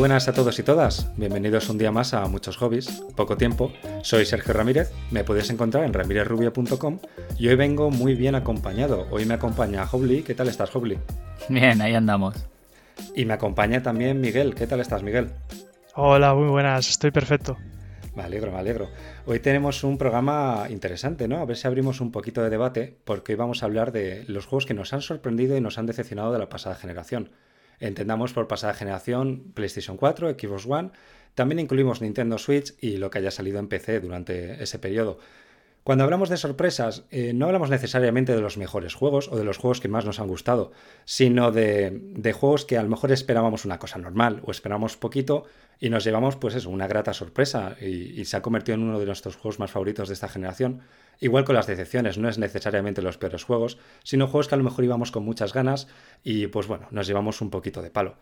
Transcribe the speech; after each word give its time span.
buenas 0.00 0.28
a 0.28 0.32
todos 0.32 0.58
y 0.58 0.62
todas. 0.62 1.12
Bienvenidos 1.18 1.68
un 1.68 1.76
día 1.76 1.92
más 1.92 2.14
a 2.14 2.26
Muchos 2.26 2.56
Hobbies, 2.56 3.02
poco 3.16 3.36
tiempo. 3.36 3.70
Soy 4.02 4.24
Sergio 4.24 4.54
Ramírez, 4.54 4.90
me 5.10 5.24
podéis 5.24 5.50
encontrar 5.50 5.84
en 5.84 5.92
ramirezrubio.com 5.92 7.00
y 7.38 7.48
hoy 7.48 7.54
vengo 7.54 7.90
muy 7.90 8.14
bien 8.14 8.34
acompañado. 8.34 9.06
Hoy 9.10 9.26
me 9.26 9.34
acompaña 9.34 9.84
Hobly. 9.84 10.22
¿Qué 10.22 10.34
tal 10.34 10.48
estás, 10.48 10.74
Hobly? 10.74 10.98
Bien, 11.50 11.82
ahí 11.82 11.94
andamos. 11.94 12.34
Y 13.14 13.26
me 13.26 13.34
acompaña 13.34 13.82
también 13.82 14.22
Miguel. 14.22 14.54
¿Qué 14.54 14.66
tal 14.66 14.80
estás, 14.80 15.02
Miguel? 15.02 15.32
Hola, 15.94 16.32
muy 16.32 16.48
buenas, 16.48 16.88
estoy 16.88 17.10
perfecto. 17.10 17.58
Me 18.16 18.22
alegro, 18.22 18.52
me 18.52 18.58
alegro. 18.58 18.88
Hoy 19.26 19.40
tenemos 19.40 19.84
un 19.84 19.98
programa 19.98 20.64
interesante, 20.70 21.28
¿no? 21.28 21.40
A 21.40 21.44
ver 21.44 21.58
si 21.58 21.66
abrimos 21.66 22.00
un 22.00 22.10
poquito 22.10 22.42
de 22.42 22.48
debate, 22.48 22.96
porque 23.04 23.32
hoy 23.32 23.36
vamos 23.36 23.62
a 23.62 23.66
hablar 23.66 23.92
de 23.92 24.24
los 24.28 24.46
juegos 24.46 24.64
que 24.64 24.72
nos 24.72 24.94
han 24.94 25.02
sorprendido 25.02 25.58
y 25.58 25.60
nos 25.60 25.76
han 25.76 25.84
decepcionado 25.84 26.32
de 26.32 26.38
la 26.38 26.48
pasada 26.48 26.74
generación. 26.74 27.28
Entendamos 27.80 28.32
por 28.32 28.46
pasada 28.46 28.74
generación 28.74 29.52
PlayStation 29.54 29.96
4, 29.96 30.30
Xbox 30.38 30.66
One, 30.66 30.90
también 31.34 31.58
incluimos 31.58 32.02
Nintendo 32.02 32.38
Switch 32.38 32.74
y 32.80 32.98
lo 32.98 33.10
que 33.10 33.18
haya 33.18 33.30
salido 33.30 33.58
en 33.58 33.68
PC 33.68 34.00
durante 34.00 34.62
ese 34.62 34.78
periodo. 34.78 35.18
Cuando 35.82 36.04
hablamos 36.04 36.28
de 36.28 36.36
sorpresas, 36.36 37.04
eh, 37.10 37.32
no 37.32 37.46
hablamos 37.46 37.70
necesariamente 37.70 38.34
de 38.34 38.42
los 38.42 38.58
mejores 38.58 38.94
juegos 38.94 39.28
o 39.28 39.36
de 39.36 39.44
los 39.44 39.56
juegos 39.56 39.80
que 39.80 39.88
más 39.88 40.04
nos 40.04 40.20
han 40.20 40.28
gustado, 40.28 40.72
sino 41.06 41.52
de, 41.52 42.34
juegos 42.38 42.66
que 42.66 42.76
a 42.76 42.82
lo 42.82 42.90
mejor 42.90 43.12
esperábamos 43.12 43.64
una 43.64 43.78
cosa 43.78 43.98
normal 43.98 44.42
o 44.44 44.50
esperamos 44.50 44.98
poquito 44.98 45.44
y 45.78 45.88
nos 45.88 46.04
llevamos, 46.04 46.36
pues 46.36 46.54
eso, 46.54 46.68
una 46.68 46.86
grata 46.86 47.14
sorpresa 47.14 47.76
y, 47.80 48.20
y, 48.20 48.26
se 48.26 48.36
ha 48.36 48.42
convertido 48.42 48.74
en 48.74 48.82
uno 48.82 49.00
de 49.00 49.06
nuestros 49.06 49.36
juegos 49.36 49.58
más 49.58 49.70
favoritos 49.70 50.08
de 50.08 50.14
esta 50.14 50.28
generación. 50.28 50.82
Igual 51.18 51.44
con 51.44 51.54
las 51.54 51.66
decepciones, 51.66 52.18
no 52.18 52.28
es 52.28 52.36
necesariamente 52.36 53.00
los 53.00 53.16
peores 53.16 53.44
juegos, 53.44 53.78
sino 54.04 54.26
juegos 54.26 54.48
que 54.48 54.56
a 54.56 54.58
lo 54.58 54.64
mejor 54.64 54.84
íbamos 54.84 55.10
con 55.10 55.24
muchas 55.24 55.54
ganas 55.54 55.88
y 56.22 56.46
pues 56.48 56.66
bueno, 56.66 56.88
nos 56.90 57.06
llevamos 57.06 57.40
un 57.40 57.48
poquito 57.48 57.80
de 57.80 57.90
palo. 57.90 58.16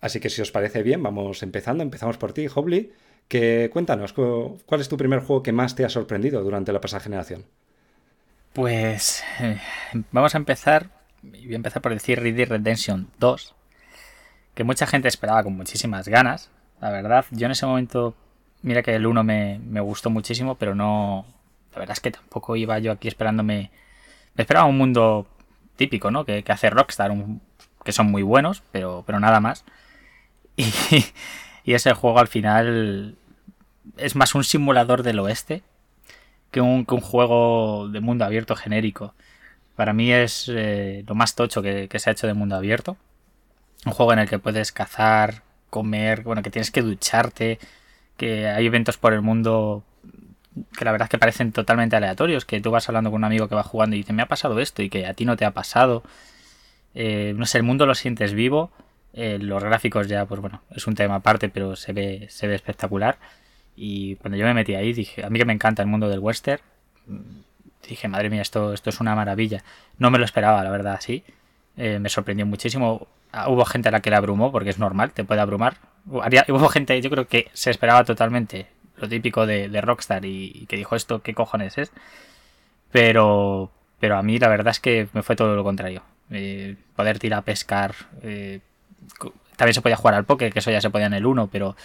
Así 0.00 0.20
que 0.20 0.30
si 0.30 0.40
os 0.40 0.50
parece 0.50 0.82
bien, 0.82 1.02
vamos 1.02 1.42
empezando. 1.42 1.82
Empezamos 1.82 2.16
por 2.16 2.32
ti, 2.32 2.46
Hobly. 2.52 2.92
Que 3.30 3.70
cuéntanos, 3.72 4.12
¿cuál 4.12 4.80
es 4.80 4.88
tu 4.88 4.96
primer 4.96 5.20
juego 5.20 5.44
que 5.44 5.52
más 5.52 5.76
te 5.76 5.84
ha 5.84 5.88
sorprendido 5.88 6.42
durante 6.42 6.72
la 6.72 6.80
pasada 6.80 6.98
generación? 6.98 7.44
Pues 8.52 9.22
eh, 9.38 9.60
vamos 10.10 10.34
a 10.34 10.38
empezar, 10.38 10.90
voy 11.22 11.52
a 11.52 11.54
empezar 11.54 11.80
por 11.80 11.94
decir 11.94 12.18
Red 12.18 12.34
Dead 12.34 12.48
Redemption 12.48 13.08
2, 13.20 13.54
que 14.52 14.64
mucha 14.64 14.84
gente 14.88 15.06
esperaba 15.06 15.44
con 15.44 15.56
muchísimas 15.56 16.08
ganas, 16.08 16.50
la 16.80 16.90
verdad. 16.90 17.24
Yo 17.30 17.46
en 17.46 17.52
ese 17.52 17.66
momento, 17.66 18.16
mira 18.62 18.82
que 18.82 18.96
el 18.96 19.06
1 19.06 19.22
me, 19.22 19.60
me 19.64 19.80
gustó 19.80 20.10
muchísimo, 20.10 20.56
pero 20.56 20.74
no, 20.74 21.24
la 21.72 21.78
verdad 21.78 21.92
es 21.92 22.00
que 22.00 22.10
tampoco 22.10 22.56
iba 22.56 22.80
yo 22.80 22.90
aquí 22.90 23.06
esperándome, 23.06 23.70
me 24.34 24.42
esperaba 24.42 24.66
un 24.66 24.76
mundo 24.76 25.28
típico, 25.76 26.10
¿no? 26.10 26.24
Que, 26.24 26.42
que 26.42 26.50
hace 26.50 26.68
Rockstar, 26.68 27.12
que 27.84 27.92
son 27.92 28.10
muy 28.10 28.24
buenos, 28.24 28.64
pero, 28.72 29.04
pero 29.06 29.20
nada 29.20 29.38
más. 29.38 29.64
Y 31.64 31.74
ese 31.74 31.92
juego 31.94 32.18
al 32.18 32.28
final 32.28 33.16
es 33.96 34.16
más 34.16 34.34
un 34.34 34.44
simulador 34.44 35.02
del 35.02 35.18
oeste 35.18 35.62
que 36.50 36.60
un, 36.60 36.84
que 36.84 36.94
un 36.94 37.00
juego 37.00 37.88
de 37.88 38.00
mundo 38.00 38.24
abierto 38.24 38.56
genérico. 38.56 39.14
Para 39.76 39.92
mí 39.92 40.12
es 40.12 40.50
eh, 40.52 41.04
lo 41.06 41.14
más 41.14 41.34
tocho 41.34 41.62
que, 41.62 41.88
se 41.94 42.10
ha 42.10 42.12
hecho 42.12 42.26
de 42.26 42.34
mundo 42.34 42.56
abierto. 42.56 42.96
Un 43.86 43.92
juego 43.92 44.12
en 44.12 44.18
el 44.18 44.28
que 44.28 44.38
puedes 44.38 44.72
cazar, 44.72 45.42
comer, 45.70 46.22
bueno, 46.22 46.42
que 46.42 46.50
tienes 46.50 46.70
que 46.70 46.82
ducharte, 46.82 47.58
que 48.16 48.48
hay 48.48 48.66
eventos 48.66 48.98
por 48.98 49.14
el 49.14 49.22
mundo 49.22 49.84
que 50.76 50.84
la 50.84 50.92
verdad 50.92 51.06
es 51.06 51.10
que 51.10 51.18
parecen 51.18 51.52
totalmente 51.52 51.96
aleatorios, 51.96 52.44
que 52.44 52.60
tú 52.60 52.70
vas 52.70 52.88
hablando 52.88 53.10
con 53.10 53.18
un 53.18 53.24
amigo 53.24 53.48
que 53.48 53.54
va 53.54 53.62
jugando 53.62 53.96
y 53.96 54.00
dice, 54.00 54.12
me 54.12 54.22
ha 54.22 54.26
pasado 54.26 54.58
esto 54.60 54.82
y 54.82 54.90
que 54.90 55.06
a 55.06 55.14
ti 55.14 55.24
no 55.24 55.36
te 55.36 55.44
ha 55.44 55.52
pasado. 55.52 56.02
Eh, 56.94 57.34
no 57.36 57.46
sé, 57.46 57.58
el 57.58 57.64
mundo 57.64 57.86
lo 57.86 57.94
sientes 57.94 58.34
vivo. 58.34 58.70
Eh, 59.12 59.38
los 59.40 59.62
gráficos 59.62 60.08
ya, 60.08 60.26
pues 60.26 60.40
bueno, 60.40 60.62
es 60.70 60.86
un 60.86 60.94
tema 60.94 61.16
aparte, 61.16 61.48
pero 61.48 61.76
se 61.76 61.92
ve, 61.92 62.26
se 62.30 62.46
ve 62.46 62.54
espectacular. 62.54 63.18
Y 63.82 64.16
cuando 64.16 64.36
yo 64.36 64.44
me 64.44 64.52
metí 64.52 64.74
ahí, 64.74 64.92
dije, 64.92 65.24
a 65.24 65.30
mí 65.30 65.38
que 65.38 65.46
me 65.46 65.54
encanta 65.54 65.80
el 65.80 65.88
mundo 65.88 66.10
del 66.10 66.18
western, 66.18 66.60
dije, 67.88 68.08
madre 68.08 68.28
mía, 68.28 68.42
esto, 68.42 68.74
esto 68.74 68.90
es 68.90 69.00
una 69.00 69.14
maravilla. 69.14 69.64
No 69.96 70.10
me 70.10 70.18
lo 70.18 70.26
esperaba, 70.26 70.62
la 70.62 70.70
verdad, 70.70 70.98
sí. 71.00 71.24
Eh, 71.78 71.98
me 71.98 72.10
sorprendió 72.10 72.44
muchísimo. 72.44 73.08
Ah, 73.32 73.48
hubo 73.48 73.64
gente 73.64 73.88
a 73.88 73.92
la 73.92 74.00
que 74.00 74.10
le 74.10 74.16
abrumó, 74.16 74.52
porque 74.52 74.68
es 74.68 74.78
normal, 74.78 75.12
te 75.12 75.24
puede 75.24 75.40
abrumar. 75.40 75.78
Hubo 76.04 76.68
gente, 76.68 77.00
yo 77.00 77.08
creo 77.08 77.26
que 77.26 77.48
se 77.54 77.70
esperaba 77.70 78.04
totalmente 78.04 78.66
lo 78.98 79.08
típico 79.08 79.46
de, 79.46 79.70
de 79.70 79.80
Rockstar 79.80 80.26
y, 80.26 80.52
y, 80.54 80.66
que 80.66 80.76
dijo 80.76 80.94
esto, 80.94 81.22
¿qué 81.22 81.32
cojones 81.32 81.78
es? 81.78 81.90
Pero, 82.92 83.70
pero 83.98 84.18
a 84.18 84.22
mí 84.22 84.38
la 84.38 84.48
verdad 84.48 84.72
es 84.72 84.80
que 84.80 85.08
me 85.14 85.22
fue 85.22 85.36
todo 85.36 85.56
lo 85.56 85.64
contrario. 85.64 86.02
Eh, 86.30 86.76
poder 86.94 87.18
tirar 87.18 87.38
a 87.38 87.42
pescar. 87.42 87.94
Eh, 88.22 88.60
también 89.56 89.74
se 89.74 89.80
podía 89.80 89.96
jugar 89.96 90.16
al 90.16 90.26
poker, 90.26 90.52
que 90.52 90.58
eso 90.58 90.70
ya 90.70 90.82
se 90.82 90.90
podía 90.90 91.06
en 91.06 91.14
el 91.14 91.24
1, 91.24 91.46
pero 91.46 91.76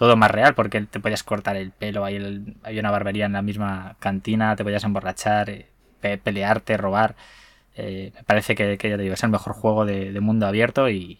todo 0.00 0.16
más 0.16 0.30
real 0.30 0.54
porque 0.54 0.80
te 0.80 0.98
podías 0.98 1.22
cortar 1.22 1.56
el 1.56 1.72
pelo, 1.72 2.06
hay, 2.06 2.56
hay 2.62 2.78
una 2.78 2.90
barbería 2.90 3.26
en 3.26 3.34
la 3.34 3.42
misma 3.42 3.98
cantina, 3.98 4.56
te 4.56 4.64
podías 4.64 4.82
emborrachar, 4.82 5.50
eh, 5.50 5.66
pe 6.00 6.16
pelearte, 6.16 6.78
robar. 6.78 7.16
Eh, 7.76 8.10
me 8.14 8.22
parece 8.22 8.54
que, 8.54 8.78
que, 8.78 8.88
ya 8.88 8.96
te 8.96 9.02
digo, 9.02 9.12
es 9.12 9.22
el 9.24 9.28
mejor 9.28 9.52
juego 9.52 9.84
de, 9.84 10.18
mundo 10.20 10.46
abierto 10.46 10.88
y, 10.88 11.18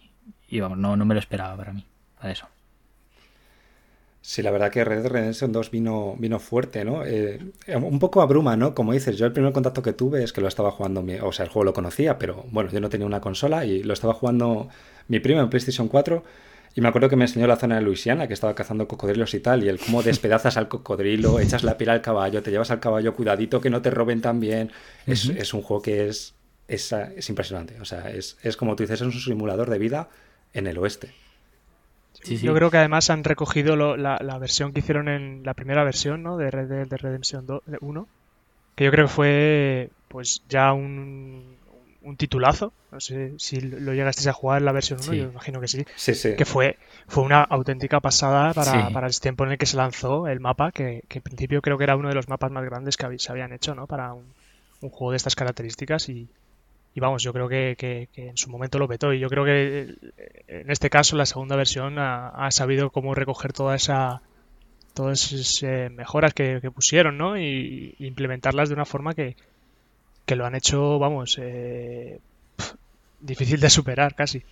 vamos, 0.53 0.79
no, 0.79 0.97
no 0.97 1.05
me 1.05 1.13
lo 1.13 1.21
esperaba 1.21 1.55
para 1.59 1.75
mí, 1.75 1.85
para 2.19 2.33
eso. 2.33 2.49
Sí, 4.23 4.41
la 4.41 4.51
verdad 4.51 4.73
que 4.73 4.83
Red 4.83 5.03
Dead 5.03 5.13
Redemption 5.13 5.53
2 5.53 5.71
vino, 5.71 6.17
vino 6.19 6.39
fuerte, 6.39 6.83
¿no? 6.83 7.05
Eh, 7.05 7.39
un 7.75 7.99
poco 7.99 8.23
a 8.23 8.27
bruma, 8.27 8.57
¿no? 8.57 8.75
Como 8.75 8.95
dices, 8.95 9.19
yo 9.19 9.27
el 9.27 9.33
primer 9.35 9.53
contacto 9.53 9.83
que 9.83 9.93
tuve 9.93 10.25
es 10.25 10.33
que 10.33 10.41
lo 10.41 10.49
estaba 10.49 10.71
jugando, 10.71 11.03
mi, 11.03 11.17
o 11.17 11.33
sea, 11.33 11.45
el 11.45 11.51
juego 11.51 11.65
lo 11.65 11.75
conocía, 11.75 12.19
pero 12.19 12.47
bueno, 12.51 12.71
yo 12.71 12.81
no 12.81 12.89
tenía 12.89 13.07
una 13.07 13.21
consola 13.21 13.67
y 13.67 13.83
lo 13.83 13.93
estaba 13.93 14.15
jugando 14.15 14.71
mi 15.09 15.21
primo 15.21 15.43
en 15.43 15.51
PlayStation 15.51 15.89
4 15.89 16.25
y 16.75 16.81
me 16.81 16.89
acuerdo 16.89 17.09
que 17.09 17.17
me 17.17 17.25
enseñó 17.25 17.47
la 17.47 17.57
zona 17.57 17.77
de 17.77 17.83
Luisiana, 17.83 18.29
que 18.29 18.35
estaba 18.35 18.55
cazando 18.55 18.87
cocodrilos 18.87 19.35
y 19.35 19.41
tal, 19.41 19.65
y 19.65 19.69
el 19.69 19.79
cómo 19.79 20.03
despedazas 20.03 20.57
al 20.57 20.69
cocodrilo, 20.69 21.41
echas 21.41 21.65
la 21.65 21.77
piel 21.77 21.91
al 21.91 22.01
caballo, 22.01 22.43
te 22.43 22.51
llevas 22.51 22.71
al 22.71 22.81
caballo, 22.81 23.15
cuidadito 23.15 23.61
que 23.61 23.71
no 23.71 23.83
te 23.83 23.91
roben 23.91 24.21
también. 24.21 24.71
Uh 25.07 25.11
-huh. 25.11 25.13
es, 25.13 25.29
es, 25.29 25.55
un 25.55 25.63
juego 25.63 25.83
que 25.83 26.09
es, 26.09 26.35
es, 26.69 26.93
es 26.93 27.29
impresionante, 27.29 27.81
o 27.81 27.85
sea, 27.85 28.11
es, 28.11 28.39
es 28.43 28.57
como 28.57 28.77
tú 28.77 28.85
dices, 28.85 29.01
es 29.01 29.07
un 29.07 29.13
simulador 29.13 29.69
de 29.69 29.79
vida 29.79 30.09
en 30.53 30.67
el 30.67 30.79
oeste. 30.79 31.13
Sí, 32.23 32.37
sí. 32.37 32.47
Yo 32.47 32.55
creo 32.55 32.71
que 32.71 32.77
además 32.77 33.09
han 33.11 33.25
recogido 33.25 33.77
lo, 33.77 33.97
la, 33.97 34.19
la, 34.21 34.39
versión 34.39 34.73
que 34.73 34.81
hicieron 34.81 35.09
en 35.09 35.43
la 35.43 35.55
primera 35.55 35.85
versión 35.85 36.23
¿no? 36.23 36.37
de 36.37 36.51
Red 36.51 36.69
Dead 36.69 36.87
de 36.87 36.97
Redemption 36.97 37.47
2, 37.47 37.63
1, 37.81 38.09
que 38.75 38.85
yo 38.85 38.91
creo 38.91 39.07
que 39.07 39.13
fue 39.13 39.91
pues 40.09 40.43
ya 40.49 40.73
un, 40.73 41.57
un 42.03 42.17
titulazo. 42.17 42.73
No 42.93 43.01
sé 43.01 43.35
si 43.39 43.61
lo 43.61 43.93
llegasteis 43.95 44.29
a 44.29 44.33
jugar 44.33 44.59
en 44.59 44.65
la 44.65 44.73
versión 44.73 45.01
1, 45.01 45.11
sí. 45.13 45.19
yo 45.19 45.25
imagino 45.25 45.61
que 45.61 45.69
sí. 45.69 45.85
sí, 45.97 46.15
sí. 46.15 46.37
Que 46.37 46.45
fue, 46.45 46.79
fue 47.07 47.25
una 47.25 47.43
auténtica 47.43 48.01
pasada 48.01 48.53
para, 48.55 48.91
para, 48.91 49.07
el 49.07 49.21
tiempo 49.21 49.45
en 49.45 49.53
el 49.53 49.59
que 49.59 49.67
se 49.67 49.77
lanzó 49.77 50.27
el 50.29 50.41
mapa, 50.41 50.73
que, 50.73 51.05
que, 51.09 51.19
en 51.19 51.23
principio 51.23 51.63
creo 51.63 51.79
que 51.79 51.85
era 51.85 51.97
uno 51.97 52.09
de 52.09 52.15
los 52.15 52.29
mapas 52.29 52.51
más 52.51 52.65
grandes 52.65 52.97
que 52.97 53.19
se 53.19 53.33
habían 53.33 53.53
hecho 53.53 53.75
¿no? 53.75 53.87
para 53.87 54.13
un, 54.13 54.25
un 54.81 54.91
juego 54.91 55.13
de 55.13 55.19
estas 55.19 55.37
características 55.37 56.09
y, 56.09 56.29
y 56.95 57.01
vamos, 57.01 57.23
yo 57.23 57.33
creo 57.33 57.49
que, 57.49 57.77
que, 57.79 58.09
que, 58.13 58.29
en 58.29 58.37
su 58.37 58.51
momento 58.51 58.79
lo 58.79 58.89
petó. 58.89 59.13
Y 59.13 59.21
yo 59.21 59.29
creo 59.29 59.45
que 59.45 59.95
en 60.49 60.71
este 60.71 60.91
caso 60.91 61.17
la 61.17 61.27
segunda 61.27 61.57
versión 61.57 61.99
ha, 61.99 62.29
ha 62.29 62.51
sabido 62.51 62.91
cómo 62.91 63.15
recoger 63.15 63.53
toda 63.53 63.77
esa 63.77 64.23
todas 64.95 65.33
esas 65.33 65.63
eh, 65.63 65.89
mejoras 65.91 66.35
que, 66.35 66.59
que, 66.61 66.71
pusieron, 66.71 67.17
¿no? 67.17 67.39
Y, 67.39 67.95
implementarlas 68.01 68.69
de 68.69 68.75
una 68.75 68.85
forma 68.85 69.15
que, 69.15 69.37
que 70.27 70.37
lo 70.37 70.47
han 70.47 70.55
hecho, 70.55 70.99
vamos, 70.99 71.39
eh, 71.41 72.21
pff, 72.57 72.75
difícil 73.21 73.61
de 73.61 73.71
superar 73.71 74.15
casi. 74.15 74.43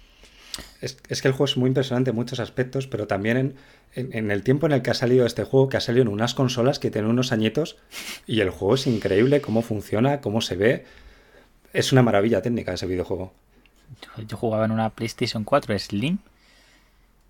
Es, 0.80 0.98
es, 1.08 1.22
que 1.22 1.28
el 1.28 1.32
juego 1.32 1.44
es 1.44 1.56
muy 1.56 1.68
impresionante 1.68 2.10
en 2.10 2.16
muchos 2.16 2.40
aspectos, 2.40 2.88
pero 2.88 3.06
también 3.06 3.36
en, 3.36 3.54
en, 3.94 4.16
en, 4.16 4.30
el 4.30 4.42
tiempo 4.42 4.66
en 4.66 4.72
el 4.72 4.82
que 4.82 4.90
ha 4.90 4.94
salido 4.94 5.24
este 5.24 5.44
juego, 5.44 5.68
que 5.68 5.76
ha 5.76 5.80
salido 5.80 6.02
en 6.02 6.08
unas 6.08 6.34
consolas 6.34 6.78
que 6.78 6.90
tienen 6.90 7.10
unos 7.10 7.30
añitos, 7.30 7.76
y 8.26 8.40
el 8.40 8.50
juego 8.50 8.74
es 8.74 8.86
increíble, 8.88 9.40
cómo 9.40 9.62
funciona, 9.62 10.20
cómo 10.20 10.40
se 10.40 10.56
ve 10.56 10.84
es 11.72 11.92
una 11.92 12.02
maravilla 12.02 12.42
técnica 12.42 12.72
ese 12.72 12.86
videojuego. 12.86 13.32
Yo, 14.02 14.22
yo, 14.24 14.36
jugaba 14.36 14.64
en 14.64 14.70
una 14.70 14.90
PlayStation 14.90 15.44
4 15.44 15.78
Slim 15.78 16.18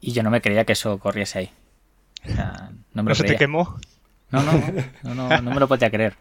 y 0.01 0.12
yo 0.12 0.23
no 0.23 0.31
me 0.31 0.41
creía 0.41 0.65
que 0.65 0.73
eso 0.73 0.99
corriese 0.99 1.39
ahí. 1.39 1.51
O 2.25 2.33
sea, 2.33 2.71
no 2.95 3.03
me 3.03 3.11
lo 3.11 3.11
¿No 3.11 3.15
se 3.15 3.25
te 3.25 3.37
quemó? 3.37 3.79
No, 4.31 4.43
no, 4.43 4.53
no, 5.03 5.15
no, 5.15 5.43
no 5.43 5.51
me 5.51 5.61
lo 5.61 5.69
podía 5.69 5.91
creer. 5.91 6.15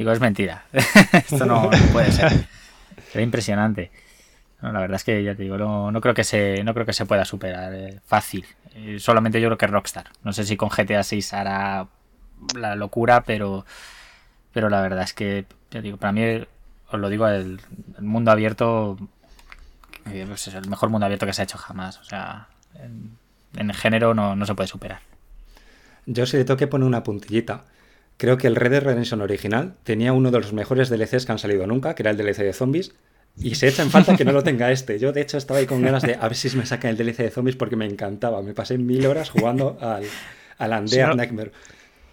Digo, 0.00 0.12
es 0.12 0.20
mentira. 0.20 0.64
Esto 0.72 1.44
no, 1.44 1.64
no, 1.64 1.70
puede 1.92 2.10
ser. 2.10 2.32
Era 3.12 3.22
impresionante. 3.22 3.90
No, 4.62 4.72
la 4.72 4.80
verdad 4.80 4.96
es 4.96 5.04
que 5.04 5.22
ya 5.22 5.34
te 5.34 5.42
digo, 5.42 5.58
no, 5.58 5.92
no, 5.92 6.00
creo 6.00 6.14
que 6.14 6.24
se, 6.24 6.64
no 6.64 6.72
creo 6.72 6.86
que 6.86 6.94
se 6.94 7.04
pueda 7.04 7.26
superar 7.26 7.74
eh, 7.74 8.00
fácil. 8.06 8.46
Eh, 8.74 8.96
solamente 8.98 9.42
yo 9.42 9.48
creo 9.48 9.58
que 9.58 9.66
Rockstar. 9.66 10.06
No 10.24 10.32
sé 10.32 10.44
si 10.44 10.56
con 10.56 10.70
GTA 10.70 11.02
6 11.02 11.34
hará 11.34 11.86
la 12.56 12.76
locura, 12.76 13.24
pero, 13.24 13.66
pero 14.54 14.70
la 14.70 14.80
verdad 14.80 15.02
es 15.02 15.12
que, 15.12 15.44
ya 15.70 15.82
digo, 15.82 15.98
para 15.98 16.12
mí 16.12 16.46
os 16.90 16.98
lo 16.98 17.10
digo, 17.10 17.28
el, 17.28 17.60
el 17.98 18.02
mundo 18.02 18.30
abierto 18.30 18.96
eh, 20.06 20.24
pues 20.26 20.48
es 20.48 20.54
el 20.54 20.66
mejor 20.70 20.88
mundo 20.88 21.04
abierto 21.04 21.26
que 21.26 21.34
se 21.34 21.42
ha 21.42 21.44
hecho 21.44 21.58
jamás. 21.58 21.98
O 21.98 22.04
sea, 22.04 22.48
en, 22.82 23.18
en 23.54 23.68
el 23.68 23.76
género 23.76 24.14
no, 24.14 24.34
no, 24.34 24.46
se 24.46 24.54
puede 24.54 24.66
superar. 24.66 25.00
Yo 26.06 26.24
si 26.24 26.38
le 26.38 26.46
tengo 26.46 26.56
que 26.56 26.68
poner 26.68 26.88
una 26.88 27.02
puntillita, 27.02 27.64
creo 28.20 28.36
que 28.36 28.46
el 28.46 28.54
Red 28.54 28.70
Dead 28.70 28.82
Redemption 28.82 29.22
original 29.22 29.76
tenía 29.82 30.12
uno 30.12 30.30
de 30.30 30.38
los 30.38 30.52
mejores 30.52 30.90
DLCs 30.90 31.24
que 31.24 31.32
han 31.32 31.38
salido 31.38 31.66
nunca, 31.66 31.94
que 31.94 32.02
era 32.02 32.10
el 32.10 32.18
DLC 32.18 32.42
de 32.42 32.52
zombies, 32.52 32.94
Y 33.38 33.54
se 33.54 33.66
echa 33.68 33.82
en 33.82 33.90
falta 33.90 34.14
que 34.14 34.26
no 34.26 34.32
lo 34.32 34.42
tenga 34.42 34.70
este. 34.70 34.98
Yo, 34.98 35.12
de 35.12 35.22
hecho, 35.22 35.38
estaba 35.38 35.58
ahí 35.58 35.66
con 35.66 35.80
ganas 35.80 36.02
de 36.02 36.16
a 36.16 36.28
ver 36.28 36.34
si 36.34 36.54
me 36.54 36.66
sacan 36.66 36.90
el 36.90 36.96
DLC 36.98 37.16
de 37.18 37.30
zombies 37.30 37.56
porque 37.56 37.76
me 37.76 37.86
encantaba. 37.86 38.42
Me 38.42 38.52
pasé 38.52 38.76
mil 38.76 39.06
horas 39.06 39.30
jugando 39.30 39.78
al, 39.80 40.04
al 40.58 40.82
Undead 40.82 41.14
Nightmare. 41.14 41.52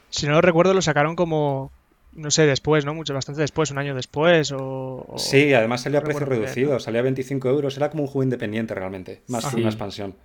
Si 0.09 0.27
no 0.27 0.31
lo 0.33 0.41
recuerdo, 0.41 0.73
lo 0.73 0.81
sacaron 0.81 1.17
como, 1.17 1.73
no 2.13 2.31
sé, 2.31 2.45
después, 2.45 2.85
¿no? 2.85 2.93
Mucho, 2.93 3.13
bastante 3.13 3.41
después, 3.41 3.71
un 3.71 3.77
año 3.77 3.93
después 3.93 4.53
o... 4.55 5.15
Sí, 5.17 5.53
además 5.53 5.81
salió 5.81 5.99
a 5.99 6.03
precio 6.03 6.25
reducido, 6.25 6.79
salía 6.79 7.01
a 7.01 7.03
25 7.03 7.49
euros, 7.49 7.75
era 7.75 7.89
como 7.89 8.03
un 8.03 8.07
juego 8.07 8.23
independiente 8.23 8.73
realmente, 8.73 9.23
más 9.27 9.45
que 9.47 9.57
una 9.57 9.67
expansión. 9.67 10.15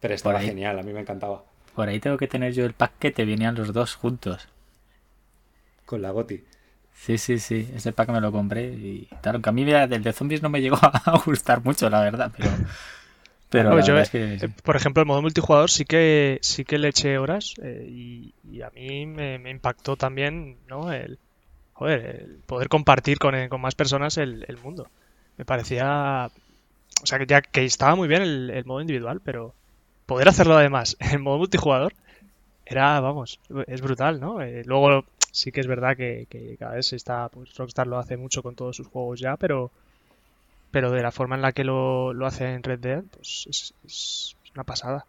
Pero 0.00 0.12
estaba 0.12 0.40
genial, 0.40 0.76
a 0.76 0.82
mí 0.82 0.92
me 0.92 1.00
encantaba. 1.00 1.44
Por 1.76 1.88
ahí 1.88 2.00
tengo 2.00 2.16
que 2.16 2.26
tener 2.26 2.52
yo 2.52 2.64
el 2.64 2.72
pack 2.72 2.94
que 2.98 3.12
te 3.12 3.24
venían 3.24 3.54
los 3.54 3.72
dos 3.72 3.94
juntos. 3.94 4.48
Con 5.90 6.02
la 6.02 6.12
Goti. 6.12 6.40
Sí, 6.94 7.18
sí, 7.18 7.40
sí, 7.40 7.68
ese 7.74 7.90
pack 7.90 8.10
me 8.10 8.20
lo 8.20 8.30
compré 8.30 8.62
y 8.66 9.08
claro, 9.22 9.42
que 9.42 9.48
a 9.48 9.52
mí 9.52 9.64
del 9.64 10.04
de 10.04 10.12
zombies 10.12 10.40
no 10.40 10.48
me 10.48 10.60
llegó 10.60 10.78
a 10.80 11.20
gustar 11.26 11.64
mucho, 11.64 11.90
la 11.90 12.00
verdad, 12.00 12.30
pero... 12.36 12.48
Pero 13.48 13.98
es 13.98 14.10
que... 14.10 14.34
Eh, 14.34 14.48
por 14.62 14.76
ejemplo, 14.76 15.00
el 15.02 15.08
modo 15.08 15.20
multijugador 15.20 15.68
sí 15.68 15.84
que 15.84 16.38
sí 16.42 16.64
que 16.64 16.78
le 16.78 16.90
eché 16.90 17.18
horas 17.18 17.54
eh, 17.60 17.88
y, 17.90 18.62
a 18.62 18.70
mí 18.70 19.04
me, 19.06 19.50
impactó 19.50 19.96
también, 19.96 20.58
¿no? 20.68 20.92
El, 20.92 21.18
joder, 21.72 22.20
el 22.22 22.38
poder 22.46 22.68
compartir 22.68 23.18
con, 23.18 23.34
eh, 23.34 23.48
con 23.48 23.60
más 23.60 23.74
personas 23.74 24.16
el, 24.16 24.46
mundo. 24.62 24.88
Me 25.38 25.44
parecía, 25.44 26.30
o 27.02 27.06
sea, 27.06 27.18
que 27.18 27.26
ya 27.26 27.42
que 27.42 27.64
estaba 27.64 27.96
muy 27.96 28.06
bien 28.06 28.22
el, 28.22 28.64
modo 28.64 28.80
individual, 28.80 29.20
pero 29.24 29.56
poder 30.06 30.28
hacerlo 30.28 30.56
además 30.56 30.96
en 31.00 31.20
modo 31.20 31.38
multijugador 31.38 31.94
era, 32.70 33.00
vamos, 33.00 33.40
es 33.66 33.80
brutal, 33.80 34.20
¿no? 34.20 34.38
luego 34.64 35.04
sí 35.32 35.52
que 35.52 35.60
es 35.60 35.66
verdad 35.66 35.96
que, 35.96 36.56
cada 36.58 36.74
vez 36.74 36.92
está, 36.92 37.28
pues 37.28 37.54
Rockstar 37.56 37.86
lo 37.86 37.98
hace 37.98 38.16
mucho 38.16 38.42
con 38.42 38.54
todos 38.54 38.76
sus 38.76 38.86
juegos 38.86 39.20
ya, 39.20 39.36
pero, 39.36 39.70
pero 40.70 40.90
de 40.90 41.02
la 41.02 41.10
forma 41.10 41.36
en 41.36 41.42
la 41.42 41.52
que 41.52 41.64
lo, 41.64 42.12
lo 42.12 42.26
hace 42.26 42.52
en 42.52 42.62
Red 42.62 42.80
Dead, 42.80 43.04
pues 43.16 43.72
es, 43.84 44.36
una 44.54 44.64
pasada. 44.64 45.04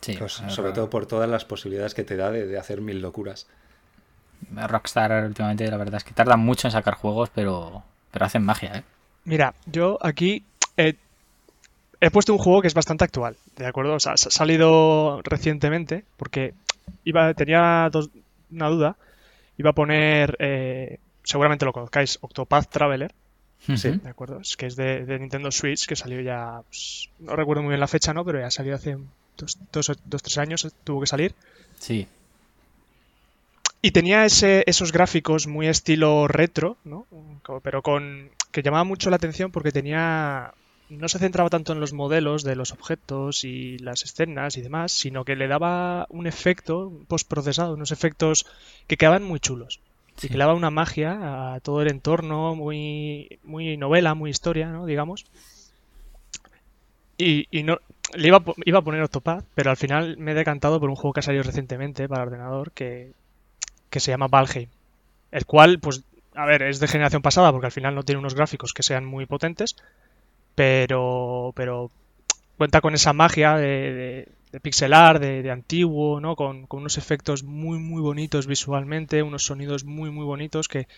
Sí, 0.00 0.16
pues, 0.18 0.32
sobre 0.32 0.72
todo 0.72 0.88
por 0.88 1.06
todas 1.06 1.28
las 1.28 1.44
posibilidades 1.44 1.92
que 1.92 2.04
te 2.04 2.16
da 2.16 2.30
de, 2.30 2.58
hacer 2.58 2.80
mil 2.80 3.00
locuras. 3.00 3.46
Rockstar 4.50 5.24
últimamente 5.24 5.68
la 5.68 5.76
verdad 5.76 5.96
es 5.96 6.04
que 6.04 6.14
tarda 6.14 6.36
mucho 6.36 6.68
en 6.68 6.72
sacar 6.72 6.94
juegos, 6.94 7.30
pero, 7.34 7.82
pero 8.12 8.24
hacen 8.24 8.44
magia, 8.44 8.76
¿eh? 8.76 8.82
Mira, 9.24 9.54
yo 9.66 9.98
aquí 10.00 10.44
he 12.00 12.10
puesto 12.10 12.32
un 12.32 12.38
juego 12.38 12.62
que 12.62 12.68
es 12.68 12.74
bastante 12.74 13.04
actual, 13.04 13.36
¿de 13.56 13.66
acuerdo? 13.66 13.94
O 13.94 14.00
sea, 14.00 14.12
ha 14.12 14.16
salido 14.16 15.20
recientemente, 15.22 16.04
porque 16.16 16.54
iba, 17.04 17.34
tenía 17.34 17.90
una 18.50 18.68
duda 18.68 18.96
Iba 19.58 19.70
a 19.70 19.74
poner, 19.74 20.36
eh, 20.38 20.98
seguramente 21.24 21.64
lo 21.64 21.72
conozcáis, 21.72 22.18
Octopath 22.20 22.70
Traveler. 22.70 23.12
Sí. 23.76 23.90
¿De 23.90 24.08
acuerdo? 24.08 24.40
Es 24.40 24.56
que 24.56 24.66
es 24.66 24.76
de, 24.76 25.18
Nintendo 25.18 25.50
Switch, 25.50 25.86
que 25.86 25.96
salió 25.96 26.20
ya, 26.20 26.62
pues, 26.68 27.10
no 27.18 27.34
recuerdo 27.34 27.62
muy 27.62 27.70
bien 27.70 27.80
la 27.80 27.88
fecha, 27.88 28.14
¿no? 28.14 28.24
Pero 28.24 28.38
ya 28.38 28.52
salió 28.52 28.76
hace 28.76 28.96
dos, 29.36 29.58
dos, 29.72 30.22
tres 30.22 30.38
años, 30.38 30.72
tuvo 30.84 31.00
que 31.00 31.08
salir. 31.08 31.34
Sí. 31.80 32.06
Y 33.82 33.90
tenía 33.90 34.24
ese, 34.24 34.62
esos 34.66 34.92
gráficos 34.92 35.48
muy 35.48 35.66
estilo 35.66 36.28
retro, 36.28 36.76
¿no? 36.84 37.06
Pero 37.62 37.82
con. 37.82 38.30
que 38.52 38.62
llamaba 38.62 38.84
mucho 38.84 39.10
la 39.10 39.16
atención 39.16 39.50
porque 39.50 39.72
tenía 39.72 40.54
no 40.90 41.08
se 41.08 41.18
centraba 41.18 41.50
tanto 41.50 41.72
en 41.72 41.80
los 41.80 41.92
modelos 41.92 42.44
de 42.44 42.56
los 42.56 42.72
objetos 42.72 43.44
y 43.44 43.78
las 43.78 44.04
escenas 44.04 44.56
y 44.56 44.62
demás, 44.62 44.92
sino 44.92 45.24
que 45.24 45.36
le 45.36 45.48
daba 45.48 46.06
un 46.10 46.26
efecto 46.26 46.92
postprocesado, 47.08 47.74
unos 47.74 47.92
efectos 47.92 48.46
que 48.86 48.96
quedaban 48.96 49.22
muy 49.22 49.40
chulos. 49.40 49.80
Y 50.20 50.28
que 50.28 50.34
le 50.34 50.38
daba 50.38 50.54
una 50.54 50.70
magia 50.70 51.54
a 51.54 51.60
todo 51.60 51.80
el 51.82 51.88
entorno, 51.88 52.56
muy, 52.56 53.38
muy 53.44 53.76
novela, 53.76 54.14
muy 54.14 54.30
historia, 54.30 54.68
¿no? 54.68 54.86
digamos. 54.86 55.26
Y, 57.16 57.46
no, 57.64 57.78
le 58.14 58.28
iba, 58.28 58.42
iba 58.64 58.78
a 58.78 58.82
poner 58.82 59.02
Octopath, 59.02 59.44
pero 59.54 59.70
al 59.70 59.76
final 59.76 60.16
me 60.18 60.32
he 60.32 60.34
decantado 60.34 60.80
por 60.80 60.88
un 60.88 60.96
juego 60.96 61.12
que 61.12 61.20
ha 61.20 61.22
salido 61.22 61.44
recientemente 61.44 62.08
para 62.08 62.22
ordenador 62.22 62.72
que, 62.72 63.12
que 63.90 64.00
se 64.00 64.10
llama 64.10 64.28
Valheim. 64.28 64.68
El 65.30 65.44
cual, 65.44 65.78
pues, 65.78 66.02
a 66.34 66.46
ver, 66.46 66.62
es 66.62 66.80
de 66.80 66.88
generación 66.88 67.22
pasada 67.22 67.52
porque 67.52 67.66
al 67.66 67.72
final 67.72 67.94
no 67.94 68.04
tiene 68.04 68.20
unos 68.20 68.34
gráficos 68.34 68.72
que 68.72 68.82
sean 68.82 69.04
muy 69.04 69.26
potentes, 69.26 69.76
pero, 70.58 71.52
pero 71.54 71.88
cuenta 72.56 72.80
con 72.80 72.92
esa 72.92 73.12
magia 73.12 73.54
de, 73.54 74.26
de, 74.50 74.60
pixelar, 74.60 75.20
de, 75.20 75.48
antiguo, 75.52 76.20
¿no? 76.20 76.34
Con, 76.34 76.66
unos 76.68 76.98
efectos 76.98 77.44
muy, 77.44 77.78
muy 77.78 78.02
bonitos 78.02 78.48
visualmente, 78.48 79.22
unos 79.22 79.44
sonidos 79.44 79.84
muy, 79.84 80.10
muy 80.10 80.24
bonitos 80.24 80.66
que, 80.66 80.88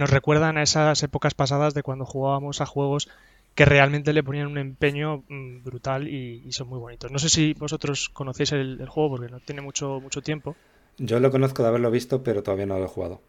nos 0.00 0.10
recuerdan 0.10 0.58
a 0.58 0.64
esas 0.64 1.00
épocas 1.04 1.34
pasadas 1.34 1.74
de 1.74 1.84
cuando 1.84 2.04
jugábamos 2.04 2.60
a 2.60 2.66
juegos 2.66 3.08
que 3.54 3.64
realmente 3.64 4.12
le 4.12 4.24
ponían 4.24 4.48
un 4.48 4.58
empeño 4.58 5.22
mm, 5.28 5.62
brutal 5.62 6.08
y, 6.08 6.50
son 6.50 6.66
muy 6.66 6.80
bonitos. 6.80 7.12
No 7.12 7.20
sé 7.20 7.28
si 7.28 7.54
vosotros 7.54 8.08
conocéis 8.08 8.50
el, 8.50 8.84
juego 8.88 9.10
porque 9.10 9.30
no 9.30 9.38
tiene 9.38 9.60
mucho, 9.62 10.00
mucho 10.00 10.22
tiempo. 10.22 10.56
Yo 10.98 11.20
lo 11.20 11.30
conozco 11.30 11.62
de 11.62 11.68
haberlo 11.68 11.92
visto, 11.92 12.24
pero 12.24 12.42
todavía 12.42 12.66
no 12.66 12.80
lo 12.80 12.86
he 12.86 12.88
jugado. 12.88 13.20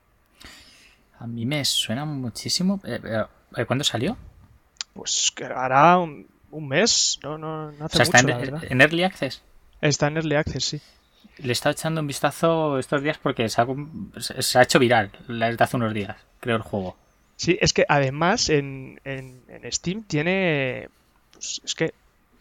A 1.20 1.28
mí 1.28 1.46
me 1.46 1.64
suena 1.64 2.06
muchísimo. 2.06 2.82
Eh, 2.84 3.00
¿Cuándo 3.68 3.84
salió? 3.84 4.18
Pues 4.96 5.32
que 5.36 5.44
hará 5.44 6.00
un, 6.00 6.26
mes, 6.52 7.20
no, 7.22 7.38
no, 7.38 7.70
no 7.74 7.86
hace 7.86 8.02
está 8.02 8.24
mucho, 8.24 8.66
en, 8.70 8.80
Early 8.80 9.04
Access. 9.04 9.42
Está 9.82 10.08
en 10.08 10.16
Early 10.16 10.36
Access, 10.36 10.64
sí. 10.64 10.82
Le 11.40 11.50
he 11.50 11.52
estado 11.52 11.74
echando 11.74 12.00
un 12.00 12.08
vistazo 12.08 12.80
estos 12.80 13.04
días 13.04 13.18
porque 13.22 13.50
se 13.50 13.62
ha, 13.62 14.62
hecho 14.62 14.80
viral 14.80 15.12
desde 15.28 15.62
hace 15.62 15.76
unos 15.76 15.94
días, 15.94 16.16
creo, 16.40 16.56
el 16.56 16.62
juego. 16.62 16.96
Sí, 17.36 17.58
es 17.60 17.74
que 17.74 17.86
además 17.90 18.48
en, 18.48 19.02
en, 19.04 19.44
Steam 19.70 20.04
tiene. 20.04 20.88
Pues 21.34 21.60
es 21.66 21.76
que 21.76 21.94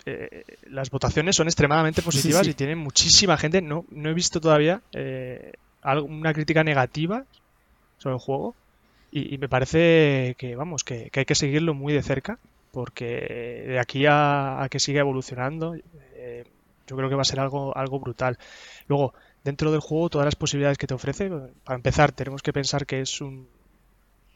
eh, 0.06 0.44
las 0.70 0.90
votaciones 0.90 1.34
son 1.34 1.48
extremadamente 1.48 2.02
positivas 2.02 2.46
y 2.46 2.54
tiene 2.54 2.76
muchísima 2.76 3.36
gente. 3.36 3.62
No, 3.62 3.84
no 3.90 4.10
he 4.10 4.14
visto 4.14 4.40
todavía 4.40 4.80
eh, 4.92 5.54
una 5.82 6.32
crítica 6.32 6.62
negativa 6.62 7.24
sobre 7.98 8.14
el 8.14 8.20
juego. 8.20 8.54
Y, 9.16 9.38
me 9.38 9.48
parece 9.48 10.34
que, 10.38 10.56
vamos, 10.56 10.82
que, 10.82 11.08
hay 11.14 11.24
que 11.24 11.36
seguirlo 11.36 11.72
muy 11.72 11.92
de 11.92 12.02
cerca, 12.02 12.40
porque 12.72 13.64
de 13.68 13.78
aquí 13.78 14.06
a, 14.08 14.66
que 14.68 14.80
siga 14.80 14.98
evolucionando, 14.98 15.76
eh, 16.16 16.44
yo 16.88 16.96
creo 16.96 17.08
que 17.08 17.14
va 17.14 17.22
a 17.22 17.24
ser 17.24 17.38
algo, 17.38 17.76
algo 17.76 18.00
brutal. 18.00 18.38
Luego, 18.88 19.14
dentro 19.44 19.70
del 19.70 19.78
juego, 19.78 20.10
todas 20.10 20.24
las 20.24 20.34
posibilidades 20.34 20.78
que 20.78 20.88
te 20.88 20.94
ofrece, 20.94 21.30
para 21.62 21.76
empezar, 21.76 22.10
tenemos 22.10 22.42
que 22.42 22.52
pensar 22.52 22.86
que 22.86 23.02
es 23.02 23.20
un, 23.20 23.46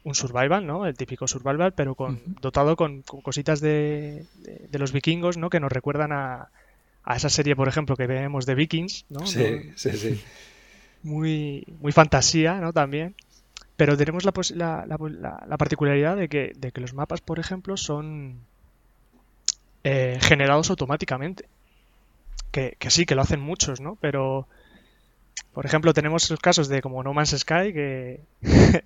un 0.04 0.14
survival, 0.14 0.64
¿no? 0.64 0.87
El 0.87 0.97
típico 0.97 1.26
survival, 1.26 1.73
pero 1.73 1.97
con, 1.97 2.20
dotado 2.40 2.76
con, 2.76 3.02
cositas 3.02 3.61
de, 3.61 4.26
de, 4.70 4.78
los 4.78 4.92
vikingos, 4.92 5.38
¿no? 5.38 5.50
Que 5.50 5.58
nos 5.58 5.73
recuerdan 5.73 6.12
a, 6.12 6.50
a, 7.02 7.16
esa 7.16 7.30
serie, 7.30 7.56
por 7.56 7.66
ejemplo, 7.66 7.97
que 7.97 8.06
vemos 8.06 8.47
de 8.47 8.54
Vikings, 8.54 9.06
¿no? 9.08 9.26
Sí, 9.26 9.73
sí, 9.75 9.90
sí. 9.90 10.23
Muy, 11.02 11.64
muy 11.80 11.90
fantasía, 11.90 12.61
¿no? 12.61 12.73
También. 12.73 13.16
Pero 13.78 13.97
tenemos 13.97 14.25
la, 14.25 14.32
la, 14.87 15.56
particularidad 15.56 16.16
de 16.16 16.28
que, 16.28 16.52
de 16.56 16.73
que, 16.73 16.80
los 16.80 16.94
mapas, 16.94 17.20
por 17.20 17.38
ejemplo, 17.38 17.76
son 17.76 18.40
eh, 19.85 20.18
generados 20.20 20.68
automáticamente. 20.70 21.49
Que, 22.50 22.76
sí, 22.88 23.06
que 23.06 23.14
lo 23.14 23.23
hacen 23.23 23.38
muchos, 23.38 23.80
¿no? 23.80 23.97
Pero, 24.00 24.49
por 25.52 25.64
ejemplo, 25.64 25.94
tenemos 25.94 26.28
los 26.28 26.40
casos 26.40 26.66
de 26.66 26.82
como 26.82 27.04
No 27.04 27.14
Man's 27.14 27.38
Sky, 27.38 27.73
que, 27.73 28.20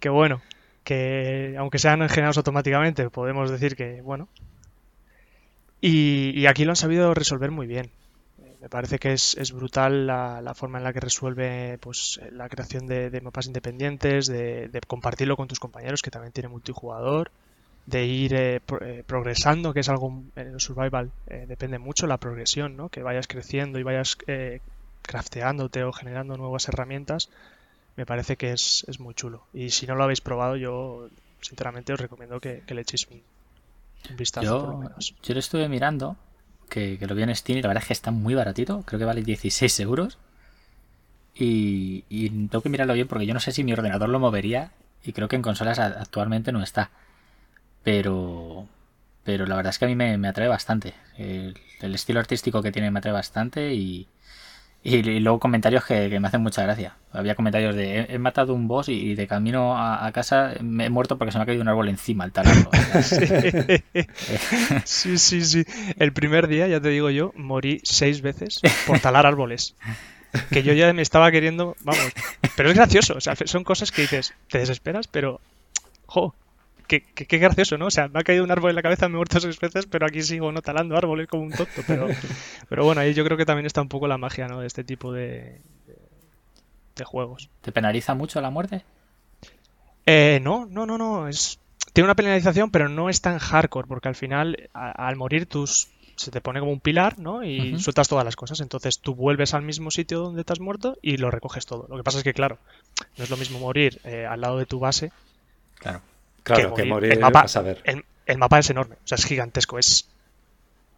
que 0.00 0.08
bueno, 0.08 0.42
que 0.82 1.54
aunque 1.56 1.78
sean 1.78 2.08
generados 2.08 2.38
automáticamente, 2.38 3.10
podemos 3.10 3.48
decir 3.48 3.76
que, 3.76 4.02
bueno. 4.02 4.26
y 5.80 6.46
aquí 6.46 6.64
lo 6.64 6.72
han 6.72 6.76
sabido 6.76 7.14
resolver 7.14 7.52
muy 7.52 7.68
bien 7.68 7.92
me 8.60 8.68
parece 8.68 8.98
que 8.98 9.12
es, 9.12 9.36
es 9.38 9.52
brutal 9.52 10.06
la, 10.06 10.52
forma 10.54 10.78
en 10.78 10.84
la 10.84 10.92
que 10.92 11.00
resuelve 11.00 11.78
pues, 11.78 12.20
la 12.30 12.48
creación 12.48 12.86
de, 12.86 13.20
mapas 13.22 13.46
independientes, 13.46 14.26
de, 14.26 14.80
compartirlo 14.86 15.36
con 15.36 15.48
tus 15.48 15.58
compañeros, 15.58 16.02
que 16.02 16.10
también 16.10 16.32
tiene 16.32 16.48
multijugador, 16.48 17.30
de 17.86 18.04
ir 18.04 18.34
eh, 18.34 18.60
eh, 18.82 19.02
progresando, 19.06 19.72
que 19.72 19.80
es 19.80 19.88
algo 19.88 20.22
en 20.36 20.48
el 20.48 20.60
survival 20.60 21.10
eh, 21.26 21.46
depende 21.48 21.78
mucho 21.78 22.06
la 22.06 22.18
progresión, 22.18 22.76
¿no? 22.76 22.90
que 22.90 23.02
vayas 23.02 23.26
creciendo 23.26 23.78
y 23.78 23.82
vayas 23.82 24.18
crafteándote 25.02 25.82
o 25.82 25.92
generando 25.92 26.36
nuevas 26.36 26.68
herramientas. 26.68 27.30
Me 27.96 28.06
parece 28.06 28.36
que 28.36 28.52
es, 28.52 28.84
muy 29.00 29.14
chulo. 29.14 29.42
Y 29.54 29.70
si 29.70 29.86
no 29.86 29.94
lo 29.94 30.04
habéis 30.04 30.20
probado, 30.20 30.56
yo 30.56 31.08
sinceramente 31.40 31.92
os 31.92 32.00
recomiendo 32.00 32.40
que, 32.40 32.62
le 32.68 32.80
echéis 32.82 33.08
un, 33.10 33.22
vistazo. 34.16 34.46
Yo, 34.46 34.60
por 34.60 34.70
lo 34.70 34.78
menos. 34.78 35.14
yo 35.22 35.34
lo 35.34 35.40
estuve 35.40 35.68
mirando 35.68 36.16
que, 36.70 36.98
lo 37.06 37.14
vi 37.14 37.22
en 37.22 37.36
Steam 37.36 37.58
y 37.58 37.62
la 37.62 37.68
verdad 37.68 37.82
es 37.82 37.88
que 37.88 37.92
está 37.92 38.10
muy 38.10 38.34
baratito. 38.34 38.82
Creo 38.86 38.98
que 38.98 39.04
vale 39.04 39.22
16 39.22 39.80
euros. 39.80 40.18
Y, 41.34 42.02
tengo 42.48 42.62
que 42.62 42.68
mirarlo 42.68 42.94
bien 42.94 43.08
porque 43.08 43.26
yo 43.26 43.34
no 43.34 43.40
sé 43.40 43.52
si 43.52 43.64
mi 43.64 43.72
ordenador 43.72 44.08
lo 44.08 44.20
movería. 44.20 44.72
Y 45.04 45.12
creo 45.12 45.28
que 45.28 45.36
en 45.36 45.42
consolas 45.42 45.78
actualmente 45.78 46.52
no 46.52 46.62
está. 46.62 46.90
Pero, 47.82 48.68
pero 49.24 49.46
la 49.46 49.56
verdad 49.56 49.70
es 49.70 49.78
que 49.78 49.84
a 49.86 49.88
mí 49.88 49.96
me, 49.96 50.28
atrae 50.28 50.48
bastante. 50.48 50.94
El, 51.18 51.54
estilo 51.94 52.20
artístico 52.20 52.62
que 52.62 52.72
tiene 52.72 52.90
me 52.90 52.98
atrae 53.00 53.12
bastante. 53.12 53.74
Y, 53.74 54.08
Y, 54.82 55.02
luego 55.20 55.38
comentarios 55.38 55.84
que, 55.84 56.18
me 56.18 56.28
hacen 56.28 56.40
mucha 56.40 56.62
gracia. 56.62 56.96
Había 57.12 57.34
comentarios 57.34 57.74
de 57.76 58.06
he, 58.08 58.18
matado 58.18 58.54
un 58.54 58.66
boss 58.66 58.88
y, 58.88 59.14
de 59.14 59.26
camino 59.26 59.76
a, 59.76 60.10
casa 60.12 60.54
me 60.60 60.86
he 60.86 60.90
muerto 60.90 61.18
porque 61.18 61.32
se 61.32 61.38
me 61.38 61.42
ha 61.42 61.46
caído 61.46 61.60
un 61.60 61.68
árbol 61.68 61.88
encima 61.90 62.24
al 62.24 62.32
talarlo. 62.32 62.70
sí. 64.84 65.18
sí, 65.18 65.44
sí, 65.44 65.64
El 65.98 66.12
primer 66.12 66.48
día, 66.48 66.66
ya 66.66 66.80
te 66.80 66.88
digo 66.88 67.10
yo, 67.10 67.32
morí 67.36 67.80
seis 67.84 68.22
veces 68.22 68.62
por 68.86 69.00
talar 69.00 69.26
árboles. 69.26 69.74
Que 70.50 70.62
yo 70.62 70.72
ya 70.72 70.92
me 70.92 71.02
estaba 71.02 71.30
queriendo, 71.30 71.76
vamos. 71.82 72.12
Pero 72.56 72.70
es 72.70 72.76
gracioso, 72.76 73.14
o 73.16 73.20
sea, 73.20 73.34
son 73.36 73.64
cosas 73.64 73.90
que 73.90 74.02
dices, 74.02 74.32
te 74.48 74.58
desesperas, 74.58 75.08
pero, 75.08 75.40
jo, 76.06 76.34
qué, 76.98 77.38
gracioso, 77.38 77.78
¿no? 77.78 77.86
O 77.86 77.90
sea, 77.90 78.08
me 78.08 78.20
ha 78.20 78.24
caído 78.24 78.42
un 78.42 78.50
árbol 78.50 78.70
en 78.70 78.76
la 78.76 78.82
cabeza, 78.82 79.08
me 79.08 79.14
he 79.14 79.16
muerto 79.16 79.38
seis 79.40 79.58
veces, 79.58 79.86
pero 79.86 80.06
aquí 80.06 80.22
sigo 80.22 80.50
no 80.50 80.62
talando 80.62 80.96
árboles 80.96 81.28
como 81.28 81.44
un 81.44 81.52
tonto. 81.52 81.82
Pero, 81.86 82.08
pero 82.68 82.84
bueno, 82.84 83.00
ahí 83.00 83.14
yo 83.14 83.24
creo 83.24 83.36
que 83.36 83.46
también 83.46 83.66
está 83.66 83.80
un 83.80 83.88
poco 83.88 84.08
la 84.08 84.18
magia, 84.18 84.48
¿no? 84.48 84.60
De 84.60 84.66
este 84.66 84.84
tipo 84.84 85.12
de, 85.12 85.60
de, 86.96 87.04
juegos. 87.04 87.48
¿Te 87.60 87.72
penaliza 87.72 88.14
mucho 88.14 88.40
la 88.40 88.50
muerte? 88.50 88.84
Eh, 90.06 90.40
no, 90.42 90.66
no, 90.66 90.86
no, 90.86 90.98
no. 90.98 91.28
Es, 91.28 91.60
tiene 91.92 92.06
una 92.06 92.16
penalización, 92.16 92.70
pero 92.70 92.88
no 92.88 93.08
es 93.08 93.20
tan 93.20 93.38
hardcore, 93.38 93.86
porque 93.86 94.08
al 94.08 94.16
final, 94.16 94.68
al 94.72 95.16
morir, 95.16 95.46
tus 95.46 95.88
se 96.16 96.30
te 96.30 96.42
pone 96.42 96.60
como 96.60 96.72
un 96.72 96.80
pilar, 96.80 97.18
¿no? 97.18 97.42
Y 97.42 97.78
sueltas 97.78 98.08
todas 98.08 98.26
las 98.26 98.36
cosas. 98.36 98.60
Entonces 98.60 98.98
tú 99.00 99.14
vuelves 99.14 99.54
al 99.54 99.62
mismo 99.62 99.90
sitio 99.90 100.20
donde 100.20 100.44
te 100.44 100.52
has 100.52 100.60
muerto 100.60 100.98
y 101.00 101.16
lo 101.16 101.30
recoges 101.30 101.64
todo. 101.64 101.86
Lo 101.88 101.96
que 101.96 102.02
pasa 102.02 102.18
es 102.18 102.24
que, 102.24 102.34
claro, 102.34 102.58
no 103.16 103.24
es 103.24 103.30
lo 103.30 103.38
mismo 103.38 103.58
morir 103.58 104.00
eh, 104.04 104.26
al 104.26 104.42
lado 104.42 104.58
de 104.58 104.66
tu 104.66 104.78
base. 104.78 105.12
Claro. 105.78 106.02
Claro, 106.42 106.74
que, 106.74 106.84
morir, 106.84 107.12
el 107.12 107.20
mapa, 107.20 107.46
El, 107.84 108.38
mapa 108.38 108.58
es 108.58 108.70
enorme, 108.70 108.96
o 108.96 109.06
sea, 109.06 109.16
es 109.16 109.24
gigantesco, 109.24 109.78
es, 109.78 110.08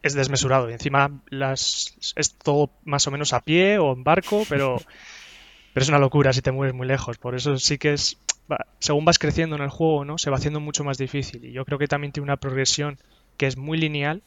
es 0.03 0.15
desmesurado. 0.15 0.71
Y 0.71 0.73
encima 0.73 1.11
las, 1.31 1.97
es 2.17 2.35
todo 2.35 2.71
más 2.85 3.07
o 3.07 3.11
menos 3.11 3.33
a 3.33 3.41
pie 3.41 3.79
o 3.79 3.93
en 3.93 4.05
barco, 4.05 4.45
pero, 4.49 4.77
pero 5.75 5.83
es 5.83 5.89
una 5.89 5.99
locura 5.99 6.33
si 6.33 6.43
te 6.43 6.53
mueves 6.53 6.75
muy 6.75 6.87
lejos. 6.87 7.19
Por 7.19 7.35
eso 7.35 7.59
sí 7.59 7.79
que 7.79 7.95
es, 7.95 8.19
según 8.79 9.05
vas 9.05 9.19
creciendo 9.19 9.57
en 9.57 9.63
el 9.63 9.71
juego, 9.71 10.05
¿no? 10.05 10.19
Se 10.19 10.31
va 10.31 10.37
haciendo 10.37 10.61
mucho 10.61 10.85
más 10.85 10.99
difícil. 10.99 11.45
Y 11.45 11.53
yo 11.53 11.65
creo 11.65 11.79
que 11.79 11.89
también 11.89 12.13
tiene 12.13 12.25
una 12.25 12.37
progresión 12.37 12.99
que 13.37 13.47
es 13.47 13.57
muy 13.57 13.79
lineal 13.79 14.23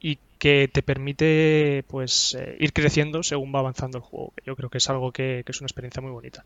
y 0.00 0.18
que 0.38 0.68
te 0.68 0.82
permite 0.82 1.84
pues 1.88 2.36
eh, 2.38 2.56
ir 2.60 2.72
creciendo 2.72 3.22
según 3.22 3.54
va 3.54 3.60
avanzando 3.60 3.98
el 3.98 4.04
juego. 4.04 4.32
Yo 4.44 4.54
creo 4.54 4.68
que 4.68 4.78
es 4.78 4.90
algo 4.90 5.12
que 5.12 5.44
es 5.46 5.60
una 5.60 5.66
experiencia 5.66 6.02
muy 6.02 6.10
bonita. 6.10 6.44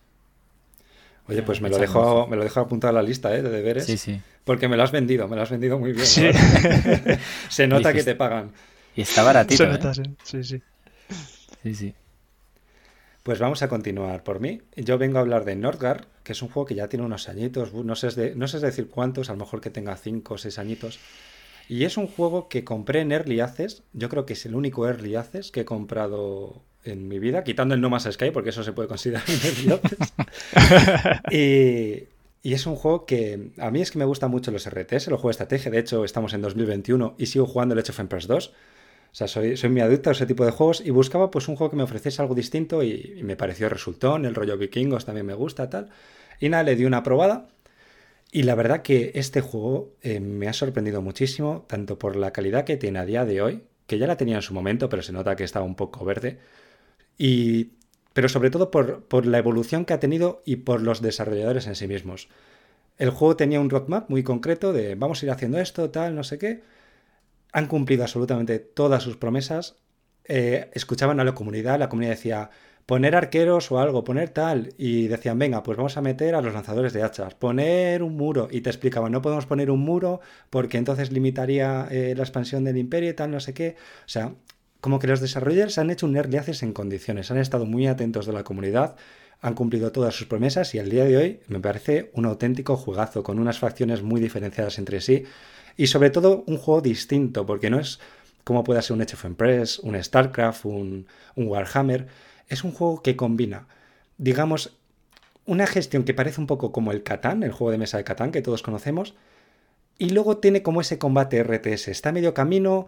Oye, 1.28 1.42
pues 1.42 1.60
me 1.60 1.68
lo 1.68 1.76
dejo, 1.76 2.26
me 2.26 2.36
lo 2.36 2.42
dejo 2.42 2.60
apuntado 2.60 2.90
a 2.90 3.02
la 3.02 3.06
lista 3.06 3.34
¿eh? 3.34 3.42
de 3.42 3.50
deberes. 3.50 3.84
Sí, 3.84 3.98
sí. 3.98 4.20
Porque 4.44 4.66
me 4.66 4.76
lo 4.76 4.82
has 4.82 4.92
vendido, 4.92 5.28
me 5.28 5.36
lo 5.36 5.42
has 5.42 5.50
vendido 5.50 5.78
muy 5.78 5.92
bien. 5.92 6.06
Se 7.48 7.66
nota 7.66 7.92
que 7.92 8.02
te 8.02 8.14
pagan. 8.14 8.50
Y 8.96 9.02
está 9.02 9.22
baratito. 9.22 9.64
Se 9.64 9.70
nota, 9.70 9.92
¿eh? 9.92 10.10
sí, 10.24 10.42
sí. 10.42 10.62
Sí, 11.62 11.74
sí. 11.74 11.94
Pues 13.22 13.38
vamos 13.38 13.62
a 13.62 13.68
continuar 13.68 14.24
por 14.24 14.40
mí. 14.40 14.62
Yo 14.74 14.96
vengo 14.96 15.18
a 15.18 15.20
hablar 15.20 15.44
de 15.44 15.54
Nordgar, 15.54 16.06
que 16.24 16.32
es 16.32 16.40
un 16.40 16.48
juego 16.48 16.64
que 16.64 16.74
ya 16.74 16.88
tiene 16.88 17.04
unos 17.04 17.28
añitos, 17.28 17.74
no 17.74 17.94
sé, 17.94 18.08
de, 18.08 18.34
no 18.34 18.48
sé 18.48 18.58
decir 18.58 18.88
cuántos, 18.88 19.28
a 19.28 19.34
lo 19.34 19.40
mejor 19.40 19.60
que 19.60 19.68
tenga 19.68 19.96
cinco 19.96 20.34
o 20.34 20.38
seis 20.38 20.58
añitos. 20.58 20.98
Y 21.68 21.84
es 21.84 21.98
un 21.98 22.06
juego 22.06 22.48
que 22.48 22.64
compré 22.64 23.02
en 23.02 23.12
Early 23.12 23.40
Access, 23.40 23.82
yo 23.92 24.08
creo 24.08 24.24
que 24.24 24.32
es 24.32 24.46
el 24.46 24.54
único 24.54 24.88
Early 24.88 25.16
Access 25.16 25.50
que 25.50 25.60
he 25.60 25.64
comprado 25.66 26.62
en 26.88 27.08
mi 27.08 27.18
vida, 27.18 27.44
quitando 27.44 27.74
el 27.74 27.80
No 27.80 27.90
Más 27.90 28.08
Sky, 28.10 28.30
porque 28.30 28.50
eso 28.50 28.62
se 28.62 28.72
puede 28.72 28.88
considerar 28.88 29.24
y, 31.30 32.04
y 32.42 32.54
es 32.54 32.66
un 32.66 32.76
juego 32.76 33.04
que 33.04 33.50
a 33.58 33.70
mí 33.70 33.82
es 33.82 33.90
que 33.90 33.98
me 33.98 34.04
gustan 34.04 34.30
mucho 34.30 34.50
los 34.50 34.68
RTS, 34.68 35.08
los 35.08 35.20
juegos 35.20 35.36
de 35.36 35.44
estrategia. 35.44 35.70
De 35.70 35.78
hecho, 35.78 36.04
estamos 36.04 36.32
en 36.34 36.42
2021 36.42 37.14
y 37.18 37.26
sigo 37.26 37.46
jugando 37.46 37.74
el 37.74 37.80
Age 37.80 37.92
of 37.92 38.00
Empires 38.00 38.26
2. 38.26 38.48
O 38.48 39.14
sea, 39.14 39.26
soy, 39.26 39.56
soy 39.56 39.70
muy 39.70 39.80
adicto 39.80 40.10
a 40.10 40.12
ese 40.12 40.26
tipo 40.26 40.44
de 40.44 40.52
juegos 40.52 40.82
y 40.84 40.90
buscaba 40.90 41.30
pues 41.30 41.48
un 41.48 41.56
juego 41.56 41.70
que 41.70 41.76
me 41.76 41.82
ofreciese 41.82 42.22
algo 42.22 42.34
distinto 42.34 42.82
y, 42.82 43.20
me 43.22 43.36
pareció 43.36 43.68
resultón. 43.68 44.24
El 44.24 44.34
rollo 44.34 44.56
vikingos 44.56 45.04
también 45.04 45.26
me 45.26 45.34
gusta, 45.34 45.68
tal. 45.68 45.90
Y 46.40 46.48
nada, 46.48 46.62
le 46.62 46.76
di 46.76 46.84
una 46.84 47.02
probada. 47.02 47.48
Y 48.30 48.44
la 48.44 48.54
verdad 48.54 48.82
que 48.82 49.12
este 49.14 49.40
juego 49.40 49.94
eh, 50.02 50.20
me 50.20 50.48
ha 50.48 50.52
sorprendido 50.52 51.02
muchísimo, 51.02 51.64
tanto 51.66 51.98
por 51.98 52.14
la 52.14 52.32
calidad 52.32 52.64
que 52.64 52.76
tiene 52.76 52.98
a 52.98 53.06
día 53.06 53.24
de 53.24 53.42
hoy, 53.42 53.62
que 53.86 53.98
ya 53.98 54.06
la 54.06 54.16
tenía 54.16 54.36
en 54.36 54.42
su 54.42 54.54
momento, 54.54 54.88
pero 54.88 55.02
se 55.02 55.12
nota 55.12 55.34
que 55.34 55.44
estaba 55.44 55.64
un 55.64 55.74
poco 55.74 56.04
verde 56.04 56.38
y, 57.18 57.72
pero 58.12 58.28
sobre 58.28 58.50
todo 58.50 58.70
por, 58.70 59.02
por 59.04 59.26
la 59.26 59.38
evolución 59.38 59.84
que 59.84 59.92
ha 59.92 60.00
tenido 60.00 60.42
y 60.46 60.56
por 60.56 60.80
los 60.80 61.02
desarrolladores 61.02 61.66
en 61.66 61.74
sí 61.74 61.86
mismos. 61.86 62.28
El 62.96 63.10
juego 63.10 63.36
tenía 63.36 63.60
un 63.60 63.70
roadmap 63.70 64.10
muy 64.10 64.22
concreto 64.22 64.72
de 64.72 64.94
vamos 64.96 65.22
a 65.22 65.26
ir 65.26 65.32
haciendo 65.32 65.58
esto, 65.58 65.90
tal, 65.90 66.14
no 66.14 66.24
sé 66.24 66.38
qué. 66.38 66.62
Han 67.52 67.66
cumplido 67.66 68.02
absolutamente 68.02 68.58
todas 68.58 69.02
sus 69.02 69.16
promesas. 69.16 69.76
Eh, 70.24 70.70
escuchaban 70.74 71.20
a 71.20 71.24
la 71.24 71.34
comunidad, 71.34 71.78
la 71.78 71.88
comunidad 71.88 72.12
decía 72.12 72.50
poner 72.86 73.14
arqueros 73.14 73.70
o 73.70 73.78
algo, 73.78 74.02
poner 74.02 74.30
tal. 74.30 74.74
Y 74.78 75.06
decían, 75.08 75.38
venga, 75.38 75.62
pues 75.62 75.76
vamos 75.76 75.96
a 75.96 76.00
meter 76.02 76.34
a 76.34 76.42
los 76.42 76.52
lanzadores 76.54 76.92
de 76.92 77.02
hachas, 77.02 77.34
poner 77.34 78.02
un 78.02 78.16
muro. 78.16 78.48
Y 78.50 78.62
te 78.62 78.70
explicaban, 78.70 79.12
no 79.12 79.22
podemos 79.22 79.46
poner 79.46 79.70
un 79.70 79.80
muro 79.80 80.20
porque 80.50 80.78
entonces 80.78 81.12
limitaría 81.12 81.86
eh, 81.90 82.14
la 82.16 82.22
expansión 82.24 82.64
del 82.64 82.78
imperio 82.78 83.10
y 83.10 83.14
tal, 83.14 83.30
no 83.30 83.40
sé 83.40 83.54
qué. 83.54 83.76
O 84.06 84.08
sea, 84.08 84.32
como 84.80 84.98
que 84.98 85.06
los 85.06 85.20
desarrolladores 85.20 85.78
han 85.78 85.90
hecho 85.90 86.06
un 86.06 86.16
early 86.16 86.38
en 86.60 86.72
condiciones, 86.72 87.30
han 87.30 87.38
estado 87.38 87.66
muy 87.66 87.86
atentos 87.86 88.26
de 88.26 88.32
la 88.32 88.44
comunidad, 88.44 88.96
han 89.40 89.54
cumplido 89.54 89.92
todas 89.92 90.14
sus 90.14 90.26
promesas 90.26 90.74
y 90.74 90.78
al 90.78 90.90
día 90.90 91.04
de 91.04 91.16
hoy 91.16 91.40
me 91.48 91.60
parece 91.60 92.10
un 92.14 92.26
auténtico 92.26 92.76
juegazo 92.76 93.22
con 93.22 93.38
unas 93.38 93.58
facciones 93.58 94.02
muy 94.02 94.20
diferenciadas 94.20 94.78
entre 94.78 95.00
sí 95.00 95.24
y 95.76 95.86
sobre 95.86 96.10
todo 96.10 96.44
un 96.46 96.58
juego 96.58 96.80
distinto 96.80 97.46
porque 97.46 97.70
no 97.70 97.78
es 97.78 98.00
como 98.44 98.64
pueda 98.64 98.82
ser 98.82 98.94
un 98.96 99.02
Age 99.02 99.14
of 99.14 99.24
Empires, 99.26 99.78
un 99.80 100.02
StarCraft, 100.02 100.64
un, 100.64 101.06
un 101.34 101.48
Warhammer, 101.48 102.06
es 102.48 102.64
un 102.64 102.72
juego 102.72 103.02
que 103.02 103.14
combina, 103.14 103.68
digamos, 104.16 104.78
una 105.44 105.66
gestión 105.66 106.04
que 106.04 106.14
parece 106.14 106.40
un 106.40 106.46
poco 106.46 106.72
como 106.72 106.90
el 106.92 107.02
Catán, 107.02 107.42
el 107.42 107.52
juego 107.52 107.70
de 107.70 107.78
mesa 107.78 107.98
de 107.98 108.04
Catán 108.04 108.32
que 108.32 108.40
todos 108.40 108.62
conocemos, 108.62 109.14
y 109.98 110.10
luego 110.10 110.38
tiene 110.38 110.62
como 110.62 110.80
ese 110.80 110.98
combate 110.98 111.42
RTS, 111.42 111.88
está 111.88 112.12
medio 112.12 112.32
camino, 112.32 112.86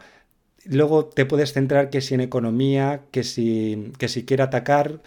Luego 0.67 1.07
te 1.07 1.27
puedes 1.27 1.53
centrar 1.53 1.91
que 1.91 2.01
si 2.01 2.15
en 2.15 2.21
economía, 2.21 3.03
que 3.11 3.25
si, 3.25 3.93
que 3.99 4.09
si 4.09 4.25
quiere 4.25 4.43
atacar. 4.43 5.01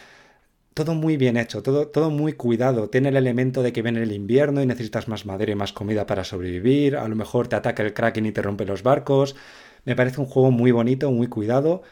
Todo 0.73 0.95
muy 0.95 1.17
bien 1.17 1.37
hecho, 1.37 1.63
todo, 1.63 1.87
todo 1.87 2.09
muy 2.09 2.33
cuidado. 2.33 2.89
Tiene 2.89 3.09
el 3.09 3.17
elemento 3.17 3.63
de 3.63 3.73
que 3.73 3.83
viene 3.83 4.01
el 4.03 4.11
invierno 4.11 4.61
y 4.61 4.65
necesitas 4.65 5.07
más 5.07 5.25
madera 5.25 5.51
y 5.51 5.55
más 5.55 5.73
comida 5.73 6.07
para 6.07 6.23
sobrevivir. 6.23 6.97
A 6.97 7.07
lo 7.07 7.15
mejor 7.15 7.47
te 7.47 7.55
ataca 7.55 7.83
el 7.83 7.93
kraken 7.93 8.25
y 8.25 8.31
te 8.31 8.41
rompe 8.41 8.65
los 8.65 8.83
barcos. 8.83 9.35
Me 9.85 9.95
parece 9.95 10.21
un 10.21 10.27
juego 10.27 10.51
muy 10.51 10.71
bonito, 10.71 11.11
muy 11.11 11.27
cuidado 11.27 11.83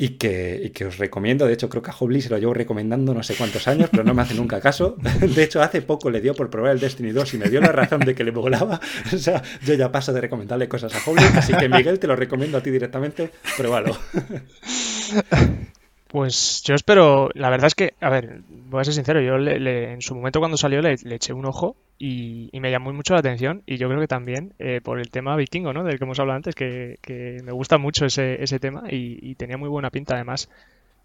y 0.00 0.10
que, 0.10 0.70
que, 0.72 0.84
os 0.84 0.96
recomiendo. 0.96 1.46
De 1.46 1.52
hecho, 1.52 1.68
creo 1.68 1.82
que 1.82 1.90
a 1.90 1.94
Hobly 1.98 2.22
se 2.22 2.30
lo 2.30 2.38
llevo 2.38 2.54
recomendando 2.54 3.12
no 3.12 3.24
sé 3.24 3.34
cuántos 3.34 3.66
años, 3.66 3.90
pero 3.90 4.04
no 4.04 4.14
me 4.14 4.22
hace 4.22 4.34
nunca 4.34 4.60
caso. 4.60 4.96
De 5.20 5.42
hecho, 5.42 5.60
hace 5.60 5.82
poco 5.82 6.08
le 6.08 6.20
dio 6.20 6.34
por 6.34 6.50
probar 6.50 6.72
el 6.72 6.80
Destiny 6.80 7.10
2 7.10 7.34
y 7.34 7.38
me 7.38 7.48
dio 7.50 7.60
la 7.60 7.72
razón 7.72 8.00
de 8.00 8.14
que 8.14 8.22
le 8.22 8.30
volaba. 8.30 8.80
O 9.12 9.18
sea, 9.18 9.42
yo 9.64 9.74
ya 9.74 9.90
paso 9.90 10.12
de 10.12 10.20
recomendarle 10.20 10.68
cosas 10.68 10.94
a 10.94 11.10
Hobly, 11.10 11.24
así 11.34 11.52
que 11.54 11.68
Miguel, 11.68 11.98
te 11.98 12.06
lo 12.06 12.14
recomiendo 12.14 12.58
a 12.58 12.62
ti 12.62 12.70
directamente, 12.70 13.30
pruébalo. 13.56 13.96
Pues 16.08 16.62
yo 16.64 16.74
espero, 16.74 17.28
la 17.34 17.50
verdad 17.50 17.66
es 17.66 17.74
que, 17.74 17.92
a 18.00 18.08
ver, 18.08 18.40
voy 18.48 18.80
a 18.80 18.84
ser 18.84 18.94
sincero, 18.94 19.20
yo 19.20 19.36
en 19.36 20.00
su 20.00 20.14
momento 20.14 20.38
cuando 20.38 20.56
salió 20.56 20.80
le, 20.80 20.94
eché 20.94 21.34
un 21.34 21.44
ojo 21.44 21.76
y, 21.98 22.48
me 22.54 22.70
llamó 22.70 22.94
mucho 22.94 23.12
la 23.12 23.20
atención 23.20 23.62
y 23.66 23.76
yo 23.76 23.88
creo 23.88 24.00
que 24.00 24.08
también 24.08 24.54
eh, 24.58 24.80
por 24.82 25.00
el 25.00 25.10
tema 25.10 25.36
vikingo, 25.36 25.74
¿no? 25.74 25.84
Del 25.84 25.98
que 25.98 26.04
hemos 26.04 26.18
hablado 26.18 26.38
antes, 26.38 26.54
que, 26.54 26.96
me 27.44 27.52
gusta 27.52 27.76
mucho 27.76 28.06
ese, 28.06 28.58
tema 28.58 28.84
y, 28.90 29.34
tenía 29.34 29.58
muy 29.58 29.68
buena 29.68 29.90
pinta 29.90 30.14
además. 30.14 30.48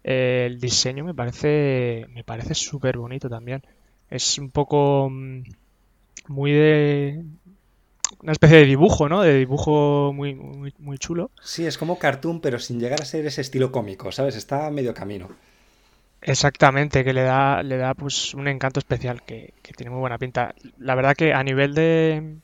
Eh, 0.04 0.44
el 0.46 0.58
diseño 0.58 1.04
me 1.04 1.14
parece, 1.14 2.06
me 2.10 2.24
parece 2.24 2.54
súper 2.54 2.96
bonito 2.96 3.28
también. 3.28 3.62
Es 4.08 4.38
un 4.38 4.50
poco 4.50 5.10
mm, 5.10 5.42
muy 6.28 6.52
de, 6.52 7.24
una 8.22 8.32
especie 8.32 8.58
de 8.58 8.64
dibujo, 8.64 9.08
¿no? 9.08 9.22
De 9.22 9.34
dibujo 9.34 10.12
muy, 10.14 10.34
muy, 10.34 10.98
chulo. 10.98 11.30
Sí, 11.42 11.66
es 11.66 11.78
como 11.78 11.98
cartoon, 11.98 12.40
pero 12.40 12.58
sin 12.58 12.80
llegar 12.80 13.00
a 13.00 13.04
ser 13.04 13.26
ese 13.26 13.40
estilo 13.40 13.70
cómico, 13.72 14.12
¿sabes? 14.12 14.36
Está 14.36 14.66
a 14.66 14.70
medio 14.70 14.94
camino. 14.94 15.28
Exactamente, 16.22 17.04
que 17.04 17.12
le 17.12 17.22
da, 17.22 17.62
le 17.62 17.76
da 17.76 17.94
pues 17.94 18.32
un 18.34 18.48
encanto 18.48 18.80
especial, 18.80 19.22
que, 19.22 19.52
tiene 19.76 19.90
muy 19.90 20.00
buena 20.00 20.18
pinta. 20.18 20.54
La 20.78 20.94
verdad 20.94 21.14
que 21.14 21.34
a 21.34 21.42
nivel 21.42 21.74
de, 21.74 22.36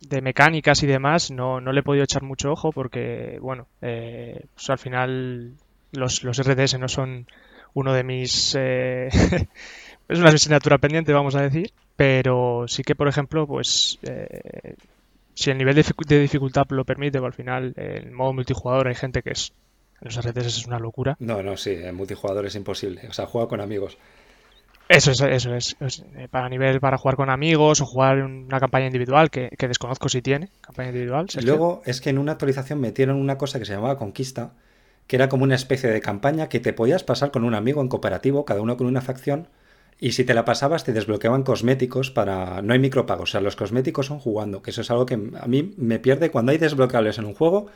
de 0.00 0.20
mecánicas 0.20 0.82
y 0.82 0.86
demás 0.86 1.30
no, 1.30 1.60
no, 1.60 1.72
le 1.72 1.80
he 1.80 1.84
podido 1.84 2.04
echar 2.04 2.22
mucho 2.22 2.50
ojo 2.50 2.72
porque, 2.72 3.38
bueno, 3.40 3.68
eh, 3.82 4.46
pues 4.54 4.70
al 4.70 4.78
final 4.78 5.52
los, 5.92 6.24
los 6.24 6.42
RTS 6.42 6.78
no 6.78 6.88
son 6.88 7.26
uno 7.74 7.92
de 7.92 8.02
mis... 8.02 8.56
Eh, 8.58 9.08
es 10.08 10.18
una 10.18 10.30
asignatura 10.30 10.78
pendiente, 10.78 11.12
vamos 11.12 11.36
a 11.36 11.42
decir, 11.42 11.72
pero 11.94 12.64
sí 12.66 12.82
que, 12.82 12.96
por 12.96 13.06
ejemplo, 13.06 13.46
pues 13.46 13.98
eh, 14.02 14.74
si 15.34 15.50
el 15.50 15.58
nivel 15.58 15.74
de, 15.74 16.20
dificultad 16.20 16.66
lo 16.70 16.84
permite, 16.84 17.18
al 17.18 17.32
final 17.32 17.72
el 17.76 18.10
modo 18.10 18.32
multijugador 18.32 18.88
hay 18.88 18.94
gente 18.94 19.22
que 19.22 19.30
es 19.30 19.52
en 20.00 20.06
los 20.06 20.26
RTS 20.26 20.46
es 20.46 20.66
una 20.66 20.78
locura. 20.78 21.16
No, 21.20 21.42
no, 21.42 21.56
sí, 21.56 21.72
en 21.72 21.94
multijugador 21.94 22.46
es 22.46 22.54
imposible. 22.54 23.02
O 23.08 23.12
sea, 23.12 23.26
juega 23.26 23.48
con 23.48 23.60
amigos. 23.60 23.98
Eso 24.88 25.12
es, 25.12 25.20
eso 25.20 25.54
es. 25.54 25.76
Eh, 26.16 26.26
para 26.28 26.48
nivel 26.48 26.80
para 26.80 26.98
jugar 26.98 27.14
con 27.14 27.30
amigos 27.30 27.80
o 27.80 27.86
jugar 27.86 28.22
una 28.24 28.58
campaña 28.58 28.86
individual 28.86 29.30
que, 29.30 29.50
desconozco 29.56 30.08
si 30.08 30.20
tiene 30.20 30.48
campaña 30.60 30.88
individual. 30.88 31.26
Luego 31.44 31.82
es 31.84 32.00
que 32.00 32.10
en 32.10 32.18
una 32.18 32.32
actualización 32.32 32.80
metieron 32.80 33.16
una 33.16 33.38
cosa 33.38 33.60
que 33.60 33.66
se 33.66 33.74
llamaba 33.74 33.98
Conquista, 33.98 34.52
que 35.06 35.14
era 35.14 35.28
como 35.28 35.44
una 35.44 35.54
especie 35.54 35.88
de 35.90 36.00
campaña 36.00 36.48
que 36.48 36.58
te 36.58 36.72
podías 36.72 37.04
pasar 37.04 37.30
con 37.30 37.44
un 37.44 37.54
amigo 37.54 37.80
en 37.82 37.88
cooperativo, 37.88 38.44
cada 38.44 38.62
uno 38.62 38.76
con 38.76 38.88
una 38.88 39.00
facción, 39.00 39.46
y 40.00 40.12
si 40.12 40.24
te 40.24 40.34
la 40.34 40.44
pasabas 40.44 40.84
te 40.84 40.92
desbloqueaban 40.92 41.42
cosméticos 41.42 42.10
para... 42.10 42.62
No 42.62 42.72
hay 42.72 42.78
micropagos, 42.78 43.30
o 43.30 43.32
sea, 43.32 43.40
los 43.40 43.54
cosméticos 43.54 44.06
son 44.06 44.18
jugando, 44.18 44.62
que 44.62 44.70
eso 44.70 44.80
es 44.80 44.90
algo 44.90 45.06
que 45.06 45.14
a 45.14 45.46
mí 45.46 45.74
me 45.76 45.98
pierde 45.98 46.30
cuando 46.30 46.52
hay 46.52 46.58
desbloqueables 46.58 47.18
en 47.18 47.26
un 47.26 47.34
juego 47.34 47.66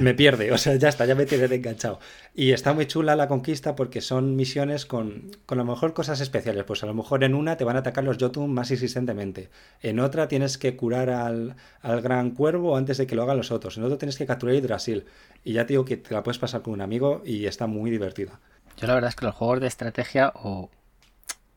me 0.00 0.14
pierde, 0.14 0.50
o 0.52 0.58
sea, 0.58 0.74
ya 0.74 0.88
está, 0.88 1.06
ya 1.06 1.14
me 1.14 1.26
tiene 1.26 1.54
enganchado. 1.54 2.00
Y 2.34 2.52
está 2.52 2.72
muy 2.72 2.86
chula 2.86 3.14
la 3.14 3.28
conquista 3.28 3.76
porque 3.76 4.00
son 4.00 4.34
misiones 4.34 4.86
con, 4.86 5.30
con, 5.46 5.58
a 5.58 5.62
lo 5.62 5.70
mejor 5.70 5.92
cosas 5.94 6.20
especiales. 6.20 6.64
Pues 6.64 6.82
a 6.82 6.86
lo 6.86 6.94
mejor 6.94 7.22
en 7.24 7.34
una 7.34 7.56
te 7.56 7.64
van 7.64 7.76
a 7.76 7.80
atacar 7.80 8.04
los 8.04 8.18
Jotun 8.18 8.52
más 8.52 8.70
insistentemente. 8.70 9.50
En 9.80 10.00
otra 10.00 10.28
tienes 10.28 10.58
que 10.58 10.76
curar 10.76 11.10
al, 11.10 11.56
al 11.80 12.00
gran 12.00 12.32
cuervo 12.32 12.76
antes 12.76 12.98
de 12.98 13.06
que 13.06 13.14
lo 13.14 13.22
hagan 13.22 13.36
los 13.36 13.52
otros. 13.52 13.76
En 13.76 13.84
otra 13.84 13.98
tienes 13.98 14.16
que 14.16 14.26
capturar 14.26 14.60
Brasil 14.62 15.04
Y 15.44 15.52
ya 15.52 15.66
te 15.66 15.74
digo 15.74 15.84
que 15.84 15.96
te 15.96 16.12
la 16.12 16.22
puedes 16.22 16.38
pasar 16.38 16.62
con 16.62 16.74
un 16.74 16.80
amigo 16.80 17.22
y 17.24 17.46
está 17.46 17.66
muy 17.66 17.90
divertida. 17.90 18.40
Yo 18.76 18.86
la 18.86 18.94
verdad 18.94 19.10
es 19.10 19.16
que 19.16 19.26
los 19.26 19.34
juegos 19.34 19.60
de 19.60 19.66
estrategia 19.68 20.32
o 20.34 20.70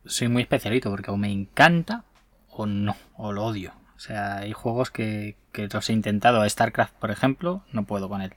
soy 0.05 0.27
muy 0.27 0.43
especialito 0.43 0.89
porque 0.89 1.11
o 1.11 1.17
me 1.17 1.31
encanta 1.31 2.03
o 2.49 2.65
no, 2.65 2.95
o 3.17 3.31
lo 3.31 3.45
odio. 3.45 3.73
O 3.95 3.99
sea, 3.99 4.39
hay 4.39 4.53
juegos 4.53 4.91
que, 4.91 5.35
que 5.51 5.67
los 5.67 5.89
he 5.89 5.93
intentado. 5.93 6.47
StarCraft, 6.47 6.93
por 6.95 7.11
ejemplo, 7.11 7.63
no 7.71 7.85
puedo 7.85 8.09
con 8.09 8.21
él. 8.21 8.33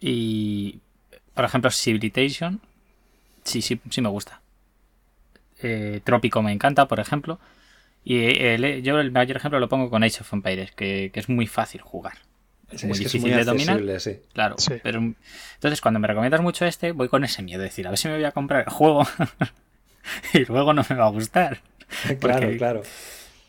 Y, 0.00 0.80
por 1.34 1.44
ejemplo, 1.44 1.70
Civilization, 1.70 2.60
sí, 3.44 3.62
sí, 3.62 3.80
sí 3.88 4.00
me 4.00 4.08
gusta. 4.08 4.40
Eh, 5.62 6.00
Trópico 6.02 6.42
me 6.42 6.52
encanta, 6.52 6.88
por 6.88 6.98
ejemplo. 6.98 7.38
Y 8.04 8.18
yo 8.82 8.98
el 8.98 9.12
mayor 9.12 9.36
ejemplo 9.36 9.60
lo 9.60 9.68
pongo 9.68 9.88
con 9.88 10.02
Age 10.02 10.22
of 10.22 10.32
Empires, 10.32 10.72
que, 10.72 11.12
es 11.14 11.28
muy 11.28 11.46
fácil 11.46 11.80
jugar. 11.82 12.18
Es 12.70 12.84
muy 12.84 12.98
difícil 12.98 13.30
de 13.30 13.44
dominar. 13.44 13.80
Claro, 14.32 14.56
pero 14.82 14.98
entonces 14.98 15.80
cuando 15.80 16.00
me 16.00 16.08
recomiendas 16.08 16.40
mucho 16.40 16.64
este, 16.64 16.90
voy 16.90 17.08
con 17.08 17.22
ese 17.22 17.42
miedo, 17.42 17.60
de 17.60 17.66
decir, 17.66 17.86
a 17.86 17.90
ver 17.90 17.98
si 17.98 18.08
me 18.08 18.14
voy 18.14 18.24
a 18.24 18.32
comprar 18.32 18.64
el 18.66 18.72
juego 18.72 19.06
y 20.32 20.44
luego 20.44 20.72
no 20.72 20.84
me 20.88 20.96
va 20.96 21.06
a 21.06 21.10
gustar. 21.10 21.60
claro, 22.20 22.50
claro. 22.56 22.82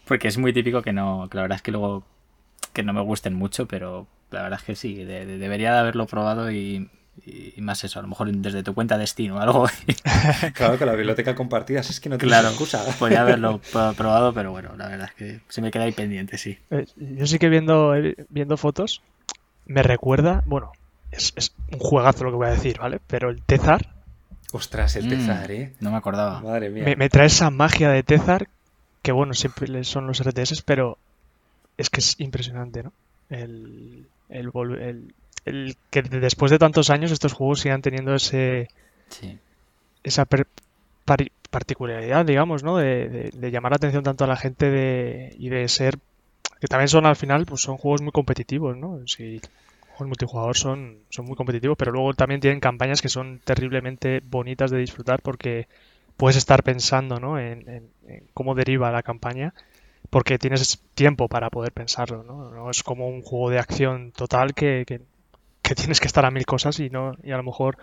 Porque 0.06 0.28
es 0.28 0.38
muy 0.38 0.54
típico 0.54 0.82
que 0.82 0.94
no, 0.94 1.28
que 1.30 1.38
la 1.38 1.44
verdad 1.44 1.56
es 1.58 1.62
que 1.62 1.72
luego 1.72 2.04
que 2.74 2.84
no 2.84 2.94
me 2.94 3.02
gusten 3.02 3.34
mucho, 3.34 3.68
pero 3.68 4.08
la 4.32 4.42
verdad 4.44 4.60
es 4.60 4.66
que 4.66 4.76
sí, 4.76 5.04
debería 5.04 5.74
de 5.74 5.80
haberlo 5.80 6.08
probado 6.08 6.52
y, 6.52 6.90
más 7.58 7.84
eso, 7.84 8.00
a 8.00 8.02
lo 8.02 8.08
mejor 8.08 8.32
desde 8.32 8.64
tu 8.64 8.74
cuenta 8.74 8.98
destino 8.98 9.36
o 9.36 9.40
algo. 9.40 9.68
claro 10.54 10.78
que 10.80 10.86
la 10.86 10.96
biblioteca 10.96 11.36
compartida 11.36 11.82
es 11.82 12.00
que 12.00 12.10
no 12.10 12.18
tienes 12.18 12.34
claro, 12.34 12.50
excusa. 12.50 12.84
Podría 12.98 13.22
haberlo 13.22 13.62
probado, 13.96 14.34
pero 14.34 14.52
bueno, 14.52 14.72
la 14.76 14.90
verdad 14.90 15.10
es 15.10 15.14
que 15.14 15.42
se 15.48 15.62
me 15.62 15.72
queda 15.72 15.84
ahí 15.84 15.92
pendiente, 15.92 16.38
sí. 16.38 16.58
Eh, 16.72 16.86
yo 16.98 17.28
sí 17.28 17.38
que 17.38 17.50
viendo, 17.50 17.94
viendo 18.30 18.58
fotos 18.58 19.02
me 19.66 19.84
recuerda, 19.84 20.44
bueno, 20.46 20.72
es, 21.12 21.54
un 21.72 21.80
juegazo 21.80 22.24
lo 22.24 22.32
que 22.32 22.38
voy 22.38 22.48
a 22.48 22.52
decir, 22.52 22.80
¿vale? 22.80 23.00
Pero 23.08 23.30
el 23.30 23.42
Tezar. 23.42 23.93
Ostras, 24.54 24.96
el 24.96 25.08
mm, 25.08 25.10
Tezar, 25.10 25.52
¿eh? 25.52 25.74
No 25.82 25.92
me 25.92 25.98
acordaba. 25.98 26.40
Madre 26.40 26.70
mía. 26.70 26.86
Me, 26.86 26.96
me 26.96 27.10
trae 27.10 27.28
esa 27.28 27.50
magia 27.50 27.90
de 27.90 28.04
Tezar 28.04 28.48
que 29.04 29.12
bueno, 29.12 29.34
siempre 29.34 29.84
son 29.84 30.08
los 30.08 30.24
RTS, 30.24 30.64
pero 30.64 30.98
es 31.78 31.90
que 31.90 32.00
es 32.00 32.20
impresionante, 32.20 32.84
¿no? 32.84 32.94
El, 33.30 34.08
el, 34.30 35.78
que 35.90 36.02
después 36.02 36.52
de 36.52 36.58
tantos 36.58 36.90
años 36.90 37.12
estos 37.12 37.34
juegos 37.34 37.60
sigan 37.60 37.82
teniendo 37.82 38.16
ese 38.16 38.70
esa 40.04 40.26
particularidad, 41.50 42.26
digamos, 42.26 42.64
¿no? 42.64 42.78
De, 42.78 43.32
llamar 43.52 43.74
la 43.74 43.76
atención 43.76 44.04
tanto 44.04 44.24
a 44.24 44.28
la 44.28 44.38
gente 44.38 44.70
de, 44.70 45.36
y 45.38 45.50
de 45.50 45.68
ser 45.68 46.00
que 46.62 46.68
también 46.68 46.88
son 46.88 47.06
al 47.06 47.18
final, 47.18 47.46
pues 47.46 47.62
son 47.62 47.76
juegos 47.76 48.02
muy 48.02 48.14
competitivos, 48.14 48.78
¿no? 48.78 49.06
Si 49.06 49.42
juegos 49.94 50.08
multijugador 50.08 50.58
son, 50.58 51.00
son 51.10 51.26
muy 51.26 51.36
competitivos, 51.36 51.78
pero 51.78 51.92
luego 51.92 52.14
también 52.14 52.42
tienen 52.42 52.60
campañas 52.60 53.02
que 53.02 53.10
son 53.10 53.40
terriblemente 53.44 54.22
bonitas 54.26 54.72
de 54.72 54.80
disfrutar 54.80 55.22
porque 55.22 55.68
puedes 56.18 56.36
estar 56.36 56.64
pensando 56.64 57.20
¿no? 57.20 57.40
en, 57.40 57.92
cómo 58.34 58.56
deriva 58.56 58.92
la 58.92 59.04
campaña 59.04 59.54
porque 60.10 60.40
tienes 60.40 60.82
tiempo 60.96 61.28
para 61.28 61.50
poder 61.50 61.72
pensarlo, 61.72 62.24
¿no? 62.24 62.52
No 62.52 62.70
es 62.70 62.84
como 62.84 63.08
un 63.08 63.22
juego 63.22 63.50
de 63.50 63.60
acción 63.60 64.12
total 64.12 64.54
que, 64.54 64.84
que, 64.86 65.00
tienes 65.76 66.00
que 66.00 66.08
estar 66.08 66.26
a 66.26 66.32
mil 66.32 66.46
cosas 66.46 66.80
y 66.80 66.90
no 66.90 67.16
y 67.24 67.32
a 67.32 67.38
lo 67.38 67.44
mejor 67.44 67.78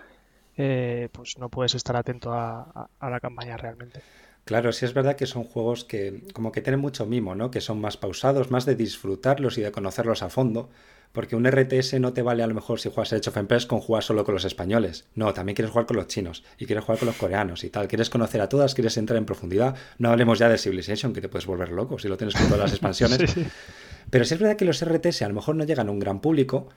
eh, 0.57 1.09
pues 1.11 1.37
no 1.37 1.49
puedes 1.49 1.75
estar 1.75 1.95
atento 1.95 2.33
a, 2.33 2.89
a, 2.99 3.09
la 3.09 3.19
campaña 3.19 3.57
realmente. 3.57 4.01
Claro, 4.45 4.71
sí 4.71 4.85
es 4.85 4.93
verdad 4.93 5.15
que 5.15 5.25
son 5.25 5.43
juegos 5.43 5.83
que 5.83 6.23
como 6.33 6.51
que 6.51 6.61
tienen 6.61 6.79
mucho 6.79 7.05
mimo, 7.05 7.35
¿no? 7.35 7.51
Que 7.51 7.61
son 7.61 7.79
más 7.79 7.97
pausados, 7.97 8.51
más 8.51 8.65
de 8.65 8.75
disfrutarlos 8.75 9.57
y 9.57 9.61
de 9.61 9.71
conocerlos 9.71 10.23
a 10.23 10.29
fondo. 10.29 10.69
Porque 11.11 11.35
un 11.35 11.45
RTS 11.45 11.99
no 11.99 12.13
te 12.13 12.21
vale 12.21 12.41
a 12.43 12.47
lo 12.47 12.53
mejor 12.53 12.79
si 12.79 12.89
juegas 12.89 13.11
Age 13.11 13.29
of 13.29 13.37
Empires 13.37 13.65
con 13.65 13.79
jugar 13.81 14.03
solo 14.03 14.23
con 14.23 14.33
los 14.33 14.45
españoles. 14.45 15.07
No, 15.13 15.33
también 15.33 15.55
quieres 15.55 15.71
jugar 15.71 15.85
con 15.85 15.97
los 15.97 16.07
chinos 16.07 16.43
y 16.57 16.65
quieres 16.65 16.85
jugar 16.85 16.99
con 16.99 17.07
los 17.07 17.17
coreanos 17.17 17.63
y 17.63 17.69
tal. 17.69 17.87
Quieres 17.87 18.09
conocer 18.09 18.39
a 18.41 18.47
todas, 18.47 18.73
quieres 18.73 18.95
entrar 18.97 19.17
en 19.17 19.25
profundidad. 19.25 19.75
No 19.97 20.09
hablemos 20.09 20.39
ya 20.39 20.47
de 20.47 20.57
Civilization, 20.57 21.11
que 21.13 21.21
te 21.21 21.27
puedes 21.27 21.45
volver 21.45 21.71
loco 21.71 21.99
si 21.99 22.07
lo 22.07 22.17
tienes 22.17 22.35
con 22.35 22.45
todas 22.45 22.59
las 22.59 22.71
expansiones. 22.71 23.35
Pero 24.09 24.25
sí 24.25 24.33
es 24.33 24.39
verdad 24.39 24.55
que 24.55 24.65
los 24.65 24.83
RTS 24.83 25.23
a 25.23 25.27
lo 25.27 25.35
mejor 25.35 25.55
no 25.55 25.65
llegan 25.65 25.89
a 25.89 25.91
un 25.91 25.99
gran 25.99 26.21
público. 26.21 26.69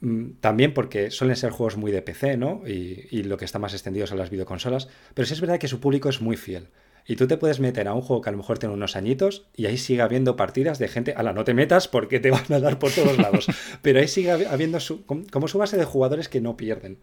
Mm, 0.00 0.34
también 0.40 0.74
porque 0.74 1.10
suelen 1.10 1.36
ser 1.36 1.50
juegos 1.50 1.76
muy 1.76 1.90
de 1.90 2.02
PC, 2.02 2.36
¿no? 2.36 2.62
Y, 2.66 3.08
y 3.10 3.24
lo 3.24 3.36
que 3.36 3.44
está 3.44 3.58
más 3.58 3.72
extendido 3.72 4.06
son 4.06 4.18
las 4.18 4.30
videoconsolas. 4.30 4.88
Pero 5.14 5.26
sí 5.26 5.34
es 5.34 5.40
verdad 5.40 5.58
que 5.58 5.68
su 5.68 5.80
público 5.80 6.08
es 6.08 6.20
muy 6.20 6.36
fiel. 6.36 6.68
Y 7.06 7.16
tú 7.16 7.26
te 7.26 7.36
puedes 7.36 7.58
meter 7.58 7.88
a 7.88 7.94
un 7.94 8.00
juego 8.00 8.22
que 8.22 8.28
a 8.28 8.32
lo 8.32 8.38
mejor 8.38 8.58
tiene 8.58 8.74
unos 8.74 8.94
añitos 8.94 9.46
y 9.56 9.66
ahí 9.66 9.76
sigue 9.76 10.02
habiendo 10.02 10.36
partidas 10.36 10.78
de 10.78 10.88
gente. 10.88 11.14
Ala, 11.16 11.32
no 11.32 11.44
te 11.44 11.54
metas 11.54 11.88
porque 11.88 12.20
te 12.20 12.30
van 12.30 12.52
a 12.52 12.60
dar 12.60 12.78
por 12.78 12.92
todos 12.92 13.18
lados. 13.18 13.46
Pero 13.82 13.98
ahí 13.98 14.08
sigue 14.08 14.30
habiendo 14.30 14.78
su, 14.78 15.04
como 15.04 15.48
su 15.48 15.58
base 15.58 15.76
de 15.76 15.84
jugadores 15.84 16.28
que 16.28 16.40
no 16.40 16.56
pierden. 16.56 16.98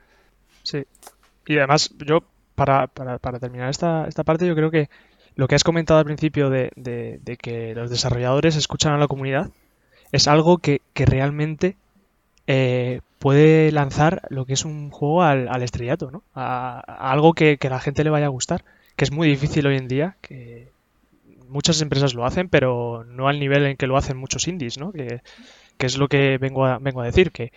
Sí. 0.63 0.85
Y 1.47 1.57
además, 1.57 1.91
yo, 2.05 2.23
para, 2.55 2.87
terminar 3.39 3.69
esta, 3.69 4.07
esta 4.07 4.23
parte, 4.23 4.47
yo 4.47 4.55
creo 4.55 4.71
que 4.71 4.89
lo 5.35 5.47
que 5.47 5.55
has 5.55 5.63
comentado 5.63 5.99
al 5.99 6.05
principio 6.05 6.49
de, 6.49 6.71
de, 6.75 7.37
que 7.37 7.75
los 7.75 7.89
desarrolladores 7.89 8.55
escuchan 8.55 8.93
a 8.93 8.97
la 8.97 9.07
comunidad 9.07 9.51
es 10.11 10.27
algo 10.27 10.59
que, 10.59 10.81
realmente 10.95 11.75
eh, 12.47 13.01
puede 13.19 13.71
lanzar 13.71 14.21
lo 14.29 14.45
que 14.45 14.53
es 14.53 14.65
un 14.65 14.91
juego 14.91 15.23
al, 15.23 15.61
estrellato, 15.61 16.11
¿no? 16.11 16.23
A, 16.33 16.79
algo 17.11 17.33
que, 17.33 17.57
que 17.57 17.67
a 17.67 17.71
la 17.71 17.79
gente 17.79 18.03
le 18.03 18.09
vaya 18.09 18.27
a 18.27 18.29
gustar 18.29 18.63
que 18.99 19.05
es 19.05 19.13
muy 19.13 19.29
difícil 19.29 19.65
hoy 19.65 19.77
en 19.77 19.87
día, 19.87 20.17
que 20.19 20.67
muchas 21.47 21.79
empresas 21.79 22.15
lo 22.15 22.25
hacen, 22.25 22.49
pero 22.49 23.05
no 23.05 23.29
al 23.29 23.39
nivel 23.39 23.65
en 23.65 23.77
que 23.77 23.87
lo 23.87 23.95
hacen 23.95 24.17
muchos 24.17 24.45
indies, 24.49 24.77
¿no? 24.77 24.91
Que, 24.91 25.21
es 25.79 25.97
lo 25.97 26.09
que 26.09 26.37
vengo 26.37 26.65
a, 26.65 26.79
vengo 26.79 26.99
a 26.99 27.05
decir, 27.05 27.31
que 27.31 27.53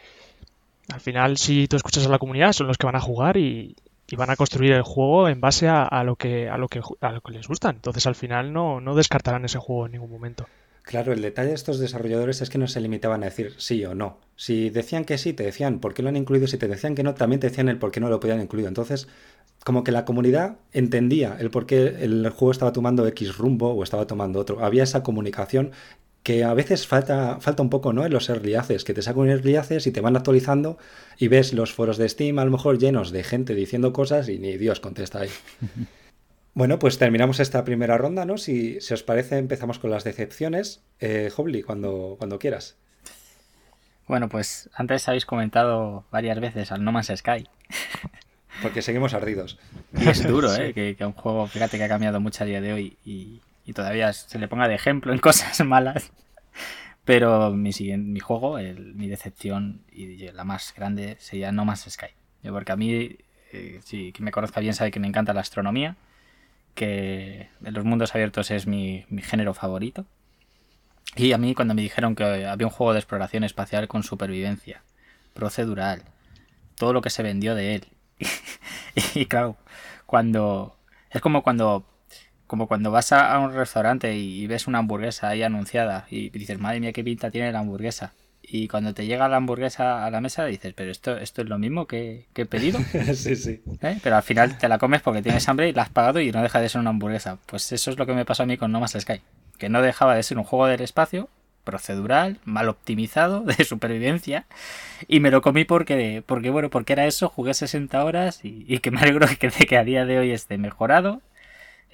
al 0.89 1.01
final 1.01 1.39
si 1.39 1.67
tú 1.67 1.75
escuchas 1.75 2.07
a 2.07 2.11
la 2.11 2.21
comunidad 2.21 2.53
son 2.53 2.69
los 2.69 2.79
que 2.79 2.87
van 2.87 2.95
a 2.95 3.01
jugar 3.01 3.39
y, 3.39 3.75
van 4.17 4.31
a 4.31 4.37
construir 4.37 4.71
el 4.71 4.83
juego 4.83 5.29
en 5.29 5.41
base 5.41 5.67
a, 5.67 6.05
lo 6.05 6.15
que, 6.15 6.49
a, 6.49 6.59
lo 6.59 6.69
que, 6.69 6.81
a 7.01 7.11
lo 7.11 7.21
que 7.23 7.33
les 7.33 7.49
gusta. 7.49 7.71
Entonces 7.71 8.07
al 8.07 8.15
final 8.15 8.53
no, 8.53 8.81
no 8.81 8.95
descartarán 8.95 9.45
ese 9.45 9.59
juego 9.59 9.87
en 9.87 9.93
ningún 9.93 10.13
momento. 10.13 10.47
Claro, 10.83 11.13
el 11.13 11.23
detalle 11.23 11.51
de 11.51 11.55
estos 11.55 11.79
desarrolladores 11.79 12.43
es 12.43 12.51
que 12.51 12.59
no 12.59 12.67
se 12.67 12.81
limitaban 12.81 13.23
a 13.23 13.27
decir 13.27 13.55
sí 13.59 13.85
o 13.85 13.95
no. 13.95 14.19
Si 14.35 14.69
decían 14.69 15.05
que 15.05 15.17
sí, 15.17 15.33
te 15.33 15.45
decían 15.45 15.79
por 15.79 15.95
qué 15.95 16.03
lo 16.03 16.09
han 16.09 16.17
incluido. 16.17 16.49
Si 16.49 16.59
te 16.59 16.67
decían 16.67 16.95
que 16.97 17.05
no, 17.05 17.15
también 17.15 17.39
te 17.41 17.49
decían 17.49 17.69
el 17.69 17.79
por 17.79 17.93
qué 17.93 18.01
no 18.01 18.09
lo 18.09 18.19
podían 18.19 18.41
incluir. 18.41 18.67
Entonces, 18.67 19.07
como 19.65 19.85
que 19.85 19.93
la 19.93 20.05
comunidad 20.05 20.57
entendía 20.73 21.37
el 21.39 21.51
por 21.51 21.67
qué 21.67 21.87
el 22.01 22.29
juego 22.31 22.51
estaba 22.51 22.73
tomando 22.73 23.07
X 23.07 23.37
rumbo 23.37 23.73
o 23.73 23.83
estaba 23.85 24.07
tomando 24.09 24.41
otro. 24.41 24.65
Había 24.65 24.83
esa 24.83 25.05
comunicación 25.05 25.71
que 26.25 26.45
a 26.45 26.55
veces 26.55 26.87
falta, 26.87 27.41
falta 27.41 27.63
un 27.63 27.71
poco 27.71 27.93
¿no? 27.93 28.05
en 28.05 28.13
los 28.13 28.29
early 28.29 28.55
que 28.85 28.95
te 28.95 29.03
sacan 29.03 29.29
early 29.29 29.57
y 29.85 29.91
te 29.91 30.01
van 30.01 30.17
actualizando 30.17 30.79
y 31.19 31.29
ves 31.29 31.53
los 31.53 31.73
foros 31.73 31.97
de 31.97 32.09
Steam 32.09 32.39
a 32.39 32.45
lo 32.45 32.51
mejor 32.53 32.79
llenos 32.79 33.11
de 33.11 33.25
gente 33.25 33.55
diciendo 33.55 33.93
cosas 33.93 34.29
y 34.29 34.39
ni 34.39 34.57
Dios 34.57 34.81
contesta 34.81 35.21
ahí. 35.21 35.31
bueno, 36.55 36.79
pues 36.79 36.99
terminamos 36.99 37.41
esta 37.41 37.65
primera 37.65 37.97
ronda, 37.97 38.27
¿no? 38.27 38.37
Si, 38.37 38.81
si 38.81 38.93
os 38.93 39.03
parece, 39.03 39.39
empezamos 39.39 39.79
con 39.79 39.91
las 39.91 40.05
decepciones. 40.05 40.83
Eh, 41.01 41.31
Hobly, 41.35 41.63
cuando, 41.63 42.17
cuando 42.19 42.39
quieras. 42.39 42.77
Bueno, 44.07 44.29
pues 44.29 44.69
antes 44.75 45.09
habéis 45.09 45.25
comentado 45.25 46.05
varias 46.11 46.39
veces 46.41 46.71
al 46.71 46.85
No 46.85 46.93
Man's 46.93 47.13
Sky. 47.17 47.49
Porque 48.63 48.83
seguimos 48.83 49.15
ardidos. 49.15 49.59
Y 49.97 50.09
es 50.09 50.27
duro, 50.27 50.55
¿eh? 50.57 50.75
Que, 50.75 50.97
un 51.07 51.13
juego, 51.13 51.47
fíjate 51.47 51.79
que 51.79 51.85
ha 51.85 51.89
cambiado 51.89 52.21
mucho 52.21 52.45
a 52.45 52.47
día 52.47 52.61
de 52.61 52.73
hoy 52.75 52.99
y, 53.05 53.41
todavía 53.73 54.13
se 54.13 54.39
le 54.39 54.49
ponga 54.49 54.69
de 54.69 54.75
ejemplo 54.75 55.13
en 55.13 55.19
cosas 55.21 55.59
malas. 55.65 56.13
Pero 57.07 57.51
mi, 57.51 57.73
siguiente, 57.73 58.11
mi 58.11 58.21
juego, 58.21 58.59
mi 58.59 59.09
decepción 59.09 59.83
y 59.91 60.31
la 60.31 60.45
más 60.45 60.75
grande 60.77 61.17
sería 61.19 61.51
No 61.51 61.65
Más 61.65 61.87
Sky. 61.89 62.13
Porque 62.43 62.73
a 62.73 62.77
mí, 62.77 63.17
eh, 63.53 63.81
si 63.83 64.13
me 64.19 64.31
conozca 64.31 64.61
bien 64.61 64.75
sabe 64.75 64.91
que 64.91 65.01
me 65.01 65.09
encanta 65.09 65.33
la 65.33 65.41
astronomía, 65.41 65.97
que 66.75 67.49
en 67.65 67.75
los 67.75 67.85
mundos 67.85 68.15
abiertos 68.15 68.51
es 68.51 68.67
mi, 68.67 69.05
mi 69.09 69.23
género 69.23 69.55
favorito. 69.55 70.07
Y 71.17 71.33
a 71.33 71.39
mí 71.39 71.55
cuando 71.55 71.75
me 71.75 71.83
dijeron 71.83 72.15
que 72.15 72.25
había 72.25 72.67
un 72.67 72.73
juego 72.73 72.93
de 72.93 73.01
exploración 73.01 73.45
espacial 73.45 73.89
con 73.89 74.03
supervivencia, 74.03 74.83
procedural, 75.35 76.03
todo 76.77 76.93
lo 76.93 77.03
que 77.03 77.11
se 77.11 77.23
vendió 77.23 77.55
de 77.55 77.75
él 77.75 77.87
y 79.15 79.27
claro, 79.27 79.57
cuando. 80.07 80.77
Es 81.11 81.21
como 81.21 81.43
cuando. 81.43 81.87
Como 82.47 82.69
cuando 82.69 82.91
vas 82.91 83.13
a, 83.13 83.39
un 83.39 83.55
restaurante 83.55 84.15
y, 84.15 84.47
ves 84.47 84.67
una 84.67 84.79
hamburguesa 84.79 85.29
ahí 85.29 85.43
anunciada 85.43 86.07
y 86.11 86.29
dices, 86.29 86.59
madre 86.59 86.81
mía, 86.81 86.93
qué 86.93 87.03
pinta 87.03 87.31
tiene 87.31 87.51
la 87.51 87.61
hamburguesa. 87.61 88.13
Y 88.55 88.69
cuando 88.69 88.93
te 88.93 89.07
llega 89.07 89.31
la 89.31 89.39
hamburguesa 89.39 90.05
a 90.05 90.11
la 90.11 90.21
mesa 90.21 90.45
dices, 90.45 90.75
pero 90.77 90.91
esto, 90.91 91.17
esto 91.17 91.41
es 91.41 91.49
lo 91.49 91.59
mismo 91.59 91.87
que, 91.87 92.27
he 92.35 92.45
pedido. 92.45 92.79
sí, 93.15 93.35
sí. 93.35 93.63
¿Eh? 93.81 93.99
Pero 94.03 94.17
al 94.17 94.23
final 94.23 94.59
te 94.59 94.69
la 94.69 94.77
comes 94.77 95.01
porque 95.01 95.23
tienes 95.23 95.49
hambre 95.49 95.71
y 95.71 95.73
la 95.73 95.85
has 95.85 95.89
pagado 95.89 96.21
y 96.21 96.31
no 96.33 96.43
deja 96.43 96.61
de 96.61 96.69
ser 96.69 96.83
una 96.83 96.91
hamburguesa. 96.91 97.39
Pues 97.47 97.73
eso 97.73 97.91
es 97.91 97.97
lo 97.97 98.05
que 98.05 98.13
me 98.13 98.27
pasó 98.27 98.43
a 98.43 98.47
mí 98.47 98.59
con 98.59 98.71
No 98.71 98.79
Más 98.79 98.93
Sky. 98.93 99.23
Que 99.57 99.71
no 99.71 99.81
dejaba 99.81 100.15
de 100.15 100.23
ser 100.23 100.37
un 100.37 100.45
juego 100.45 100.67
del 100.67 100.83
espacio, 100.83 101.31
procedural, 101.65 102.41
mal 102.45 102.69
optimizado, 102.69 103.41
de 103.45 103.65
supervivencia. 103.65 104.45
Y 105.09 105.21
me 105.21 105.31
lo 105.31 105.41
comí 105.41 105.65
porque, 105.65 106.23
porque 106.27 106.51
bueno, 106.51 106.69
porque 106.69 106.93
era 106.93 107.07
eso, 107.07 107.31
jugué 107.31 107.55
60 107.55 108.05
horas 108.05 108.41
y, 108.43 108.79
que 108.81 108.91
me 108.91 109.01
alegro 109.01 109.27
de 109.27 109.37
que 109.39 109.79
a 109.79 109.85
día 109.85 110.05
de 110.05 110.19
hoy 110.19 110.31
esté 110.31 110.59
mejorado 110.59 111.23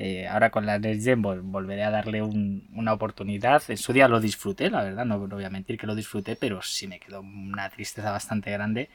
eh, 0.01 0.29
ahora 0.29 0.51
con 0.51 0.65
la 0.65 0.79
Next 0.79 1.05
Gen 1.05 1.21
volveré 1.23 1.83
a 1.83 1.91
darle 1.91 2.23
una 2.23 2.93
oportunidad. 2.93 3.63
En 3.69 3.77
su 3.77 3.93
día 3.93 4.07
lo 4.07 4.21
disfruté, 4.21 4.71
la 4.71 4.85
verdad, 4.85 5.05
no, 5.05 5.19
voy 5.19 5.45
a 5.45 5.51
mentir 5.51 5.77
que 5.77 5.89
lo 5.89 5.97
disfruté, 5.97 6.37
pero 6.37 6.63
sí 6.63 6.87
me 6.87 7.01
quedó 7.01 7.21
una 7.21 7.69
tristeza 7.69 8.13
bastante 8.13 8.53
grande. 8.53 8.89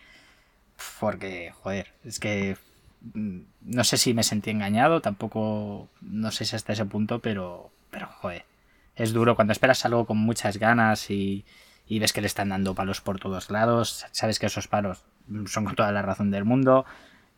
Porque, 1.01 1.51
joder, 1.61 1.91
es 2.05 2.19
que 2.19 2.57
mm, 3.13 3.39
no 3.63 3.83
sé 3.83 3.97
si 3.97 4.13
me 4.13 4.23
sentí 4.23 4.49
engañado, 4.49 5.01
tampoco, 5.01 5.89
no 6.01 6.31
sé 6.31 6.45
si 6.45 6.55
hasta 6.55 6.71
ese 6.71 6.85
punto, 6.85 7.19
pero, 7.19 7.69
pero 7.91 8.07
joder, 8.07 8.45
es 8.95 9.11
duro 9.13 9.35
cuando 9.35 9.51
esperas 9.51 9.83
algo 9.85 10.05
con 10.05 10.17
muchas 10.17 10.57
ganas 10.57 11.09
y, 11.11 11.43
y 11.87 11.99
ves 11.99 12.13
que 12.13 12.21
le 12.21 12.27
están 12.27 12.49
dando 12.49 12.75
palos 12.75 13.01
por 13.01 13.19
todos 13.19 13.49
lados, 13.49 14.05
sabes 14.11 14.39
que 14.39 14.45
esos 14.45 14.67
palos 14.69 15.03
son 15.47 15.65
con 15.65 15.75
toda 15.75 15.91
la 15.91 16.01
razón 16.01 16.31
del 16.31 16.45
mundo, 16.45 16.85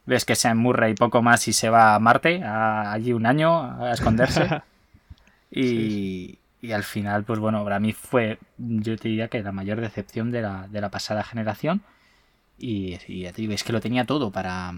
ves 0.05 0.25
que 0.25 0.35
se 0.35 0.53
Murray 0.53 0.91
y 0.91 0.95
poco 0.95 1.21
más 1.21 1.47
y 1.47 1.53
se 1.53 1.69
va 1.69 1.95
a 1.95 1.99
Marte, 1.99 2.43
allí 2.43 3.13
un 3.13 3.25
año 3.25 3.83
a 3.83 3.91
esconderse. 3.91 4.61
y, 5.51 6.39
al 6.73 6.83
final, 6.83 7.23
pues 7.23 7.39
bueno, 7.39 7.63
para 7.63 7.79
mí 7.79 7.93
fue, 7.93 8.39
yo 8.57 8.97
te 8.97 9.09
diría 9.09 9.27
que 9.27 9.43
la 9.43 9.51
mayor 9.51 9.81
decepción 9.81 10.31
de 10.31 10.41
la, 10.41 10.67
de 10.67 10.81
la 10.81 10.89
pasada 10.89 11.23
generación. 11.23 11.83
Y, 12.57 12.97
y 13.07 13.25
es 13.25 13.63
que 13.63 13.73
lo 13.73 13.81
tenía 13.81 14.05
todo 14.05 14.31
para, 14.31 14.73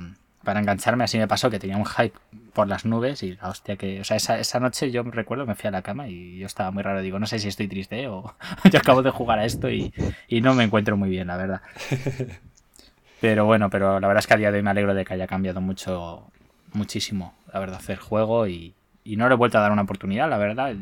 para 0.47 0.61
engancharme. 0.61 1.03
Así 1.03 1.17
me 1.17 1.27
pasó 1.27 1.49
que 1.49 1.59
tenía 1.59 1.77
un 1.77 1.85
hype 1.85 2.17
por 2.53 2.69
las 2.69 2.85
nubes 2.85 3.21
y 3.21 3.35
la 3.35 3.49
hostia 3.49 3.75
que. 3.75 3.99
O 3.99 4.03
sea, 4.05 4.17
esa, 4.17 4.39
esa 4.39 4.59
noche 4.59 4.91
yo 4.91 5.03
me 5.03 5.11
recuerdo, 5.11 5.45
me 5.45 5.55
fui 5.55 5.67
a 5.67 5.71
la 5.71 5.81
cama 5.81 6.07
y 6.07 6.37
yo 6.39 6.45
estaba 6.45 6.71
muy 6.71 6.83
raro. 6.83 7.01
Digo, 7.01 7.19
no 7.19 7.27
sé 7.27 7.39
si 7.39 7.49
estoy 7.49 7.67
triste 7.67 8.07
o 8.07 8.33
yo 8.71 8.79
acabo 8.79 9.03
de 9.03 9.11
jugar 9.11 9.39
a 9.39 9.45
esto 9.45 9.69
y, 9.69 9.93
y 10.27 10.41
no 10.41 10.53
me 10.53 10.63
encuentro 10.63 10.95
muy 10.97 11.09
bien, 11.09 11.27
la 11.27 11.37
verdad. 11.37 11.61
Pero 13.19 13.45
bueno, 13.45 13.69
pero 13.69 13.99
la 13.99 14.07
verdad 14.07 14.19
es 14.19 14.27
que 14.27 14.33
a 14.35 14.37
día 14.37 14.51
de 14.51 14.57
hoy 14.57 14.63
me 14.63 14.69
alegro 14.69 14.93
de 14.93 15.03
que 15.03 15.13
haya 15.13 15.27
cambiado 15.27 15.59
mucho, 15.59 16.29
muchísimo, 16.73 17.33
la 17.51 17.59
verdad, 17.59 17.77
hacer 17.77 17.97
juego 17.97 18.47
y, 18.47 18.75
no 19.05 19.27
le 19.27 19.33
he 19.33 19.37
vuelto 19.37 19.57
a 19.57 19.61
dar 19.61 19.71
una 19.71 19.83
oportunidad, 19.83 20.29
la 20.29 20.37
verdad. 20.37 20.75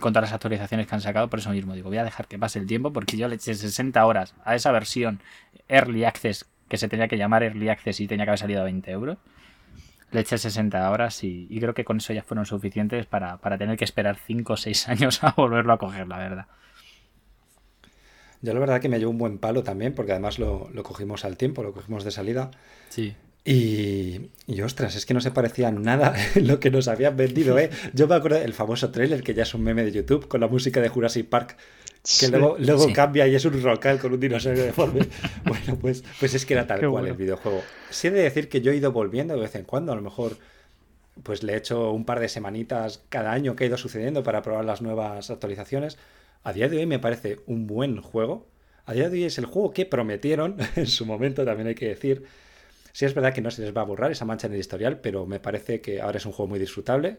Con 0.00 0.12
todas 0.12 0.28
las 0.28 0.32
actualizaciones 0.32 0.86
que 0.86 0.94
han 0.94 1.00
sacado, 1.02 1.28
por 1.28 1.38
eso 1.38 1.50
mismo 1.50 1.74
digo, 1.74 1.90
voy 1.90 1.98
a 1.98 2.04
dejar 2.04 2.26
que 2.26 2.38
pase 2.38 2.58
el 2.58 2.66
tiempo 2.66 2.92
porque 2.92 3.16
yo 3.16 3.28
le 3.28 3.36
eché 3.36 3.54
60 3.54 4.04
horas 4.04 4.34
a 4.44 4.54
esa 4.54 4.72
versión 4.72 5.20
Early 5.68 6.04
Access 6.04 6.46
que 6.68 6.78
se 6.78 6.88
tenía 6.88 7.06
que 7.06 7.18
llamar 7.18 7.42
Early 7.42 7.68
Access 7.68 8.00
y 8.00 8.08
tenía 8.08 8.24
que 8.24 8.30
haber 8.30 8.38
salido 8.38 8.62
a 8.62 8.64
20 8.64 8.90
euros. 8.90 9.18
Le 10.10 10.20
eché 10.20 10.38
60 10.38 10.90
horas 10.90 11.22
y, 11.22 11.46
creo 11.60 11.74
que 11.74 11.84
con 11.84 11.98
eso 11.98 12.12
ya 12.12 12.22
fueron 12.22 12.46
suficientes 12.46 13.04
para, 13.06 13.36
para 13.36 13.58
tener 13.58 13.76
que 13.76 13.84
esperar 13.84 14.16
5 14.16 14.54
o 14.54 14.56
6 14.56 14.88
años 14.88 15.22
a 15.22 15.32
volverlo 15.32 15.74
a 15.74 15.78
coger, 15.78 16.08
la 16.08 16.18
verdad. 16.18 16.46
Yo 18.44 18.52
la 18.52 18.60
verdad 18.60 18.78
que 18.78 18.90
me 18.90 18.98
llevo 18.98 19.10
un 19.10 19.16
buen 19.16 19.38
palo 19.38 19.62
también, 19.62 19.94
porque 19.94 20.12
además 20.12 20.38
lo, 20.38 20.70
cogimos 20.82 21.24
al 21.24 21.38
tiempo, 21.38 21.62
lo 21.62 21.72
cogimos 21.72 22.04
de 22.04 22.10
salida. 22.10 22.50
Sí. 22.90 23.14
Y, 23.42 24.20
y, 24.46 24.60
ostras, 24.60 24.96
es 24.96 25.06
que 25.06 25.14
no 25.14 25.22
se 25.22 25.30
parecía 25.30 25.70
nada 25.70 26.14
lo 26.34 26.60
que 26.60 26.70
nos 26.70 26.86
habían 26.88 27.16
vendido, 27.16 27.58
¿eh? 27.58 27.70
Yo 27.94 28.06
me 28.06 28.16
acuerdo 28.16 28.38
del 28.38 28.52
famoso 28.52 28.90
trailer, 28.90 29.22
que 29.22 29.32
ya 29.32 29.44
es 29.44 29.54
un 29.54 29.62
meme 29.62 29.82
de 29.82 29.92
YouTube, 29.92 30.28
con 30.28 30.42
la 30.42 30.48
música 30.48 30.82
de 30.82 30.90
Jurassic 30.90 31.26
Park, 31.26 31.56
que 32.20 32.28
luego, 32.28 32.56
luego 32.58 32.92
cambia 32.92 33.26
y 33.26 33.34
es 33.34 33.46
un 33.46 33.62
rocal 33.62 33.98
con 33.98 34.12
un 34.12 34.20
dinosaurio 34.20 34.62
deforme. 34.62 35.08
bueno, 35.46 35.78
pues, 35.80 36.04
pues 36.20 36.34
es 36.34 36.44
que 36.44 36.52
era 36.52 36.66
tal 36.66 36.86
cual 36.86 37.06
el 37.06 37.14
videojuego. 37.14 37.62
Sí 37.88 38.08
he 38.08 38.10
de 38.10 38.24
decir 38.24 38.50
que 38.50 38.60
yo 38.60 38.72
he 38.72 38.76
ido 38.76 38.92
volviendo 38.92 39.32
de 39.32 39.40
vez 39.40 39.54
en 39.54 39.64
cuando, 39.64 39.92
a 39.92 39.96
lo 39.96 40.02
mejor 40.02 40.36
pues 41.22 41.42
le 41.42 41.54
he 41.54 41.56
hecho 41.56 41.92
un 41.92 42.04
par 42.04 42.20
de 42.20 42.28
semanitas 42.28 43.00
cada 43.08 43.32
año 43.32 43.56
que 43.56 43.64
ha 43.64 43.66
ido 43.68 43.78
sucediendo 43.78 44.22
para 44.22 44.42
probar 44.42 44.66
las 44.66 44.82
nuevas 44.82 45.30
actualizaciones 45.30 45.96
a 46.44 46.52
día 46.52 46.68
de 46.68 46.76
hoy 46.76 46.86
me 46.86 46.98
parece 46.98 47.40
un 47.46 47.66
buen 47.66 48.00
juego. 48.00 48.46
A 48.84 48.92
día 48.92 49.08
de 49.08 49.16
hoy 49.16 49.24
es 49.24 49.38
el 49.38 49.46
juego 49.46 49.72
que 49.72 49.86
prometieron 49.86 50.56
en 50.76 50.86
su 50.86 51.06
momento, 51.06 51.44
también 51.44 51.68
hay 51.68 51.74
que 51.74 51.88
decir. 51.88 52.24
Sí 52.92 53.06
es 53.06 53.14
verdad 53.14 53.32
que 53.32 53.40
no 53.40 53.50
se 53.50 53.62
les 53.62 53.76
va 53.76 53.80
a 53.80 53.84
borrar 53.84 54.12
esa 54.12 54.24
mancha 54.24 54.46
en 54.46 54.52
el 54.52 54.60
historial, 54.60 55.00
pero 55.00 55.26
me 55.26 55.40
parece 55.40 55.80
que 55.80 56.00
ahora 56.00 56.18
es 56.18 56.26
un 56.26 56.32
juego 56.32 56.50
muy 56.50 56.60
disfrutable. 56.60 57.18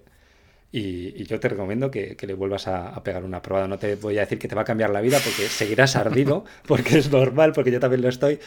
Y, 0.72 1.24
yo 1.26 1.40
te 1.40 1.50
recomiendo 1.50 1.92
que, 1.92 2.18
le 2.20 2.34
vuelvas 2.34 2.68
a, 2.68 3.02
pegar 3.04 3.24
una 3.24 3.42
probada. 3.42 3.68
No 3.68 3.80
te 3.80 3.96
voy 3.96 4.18
a 4.18 4.22
decir 4.22 4.40
que 4.40 4.48
te 4.48 4.56
va 4.56 4.62
a 4.62 4.66
cambiar 4.66 4.90
la 4.92 5.02
vida 5.02 5.20
porque 5.24 5.44
seguirás 5.50 5.96
ardido, 5.96 6.46
porque 6.68 6.98
es 6.98 7.12
normal, 7.12 7.52
porque 7.54 7.72
yo 7.72 7.80
también 7.80 8.02
lo 8.02 8.10
estoy. 8.10 8.40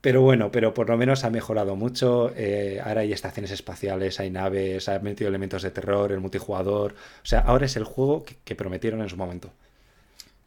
Pero 0.00 0.22
bueno, 0.22 0.50
pero 0.50 0.74
por 0.74 0.88
lo 0.88 0.96
menos 0.96 1.24
ha 1.24 1.30
mejorado 1.30 1.76
mucho. 1.76 2.32
Eh, 2.36 2.80
ahora 2.82 3.02
hay 3.02 3.12
estaciones 3.12 3.50
espaciales, 3.52 4.18
hay 4.20 4.30
naves, 4.30 4.88
ha 4.88 4.98
metido 5.00 5.28
elementos 5.28 5.62
de 5.62 5.70
terror, 5.70 6.12
el 6.12 6.20
multijugador. 6.20 6.92
O 6.94 7.26
sea, 7.26 7.40
ahora 7.40 7.66
es 7.66 7.76
el 7.76 7.84
juego 7.84 8.24
que 8.44 8.54
prometieron 8.56 9.00
en 9.02 9.08
su 9.08 9.16
momento. 9.16 9.52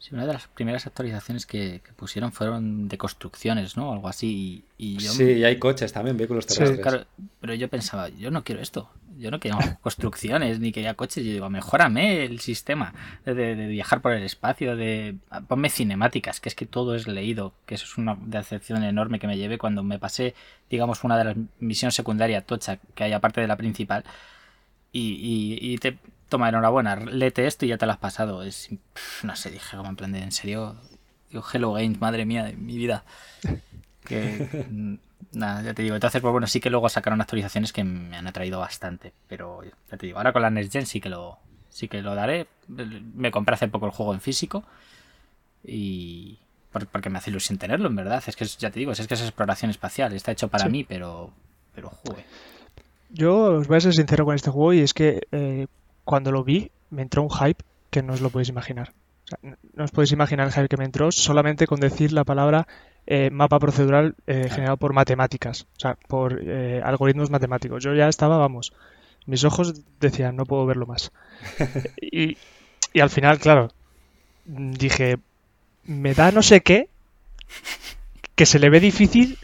Sí, 0.05 0.13
una 0.13 0.27
de 0.27 0.33
las 0.33 0.47
primeras 0.47 0.85
actualizaciones 0.85 1.47
que, 1.47 1.81
pusieron 1.95 2.31
fueron 2.31 2.87
de 2.87 2.95
construcciones, 2.95 3.75
¿no? 3.75 3.91
Algo 3.91 4.07
así. 4.07 4.63
Y, 4.77 4.99
sí, 4.99 5.23
y 5.23 5.43
hay 5.43 5.57
coches 5.57 5.91
también, 5.91 6.15
vehículos 6.15 6.45
terrestres. 6.45 7.07
pero 7.41 7.55
yo 7.55 7.67
pensaba, 7.69 8.09
yo 8.09 8.29
no 8.29 8.43
quiero 8.43 8.61
esto. 8.61 8.87
Yo 9.17 9.31
no 9.31 9.39
quería 9.39 9.57
construcciones 9.81 10.59
ni 10.59 10.71
quería 10.71 10.93
coches. 10.93 11.25
Yo 11.25 11.31
digo, 11.31 11.49
mejórame 11.49 12.23
el 12.23 12.39
sistema 12.39 12.93
de, 13.25 13.55
viajar 13.55 14.03
por 14.03 14.11
el 14.11 14.21
espacio, 14.21 14.75
de 14.75 15.15
ponme 15.47 15.71
cinemáticas, 15.71 16.39
que 16.39 16.49
es 16.49 16.55
que 16.55 16.67
todo 16.67 16.93
es 16.93 17.07
leído, 17.07 17.53
que 17.65 17.73
eso 17.73 17.85
es 17.85 17.97
una 17.97 18.15
decepción 18.27 18.83
enorme 18.83 19.17
que 19.17 19.25
me 19.25 19.39
llevé 19.39 19.57
cuando 19.57 19.81
me 19.81 19.97
pasé, 19.97 20.35
digamos, 20.69 21.03
una 21.03 21.17
de 21.17 21.23
las 21.23 21.35
misiones 21.57 21.95
secundarias 21.95 22.45
tocha 22.45 22.77
que 22.93 23.05
hay 23.05 23.13
aparte 23.13 23.41
de 23.41 23.47
la 23.47 23.57
principal. 23.57 24.03
Y, 24.91 25.57
y 25.59 25.77
te, 25.79 25.97
toma, 26.35 26.49
enhorabuena, 26.49 26.97
léete 26.97 27.47
esto 27.47 27.65
y 27.65 27.69
ya 27.69 27.77
te 27.77 27.85
lo 27.85 27.93
has 27.93 27.97
pasado. 27.97 28.43
Es, 28.43 28.69
no 29.23 29.35
sé, 29.37 29.51
dije 29.51 29.77
como 29.77 29.89
en 29.89 29.95
plan 29.95 30.11
de, 30.11 30.19
en 30.19 30.33
serio, 30.33 30.75
digo, 31.29 31.43
Hello 31.53 31.71
Games, 31.73 32.01
madre 32.01 32.25
mía 32.25 32.43
de 32.43 32.53
mi 32.53 32.77
vida. 32.77 33.05
Que, 34.03 34.67
nada, 35.31 35.61
ya 35.61 35.73
te 35.73 35.83
digo. 35.83 35.95
Entonces, 35.95 36.21
pues 36.21 36.31
bueno, 36.33 36.45
sí 36.45 36.59
que 36.59 36.69
luego 36.69 36.89
sacaron 36.89 37.21
actualizaciones 37.21 37.71
que 37.71 37.85
me 37.85 38.17
han 38.17 38.27
atraído 38.27 38.59
bastante. 38.59 39.13
Pero 39.29 39.63
ya 39.63 39.97
te 39.97 40.07
digo, 40.07 40.17
ahora 40.17 40.33
con 40.33 40.41
la 40.41 40.49
Next 40.49 40.73
Gen 40.73 40.85
sí 40.85 40.99
que 40.99 41.07
lo, 41.07 41.37
sí 41.69 41.87
que 41.87 42.01
lo 42.01 42.15
daré. 42.15 42.47
Me 42.67 43.31
compré 43.31 43.55
hace 43.55 43.69
poco 43.69 43.85
el 43.85 43.93
juego 43.93 44.13
en 44.13 44.19
físico. 44.19 44.65
Y. 45.63 46.39
Porque 46.91 47.09
me 47.09 47.19
hace 47.19 47.29
ilusión 47.29 47.57
tenerlo, 47.57 47.87
en 47.87 47.95
verdad. 47.95 48.21
Es 48.27 48.35
que 48.35 48.43
ya 48.43 48.69
te 48.69 48.79
digo, 48.79 48.91
es 48.91 49.07
que 49.07 49.13
es 49.13 49.21
exploración 49.21 49.71
espacial. 49.71 50.11
Está 50.11 50.33
hecho 50.33 50.49
para 50.49 50.67
mí, 50.67 50.83
pero. 50.83 51.31
Pero, 51.73 51.89
joder. 51.89 52.25
Yo 53.09 53.53
os 53.53 53.67
voy 53.67 53.77
a 53.77 53.79
ser 53.79 53.93
sincero 53.93 54.25
con 54.25 54.35
este 54.35 54.49
juego 54.49 54.73
y 54.73 54.79
es 54.79 54.93
que 54.93 55.21
eh, 55.31 55.67
cuando 56.05 56.31
lo 56.31 56.43
vi, 56.43 56.71
me 56.89 57.01
entró 57.01 57.21
un 57.23 57.29
hype 57.29 57.63
que 57.89 58.01
no 58.01 58.13
os 58.13 58.21
lo 58.21 58.29
podéis 58.29 58.49
imaginar. 58.49 58.93
no 59.73 59.83
os 59.83 59.91
podéis 59.91 60.11
imaginar 60.11 60.47
el 60.47 60.53
hype 60.53 60.69
que 60.69 60.77
me 60.77 60.85
entró 60.85 61.11
solamente 61.11 61.65
con 61.67 61.79
decir 61.79 62.13
la 62.13 62.23
palabra 62.23 62.67
eh, 63.07 63.29
mapa 63.31 63.59
procedural 63.59 64.15
eh, 64.27 64.47
generado 64.49 64.77
por 64.77 64.93
matemáticas, 64.93 65.67
o 65.77 65.79
sea, 65.79 65.97
por 66.07 66.39
eh, 66.41 66.81
algoritmos 66.83 67.29
matemáticos. 67.29 67.83
Yo 67.83 67.93
ya 67.93 68.07
estaba, 68.07 68.37
vamos, 68.37 68.73
mis 69.25 69.43
ojos 69.43 69.81
decían, 69.99 70.35
no 70.35 70.45
puedo 70.45 70.65
verlo 70.65 70.85
más. 70.85 71.11
y, 72.01 72.37
y 72.93 72.99
al 72.99 73.09
final, 73.09 73.39
claro, 73.39 73.69
dije, 74.45 75.17
me 75.83 76.13
da 76.13 76.31
no 76.31 76.41
sé 76.41 76.61
qué, 76.61 76.89
que 78.35 78.45
se 78.45 78.59
le 78.59 78.69
ve 78.69 78.79
difícil 78.79 79.37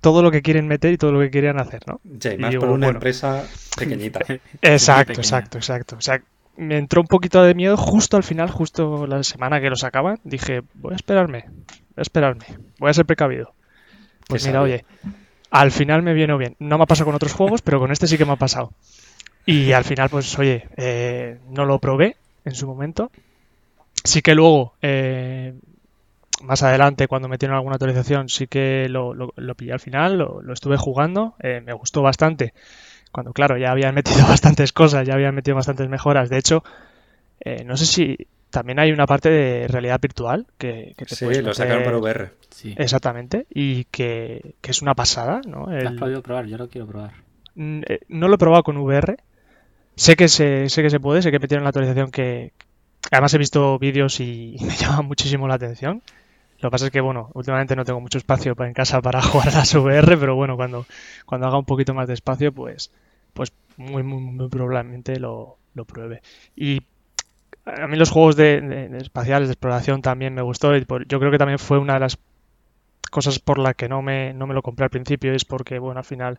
todo 0.00 0.22
lo 0.22 0.30
que 0.30 0.42
quieren 0.42 0.68
meter 0.68 0.92
y 0.92 0.98
todo 0.98 1.12
lo 1.12 1.20
que 1.20 1.30
querían 1.30 1.58
hacer, 1.58 1.82
¿no? 1.86 2.00
Sí, 2.20 2.36
más 2.38 2.54
por 2.56 2.68
una 2.68 2.88
empresa 2.88 3.44
pequeñita. 3.76 4.20
Exacto, 4.62 5.20
exacto, 5.20 5.58
exacto. 5.58 5.96
O 5.96 6.00
sea, 6.00 6.22
me 6.56 6.76
entró 6.76 7.00
un 7.00 7.06
poquito 7.06 7.42
de 7.42 7.54
miedo 7.54 7.76
justo 7.76 8.16
al 8.16 8.24
final, 8.24 8.50
justo 8.50 9.06
la 9.06 9.22
semana 9.22 9.60
que 9.60 9.70
lo 9.70 9.76
sacaban. 9.76 10.18
Dije, 10.24 10.62
voy 10.74 10.92
a 10.92 10.96
esperarme, 10.96 11.46
voy 11.46 11.98
a 11.98 12.02
esperarme, 12.02 12.46
voy 12.78 12.90
a 12.90 12.94
ser 12.94 13.06
precavido. 13.06 13.54
Pues 14.28 14.46
mira, 14.46 14.60
oye, 14.60 14.84
al 15.50 15.70
final 15.70 16.02
me 16.02 16.14
viene 16.14 16.36
bien. 16.36 16.56
No 16.58 16.76
me 16.76 16.84
ha 16.84 16.86
pasado 16.86 17.06
con 17.06 17.14
otros 17.14 17.32
juegos, 17.32 17.62
pero 17.62 17.78
con 17.78 17.90
este 17.92 18.06
sí 18.06 18.18
que 18.18 18.24
me 18.24 18.32
ha 18.32 18.36
pasado. 18.36 18.72
Y 19.46 19.72
al 19.72 19.84
final, 19.84 20.10
pues 20.10 20.38
oye, 20.38 20.68
eh, 20.76 21.38
no 21.48 21.64
lo 21.64 21.78
probé 21.78 22.16
en 22.44 22.54
su 22.54 22.66
momento. 22.66 23.10
Sí 24.04 24.20
que 24.20 24.34
luego 24.34 24.74
eh, 24.82 25.54
más 26.42 26.62
adelante, 26.62 27.08
cuando 27.08 27.28
metieron 27.28 27.56
alguna 27.56 27.74
actualización, 27.76 28.28
sí 28.28 28.46
que 28.46 28.88
lo, 28.88 29.14
lo, 29.14 29.54
pillé 29.54 29.72
al 29.72 29.80
final, 29.80 30.18
lo, 30.18 30.52
estuve 30.52 30.76
jugando, 30.76 31.34
eh, 31.40 31.60
me 31.64 31.72
gustó 31.72 32.02
bastante. 32.02 32.54
Cuando, 33.12 33.32
claro, 33.32 33.56
ya 33.58 33.70
habían 33.70 33.94
metido 33.94 34.26
bastantes 34.26 34.72
cosas, 34.72 35.06
ya 35.06 35.14
habían 35.14 35.34
metido 35.34 35.56
bastantes 35.56 35.88
mejoras. 35.88 36.28
De 36.28 36.38
hecho, 36.38 36.62
eh, 37.40 37.64
no 37.64 37.76
sé 37.76 37.86
si 37.86 38.28
también 38.50 38.78
hay 38.78 38.92
una 38.92 39.06
parte 39.06 39.30
de 39.30 39.68
realidad 39.68 40.00
virtual 40.00 40.46
que, 40.56 40.94
que 40.96 41.04
te 41.04 41.14
Sí, 41.14 41.42
lo 41.42 41.52
sacaron 41.52 41.84
para 41.84 41.98
VR. 41.98 42.30
Sí. 42.50 42.74
Exactamente, 42.76 43.46
y 43.50 43.84
que, 43.84 44.54
es 44.62 44.82
una 44.82 44.94
pasada, 44.94 45.40
¿no? 45.46 45.66
has 45.68 45.92
podido 45.94 46.22
probar? 46.22 46.46
Yo 46.46 46.56
lo 46.56 46.68
quiero 46.68 46.86
probar. 46.86 47.12
Mm, 47.54 47.80
eh, 47.86 48.00
no 48.08 48.28
lo 48.28 48.34
he 48.34 48.38
probado 48.38 48.62
con 48.62 48.76
VR. 48.78 49.16
Sé 49.96 50.14
que 50.14 50.28
se, 50.28 50.68
sé 50.68 50.82
que 50.82 50.90
se 50.90 51.00
puede, 51.00 51.22
sé 51.22 51.30
que 51.30 51.40
metieron 51.40 51.64
la 51.64 51.70
actualización 51.70 52.10
que... 52.10 52.52
Además 53.10 53.34
he 53.34 53.38
visto 53.38 53.78
vídeos 53.78 54.20
y 54.20 54.56
me 54.64 54.76
llama 54.76 55.02
muchísimo 55.02 55.48
la 55.48 55.54
atención 55.54 56.02
Lo 56.60 56.68
que 56.68 56.72
pasa 56.72 56.86
es 56.86 56.90
que, 56.90 57.00
bueno, 57.00 57.30
últimamente 57.34 57.76
no 57.76 57.84
tengo 57.84 58.00
mucho 58.00 58.18
espacio 58.18 58.54
en 58.58 58.72
casa 58.72 59.00
para 59.00 59.22
jugar 59.22 59.48
a 59.50 59.58
las 59.58 59.74
VR, 59.74 60.16
pero 60.16 60.34
bueno, 60.34 60.56
cuando, 60.56 60.86
cuando 61.26 61.46
haga 61.46 61.58
un 61.58 61.64
poquito 61.64 61.94
más 61.94 62.08
de 62.08 62.14
espacio, 62.14 62.52
pues, 62.52 62.90
pues 63.32 63.52
muy, 63.76 64.02
muy, 64.02 64.20
muy 64.20 64.48
probablemente 64.48 65.18
lo, 65.20 65.58
lo 65.74 65.84
pruebe. 65.84 66.22
Y 66.56 66.82
a 67.64 67.86
mí 67.86 67.96
los 67.96 68.10
juegos 68.10 68.36
de, 68.36 68.90
espaciales, 69.00 69.48
de 69.48 69.52
exploración 69.52 70.02
también 70.02 70.34
me 70.34 70.42
gustó. 70.42 70.76
Y 70.76 70.86
yo 71.06 71.18
creo 71.20 71.30
que 71.30 71.38
también 71.38 71.58
fue 71.58 71.78
una 71.78 71.94
de 71.94 72.00
las 72.00 72.18
cosas 73.10 73.38
por 73.38 73.58
la 73.58 73.74
que 73.74 73.88
no 73.88 74.02
me, 74.02 74.34
no 74.34 74.46
me 74.46 74.54
lo 74.54 74.62
compré 74.62 74.84
al 74.84 74.90
principio, 74.90 75.32
es 75.32 75.44
porque, 75.44 75.78
bueno, 75.78 75.98
al 75.98 76.04
final 76.04 76.38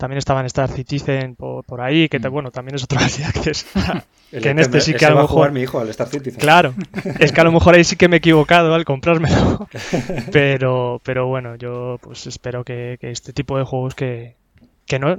también 0.00 0.16
estaba 0.16 0.40
en 0.40 0.46
Star 0.46 0.70
Citizen 0.70 1.36
por, 1.36 1.62
por 1.62 1.82
ahí, 1.82 2.08
que 2.08 2.18
mm. 2.18 2.32
bueno, 2.32 2.50
también 2.50 2.74
es 2.74 2.84
otro 2.84 2.98
Access. 2.98 3.66
que 4.30 4.48
en 4.48 4.58
este 4.58 4.80
sí 4.80 4.94
que 4.94 5.04
a 5.04 5.10
lo 5.10 5.20
mejor. 5.20 5.52
mi 5.52 5.60
hijo 5.60 5.78
al 5.78 5.90
Star 5.90 6.08
Citizen. 6.08 6.40
Claro, 6.40 6.74
es 7.20 7.32
que 7.32 7.40
a 7.40 7.44
lo 7.44 7.52
mejor 7.52 7.74
ahí 7.74 7.84
sí 7.84 7.96
que 7.96 8.08
me 8.08 8.16
he 8.16 8.18
equivocado 8.18 8.74
al 8.74 8.86
comprármelo. 8.86 9.68
pero, 10.32 11.02
pero 11.04 11.26
bueno, 11.26 11.54
yo 11.56 11.98
pues 12.00 12.26
espero 12.26 12.64
que, 12.64 12.98
este 13.02 13.34
tipo 13.34 13.58
de 13.58 13.64
juegos 13.64 13.94
que, 13.94 14.36
que 14.86 14.98
no, 14.98 15.16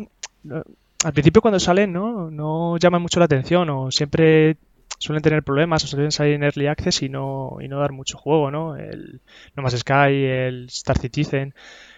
Al 1.03 1.13
principio 1.13 1.43
cuando 1.43 1.59
salen, 1.59 1.93
¿no? 1.93 2.31
No 2.31 2.75
llaman 2.77 3.03
mucho 3.03 3.19
la 3.19 3.25
atención 3.25 3.69
o 3.69 3.91
siempre 3.91 4.57
suelen 4.97 5.21
tener 5.21 5.43
problemas 5.43 5.83
o 5.83 5.87
suelen 5.87 6.11
salir 6.11 6.33
en 6.33 6.43
Early 6.43 6.65
Access 6.65 7.03
y 7.03 7.09
no, 7.09 7.57
y 7.61 7.67
no 7.67 7.79
dar 7.79 7.91
mucho 7.91 8.17
juego, 8.17 8.49
¿no? 8.49 8.75
El 8.75 9.21
No 9.55 9.61
Más 9.61 9.77
Sky, 9.77 10.25
el 10.25 10.65
Star 10.69 10.97
Citizen, 10.97 11.53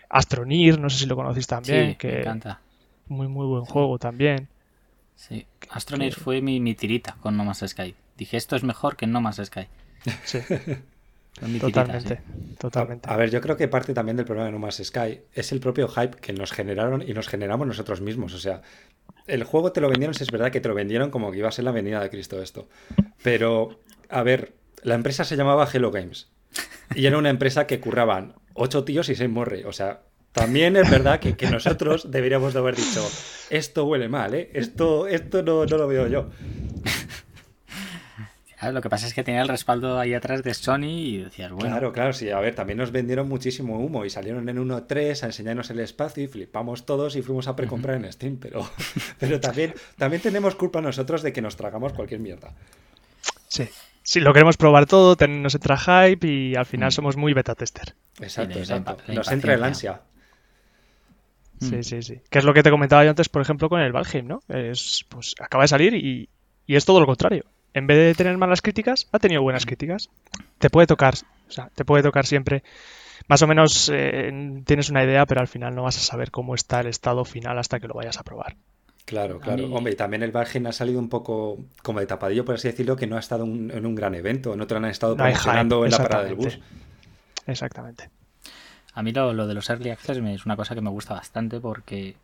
Astronir, 0.09 0.81
no 0.81 0.89
sé 0.89 0.99
si 0.99 1.05
lo 1.05 1.15
conocéis 1.15 1.47
también. 1.47 1.91
Sí, 1.91 1.95
que... 1.95 2.07
me 2.11 2.19
encanta 2.19 2.59
muy, 3.13 3.27
muy 3.27 3.45
buen 3.45 3.65
juego 3.65 3.97
también. 3.97 4.49
Sí, 5.15 5.45
Astroneer 5.69 6.13
fue 6.13 6.41
mi, 6.41 6.75
tirita 6.75 7.15
con 7.21 7.37
No 7.37 7.45
Más 7.45 7.63
Sky. 7.65 7.95
Dije, 8.17 8.37
esto 8.37 8.55
es 8.55 8.63
mejor 8.63 8.95
que 8.95 9.07
No 9.07 9.21
Más 9.21 9.41
Sky. 9.43 9.67
Sí. 10.25 10.39
totalmente, 11.59 12.21
totalmente. 12.59 13.09
A, 13.09 13.15
ver, 13.15 13.31
yo 13.31 13.41
creo 13.41 13.55
que 13.55 13.67
parte 13.67 13.93
también 13.93 14.17
del 14.17 14.25
problema 14.25 14.47
de 14.47 14.51
No 14.51 14.59
Más 14.59 14.81
Sky 14.83 15.21
es 15.33 15.51
el 15.51 15.59
propio 15.59 15.87
hype 15.87 16.17
que 16.17 16.33
nos 16.33 16.51
generaron 16.51 17.01
y 17.07 17.13
nos 17.13 17.27
generamos 17.27 17.67
nosotros 17.67 18.01
mismos. 18.01 18.33
O 18.33 18.39
sea, 18.39 18.61
el 19.27 19.43
juego 19.43 19.71
te 19.71 19.81
lo 19.81 19.89
vendieron, 19.89 20.13
si 20.13 20.23
es 20.23 20.31
verdad 20.31 20.51
que 20.51 20.61
te 20.61 20.67
lo 20.67 20.75
vendieron 20.75 21.09
como 21.09 21.31
que 21.31 21.37
iba 21.37 21.47
a 21.47 21.51
ser 21.51 21.65
la 21.65 21.71
venida 21.71 22.01
de 22.01 22.09
Cristo 22.09 22.41
esto. 22.41 22.67
Pero, 23.21 23.79
a 24.09 24.23
ver, 24.23 24.53
la 24.81 24.95
empresa 24.95 25.23
se 25.23 25.37
llamaba 25.37 25.67
Hello 25.71 25.91
Games. 25.91 26.29
Y 26.95 27.05
era 27.05 27.17
una 27.17 27.29
empresa 27.29 27.65
que 27.65 27.79
curraban 27.79 28.35
ocho 28.53 28.83
tíos 28.83 29.09
y 29.09 29.15
seis 29.15 29.29
morre. 29.29 29.65
O 29.65 29.71
sea, 29.71 30.01
también 30.33 30.75
es 30.75 30.89
verdad 30.89 31.19
que, 31.19 31.35
nosotros 31.47 32.09
deberíamos 32.09 32.53
de 32.53 32.59
haber 32.59 32.75
dicho, 32.75 33.07
esto 33.51 33.85
huele 33.85 34.09
mal, 34.09 34.33
¿eh? 34.33 34.49
Esto, 34.53 35.07
esto 35.07 35.43
no, 35.43 35.63
lo 35.65 35.87
veo 35.87 36.07
yo. 36.07 36.29
lo 38.71 38.81
que 38.81 38.89
pasa 38.89 39.05
es 39.05 39.13
que 39.13 39.23
tenía 39.23 39.43
el 39.43 39.47
respaldo 39.47 39.99
ahí 39.99 40.15
atrás 40.15 40.41
de 40.41 40.55
Sony 40.55 40.85
y 40.85 41.17
decías, 41.17 41.51
bueno. 41.51 41.69
Claro, 41.69 41.93
claro, 41.93 42.13
sí. 42.13 42.31
A 42.31 42.39
ver, 42.39 42.55
también 42.55 42.79
nos 42.79 42.91
vendieron 42.91 43.29
muchísimo 43.29 43.77
humo 43.77 44.05
y 44.05 44.09
salieron 44.09 44.49
en 44.49 44.57
1.3 44.57 45.21
a 45.21 45.25
enseñarnos 45.27 45.69
el 45.69 45.79
espacio 45.79 46.23
y 46.23 46.27
flipamos 46.27 46.87
todos 46.87 47.15
y 47.15 47.21
fuimos 47.21 47.47
a 47.47 47.55
precomprar 47.55 47.97
en 47.97 48.11
Steam. 48.11 48.37
Pero, 48.37 48.67
pero 49.19 49.39
también, 49.39 49.75
también 49.99 50.21
tenemos 50.23 50.55
culpa 50.55 50.81
nosotros 50.81 51.21
de 51.21 51.31
que 51.31 51.43
nos 51.43 51.55
tragamos 51.57 51.93
cualquier 51.93 52.21
mierda. 52.21 52.53
Sí. 53.49 53.69
Sí, 54.01 54.19
lo 54.19 54.33
queremos 54.33 54.57
probar 54.57 54.87
todo, 54.87 55.15
nos 55.27 55.55
entra 55.55 55.77
hype 55.77 56.27
y 56.27 56.55
al 56.55 56.65
final 56.65 56.89
mm. 56.89 56.91
somos 56.91 57.17
muy 57.17 57.33
beta 57.33 57.53
tester. 57.53 57.93
Exacto, 58.19 58.57
exacto. 58.57 58.97
Nos 59.07 59.31
entra 59.31 59.53
el 59.53 59.63
ansia. 59.63 60.01
Sí, 61.59 61.77
mm. 61.77 61.83
sí, 61.83 62.01
sí. 62.01 62.21
Que 62.29 62.39
es 62.39 62.45
lo 62.45 62.53
que 62.53 62.63
te 62.63 62.71
comentaba 62.71 63.03
yo 63.03 63.09
antes, 63.09 63.29
por 63.29 63.41
ejemplo, 63.41 63.69
con 63.69 63.81
el 63.81 63.91
Valheim, 63.91 64.27
¿no? 64.27 64.41
Es, 64.47 65.05
pues 65.09 65.35
acaba 65.39 65.63
de 65.63 65.67
salir 65.67 65.93
y, 65.93 66.29
es 66.67 66.85
todo 66.85 66.99
lo 66.99 67.05
contrario. 67.05 67.45
En 67.73 67.87
vez 67.87 67.97
de 67.97 68.15
tener 68.15 68.37
malas 68.37 68.61
críticas, 68.61 69.07
ha 69.11 69.19
tenido 69.19 69.41
buenas 69.41 69.65
críticas. 69.65 70.09
Te 70.59 70.69
puede 70.69 70.87
tocar, 70.87 71.15
o 71.47 71.51
sea, 71.51 71.69
te 71.73 71.85
puede 71.85 72.03
tocar 72.03 72.25
siempre. 72.25 72.63
Más 73.27 73.41
o 73.41 73.47
menos 73.47 73.89
eh, 73.93 74.61
tienes 74.65 74.89
una 74.89 75.03
idea, 75.03 75.25
pero 75.25 75.41
al 75.41 75.47
final 75.47 75.73
no 75.73 75.83
vas 75.83 75.97
a 75.97 76.01
saber 76.01 76.29
cómo 76.29 76.55
está 76.55 76.81
el 76.81 76.87
estado 76.87 77.25
final 77.25 77.57
hasta 77.57 77.79
que 77.79 77.87
lo 77.87 77.95
vayas 77.95 78.17
a 78.17 78.23
probar. 78.23 78.55
Claro, 79.05 79.39
claro. 79.39 79.65
Hombre, 79.73 79.93
y 79.93 79.95
también 79.95 80.23
el 80.23 80.31
Valheim 80.31 80.67
ha 80.67 80.71
salido 80.71 80.99
un 80.99 81.09
poco 81.09 81.57
como 81.81 81.99
de 81.99 82.05
tapadillo, 82.05 82.45
por 82.45 82.55
así 82.55 82.69
decirlo, 82.69 82.95
que 82.95 83.07
no 83.07 83.17
ha 83.17 83.19
estado 83.19 83.43
en 83.43 83.85
un 83.85 83.95
gran 83.95 84.15
evento, 84.15 84.55
no 84.55 84.65
te 84.65 84.75
lo 84.75 84.77
han 84.77 84.85
estado 84.85 85.17
promocionando 85.17 85.85
en 85.85 85.91
la 85.91 85.97
parada 85.97 86.23
del 86.23 86.35
bus. 86.35 86.59
Exactamente. 87.45 88.09
A 88.93 89.01
mí 89.01 89.11
lo, 89.11 89.47
de 89.47 89.53
los 89.53 89.69
early 89.69 89.89
access 89.89 90.17
es 90.17 90.45
una 90.45 90.55
cosa 90.55 90.75
que 90.75 90.81
me 90.81 90.89
gusta 90.89 91.15
bastante 91.15 91.59
porque 91.59 92.15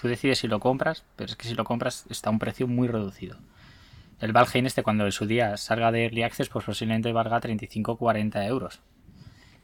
tú 0.00 0.08
decides 0.08 0.38
si 0.38 0.48
lo 0.48 0.60
compras, 0.60 1.04
pero 1.16 1.30
es 1.30 1.36
que 1.36 1.48
si 1.48 1.54
lo 1.54 1.64
compras 1.64 2.04
está 2.10 2.28
a 2.28 2.32
un 2.32 2.38
precio 2.38 2.66
muy 2.66 2.86
reducido. 2.86 3.38
El 4.20 4.32
Valheim 4.32 4.66
este 4.66 4.82
cuando 4.82 5.06
en 5.06 5.12
su 5.12 5.26
día 5.26 5.56
salga 5.56 5.90
de 5.90 6.04
early 6.04 6.22
access 6.24 6.48
pues 6.48 6.64
posiblemente 6.64 7.12
valga 7.12 7.40
35-40 7.40 8.46
euros. 8.46 8.80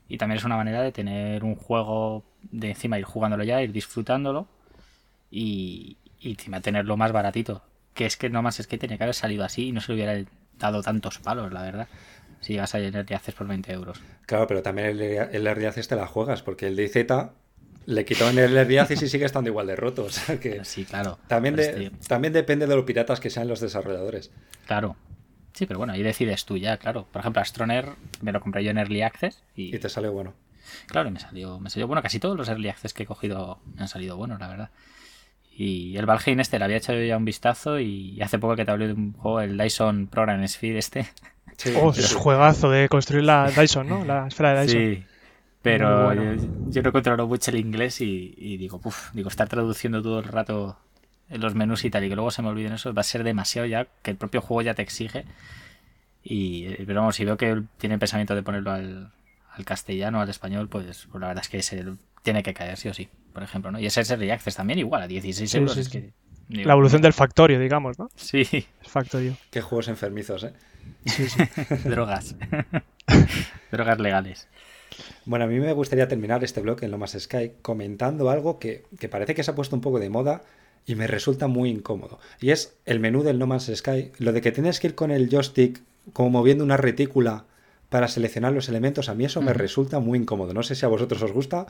Y 0.08 0.18
también 0.18 0.38
es 0.38 0.44
una 0.44 0.56
manera 0.56 0.82
de 0.82 0.92
tener 0.92 1.44
un 1.44 1.54
juego 1.54 2.24
de 2.50 2.70
encima 2.70 2.98
ir 2.98 3.04
jugándolo 3.04 3.44
ya, 3.44 3.62
ir 3.62 3.72
disfrutándolo 3.72 4.46
y, 5.30 5.96
y 6.20 6.30
encima 6.30 6.60
tenerlo 6.60 6.96
más 6.96 7.12
baratito. 7.12 7.62
Que 7.94 8.06
es 8.06 8.16
que 8.16 8.30
no 8.30 8.42
más 8.42 8.58
es 8.60 8.66
que 8.66 8.78
tenía 8.78 8.96
que 8.96 9.04
haber 9.04 9.14
salido 9.14 9.44
así 9.44 9.68
y 9.68 9.72
no 9.72 9.80
se 9.80 9.92
le 9.92 9.96
hubiera 9.96 10.30
dado 10.58 10.82
tantos 10.82 11.18
palos, 11.18 11.52
la 11.52 11.62
verdad 11.62 11.88
si 12.44 12.58
vas 12.58 12.74
a 12.74 12.78
de 12.78 13.14
haces 13.14 13.34
por 13.34 13.46
20 13.46 13.72
euros. 13.72 14.00
Claro, 14.26 14.46
pero 14.46 14.62
también 14.62 14.88
el, 14.88 15.00
el 15.00 15.46
Early 15.46 15.66
te 15.70 15.96
la 15.96 16.06
juegas, 16.06 16.42
porque 16.42 16.66
el 16.66 16.76
DZ 16.76 17.30
le 17.86 18.04
quitaron 18.04 18.38
el 18.38 18.54
Early 18.54 18.78
y 18.90 18.96
sigue 19.08 19.24
estando 19.24 19.48
igual 19.48 19.66
de 19.66 19.76
roto. 19.76 20.06
que 20.42 20.62
sí, 20.64 20.84
claro. 20.84 21.18
También, 21.26 21.56
también 22.06 22.34
depende 22.34 22.66
de 22.66 22.76
los 22.76 22.84
piratas 22.84 23.18
que 23.18 23.30
sean 23.30 23.48
los 23.48 23.60
desarrolladores. 23.60 24.30
Claro. 24.66 24.96
Sí, 25.54 25.64
pero 25.64 25.78
bueno, 25.78 25.94
ahí 25.94 26.02
decides 26.02 26.44
tú 26.44 26.58
ya, 26.58 26.76
claro. 26.76 27.06
Por 27.10 27.20
ejemplo, 27.20 27.40
Astroner 27.40 27.88
me 28.20 28.32
lo 28.32 28.40
compré 28.40 28.62
yo 28.62 28.70
en 28.72 28.78
Early 28.78 29.00
Access 29.00 29.42
y... 29.56 29.74
Y 29.74 29.78
te 29.78 29.88
salió 29.88 30.12
bueno. 30.12 30.34
Claro, 30.86 31.10
me 31.10 31.20
salió, 31.20 31.58
me 31.60 31.70
salió 31.70 31.86
bueno. 31.86 32.02
Casi 32.02 32.18
todos 32.18 32.36
los 32.36 32.48
Early 32.48 32.68
Access 32.68 32.92
que 32.92 33.04
he 33.04 33.06
cogido 33.06 33.60
me 33.74 33.82
han 33.82 33.88
salido 33.88 34.18
buenos, 34.18 34.38
la 34.38 34.48
verdad. 34.48 34.70
Y 35.56 35.96
el 35.96 36.04
Valheim 36.04 36.40
este 36.40 36.58
le 36.58 36.64
había 36.66 36.76
echado 36.76 37.00
ya 37.02 37.16
un 37.16 37.24
vistazo 37.24 37.78
y 37.78 38.20
hace 38.20 38.38
poco 38.38 38.56
que 38.56 38.64
te 38.64 38.70
hablé 38.72 38.88
de 38.88 38.92
un 38.92 39.12
juego, 39.12 39.40
el 39.40 39.56
Dyson 39.56 40.08
Program 40.08 40.46
Sphere 40.46 40.78
este, 40.78 41.06
oh, 41.80 41.90
es 41.90 42.14
juegazo 42.14 42.70
de 42.70 42.88
construir 42.88 43.24
la 43.24 43.50
Dyson, 43.50 43.88
¿no? 43.88 44.04
La 44.04 44.26
esfera 44.26 44.54
de 44.54 44.66
Dyson. 44.66 44.80
Sí, 44.80 45.04
pero 45.62 46.12
yo, 46.68 46.82
no 46.82 46.92
controlo 46.92 47.26
mucho 47.26 47.50
el 47.50 47.56
inglés 47.56 48.00
y, 48.00 48.56
digo, 48.58 48.80
uff, 48.84 49.12
digo, 49.14 49.28
estar 49.28 49.48
traduciendo 49.48 50.02
todo 50.02 50.18
el 50.18 50.24
rato 50.24 50.76
en 51.30 51.40
los 51.40 51.54
menús 51.54 51.84
y 51.84 51.90
tal 51.90 52.04
y 52.04 52.10
que 52.10 52.14
luego 52.14 52.30
se 52.30 52.42
me 52.42 52.48
olviden 52.48 52.74
eso 52.74 52.92
va 52.92 53.00
a 53.00 53.04
ser 53.04 53.24
demasiado 53.24 53.66
ya, 53.66 53.86
que 54.02 54.10
el 54.10 54.18
propio 54.18 54.42
juego 54.42 54.60
ya 54.60 54.74
te 54.74 54.82
exige. 54.82 55.24
Y, 56.22 56.68
pero 56.84 57.00
vamos, 57.00 57.16
si 57.16 57.24
veo 57.24 57.36
que 57.36 57.62
tiene 57.78 57.98
pensamiento 57.98 58.34
de 58.34 58.42
ponerlo 58.42 58.72
al, 58.72 59.12
al 59.52 59.64
castellano, 59.64 60.20
al 60.20 60.28
español, 60.28 60.68
pues, 60.68 61.06
pues, 61.10 61.20
la 61.20 61.28
verdad 61.28 61.42
es 61.44 61.48
que 61.48 61.62
se 61.62 61.84
tiene 62.22 62.42
que 62.42 62.52
caer, 62.52 62.76
sí 62.76 62.88
o 62.88 62.94
sí, 62.94 63.08
por 63.32 63.42
ejemplo, 63.42 63.70
¿no? 63.70 63.78
Y 63.78 63.86
ese 63.86 64.02
es 64.02 64.10
el 64.10 64.30
Access 64.30 64.56
también 64.56 64.78
igual, 64.78 65.02
a 65.02 65.06
16 65.06 65.54
euros. 65.54 65.76
es 65.76 65.88
que, 65.88 66.12
la 66.48 66.72
evolución 66.72 67.00
del 67.00 67.12
Factorio, 67.12 67.58
digamos, 67.58 67.98
¿no? 67.98 68.10
Sí. 68.16 68.66
Factorio. 68.82 69.36
Qué 69.50 69.60
juegos 69.62 69.88
enfermizos, 69.88 70.44
¿eh? 70.44 70.52
Drogas. 71.84 72.34
Drogas 73.72 73.98
legales. 73.98 74.48
Bueno, 75.24 75.46
a 75.46 75.48
mí 75.48 75.58
me 75.58 75.72
gustaría 75.72 76.08
terminar 76.08 76.44
este 76.44 76.60
bloque 76.60 76.84
en 76.84 76.90
Lo 76.90 76.98
Más 76.98 77.16
Sky 77.18 77.52
comentando 77.62 78.30
algo 78.30 78.58
que, 78.58 78.84
parece 79.10 79.34
que 79.34 79.42
se 79.42 79.50
ha 79.50 79.54
puesto 79.54 79.74
un 79.74 79.82
poco 79.82 79.98
de 79.98 80.10
moda 80.10 80.42
y 80.86 80.94
me 80.94 81.06
resulta 81.06 81.46
muy 81.46 81.70
incómodo. 81.70 82.18
Y 82.40 82.50
es 82.50 82.74
el 82.84 83.00
menú 83.00 83.22
del 83.22 83.38
No 83.38 83.46
Man's 83.46 83.70
Sky. 83.74 84.12
Lo 84.18 84.32
de 84.32 84.40
que 84.40 84.52
tienes 84.52 84.80
que 84.80 84.88
ir 84.88 84.94
con 84.94 85.10
el 85.10 85.28
joystick 85.28 85.80
como 86.12 86.30
moviendo 86.30 86.64
una 86.64 86.76
retícula 86.76 87.44
para 87.88 88.08
seleccionar 88.08 88.52
los 88.52 88.68
elementos, 88.68 89.08
a 89.08 89.14
mí 89.14 89.24
eso 89.24 89.40
me 89.40 89.52
resulta 89.52 90.00
muy 90.00 90.18
incómodo. 90.18 90.52
No 90.52 90.62
sé 90.62 90.74
si 90.74 90.84
a 90.84 90.88
vosotros 90.88 91.22
os 91.22 91.32
gusta. 91.32 91.66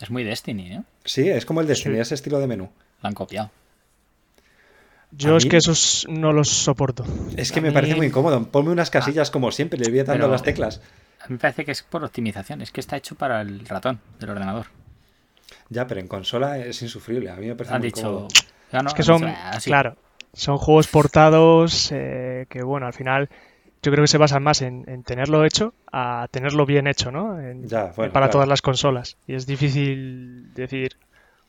Es 0.00 0.10
muy 0.10 0.24
Destiny, 0.24 0.72
¿eh? 0.72 0.82
Sí, 1.04 1.28
es 1.28 1.46
como 1.46 1.60
el 1.60 1.66
Destiny, 1.66 1.98
ese 1.98 2.14
estilo 2.14 2.38
de 2.38 2.46
menú. 2.46 2.70
Lo 3.02 3.08
han 3.08 3.14
copiado. 3.14 3.50
Yo 5.12 5.36
es 5.36 5.46
que 5.46 5.56
esos 5.56 6.06
no 6.08 6.32
los 6.32 6.48
soporto. 6.48 7.04
Es 7.36 7.52
que 7.52 7.60
me 7.60 7.72
parece 7.72 7.96
muy 7.96 8.06
incómodo. 8.06 8.44
Ponme 8.44 8.70
unas 8.70 8.90
casillas 8.90 9.30
como 9.30 9.50
siempre, 9.50 9.78
le 9.78 9.90
voy 9.90 10.02
dando 10.02 10.28
las 10.28 10.42
teclas. 10.42 10.80
A 11.20 11.28
mí 11.28 11.34
me 11.34 11.38
parece 11.38 11.64
que 11.64 11.72
es 11.72 11.82
por 11.82 12.04
optimización, 12.04 12.62
es 12.62 12.70
que 12.70 12.80
está 12.80 12.96
hecho 12.96 13.14
para 13.14 13.40
el 13.42 13.66
ratón 13.66 14.00
del 14.18 14.30
ordenador. 14.30 14.66
Ya, 15.68 15.86
pero 15.86 16.00
en 16.00 16.08
consola 16.08 16.58
es 16.58 16.80
insufrible. 16.82 17.30
A 17.30 17.36
mí 17.36 17.46
me 17.46 17.54
parece 17.54 17.74
Han 17.74 17.80
muy 17.80 17.88
dicho, 17.88 18.28
es 18.72 18.94
que 18.94 19.02
son, 19.02 19.32
claro, 19.64 19.96
son 20.32 20.58
juegos 20.58 20.88
portados 20.88 21.90
eh, 21.92 22.46
que, 22.48 22.62
bueno, 22.62 22.86
al 22.86 22.92
final 22.92 23.28
yo 23.82 23.90
creo 23.92 24.04
que 24.04 24.08
se 24.08 24.18
basan 24.18 24.42
más 24.42 24.62
en, 24.62 25.02
tenerlo 25.04 25.44
hecho 25.44 25.74
a 25.90 26.28
tenerlo 26.30 26.66
bien 26.66 26.86
hecho, 26.86 27.10
¿no? 27.10 27.38
para 28.12 28.30
todas 28.30 28.48
las 28.48 28.62
consolas. 28.62 29.16
Y 29.26 29.34
es 29.34 29.46
difícil 29.46 30.52
decir, 30.54 30.96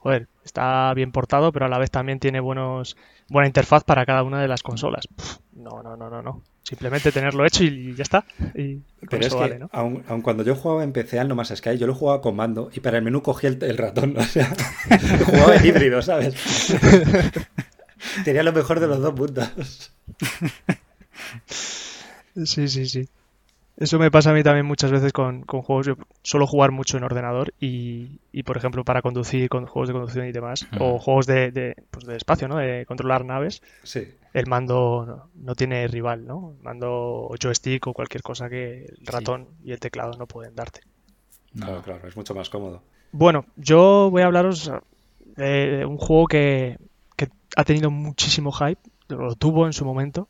joder, 0.02 0.28
está 0.44 0.94
bien 0.96 1.12
portado, 1.12 1.52
pero 1.52 1.68
a 1.68 1.70
la 1.70 1.78
vez 1.78 1.92
también 1.92 2.20
tiene 2.20 2.40
buenos 2.40 2.98
buena 3.30 3.48
interfaz 3.48 3.84
para 3.84 4.06
cada 4.06 4.24
una 4.24 4.42
de 4.42 4.48
las 4.48 4.64
consolas. 4.64 5.08
no, 5.54 5.84
no, 5.84 5.96
no, 5.96 6.10
no, 6.10 6.22
no. 6.22 6.42
Simplemente 6.64 7.12
tenerlo 7.12 7.46
hecho 7.46 7.64
y 7.64 7.96
ya 7.96 8.04
está. 8.04 8.24
pero 9.10 9.26
es 9.26 9.34
que, 9.34 9.68
aun, 9.72 10.04
cuando 10.22 10.44
yo 10.44 10.56
jugaba 10.56 10.84
en 10.84 10.94
PC 10.94 11.20
al 11.20 11.28
No 11.28 11.36
Más 11.36 11.50
Sky, 11.50 11.78
yo 11.78 11.88
lo 11.88 11.96
jugaba 11.96 12.22
con 12.22 12.36
mando 12.36 12.70
y 12.74 12.80
para 12.80 12.98
el 12.98 13.04
menú 13.04 13.22
cogía 13.22 13.50
el, 13.50 13.78
ratón. 13.78 14.16
O 14.22 14.24
sea, 14.24 14.54
jugaba 15.26 15.56
en 15.56 15.66
híbrido, 15.66 16.02
¿sabes? 16.02 16.36
Tenía 18.24 18.44
lo 18.44 18.54
mejor 18.54 18.80
de 18.80 18.88
los 18.88 19.02
dos 19.02 19.14
puntos. 19.14 19.92
Sí, 22.46 22.68
sí, 22.68 22.86
sí. 22.86 23.10
Eso 23.82 23.98
me 23.98 24.12
pasa 24.12 24.30
a 24.30 24.34
mí 24.34 24.44
también 24.44 24.68
muchas 24.68 24.92
veces 24.92 25.12
con, 25.12 25.42
juegos. 25.42 25.88
Yo 25.88 25.96
suelo 26.22 26.46
jugar 26.46 26.70
mucho 26.70 26.98
en 26.98 27.04
ordenador 27.04 27.52
y, 27.60 28.44
por 28.46 28.56
ejemplo, 28.56 28.86
para 28.86 29.02
conducir, 29.02 29.50
con 29.50 29.66
juegos 29.66 29.90
de 29.90 29.94
conducción 29.94 30.28
y 30.28 30.32
demás, 30.32 30.68
o 30.80 31.00
juegos 31.00 31.26
de, 31.26 31.76
pues 31.90 32.06
de 32.06 32.16
espacio, 32.16 32.48
¿no? 32.48 32.58
De 32.58 32.86
controlar 32.86 33.26
naves. 33.26 33.64
Sí. 33.82 34.08
El 34.36 34.46
mando 34.46 35.30
no, 35.34 35.56
tiene 35.56 35.88
rival, 35.88 36.28
¿no? 36.28 36.54
El 36.56 36.64
mando 36.64 37.32
joystick 37.42 37.88
o 37.88 37.94
cualquier 37.96 38.22
cosa 38.22 38.50
que 38.50 38.86
el 38.86 39.08
ratón 39.08 39.48
y 39.64 39.72
el 39.72 39.80
teclado 39.80 40.16
no 40.16 40.28
pueden 40.28 40.54
darte. 40.54 40.82
Claro, 41.56 41.82
claro, 41.82 42.08
es 42.08 42.16
mucho 42.16 42.36
más 42.36 42.52
cómodo. 42.52 42.84
Bueno, 43.12 43.48
yo 43.56 44.10
voy 44.12 44.22
a 44.22 44.28
hablaros 44.28 44.72
de 45.38 45.88
un 45.88 45.98
juego 45.98 46.28
que, 46.28 46.78
que 47.16 47.30
ha 47.58 47.64
tenido 47.64 47.90
muchísimo 47.90 48.52
hype, 48.52 48.80
lo 49.08 49.34
tuvo 49.34 49.66
en 49.66 49.74
su 49.74 49.86
momento 49.86 50.30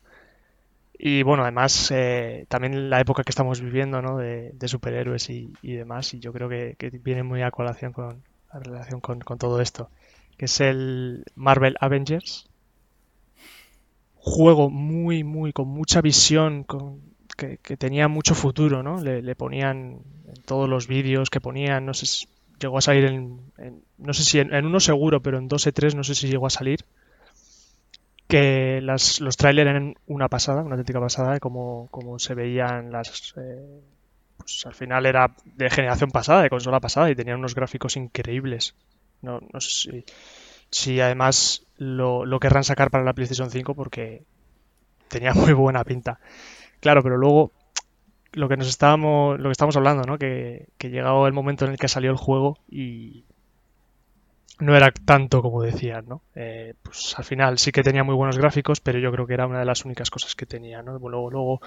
y 1.04 1.24
bueno, 1.24 1.42
además, 1.42 1.90
eh, 1.90 2.46
también 2.48 2.88
la 2.88 3.00
época 3.00 3.24
que 3.24 3.30
estamos 3.30 3.60
viviendo, 3.60 4.00
¿no? 4.00 4.18
De, 4.18 4.54
superhéroes 4.68 5.30
y, 5.30 5.52
demás, 5.60 6.14
y 6.14 6.20
yo 6.20 6.32
creo 6.32 6.48
que, 6.48 6.76
viene 7.02 7.24
muy 7.24 7.42
a 7.42 7.50
colación 7.50 7.92
con 7.92 8.22
la 8.52 8.60
relación 8.60 9.00
con, 9.00 9.18
todo 9.18 9.60
esto, 9.60 9.90
que 10.36 10.44
es 10.44 10.60
el 10.60 11.24
Marvel 11.34 11.74
Avengers. 11.80 12.48
Juego 14.14 14.70
muy, 14.70 15.24
muy, 15.24 15.52
con 15.52 15.66
mucha 15.66 16.00
visión, 16.02 16.62
con, 16.62 17.00
que, 17.36 17.76
tenía 17.76 18.06
mucho 18.06 18.36
futuro, 18.36 18.84
¿no? 18.84 19.02
Le, 19.02 19.34
ponían 19.34 20.02
en 20.28 20.42
todos 20.46 20.68
los 20.68 20.86
vídeos 20.86 21.30
que 21.30 21.40
ponían, 21.40 21.84
no 21.84 21.94
sé 21.94 22.06
si 22.06 22.28
llegó 22.60 22.78
a 22.78 22.80
salir 22.80 23.06
en, 23.06 23.40
no 23.98 24.14
sé 24.14 24.22
si 24.22 24.38
en, 24.38 24.54
en, 24.54 24.66
uno 24.66 24.78
seguro, 24.78 25.20
pero 25.20 25.38
en 25.38 25.48
dos 25.48 25.66
o 25.66 25.72
tres 25.72 25.96
no 25.96 26.04
sé 26.04 26.14
si 26.14 26.28
llegó 26.28 26.46
a 26.46 26.50
salir 26.50 26.84
que 28.32 28.80
las, 28.80 29.20
los 29.20 29.36
trailers 29.36 29.68
eran 29.68 29.94
una 30.06 30.26
pasada, 30.26 30.62
una 30.62 30.76
auténtica 30.76 30.98
pasada, 30.98 31.38
como, 31.38 31.88
como 31.90 32.18
se 32.18 32.34
veían 32.34 32.90
las... 32.90 33.34
Eh, 33.36 33.82
pues 34.38 34.64
al 34.64 34.72
final 34.72 35.04
era 35.04 35.34
de 35.44 35.68
generación 35.68 36.10
pasada, 36.10 36.40
de 36.40 36.48
consola 36.48 36.80
pasada, 36.80 37.10
y 37.10 37.14
tenían 37.14 37.40
unos 37.40 37.54
gráficos 37.54 37.98
increíbles. 37.98 38.74
No, 39.20 39.40
no 39.52 39.60
sé 39.60 40.06
si, 40.70 40.98
además 41.02 41.66
lo, 41.76 42.24
lo, 42.24 42.40
querrán 42.40 42.64
sacar 42.64 42.90
para 42.90 43.04
la 43.04 43.12
PlayStation 43.12 43.50
5 43.50 43.74
porque 43.74 44.22
tenía 45.08 45.34
muy 45.34 45.52
buena 45.52 45.84
pinta. 45.84 46.18
Claro, 46.80 47.02
pero 47.02 47.18
luego 47.18 47.52
lo 48.32 48.48
que 48.48 48.56
nos 48.56 48.68
estábamos, 48.68 49.38
lo 49.40 49.50
que 49.50 49.52
estamos 49.52 49.76
hablando, 49.76 50.04
¿no? 50.04 50.16
Que, 50.16 50.68
que 50.78 50.88
llegado 50.88 51.26
el 51.26 51.34
momento 51.34 51.66
en 51.66 51.72
el 51.72 51.78
que 51.78 51.88
salió 51.88 52.10
el 52.10 52.16
juego 52.16 52.56
y, 52.66 53.26
no 54.58 54.76
era 54.76 54.92
tanto 54.92 55.42
como 55.42 55.62
decían, 55.62 56.06
¿no? 56.08 56.22
Eh, 56.34 56.74
pues 56.82 57.14
al 57.18 57.24
final 57.24 57.58
sí 57.58 57.72
que 57.72 57.82
tenía 57.82 58.04
muy 58.04 58.14
buenos 58.14 58.38
gráficos, 58.38 58.80
pero 58.80 58.98
yo 58.98 59.10
creo 59.10 59.26
que 59.26 59.34
era 59.34 59.46
una 59.46 59.60
de 59.60 59.64
las 59.64 59.84
únicas 59.84 60.10
cosas 60.10 60.34
que 60.34 60.46
tenía, 60.46 60.82
¿no? 60.82 60.98
Luego, 60.98 61.30
luego 61.30 61.60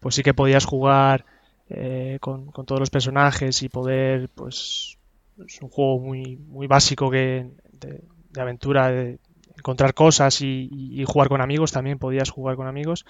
pues 0.00 0.14
sí 0.14 0.22
que 0.22 0.34
podías 0.34 0.64
jugar 0.64 1.24
eh, 1.68 2.18
con, 2.20 2.52
todos 2.52 2.78
los 2.78 2.90
personajes 2.90 3.62
y 3.62 3.68
poder, 3.68 4.28
pues, 4.28 4.96
es 5.44 5.60
un 5.60 5.68
juego 5.68 5.98
muy, 5.98 6.36
muy 6.36 6.66
básico 6.66 7.10
que, 7.10 7.50
de, 7.72 8.02
aventura, 8.40 8.88
de 8.88 9.18
encontrar 9.56 9.94
cosas 9.94 10.40
y, 10.42 11.04
jugar 11.06 11.28
con 11.28 11.40
amigos, 11.40 11.72
también 11.72 11.98
podías 11.98 12.30
jugar 12.30 12.56
con 12.56 12.68
amigos, 12.68 13.04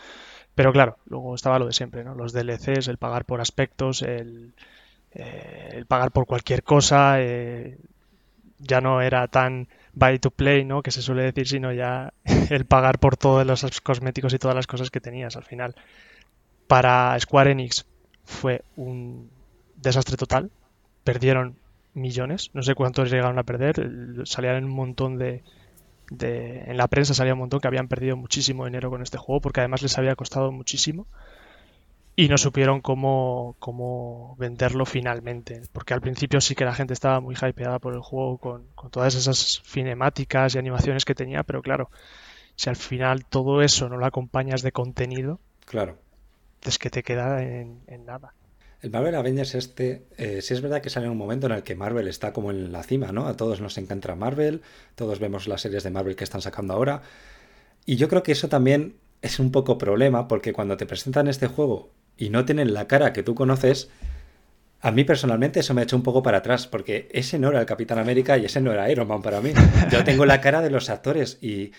pero 0.55 0.73
claro, 0.73 0.99
luego 1.07 1.35
estaba 1.35 1.59
lo 1.59 1.67
de 1.67 1.73
siempre, 1.73 2.05
¿no? 2.05 2.15
Los 2.15 2.33
DLCs, 2.33 2.89
el 2.89 2.97
pagar 2.97 3.27
por 3.27 3.41
aspectos, 3.41 4.01
el, 4.03 4.55
eh, 5.13 5.71
el 5.73 5.87
pagar 5.87 6.13
por 6.13 6.27
cualquier 6.27 6.63
cosa, 6.63 7.21
ya 8.59 8.81
no 8.81 9.01
era 9.01 9.29
tan 9.29 9.69
buy 9.93 10.19
to 10.19 10.31
play, 10.31 10.65
¿no? 10.65 10.83
Que 10.83 10.91
se 10.91 11.03
suele 11.03 11.23
decir, 11.23 11.49
sino 11.49 11.73
ya 11.73 12.13
el 12.51 12.65
pagar 12.67 12.99
por 12.99 13.17
todos 13.17 13.47
los 13.47 13.81
cosméticos 13.81 14.35
y 14.35 14.39
todas 14.39 14.57
las 14.57 14.67
cosas 14.67 14.91
que 14.91 15.01
tenías 15.01 15.37
al 15.37 15.45
final. 15.45 15.75
Para 16.67 17.19
Square 17.19 17.53
Enix 17.53 17.87
fue 18.25 18.63
un 18.77 19.31
desastre 19.77 20.17
total. 20.17 20.51
Perdieron 21.05 21.57
millones, 21.95 22.51
no 22.53 22.63
sé 22.63 22.75
cuántos 22.75 23.11
llegaron 23.11 23.39
a 23.39 23.45
perder, 23.45 24.23
salían 24.25 24.65
un 24.65 24.71
montón 24.71 25.17
de, 25.19 25.43
de, 26.11 26.65
en 26.67 26.77
la 26.77 26.89
prensa 26.89 27.15
salía 27.15 27.33
un 27.33 27.41
montón 27.41 27.61
que 27.61 27.69
habían 27.69 27.89
perdido 27.89 28.17
muchísimo 28.17 28.67
dinero 28.67 28.91
con 28.91 29.03
este 29.03 29.19
juego 29.19 29.41
porque 29.41 29.61
además 29.61 29.83
les 29.83 29.97
había 29.97 30.15
costado 30.15 30.53
muchísimo 30.53 31.07
y 32.19 32.29
no 32.29 32.39
supieron 32.39 32.81
cómo, 32.81 33.57
cómo 33.59 34.37
venderlo 34.39 34.87
finalmente. 34.87 35.61
Porque 35.71 35.93
al 35.93 36.01
principio 36.01 36.41
sí 36.41 36.55
que 36.55 36.65
la 36.65 36.75
gente 36.75 36.95
estaba 36.95 37.21
muy 37.21 37.37
hypeada 37.37 37.79
por 37.79 37.93
el 37.93 38.01
juego 38.01 38.39
con, 38.39 38.65
todas 38.91 39.15
esas 39.15 39.63
cinemáticas 39.67 40.55
y 40.55 40.59
animaciones 40.59 41.05
que 41.05 41.15
tenía, 41.15 41.43
pero 41.43 41.61
claro, 41.61 41.91
si 42.57 42.71
al 42.71 42.77
final 42.77 43.27
todo 43.27 43.61
eso 43.61 43.91
no 43.91 43.99
lo 43.99 44.07
acompañas 44.07 44.63
de 44.63 44.73
contenido, 44.73 45.41
claro. 45.67 45.99
es 46.63 46.79
que 46.79 46.89
te 46.89 47.03
queda 47.03 47.43
en, 47.43 47.83
nada. 48.07 48.33
El 48.81 48.91
Marvel 48.91 49.15
Avengers 49.15 49.55
este, 49.55 50.07
eh, 50.17 50.41
sí 50.41 50.55
es 50.55 50.63
verdad 50.63 50.81
que 50.81 50.89
sale 50.89 51.07
en 51.07 51.13
un 51.13 51.19
momento 51.19 51.47
en 51.47 51.53
el 51.53 51.63
que 51.65 51.75
Marvel 51.75 52.09
está 52.09 52.33
como 52.33 52.51
en 52.51 52.73
la 52.73 52.83
cima, 52.83 53.13
¿no? 53.13 53.27
A 53.27 53.37
todos 53.37 53.61
nos 53.61 53.77
encanta 53.77 54.15
Marvel, 54.15 54.63
todos 54.95 55.19
vemos 55.19 55.49
las 55.49 55.61
series 55.61 55.83
de 55.83 55.91
Marvel 55.91 56.17
que 56.17 56.25
están 56.25 56.41
sacando 56.41 56.73
ahora. 56.73 57.03
Y 57.85 57.97
yo 57.97 58.09
creo 58.09 58.23
que 58.23 58.33
eso 58.33 58.49
también 58.49 58.97
es 59.23 59.39
un 59.39 59.51
poco 59.51 59.77
problema 59.77 60.29
porque 60.29 60.53
cuando 60.53 60.77
te 60.77 60.87
presentan 60.87 61.29
este 61.29 61.47
juego 61.47 61.91
y 62.17 62.31
no 62.31 62.45
tienen 62.45 62.75
la 62.75 62.87
cara 62.87 63.13
que 63.13 63.23
tú 63.23 63.35
conoces, 63.35 63.91
a 64.81 64.91
mí 64.91 65.05
personalmente 65.05 65.61
eso 65.61 65.75
me 65.75 65.81
ha 65.81 65.85
hecho 65.85 65.97
un 65.97 66.03
poco 66.03 66.23
para 66.23 66.39
atrás, 66.39 66.67
porque 66.67 67.09
ese 67.13 67.39
no 67.39 67.49
era 67.49 67.61
el 67.61 67.67
Capitán 67.67 67.99
América 67.99 68.39
y 68.39 68.45
ese 68.45 68.61
no 68.61 68.73
era 68.73 68.91
Iron 68.91 69.09
Man 69.09 69.23
para 69.23 69.41
mí. 69.41 69.53
Yo 69.91 70.05
tengo 70.05 70.27
la 70.27 70.41
cara 70.41 70.63
de 70.63 70.71
los 70.71 70.91
actores 70.91 71.39
y, 71.41 71.73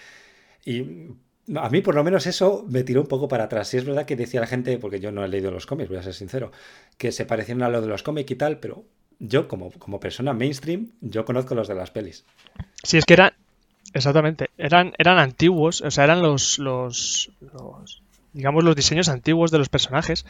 y 0.65 1.11
a 1.55 1.69
mí 1.69 1.81
por 1.81 1.95
lo 1.95 2.03
menos 2.03 2.27
eso 2.27 2.65
me 2.67 2.83
tiró 2.83 3.01
un 3.01 3.07
poco 3.07 3.27
para 3.27 3.45
atrás. 3.45 3.69
Sí 3.69 3.77
es 3.77 3.85
verdad 3.85 4.05
que 4.05 4.15
decía 4.15 4.41
la 4.41 4.47
gente, 4.47 4.77
porque 4.77 4.99
yo 4.99 5.11
no 5.11 5.23
he 5.23 5.27
leído 5.27 5.51
los 5.51 5.65
cómics, 5.65 5.89
voy 5.89 5.99
a 5.99 6.03
ser 6.03 6.13
sincero, 6.13 6.51
que 6.97 7.11
se 7.11 7.25
parecían 7.25 7.61
a 7.63 7.69
lo 7.69 7.81
de 7.81 7.87
los 7.87 8.03
cómics 8.03 8.31
y 8.31 8.35
tal, 8.35 8.59
pero 8.59 8.83
yo 9.19 9.47
como, 9.47 9.71
como 9.71 9.99
persona 9.99 10.33
mainstream, 10.33 10.91
yo 11.01 11.25
conozco 11.25 11.55
los 11.55 11.67
de 11.67 11.75
las 11.75 11.91
pelis. 11.91 12.25
Sí, 12.83 12.97
es 12.97 13.05
que 13.05 13.13
eran, 13.13 13.31
exactamente, 13.93 14.49
eran, 14.57 14.93
eran 14.97 15.17
antiguos, 15.17 15.81
o 15.81 15.91
sea, 15.91 16.03
eran 16.03 16.21
los, 16.21 16.59
los 16.59 17.31
digamos, 18.33 18.63
los 18.63 18.75
diseños 18.75 19.09
antiguos 19.09 19.51
de 19.51 19.57
los 19.57 19.69
personajes, 19.69 20.25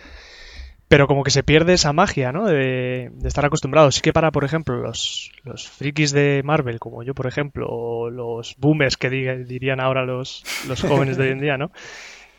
pero 0.88 1.08
como 1.08 1.24
que 1.24 1.32
se 1.32 1.44
pierde 1.44 1.74
esa 1.74 1.92
magia, 1.94 2.32
¿no? 2.32 2.46
De, 2.46 3.12
estar 3.24 3.46
acostumbrados. 3.46 3.96
Sí 3.96 4.02
que 4.02 4.14
para, 4.14 4.32
por 4.32 4.46
ejemplo, 4.46 4.78
los, 4.78 5.32
los 5.44 5.68
frikis 5.68 6.12
de 6.12 6.42
Marvel, 6.46 6.80
como 6.80 7.04
yo, 7.04 7.14
por 7.14 7.28
ejemplo, 7.28 7.68
o 7.70 8.10
los 8.10 8.56
boomers 8.58 8.98
que 8.98 9.10
dirían 9.10 9.80
ahora 9.80 10.06
los, 10.06 10.44
los 10.68 10.82
jóvenes 10.82 11.18
de 11.18 11.26
hoy 11.26 11.32
en 11.32 11.40
día, 11.40 11.58
¿no? 11.58 11.72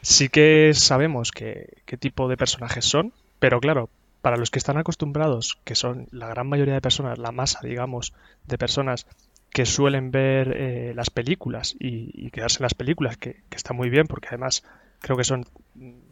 Sí 0.01 0.29
que 0.29 0.73
sabemos 0.75 1.33
qué 1.33 1.69
tipo 1.99 2.29
de 2.29 2.37
personajes 2.37 2.85
son, 2.85 3.13
pero 3.39 3.61
claro, 3.61 3.91
para 4.23 4.37
los 4.37 4.51
que 4.51 4.59
están 4.59 4.79
acostumbrados, 4.79 5.59
que 5.65 5.75
son 5.75 6.09
la 6.11 6.29
gran 6.29 6.47
mayoría 6.47 6.75
de 6.75 6.81
personas, 6.81 7.19
la 7.19 7.33
masa, 7.33 7.61
digamos, 7.63 8.15
de 8.47 8.59
personas 8.59 9.07
que 9.51 9.65
suelen 9.65 10.11
ver 10.11 10.55
eh, 10.57 10.93
las 10.95 11.11
películas 11.11 11.75
y, 11.79 12.31
quedarse 12.31 12.59
en 12.59 12.65
las 12.65 12.75
películas, 12.75 13.17
que, 13.17 13.43
que, 13.49 13.57
está 13.57 13.73
muy 13.73 13.89
bien, 13.89 14.07
porque 14.07 14.29
además 14.29 14.65
creo 15.01 15.17
que 15.17 15.25
son 15.25 15.47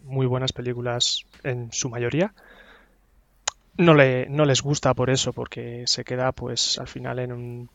muy 0.04 0.26
buenas 0.26 0.52
películas 0.52 1.24
en 1.42 1.72
su 1.72 1.88
mayoría. 1.88 2.32
No, 3.78 3.94
le, 3.94 4.28
no 4.28 4.44
les 4.44 4.62
gusta 4.62 4.94
por 4.94 5.10
eso, 5.10 5.32
porque 5.32 5.84
se 5.86 6.04
queda 6.04 6.32
pues 6.32 6.78
al 6.78 6.88
final 6.88 7.18
en 7.18 7.32
un... 7.32 7.70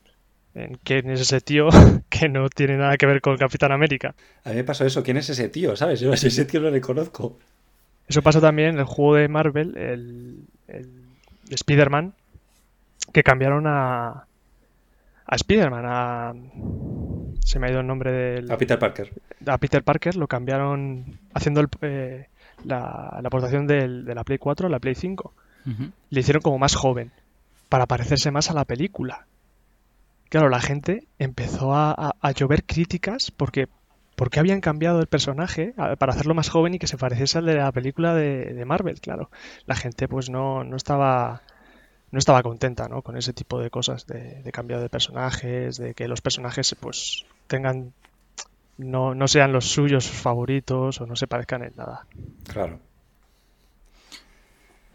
En 0.54 0.78
quién 0.84 1.10
es 1.10 1.22
ese 1.22 1.40
tío 1.40 1.70
que 2.10 2.28
no 2.28 2.50
tiene 2.50 2.76
nada 2.76 2.98
que 2.98 3.06
ver 3.06 3.22
con 3.22 3.38
Capitán 3.38 3.72
América. 3.72 4.16
A 4.44 4.50
mí 4.50 4.56
me 4.56 4.64
pasó 4.66 4.86
eso, 4.86 5.02
¿quién 5.02 5.16
es 5.16 5.30
ese 5.30 5.48
tío? 5.48 5.78
¿Sabes? 5.78 6.02
Yo 6.02 6.12
a 6.12 6.16
ese 6.16 6.44
tío 6.44 6.60
no 6.60 6.70
le 6.70 6.82
conozco. 6.82 7.38
Eso 8.08 8.22
pasó 8.22 8.42
también 8.42 8.70
en 8.70 8.80
el 8.80 8.86
juego 8.86 9.16
de 9.16 9.30
Marvel, 9.30 9.78
el, 9.78 10.40
el 10.68 10.90
Spider-Man, 11.50 12.14
que 13.14 13.24
cambiaron 13.24 13.66
a, 13.68 14.26
a 15.26 15.36
Spider-Man, 15.36 15.86
a... 15.86 16.34
Se 17.44 17.60
me 17.60 17.68
ha 17.68 17.72
ido 17.72 17.82
el 17.82 17.88
nombre 17.88 18.12
del... 18.12 18.52
A 18.52 18.58
Peter 18.58 18.80
Parker. 18.80 19.12
A 19.46 19.58
Peter 19.58 19.84
Parker 19.84 20.16
lo 20.16 20.28
cambiaron 20.28 21.20
haciendo 21.34 21.68
eh, 21.82 22.28
la, 22.64 23.20
aportación 23.24 23.68
de 23.68 23.88
la 23.88 24.24
Play 24.24 24.38
4 24.38 24.68
a 24.68 24.70
la 24.70 24.80
Play 24.80 24.96
5. 24.96 25.34
Le 26.10 26.20
hicieron 26.20 26.42
como 26.42 26.58
más 26.58 26.76
joven, 26.76 27.12
para 27.70 27.86
parecerse 27.86 28.32
más 28.32 28.50
a 28.50 28.54
la 28.54 28.66
película. 28.66 29.28
Claro, 30.30 30.50
la 30.50 30.62
gente 30.62 31.08
empezó 31.20 31.74
a, 31.74 32.16
llover 32.36 32.64
críticas 32.64 33.32
porque, 33.32 33.68
porque 34.16 34.40
habían 34.40 34.62
cambiado 34.62 35.00
el 35.02 35.08
personaje 35.08 35.74
para 35.98 36.14
hacerlo 36.14 36.34
más 36.34 36.50
joven 36.50 36.74
y 36.74 36.80
que 36.80 36.88
se 36.88 36.98
pareciese 36.98 37.38
al 37.38 37.46
de 37.46 37.56
la 37.56 37.72
película 37.72 38.16
de, 38.16 38.54
de 38.54 38.66
Marvel, 38.66 39.00
claro. 39.02 39.30
La 39.66 39.76
gente 39.76 40.08
pues 40.08 40.30
no, 40.30 40.64
no 40.64 40.78
estaba 40.78 41.42
no 42.12 42.20
estaba 42.20 42.44
contenta 42.44 42.88
¿no? 42.88 43.02
con 43.02 43.18
ese 43.18 43.34
tipo 43.34 43.60
de 43.60 43.70
cosas, 43.70 44.06
de, 44.06 44.42
de 44.42 44.52
cambio 44.52 44.80
de 44.80 44.90
personajes, 44.90 45.78
de 45.78 45.94
que 45.94 46.08
los 46.08 46.22
personajes 46.22 46.76
pues 46.80 47.26
tengan 47.52 47.92
no, 48.78 49.14
no 49.14 49.28
sean 49.28 49.52
los 49.52 49.66
suyos 49.66 50.10
favoritos 50.10 51.02
o 51.02 51.06
no 51.06 51.16
se 51.16 51.28
parezcan 51.28 51.64
en 51.64 51.74
nada. 51.76 52.08
Claro. 52.48 52.80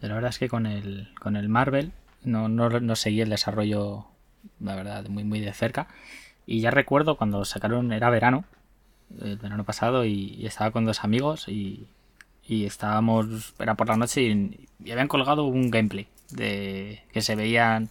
La 0.01 0.15
verdad 0.15 0.31
es 0.31 0.39
que 0.39 0.49
con 0.49 0.65
el, 0.65 1.13
con 1.19 1.35
el 1.35 1.49
Marvel 1.49 1.91
no, 2.23 2.49
no, 2.49 2.95
seguí 2.95 3.21
el 3.21 3.29
desarrollo, 3.29 4.05
la 4.59 4.75
verdad, 4.75 5.05
muy, 5.07 5.23
muy 5.23 5.39
de 5.39 5.53
cerca. 5.53 5.87
Y 6.45 6.59
ya 6.61 6.71
recuerdo 6.71 7.15
cuando 7.15 7.45
sacaron, 7.45 7.91
era 7.93 8.09
verano, 8.09 8.45
el 9.21 9.37
verano 9.37 9.63
pasado, 9.63 10.03
y, 10.03 10.45
estaba 10.45 10.71
con 10.71 10.85
dos 10.85 11.03
amigos 11.03 11.47
y, 11.47 11.87
y 12.47 12.65
estábamos, 12.65 13.53
era 13.59 13.75
por 13.75 13.87
la 13.87 13.97
noche 13.97 14.23
y, 14.23 14.67
habían 14.91 15.07
colgado 15.07 15.45
un 15.45 15.69
gameplay 15.71 16.07
de 16.31 17.03
que 17.11 17.21
se 17.21 17.35
veían 17.35 17.89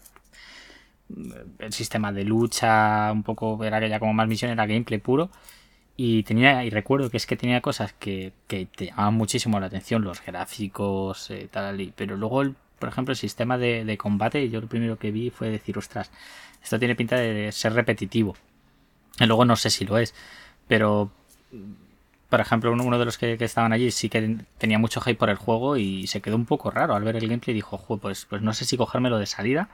el 1.59 1.72
sistema 1.72 2.12
de 2.12 2.24
lucha, 2.24 3.11
un 3.12 3.22
poco, 3.22 3.62
era 3.64 3.86
ya 3.86 3.98
como 3.98 4.12
más 4.14 4.28
misión, 4.28 4.50
era 4.50 4.66
gameplay 4.66 4.98
puro. 5.00 5.30
Y 5.96 6.24
tenía, 6.24 6.64
y 6.64 6.70
recuerdo 6.70 7.11
que 7.11 7.16
es 7.16 7.26
que 7.26 7.36
tenía 7.36 7.61
cosas 7.62 7.92
que, 7.94 8.32
que 8.48 8.66
te 8.66 8.86
llamaban 8.86 9.14
muchísimo 9.14 9.61
la 9.61 9.66
atención, 9.66 10.02
los 10.04 10.24
gráficos, 10.24 11.30
eh, 11.30 11.48
tal, 11.50 11.80
y, 11.80 11.92
pero 11.96 12.16
luego, 12.16 12.42
el, 12.42 12.54
por 12.78 12.88
ejemplo, 12.90 13.12
el 13.12 13.18
sistema 13.18 13.57
de, 13.59 13.84
de, 13.84 13.96
combate, 13.98 14.50
yo 14.50 14.61
lo 14.61 14.68
primero 14.68 14.98
que 14.98 15.11
vi 15.11 15.30
fue 15.30 15.48
decir, 15.50 15.78
ostras, 15.78 16.11
esto 16.62 16.78
tiene 16.78 16.96
pinta 16.96 17.16
de 17.16 17.50
ser 17.52 17.72
repetitivo. 17.72 18.36
Y 19.20 19.26
luego 19.26 19.44
no 19.46 19.57
sé 19.57 19.70
si 19.70 19.86
lo 19.86 19.98
es, 19.98 20.14
pero 20.68 21.11
por 22.28 22.40
ejemplo, 22.40 22.72
uno 22.72 22.98
de 22.98 23.04
los 23.04 23.18
que, 23.18 23.36
estaban 23.40 23.72
allí 23.72 23.90
sí 23.90 24.09
que 24.09 24.38
tenía 24.59 24.78
mucho 24.78 25.00
hype 25.00 25.16
por 25.16 25.30
el 25.30 25.36
juego 25.36 25.76
y 25.76 26.07
se 26.07 26.20
quedó 26.20 26.36
un 26.36 26.46
poco 26.46 26.70
raro 26.70 26.94
al 26.94 27.04
ver 27.04 27.16
el 27.16 27.28
gameplay 27.28 27.52
y 27.52 27.54
dijo, 27.54 27.78
pues, 27.98 28.26
pues 28.26 28.42
no 28.42 28.52
sé 28.52 28.64
si 28.64 28.76
cogérmelo 28.76 29.18
de 29.18 29.26
salida 29.26 29.68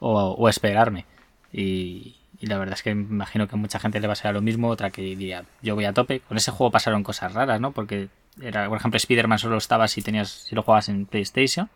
o, 0.00 0.48
esperarme. 0.48 1.06
Y, 1.52 2.16
la 2.40 2.58
verdad 2.58 2.74
es 2.74 2.82
que 2.82 2.94
me 2.94 3.02
imagino 3.02 3.48
que 3.48 3.56
a 3.56 3.58
mucha 3.58 3.80
gente 3.80 3.98
le 3.98 4.06
va 4.06 4.12
a 4.12 4.16
ser 4.16 4.32
lo 4.32 4.40
mismo, 4.40 4.68
otra 4.68 4.90
que 4.90 5.02
diría, 5.02 5.44
yo 5.60 5.74
voy 5.74 5.86
a 5.86 5.92
tope. 5.92 6.20
Con 6.20 6.36
ese 6.36 6.52
juego 6.52 6.70
pasaron 6.70 7.02
cosas 7.02 7.32
raras, 7.32 7.60
¿no? 7.60 7.72
Porque 7.72 8.08
era, 8.40 8.68
por 8.68 8.78
ejemplo, 8.78 8.96
Spider-Man 8.96 9.38
solo 9.38 9.56
estaba 9.56 9.88
si 9.88 10.02
tenías, 10.02 10.30
si 10.30 10.54
lo 10.54 10.62
jugabas 10.62 10.88
en 10.88 11.06
PlayStation. 11.06 11.68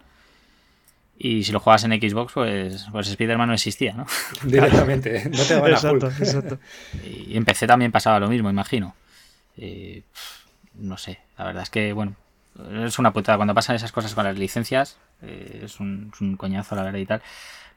Y 1.19 1.45
si 1.45 1.53
lo 1.53 1.61
jugabas 1.61 1.85
en 1.85 1.93
Xbox, 1.93 2.33
pues, 2.33 2.87
pues 2.91 3.09
Spider-Man 3.09 3.49
no 3.49 3.55
existía, 3.55 3.93
¿no? 3.93 4.07
Directamente, 4.45 5.29
no 5.31 5.43
te 5.43 5.55
a 5.55 5.69
exacto, 5.69 6.09
exacto. 6.09 6.59
Y 7.05 7.37
en 7.37 7.45
PC 7.45 7.67
también 7.67 7.93
pasaba 7.93 8.19
lo 8.19 8.29
mismo, 8.29 8.51
imagino. 8.51 8.95
Eh, 9.57 10.03
no 10.75 10.97
sé, 10.97 11.21
la 11.39 11.45
verdad 11.45 11.63
es 11.65 11.71
que, 11.71 11.93
bueno, 11.93 12.17
es 12.85 12.99
una 12.99 13.13
putada. 13.13 13.37
Cuando 13.37 13.55
pasan 13.55 13.77
esas 13.77 13.93
cosas 13.93 14.15
con 14.15 14.25
las 14.25 14.37
licencias, 14.39 14.99
eh, 15.23 15.63
es, 15.65 15.81
un, 15.81 16.11
coñazo, 16.37 16.75
la 16.75 16.83
verdad, 16.83 16.99
y 16.99 17.07
tal. 17.07 17.23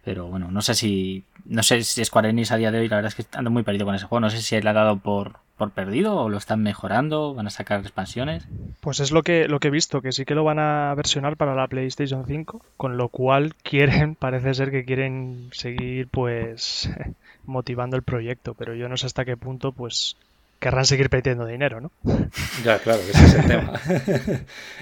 Pero 0.05 0.27
bueno, 0.27 0.51
no 0.51 0.61
sé 0.61 0.75
si. 0.75 1.23
No 1.45 1.63
sé 1.63 1.83
si 1.83 2.05
Square 2.05 2.29
Enix 2.29 2.51
a 2.51 2.57
día 2.57 2.71
de 2.71 2.79
hoy, 2.79 2.87
la 2.87 2.97
verdad 2.97 3.13
es 3.17 3.25
que 3.25 3.37
ando 3.37 3.49
muy 3.49 3.63
perdido 3.63 3.85
con 3.85 3.95
ese 3.95 4.05
juego. 4.05 4.19
No 4.19 4.29
sé 4.29 4.41
si 4.41 4.59
le 4.59 4.69
ha 4.69 4.73
dado 4.73 4.97
por, 4.97 5.39
por 5.57 5.71
perdido 5.71 6.15
o 6.15 6.29
lo 6.29 6.37
están 6.37 6.61
mejorando, 6.61 7.33
van 7.33 7.47
a 7.47 7.49
sacar 7.49 7.79
expansiones. 7.79 8.45
Pues 8.81 8.99
es 8.99 9.11
lo 9.11 9.23
que, 9.23 9.47
lo 9.47 9.59
que 9.59 9.69
he 9.69 9.71
visto, 9.71 10.01
que 10.01 10.11
sí 10.11 10.25
que 10.25 10.35
lo 10.35 10.43
van 10.43 10.59
a 10.59 10.93
versionar 10.95 11.37
para 11.37 11.55
la 11.55 11.67
PlayStation 11.67 12.25
5, 12.25 12.61
con 12.77 12.97
lo 12.97 13.09
cual 13.09 13.55
quieren, 13.63 14.15
parece 14.15 14.53
ser 14.53 14.71
que 14.71 14.85
quieren 14.85 15.49
seguir 15.51 16.07
pues 16.09 16.89
motivando 17.45 17.95
el 17.95 18.03
proyecto, 18.03 18.53
pero 18.53 18.75
yo 18.75 18.87
no 18.89 18.97
sé 18.97 19.07
hasta 19.07 19.25
qué 19.25 19.37
punto 19.37 19.71
pues 19.71 20.17
querrán 20.59 20.85
seguir 20.85 21.09
perdiendo 21.09 21.45
dinero, 21.45 21.81
¿no? 21.81 21.91
Ya, 22.63 22.79
claro, 22.79 23.01
ese 23.01 23.25
es 23.25 23.33
el 23.35 23.47
tema. 23.47 23.73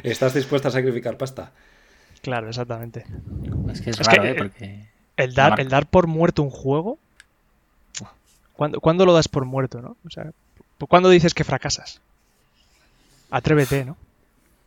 ¿Estás 0.03 0.33
dispuesto 0.33 0.67
a 0.67 0.71
sacrificar 0.71 1.17
pasta? 1.17 1.51
Claro, 2.21 2.47
exactamente. 2.47 3.05
Es 3.71 3.81
que 3.81 3.89
es, 3.89 3.99
raro, 3.99 4.23
¿eh? 4.23 4.35
Porque... 4.35 4.92
El 5.17 5.33
dar, 5.33 5.59
el 5.59 5.69
dar 5.69 5.85
por 5.85 6.07
muerto 6.07 6.43
un 6.43 6.49
juego. 6.49 6.97
¿Cuándo, 8.55 9.05
lo 9.05 9.13
das 9.13 9.27
por 9.27 9.45
muerto, 9.45 9.81
no? 9.81 9.97
O 10.05 10.09
sea, 10.09 10.31
¿cuándo 10.87 11.09
dices 11.09 11.33
que 11.33 11.43
fracasas? 11.43 12.01
Atrévete, 13.31 13.83
¿no? 13.83 13.97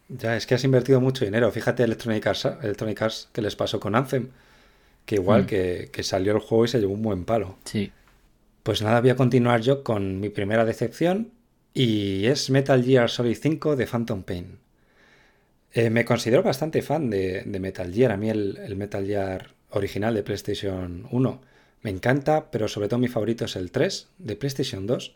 Ya, 0.08 0.36
es 0.36 0.46
que 0.46 0.54
has 0.54 0.64
invertido 0.64 1.00
mucho 1.00 1.24
dinero. 1.24 1.50
Fíjate 1.50 1.82
Electronic 1.82 2.26
Arts, 2.26 2.44
Electronic 2.62 3.02
Arts 3.02 3.28
que 3.32 3.42
les 3.42 3.56
pasó 3.56 3.80
con 3.80 3.94
Anthem. 3.94 4.28
Que 5.04 5.16
igual 5.16 5.44
mm. 5.44 5.46
que, 5.46 5.90
que, 5.92 6.02
salió 6.02 6.32
el 6.32 6.40
juego 6.40 6.64
y 6.64 6.68
se 6.68 6.80
llevó 6.80 6.94
un 6.94 7.02
buen 7.02 7.24
palo. 7.24 7.56
Sí. 7.64 7.92
Pues 8.62 8.82
nada, 8.82 9.00
voy 9.00 9.10
a 9.10 9.16
continuar 9.16 9.60
yo 9.60 9.84
con 9.84 10.18
mi 10.18 10.28
primera 10.28 10.64
decepción 10.64 11.30
y 11.72 12.26
es 12.26 12.50
Metal 12.50 12.82
Gear 12.82 13.08
Solid 13.08 13.36
5 13.40 13.76
de 13.76 13.86
Phantom 13.86 14.22
Pain. 14.22 14.58
Eh, 15.72 15.90
me 15.90 16.06
considero 16.06 16.42
bastante 16.42 16.80
fan 16.80 17.10
de, 17.10 17.44
Metal 17.60 17.92
Gear, 17.92 18.12
a 18.12 18.16
mí 18.16 18.30
el, 18.30 18.74
Metal 18.76 19.06
Gear 19.06 19.50
original 19.70 20.14
de 20.14 20.22
PlayStation 20.22 21.06
1 21.10 21.40
me 21.86 21.92
encanta, 21.92 22.50
pero 22.50 22.66
sobre 22.66 22.88
todo 22.88 22.98
mi 22.98 23.06
favorito 23.06 23.44
es 23.44 23.54
el 23.54 23.70
3 23.70 24.08
de 24.18 24.34
PlayStation 24.34 24.88
2. 24.88 25.14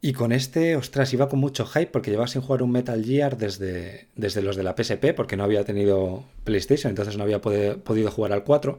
Y 0.00 0.12
con 0.12 0.32
este, 0.32 0.74
ostras, 0.74 1.12
iba 1.14 1.28
con 1.28 1.38
mucho 1.38 1.66
hype 1.66 1.86
porque 1.86 2.10
llevaba 2.10 2.26
sin 2.26 2.42
jugar 2.42 2.64
un 2.64 2.72
Metal 2.72 3.02
Gear 3.04 3.38
desde, 3.38 4.08
desde 4.16 4.42
los 4.42 4.56
de 4.56 4.64
la 4.64 4.74
PSP, 4.76 5.14
porque 5.14 5.36
no 5.36 5.44
había 5.44 5.64
tenido 5.64 6.24
PlayStation, 6.42 6.90
entonces 6.90 7.16
no 7.16 7.22
había 7.22 7.40
podido 7.40 8.10
jugar 8.10 8.32
al 8.32 8.42
4. 8.42 8.78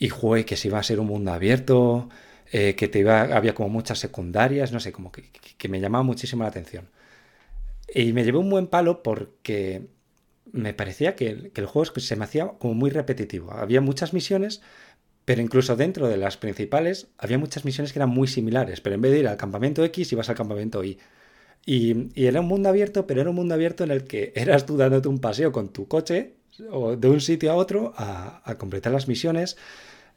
Y 0.00 0.08
jugué 0.08 0.44
que 0.44 0.56
si 0.56 0.66
iba 0.66 0.80
a 0.80 0.82
ser 0.82 0.98
un 0.98 1.06
mundo 1.06 1.32
abierto, 1.32 2.08
eh, 2.50 2.74
que 2.74 2.88
te 2.88 2.98
iba, 2.98 3.22
había 3.22 3.54
como 3.54 3.68
muchas 3.68 4.00
secundarias, 4.00 4.72
no 4.72 4.80
sé, 4.80 4.90
como 4.90 5.12
que, 5.12 5.30
me 5.68 5.80
llamaba 5.80 6.02
muchísimo 6.02 6.42
la 6.42 6.48
atención. 6.48 6.88
Y 7.94 8.12
me 8.12 8.24
llevé 8.24 8.38
un 8.38 8.50
buen 8.50 8.66
palo 8.66 9.02
porque 9.04 9.86
me 10.54 10.72
parecía 10.72 11.16
que, 11.16 11.50
el 11.54 11.66
juego 11.66 11.84
se 12.00 12.16
me 12.16 12.24
hacía 12.24 12.48
como 12.58 12.74
muy 12.74 12.90
repetitivo. 12.90 13.52
Había 13.52 13.80
muchas 13.80 14.12
misiones, 14.14 14.62
pero 15.24 15.42
incluso 15.42 15.76
dentro 15.76 16.08
de 16.08 16.16
las 16.16 16.36
principales 16.36 17.08
había 17.18 17.38
muchas 17.38 17.64
misiones 17.64 17.92
que 17.92 17.98
eran 17.98 18.10
muy 18.10 18.28
similares, 18.28 18.80
pero 18.80 18.94
en 18.94 19.02
vez 19.02 19.12
de 19.12 19.18
ir 19.20 19.28
al 19.28 19.36
campamento 19.36 19.84
X 19.84 20.12
ibas 20.12 20.28
al 20.30 20.36
campamento 20.36 20.84
Y. 20.84 20.98
Y, 21.66 22.12
era 22.14 22.40
un 22.40 22.46
mundo 22.46 22.68
abierto, 22.68 23.06
pero 23.06 23.20
era 23.20 23.30
un 23.30 23.36
mundo 23.36 23.54
abierto 23.54 23.84
en 23.84 23.90
el 23.90 24.04
que 24.04 24.32
eras 24.36 24.66
tú 24.66 24.76
dándote 24.76 25.08
un 25.08 25.20
paseo 25.20 25.50
con 25.52 25.70
tu 25.72 25.88
coche 25.88 26.34
o 26.70 26.96
de 26.96 27.08
un 27.08 27.20
sitio 27.20 27.50
a 27.52 27.56
otro 27.56 27.92
a, 27.96 28.42
a 28.48 28.56
completar 28.58 28.92
las 28.92 29.08
misiones 29.08 29.56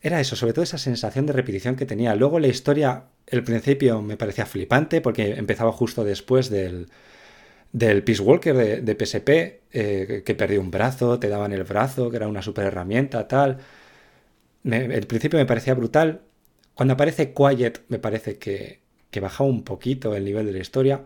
era 0.02 0.22
eso, 0.22 0.36
sobre 0.36 0.54
todo 0.54 0.64
esa 0.64 0.78
sensación 0.78 1.26
de 1.26 1.34
repetición 1.34 1.76
que 1.76 1.88
tenía. 1.88 2.14
Luego 2.16 2.40
la 2.40 2.48
historia, 2.48 3.06
el 3.26 3.44
principio 3.44 4.02
me 4.02 4.18
parecía 4.18 4.46
flipante 4.46 5.02
porque 5.02 5.34
empezaba 5.34 5.72
justo 5.72 6.04
después 6.04 6.50
del, 6.50 6.88
del 7.72 8.04
Peace 8.04 8.22
Walker 8.22 8.56
de, 8.56 9.06
PSP, 9.06 9.30
eh, 9.72 10.24
que 10.26 10.36
perdió 10.36 10.62
un 10.62 10.72
brazo, 10.72 11.20
te 11.20 11.30
daban 11.30 11.54
el 11.54 11.64
brazo, 11.64 12.10
que 12.10 12.18
era 12.18 12.28
una 12.28 12.42
super 12.42 12.66
herramienta, 12.66 13.28
tal. 13.28 13.60
el 14.64 15.08
principio 15.08 15.40
me 15.40 15.46
parecía 15.46 15.74
brutal. 15.74 16.22
Cuando 16.74 16.94
aparece 16.94 17.34
Quiet 17.34 17.82
me 17.90 18.00
parece 18.00 18.38
que, 18.38 18.82
que 19.10 19.20
bajaba 19.20 19.50
un 19.50 19.64
poquito 19.64 20.16
el 20.16 20.26
nivel 20.26 20.46
de 20.46 20.54
la 20.54 20.60
historia. 20.60 21.04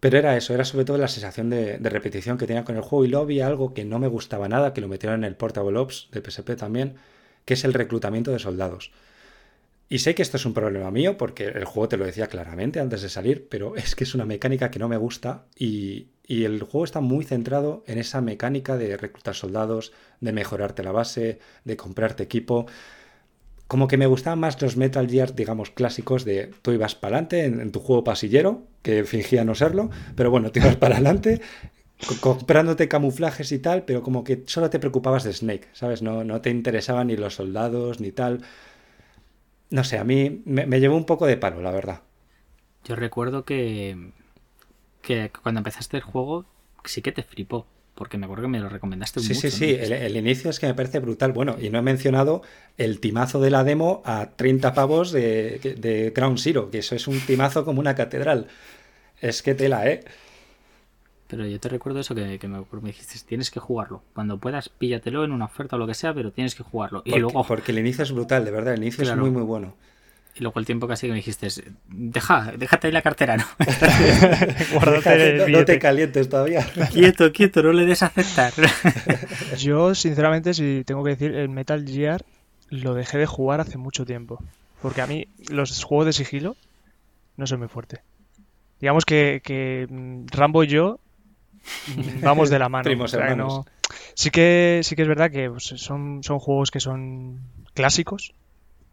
Pero 0.00 0.18
era 0.18 0.36
eso, 0.36 0.54
era 0.54 0.64
sobre 0.64 0.84
todo 0.84 0.98
la 0.98 1.08
sensación 1.08 1.50
de, 1.50 1.78
de, 1.78 1.90
repetición 1.90 2.38
que 2.38 2.46
tenía 2.46 2.64
con 2.64 2.76
el 2.76 2.82
juego. 2.82 3.04
Y 3.04 3.08
luego 3.08 3.24
había 3.24 3.46
algo 3.46 3.74
que 3.74 3.84
no 3.84 3.98
me 3.98 4.08
gustaba 4.08 4.48
nada, 4.48 4.72
que 4.72 4.80
lo 4.80 4.88
metieron 4.88 5.20
en 5.20 5.24
el 5.24 5.36
Portable 5.36 5.78
Ops 5.78 6.08
de 6.12 6.20
PSP 6.20 6.56
también, 6.56 6.96
que 7.44 7.54
es 7.54 7.64
el 7.64 7.72
reclutamiento 7.74 8.30
de 8.30 8.38
soldados. 8.38 8.92
Y 9.88 10.00
sé 10.00 10.14
que 10.14 10.22
esto 10.22 10.36
es 10.36 10.44
un 10.44 10.54
problema 10.54 10.90
mío 10.90 11.16
porque 11.16 11.44
el 11.44 11.64
juego 11.64 11.88
te 11.88 11.96
lo 11.96 12.04
decía 12.04 12.26
claramente 12.26 12.80
antes 12.80 13.02
de 13.02 13.08
salir, 13.08 13.46
pero 13.48 13.76
es 13.76 13.94
que 13.94 14.02
es 14.02 14.14
una 14.14 14.24
mecánica 14.24 14.70
que 14.70 14.80
no 14.80 14.88
me 14.88 14.96
gusta 14.96 15.46
y, 15.56 16.08
el 16.28 16.60
juego 16.64 16.84
está 16.84 17.00
muy 17.00 17.24
centrado 17.24 17.84
en 17.86 17.98
esa 17.98 18.20
mecánica 18.20 18.76
de 18.76 18.96
reclutar 18.96 19.36
soldados, 19.36 19.92
de 20.20 20.32
mejorarte 20.32 20.82
la 20.82 20.90
base, 20.90 21.38
de 21.64 21.76
comprarte 21.76 22.24
equipo. 22.24 22.66
Como 23.68 23.86
que 23.86 23.96
me 23.96 24.06
gustaban 24.06 24.40
más 24.40 24.60
los 24.60 24.76
Metal 24.76 25.08
Gear, 25.08 25.36
digamos, 25.36 25.70
clásicos 25.70 26.24
de 26.24 26.50
tú 26.62 26.72
ibas 26.72 26.96
para 26.96 27.18
adelante 27.18 27.44
en, 27.44 27.60
en, 27.60 27.70
tu 27.70 27.78
juego 27.78 28.02
pasillero, 28.02 28.64
que 28.82 29.04
fingía 29.04 29.44
no 29.44 29.54
serlo, 29.54 29.88
pero 30.16 30.32
bueno, 30.32 30.50
tú 30.50 30.58
ibas 30.58 30.74
para 30.82 30.96
adelante, 30.96 31.40
comprándote 32.20 32.88
camuflajes 32.88 33.52
y 33.52 33.60
tal, 33.60 33.84
pero 33.84 34.02
como 34.02 34.24
que 34.24 34.42
solo 34.46 34.68
te 34.68 34.80
preocupabas 34.80 35.22
de 35.22 35.32
Snake, 35.32 35.68
¿sabes? 35.74 36.02
No, 36.02 36.24
no 36.24 36.40
te 36.40 36.50
interesaban 36.50 37.06
ni 37.06 37.16
los 37.16 37.36
soldados 37.36 38.00
ni 38.00 38.10
tal. 38.10 38.42
No 39.70 39.84
sé, 39.84 39.98
a 39.98 40.04
mí 40.04 40.42
me, 40.44 40.80
llevó 40.80 40.96
un 40.96 41.06
poco 41.06 41.26
de 41.26 41.36
palo, 41.36 41.60
la 41.60 41.70
verdad. 41.70 42.02
Yo 42.84 42.94
recuerdo 42.94 43.44
que, 43.44 44.12
que 45.02 45.30
cuando 45.42 45.58
empezaste 45.58 45.96
el 45.96 46.02
juego 46.02 46.44
sí 46.84 47.02
que 47.02 47.10
te 47.10 47.24
flipó, 47.24 47.66
porque 47.96 48.16
me 48.16 48.26
acuerdo 48.26 48.44
que 48.44 48.48
me 48.48 48.60
lo 48.60 48.68
recomendaste 48.68 49.20
sí, 49.20 49.28
mucho. 49.28 49.40
Sí, 49.40 49.50
sí, 49.50 49.56
sí, 49.56 49.76
el, 49.80 50.16
inicio 50.16 50.50
es 50.50 50.60
que 50.60 50.68
me 50.68 50.74
parece 50.74 51.00
brutal. 51.00 51.32
Bueno, 51.32 51.56
y 51.60 51.70
no 51.70 51.78
he 51.78 51.82
mencionado 51.82 52.42
el 52.76 53.00
timazo 53.00 53.40
de 53.40 53.50
la 53.50 53.64
demo 53.64 54.02
a 54.04 54.30
30 54.36 54.72
pavos 54.72 55.10
de, 55.10 55.58
de 55.78 56.12
Ground 56.14 56.38
Zero, 56.38 56.70
que 56.70 56.78
eso 56.78 56.94
es 56.94 57.08
un 57.08 57.18
timazo 57.20 57.64
como 57.64 57.80
una 57.80 57.96
catedral. 57.96 58.46
Es 59.20 59.42
que 59.42 59.54
tela, 59.54 59.88
¿eh? 59.88 60.04
Pero 61.28 61.44
yo 61.46 61.58
te 61.58 61.68
recuerdo 61.68 62.00
eso 62.00 62.14
que, 62.14 62.22
me, 62.22 62.88
dijiste, 62.88 63.18
tienes 63.26 63.50
que 63.50 63.58
jugarlo. 63.58 64.02
Cuando 64.14 64.38
puedas, 64.38 64.68
píllatelo 64.68 65.24
en 65.24 65.32
una 65.32 65.46
oferta 65.46 65.76
o 65.76 65.78
lo 65.78 65.86
que 65.86 65.94
sea, 65.94 66.14
pero 66.14 66.30
tienes 66.30 66.54
que 66.54 66.62
jugarlo. 66.62 67.02
Y 67.04 67.10
porque, 67.10 67.20
luego... 67.20 67.44
porque 67.44 67.72
el 67.72 67.78
inicio 67.80 68.04
es 68.04 68.12
brutal, 68.12 68.44
de 68.44 68.50
verdad, 68.52 68.74
el 68.74 68.82
inicio 68.82 69.02
es 69.02 69.16
muy, 69.16 69.30
muy 69.30 69.42
bueno. 69.42 69.74
Y 70.38 70.42
luego 70.42 70.60
el 70.60 70.66
tiempo 70.66 70.86
casi 70.86 71.06
que 71.06 71.12
me 71.12 71.16
dijiste, 71.16 71.48
deja, 71.88 72.52
déjate 72.58 72.88
ahí 72.88 72.92
la 72.92 73.00
cartera, 73.00 73.38
¿no? 73.38 73.44
no, 75.48 75.64
te 75.64 75.78
calientes 75.78 76.28
todavía. 76.28 76.64
quieto, 76.92 77.32
quieto, 77.32 77.62
no 77.62 77.72
le 77.72 77.86
des 77.86 78.02
a 78.02 78.06
aceptar. 78.06 78.52
Yo, 79.58 79.94
sinceramente, 79.94 80.52
si 80.52 80.84
tengo 80.84 81.02
que 81.02 81.10
decir, 81.10 81.34
el 81.34 81.48
Metal 81.48 81.82
Gear 81.86 82.22
lo 82.68 82.92
dejé 82.92 83.16
de 83.16 83.24
jugar 83.24 83.62
hace 83.62 83.78
mucho 83.78 84.04
tiempo. 84.04 84.38
Porque 84.82 85.00
a 85.00 85.06
mí 85.06 85.26
los 85.48 85.82
juegos 85.82 86.04
de 86.04 86.12
sigilo 86.12 86.54
no 87.38 87.46
son 87.46 87.60
muy 87.60 87.68
fuerte. 87.68 88.02
Digamos 88.78 89.06
que, 89.06 89.40
que 89.42 89.86
mm, 89.88 90.26
Rambo 90.26 90.64
y 90.64 90.66
yo 90.66 91.00
vamos 92.22 92.50
de 92.50 92.58
la 92.58 92.68
mano. 92.68 93.64
Sí 94.14 94.30
que 94.30 94.80
sí 94.82 94.96
que 94.96 95.02
es 95.02 95.08
verdad 95.08 95.30
que 95.30 95.50
pues, 95.50 95.64
son, 95.64 96.22
son 96.22 96.38
juegos 96.38 96.70
que 96.70 96.80
son 96.80 97.40
clásicos, 97.74 98.32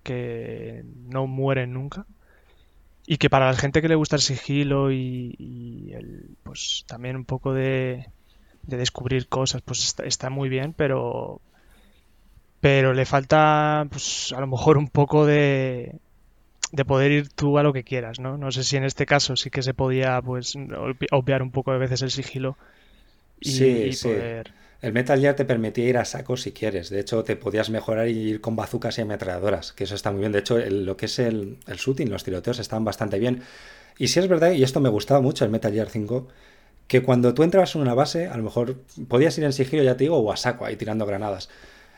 que 0.03 0.83
no 1.07 1.27
mueren 1.27 1.73
nunca. 1.73 2.05
y 3.05 3.17
que 3.17 3.29
para 3.29 3.47
la 3.47 3.57
gente 3.57 3.81
que 3.81 3.89
le 3.89 3.95
gusta 3.95 4.15
el 4.15 4.21
sigilo 4.21 4.91
y, 4.91 5.91
el, 5.93 6.37
pues 6.43 6.85
también 6.87 7.15
un 7.15 7.25
poco 7.25 7.53
de, 7.53 8.07
de 8.63 8.77
descubrir 8.77 9.27
cosas, 9.27 9.61
pues 9.61 9.95
está, 10.03 10.29
muy 10.29 10.49
bien, 10.49 10.73
pero 10.73 11.41
pero 12.59 12.93
le 12.93 13.05
falta 13.05 13.85
pues 13.89 14.33
a 14.35 14.39
lo 14.39 14.47
mejor 14.47 14.77
un 14.77 14.87
poco 14.87 15.25
de, 15.25 15.99
de 16.73 16.85
poder 16.85 17.11
ir 17.11 17.29
tú 17.29 17.59
a 17.59 17.63
lo 17.63 17.71
que 17.71 17.83
quieras, 17.83 18.19
¿no? 18.19 18.35
No 18.35 18.51
sé 18.51 18.63
si 18.63 18.75
en 18.77 18.83
este 18.83 19.05
caso 19.05 19.35
sí 19.35 19.51
que 19.51 19.61
se 19.61 19.75
podía 19.75 20.19
pues 20.21 20.55
obviar 21.11 21.43
un 21.43 21.51
poco 21.51 21.71
de 21.71 21.77
veces 21.77 22.01
el 22.01 22.09
sigilo 22.09 22.57
y, 23.39 23.51
sí, 23.51 23.91
poder... 24.01 24.51
El 24.81 24.91
Metal 24.91 25.19
Gear 25.19 25.35
te 25.35 25.45
permitía 25.45 25.87
ir 25.87 25.97
a 25.97 26.03
saco 26.03 26.35
si 26.35 26.51
quieres. 26.51 26.89
De 26.89 26.99
hecho, 26.99 27.23
te 27.23 27.35
podías 27.35 27.69
mejorar 27.69 28.09
y 28.09 28.17
ir 28.17 28.41
con 28.41 28.55
bazucas 28.55 28.97
y 28.97 29.01
ametralladoras, 29.01 29.71
que 29.71 29.83
eso 29.83 29.93
está 29.93 30.11
muy 30.11 30.21
bien. 30.21 30.31
De 30.31 30.39
hecho, 30.39 30.57
lo 30.57 30.97
que 30.97 31.05
es 31.05 31.19
el, 31.19 31.57
el 31.67 31.77
shooting, 31.77 32.09
los 32.09 32.23
tiroteos 32.23 32.57
están 32.57 32.83
bastante 32.83 33.19
bien. 33.19 33.43
Y 33.99 34.07
si 34.07 34.19
es 34.19 34.27
verdad, 34.27 34.51
y 34.51 34.63
esto 34.63 34.81
me 34.81 34.89
gustaba 34.89 35.21
mucho 35.21 35.45
el 35.45 35.51
Metal 35.51 35.71
Gear 35.71 35.89
5, 35.89 36.27
que 36.87 37.03
cuando 37.03 37.35
tú 37.35 37.43
entrabas 37.43 37.75
en 37.75 37.81
una 37.81 37.93
base, 37.93 38.27
a 38.27 38.35
lo 38.35 38.43
mejor 38.43 38.77
podías 39.07 39.37
ir 39.37 39.43
en 39.43 39.53
sigilo, 39.53 39.83
ya 39.83 39.95
te 39.95 40.05
digo, 40.05 40.17
o 40.17 40.31
a 40.31 40.37
saco 40.37 40.65
ahí 40.65 40.75
tirando 40.75 41.05
granadas. 41.05 41.49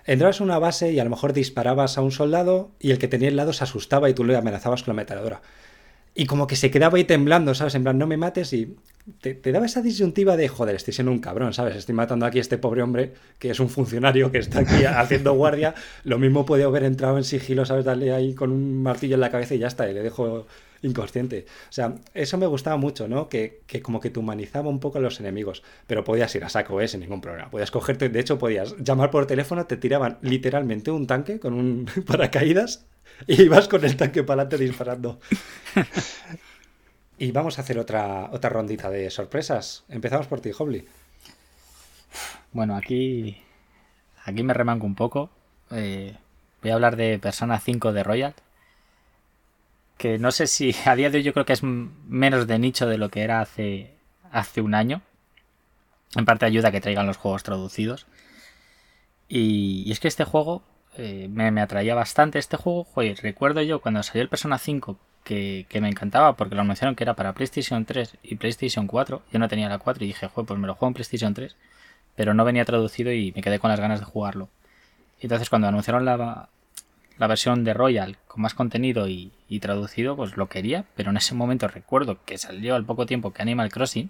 Entrabas 0.06 0.39
en 0.39 0.45
una 0.45 0.60
base 0.60 0.91
y 0.91 0.99
a 0.99 1.03
lo 1.03 1.10
mejor 1.10 1.34
disparabas 1.34 1.97
a 1.97 2.01
un 2.01 2.12
soldado 2.12 2.72
y 2.80 2.91
el 2.91 2.99
que 2.99 3.08
tenía 3.08 3.30
al 3.30 3.36
lado 3.36 3.53
se 3.53 3.64
asustaba 3.64 4.10
y 4.10 4.14
tú 4.14 4.24
le 4.24 4.36
amenazabas 4.36 4.84
con 4.84 4.95
la 4.95 5.01
ametralladora. 5.01 5.41
Y 6.14 6.28
como 6.28 6.47
que 6.47 6.56
se 6.56 6.72
quedaba 6.72 6.97
ahí 6.97 7.03
temblando, 7.03 7.53
¿sabes? 7.56 7.76
En 7.76 7.84
plan, 7.84 7.97
no 7.97 8.08
me 8.08 8.16
mates 8.16 8.53
y 8.53 8.78
te, 9.20 9.51
daba 9.51 9.66
esa 9.66 9.82
disyuntiva 9.82 10.38
de, 10.38 10.47
joder, 10.47 10.76
estoy 10.76 10.93
siendo 10.93 11.12
un 11.12 11.20
cabrón, 11.20 11.53
¿sabes? 11.53 11.76
Estoy 11.76 11.93
matando 11.93 12.26
aquí 12.26 12.38
a 12.38 12.41
este 12.41 12.58
pobre 12.58 12.84
hombre 12.84 13.14
que 13.38 13.49
es 13.49 13.60
un 13.60 13.68
funcionario 13.68 14.32
que 14.32 14.38
está 14.38 14.60
aquí 14.60 14.86
haciendo 14.88 15.34
guardia. 15.34 15.76
Lo 16.03 16.18
mismo 16.18 16.45
puede 16.45 16.64
haber 16.64 16.84
entrado 16.84 17.18
en 17.18 17.24
sigilo, 17.24 17.66
¿sabes? 17.66 17.84
Darle 17.84 18.14
ahí 18.14 18.34
con 18.34 18.51
un 18.51 18.82
martillo 18.82 19.16
en 19.16 19.22
la 19.22 19.30
cabeza 19.30 19.56
y 19.56 19.60
ya 19.60 19.68
está, 19.68 19.89
y 19.89 19.93
le 19.93 20.03
dejo 20.03 20.45
inconsciente. 20.86 21.46
O 21.70 21.72
sea, 21.72 21.96
eso 22.14 22.38
me 22.38 22.46
gustaba 22.48 22.78
mucho, 22.78 23.08
¿no? 23.08 23.28
Que, 23.28 23.62
como 23.82 24.00
que 24.00 24.10
te 24.10 24.20
humanizaba 24.20 24.70
un 24.70 24.80
poco 24.80 24.98
a 24.98 25.02
los 25.02 25.20
enemigos. 25.20 25.64
Pero 25.88 26.04
podías 26.04 26.34
ir 26.36 26.44
a 26.44 26.50
saco, 26.50 26.80
¿eh? 26.82 26.88
Sin 26.88 27.02
ningún 27.02 27.22
problema. 27.22 27.50
Podías 27.50 27.72
cogerte, 27.72 28.10
de 28.10 28.20
hecho, 28.20 28.38
podías 28.38 28.76
llamar 28.78 29.12
por 29.12 29.26
teléfono, 29.26 29.66
te 29.66 29.78
tiraban 29.78 30.18
literalmente 30.22 30.92
un 30.92 31.08
tanque 31.08 31.40
con 31.40 31.54
un 31.54 31.90
paracaídas 32.06 32.86
y 33.28 33.44
ibas 33.44 33.68
con 33.68 33.84
el 33.86 33.96
tanque 33.96 34.24
para 34.24 34.44
adelante 34.44 34.64
disparando. 34.64 35.20
Y 37.18 37.32
vamos 37.32 37.58
a 37.58 37.62
hacer 37.62 37.80
otra, 37.80 38.30
otra 38.32 38.50
rondita 38.50 38.90
de 38.90 39.10
sorpresas. 39.10 39.86
Empezamos 39.88 40.28
por 40.28 40.42
ti, 40.42 40.52
Hobly. 40.58 40.86
Bueno, 42.52 42.76
aquí, 42.76 43.38
aquí 44.26 44.44
me 44.44 44.54
remango 44.54 44.86
un 44.86 44.96
poco. 44.96 45.30
Eh, 45.72 46.16
voy 46.62 46.72
a 46.72 46.74
hablar 46.74 46.98
de 46.98 47.18
Persona 47.20 47.60
5 47.60 47.94
de 47.94 48.04
Royal. 48.04 48.36
Que 49.98 50.18
no 50.18 50.32
sé 50.32 50.48
si 50.48 50.76
a 50.86 50.96
día 50.96 51.10
de 51.10 51.20
hoy 51.20 51.24
yo 51.24 51.34
creo 51.34 51.46
que 51.46 51.54
es 51.54 51.64
menos 51.64 52.48
de 52.48 52.60
nicho 52.60 52.88
de 52.88 52.98
lo 52.98 53.10
que 53.10 53.22
era 53.22 53.41
hace, 53.41 53.93
hace 54.32 54.62
un 54.62 54.74
año. 54.76 55.02
En 56.16 56.26
parte 56.26 56.46
ayuda 56.46 56.70
a 56.70 56.72
que 56.72 56.82
traigan 56.82 57.08
los 57.08 57.18
juegos 57.18 57.43
traducidos. 57.43 58.06
Y, 59.28 59.91
es 59.91 60.00
que 60.00 60.08
este 60.08 60.24
juego 60.24 60.64
eh, 60.98 61.28
me, 61.30 61.52
me, 61.52 61.62
atraía 61.62 61.96
bastante. 61.96 62.39
Este 62.39 62.58
juego, 62.58 62.84
joder, 62.86 63.18
recuerdo 63.22 63.62
yo 63.62 63.82
cuando 63.82 64.04
salió 64.04 64.22
el 64.22 64.30
Persona 64.30 64.58
5 64.58 64.98
que, 65.26 65.80
me 65.82 65.89
encantaba 65.89 66.38
porque 66.38 66.56
lo 66.56 66.62
anunciaron 66.62 66.96
que 66.96 67.04
era 67.04 67.16
para 67.16 67.34
PlayStation 67.34 67.84
3 67.84 68.18
y 68.24 68.36
PlayStation 68.36 68.88
4. 68.88 69.24
Yo 69.34 69.39
no 69.39 69.50
tenía 69.50 69.68
la 69.68 69.80
4 69.80 70.04
y 70.04 70.08
dije, 70.08 70.30
pues 70.30 70.60
me 70.60 70.68
lo 70.68 70.76
juego 70.76 70.88
en 70.89 70.93
PlayStation 70.93 71.34
3. 71.34 71.56
Pero 72.16 72.34
no 72.34 72.46
venía 72.46 72.64
traducido 72.64 73.12
y 73.12 73.34
me 73.36 73.41
quedé 73.41 73.60
con 73.60 73.72
las 73.72 73.80
ganas 73.80 74.00
de 74.00 74.06
jugarlo. 74.06 74.50
Y 75.20 75.26
entonces 75.26 75.50
cuando 75.50 75.68
anunciaron 75.68 76.06
la, 76.06 76.50
la 77.18 77.28
versión 77.28 77.63
de 77.63 77.74
Royal 77.74 78.18
con 78.28 78.41
más 78.41 78.53
contenido 78.53 79.07
y, 79.07 79.32
traducido, 79.61 80.16
pues 80.16 80.36
lo 80.38 80.47
quería. 80.47 80.86
Pero 80.95 81.11
en 81.11 81.18
ese 81.18 81.34
momento 81.36 81.68
recuerdo 81.68 82.20
que 82.26 82.38
salió 82.38 82.76
al 82.76 82.86
poco 82.86 83.05
tiempo 83.05 83.32
que 83.34 83.41
Animal 83.41 83.72
Crossing. 83.72 84.09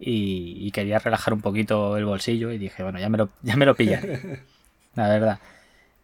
Y, 0.00 0.70
quería 0.72 0.98
relajar 0.98 1.34
un 1.34 1.40
poquito 1.40 1.96
el 1.96 2.04
bolsillo 2.04 2.52
y 2.52 2.58
dije, 2.58 2.82
bueno, 2.82 2.98
ya 2.98 3.08
me 3.08 3.18
lo, 3.18 3.30
ya 3.42 3.56
me 3.56 3.66
lo 3.66 3.74
pillaré. 3.74 4.42
la 4.94 5.08
verdad. 5.08 5.38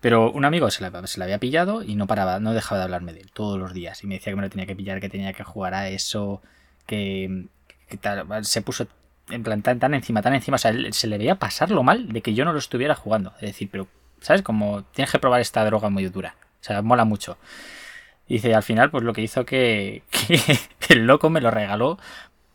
Pero 0.01 0.31
un 0.31 0.45
amigo 0.45 0.71
se 0.71 0.83
la, 0.83 1.07
se 1.07 1.23
había 1.23 1.39
pillado 1.39 1.83
y 1.83 1.95
no 1.95 2.07
paraba, 2.07 2.39
no 2.39 2.53
dejaba 2.53 2.79
de 2.79 2.85
hablarme 2.85 3.13
de 3.15 3.21
él 3.21 3.31
todos 3.33 3.59
los 3.59 3.73
días. 3.73 4.05
Y 4.05 4.07
me 4.07 4.17
decía 4.17 4.33
que 4.33 4.37
me 4.37 4.43
lo 4.43 4.51
tenía 4.51 4.67
que 4.67 4.77
pillar, 4.77 5.01
que 5.01 5.09
tenía 5.09 5.33
que 5.33 5.45
jugar 5.45 5.75
a 5.75 5.89
eso, 5.89 6.43
que, 6.87 7.47
se 8.43 8.63
puso 8.63 8.87
en 9.31 9.43
plan 9.43 9.63
tan, 9.63 9.95
encima, 9.95 10.23
tan 10.23 10.35
encima. 10.35 10.57
O 10.57 10.59
sea, 10.59 10.75
se 10.91 11.07
le 11.07 11.19
veía 11.19 11.37
pasarlo 11.37 11.83
mal 11.83 12.13
de 12.13 12.21
que 12.21 12.35
yo 12.35 12.45
no 12.45 12.53
lo 12.53 12.59
estuviera 12.59 12.95
jugando. 12.95 13.33
Es 13.37 13.53
decir, 13.53 13.69
pero, 13.73 13.89
¿sabes? 14.25 14.43
Como 14.43 14.83
tienes 14.85 15.13
que 15.13 15.19
probar 15.19 15.41
esta 15.41 15.65
droga 15.65 15.91
muy 15.91 16.07
dura. 16.07 16.35
O 16.61 16.65
sea, 16.65 16.83
mola 16.83 17.05
mucho. 17.05 17.37
Y 18.27 18.35
dice, 18.35 18.55
al 18.55 18.63
final, 18.63 18.91
pues 18.91 19.05
lo 19.05 19.13
que 19.13 19.21
hizo 19.23 19.45
que, 19.45 20.03
que 20.11 20.95
el 20.95 21.07
loco 21.07 21.31
me 21.31 21.41
lo 21.41 21.51
regaló 21.51 21.99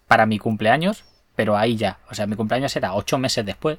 para 0.08 0.26
mi 0.26 0.40
cumpleaños, 0.40 1.04
pero 1.36 1.56
ahí 1.56 1.78
ya. 1.78 2.00
O 2.10 2.16
sea, 2.16 2.26
mi 2.28 2.36
cumpleaños 2.36 2.76
era 2.76 2.94
ocho 2.96 3.20
meses 3.20 3.46
después. 3.46 3.78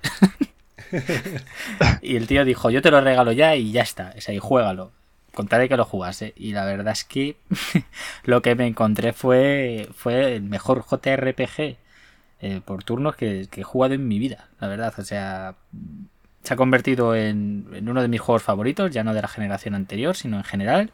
y 2.02 2.16
el 2.16 2.26
tío 2.26 2.44
dijo, 2.44 2.70
yo 2.70 2.82
te 2.82 2.90
lo 2.90 3.00
regalo 3.00 3.32
ya 3.32 3.56
y 3.56 3.72
ya 3.72 3.82
está. 3.82 4.14
O 4.16 4.20
sea, 4.20 4.34
y 4.34 4.38
juégalo. 4.38 4.92
Contaré 5.34 5.68
que 5.68 5.76
lo 5.76 5.84
jugase. 5.84 6.32
Y 6.36 6.52
la 6.52 6.64
verdad 6.64 6.92
es 6.92 7.04
que 7.04 7.36
lo 8.24 8.42
que 8.42 8.54
me 8.54 8.66
encontré 8.66 9.12
fue, 9.12 9.88
fue 9.94 10.36
el 10.36 10.42
mejor 10.42 10.84
JRPG 10.84 11.76
eh, 12.42 12.60
por 12.64 12.84
turnos 12.84 13.16
que, 13.16 13.48
he 13.54 13.62
jugado 13.62 13.94
en 13.94 14.06
mi 14.08 14.18
vida. 14.18 14.48
La 14.60 14.68
verdad, 14.68 14.94
o 14.96 15.04
sea, 15.04 15.56
se 16.42 16.54
ha 16.54 16.56
convertido 16.56 17.14
en, 17.14 17.66
uno 17.88 18.02
de 18.02 18.08
mis 18.08 18.20
juegos 18.20 18.42
favoritos, 18.42 18.90
ya 18.90 19.04
no 19.04 19.14
de 19.14 19.22
la 19.22 19.28
generación 19.28 19.74
anterior, 19.74 20.16
sino 20.16 20.36
en 20.38 20.44
general. 20.44 20.90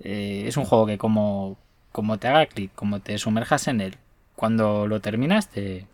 Eh, 0.00 0.44
es 0.46 0.56
un 0.56 0.64
juego 0.64 0.86
que 0.86 0.98
como, 0.98 1.58
como 1.92 2.18
te 2.18 2.28
haga 2.28 2.46
clic, 2.46 2.72
como 2.74 3.00
te 3.00 3.18
sumerjas 3.18 3.68
en 3.68 3.80
él, 3.80 3.96
cuando 4.36 4.86
lo 4.86 5.00
terminas 5.00 5.48
te, 5.48 5.86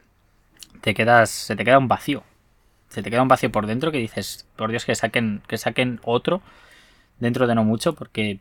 te 0.81 0.95
quedas, 0.95 1.31
se 1.31 1.57
te 1.57 1.65
queda 1.65 1.79
un 1.79 1.89
vacío 1.89 2.25
se 2.89 3.03
te 3.03 3.11
queda 3.11 3.23
un 3.23 3.29
vacío 3.29 3.53
por 3.53 3.67
dentro 3.67 3.93
que 3.93 3.99
dices, 3.99 4.47
por 4.57 4.71
Dios, 4.71 4.85
que 4.85 4.95
saquen, 4.95 5.43
que 5.47 5.59
saquen 5.59 6.01
otro 6.05 6.41
dentro 7.21 7.47
de 7.47 7.55
no 7.55 7.65
mucho, 7.65 7.95
porque 7.95 8.41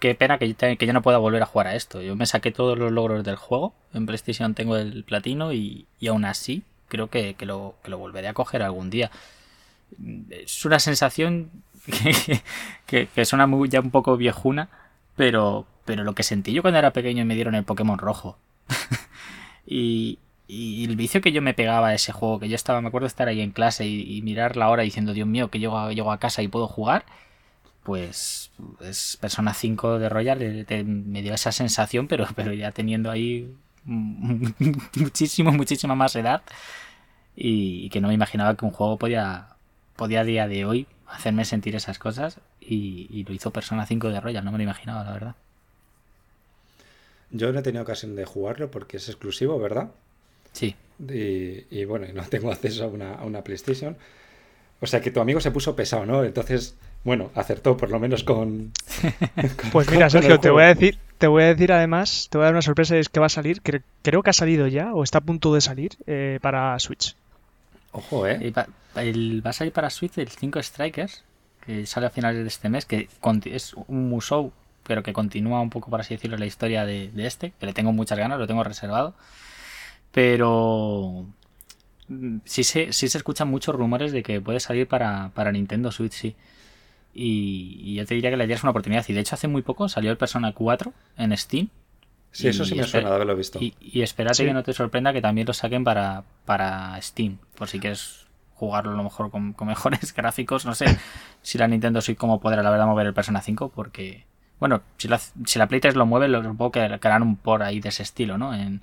qué 0.00 0.14
pena 0.14 0.38
que, 0.38 0.54
que 0.54 0.86
yo 0.86 0.92
no 0.92 1.02
pueda 1.02 1.18
volver 1.18 1.42
a 1.42 1.46
jugar 1.46 1.68
a 1.68 1.74
esto. 1.76 2.02
Yo 2.02 2.16
me 2.16 2.26
saqué 2.26 2.50
todos 2.50 2.78
los 2.78 2.92
logros 2.92 3.24
del 3.24 3.36
juego. 3.36 3.74
En 3.92 4.06
PlayStation 4.06 4.54
tengo 4.54 4.76
el 4.76 5.04
platino 5.04 5.52
y, 5.52 5.86
aún 6.08 6.24
así 6.24 6.62
creo 6.88 7.08
que, 7.08 7.36
lo, 7.40 7.74
que 7.82 7.90
lo 7.90 7.98
volveré 7.98 8.28
a 8.28 8.34
coger 8.34 8.62
algún 8.62 8.90
día. 8.90 9.10
Es 10.30 10.64
una 10.64 10.78
sensación 10.78 11.50
que, 12.86 13.08
que, 13.08 13.24
suena 13.24 13.46
muy, 13.46 13.68
ya 13.68 13.80
un 13.80 13.90
poco 13.90 14.16
viejuna, 14.16 14.68
pero, 15.16 15.66
pero 15.84 16.04
lo 16.04 16.14
que 16.14 16.22
sentí 16.22 16.52
yo 16.52 16.62
cuando 16.62 16.78
era 16.78 16.92
pequeño 16.92 17.22
y 17.22 17.26
me 17.26 17.34
dieron 17.34 17.54
el 17.54 17.64
Pokémon 17.64 17.98
rojo. 17.98 18.38
y, 19.66 20.18
y 20.48 20.84
el 20.84 20.96
vicio 20.96 21.20
que 21.20 21.32
yo 21.32 21.42
me 21.42 21.54
pegaba 21.54 21.88
a 21.88 21.94
ese 21.94 22.12
juego, 22.12 22.38
que 22.38 22.48
yo 22.48 22.54
estaba, 22.54 22.80
me 22.80 22.88
acuerdo 22.88 23.06
estar 23.06 23.28
ahí 23.28 23.40
en 23.40 23.50
clase 23.50 23.86
y, 23.86 24.22
mirar 24.22 24.56
la 24.56 24.68
hora 24.68 24.82
diciendo, 24.82 25.12
Dios 25.12 25.26
mío, 25.26 25.50
que 25.50 25.58
llego 25.58 25.78
a, 25.78 25.92
llego 25.92 26.12
a 26.12 26.18
casa 26.18 26.42
y 26.42 26.48
puedo 26.48 26.68
jugar, 26.68 27.04
pues 27.82 28.50
es 28.80 29.18
Persona 29.20 29.54
5 29.54 29.98
de 29.98 30.08
Royal, 30.08 30.38
eh, 30.42 30.84
me 30.84 31.22
dio 31.22 31.34
esa 31.34 31.52
sensación, 31.52 32.08
pero, 32.08 32.26
pero 32.36 32.52
ya 32.52 32.72
teniendo 32.72 33.10
ahí 33.10 33.54
muchísimo, 34.94 35.52
muchísima 35.52 35.94
más 35.94 36.16
edad 36.16 36.42
y, 37.34 37.88
que 37.90 38.00
no 38.00 38.08
me 38.08 38.14
imaginaba 38.14 38.56
que 38.56 38.64
un 38.64 38.72
juego 38.72 38.98
podía, 38.98 39.48
podía 39.96 40.20
a 40.20 40.24
día 40.24 40.48
de 40.48 40.64
hoy 40.64 40.86
hacerme 41.06 41.44
sentir 41.44 41.76
esas 41.76 41.98
cosas 41.98 42.40
y, 42.60 43.06
y 43.10 43.24
lo 43.24 43.32
hizo 43.32 43.52
Persona 43.52 43.86
5 43.86 44.08
de 44.10 44.20
Royal, 44.20 44.44
no 44.44 44.52
me 44.52 44.58
lo 44.58 44.64
imaginaba, 44.64 45.04
la 45.04 45.12
verdad. 45.12 45.36
Yo 47.30 47.52
no 47.52 47.58
he 47.58 47.62
tenido 47.62 47.82
ocasión 47.82 48.14
de 48.16 48.24
jugarlo 48.24 48.70
porque 48.70 48.98
es 48.98 49.08
exclusivo, 49.08 49.58
¿verdad? 49.58 49.90
Sí. 50.52 50.74
Y, 50.98 51.84
bueno, 51.84 52.06
no 52.14 52.22
tengo 52.24 52.50
acceso 52.50 52.84
a 52.84 53.24
una, 53.24 53.44
PlayStation. 53.44 53.96
O 54.80 54.86
sea 54.86 55.00
que 55.00 55.10
tu 55.10 55.20
amigo 55.20 55.40
se 55.40 55.50
puso 55.50 55.76
pesado, 55.76 56.06
¿no? 56.06 56.24
Entonces, 56.24 56.76
bueno, 57.06 57.30
acertó 57.34 57.76
por 57.76 57.90
lo 57.90 57.98
menos 57.98 58.24
con. 58.24 58.72
pues 59.72 59.90
mira, 59.90 60.10
Sergio, 60.10 60.38
te 60.38 60.50
voy 60.50 60.64
a 60.64 60.66
decir, 60.66 60.98
te 61.18 61.28
voy 61.28 61.44
a 61.44 61.46
decir 61.46 61.72
además, 61.72 62.26
te 62.30 62.36
voy 62.36 62.42
a 62.42 62.46
dar 62.46 62.54
una 62.54 62.62
sorpresa, 62.62 62.96
es 62.96 63.08
que 63.08 63.20
va 63.20 63.26
a 63.26 63.30
salir, 63.30 63.62
creo 64.02 64.22
que 64.22 64.30
ha 64.30 64.34
salido 64.34 64.66
ya, 64.66 64.92
o 64.92 65.02
está 65.04 65.18
a 65.18 65.20
punto 65.20 65.54
de 65.54 65.60
salir, 65.60 65.92
eh, 66.06 66.40
para 66.42 66.78
Switch. 66.78 67.14
Ojo, 67.92 68.26
¿eh? 68.26 68.50
Va, 68.50 68.66
va 68.94 69.50
a 69.50 69.52
salir 69.52 69.72
para 69.72 69.88
Switch 69.88 70.18
el 70.18 70.28
5 70.28 70.62
Strikers, 70.62 71.22
que 71.64 71.86
sale 71.86 72.06
a 72.06 72.10
finales 72.10 72.42
de 72.42 72.48
este 72.48 72.68
mes, 72.68 72.84
que 72.84 73.08
es 73.44 73.74
un 73.86 74.10
Musou, 74.10 74.52
pero 74.82 75.02
que 75.02 75.12
continúa 75.12 75.60
un 75.60 75.70
poco, 75.70 75.90
por 75.90 76.00
así 76.00 76.14
decirlo, 76.14 76.36
la 76.36 76.46
historia 76.46 76.84
de, 76.84 77.10
de 77.12 77.26
este, 77.26 77.52
que 77.58 77.66
le 77.66 77.72
tengo 77.72 77.92
muchas 77.92 78.18
ganas, 78.18 78.38
lo 78.38 78.46
tengo 78.46 78.64
reservado. 78.64 79.14
Pero 80.10 81.26
mm, 82.08 82.38
sí 82.44 82.64
se, 82.64 82.92
sí 82.92 83.08
se 83.08 83.18
escuchan 83.18 83.48
muchos 83.48 83.74
rumores 83.74 84.12
de 84.12 84.22
que 84.22 84.40
puede 84.40 84.60
salir 84.60 84.88
para, 84.88 85.30
Nintendo 85.52 85.92
Switch, 85.92 86.12
sí. 86.12 86.36
Y, 87.18 87.94
yo 87.94 88.04
te 88.04 88.14
diría 88.14 88.30
que 88.30 88.36
le 88.36 88.46
dieras 88.46 88.62
una 88.62 88.70
oportunidad. 88.70 89.04
Y 89.08 89.12
de 89.12 89.20
hecho, 89.20 89.34
hace 89.34 89.48
muy 89.48 89.62
poco 89.62 89.88
salió 89.88 90.10
el 90.10 90.16
Persona 90.16 90.52
4 90.52 90.92
en 91.16 91.36
Steam. 91.36 91.68
Sí, 92.30 92.48
eso 92.48 92.66
sí 92.66 92.74
me 92.74 92.84
suena 92.84 93.08
de 93.08 93.14
haberlo 93.14 93.34
visto. 93.34 93.58
Y, 93.60 94.02
espérate 94.02 94.44
que 94.44 94.52
no 94.52 94.62
te 94.62 94.72
sorprenda 94.74 95.12
que 95.12 95.22
también 95.22 95.46
lo 95.46 95.54
saquen 95.54 95.84
para, 95.84 96.24
para 96.44 97.00
Steam. 97.00 97.38
Por 97.56 97.68
si 97.68 97.80
quieres 97.80 98.26
jugarlo 98.54 98.92
a 98.92 98.94
lo 98.94 99.02
mejor 99.02 99.30
con, 99.30 99.54
mejores 99.66 100.14
gráficos. 100.14 100.66
No 100.66 100.74
sé 100.74 100.86
si 101.42 101.56
la 101.56 101.66
Nintendo 101.66 102.00
Switch 102.00 102.18
cómo 102.18 102.40
podrá 102.40 102.62
la 102.62 102.70
verdad 102.70 102.86
mover 102.86 103.06
el 103.06 103.14
Persona 103.14 103.40
5 103.40 103.70
porque 103.74 104.26
Bueno, 104.60 104.82
si 104.98 105.08
la, 105.08 105.18
si 105.18 105.58
la 105.58 105.66
Play 105.66 105.80
3 105.80 105.96
lo 105.96 106.04
mueve, 106.04 106.28
supongo 106.42 106.72
que 106.72 106.80
harán 106.80 107.22
un 107.22 107.36
por 107.36 107.62
ahí 107.62 107.80
de 107.80 107.88
ese 107.88 108.02
estilo, 108.02 108.36
¿no? 108.36 108.54
En, 108.54 108.82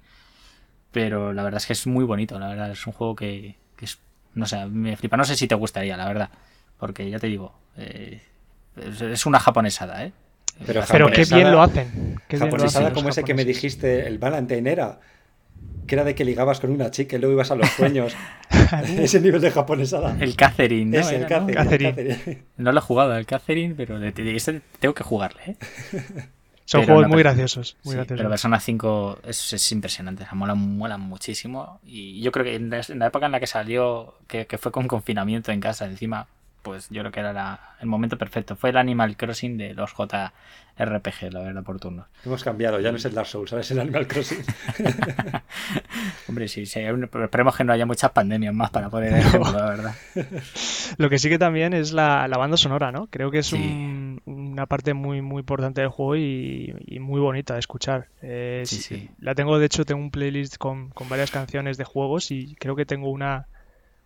pero 0.94 1.34
la 1.34 1.44
verdad 1.44 1.58
es 1.58 1.66
que 1.66 1.74
es 1.74 1.88
muy 1.88 2.06
bonito, 2.06 2.40
la 2.40 2.48
verdad. 2.48 2.72
Es 2.72 2.86
un 2.88 2.94
juego 2.94 3.16
que, 3.16 3.58
es. 3.82 4.00
No 4.36 4.46
sé, 4.46 4.66
me 4.68 4.96
flipa. 4.96 5.18
No 5.18 5.26
sé 5.26 5.36
si 5.36 5.48
te 5.48 5.56
gustaría, 5.56 5.98
la 5.98 6.08
verdad. 6.08 6.30
Porque 6.84 7.10
ya 7.10 7.18
te 7.18 7.28
digo, 7.28 7.54
eh, 7.78 8.20
es, 8.76 9.26
una 9.26 9.40
japonesada, 9.40 10.04
¿eh? 10.04 10.12
Pero, 10.68 10.84
qué 11.10 11.24
bien 11.24 11.50
lo 11.50 11.62
hacen. 11.62 12.20
Qué 12.28 12.38
japonesada 12.38 12.92
como 12.92 13.08
ese 13.08 13.24
que 13.24 13.34
me 13.34 13.46
dijiste, 13.46 14.06
el 14.06 14.18
Valentine 14.18 14.70
era 14.70 15.00
que 15.88 15.96
era 15.96 16.04
de 16.04 16.14
que 16.14 16.26
ligabas 16.26 16.60
con 16.60 16.72
una 16.72 16.92
chica 16.92 17.16
y 17.16 17.20
luego 17.20 17.36
ibas 17.36 17.52
a 17.52 17.56
los 17.56 17.70
sueños. 17.70 18.18
Ese 18.98 19.22
nivel 19.22 19.40
de 19.40 19.50
japonesada. 19.50 20.18
El 20.20 20.36
Catherine, 20.36 20.92
¿no? 20.92 21.00
Es 21.00 21.10
el 21.14 21.26
Catherine, 21.26 22.44
¿no? 22.58 22.74
lo 22.74 22.78
he 22.78 22.82
jugado, 22.82 23.16
el 23.16 23.26
Catherine, 23.26 23.76
pero 23.76 23.98
tengo 24.82 24.94
que 24.94 25.04
jugarle. 25.06 25.42
¿eh? 25.48 25.56
Son 26.66 26.84
juegos 26.84 27.08
muy 27.08 27.20
graciosos. 27.20 27.78
Muy 27.84 27.96
Pero 28.06 28.28
Persona 28.28 28.60
5 28.60 29.20
es, 29.26 29.54
es 29.54 29.72
impresionante, 29.72 30.26
mola, 30.34 30.54
mola 30.54 30.98
muchísimo. 30.98 31.80
Y 31.86 32.22
yo 32.22 32.34
creo 32.34 32.44
que 32.44 32.56
en 32.56 32.70
la, 32.70 33.08
época 33.08 33.28
en 33.28 33.32
la 33.32 33.40
que 33.40 33.48
salió, 33.48 34.16
que, 34.28 34.48
que, 34.48 34.58
fue 34.58 34.74
con 34.74 34.90
confinamiento 34.90 35.54
en 35.54 35.62
casa, 35.62 35.86
encima 35.86 36.28
pues 36.64 36.88
yo 36.90 37.02
creo 37.02 37.12
que 37.12 37.20
era 37.20 37.76
el 37.82 37.88
momento 37.88 38.18
perfecto. 38.18 38.56
Fue 38.56 38.72
el 38.72 38.78
Animal 38.78 39.18
Crossing 39.18 39.58
de 39.58 39.74
los 39.74 39.92
JRPG, 39.92 41.32
la 41.32 41.42
verdad, 41.42 41.62
por 41.62 41.80
turnos. 41.80 42.08
Hemos 42.26 42.44
cambiado, 42.44 42.80
ya 42.80 42.90
no 42.90 42.98
es 42.98 43.06
el 43.06 43.14
Dark 43.14 43.28
Souls, 43.28 43.52
ahora 43.52 43.62
es 43.62 43.72
el 43.72 43.80
Animal 43.80 44.08
Crossing. 44.08 44.44
Hombre, 46.30 46.48
sí, 46.48 46.66
sí, 46.66 46.80
esperemos 46.80 47.56
que 47.56 47.64
no 47.66 47.74
haya 47.74 47.86
muchas 47.86 48.12
pandemias 48.12 48.54
más 48.54 48.72
para 48.72 48.90
poder 48.90 49.14
ejemplo, 49.14 49.52
la 49.52 49.66
verdad. 49.70 49.96
Lo 50.98 51.10
que 51.10 51.20
sí 51.20 51.30
que 51.30 51.38
también 51.38 51.74
es 51.74 51.92
la, 51.92 52.26
banda 52.28 52.56
sonora, 52.56 52.94
¿no? 52.94 53.08
Creo 53.08 53.30
que 53.30 53.40
es 53.40 53.52
una 53.54 54.66
parte 54.66 54.94
muy, 54.94 55.22
muy 55.22 55.42
importante 55.42 55.82
del 55.82 55.90
juego 55.90 56.16
y, 56.16 57.00
muy 57.02 57.20
bonita 57.20 57.56
de 57.56 57.60
escuchar. 57.60 58.08
sí, 58.22 58.66
sí. 58.66 59.10
La 59.20 59.36
tengo, 59.36 59.60
de 59.60 59.66
hecho, 59.66 59.84
tengo 59.84 60.02
un 60.02 60.12
playlist 60.12 60.58
con, 60.58 60.94
varias 61.10 61.30
canciones 61.30 61.78
de 61.78 61.84
juegos 61.84 62.32
y 62.32 62.56
creo 62.56 62.78
que 62.78 62.86
tengo 62.86 63.12
una, 63.12 63.48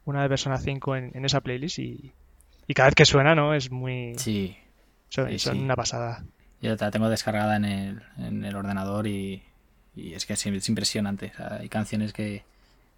una 0.05 0.23
de 0.23 0.29
Persona 0.29 0.57
5 0.57 0.95
en, 0.95 1.11
en 1.13 1.23
esa 1.23 1.41
playlist 1.41 1.77
y, 1.77 2.13
y 2.67 2.73
cada 2.73 2.89
vez 2.89 2.95
que 2.95 3.05
suena, 3.05 3.33
¿no? 3.35 3.53
Es 3.53 3.71
muy... 3.71 4.13
Sí. 4.17 4.57
Son, 5.09 5.57
una 5.57 5.75
pasada. 5.75 6.23
Yo 6.61 6.75
la 6.75 6.91
tengo 6.91 7.09
descargada 7.09 7.55
en 7.55 7.65
el, 7.65 8.01
en 8.17 8.43
el 8.43 8.55
ordenador 8.55 9.07
y, 9.07 9.43
y 9.95 10.13
es 10.13 10.25
que 10.25 10.33
es, 10.33 10.69
impresionante. 10.69 11.31
hay 11.37 11.69
canciones 11.69 12.11
que, 12.11 12.43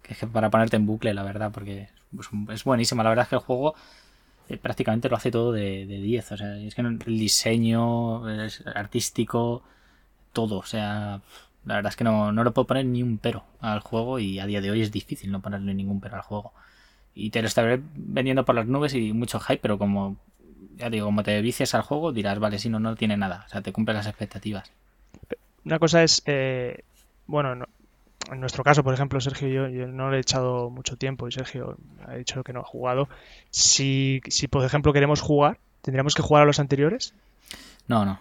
que, 0.02 0.14
para 0.26 0.50
ponerte 0.50 0.76
en 0.76 0.86
bucle, 0.86 1.14
la 1.14 1.22
verdad, 1.22 1.52
porque 1.52 1.88
pues, 2.14 2.28
es 2.52 2.64
buenísima. 2.64 3.04
La 3.04 3.10
verdad 3.10 3.24
es 3.24 3.28
que 3.28 3.36
el 3.36 3.42
juego 3.42 3.74
eh, 4.48 4.56
prácticamente 4.56 5.08
lo 5.08 5.16
hace 5.16 5.30
todo 5.30 5.52
de, 5.52 5.86
de 5.86 6.00
10. 6.00 6.32
O 6.32 6.36
sea, 6.36 6.56
es 6.58 6.74
que 6.74 6.82
el 6.82 6.98
diseño 6.98 8.28
es 8.44 8.66
artístico, 8.66 9.62
todo. 10.32 10.58
O 10.58 10.66
sea, 10.66 11.20
la 11.64 11.76
verdad 11.76 11.90
es 11.90 11.96
que 11.96 12.04
no, 12.04 12.32
no 12.32 12.42
le 12.42 12.50
puedo 12.50 12.66
poner 12.66 12.86
ni 12.86 13.02
un 13.02 13.18
pero 13.18 13.44
al 13.60 13.80
juego 13.80 14.18
y 14.18 14.38
a 14.40 14.46
día 14.46 14.60
de 14.60 14.70
hoy 14.70 14.82
es 14.82 14.90
difícil 14.90 15.30
no 15.30 15.40
ponerle 15.40 15.74
ningún 15.74 16.00
pero 16.00 16.16
al 16.16 16.22
juego 16.22 16.52
y 17.26 17.30
te 17.30 17.42
lo 17.42 17.48
estaré 17.48 17.80
vendiendo 17.94 18.44
por 18.44 18.54
las 18.54 18.66
nubes 18.66 18.94
y 18.94 19.12
mucho 19.12 19.40
hype, 19.40 19.60
pero 19.60 19.78
como 19.78 20.16
ya 20.80 20.88
digo, 20.88 21.06
como 21.06 21.22
te 21.22 21.40
vicies 21.42 21.74
al 21.74 21.82
juego, 21.82 22.12
dirás, 22.12 22.38
vale, 22.38 22.58
si 22.58 22.70
no, 22.70 22.80
no 22.80 22.96
tiene 22.96 23.16
nada. 23.16 23.44
O 23.46 23.50
sea, 23.50 23.60
te 23.60 23.72
cumple 23.72 23.94
las 23.94 24.06
expectativas. 24.06 24.72
Una 25.64 25.78
cosa 25.78 26.02
es, 26.02 26.22
eh, 26.24 26.84
bueno, 27.26 27.66
en 28.32 28.40
nuestro 28.40 28.64
caso, 28.64 28.82
por 28.82 28.94
ejemplo, 28.94 29.20
Sergio 29.20 29.48
yo, 29.48 29.68
yo, 29.68 29.86
no 29.86 30.10
le 30.10 30.16
he 30.16 30.20
echado 30.20 30.70
mucho 30.70 30.96
tiempo 30.96 31.28
y 31.28 31.32
Sergio 31.32 31.76
ha 32.06 32.14
dicho 32.14 32.42
que 32.42 32.54
no 32.54 32.60
ha 32.60 32.64
jugado. 32.64 33.08
Si, 33.50 34.22
si 34.28 34.48
por 34.48 34.64
ejemplo, 34.64 34.92
queremos 34.94 35.20
jugar, 35.20 35.58
¿tendríamos 35.82 36.14
que 36.14 36.22
jugar 36.22 36.44
a 36.44 36.46
los 36.46 36.60
anteriores? 36.60 37.12
No, 37.86 38.06
no. 38.06 38.18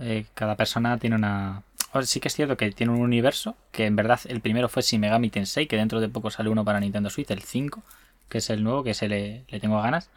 Eh, 0.00 0.24
cada 0.32 0.56
persona 0.56 0.96
tiene 0.96 1.16
una... 1.16 1.62
sí 2.02 2.20
que 2.20 2.28
es 2.28 2.34
cierto 2.34 2.56
que 2.56 2.72
tiene 2.72 2.92
un 2.92 3.00
universo, 3.00 3.54
que 3.70 3.84
en 3.84 3.96
verdad 3.96 4.20
el 4.26 4.40
primero 4.40 4.70
fue 4.70 4.82
Shin 4.82 5.00
Megami 5.00 5.28
Tensei, 5.28 5.66
que 5.66 5.76
dentro 5.76 6.00
de 6.00 6.08
poco 6.08 6.30
sale 6.30 6.48
uno 6.48 6.64
para 6.64 6.80
Nintendo 6.80 7.10
Switch, 7.10 7.30
el 7.30 7.42
5 7.42 7.82
que 8.32 8.38
es 8.38 8.48
el 8.48 8.64
nuevo, 8.64 8.82
que 8.82 8.94
se 8.94 9.08
le, 9.08 9.44
tengo 9.60 9.80
ganas. 9.82 10.08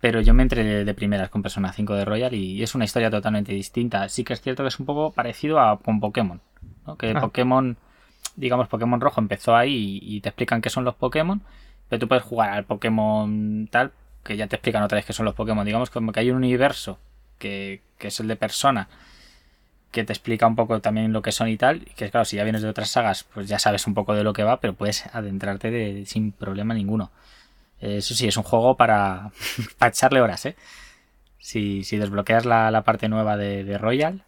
Pero 0.00 0.20
yo 0.20 0.34
me 0.34 0.42
entré 0.42 0.84
de, 0.84 0.94
primeras 0.94 1.30
con 1.30 1.42
Persona 1.42 1.72
5 1.72 1.94
de 1.94 2.04
Royal 2.04 2.34
y, 2.34 2.60
es 2.60 2.74
una 2.74 2.84
historia 2.84 3.08
totalmente 3.08 3.52
distinta. 3.52 4.08
Sí 4.08 4.24
que 4.24 4.32
es 4.32 4.40
cierto 4.42 4.64
que 4.64 4.68
es 4.68 4.80
un 4.80 4.86
poco 4.86 5.12
parecido 5.12 5.60
a 5.60 5.78
con 5.78 6.00
Pokémon. 6.00 6.40
Que 6.98 7.12
ah. 7.12 7.20
Pokémon, 7.20 7.76
digamos, 8.34 8.66
Pokémon 8.66 9.00
Rojo 9.00 9.20
empezó 9.20 9.54
ahí 9.54 10.00
y, 10.02 10.20
te 10.20 10.28
explican 10.28 10.60
qué 10.60 10.70
son 10.70 10.82
los 10.84 10.96
Pokémon. 10.96 11.40
Pero 11.88 12.00
tú 12.00 12.08
puedes 12.08 12.24
jugar 12.24 12.50
al 12.50 12.64
Pokémon 12.64 13.68
tal, 13.70 13.92
que 14.24 14.36
ya 14.36 14.48
te 14.48 14.56
explican 14.56 14.82
otra 14.82 14.96
vez 14.96 15.06
qué 15.06 15.12
son 15.12 15.24
los 15.24 15.36
Pokémon. 15.36 15.64
Digamos 15.64 15.90
como 15.90 16.10
que 16.10 16.18
hay 16.18 16.30
un 16.30 16.38
universo 16.38 16.98
que, 17.38 17.80
que 17.96 18.08
es 18.08 18.18
el 18.18 18.26
de 18.26 18.34
Persona 18.34 18.88
que 19.92 20.04
te 20.04 20.12
explica 20.12 20.46
un 20.46 20.56
poco 20.56 20.80
también 20.80 21.12
lo 21.12 21.22
que 21.22 21.32
son 21.32 21.48
y 21.48 21.56
tal. 21.56 21.82
Y 21.86 21.94
que 21.94 22.10
claro, 22.10 22.24
si 22.24 22.36
ya 22.36 22.42
vienes 22.42 22.62
de 22.62 22.68
otras 22.68 22.90
sagas, 22.90 23.24
pues 23.32 23.48
ya 23.48 23.58
sabes 23.60 23.86
un 23.86 23.94
poco 23.94 24.14
de 24.14 24.24
lo 24.24 24.32
que 24.32 24.42
va, 24.42 24.60
pero 24.60 24.74
puedes 24.74 25.06
adentrarte 25.14 25.70
de, 25.70 26.04
sin 26.06 26.32
problema 26.32 26.74
ninguno. 26.74 27.10
Eso 27.80 28.14
sí, 28.14 28.26
es 28.26 28.36
un 28.36 28.42
juego 28.42 28.76
para, 28.76 29.30
para 29.78 29.90
echarle 29.90 30.20
horas, 30.20 30.46
¿eh? 30.46 30.56
Si, 31.38 31.84
si 31.84 31.96
desbloqueas 31.96 32.44
la, 32.44 32.82
parte 32.84 33.08
nueva 33.08 33.36
de, 33.36 33.78
Royal, 33.78 34.24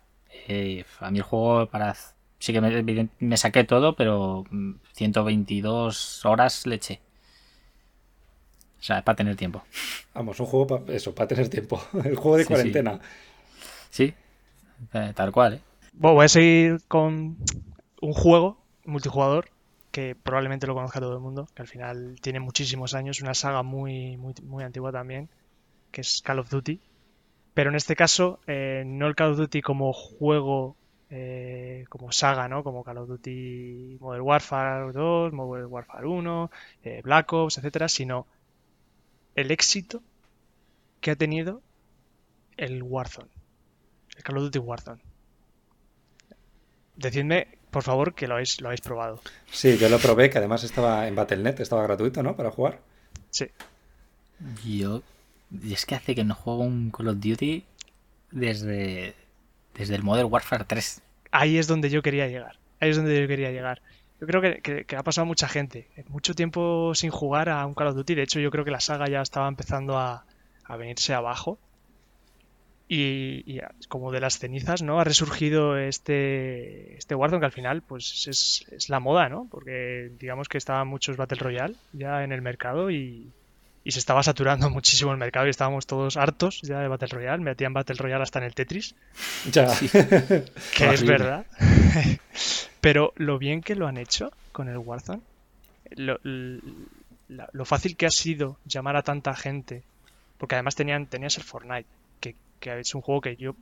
eh, 0.46 0.84
a 1.01 1.11
mí 1.11 1.18
el 1.18 1.24
juego 1.24 1.66
para... 1.66 1.96
Sí 2.38 2.53
que 2.53 2.61
me, 2.61 3.36
saqué 3.36 3.64
todo, 3.64 3.96
pero 3.96 4.44
122 4.92 6.24
horas 6.24 6.66
le 6.68 6.76
eché. 6.76 7.01
O 8.78 8.82
sea, 8.82 8.99
es 8.99 9.03
para 9.03 9.16
tener 9.16 9.34
tiempo. 9.34 9.64
Vamos, 10.14 10.38
un 10.38 10.46
juego 10.46 10.66
para 10.68 10.94
eso, 10.94 11.12
para 11.12 11.26
tener 11.26 11.49
tiempo. 11.49 11.82
El 12.05 12.14
juego 12.14 12.36
de 12.36 12.46
cuarentena. 12.46 13.01
Sí, 13.90 14.14
eh, 14.92 15.12
tal 15.16 15.32
cual, 15.32 15.55
¿eh? 15.55 15.61
Bueno, 15.94 16.14
voy 16.14 16.26
a 16.26 16.28
seguir 16.28 16.80
con 16.86 17.36
un 18.01 18.12
juego 18.12 18.57
multijugador 18.84 19.51
que 19.91 20.14
probablemente 20.14 20.66
lo 20.66 20.74
conozca 20.74 21.01
todo 21.01 21.14
el 21.14 21.20
mundo, 21.20 21.49
que 21.55 21.62
al 21.62 21.68
final 21.68 22.16
tiene 22.20 22.41
muchísimos 22.41 22.95
años, 22.95 23.20
una 23.20 23.34
saga 23.34 23.62
muy, 23.62 24.16
muy, 24.16 24.34
muy 24.43 24.64
antigua 24.64 24.93
también, 24.93 25.28
que 25.91 26.03
es 26.03 26.22
Call 26.22 26.41
of 26.41 26.51
Duty. 26.51 26.80
Pero 27.55 27.70
en 27.70 27.76
este 27.76 27.97
caso, 27.97 28.41
eh, 28.47 28.84
no 28.86 29.07
el 29.07 29.16
Call 29.16 29.32
of 29.32 29.39
Duty 29.39 29.62
como 29.62 29.93
juego, 29.93 30.76
eh, 31.11 31.84
como 31.89 32.12
saga, 32.12 32.49
¿no? 32.49 32.62
Como 32.62 32.84
Call 32.84 32.99
of 32.99 33.09
Duty 33.09 33.99
Modern 34.01 34.22
Warfare 34.22 34.93
2, 34.93 35.32
Modern 35.32 35.66
Warfare 35.66 36.07
1, 36.07 36.51
eh, 36.84 37.01
Black 37.03 37.32
Ops, 37.32 37.59
etcétera, 37.59 37.89
sino 37.89 38.26
el 39.34 39.51
éxito 39.51 40.03
que 41.01 41.12
ha 41.12 41.16
tenido 41.16 41.62
el 42.57 42.82
Warzone, 42.82 43.30
el 44.16 44.22
Call 44.22 44.36
of 44.36 44.45
Duty 44.45 44.59
Warzone. 44.59 45.03
Decidme 46.97 47.58
por 47.71 47.83
favor, 47.83 48.14
que 48.14 48.27
lo 48.27 48.35
habéis, 48.35 48.61
lo 48.61 48.69
habéis 48.69 48.81
probado. 48.81 49.21
Sí, 49.51 49.77
yo 49.79 49.89
lo 49.89 49.99
probé, 49.99 50.31
que 50.31 50.39
además 50.39 50.64
estaba 50.64 51.07
en 51.07 51.14
Battle.net, 51.14 51.61
estaba 51.61 51.83
gratuito, 51.83 52.23
¿no? 52.23 52.37
Para 52.37 52.51
jugar. 52.51 52.81
Sí. 53.31 53.47
Yo. 54.64 55.03
Y 55.51 55.73
es 55.73 55.87
que 55.87 55.95
hace 55.95 56.14
que 56.14 56.25
no 56.25 56.35
juego 56.35 56.62
un 56.62 56.91
Call 56.91 57.09
of 57.09 57.16
Duty 57.21 57.64
desde, 58.31 59.14
desde 59.75 59.95
el 59.95 60.03
Modern 60.03 60.31
Warfare 60.31 60.64
3. 60.64 61.01
Ahí 61.31 61.59
es 61.59 61.66
donde 61.66 61.91
yo 61.91 62.03
quería 62.03 62.29
llegar. 62.29 62.59
Ahí 62.81 62.91
es 62.91 62.97
donde 62.97 63.21
yo 63.21 63.27
quería 63.27 63.51
llegar. 63.51 63.83
Yo 64.21 64.27
creo 64.27 64.43
que, 64.43 64.85
que, 64.85 64.97
ha 64.97 65.03
pasado 65.03 65.27
mucha 65.27 65.49
gente. 65.49 65.89
Mucho 66.09 66.35
tiempo 66.35 66.95
sin 66.95 67.11
jugar 67.11 67.49
a 67.49 67.64
un 67.66 67.75
Call 67.75 67.89
of 67.89 67.97
Duty. 67.97 68.14
De 68.14 68.23
hecho, 68.23 68.41
yo 68.41 68.51
creo 68.51 68.64
que 68.64 68.71
la 68.71 68.81
saga 68.81 69.09
ya 69.09 69.23
estaba 69.23 69.49
empezando 69.49 69.99
a, 69.99 70.25
a 70.64 70.77
venirse 70.77 71.14
abajo 71.14 71.59
y, 72.89 73.61
como 73.89 74.11
de 74.11 74.20
las 74.20 74.39
cenizas, 74.39 74.82
¿no? 74.82 74.99
Ha 74.99 75.05
resurgido 75.05 75.76
este, 75.76 76.97
este 76.97 77.14
Warzone 77.14 77.41
que 77.41 77.47
al 77.47 77.53
final 77.53 77.82
pues 77.82 78.26
es, 78.26 78.64
es, 78.72 78.89
la 78.89 78.99
moda, 78.99 79.28
¿no? 79.28 79.47
Porque 79.51 80.11
digamos 80.18 80.49
que 80.49 80.57
estaban 80.57 80.89
muchos 80.89 81.18
Battle 81.18 81.39
Royale 81.39 81.74
ya 81.93 82.24
en 82.24 82.32
el 82.32 82.41
mercado 82.41 82.91
y, 82.91 83.30
y, 83.84 83.91
se 83.93 83.99
estaba 83.99 84.22
saturando 84.22 84.70
muchísimo 84.70 85.12
el 85.12 85.18
mercado 85.18 85.47
y 85.47 85.51
estábamos 85.51 85.86
todos 85.86 86.16
hartos 86.16 86.62
ya 86.62 86.80
de 86.80 86.89
Battle 86.89 87.09
Royale. 87.09 87.39
Me 87.39 87.51
metían 87.51 87.74
Battle 87.74 87.97
Royale 87.97 88.22
hasta 88.22 88.39
en 88.39 88.47
el 88.47 88.55
Tetris. 88.55 88.95
Ya. 89.53 89.68
que 90.74 90.91
es 90.93 91.05
verdad. 91.05 91.45
Pero 92.80 93.12
lo 93.16 93.39
bien 93.39 93.61
que 93.61 93.74
lo 93.74 93.86
han 93.86 93.99
hecho 93.99 94.32
con 94.53 94.68
el 94.68 94.78
Warzone, 94.78 95.20
lo, 95.91 96.18
lo, 96.22 97.64
fácil 97.66 97.97
que 97.97 98.07
ha 98.07 98.11
sido 98.11 98.57
llamar 98.64 98.97
a 98.97 99.03
tanta 99.03 99.34
gente, 99.34 99.82
porque 100.39 100.55
además 100.55 100.74
tenían, 100.74 101.07
tenías 101.07 101.36
el 101.36 101.45
Fortnite 101.45 101.97
que 102.61 102.79
es 102.79 102.95
un 102.95 103.03
juego 103.03 103.21
que 103.21 103.37
yo 103.37 103.55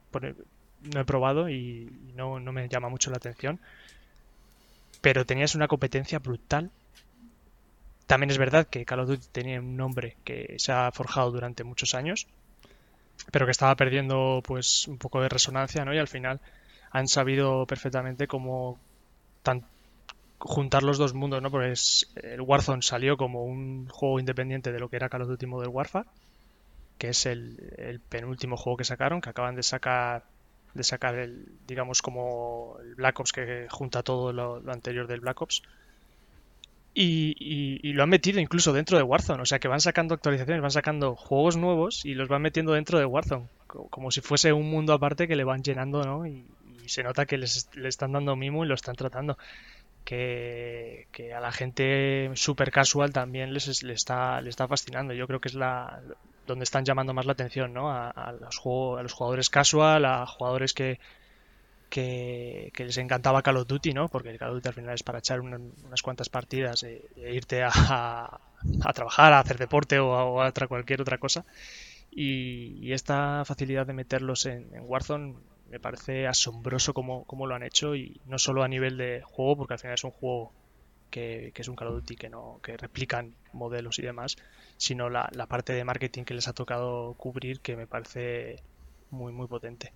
no 0.82 1.00
he 1.00 1.04
probado 1.04 1.48
y 1.48 1.90
no, 2.14 2.38
me 2.40 2.68
llama 2.68 2.88
mucho 2.88 3.10
la 3.10 3.16
atención. 3.16 3.60
Pero 5.00 5.24
tenías 5.24 5.54
una 5.54 5.68
competencia 5.68 6.18
brutal. 6.18 6.70
También 8.06 8.30
es 8.30 8.38
verdad 8.38 8.66
que 8.66 8.84
Call 8.84 9.00
of 9.00 9.08
Duty 9.08 9.26
tenía 9.32 9.60
un 9.60 9.76
nombre 9.76 10.16
que 10.24 10.56
se 10.58 10.72
ha 10.72 10.90
forjado 10.92 11.30
durante 11.32 11.64
muchos 11.64 11.94
años, 11.94 12.26
pero 13.32 13.46
que 13.46 13.52
estaba 13.52 13.74
perdiendo 13.74 14.42
pues 14.44 14.86
un 14.86 14.98
poco 14.98 15.20
de 15.20 15.28
resonancia, 15.28 15.84
¿no? 15.84 15.92
Y 15.92 15.98
al 15.98 16.08
final 16.08 16.40
han 16.92 17.08
sabido 17.08 17.66
perfectamente 17.66 18.26
cómo 18.26 18.78
juntar 20.38 20.82
los 20.82 20.98
dos 20.98 21.14
mundos, 21.14 21.42
¿no? 21.42 21.50
Porque 21.50 21.74
el 22.22 22.40
Warzone 22.40 22.82
salió 22.82 23.16
como 23.16 23.44
un 23.44 23.88
juego 23.88 24.20
independiente 24.20 24.72
de 24.72 24.78
lo 24.78 24.88
que 24.88 24.96
era 24.96 25.08
Call 25.08 25.22
of 25.22 25.28
Duty 25.28 25.46
Modern 25.46 25.74
Warfare 25.74 26.06
que 26.98 27.08
es 27.08 27.26
el, 27.26 28.00
penúltimo 28.08 28.56
juego 28.56 28.76
que 28.76 28.84
sacaron, 28.84 29.20
que 29.20 29.30
acaban 29.30 29.54
de 29.54 29.62
sacar 29.62 30.24
de 30.74 30.84
sacar 30.84 31.14
el, 31.14 31.46
digamos, 31.66 32.02
como 32.02 32.76
el 32.82 32.96
Black 32.96 33.18
Ops 33.18 33.32
que 33.32 33.66
junta 33.70 34.02
todo 34.02 34.32
lo, 34.32 34.62
anterior 34.70 35.06
del 35.06 35.20
Black 35.20 35.40
Ops. 35.40 35.62
Y, 36.92 37.92
lo 37.92 38.02
han 38.02 38.08
metido 38.08 38.40
incluso 38.40 38.72
dentro 38.72 38.96
de 38.96 39.04
Warzone, 39.04 39.42
o 39.42 39.46
sea 39.46 39.58
que 39.58 39.68
van 39.68 39.80
sacando 39.80 40.14
actualizaciones, 40.14 40.62
van 40.62 40.70
sacando 40.70 41.14
juegos 41.14 41.56
nuevos 41.56 42.04
y 42.06 42.14
los 42.14 42.28
van 42.28 42.42
metiendo 42.42 42.72
dentro 42.72 42.98
de 42.98 43.04
Warzone, 43.04 43.48
como 43.66 44.10
si 44.10 44.22
fuese 44.22 44.52
un 44.52 44.70
mundo 44.70 44.94
aparte 44.94 45.28
que 45.28 45.36
le 45.36 45.44
van 45.44 45.62
llenando, 45.62 46.02
¿no? 46.04 46.26
Y, 46.26 46.44
se 46.86 47.02
nota 47.02 47.26
que 47.26 47.36
les, 47.36 47.68
le 47.74 47.88
están 47.88 48.12
dando 48.12 48.36
mimo 48.36 48.64
y 48.64 48.68
lo 48.68 48.74
están 48.74 48.94
tratando. 48.94 49.36
Que, 50.04 51.08
a 51.36 51.40
la 51.40 51.50
gente 51.50 52.30
super 52.34 52.70
casual 52.70 53.12
también 53.12 53.52
les, 53.52 53.66
está, 53.82 54.40
les 54.40 54.50
está 54.50 54.68
fascinando. 54.68 55.12
Yo 55.12 55.26
creo 55.26 55.40
que 55.40 55.48
es 55.48 55.54
la 55.54 56.00
donde 56.46 56.64
están 56.64 56.84
llamando 56.84 57.12
más 57.12 57.26
la 57.26 57.32
atención, 57.32 57.72
¿no? 57.72 57.90
A, 57.90 58.34
los, 58.40 58.58
jugadores 58.58 59.50
casual, 59.50 60.04
a 60.04 60.26
jugadores 60.26 60.72
que, 60.72 60.98
les 61.94 62.98
encantaba 62.98 63.42
Call 63.42 63.58
of 63.58 63.66
Duty, 63.66 63.92
¿no? 63.92 64.08
Porque 64.08 64.36
Call 64.38 64.50
of 64.50 64.54
Duty 64.56 64.68
al 64.68 64.74
final 64.74 64.94
es 64.94 65.02
para 65.02 65.18
echar 65.18 65.40
unas 65.40 66.02
cuantas 66.02 66.28
partidas 66.28 66.82
e, 66.82 67.02
irte 67.16 67.62
a, 67.62 68.40
trabajar, 68.94 69.32
a 69.32 69.40
hacer 69.40 69.58
deporte 69.58 69.98
o 69.98 70.14
a, 70.14 70.48
otra, 70.48 70.66
cualquier 70.68 71.00
otra 71.00 71.18
cosa. 71.18 71.44
Y, 72.10 72.92
esta 72.92 73.44
facilidad 73.44 73.86
de 73.86 73.92
meterlos 73.92 74.46
en, 74.46 74.68
Warzone 74.80 75.34
me 75.70 75.80
parece 75.80 76.26
asombroso 76.26 76.94
como, 76.94 77.46
lo 77.46 77.54
han 77.54 77.62
hecho 77.62 77.94
y 77.94 78.20
no 78.26 78.38
solo 78.38 78.62
a 78.62 78.68
nivel 78.68 78.96
de 78.96 79.22
juego, 79.22 79.56
porque 79.56 79.74
al 79.74 79.80
final 79.80 79.94
es 79.94 80.04
un 80.04 80.12
juego 80.12 80.52
que, 81.10 81.52
es 81.54 81.68
un 81.68 81.76
Call 81.76 81.88
of 81.88 81.94
Duty 81.96 82.16
que 82.16 82.28
no 82.28 82.60
que 82.62 82.76
replican 82.76 83.34
modelos 83.52 83.98
y 83.98 84.02
demás, 84.02 84.36
sino 84.76 85.10
la, 85.10 85.28
la 85.32 85.46
parte 85.46 85.72
de 85.72 85.84
marketing 85.84 86.24
que 86.24 86.34
les 86.34 86.48
ha 86.48 86.52
tocado 86.52 87.14
cubrir 87.14 87.60
que 87.60 87.76
me 87.76 87.86
parece 87.86 88.62
muy 89.10 89.32
muy 89.32 89.46
potente. 89.46 89.92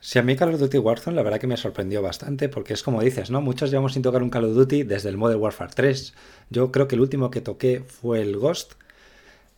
Si 0.00 0.18
a 0.18 0.22
mí 0.22 0.36
Call 0.36 0.54
of 0.54 0.60
Duty 0.60 0.78
Warzone 0.78 1.16
la 1.16 1.22
verdad 1.22 1.40
que 1.40 1.48
me 1.48 1.56
sorprendió 1.56 2.02
bastante 2.02 2.48
porque 2.48 2.72
es 2.74 2.82
como 2.82 3.02
dices, 3.02 3.30
¿no? 3.30 3.40
Muchos 3.40 3.70
llevamos 3.70 3.94
sin 3.94 4.02
tocar 4.02 4.22
un 4.22 4.30
Call 4.30 4.44
of 4.44 4.54
Duty 4.54 4.84
desde 4.84 5.08
el 5.08 5.16
Modern 5.16 5.40
Warfare 5.40 5.72
3. 5.74 6.14
Yo 6.50 6.70
creo 6.70 6.86
que 6.86 6.94
el 6.94 7.00
último 7.00 7.30
que 7.30 7.40
toqué 7.40 7.80
fue 7.80 8.22
el 8.22 8.36
Ghost 8.36 8.74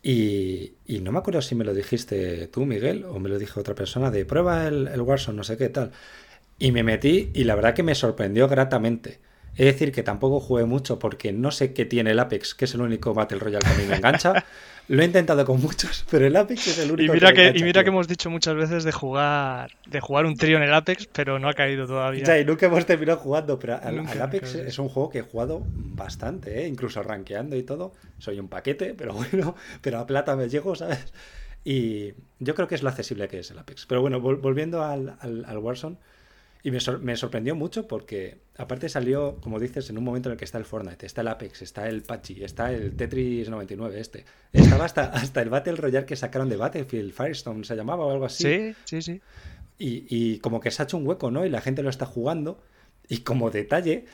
y, 0.03 0.73
no 1.03 1.13
me 1.13 1.19
acuerdo 1.19 1.43
si 1.43 1.55
me 1.55 1.65
lo 1.65 1.75
dijiste 1.75 2.47
tú, 2.49 2.65
Miguel, 2.65 3.05
o 3.05 3.19
me 3.19 3.29
lo 3.29 3.39
dijo 3.39 3.61
otra 3.61 3.75
persona 3.75 4.11
de 4.11 4.25
prueba 4.25 4.67
el, 4.67 4.89
el 4.89 5.01
Warzone, 5.03 5.37
no 5.37 5.45
sé 5.45 5.59
qué 5.59 5.69
tal. 5.69 5.93
Y 6.59 6.73
me 6.73 6.83
metí 6.83 7.31
y 7.35 7.45
la 7.45 7.55
verdad 7.55 7.75
que 7.75 7.83
me 7.83 7.95
sorprendió 7.95 8.49
gratamente. 8.49 9.21
Es 9.57 9.67
decir, 9.67 9.93
que 9.93 10.03
tampoco 10.03 10.41
jugué 10.41 10.65
mucho 10.65 10.99
porque 10.99 11.33
no 11.33 11.51
sé 11.51 11.73
qué 11.73 11.85
tiene 11.85 12.13
el 12.13 12.19
Apex, 12.19 12.55
que 12.55 12.65
es 12.65 12.75
el 12.75 12.81
único 12.81 13.15
Battle 13.15 13.39
Royale 13.39 13.65
que 13.65 13.73
a 13.73 13.77
mí 13.77 13.85
me 13.87 13.97
engancha. 13.97 14.45
Lo 14.91 15.03
he 15.03 15.05
intentado 15.05 15.45
con 15.45 15.61
muchos, 15.61 16.05
pero 16.11 16.27
el 16.27 16.35
Apex 16.35 16.67
es 16.67 16.79
el 16.79 16.91
único 16.91 17.13
y 17.13 17.15
mira 17.15 17.33
que, 17.33 17.53
Y 17.55 17.63
mira 17.63 17.85
que 17.85 17.91
hemos 17.91 18.09
dicho 18.09 18.29
muchas 18.29 18.57
veces 18.57 18.83
de 18.83 18.91
jugar 18.91 19.71
de 19.87 20.01
jugar 20.01 20.27
un 20.27 20.37
trío 20.37 20.57
en 20.57 20.65
el 20.65 20.75
Apex, 20.75 21.07
pero 21.13 21.39
no 21.39 21.49
ha 21.49 21.55
caído 21.55 21.87
todavía. 21.87 22.25
Ya, 22.25 22.41
y 22.41 22.45
nunca 22.45 22.67
hemos 22.67 22.85
terminado 22.87 23.19
jugando, 23.19 23.57
pero 23.57 23.79
al, 23.81 24.21
Apex 24.21 24.57
es 24.57 24.79
un 24.81 24.89
juego 24.89 25.09
que 25.09 25.21
he 25.21 25.23
jugado 25.23 25.63
bastante, 25.65 26.65
¿eh? 26.65 26.67
incluso 26.67 27.05
rankeando 27.05 27.55
y 27.55 27.63
todo. 27.63 27.93
Soy 28.19 28.41
un 28.41 28.49
paquete, 28.49 28.95
pero 28.95 29.15
bueno, 29.31 29.55
pero 29.81 30.01
a 30.01 30.07
plata 30.07 30.35
me 30.35 30.49
llego, 30.49 30.75
¿sabes? 30.75 31.13
Y 31.63 32.15
yo 32.41 32.57
creo 32.57 32.67
que 32.67 32.75
es 32.75 32.83
lo 32.83 32.89
accesible 32.89 33.29
que 33.29 33.39
es 33.39 33.51
el 33.53 33.59
Apex. 33.61 33.87
Pero 33.87 34.01
bueno, 34.01 34.21
volviendo 34.21 34.83
al, 34.83 35.15
al, 35.21 35.45
al 35.45 35.59
Warzone, 35.59 35.99
y 36.63 36.71
me, 36.71 37.17
sorprendió 37.17 37.57
mucho 37.57 37.89
porque, 37.89 38.39
aparte, 38.57 38.91
salió, 38.91 39.37
como 39.41 39.59
dices, 39.59 39.89
en 39.89 39.97
un 39.97 40.05
momento 40.05 40.29
en 40.29 40.35
el 40.35 40.39
que 40.39 40.45
está 40.45 40.59
el 40.59 40.67
Fortnite, 40.67 41.07
está 41.07 41.23
el 41.23 41.29
Apex, 41.29 41.63
está 41.63 41.89
el 41.89 42.03
Pachi, 42.03 42.45
está 42.45 42.71
el 42.71 42.95
Tetris 42.95 43.49
99, 43.49 43.99
este. 43.99 44.27
Estaba 44.53 44.85
hasta, 44.85 45.05
hasta 45.15 45.41
el 45.41 45.49
Battle 45.49 45.77
Royale 45.77 46.05
que 46.05 46.17
sacaron 46.17 46.51
de 46.51 46.57
Battlefield, 46.57 47.13
Firestone 47.13 47.65
se 47.65 47.77
llamaba 47.77 48.05
o 48.05 48.11
algo 48.11 48.27
así. 48.27 48.45
Sí, 48.45 48.75
sí, 48.85 49.03
sí. 49.03 49.21
Y, 49.79 50.05
y 50.11 50.39
como 50.41 50.61
que 50.61 50.71
se 50.71 50.83
ha 50.83 50.85
hecho 50.85 50.99
un 50.99 51.07
hueco, 51.07 51.31
¿no? 51.31 51.47
Y 51.47 51.49
la 51.49 51.63
gente 51.63 51.83
lo 51.83 51.89
está 51.89 52.05
jugando. 52.05 52.63
Y 53.09 53.21
como 53.21 53.51
detalle, 53.51 54.05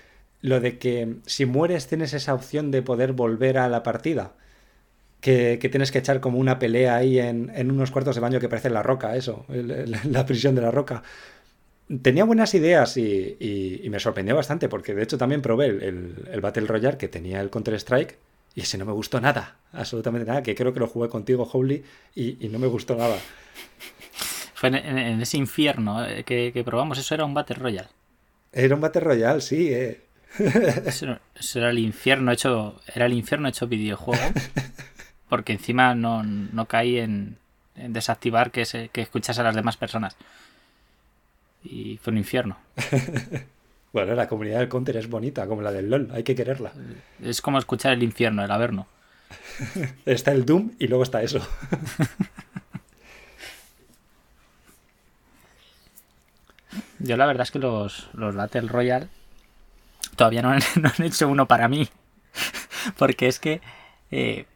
lo 0.40 0.60
de 0.60 0.78
que 0.78 1.16
si 1.26 1.46
mueres 1.46 1.88
tienes 1.88 2.14
esa 2.14 2.32
opción 2.32 2.70
de 2.70 2.82
poder 2.82 3.12
volver 3.12 3.58
a 3.58 3.68
la 3.68 3.82
partida. 3.82 4.34
Que, 5.20 5.58
que, 5.60 5.68
tienes 5.68 5.90
que 5.90 5.98
echar 5.98 6.20
como 6.20 6.38
una 6.38 6.58
pelea 6.60 6.94
ahí 6.94 7.18
en, 7.18 7.50
en, 7.52 7.72
unos 7.72 7.90
cuartos 7.90 8.14
de 8.14 8.20
baño 8.20 8.38
que 8.38 8.50
parece 8.50 8.70
la 8.70 8.82
roca, 8.82 9.16
eso, 9.16 9.44
la 9.48 10.26
prisión 10.26 10.54
de 10.54 10.60
la 10.60 10.70
roca 10.70 11.02
tenía 12.02 12.24
buenas 12.24 12.54
ideas 12.54 12.96
y, 12.96 13.86
me 13.90 14.00
sorprendió 14.00 14.34
bastante, 14.34 14.68
porque 14.68 14.94
de 14.94 15.02
hecho 15.02 15.18
también 15.18 15.42
probé 15.42 15.66
el, 15.66 16.40
Battle 16.40 16.66
Royale 16.66 16.98
que 16.98 17.08
tenía 17.08 17.40
el 17.40 17.50
Counter-Strike 17.50 18.18
y 18.54 18.62
ese 18.62 18.78
no 18.78 18.86
me 18.86 18.92
gustó 18.92 19.20
nada, 19.20 19.56
absolutamente 19.72 20.26
nada, 20.26 20.42
que 20.42 20.54
creo 20.54 20.72
que 20.72 20.80
lo 20.80 20.86
jugué 20.86 21.08
contigo, 21.08 21.48
Howley, 21.50 21.84
y, 22.14 22.48
no 22.48 22.58
me 22.58 22.66
gustó 22.66 22.96
nada. 22.96 23.16
Fue 24.54 24.70
en, 24.70 25.20
ese 25.20 25.36
infierno 25.36 26.04
eh, 26.04 26.24
que, 26.24 26.62
probamos, 26.64 26.98
eso 26.98 27.14
era 27.14 27.26
un 27.26 27.34
Battle 27.34 27.56
Royale. 27.56 27.88
Era 28.52 28.74
un 28.74 28.80
Battle 28.80 29.02
Royale, 29.02 29.40
sí, 29.42 29.68
eh. 29.70 30.00
eso, 30.86 31.18
era 31.54 31.70
el 31.70 31.78
infierno 31.78 32.32
hecho, 32.32 32.80
era 32.94 33.06
el 33.06 33.12
infierno 33.12 33.48
hecho 33.48 33.66
videojuego, 33.66 34.24
porque 35.28 35.52
encima 35.52 35.94
no, 35.94 36.66
caí 36.66 36.98
en, 36.98 37.36
desactivar 37.74 38.50
que, 38.50 38.64
se, 38.64 38.88
que 38.88 39.02
escuchas 39.02 39.38
a 39.38 39.42
las 39.42 39.54
demás 39.54 39.76
personas 39.76 40.16
y 41.70 41.98
fue 42.02 42.12
un 42.12 42.18
infierno. 42.18 42.58
bueno, 43.92 44.14
la 44.14 44.28
comunidad 44.28 44.60
del 44.60 44.68
Counter 44.68 44.96
es 44.96 45.08
bonita, 45.08 45.46
como 45.46 45.62
la 45.62 45.72
del 45.72 45.90
LOL, 45.90 46.10
hay 46.12 46.22
que 46.22 46.34
quererla. 46.34 46.72
Es 47.22 47.40
como 47.40 47.58
escuchar 47.58 47.92
el 47.92 48.02
infierno, 48.02 48.44
el 48.44 48.50
Averno. 48.50 48.86
está 50.06 50.32
el 50.32 50.44
Doom 50.44 50.72
y 50.78 50.86
luego 50.86 51.02
está 51.02 51.22
eso. 51.22 51.40
Yo 56.98 57.16
la 57.16 57.26
verdad 57.26 57.42
es 57.42 57.50
que 57.50 57.58
los, 57.58 58.08
los 58.14 58.34
Battle 58.34 58.68
Royale 58.68 59.08
todavía 60.16 60.42
no 60.42 60.50
han, 60.50 60.60
hecho 61.02 61.28
uno 61.28 61.46
para 61.46 61.68
mí. 61.68 61.88
Porque 62.98 63.28
es 63.28 63.38
que 63.38 63.60
eh, 64.10 64.46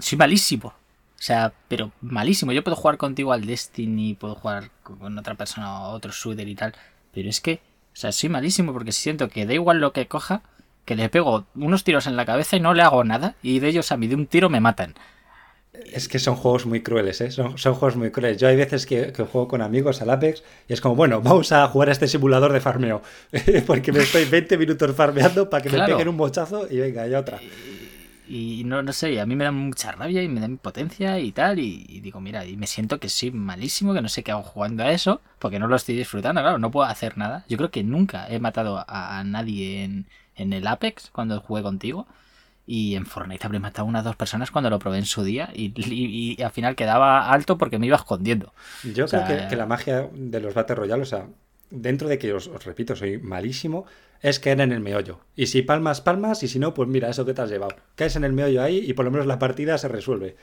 soy 0.00 0.18
malísimo. 0.18 0.74
O 1.22 1.24
sea, 1.24 1.52
pero 1.68 1.92
malísimo. 2.00 2.50
Yo 2.50 2.64
puedo 2.64 2.74
jugar 2.74 2.96
contigo 2.96 3.32
al 3.32 3.46
Destiny, 3.46 4.14
puedo 4.14 4.34
jugar 4.34 4.72
con 4.82 5.16
otra 5.16 5.36
persona 5.36 5.82
o 5.82 5.92
otro 5.92 6.10
shooter 6.10 6.48
y 6.48 6.56
tal. 6.56 6.74
Pero 7.14 7.28
es 7.28 7.40
que, 7.40 7.60
o 7.92 7.96
sea, 7.96 8.10
soy 8.10 8.28
malísimo 8.28 8.72
porque 8.72 8.90
siento 8.90 9.28
que 9.28 9.46
da 9.46 9.54
igual 9.54 9.78
lo 9.78 9.92
que 9.92 10.08
coja, 10.08 10.42
que 10.84 10.96
le 10.96 11.08
pego 11.10 11.46
unos 11.54 11.84
tiros 11.84 12.08
en 12.08 12.16
la 12.16 12.26
cabeza 12.26 12.56
y 12.56 12.60
no 12.60 12.74
le 12.74 12.82
hago 12.82 13.04
nada. 13.04 13.36
Y 13.40 13.60
de 13.60 13.68
ellos 13.68 13.92
a 13.92 13.96
mí 13.96 14.08
de 14.08 14.16
un 14.16 14.26
tiro 14.26 14.50
me 14.50 14.58
matan. 14.58 14.94
Es 15.92 16.08
que 16.08 16.18
son 16.18 16.34
juegos 16.34 16.66
muy 16.66 16.82
crueles, 16.82 17.20
¿eh? 17.20 17.30
Son, 17.30 17.56
juegos 17.56 17.94
muy 17.94 18.10
crueles. 18.10 18.38
Yo 18.38 18.48
hay 18.48 18.56
veces 18.56 18.84
que, 18.84 19.12
juego 19.12 19.46
con 19.46 19.62
amigos 19.62 20.02
al 20.02 20.10
Apex 20.10 20.42
y 20.66 20.72
es 20.72 20.80
como, 20.80 20.96
bueno, 20.96 21.20
vamos 21.22 21.52
a 21.52 21.68
jugar 21.68 21.90
a 21.90 21.92
este 21.92 22.08
simulador 22.08 22.52
de 22.52 22.60
farmeo. 22.60 23.00
porque 23.68 23.92
me 23.92 24.00
estoy 24.00 24.24
20 24.24 24.58
minutos 24.58 24.96
farmeando 24.96 25.48
para 25.48 25.62
que 25.62 25.70
me 25.70 25.86
peguen 25.86 26.08
un 26.08 26.16
mochazo 26.16 26.66
y 26.68 26.78
venga, 26.78 27.02
hay 27.02 27.14
otra. 27.14 27.38
Y 28.34 28.64
no, 28.64 28.82
no 28.82 28.94
sé, 28.94 29.20
a 29.20 29.26
mí 29.26 29.36
me 29.36 29.44
da 29.44 29.52
mucha 29.52 29.92
rabia 29.92 30.22
y 30.22 30.28
me 30.28 30.40
da 30.40 30.46
impotencia 30.46 31.18
y 31.18 31.32
tal. 31.32 31.58
Y, 31.58 32.00
digo, 32.00 32.18
mira, 32.18 32.46
y 32.46 32.56
me 32.56 32.66
siento 32.66 32.98
que 32.98 33.10
soy 33.10 33.30
malísimo, 33.30 33.92
que 33.92 34.00
no 34.00 34.08
sé 34.08 34.22
qué 34.22 34.30
hago 34.32 34.42
jugando 34.42 34.84
a 34.84 34.90
eso, 34.90 35.20
porque 35.38 35.58
no 35.58 35.66
lo 35.66 35.76
estoy 35.76 35.96
disfrutando, 35.96 36.40
claro, 36.40 36.58
no 36.58 36.70
puedo 36.70 36.88
hacer 36.88 37.18
nada. 37.18 37.44
Yo 37.50 37.58
creo 37.58 37.70
que 37.70 37.84
nunca 37.84 38.26
he 38.30 38.40
matado 38.40 38.86
a, 38.88 39.22
nadie 39.26 39.84
en, 39.84 40.06
en, 40.34 40.54
el 40.54 40.66
Apex 40.66 41.10
cuando 41.12 41.38
jugué 41.42 41.62
contigo. 41.62 42.06
Y 42.66 42.94
en 42.94 43.04
Fortnite 43.04 43.44
habré 43.44 43.58
matado 43.58 43.86
a 43.86 43.90
unas 43.90 44.04
dos 44.04 44.16
personas 44.16 44.50
cuando 44.50 44.70
lo 44.70 44.78
probé 44.78 44.96
en 44.96 45.04
su 45.04 45.24
día. 45.24 45.50
Y, 45.52 45.74
y, 45.76 46.42
al 46.42 46.52
final 46.52 46.74
quedaba 46.74 47.30
alto 47.30 47.58
porque 47.58 47.78
me 47.78 47.86
iba 47.86 47.96
escondiendo. 47.96 48.54
Yo 48.82 49.08
creo 49.08 49.26
que, 49.26 49.46
que, 49.50 49.56
la 49.56 49.66
magia 49.66 50.08
de 50.10 50.40
los 50.40 50.54
Battle 50.54 50.76
Royale, 50.76 51.02
o 51.02 51.06
sea, 51.06 51.26
dentro 51.68 52.08
de 52.08 52.16
que 52.16 52.32
os, 52.32 52.48
repito, 52.64 52.96
soy 52.96 53.18
malísimo, 53.18 53.84
es 54.22 54.38
caer 54.38 54.60
en 54.60 54.72
el 54.72 54.80
meollo. 54.80 55.20
Y 55.36 55.46
si 55.46 55.62
palmas, 55.62 56.00
palmas, 56.00 56.42
y 56.42 56.48
si 56.48 56.58
no, 56.58 56.72
pues 56.74 56.88
mira, 56.88 57.10
eso 57.10 57.26
que 57.26 57.34
te 57.34 57.42
has 57.42 57.50
llevado. 57.50 57.76
Caes 57.96 58.16
en 58.16 58.24
el 58.24 58.32
meollo 58.32 58.62
ahí 58.62 58.78
y 58.78 58.94
por 58.94 59.04
lo 59.04 59.10
menos 59.10 59.26
la 59.26 59.38
partida 59.38 59.76
se 59.78 59.88
resuelve. 59.88 60.36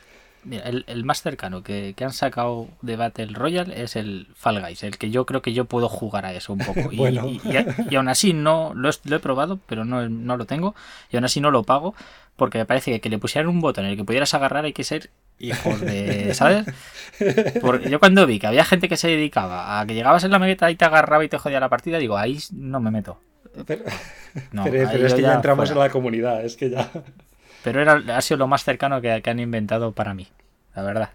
Mira, 0.43 0.63
el, 0.65 1.03
más 1.03 1.21
cercano 1.21 1.63
que, 1.63 1.93
han 1.99 2.13
sacado 2.13 2.69
de 2.81 2.95
Battle 2.95 3.33
Royale 3.33 3.83
es 3.83 3.97
el 3.97 4.27
Fall 4.35 4.61
Guys, 4.61 4.83
el 4.83 4.97
que 4.97 5.09
yo 5.09 5.25
creo 5.25 5.41
que 5.41 5.51
yo 5.51 5.65
puedo 5.65 5.89
jugar 5.89 6.25
a 6.25 6.33
eso 6.33 6.53
un 6.53 6.59
poco. 6.59 6.79
y, 6.91 7.41
y, 7.89 7.95
aún 7.95 8.07
así 8.07 8.33
no 8.33 8.73
lo, 8.73 8.89
he 8.89 9.19
probado, 9.19 9.59
pero 9.65 9.83
no, 9.83 10.07
no 10.07 10.37
lo 10.37 10.45
tengo, 10.45 10.75
y 11.11 11.17
aún 11.17 11.25
así 11.25 11.41
no 11.41 11.51
lo 11.51 11.63
pago, 11.63 11.93
porque 12.37 12.57
me 12.57 12.65
parece 12.65 12.91
que, 12.91 13.01
que 13.01 13.09
le 13.09 13.19
pusieran 13.19 13.49
un 13.49 13.59
botón 13.59 13.83
en 13.83 13.91
el 13.91 13.97
que 13.97 14.05
pudieras 14.05 14.33
agarrar 14.33 14.63
hay 14.63 14.71
que 14.71 14.85
ser 14.85 15.09
hijos 15.39 15.81
de. 15.81 16.33
¿Sabes? 16.33 16.65
Porque 17.61 17.89
yo 17.89 17.99
cuando 17.99 18.25
vi 18.25 18.39
que 18.39 18.47
había 18.47 18.63
gente 18.63 18.87
que 18.87 18.95
se 18.95 19.09
dedicaba 19.09 19.81
a 19.81 19.85
que 19.85 19.93
llegabas 19.93 20.23
en 20.23 20.31
la 20.31 20.39
megueta 20.39 20.71
y 20.71 20.75
te 20.75 20.85
agarraba 20.85 21.23
y 21.25 21.29
te 21.29 21.37
jodía 21.37 21.59
la 21.59 21.69
partida, 21.69 21.97
digo, 21.97 22.17
ahí 22.17 22.39
no 22.53 22.79
me 22.79 22.91
meto. 22.91 23.19
Pero, 23.67 23.83
es 24.81 25.13
que 25.13 25.21
ya 25.21 25.33
entramos 25.33 25.69
en 25.71 25.79
la 25.79 25.89
comunidad, 25.89 26.43
es 26.43 26.55
que 26.55 26.69
ya. 26.69 26.89
Pero 27.63 27.81
era, 27.81 28.01
ha 28.15 28.21
sido 28.21 28.37
lo 28.37 28.47
más 28.47 28.63
cercano 28.63 29.01
que, 29.01 29.21
han 29.23 29.39
inventado 29.39 29.91
para 29.91 30.13
mí, 30.13 30.27
la 30.75 30.83
verdad. 30.83 31.09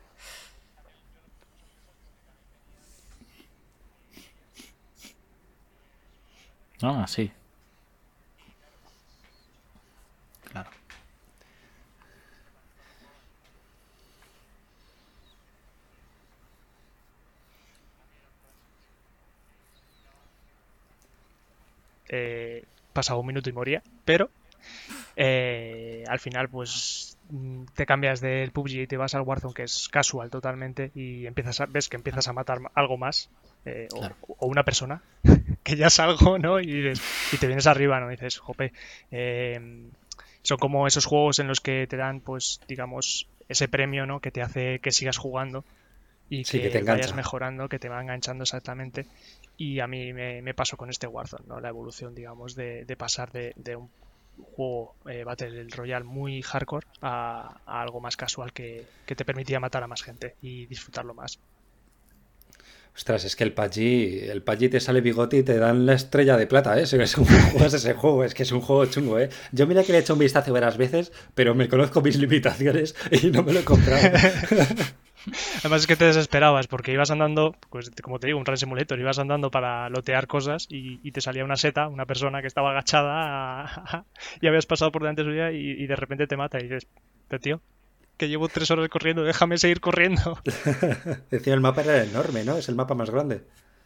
Ah, 6.82 7.06
sí. 7.08 7.32
Eh, 22.16 22.64
pasaba 22.92 23.18
un 23.18 23.26
minuto 23.26 23.50
y 23.50 23.52
moría, 23.52 23.82
pero 24.04 24.30
eh, 25.16 26.04
al 26.08 26.20
final 26.20 26.48
pues 26.48 27.18
mm, 27.30 27.64
te 27.74 27.86
cambias 27.86 28.20
del 28.20 28.52
PUBG 28.52 28.70
y 28.70 28.86
te 28.86 28.96
vas 28.96 29.14
al 29.14 29.22
Warzone 29.22 29.52
que 29.52 29.64
es 29.64 29.88
casual 29.88 30.30
totalmente 30.30 30.92
y 30.94 31.26
empiezas 31.26 31.60
a, 31.60 31.66
ves 31.66 31.88
que 31.88 31.96
empiezas 31.96 32.28
a 32.28 32.32
matar 32.32 32.60
algo 32.74 32.96
más 32.96 33.30
eh, 33.64 33.88
o, 34.38 34.46
una 34.46 34.62
persona 34.62 35.02
que 35.64 35.76
ya 35.76 35.88
es 35.88 35.98
algo, 35.98 36.38
¿no? 36.38 36.60
Y, 36.60 36.92
y 37.32 37.36
te 37.36 37.46
vienes 37.46 37.66
arriba, 37.66 37.98
¿no? 37.98 38.08
Y 38.08 38.16
dices, 38.16 38.38
jope, 38.38 38.72
eh, 39.10 39.88
son 40.42 40.58
como 40.58 40.86
esos 40.86 41.06
juegos 41.06 41.40
en 41.40 41.48
los 41.48 41.60
que 41.60 41.86
te 41.88 41.96
dan, 41.96 42.20
pues, 42.20 42.60
digamos, 42.68 43.26
ese 43.48 43.66
premio, 43.66 44.06
¿no? 44.06 44.20
Que 44.20 44.30
te 44.30 44.42
hace 44.42 44.78
que 44.78 44.92
sigas 44.92 45.16
jugando 45.16 45.64
y 46.28 46.44
que, 46.44 46.70
te 46.70 46.82
vayas 46.82 47.14
mejorando, 47.14 47.68
que 47.68 47.78
te 47.78 47.88
va 47.88 48.00
enganchando 48.00 48.44
exactamente. 48.44 49.06
Y 49.56 49.80
a 49.80 49.86
mí 49.86 50.12
me, 50.12 50.54
pasó 50.54 50.76
con 50.76 50.90
este 50.90 51.06
Warzone, 51.06 51.44
¿no? 51.46 51.60
La 51.60 51.68
evolución, 51.68 52.14
digamos, 52.14 52.54
de, 52.54 52.94
pasar 52.98 53.30
de, 53.32 53.76
un 53.76 53.88
juego 54.56 54.96
eh, 55.08 55.22
Battle 55.22 55.66
Royale 55.68 56.04
muy 56.04 56.42
hardcore 56.42 56.86
a, 57.02 57.60
algo 57.66 58.00
más 58.00 58.16
casual 58.16 58.52
que, 58.52 58.84
que, 59.06 59.14
te 59.14 59.24
permitía 59.24 59.60
matar 59.60 59.82
a 59.82 59.86
más 59.86 60.02
gente 60.02 60.34
y 60.42 60.66
disfrutarlo 60.66 61.14
más. 61.14 61.38
Ostras, 62.96 63.24
es 63.24 63.34
que 63.34 63.42
el 63.42 63.52
PUBG, 63.52 64.30
el 64.30 64.42
PUBG 64.42 64.70
te 64.70 64.80
sale 64.80 65.00
bigote 65.00 65.38
y 65.38 65.42
te 65.42 65.58
dan 65.58 65.84
la 65.84 65.94
estrella 65.94 66.36
de 66.36 66.46
plata, 66.46 66.78
¿eh? 66.78 66.82
Es 66.92 67.18
un 67.18 67.24
juego, 67.24 67.66
ese 67.66 67.94
juego, 67.94 68.24
es 68.24 68.34
que 68.34 68.44
es 68.44 68.52
un 68.52 68.60
juego 68.60 68.86
chungo, 68.86 69.18
¿eh? 69.18 69.30
Yo 69.50 69.66
mira 69.66 69.82
que 69.82 69.90
le 69.90 69.98
he 69.98 70.00
hecho 70.00 70.12
un 70.12 70.20
vistazo 70.20 70.52
varias 70.52 70.76
veces, 70.76 71.12
pero 71.34 71.56
me 71.56 71.68
conozco 71.68 72.00
mis 72.02 72.16
limitaciones 72.16 72.94
y 73.10 73.30
no 73.30 73.42
me 73.42 73.52
lo 73.52 73.60
he 73.60 73.64
comprado. 73.64 74.16
Además 75.60 75.82
es 75.82 75.86
que 75.86 75.96
te 75.96 76.04
desesperabas 76.04 76.66
porque 76.66 76.92
ibas 76.92 77.10
andando, 77.10 77.54
pues 77.70 77.90
como 78.02 78.18
te 78.18 78.26
digo, 78.26 78.38
un 78.38 78.46
Run 78.46 78.56
Simulator, 78.56 78.98
ibas 78.98 79.18
andando 79.18 79.50
para 79.50 79.88
lotear 79.88 80.26
cosas 80.26 80.66
y, 80.68 81.10
te 81.12 81.20
salía 81.20 81.44
una 81.44 81.56
seta, 81.56 81.88
una 81.88 82.06
persona 82.06 82.40
que 82.40 82.48
estaba 82.48 82.70
agachada 82.70 84.04
y 84.40 84.46
habías 84.46 84.66
pasado 84.66 84.92
por 84.92 85.02
delante 85.02 85.22
suya 85.22 85.52
y, 85.52 85.70
y 85.70 85.86
de 85.86 85.96
repente 85.96 86.26
te 86.26 86.36
mata 86.36 86.58
y 86.58 86.64
dices, 86.64 86.86
pero 87.28 87.40
tío, 87.40 87.60
que 88.16 88.28
llevo 88.28 88.48
tres 88.48 88.70
horas 88.70 88.88
corriendo, 88.88 89.24
déjame 89.24 89.58
seguir 89.58 89.80
corriendo. 89.80 90.38
Decía, 91.30 91.54
el 91.54 91.60
mapa 91.60 91.82
era 91.82 92.02
enorme, 92.02 92.44
¿no? 92.44 92.56
Es 92.56 92.68
el 92.68 92.74
mapa 92.74 92.94
más 92.94 93.10
grande. 93.10 93.42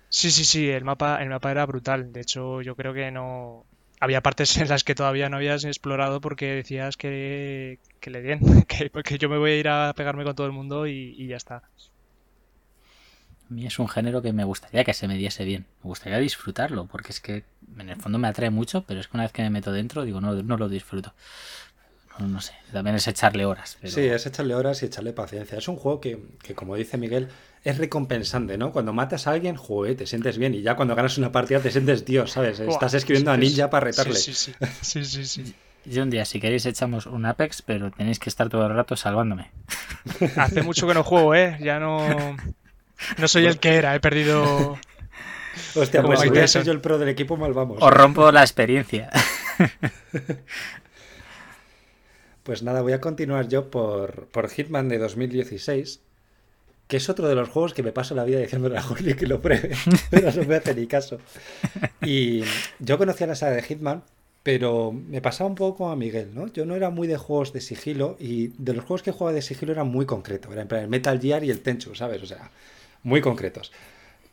Sí, 0.08 0.30
sí, 0.30 0.44
sí, 0.44 0.68
el 0.68 0.84
mapa, 0.84 1.22
el 1.22 1.28
mapa 1.28 1.50
era 1.50 1.66
brutal. 1.66 2.12
De 2.12 2.20
hecho, 2.20 2.62
yo 2.62 2.74
creo 2.74 2.94
que 2.94 3.10
no... 3.10 3.64
Había 4.00 4.22
partes 4.22 4.56
en 4.56 4.68
las 4.68 4.84
que 4.84 4.94
todavía 4.94 5.28
no 5.28 5.36
habías 5.36 5.64
explorado 5.64 6.20
porque 6.20 6.46
decías 6.54 6.96
que, 6.96 7.78
que 8.00 8.10
le 8.10 8.22
den, 8.22 8.40
que, 8.66 9.18
yo 9.18 9.28
me 9.28 9.38
voy 9.38 9.52
a 9.52 9.56
ir 9.56 9.68
a 9.68 9.92
pegarme 9.94 10.24
con 10.24 10.34
todo 10.34 10.46
el 10.46 10.52
mundo 10.52 10.86
y, 10.86 11.26
ya 11.26 11.36
está. 11.36 11.56
A 11.56 13.54
mí 13.54 13.66
es 13.66 13.78
un 13.78 13.88
género 13.88 14.20
que 14.20 14.32
me 14.32 14.44
gustaría 14.44 14.84
que 14.84 14.92
se 14.92 15.08
me 15.08 15.16
diese 15.16 15.44
bien. 15.44 15.66
Me 15.82 15.88
gustaría 15.88 16.18
disfrutarlo, 16.18 16.86
porque 16.86 17.12
es 17.12 17.20
que 17.20 17.44
en 17.78 17.88
el 17.88 17.96
fondo 17.96 18.18
me 18.18 18.28
atrae 18.28 18.50
mucho, 18.50 18.84
pero 18.84 19.00
es 19.00 19.08
que 19.08 19.16
una 19.16 19.24
vez 19.24 19.32
que 19.32 19.42
me 19.42 19.50
meto 19.50 19.72
dentro, 19.72 20.04
digo, 20.04 20.20
no, 20.20 20.34
no 20.42 20.56
lo 20.56 20.68
disfruto 20.68 21.14
no 22.26 22.40
sé, 22.40 22.52
también 22.72 22.96
es 22.96 23.06
echarle 23.06 23.44
horas. 23.44 23.78
Sí, 23.84 24.00
es 24.00 24.26
echarle 24.26 24.54
horas 24.54 24.82
y 24.82 24.86
echarle 24.86 25.12
paciencia. 25.12 25.58
Es 25.58 25.68
un 25.68 25.76
juego 25.76 26.00
que, 26.00 26.18
como 26.54 26.74
dice 26.74 26.98
Miguel, 26.98 27.28
es 27.68 27.76
recompensante, 27.76 28.56
¿no? 28.56 28.72
Cuando 28.72 28.94
matas 28.94 29.26
a 29.26 29.32
alguien, 29.32 29.54
joder, 29.56 29.94
te 29.94 30.06
sientes 30.06 30.38
bien 30.38 30.54
y 30.54 30.62
ya 30.62 30.74
cuando 30.74 30.94
ganas 30.94 31.18
una 31.18 31.30
partida 31.30 31.60
te 31.60 31.70
sientes 31.70 32.02
Dios, 32.02 32.32
¿sabes? 32.32 32.60
Estás 32.60 32.94
escribiendo 32.94 33.30
a 33.30 33.36
Ninja 33.36 33.68
para 33.68 33.84
retarle. 33.84 34.14
Sí, 34.14 34.32
sí, 34.32 34.54
sí. 34.80 35.04
sí, 35.04 35.24
sí, 35.26 35.54
Yo 35.84 36.02
un 36.02 36.08
día, 36.08 36.24
si 36.24 36.40
queréis, 36.40 36.64
echamos 36.64 37.04
un 37.04 37.26
Apex, 37.26 37.60
pero 37.60 37.90
tenéis 37.90 38.18
que 38.18 38.30
estar 38.30 38.48
todo 38.48 38.66
el 38.66 38.74
rato 38.74 38.96
salvándome. 38.96 39.50
Hace 40.36 40.62
mucho 40.62 40.86
que 40.88 40.94
no 40.94 41.04
juego, 41.04 41.34
¿eh? 41.34 41.58
Ya 41.60 41.78
no... 41.78 42.36
No 43.18 43.28
soy 43.28 43.44
el 43.44 43.58
que 43.58 43.74
era, 43.74 43.94
he 43.94 44.00
perdido... 44.00 44.78
Hostia, 45.74 46.02
pues 46.02 46.20
si 46.20 46.48
soy 46.48 46.64
yo 46.64 46.72
el 46.72 46.80
pro 46.80 46.98
del 46.98 47.10
equipo, 47.10 47.36
mal 47.36 47.52
vamos. 47.52 47.78
Os 47.80 47.92
rompo 47.92 48.32
la 48.32 48.40
experiencia. 48.40 49.10
Pues 52.44 52.62
nada, 52.62 52.80
voy 52.80 52.94
a 52.94 53.00
continuar 53.02 53.46
yo 53.48 53.70
por, 53.70 54.28
por 54.28 54.48
Hitman 54.48 54.88
de 54.88 54.96
2016, 54.96 56.00
que 56.88 56.96
es 56.96 57.08
otro 57.08 57.28
de 57.28 57.34
los 57.34 57.48
juegos 57.48 57.74
que 57.74 57.82
me 57.82 57.92
paso 57.92 58.14
la 58.14 58.24
vida 58.24 58.40
diciendo 58.40 58.74
a 58.76 58.82
Jorge 58.82 59.14
que 59.14 59.26
lo 59.26 59.40
pruebe, 59.40 59.70
pero 60.10 60.32
no 60.32 60.44
me 60.44 60.56
hace 60.56 60.74
ni 60.74 60.86
caso. 60.86 61.18
Y 62.02 62.42
yo 62.80 62.98
conocía 62.98 63.26
la 63.26 63.36
saga 63.36 63.56
de 63.56 63.62
Hitman, 63.62 64.02
pero 64.42 64.92
me 64.92 65.20
pasaba 65.20 65.48
un 65.48 65.54
poco 65.54 65.90
a 65.90 65.96
Miguel, 65.96 66.30
¿no? 66.34 66.48
Yo 66.48 66.64
no 66.64 66.74
era 66.74 66.90
muy 66.90 67.06
de 67.06 67.18
juegos 67.18 67.52
de 67.52 67.60
sigilo 67.60 68.16
y 68.18 68.48
de 68.58 68.72
los 68.72 68.84
juegos 68.84 69.02
que 69.02 69.12
jugaba 69.12 69.34
de 69.34 69.42
sigilo 69.42 69.72
eran 69.72 69.88
muy 69.88 70.06
concretos, 70.06 70.50
era 70.52 70.62
el 70.80 70.88
Metal 70.88 71.20
Gear 71.20 71.44
y 71.44 71.50
el 71.50 71.60
Tenchu, 71.60 71.94
¿sabes? 71.94 72.22
O 72.22 72.26
sea, 72.26 72.50
muy 73.02 73.20
concretos. 73.20 73.70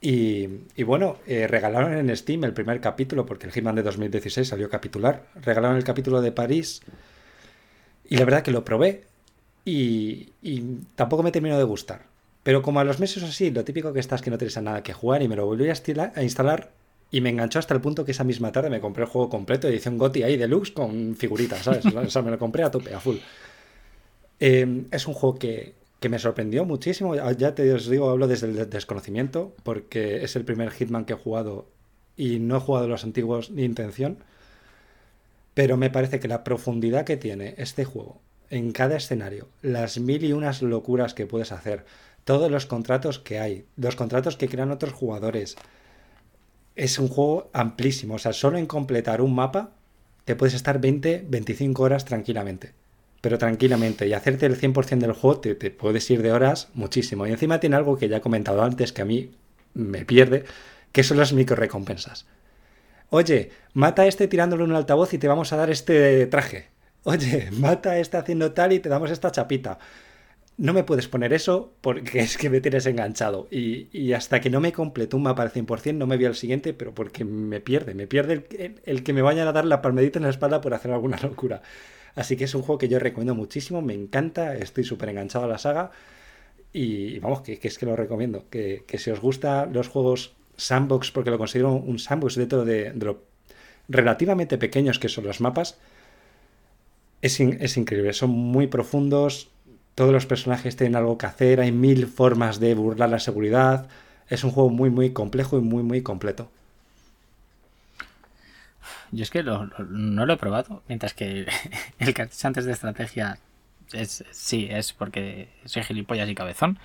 Y, 0.01 0.83
bueno, 0.83 1.17
eh, 1.25 1.47
regalaron 1.47 1.93
en 1.97 2.15
Steam 2.15 2.43
el 2.43 2.53
primer 2.53 2.79
capítulo, 2.79 3.25
porque 3.25 3.47
el 3.47 3.51
Hitman 3.51 3.73
de 3.73 3.81
2016 3.81 4.47
salió 4.47 4.69
capitular. 4.69 5.25
Regalaron 5.41 5.77
el 5.77 5.83
capítulo 5.83 6.21
de 6.21 6.31
París 6.31 6.83
y 8.07 8.17
la 8.17 8.25
verdad 8.25 8.43
que 8.43 8.51
lo 8.51 8.63
probé 8.63 9.05
y, 9.63 10.29
tampoco 10.95 11.23
me 11.23 11.31
terminó 11.31 11.57
de 11.57 11.63
gustar. 11.63 12.03
Pero 12.45 12.61
como 12.61 12.79
a 12.79 12.83
los 12.83 12.99
meses 12.99 13.23
así, 13.23 13.49
lo 13.49 13.65
típico 13.65 13.91
que 13.91 13.99
estás 13.99 14.21
que 14.21 14.29
no 14.29 14.37
tienes 14.37 14.55
nada 14.61 14.83
que 14.83 14.93
jugar 14.93 15.23
y 15.23 15.27
me 15.27 15.35
lo 15.35 15.47
volví 15.47 15.67
a, 15.67 16.21
instalar 16.21 16.73
y 17.09 17.19
me 17.19 17.31
enganchó 17.31 17.57
hasta 17.57 17.73
el 17.73 17.81
punto 17.81 18.05
que 18.05 18.11
esa 18.11 18.23
misma 18.23 18.51
tarde 18.51 18.69
me 18.69 18.79
compré 18.79 19.03
el 19.03 19.09
juego 19.09 19.29
completo, 19.29 19.67
edición 19.67 19.97
GOTI 19.97 20.21
ahí 20.21 20.37
deluxe 20.37 20.69
con 20.69 21.15
figuritas, 21.15 21.63
¿sabes? 21.63 21.83
o 21.95 22.07
sea, 22.07 22.21
me 22.21 22.29
lo 22.29 22.37
compré 22.37 22.61
a 22.61 22.69
tope, 22.69 22.93
a 22.93 22.99
full. 22.99 23.15
Em, 24.39 24.85
es 24.91 25.07
un 25.07 25.15
juego 25.15 25.39
que, 25.39 25.73
que, 25.99 26.07
me 26.07 26.19
sorprendió 26.19 26.65
muchísimo. 26.65 27.15
Ya 27.15 27.55
te 27.55 27.73
os 27.73 27.89
digo, 27.89 28.11
hablo 28.11 28.27
desde 28.27 28.45
el 28.45 28.69
desconocimiento, 28.69 29.55
porque 29.63 30.23
es 30.23 30.35
el 30.35 30.45
primer 30.45 30.69
Hitman 30.69 31.05
que 31.05 31.13
he 31.13 31.17
jugado 31.17 31.65
y 32.15 32.37
no 32.37 32.57
he 32.57 32.59
jugado 32.59 32.87
los 32.87 33.03
antiguos 33.03 33.49
ni 33.49 33.63
intención. 33.63 34.19
Pero 35.55 35.77
me 35.77 35.89
parece 35.89 36.19
que 36.19 36.27
la 36.27 36.43
profundidad 36.43 37.05
que 37.05 37.17
tiene 37.17 37.55
este 37.57 37.85
juego 37.85 38.21
en 38.51 38.71
cada 38.71 38.97
escenario, 38.97 39.47
las 39.63 39.97
mil 39.99 40.23
y 40.23 40.33
unas 40.33 40.61
locuras 40.61 41.15
que 41.15 41.25
puedes 41.25 41.51
hacer, 41.51 41.85
todos 42.25 42.51
los 42.51 42.65
contratos 42.65 43.19
que 43.19 43.39
hay, 43.39 43.65
los 43.77 43.95
contratos 43.95 44.35
que 44.35 44.49
crean 44.49 44.71
otros 44.71 44.93
jugadores, 44.93 45.55
es 46.75 46.99
un 46.99 47.07
juego 47.07 47.49
amplísimo. 47.53 48.15
O 48.15 48.19
sea, 48.19 48.33
solo 48.33 48.57
en 48.57 48.65
completar 48.65 49.21
un 49.21 49.33
mapa 49.33 49.71
te 50.25 50.35
puedes 50.35 50.55
estar 50.55 50.81
20, 50.81 51.25
25 51.27 51.83
horas 51.83 52.03
tranquilamente. 52.03 52.73
Pero 53.21 53.37
tranquilamente. 53.37 54.07
Y 54.07 54.13
hacerte 54.13 54.47
el 54.47 54.59
100% 54.59 54.99
del 54.99 55.13
juego 55.13 55.39
te, 55.39 55.71
puedes 55.71 56.09
ir 56.09 56.21
de 56.21 56.31
horas 56.31 56.69
muchísimo. 56.73 57.25
Y 57.25 57.31
encima 57.31 57.59
tiene 57.59 57.75
algo 57.75 57.97
que 57.97 58.09
ya 58.09 58.17
he 58.17 58.21
comentado 58.21 58.63
antes 58.63 58.91
que 58.91 59.03
a 59.03 59.05
mí 59.05 59.31
me 59.73 60.03
pierde, 60.03 60.45
que 60.91 61.03
son 61.03 61.17
las 61.17 61.31
micro 61.31 61.55
recompensas. 61.55 62.25
Oye, 63.09 63.51
mata 63.73 64.01
a 64.01 64.07
este 64.07 64.27
tirándole 64.27 64.63
un 64.63 64.73
altavoz 64.73 65.13
y 65.13 65.19
te 65.19 65.27
vamos 65.27 65.53
a 65.53 65.57
dar 65.57 65.69
este 65.69 66.25
traje. 66.25 66.69
Oye, 67.03 67.49
mata 67.59 67.91
a 67.91 67.99
este 67.99 68.17
haciendo 68.17 68.51
tal 68.51 68.73
y 68.73 68.79
te 68.79 68.89
damos 68.89 69.11
esta 69.11 69.31
chapita. 69.31 69.77
No 70.57 70.73
me 70.73 70.83
puedes 70.83 71.07
poner 71.07 71.33
eso 71.33 71.73
porque 71.81 72.19
es 72.21 72.37
que 72.37 72.49
me 72.49 72.61
tienes 72.61 72.85
enganchado. 72.85 73.47
Y, 73.51 74.13
hasta 74.13 74.41
que 74.41 74.49
no 74.49 74.61
me 74.61 74.71
completo 74.71 75.17
un 75.17 75.23
mapa 75.23 75.43
al 75.43 75.51
100% 75.51 75.95
no 75.95 76.07
me 76.07 76.15
voy 76.17 76.25
al 76.25 76.35
siguiente, 76.35 76.73
pero 76.73 76.93
porque 76.93 77.25
me 77.25 77.59
pierde. 77.59 77.93
Me 77.93 78.07
pierde 78.07 78.45
el, 78.85 79.03
que 79.03 79.13
me 79.13 79.21
vayan 79.21 79.47
a 79.47 79.51
dar 79.51 79.65
la 79.65 79.81
palmedita 79.81 80.19
en 80.19 80.23
la 80.23 80.29
espalda 80.29 80.61
por 80.61 80.73
hacer 80.73 80.91
alguna 80.91 81.17
locura. 81.21 81.61
Así 82.15 82.37
que 82.37 82.45
es 82.45 82.55
un 82.55 82.61
juego 82.61 82.77
que 82.79 82.87
yo 82.87 82.99
recomiendo 82.99 83.35
muchísimo, 83.35 83.81
me 83.81 83.93
encanta, 83.93 84.55
estoy 84.55 84.85
súper 84.85 85.09
enganchado 85.09 85.45
a 85.45 85.47
la 85.49 85.57
saga. 85.57 85.91
Y 86.71 87.19
vamos, 87.19 87.41
que, 87.41 87.59
es 87.61 87.77
que 87.77 87.85
lo 87.85 87.95
recomiendo. 87.95 88.45
Que, 88.49 88.83
que 88.87 88.97
si 88.97 89.11
os 89.11 89.19
gustan 89.19 89.73
los 89.73 89.89
juegos 89.89 90.33
sandbox, 90.57 91.11
porque 91.11 91.31
lo 91.31 91.37
considero 91.37 91.73
un 91.73 91.99
sandbox 91.99 92.35
dentro 92.35 92.63
de, 92.63 92.91
de 92.91 93.05
lo 93.05 93.23
relativamente 93.87 94.57
pequeños 94.57 94.99
que 94.99 95.09
son 95.09 95.25
los 95.25 95.41
mapas, 95.41 95.77
es, 97.21 97.39
es, 97.39 97.77
increíble. 97.77 98.13
Son 98.13 98.29
muy 98.29 98.67
profundos, 98.67 99.49
todos 99.95 100.11
los 100.11 100.25
personajes 100.25 100.75
tienen 100.75 100.95
algo 100.95 101.17
que 101.17 101.25
hacer, 101.25 101.61
hay 101.61 101.71
mil 101.71 102.07
formas 102.07 102.59
de 102.59 102.75
burlar 102.75 103.09
la 103.09 103.19
seguridad. 103.19 103.87
Es 104.27 104.43
un 104.43 104.51
juego 104.51 104.69
muy, 104.69 104.89
muy 104.89 105.11
complejo 105.11 105.57
y 105.57 105.61
muy, 105.61 105.83
muy 105.83 106.01
completo. 106.01 106.51
Yo 109.11 109.23
es 109.23 109.29
que 109.29 109.43
no 109.43 110.25
lo 110.25 110.33
he 110.33 110.37
probado, 110.37 110.83
mientras 110.87 111.13
que 111.13 111.45
el 111.99 112.13
que 112.13 112.29
antes 112.43 112.65
de 112.65 112.71
estrategia 112.71 113.39
es, 113.93 114.25
sí, 114.31 114.67
es 114.69 114.93
porque 114.93 115.49
soy 115.65 115.83
gilipollas 115.83 116.29
y 116.29 116.35
cabezón. 116.35 116.79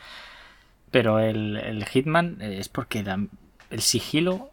Pero 0.90 1.18
el, 1.18 1.56
el 1.56 1.84
Hitman 1.84 2.38
es 2.40 2.68
porque 2.68 3.04
el 3.70 3.80
sigilo 3.80 4.50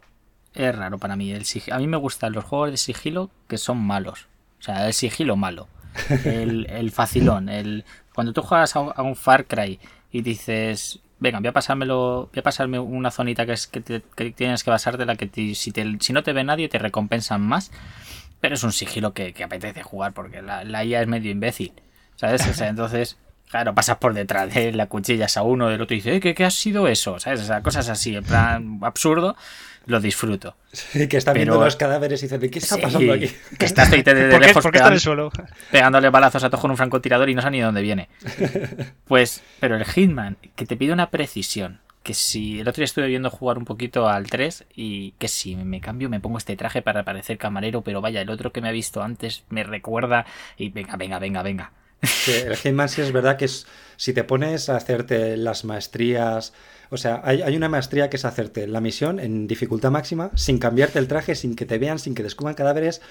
es 0.53 0.75
raro 0.75 0.97
para 0.97 1.15
mí. 1.15 1.31
El 1.31 1.43
a 1.71 1.77
mí 1.79 1.87
me 1.87 1.97
gustan 1.97 2.33
los 2.33 2.43
juegos 2.43 2.71
de 2.71 2.77
sigilo 2.77 3.29
que 3.47 3.57
son 3.57 3.77
malos. 3.77 4.27
O 4.59 4.63
sea, 4.63 4.87
el 4.87 4.93
sigilo 4.93 5.35
malo. 5.35 5.67
El, 6.25 6.91
facilón. 6.91 7.49
El, 7.49 7.83
cuando 8.18 8.34
tú 8.34 8.41
juegas 8.41 8.76
a 8.76 8.80
un, 8.80 9.15
Far 9.15 9.45
Cry 9.45 9.80
y 10.11 10.24
dices, 10.24 11.01
venga, 11.20 11.38
voy 11.38 11.49
a 11.49 11.51
pasármelo, 11.51 12.32
voy 12.34 12.39
a 12.39 12.41
pasarme 12.41 12.80
una 12.80 13.11
zonita 13.11 13.45
que 13.45 13.51
es 13.51 13.68
que, 13.68 13.80
tienes 14.32 14.63
que 14.63 14.72
basarte 14.72 15.05
la 15.05 15.15
que 15.15 15.30
si, 15.53 15.72
si 15.99 16.13
no 16.13 16.24
te 16.24 16.34
ve 16.34 16.43
nadie 16.43 16.68
te 16.68 16.80
recompensan 16.80 17.43
más. 17.43 17.70
Pero 18.41 18.55
es 18.55 18.63
un 18.63 18.72
sigilo 18.72 19.13
que, 19.13 19.36
apetece 19.43 19.84
jugar 19.84 20.13
porque 20.13 20.41
la, 20.41 20.84
IA 20.84 21.03
es 21.03 21.07
medio 21.07 21.30
imbécil. 21.30 21.74
¿Sabes? 22.15 22.47
O 22.47 22.55
sea, 22.55 22.70
entonces 22.70 23.20
Claro, 23.51 23.76
pasas 23.76 23.97
por 23.97 24.15
detrás 24.15 24.51
de 24.51 24.74
la 24.74 24.88
cuchillas 24.88 25.38
a 25.38 25.43
uno, 25.43 25.70
del 25.70 25.80
otro 25.80 25.93
y 25.95 25.99
dice, 25.99 26.20
¿qué, 26.20 26.34
¿qué 26.34 26.43
ha 26.43 26.51
sido 26.51 26.88
eso? 26.88 27.20
¿Sabes? 27.20 27.41
O 27.41 27.45
sea, 27.45 27.61
cosas 27.61 27.88
así, 27.88 28.15
en 28.15 28.24
plan 28.24 28.80
absurdo, 28.82 29.38
lo 29.88 29.99
disfruto. 29.99 30.55
Sí, 30.71 31.07
que 31.07 31.17
está 31.17 31.33
viendo 31.33 31.63
los 31.63 31.75
cadáveres 31.75 32.21
y 32.21 32.27
dice, 32.27 32.49
¿qué 32.49 32.59
está 32.59 32.77
pasando 32.77 33.13
aquí? 33.13 33.31
Que 33.57 33.65
estás 33.65 33.89
de, 33.89 34.03
de 34.03 34.39
lejos 34.39 34.65
pegándole 35.71 36.09
balazos 36.09 36.43
a 36.43 36.49
todo 36.49 36.61
con 36.61 36.71
un 36.71 36.77
francotirador 36.77 37.29
y 37.29 37.35
no 37.35 37.41
sé 37.41 37.49
ni 37.49 37.61
dónde 37.61 37.81
viene. 37.81 38.09
Pues, 39.07 39.41
pero 39.61 39.77
el 39.77 39.85
Hitman, 39.85 40.35
que 40.55 40.65
te 40.65 40.75
pide 40.75 40.91
una 40.91 41.09
precisión, 41.09 41.79
que 42.03 42.13
si 42.13 42.59
el 42.59 42.67
otro 42.67 42.81
día 42.81 42.85
estuve 42.85 43.07
viendo 43.07 43.29
jugar 43.29 43.57
un 43.57 43.63
poquito 43.63 44.09
al 44.09 44.27
3 44.27 44.65
y 44.75 45.11
que 45.11 45.29
si 45.29 45.55
me 45.55 45.79
cambio 45.79 46.09
me 46.09 46.19
pongo 46.19 46.38
este 46.38 46.57
traje 46.57 46.81
para 46.81 47.05
parecer 47.05 47.38
camarero, 47.38 47.81
pero 47.81 48.01
vaya, 48.01 48.21
el 48.21 48.29
otro 48.29 48.51
que 48.51 48.59
me 48.59 48.67
ha 48.67 48.73
visto 48.73 49.01
antes 49.01 49.43
me 49.49 49.63
recuerda 49.63 50.25
y 50.57 50.69
venga, 50.69 50.97
venga, 50.97 51.19
venga, 51.19 51.41
venga. 51.41 51.71
el 52.27 52.55
Hitman 52.57 52.89
sí 52.89 53.01
es 53.01 53.13
verdad 53.13 53.38
que 53.38 53.45
es, 53.45 53.65
si 53.95 54.13
te 54.13 54.25
pones 54.25 54.69
a 54.69 54.75
hacerte 54.75 55.38
las 55.38 55.63
maestrías, 55.63 56.53
o 56.89 56.97
sea, 56.97 57.21
hay, 57.23 57.41
hay, 57.41 57.55
una 57.55 57.69
maestría 57.69 58.09
que 58.09 58.17
es 58.17 58.25
hacerte 58.25 58.67
la 58.67 58.81
misión 58.81 59.19
en 59.19 59.47
dificultad 59.47 59.91
máxima, 59.91 60.31
sin 60.35 60.57
cambiarte 60.57 60.99
el 60.99 61.07
traje, 61.07 61.35
sin 61.35 61.55
que 61.55 61.65
te 61.65 61.77
vean, 61.77 61.99
sin 61.99 62.15
que 62.15 62.23
descubran 62.23 62.55
cadáveres. 62.55 63.01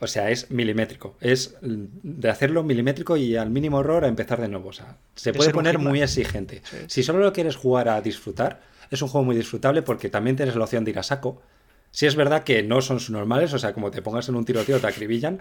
O 0.00 0.06
sea, 0.06 0.30
es 0.30 0.50
milimétrico. 0.50 1.16
Es 1.20 1.56
de 1.60 2.30
hacerlo 2.30 2.62
milimétrico 2.62 3.16
y 3.16 3.36
al 3.36 3.50
mínimo 3.50 3.80
error 3.80 4.04
a 4.04 4.08
empezar 4.08 4.40
de 4.40 4.48
nuevo. 4.48 4.68
O 4.68 4.72
sea, 4.72 4.96
se 5.16 5.32
puede 5.32 5.50
poner 5.50 5.78
muy 5.78 6.02
exigente. 6.02 6.62
Si 6.86 7.02
solo 7.02 7.18
lo 7.18 7.32
quieres 7.32 7.56
jugar 7.56 7.88
a 7.88 8.00
disfrutar, 8.00 8.60
es 8.90 9.02
un 9.02 9.08
juego 9.08 9.24
muy 9.24 9.36
disfrutable 9.36 9.82
porque 9.82 10.08
también 10.08 10.36
tienes 10.36 10.54
la 10.54 10.64
opción 10.64 10.84
de 10.84 10.92
ir 10.92 10.98
a 10.98 11.02
saco. 11.02 11.42
Si 11.90 12.06
es 12.06 12.14
verdad 12.14 12.44
que 12.44 12.62
no 12.62 12.80
son 12.80 13.00
normales, 13.08 13.52
o 13.54 13.58
sea, 13.58 13.72
como 13.72 13.90
te 13.90 14.02
pongas 14.02 14.28
en 14.28 14.36
un 14.36 14.44
tiroteo 14.44 14.78
te 14.78 14.86
acribillan, 14.86 15.40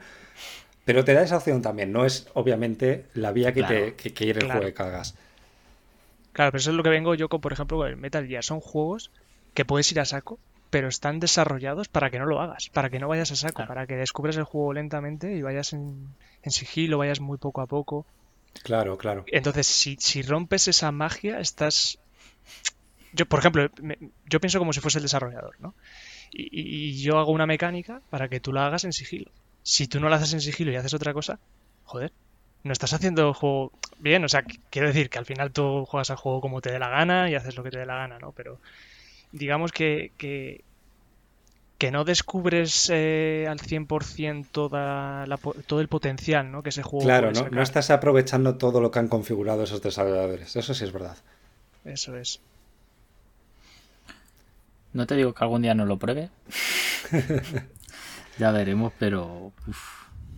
pero 0.85 1.03
te 1.03 1.13
da 1.13 1.21
esa 1.21 1.37
opción 1.37 1.61
también, 1.61 1.91
no 1.91 2.05
es 2.05 2.27
obviamente 2.33 3.05
la 3.13 3.33
vía 3.33 3.53
que, 3.53 3.63
te, 3.63 3.95
que 3.95 4.31
el 4.31 4.45
juego 4.45 4.61
que 4.61 4.73
cagas. 4.73 5.15
Claro, 6.37 6.51
pero 6.51 6.59
eso 6.59 6.69
es 6.69 6.75
lo 6.75 6.83
que 6.83 6.91
vengo 6.91 7.15
yo 7.15 7.29
con, 7.29 7.41
por 7.41 7.51
ejemplo, 7.51 7.77
con 7.77 7.87
el 7.87 7.97
Metal 7.97 8.27
Gear. 8.27 8.43
Son 8.43 8.59
juegos 8.59 9.09
que 9.55 9.65
puedes 9.65 9.91
ir 9.91 9.99
a 9.99 10.05
saco, 10.05 10.37
pero 10.69 10.87
están 10.87 11.19
desarrollados 11.19 11.87
para 11.87 12.11
que 12.11 12.19
no 12.19 12.27
lo 12.27 12.39
hagas, 12.39 12.69
para 12.69 12.91
que 12.91 12.99
no 12.99 13.07
vayas 13.07 13.31
a 13.31 13.35
saco, 13.35 13.65
para 13.65 13.87
que 13.87 13.95
descubras 13.95 14.37
el 14.37 14.43
juego 14.43 14.71
lentamente 14.73 15.35
y 15.35 15.41
vayas 15.41 15.73
en, 15.73 16.13
sigilo, 16.45 16.99
vayas 16.99 17.21
muy 17.21 17.39
poco 17.39 17.61
a 17.61 17.65
poco. 17.65 18.05
Claro, 18.61 18.99
claro. 18.99 19.25
Entonces, 19.31 19.65
si, 19.65 19.97
si 19.99 20.21
rompes 20.21 20.67
esa 20.67 20.91
magia, 20.91 21.39
estás... 21.39 21.97
Yo, 23.13 23.25
por 23.25 23.39
ejemplo, 23.39 23.71
yo 24.27 24.39
pienso 24.39 24.59
como 24.59 24.73
si 24.73 24.79
fuese 24.79 24.99
el 24.99 25.05
desarrollador, 25.05 25.59
¿no? 25.59 25.73
y, 26.31 27.01
yo 27.01 27.17
hago 27.17 27.31
una 27.31 27.47
mecánica 27.47 28.03
para 28.11 28.29
que 28.29 28.39
tú 28.39 28.53
la 28.53 28.67
hagas 28.67 28.83
en 28.83 28.93
sigilo 28.93 29.31
si 29.67 29.87
tú 29.87 29.99
no 29.99 30.07
lo 30.07 30.15
haces 30.15 30.31
en 30.31 30.39
sigilo 30.39 30.71
y 30.71 30.77
haces 30.77 30.93
otra 30.93 31.13
cosa, 31.13 31.39
joder, 31.83 32.13
no 32.63 32.73
estás 32.73 32.93
haciendo 32.93 33.27
el 33.27 33.33
juego 33.33 33.71
bien. 33.99 34.23
O 34.23 34.29
sea, 34.29 34.43
quiero 34.69 34.87
decir 34.87 35.09
que 35.09 35.17
al 35.17 35.25
final 35.25 35.51
tú 35.51 35.85
juegas 35.85 36.09
al 36.09 36.17
juego 36.17 36.41
como 36.41 36.61
te 36.61 36.71
dé 36.71 36.79
la 36.79 36.89
gana 36.89 37.29
y 37.29 37.35
haces 37.35 37.55
lo 37.55 37.63
que 37.63 37.71
te 37.71 37.79
dé 37.79 37.85
la 37.85 37.95
gana, 37.95 38.19
¿no? 38.19 38.31
Pero 38.31 38.59
digamos 39.31 39.71
que, 39.71 40.11
que, 40.17 40.63
no 41.91 42.03
descubres 42.03 42.89
eh, 42.93 43.45
al 43.49 43.59
100% 43.59 44.45
toda 44.51 45.25
todo 45.67 45.79
el 45.79 45.87
potencial 45.87 46.51
¿no? 46.51 46.63
que 46.63 46.69
ese 46.69 46.83
juego 46.83 47.05
Claro, 47.05 47.31
no, 47.31 47.49
no 47.49 47.61
estás 47.61 47.91
aprovechando 47.91 48.57
todo 48.57 48.81
lo 48.81 48.91
que 48.91 48.99
han 48.99 49.07
configurado 49.07 49.63
esos 49.63 49.81
desarrolladores. 49.81 50.55
Eso 50.55 50.73
sí 50.73 50.83
es 50.83 50.91
verdad. 50.91 51.17
Eso 51.85 52.17
es. 52.17 52.41
No 54.93 55.05
te 55.05 55.15
digo 55.15 55.33
que 55.33 55.43
algún 55.43 55.61
día 55.61 55.75
no 55.75 55.85
lo 55.85 55.97
pruebe. 55.97 56.29
Ya 58.37 58.51
veremos, 58.51 58.93
pero. 58.99 59.51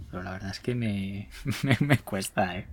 Pero 0.10 0.24
la 0.24 0.32
verdad 0.32 0.52
es 0.52 0.60
que 0.60 0.76
me, 0.76 1.30
me, 1.80 1.98
cuesta, 2.00 2.58
¿eh? 2.58 2.68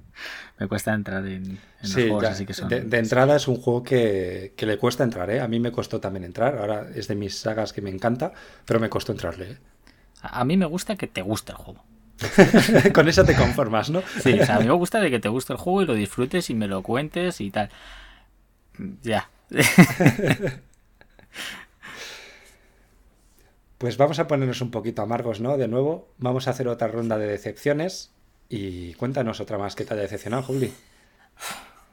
Me 0.59 0.67
cuesta 0.69 0.95
entrar 0.95 1.27
en, 1.27 1.59
los 1.83 1.93
juegos 1.93 2.25
así 2.25 2.47
que 2.47 2.55
son. 2.55 2.69
De, 2.69 2.99
entrada 2.99 3.37
es 3.37 3.49
un 3.49 3.57
juego 3.57 3.83
que, 3.83 4.55
le 4.57 4.79
cuesta 4.79 5.05
entrar, 5.05 5.31
¿eh? 5.31 5.41
A 5.41 5.49
mí 5.49 5.61
me 5.61 5.73
costó 5.73 6.01
también 6.01 6.25
entrar. 6.25 6.57
Ahora 6.59 6.87
es 6.95 7.09
de 7.09 7.15
mis 7.15 7.39
sagas 7.39 7.73
que 7.73 7.83
me 7.83 7.91
encanta, 7.91 8.33
pero 8.65 8.81
me 8.81 8.89
costó 8.89 9.13
entrarle, 9.13 9.53
¿eh? 9.53 9.59
A, 10.23 10.45
mí 10.45 10.57
me 10.57 10.67
gusta 10.67 10.97
que 10.97 11.07
te 11.07 11.23
guste 11.23 11.53
el 11.53 11.59
juego. 11.59 11.85
Con 12.95 13.09
eso 13.09 13.25
te 13.25 13.35
conformas, 13.35 13.91
¿no? 13.91 14.03
Sí, 14.23 14.41
a 14.49 14.59
mí 14.59 14.67
me 14.67 14.73
gusta 14.73 15.01
de 15.01 15.11
que 15.11 15.21
te 15.21 15.29
guste 15.29 15.53
el 15.53 15.59
juego 15.59 15.83
y 15.83 15.87
lo 15.87 15.95
disfrutes 15.95 16.49
y 16.49 16.55
me 16.55 16.67
lo 16.67 16.83
cuentes 16.83 17.41
y 17.43 17.51
tal. 17.51 17.69
Ya. 19.03 19.29
Pues 23.79 23.99
vamos 23.99 24.19
a 24.19 24.27
ponernos 24.27 24.63
un 24.63 24.71
poquito 24.71 25.03
amargos, 25.03 25.41
¿no? 25.41 25.59
De 25.59 25.69
nuevo, 25.69 26.09
vamos 26.19 26.49
a 26.49 26.51
hacer 26.51 26.67
otra 26.67 26.89
ronda 26.89 27.19
de 27.19 27.27
decepciones 27.27 28.11
y 28.49 28.95
cuéntanos 28.95 29.41
otra 29.41 29.59
más 29.59 29.77
que 29.77 29.85
te 29.85 29.93
haya 29.93 30.03
decepcionado, 30.03 30.45
Juli. 30.45 30.73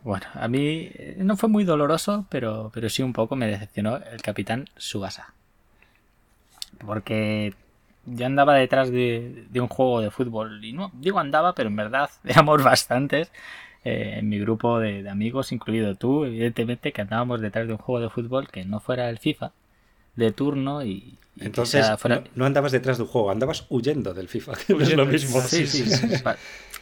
Bueno, 0.04 0.26
a 0.34 0.48
mí 0.48 0.90
eh, 0.94 1.16
no 1.18 1.36
fue 1.36 1.50
muy 1.50 1.66
doloroso, 1.66 2.26
pero, 2.30 2.72
pero 2.74 2.90
sí 2.90 3.04
un 3.04 3.14
poco 3.14 3.36
me 3.36 3.48
decepcionó 3.48 3.98
el 3.98 4.22
capitán 4.22 4.68
Subasa. 4.78 5.34
Porque 6.86 7.54
yo 8.06 8.26
andaba 8.26 8.56
detrás 8.56 8.90
de, 8.90 9.48
un 9.56 9.68
juego 9.68 10.02
de 10.02 10.12
fútbol 10.12 10.64
y 10.64 10.74
no 10.74 10.92
digo 10.94 11.20
andaba, 11.20 11.54
pero 11.54 11.70
en 11.70 11.76
verdad 11.76 12.10
éramos 12.24 12.64
bastantes 12.64 13.32
eh, 13.84 14.16
en 14.20 14.30
mi 14.30 14.40
grupo 14.40 14.80
de 14.80 15.10
amigos, 15.10 15.52
incluido 15.52 15.96
tú, 15.96 16.24
evidentemente, 16.24 16.94
que 16.94 17.02
andábamos 17.02 17.42
detrás 17.42 17.68
de 17.68 17.74
un 17.74 17.80
juego 17.80 18.02
de 18.02 18.10
fútbol 18.10 18.50
que 18.50 18.64
no 18.64 18.80
fuera 18.80 19.10
el 19.10 19.20
FIFA 19.20 19.52
de 20.16 20.32
turno 20.32 20.84
y, 20.84 21.18
entonces, 21.40 21.86
no, 22.36 22.46
andabas 22.46 22.72
detrás 22.72 22.98
de 22.98 23.04
un 23.04 23.10
juego, 23.10 23.32
andabas 23.32 23.66
huyendo 23.70 24.14
del 24.14 24.28
FIFA. 24.28 24.54
es 24.80 24.94
lo 24.94 25.06
mismo. 25.06 25.42
Sí, 25.42 25.66
sí, 25.66 25.84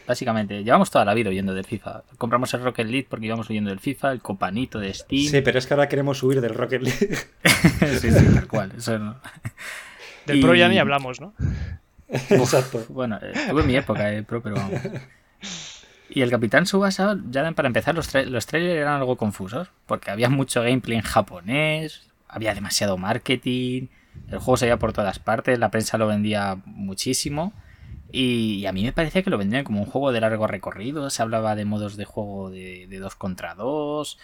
Básicamente, 0.05 0.63
llevamos 0.63 0.91
toda 0.91 1.05
la 1.05 1.13
vida 1.13 1.29
huyendo 1.29 1.53
del 1.53 1.63
FIFA. 1.63 2.03
Compramos 2.17 2.53
el 2.53 2.63
Rocket 2.63 2.87
League 2.87 3.07
porque 3.09 3.27
íbamos 3.27 3.49
huyendo 3.49 3.69
del 3.69 3.79
FIFA, 3.79 4.11
el 4.11 4.21
copanito 4.21 4.79
de 4.79 4.93
Steam. 4.93 5.29
Sí, 5.29 5.41
pero 5.41 5.57
es 5.57 5.67
que 5.67 5.73
ahora 5.73 5.87
queremos 5.87 6.21
huir 6.21 6.41
del 6.41 6.53
Rocket 6.53 6.81
League. 6.81 7.17
sí, 7.99 8.11
sí, 8.11 8.25
tal 8.33 8.47
cual. 8.47 8.73
Eso 8.77 8.99
no. 8.99 9.15
Del 10.25 10.41
Pro 10.41 10.53
ya 10.53 10.67
ni 10.67 10.79
hablamos, 10.79 11.21
¿no? 11.21 11.33
Exacto. 12.09 12.83
Bueno, 12.89 13.19
eh, 13.21 13.31
tuve 13.49 13.63
mi 13.63 13.75
época 13.75 14.07
de 14.07 14.23
Pro, 14.23 14.41
pero 14.41 14.55
vamos. 14.55 14.81
Y 16.09 16.21
el 16.21 16.29
Capitán 16.29 16.65
Subasa, 16.65 17.17
ya 17.29 17.49
para 17.53 17.67
empezar, 17.67 17.95
los, 17.95 18.13
los 18.13 18.45
trailers 18.45 18.75
eran 18.75 18.99
algo 18.99 19.15
confusos, 19.15 19.69
porque 19.85 20.11
había 20.11 20.29
mucho 20.29 20.61
gameplay 20.61 20.97
en 20.97 21.03
japonés, 21.03 22.10
había 22.31 22.53
demasiado 22.55 22.97
marketing, 22.97 23.87
el 24.29 24.39
juego 24.39 24.57
se 24.57 24.65
veía 24.65 24.77
por 24.77 24.93
todas 24.93 25.19
partes, 25.19 25.59
la 25.59 25.71
prensa 25.71 25.97
lo 25.97 26.07
vendía 26.07 26.57
muchísimo. 26.65 27.53
Y, 28.11 28.65
a 28.65 28.73
mí 28.73 28.83
me 28.83 28.91
parecía 28.91 29.23
que 29.23 29.29
lo 29.29 29.37
vendían 29.37 29.63
como 29.63 29.81
un 29.81 29.85
juego 29.85 30.11
de 30.11 30.21
largo 30.21 30.47
recorrido. 30.47 31.09
Se 31.09 31.21
hablaba 31.21 31.55
de 31.55 31.65
modos 31.65 31.95
de 31.95 32.05
juego 32.05 32.49
de, 32.49 32.87
dos 32.99 33.15
contra 33.15 33.55
dos. 33.55 34.17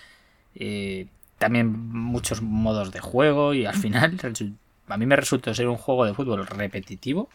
Eh, 0.55 1.07
también 1.37 1.71
muchos 1.89 2.41
modos 2.41 2.91
de 2.91 2.99
juego. 2.99 3.53
Y 3.53 3.65
al 3.65 3.75
final, 3.75 4.17
a 4.87 4.97
mí 4.97 5.05
me 5.05 5.15
resultó 5.15 5.53
ser 5.53 5.67
un 5.67 5.77
juego 5.77 6.05
de 6.05 6.13
fútbol 6.13 6.45
repetitivo. 6.47 7.29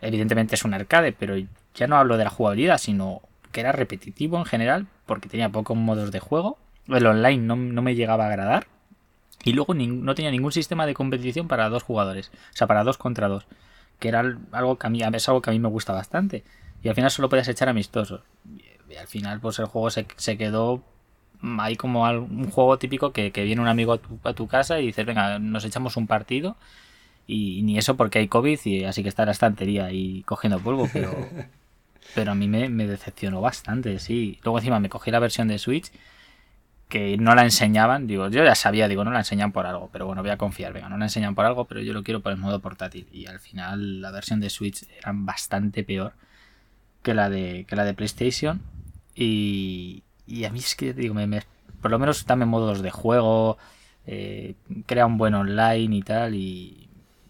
Evidentemente 0.00 0.56
es 0.56 0.64
un 0.64 0.74
arcade, 0.74 1.12
pero 1.12 1.36
ya 1.74 1.86
no 1.86 1.96
hablo 1.96 2.16
de 2.16 2.24
la 2.24 2.30
jugabilidad, 2.30 2.78
sino 2.78 3.22
que 3.52 3.60
era 3.60 3.72
repetitivo 3.72 4.36
en 4.38 4.44
general, 4.44 4.88
porque 5.06 5.28
tenía 5.28 5.48
pocos 5.48 5.76
modos 5.76 6.10
de 6.10 6.18
juego. 6.18 6.58
El 6.88 7.06
online 7.06 7.38
no 7.38 7.82
me 7.82 7.94
llegaba 7.94 8.24
a 8.24 8.28
agradar. 8.28 8.66
Y 9.44 9.52
luego 9.52 9.74
no 9.74 10.14
tenía 10.14 10.30
ningún 10.30 10.52
sistema 10.52 10.86
de 10.86 10.94
competición 10.94 11.48
para 11.48 11.68
dos 11.68 11.82
jugadores, 11.82 12.30
o 12.52 12.56
sea, 12.56 12.66
para 12.66 12.82
dos 12.82 12.96
contra 12.96 13.28
dos, 13.28 13.46
que 13.98 14.08
era 14.08 14.24
algo 14.52 14.78
que 14.78 14.86
a 14.86 14.90
mí, 14.90 15.02
es 15.02 15.28
algo 15.28 15.42
que 15.42 15.50
a 15.50 15.52
mí 15.52 15.58
me 15.58 15.68
gusta 15.68 15.92
bastante. 15.92 16.42
Y 16.82 16.88
al 16.88 16.94
final 16.94 17.10
solo 17.10 17.28
podías 17.28 17.48
echar 17.48 17.68
amistosos. 17.68 18.22
Y 18.90 18.96
al 18.96 19.06
final, 19.06 19.40
pues 19.40 19.58
el 19.58 19.66
juego 19.66 19.90
se, 19.90 20.06
quedó 20.06 20.82
ahí 21.58 21.76
como 21.76 22.04
un 22.04 22.50
juego 22.50 22.78
típico 22.78 23.12
que, 23.12 23.30
viene 23.30 23.60
un 23.60 23.68
amigo 23.68 24.00
a 24.24 24.32
tu, 24.34 24.46
casa 24.48 24.80
y 24.80 24.86
dices, 24.86 25.04
venga, 25.04 25.38
nos 25.38 25.64
echamos 25.64 25.96
un 25.96 26.06
partido. 26.06 26.56
Y, 27.26 27.62
ni 27.62 27.78
eso 27.78 27.96
porque 27.96 28.18
hay 28.18 28.28
COVID 28.28 28.58
y 28.64 28.84
así 28.84 29.02
que 29.02 29.08
está 29.08 29.22
en 29.22 29.26
la 29.26 29.32
estantería 29.32 29.92
y 29.92 30.22
cogiendo 30.24 30.58
polvo, 30.60 30.88
pero, 30.92 31.14
pero 32.14 32.32
a 32.32 32.34
mí 32.34 32.48
me, 32.48 32.68
me 32.68 32.86
decepcionó 32.86 33.40
bastante, 33.40 33.98
sí. 33.98 34.38
Luego 34.42 34.58
encima 34.58 34.80
me 34.80 34.88
cogí 34.88 35.10
la 35.10 35.20
versión 35.20 35.48
de 35.48 35.58
Switch 35.58 35.90
que 36.94 37.16
no 37.16 37.34
la 37.34 37.42
enseñaban, 37.42 38.06
digo, 38.06 38.28
yo 38.28 38.44
ya 38.44 38.54
sabía, 38.54 38.86
digo, 38.86 39.02
no 39.02 39.10
la 39.10 39.18
enseñan 39.18 39.50
por 39.50 39.66
algo, 39.66 39.90
pero 39.92 40.06
bueno, 40.06 40.22
voy 40.22 40.30
a 40.30 40.36
confiar, 40.36 40.72
venga, 40.72 40.88
no 40.88 40.96
la 40.96 41.06
enseñan 41.06 41.34
por 41.34 41.44
algo, 41.44 41.64
pero 41.64 41.80
yo 41.80 41.92
lo 41.92 42.04
quiero 42.04 42.20
por 42.20 42.30
el 42.30 42.38
modo 42.38 42.60
portátil. 42.60 43.08
Y 43.10 43.26
al 43.26 43.40
final 43.40 44.00
la 44.00 44.12
versión 44.12 44.38
de 44.38 44.48
Switch 44.48 44.86
era 44.96 45.10
bastante 45.12 45.82
peor 45.82 46.12
que 47.02 47.12
la 47.12 47.28
de, 47.28 47.64
que 47.66 47.74
la 47.74 47.84
de 47.84 47.94
PlayStation. 47.94 48.62
Y, 49.12 50.04
y 50.24 50.44
a 50.44 50.50
mí 50.50 50.60
es 50.60 50.76
que, 50.76 50.94
digo, 50.94 51.14
me, 51.14 51.42
por 51.82 51.90
lo 51.90 51.98
menos 51.98 52.24
dame 52.26 52.46
modos 52.46 52.80
de 52.80 52.92
juego, 52.92 53.58
eh, 54.06 54.54
crea 54.86 55.06
un 55.06 55.18
buen 55.18 55.34
online 55.34 55.96
y 55.96 56.02
tal, 56.02 56.36
y, 56.36 56.83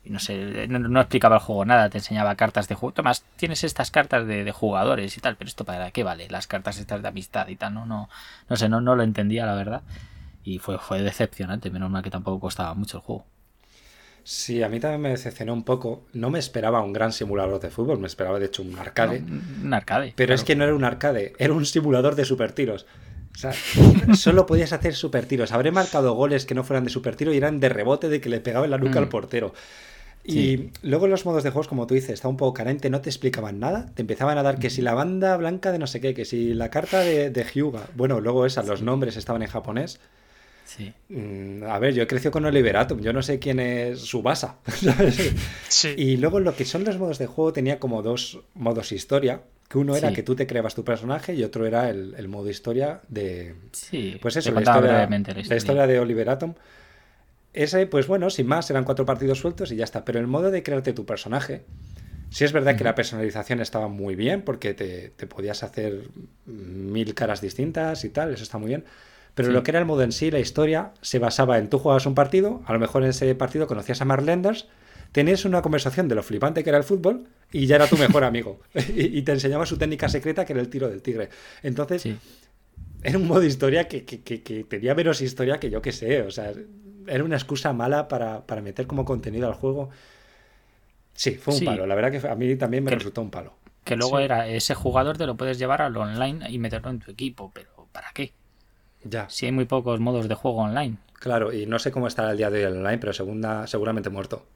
no 0.06 0.18
sé, 0.18 0.68
no, 0.68 1.00
explicaba 1.00 1.36
el 1.36 1.42
juego 1.42 1.64
nada, 1.64 1.88
te 1.90 1.98
enseñaba 1.98 2.34
cartas 2.34 2.68
de 2.68 2.74
juego. 2.74 2.92
Tomás, 2.92 3.24
tienes 3.36 3.64
estas 3.64 3.90
cartas 3.90 4.26
de, 4.26 4.50
jugadores 4.52 5.16
y 5.16 5.20
tal, 5.20 5.36
pero 5.36 5.48
esto 5.48 5.64
para 5.64 5.90
qué 5.90 6.02
vale, 6.02 6.28
las 6.28 6.46
cartas 6.46 6.78
estas 6.78 7.02
de 7.02 7.08
amistad 7.08 7.48
y 7.48 7.56
tal, 7.56 7.74
no, 7.74 7.86
no, 7.86 8.08
no 8.48 8.56
sé, 8.56 8.68
no, 8.68 8.80
no 8.80 8.94
lo 8.94 9.02
entendía 9.02 9.46
la 9.46 9.54
verdad. 9.54 9.82
Y 10.42 10.58
fue, 10.58 10.78
fue 10.78 11.02
decepcionante, 11.02 11.70
menos 11.70 11.90
mal 11.90 12.02
que 12.02 12.10
tampoco 12.10 12.40
costaba 12.40 12.74
mucho 12.74 12.98
el 12.98 13.02
juego. 13.02 13.24
Sí, 14.24 14.62
a 14.62 14.70
mí 14.70 14.80
también 14.80 15.02
me 15.02 15.10
decepcionó 15.10 15.52
un 15.52 15.64
poco. 15.64 16.06
No 16.14 16.30
me 16.30 16.38
esperaba 16.38 16.80
un 16.80 16.94
gran 16.94 17.12
simulador 17.12 17.60
de 17.60 17.70
fútbol, 17.70 17.98
me 17.98 18.06
esperaba 18.06 18.38
de 18.38 18.46
hecho 18.46 18.62
un 18.62 18.78
arcade. 18.78 19.22
un 19.62 19.72
arcade. 19.72 20.14
Pero 20.16 20.34
es 20.34 20.44
que 20.44 20.56
no 20.56 20.64
era 20.64 20.74
un 20.74 20.84
arcade, 20.84 21.34
era 21.38 21.52
un 21.52 21.66
simulador 21.66 22.14
de 22.14 22.24
super 22.24 22.52
tiros. 22.52 22.86
O 23.34 23.38
sea, 23.38 23.52
solo 24.14 24.46
podías 24.46 24.72
hacer 24.72 24.94
super 24.94 25.26
tiros. 25.26 25.52
Habré 25.52 25.72
marcado 25.72 26.14
goles 26.14 26.46
que 26.46 26.54
no 26.54 26.64
fueran 26.64 26.84
de 26.84 26.90
super 26.90 27.16
tiro 27.16 27.34
y 27.34 27.36
eran 27.36 27.60
de 27.60 27.68
rebote 27.68 28.08
de 28.08 28.20
que 28.20 28.30
le 28.30 28.40
pegaba 28.40 28.64
en 28.64 28.70
la 28.70 28.78
nuca 28.78 28.98
al 28.98 29.06
mm. 29.06 29.10
Y 30.24 30.70
luego 30.82 31.06
los 31.06 31.26
modos 31.26 31.44
de 31.44 31.50
juegos, 31.50 31.68
como 31.68 31.86
tú 31.86 31.94
dices, 31.94 32.10
está 32.10 32.28
un 32.28 32.38
poco 32.38 32.54
carente, 32.54 32.88
no 32.88 33.00
te 33.02 33.10
explicaban 33.10 33.60
nada. 33.60 33.90
Te 33.94 34.02
empezaban 34.02 34.38
a 34.38 34.42
dar 34.42 34.58
que 34.58 34.70
si 34.70 34.80
la 34.80 34.94
banda 34.94 35.36
blanca 35.36 35.70
de 35.70 35.78
no 35.78 35.86
sé 35.86 36.00
qué, 36.00 36.14
que 36.14 36.24
si 36.24 36.54
la 36.54 36.70
carta 36.70 37.00
de, 37.00 37.30
de 37.30 37.44
Hyuga. 37.44 37.88
Bueno, 37.94 38.20
luego 38.20 38.46
esas, 38.46 38.66
los 38.66 38.80
nombres 38.80 39.16
estaban 39.16 39.42
en 39.42 39.48
japonés. 39.48 40.00
Sí. 40.64 40.92
Mm, 41.08 41.64
a 41.64 41.78
ver, 41.78 41.94
yo 41.94 42.02
he 42.02 42.06
crecido 42.06 42.32
con 42.32 42.44
Oliveratum, 42.44 43.00
yo 43.00 43.12
no 43.12 43.22
sé 43.22 43.38
quién 43.38 43.60
es 43.60 44.00
su 44.00 44.22
basa. 44.22 44.56
Sí. 45.68 45.94
Y 45.96 46.16
luego 46.16 46.40
lo 46.40 46.54
que 46.54 46.64
son 46.64 46.84
los 46.84 46.98
modos 46.98 47.18
de 47.18 47.26
juego 47.26 47.52
tenía 47.52 47.78
como 47.78 48.02
dos 48.02 48.40
modos 48.54 48.92
historia, 48.92 49.42
que 49.68 49.78
uno 49.78 49.96
era 49.96 50.12
que 50.12 50.22
tú 50.22 50.36
te 50.36 50.46
creabas 50.46 50.74
tu 50.74 50.84
personaje 50.84 51.34
y 51.34 51.42
otro 51.42 51.66
era 51.66 51.90
el, 51.90 52.28
modo 52.28 52.48
historia 52.48 53.00
de... 53.08 53.54
Sí, 53.72 54.16
pues 54.22 54.36
eso, 54.36 54.52
la 54.52 54.62
historia, 54.62 55.08
la 55.08 55.56
historia, 55.56 55.86
de 55.86 55.98
Oliver 55.98 56.30
Atom. 56.30 56.54
Ese, 57.54 57.86
pues 57.86 58.06
bueno, 58.06 58.28
sin 58.30 58.46
más, 58.46 58.68
eran 58.70 58.84
cuatro 58.84 59.06
partidos 59.06 59.38
sueltos 59.38 59.72
y 59.72 59.76
ya 59.76 59.84
está. 59.84 60.04
Pero 60.04 60.20
el 60.20 60.26
modo 60.26 60.50
de 60.50 60.62
crearte 60.62 60.92
tu 60.92 61.06
personaje, 61.06 61.64
sí 62.30 62.44
es 62.44 62.52
verdad 62.52 62.76
que 62.76 62.84
la 62.84 62.94
personalización 62.94 63.60
estaba 63.60 63.88
muy 63.88 64.16
bien 64.16 64.42
porque 64.42 64.74
te, 64.74 65.10
te, 65.10 65.26
podías 65.26 65.62
hacer 65.62 66.08
mil 66.44 67.14
caras 67.14 67.40
distintas 67.40 68.04
y 68.04 68.10
tal, 68.10 68.34
eso 68.34 68.42
está 68.42 68.58
muy 68.58 68.68
bien. 68.68 68.84
Pero 69.34 69.50
lo 69.50 69.62
que 69.62 69.72
era 69.72 69.80
el 69.80 69.84
modo 69.84 70.02
en 70.02 70.12
sí, 70.12 70.30
la 70.30 70.38
historia, 70.38 70.92
se 71.00 71.18
basaba 71.18 71.58
en 71.58 71.68
tú 71.68 71.78
jugabas 71.78 72.06
un 72.06 72.14
partido, 72.14 72.62
a 72.66 72.72
lo 72.72 72.78
mejor 72.78 73.02
en 73.02 73.10
ese 73.10 73.34
partido 73.34 73.66
conocías 73.66 74.00
a 74.00 74.04
Marlenders, 74.04 74.68
tenías 75.14 75.44
una 75.44 75.62
conversación 75.62 76.08
de 76.08 76.16
lo 76.16 76.22
flipante 76.22 76.64
que 76.64 76.70
era 76.70 76.78
el 76.78 76.84
fútbol 76.84 77.28
y 77.52 77.66
ya 77.66 77.76
era 77.76 77.86
tu 77.86 77.96
mejor 77.96 78.24
amigo. 78.24 78.60
y, 78.94 79.22
te 79.22 79.32
enseñaba 79.32 79.64
su 79.64 79.76
técnica 79.76 80.08
secreta 80.08 80.44
que 80.44 80.52
era 80.52 80.62
el 80.62 80.68
tiro 80.68 80.88
del 80.88 81.02
tigre. 81.02 81.28
Entonces, 81.62 82.06
era 83.02 83.18
un 83.18 83.26
modo 83.26 83.40
de 83.40 83.46
historia 83.46 83.86
que, 83.86 84.00
tenía 84.68 84.94
menos 84.94 85.20
historia 85.20 85.60
que 85.60 85.70
yo 85.70 85.82
que 85.82 85.92
sé. 85.92 86.22
O 86.22 86.30
sea, 86.30 86.52
era 87.06 87.24
una 87.24 87.36
excusa 87.36 87.72
mala 87.72 88.08
para, 88.08 88.42
meter 88.62 88.86
como 88.86 89.04
contenido 89.04 89.48
al 89.48 89.54
juego. 89.54 89.90
Sí, 91.14 91.36
fue 91.36 91.54
un 91.54 91.64
palo. 91.64 91.86
La 91.86 91.94
verdad 91.94 92.10
que 92.10 92.28
a 92.28 92.34
mí 92.34 92.56
también 92.56 92.84
me 92.84 92.90
resultó 92.90 93.22
un 93.22 93.30
palo. 93.30 93.54
Que 93.84 93.96
luego 93.96 94.18
era 94.18 94.48
ese 94.48 94.74
jugador 94.74 95.18
te 95.18 95.26
lo 95.26 95.36
puedes 95.36 95.58
llevar 95.58 95.82
al 95.82 95.96
online 95.96 96.48
y 96.50 96.58
meterlo 96.58 96.90
en 96.90 97.00
tu 97.00 97.10
equipo, 97.10 97.50
pero 97.54 97.88
¿para 97.92 98.08
qué? 98.14 98.32
Ya. 99.04 99.28
Si 99.28 99.46
hay 99.46 99.52
muy 99.52 99.66
pocos 99.66 100.00
modos 100.00 100.28
de 100.28 100.34
juego 100.34 100.58
online. 100.58 100.96
Claro, 101.14 101.52
y 101.52 101.66
no 101.66 101.78
sé 101.78 101.90
cómo 101.92 102.06
estará 102.06 102.30
el 102.30 102.36
día 102.36 102.50
de 102.50 102.58
hoy 102.58 102.72
el 102.72 102.78
online, 102.78 102.98
pero 102.98 103.12
segunda, 103.12 103.66
seguramente 103.66 104.10
muerto. 104.10 104.46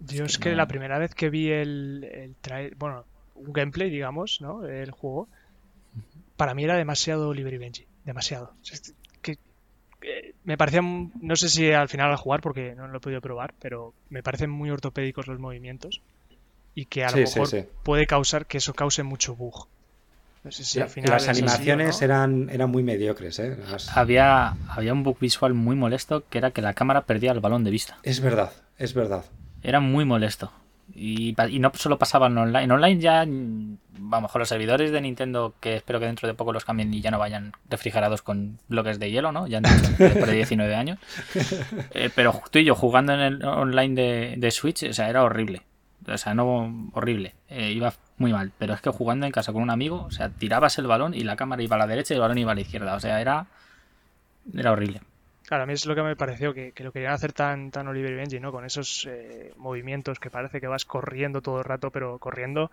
Yo 0.00 0.24
es 0.24 0.38
que, 0.38 0.54
la 0.54 0.66
primera 0.66 0.98
vez 0.98 1.14
que 1.14 1.30
vi 1.30 1.50
el, 1.50 2.34
el 2.42 2.74
bueno, 2.76 3.04
un 3.34 3.52
gameplay, 3.52 3.90
digamos, 3.90 4.40
¿no? 4.40 4.66
El 4.66 4.90
juego, 4.90 5.28
para 6.36 6.54
mí 6.54 6.64
era 6.64 6.76
demasiado 6.76 7.32
Libre 7.34 7.58
Benji. 7.58 7.86
Demasiado. 8.04 8.52
Que, 10.04 10.34
me 10.44 10.56
parecían, 10.56 11.12
no 11.20 11.36
sé 11.36 11.48
si 11.48 11.72
al 11.72 11.88
final 11.88 12.10
al 12.10 12.16
jugar, 12.16 12.40
porque 12.40 12.74
no 12.74 12.86
lo 12.88 12.98
he 12.98 13.00
podido 13.00 13.20
probar, 13.20 13.54
pero 13.60 13.94
me 14.10 14.22
parecen 14.22 14.50
muy 14.50 14.70
ortopédicos 14.70 15.26
los 15.26 15.38
movimientos 15.38 16.00
y 16.74 16.86
que 16.86 17.04
a 17.04 17.10
lo 17.10 17.16
mejor 17.16 17.48
puede 17.82 18.06
causar 18.06 18.46
que 18.46 18.58
eso 18.58 18.74
cause 18.74 19.02
mucho 19.02 19.34
bug 19.34 19.66
las 21.04 21.28
animaciones 21.28 22.02
eran, 22.02 22.50
eran 22.50 22.70
muy 22.70 22.82
mediocres. 22.82 23.38
¿eh? 23.38 23.56
Había, 23.94 24.54
había 24.68 24.92
un 24.92 25.02
bug 25.02 25.18
visual 25.18 25.54
muy 25.54 25.74
molesto 25.74 26.24
que 26.28 26.38
era 26.38 26.50
que 26.50 26.60
la 26.60 26.74
cámara 26.74 27.02
perdía 27.02 27.32
el 27.32 27.40
balón 27.40 27.64
de 27.64 27.70
vista. 27.70 27.98
Es 28.02 28.20
verdad, 28.20 28.52
es 28.78 28.92
verdad. 28.92 29.24
Era 29.62 29.80
muy 29.80 30.04
molesto. 30.04 30.52
Y, 30.92 31.34
no 31.58 31.72
solo 31.74 31.98
pasaba 31.98 32.26
en 32.26 32.38
online. 32.38 32.64
En 32.64 32.70
online 32.70 33.00
ya, 33.00 33.24
vamos, 33.26 34.30
con 34.30 34.38
los 34.38 34.48
servidores 34.48 34.90
de 34.92 35.00
Nintendo, 35.00 35.54
que 35.60 35.76
espero 35.76 36.00
que 36.00 36.06
dentro 36.06 36.28
de 36.28 36.34
poco 36.34 36.52
los 36.52 36.64
cambien 36.64 36.92
y 36.92 37.00
ya 37.00 37.10
no 37.10 37.18
vayan 37.18 37.52
refrigerados 37.68 38.22
con 38.22 38.58
bloques 38.68 38.98
de 38.98 39.10
hielo, 39.10 39.32
¿no? 39.32 39.46
Ya 39.46 39.60
después 39.98 40.26
de 40.26 40.34
19 40.34 40.74
años. 40.74 40.98
Eh, 41.92 42.10
pero 42.14 42.42
tú 42.50 42.58
y 42.58 42.64
yo 42.64 42.74
jugando 42.74 43.14
en 43.14 43.20
el 43.20 43.44
online 43.44 43.94
de, 43.94 44.34
de 44.36 44.50
Switch, 44.50 44.84
o 44.84 44.92
sea, 44.92 45.08
era 45.08 45.24
horrible. 45.24 45.62
O 46.06 46.18
sea, 46.18 46.34
no 46.34 46.90
horrible. 46.92 47.34
Eh, 47.48 47.72
iba 47.72 47.92
muy 48.18 48.32
mal. 48.32 48.52
Pero 48.58 48.74
es 48.74 48.80
que 48.80 48.90
jugando 48.90 49.26
en 49.26 49.32
casa 49.32 49.52
con 49.52 49.62
un 49.62 49.70
amigo, 49.70 50.04
o 50.04 50.10
sea, 50.10 50.28
tirabas 50.28 50.78
el 50.78 50.86
balón 50.86 51.14
y 51.14 51.20
la 51.20 51.36
cámara 51.36 51.62
iba 51.62 51.76
a 51.76 51.78
la 51.78 51.86
derecha 51.86 52.14
y 52.14 52.16
el 52.16 52.20
balón 52.20 52.38
iba 52.38 52.52
a 52.52 52.54
la 52.54 52.60
izquierda. 52.60 52.94
O 52.94 53.00
sea, 53.00 53.20
era, 53.20 53.46
era 54.54 54.72
horrible. 54.72 55.00
Claro, 55.46 55.64
a 55.64 55.66
mí 55.66 55.74
es 55.74 55.84
lo 55.86 55.94
que 55.94 56.02
me 56.02 56.16
pareció, 56.16 56.54
que, 56.54 56.72
lo 56.78 56.92
querían 56.92 57.12
hacer 57.12 57.32
tan, 57.32 57.70
tan 57.70 57.86
Oliver 57.88 58.12
y 58.12 58.14
Benji, 58.14 58.40
¿no? 58.40 58.50
Con 58.50 58.64
esos 58.64 59.06
eh, 59.10 59.52
movimientos 59.56 60.18
que 60.18 60.30
parece 60.30 60.60
que 60.60 60.66
vas 60.66 60.84
corriendo 60.84 61.42
todo 61.42 61.58
el 61.58 61.64
rato, 61.64 61.90
pero 61.90 62.18
corriendo 62.18 62.70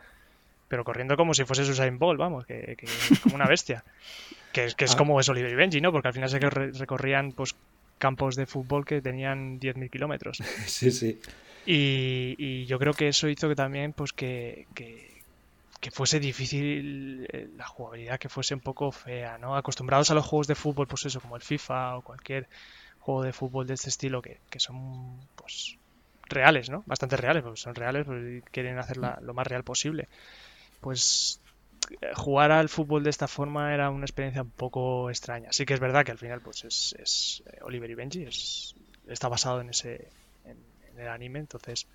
pero 0.67 0.85
corriendo 0.85 1.17
como 1.17 1.33
si 1.33 1.43
fuese 1.43 1.63
Usain 1.63 1.99
Bolt, 1.99 2.17
vamos, 2.17 2.45
que, 2.45 2.77
como 3.23 3.35
una 3.35 3.45
bestia. 3.45 3.83
que, 4.53 4.69
que 4.77 4.85
es 4.85 4.93
ah. 4.93 4.97
como 4.97 5.19
es 5.19 5.27
Oliver 5.27 5.51
y 5.51 5.55
Benji, 5.55 5.81
¿no? 5.81 5.91
Porque 5.91 6.07
al 6.07 6.13
final 6.13 6.29
se 6.29 6.39
que 6.39 6.49
recorrían 6.49 7.33
pues 7.33 7.55
campos 8.01 8.35
de 8.35 8.45
fútbol 8.45 8.83
que 8.85 9.01
tenían 9.01 9.59
10.000 9.59 9.89
kilómetros. 9.89 10.37
Sí, 10.65 10.91
sí. 10.91 11.19
Y, 11.65 12.65
yo 12.65 12.79
creo 12.79 12.93
que 12.93 13.07
eso 13.07 13.29
hizo 13.29 13.47
que 13.47 13.55
también, 13.55 13.93
pues 13.93 14.13
que, 14.13 14.65
fuese 15.89 16.19
difícil 16.19 17.27
eh, 17.31 17.49
la 17.57 17.65
jugabilidad, 17.65 18.19
que 18.19 18.29
fuese 18.29 18.53
un 18.53 18.59
poco 18.59 18.91
fea, 18.91 19.39
¿no? 19.39 19.55
Acostumbrados 19.55 20.11
a 20.11 20.13
los 20.13 20.25
juegos 20.25 20.47
de 20.47 20.55
fútbol, 20.55 20.87
pues 20.87 21.05
eso, 21.05 21.19
como 21.19 21.35
el 21.35 21.41
FIFA 21.41 21.97
o 21.97 22.01
cualquier 22.03 22.47
juego 22.99 23.23
de 23.23 23.33
fútbol 23.33 23.65
de 23.65 23.73
este 23.73 23.89
estilo, 23.89 24.21
que, 24.21 24.39
son, 24.57 25.19
pues, 25.35 25.77
reales, 26.23 26.69
¿no? 26.69 26.83
Bastante 26.85 27.17
reales, 27.17 27.41
porque 27.41 27.59
son 27.59 27.73
reales, 27.73 28.05
pues, 28.05 28.43
quieren 28.51 28.77
hacerla 28.77 29.17
lo 29.23 29.33
más 29.33 29.47
real 29.47 29.63
posible. 29.63 30.07
Pues 30.81 31.39
jugar 32.15 32.51
al 32.51 32.69
fútbol 32.69 33.03
de 33.03 33.09
esta 33.09 33.27
forma 33.27 33.73
era 33.73 33.89
una 33.89 34.05
experiencia 34.05 34.43
un 34.43 34.51
poco 34.51 35.09
extraña. 35.09 35.51
Sí 35.51 35.65
que 35.65 35.73
es 35.73 35.79
verdad 35.79 36.05
que 36.05 36.11
al 36.11 36.19
final, 36.19 36.41
pues, 36.41 36.63
es, 36.63 36.95
es 36.99 37.43
eh, 37.47 37.59
Oliver 37.63 37.89
y 37.89 37.95
Benji, 37.95 38.23
es, 38.23 38.75
está 39.07 39.29
basado 39.29 39.61
en 39.61 39.69
ese 39.71 40.09
el 40.97 41.07
anime, 41.07 41.39
entonces 41.39 41.87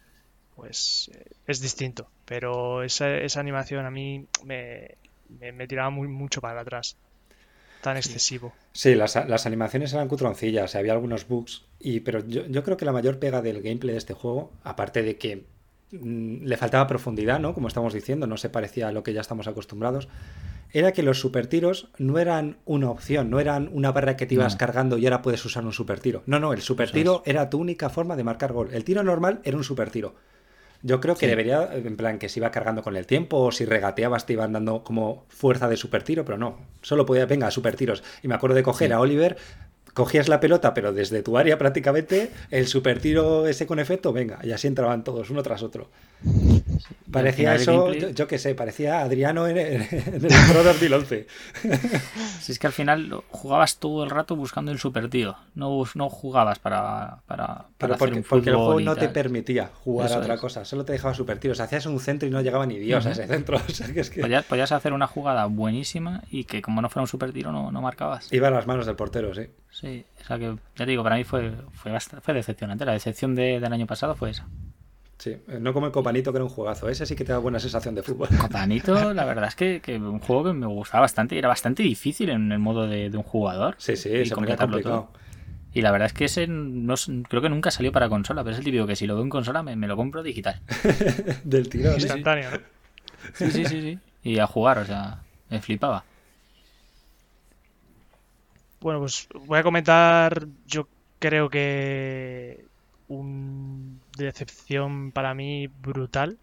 pues 0.57 1.11
eh, 1.15 1.25
es 1.47 1.61
distinto. 1.61 2.09
Pero 2.25 2.83
esa, 2.83 3.17
esa, 3.19 3.41
animación 3.41 3.87
a 3.87 3.91
mí 3.91 4.27
me, 4.45 4.97
me, 5.29 5.69
tiraba 5.69 5.91
muy, 5.91 6.09
mucho 6.09 6.41
para 6.41 6.61
atrás. 6.61 6.97
Tan 7.83 7.97
excesivo. 7.97 8.53
Sí, 8.73 8.95
las, 8.95 9.17
animaciones 9.47 9.93
eran 9.93 10.09
cutroncillas, 10.09 10.75
había 10.75 10.93
algunos 10.93 11.29
bugs. 11.29 11.67
Y, 11.79 12.01
pero 12.01 12.27
yo, 12.27 12.47
yo, 12.47 12.65
creo 12.65 12.77
que 12.77 12.85
la 12.85 12.93
mayor 12.93 13.19
pega 13.19 13.43
del 13.43 13.63
gameplay 13.63 13.93
de 13.93 13.99
este 13.99 14.15
juego, 14.15 14.51
aparte 14.65 15.03
de 15.03 15.19
que 15.19 15.45
mm, 15.93 16.45
le 16.45 16.57
faltaba 16.57 16.89
profundidad, 16.89 17.39
¿no? 17.39 17.55
Como 17.55 17.69
estamos 17.69 17.93
diciendo, 17.93 18.27
no 18.27 18.39
se 18.39 18.49
parecía 18.49 18.89
a 18.89 18.93
lo 18.93 19.05
que 19.05 19.13
ya 19.13 19.21
estamos 19.21 19.47
acostumbrados, 19.47 20.09
era 20.73 20.93
que 20.93 21.03
los 21.03 21.21
super 21.21 21.47
tiros 21.47 21.89
no 21.99 22.19
eran 22.19 22.59
una 22.65 22.91
opción, 22.91 23.31
no 23.31 23.39
eran 23.41 23.69
una 23.73 23.93
barra 23.93 24.17
que 24.17 24.27
te 24.27 24.35
ibas 24.35 24.57
cargando 24.57 24.99
y 24.99 25.07
ahora 25.07 25.23
puedes 25.23 25.45
usar 25.45 25.65
un 25.65 25.73
super 25.73 26.01
tiro. 26.01 26.23
No, 26.27 26.41
no, 26.41 26.53
el 26.53 26.61
super 26.61 26.91
tiro 26.91 27.23
era 27.25 27.49
tu 27.51 27.59
única 27.59 27.89
forma 27.89 28.17
de 28.17 28.25
marcar 28.25 28.53
gol. 28.53 28.71
El 28.73 28.85
tiro 28.85 29.03
normal 29.03 29.41
era 29.45 29.57
un 29.57 29.65
super 29.65 29.91
tiro. 29.91 30.17
Yo 30.87 31.01
creo 31.01 31.17
que 31.17 31.27
debería, 31.27 31.69
en 31.73 31.97
plan, 31.97 32.21
que 32.21 32.29
se 32.29 32.39
iba 32.39 32.53
cargando 32.53 32.85
con 32.85 32.97
el 32.97 33.07
tiempo 33.07 33.39
o 33.39 33.51
si 33.51 33.65
regateabas 33.65 34.25
te 34.25 34.35
iban 34.35 34.53
dando 34.53 34.85
como 34.85 35.25
fuerza 35.29 35.69
de 35.69 35.77
super 35.77 36.05
tiro, 36.05 36.25
pero 36.25 36.39
no. 36.39 36.59
Solo 36.81 37.05
podía, 37.05 37.27
venga, 37.27 37.51
super 37.51 37.75
tiros. 37.75 38.05
Y 38.23 38.29
me 38.29 38.37
acuerdo 38.37 38.55
de 38.55 38.63
coger 38.63 38.93
a 38.93 39.01
Oliver, 39.01 39.37
cogías 39.95 40.29
la 40.29 40.39
pelota, 40.39 40.75
pero 40.75 40.93
desde 40.93 41.25
tu 41.25 41.39
área 41.39 41.59
prácticamente, 41.59 42.31
el 42.53 42.69
super 42.69 43.01
tiro 43.01 43.49
ese 43.49 43.67
con 43.67 43.81
efecto, 43.81 44.13
venga, 44.13 44.39
y 44.45 44.53
así 44.53 44.69
entraban 44.69 45.03
todos, 45.03 45.29
uno 45.29 45.43
tras 45.43 45.65
otro. 45.65 45.89
Parecía 47.11 47.55
eso, 47.55 47.93
yo, 47.93 48.27
qué 48.27 48.39
sé, 48.39 48.55
parecía 48.55 49.01
Adriano 49.01 49.47
en, 49.47 49.57
el 49.59 49.87
Pro 50.51 50.65
2011. 50.65 51.27
si 52.41 52.53
es 52.53 52.59
que 52.59 52.67
al 52.67 52.73
final 52.73 53.23
jugabas 53.29 53.79
todo 53.79 54.05
el 54.05 54.11
rato 54.11 54.37
buscando 54.37 54.73
el 54.73 54.79
super 54.79 55.09
tío, 55.09 55.37
no, 55.55 55.85
no 55.95 56.09
jugabas 56.09 56.59
para, 56.59 57.19
para, 57.27 57.67
para 57.79 57.97
porque, 57.97 58.23
porque, 58.23 58.51
el 58.51 58.57
juego 58.57 58.81
no 58.81 58.97
te 58.97 59.09
permitía 59.09 59.71
jugar 59.85 60.13
a 60.13 60.19
otra 60.19 60.37
cosa, 60.39 60.65
solo 60.65 60.85
te 60.85 60.93
dejaba 60.93 61.15
super 61.15 61.39
tíos. 61.39 61.61
Hacías 61.61 61.87
un 61.87 62.01
centro 62.01 62.29
y 62.29 62.31
no 62.31 62.41
llegaba 62.41 62.67
ni 62.67 62.79
Dios 62.79 63.07
a 63.07 63.13
ese 63.13 63.27
centro. 63.27 63.59
podías, 64.49 64.73
hacer 64.73 64.93
una 64.93 65.07
jugada 65.07 65.47
buenísima 65.47 66.23
y 66.31 66.45
que 66.45 66.63
como 66.63 66.83
no 66.83 66.89
fuera 66.89 67.03
un 67.03 67.09
super 67.09 67.33
tiro 67.33 67.53
no, 67.53 67.71
no 67.71 67.81
marcabas. 67.81 68.33
Iba 68.33 68.49
a 68.49 68.51
las 68.51 68.67
manos 68.67 68.87
del 68.87 68.97
portero, 68.97 69.35
sí. 69.35 69.47
Sí, 69.71 70.05
o 70.23 70.27
sea 70.27 70.39
que 70.39 70.57
ya 70.77 70.85
te 70.85 70.87
digo, 70.87 71.03
para 71.03 71.17
mí 71.17 71.25
fue, 71.25 71.53
fue, 71.73 71.99
fue 72.01 72.35
decepcionante. 72.35 72.85
La 72.85 72.93
decepción 72.93 73.35
de, 73.35 73.61
del 73.61 73.73
año 73.73 73.87
pasado 73.87 74.15
fue 74.15 74.31
esa. 74.31 74.47
Sí, 75.19 75.31
eh, 75.31 75.59
no 75.61 75.73
como 75.73 75.87
el 75.87 75.93
Copanito, 75.93 76.31
que 76.31 76.39
era 76.39 76.45
un 76.45 76.51
juegazo. 76.51 76.89
Ese 76.89 77.07
sí 77.07 77.17
que 77.17 77.25
te 77.25 77.33
da 77.33 77.39
buena 77.39 77.59
sensación 77.59 77.95
de 77.95 78.03
fútbol. 78.03 78.29
Copanito, 78.41 79.15
la 79.15 79.25
verdad 79.25 79.49
es 79.49 79.55
que, 79.55 79.81
que 79.81 79.97
un 79.97 80.19
juego 80.19 80.45
que 80.45 80.53
me 80.53 80.67
gustaba 80.67 81.03
bastante 81.03 81.35
y 81.35 81.39
era 81.39 81.49
bastante 81.49 81.83
difícil 81.83 82.31
en 82.31 82.53
el 82.53 82.59
modo 82.59 82.87
de, 82.87 83.11
un 83.15 83.23
jugador. 83.23 83.77
Sí, 83.79 83.97
sí, 83.97 84.25
se 84.25 84.35
ponía 84.35 84.57
complicado. 84.57 85.11
Y 85.73 85.83
la 85.83 85.91
verdad 85.91 86.07
es 86.07 86.15
que 86.15 86.25
ese 86.25 86.47
no, 86.47 86.95
creo 87.29 87.43
que 87.43 87.51
nunca 87.51 87.71
salió 87.71 87.93
para 87.93 88.09
consola, 88.09 88.43
pero 88.43 88.53
es 88.53 88.59
el 88.59 88.65
típico 88.65 88.87
que 88.87 88.97
si 88.97 89.07
lo 89.07 89.15
veo 89.15 89.25
en 89.25 89.29
consola 89.29 89.63
me, 89.63 89.77
lo 89.77 89.97
compro 89.97 90.23
digital. 90.23 90.61
Del 91.45 91.69
tiro. 91.69 91.93
Instantáneo. 91.93 92.49
Sí, 93.35 93.51
sí, 93.51 93.65
sí, 93.67 93.83
sí. 93.83 93.99
Y 94.23 94.39
a 94.39 94.47
jugar, 94.47 94.79
o 94.79 94.87
sea, 94.87 95.19
me 95.51 95.61
flipaba. 95.61 96.05
Bueno, 98.81 99.01
pues 99.01 99.29
voy 99.35 99.59
a 99.59 99.63
comentar, 99.63 100.47
yo 100.67 100.89
creo 101.19 101.51
que 101.51 102.65
un 103.09 103.96
decepción 104.17 105.13
para 105.13 105.35
mí 105.35 105.69
brutal. 105.69 106.39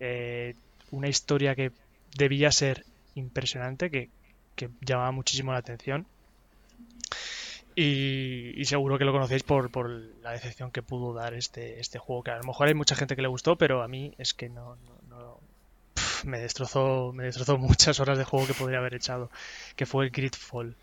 Eh, 0.00 0.54
una 0.90 1.08
historia 1.08 1.54
que 1.54 1.72
debía 2.16 2.50
ser 2.52 2.84
impresionante, 3.14 3.90
que 3.90 4.10
llamaba 4.80 5.12
muchísimo 5.12 5.52
la 5.52 5.58
atención. 5.58 6.06
Y, 7.78 8.64
seguro 8.64 8.96
que 8.96 9.04
lo 9.04 9.12
conocéis 9.12 9.42
por, 9.42 9.70
por, 9.70 9.90
la 10.22 10.30
decepción 10.30 10.70
que 10.70 10.80
pudo 10.80 11.12
dar 11.12 11.34
este, 11.34 11.78
este 11.78 11.98
juego, 11.98 12.22
que 12.22 12.30
a 12.30 12.38
lo 12.38 12.44
mejor 12.44 12.68
hay 12.68 12.74
mucha 12.74 12.96
gente 12.96 13.14
que 13.14 13.20
le 13.20 13.28
gustó, 13.28 13.56
pero 13.56 13.82
a 13.82 13.88
mí 13.88 14.14
es 14.16 14.32
que 14.32 14.48
no, 14.48 14.78
no, 15.10 15.38
me 16.24 16.40
destrozó 16.40 17.12
me 17.12 17.24
destrozó 17.24 17.58
muchas 17.58 18.00
horas 18.00 18.16
de 18.16 18.24
juego 18.24 18.46
que 18.46 18.54
podría 18.54 18.78
haber 18.78 18.94
echado, 18.94 19.30
que 19.76 19.84
fue 19.84 20.06
el 20.06 20.10
Gridfall. 20.10 20.74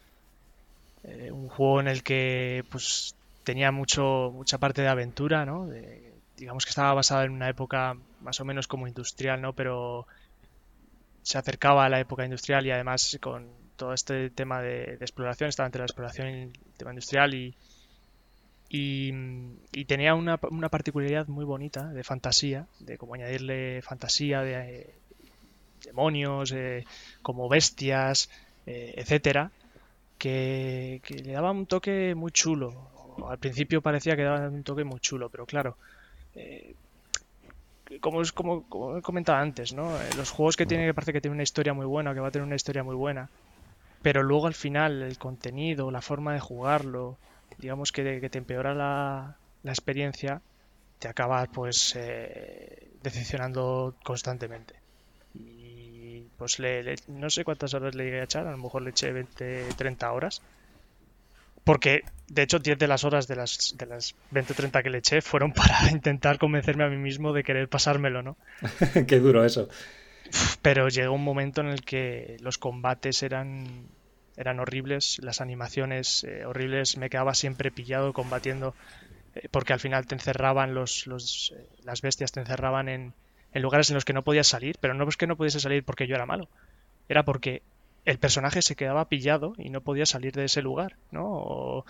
Eh, 1.04 1.32
un 1.32 1.50
juego 1.50 1.82
en 1.82 1.88
el 1.88 2.04
que 2.04 2.64
pues 2.70 3.16
tenía 3.44 3.72
mucho 3.72 4.32
mucha 4.34 4.58
parte 4.58 4.82
de 4.82 4.88
aventura, 4.88 5.46
¿no? 5.46 5.70
digamos 6.38 6.66
que 6.66 6.70
estaba 6.70 6.94
basado 6.94 7.24
en 7.24 7.32
una 7.32 7.50
época 7.50 7.96
más 8.22 8.40
o 8.40 8.46
menos 8.46 8.68
como 8.68 8.88
industrial, 8.88 9.42
¿no? 9.42 9.54
Pero 9.54 10.08
se 11.22 11.38
acercaba 11.38 11.86
a 11.86 11.90
la 11.90 12.00
época 12.00 12.26
industrial 12.26 12.66
y 12.66 12.72
además 12.72 13.18
con 13.22 13.48
todo 13.76 13.94
este 13.94 14.30
tema 14.30 14.62
de, 14.62 14.96
exploración, 14.96 15.50
estaba 15.50 15.68
entre 15.68 15.80
la 15.80 15.86
exploración 15.86 16.28
y 16.30 16.42
el 16.42 16.54
tema 16.78 16.92
industrial 16.92 17.34
y, 17.34 17.56
y, 18.70 19.86
tenía 19.86 20.16
una, 20.16 20.40
una, 20.50 20.70
particularidad 20.70 21.28
muy 21.28 21.46
bonita 21.46 21.88
de 21.90 22.04
fantasía, 22.04 22.68
de 22.80 22.98
cómo 22.98 23.14
añadirle 23.14 23.82
fantasía 23.82 24.42
de, 24.42 24.54
eh, 24.54 24.96
demonios, 25.84 26.52
eh, 26.52 26.86
como 27.22 27.50
bestias, 27.50 28.30
eh, 28.66 28.94
etcétera, 28.98 29.52
que, 30.18 31.02
le 31.10 31.32
daba 31.32 31.52
un 31.52 31.66
toque 31.66 32.16
muy 32.16 32.32
chulo. 32.32 32.90
Al 33.28 33.38
principio 33.38 33.82
parecía 33.82 34.16
que 34.16 34.24
daba 34.24 34.48
un 34.48 34.64
toque 34.64 34.84
muy 34.84 35.00
chulo, 35.00 35.30
pero 35.30 35.46
claro, 35.46 35.78
como, 38.00 38.22
es, 38.22 38.32
como, 38.32 38.66
he 38.98 39.02
comentado 39.02 39.38
antes, 39.38 39.74
¿no? 39.74 39.92
Los 40.18 40.32
juegos 40.32 40.56
que 40.56 40.66
tiene 40.66 40.86
que 40.86 40.94
parece 40.94 41.14
que 41.14 41.22
tiene 41.22 41.36
una 41.36 41.44
historia 41.44 41.74
muy 41.74 41.86
buena, 41.86 42.14
que 42.14 42.20
va 42.20 42.28
a 42.28 42.32
tener 42.32 42.46
una 42.46 42.56
historia 42.56 42.84
muy 42.84 42.96
buena, 42.96 43.30
pero 44.02 44.24
luego 44.24 44.48
al 44.48 44.54
final 44.54 45.02
el 45.02 45.18
contenido, 45.18 45.92
la 45.92 46.02
forma 46.02 46.34
de 46.34 46.40
jugarlo, 46.40 47.18
digamos 47.58 47.92
que, 47.92 48.20
que 48.20 48.30
te 48.30 48.38
empeora 48.38 48.74
la, 48.74 49.38
la, 49.64 49.72
experiencia, 49.72 50.42
te 51.00 51.08
acaba 51.08 51.46
pues 51.46 51.96
eh, 51.96 52.90
decepcionando 53.02 53.96
constantemente. 54.04 54.76
Y 55.36 56.24
pues 56.38 56.60
le, 56.60 56.96
no 57.08 57.30
sé 57.30 57.44
cuántas 57.44 57.74
horas 57.74 57.96
le 57.96 58.06
llegué 58.06 58.22
a 58.22 58.26
echar, 58.26 58.48
a 58.48 58.52
lo 58.52 58.58
mejor 58.58 58.82
le 58.82 58.92
eché 58.92 59.12
20, 59.12 59.70
30 59.76 60.12
horas. 60.12 60.42
Porque, 61.64 62.04
de 62.34 62.42
hecho, 62.42 62.60
10 62.60 62.80
de 62.80 62.88
las 62.88 63.04
horas 63.04 63.28
de 63.28 63.36
las, 63.36 63.76
de 63.78 63.86
las 63.86 64.16
20 64.32 64.54
30 64.54 64.84
que 64.84 64.90
le 64.90 64.98
eché 65.00 65.22
fueron 65.22 65.52
para 65.54 65.90
intentar 65.92 66.38
convencerme 66.38 66.84
a 66.84 66.90
mí 66.90 66.98
mismo 66.98 67.34
de 67.34 67.44
querer 67.44 67.68
pasármelo, 67.70 68.22
¿no? 68.24 68.38
Qué 69.08 69.20
duro 69.20 69.46
eso. 69.46 69.70
Pero 70.62 70.90
llegó 70.90 71.14
un 71.14 71.24
momento 71.24 71.62
en 71.62 71.68
el 71.68 71.84
que 71.84 72.38
los 72.40 72.58
combates 72.58 73.22
eran, 73.22 73.88
eran 74.36 74.60
horribles, 74.60 75.20
las 75.22 75.42
animaciones 75.42 76.24
eh, 76.24 76.46
horribles, 76.46 76.98
me 76.98 77.10
quedaba 77.10 77.36
siempre 77.36 77.72
pillado 77.72 78.14
combatiendo, 78.14 78.74
eh, 79.36 79.48
porque 79.52 79.74
al 79.74 79.80
final 79.80 80.08
te 80.08 80.16
encerraban 80.16 80.74
los, 80.74 81.06
los 81.06 81.54
eh, 81.56 81.68
las 81.84 82.02
bestias, 82.02 82.32
te 82.32 82.40
encerraban 82.40 82.90
en, 82.90 83.14
en, 83.54 83.62
lugares 83.62 83.92
en 83.92 83.96
los 83.96 84.06
que 84.06 84.14
no 84.14 84.24
podías 84.24 84.48
salir, 84.48 84.78
pero 84.80 84.96
no 84.96 85.08
es 85.08 85.18
que 85.18 85.28
no 85.28 85.36
pudiese 85.36 85.60
salir 85.60 85.84
porque 85.84 86.08
yo 86.08 86.16
era 86.16 86.26
malo, 86.26 86.50
era 87.10 87.24
porque 87.24 87.62
el 88.06 88.18
personaje 88.18 88.62
se 88.62 88.76
quedaba 88.76 89.08
pillado 89.08 89.54
y 89.58 89.70
no 89.70 89.82
podía 89.82 90.06
salir 90.06 90.34
de 90.34 90.46
ese 90.46 90.62
lugar, 90.62 90.96
¿no? 91.12 91.26
O, 91.26 91.86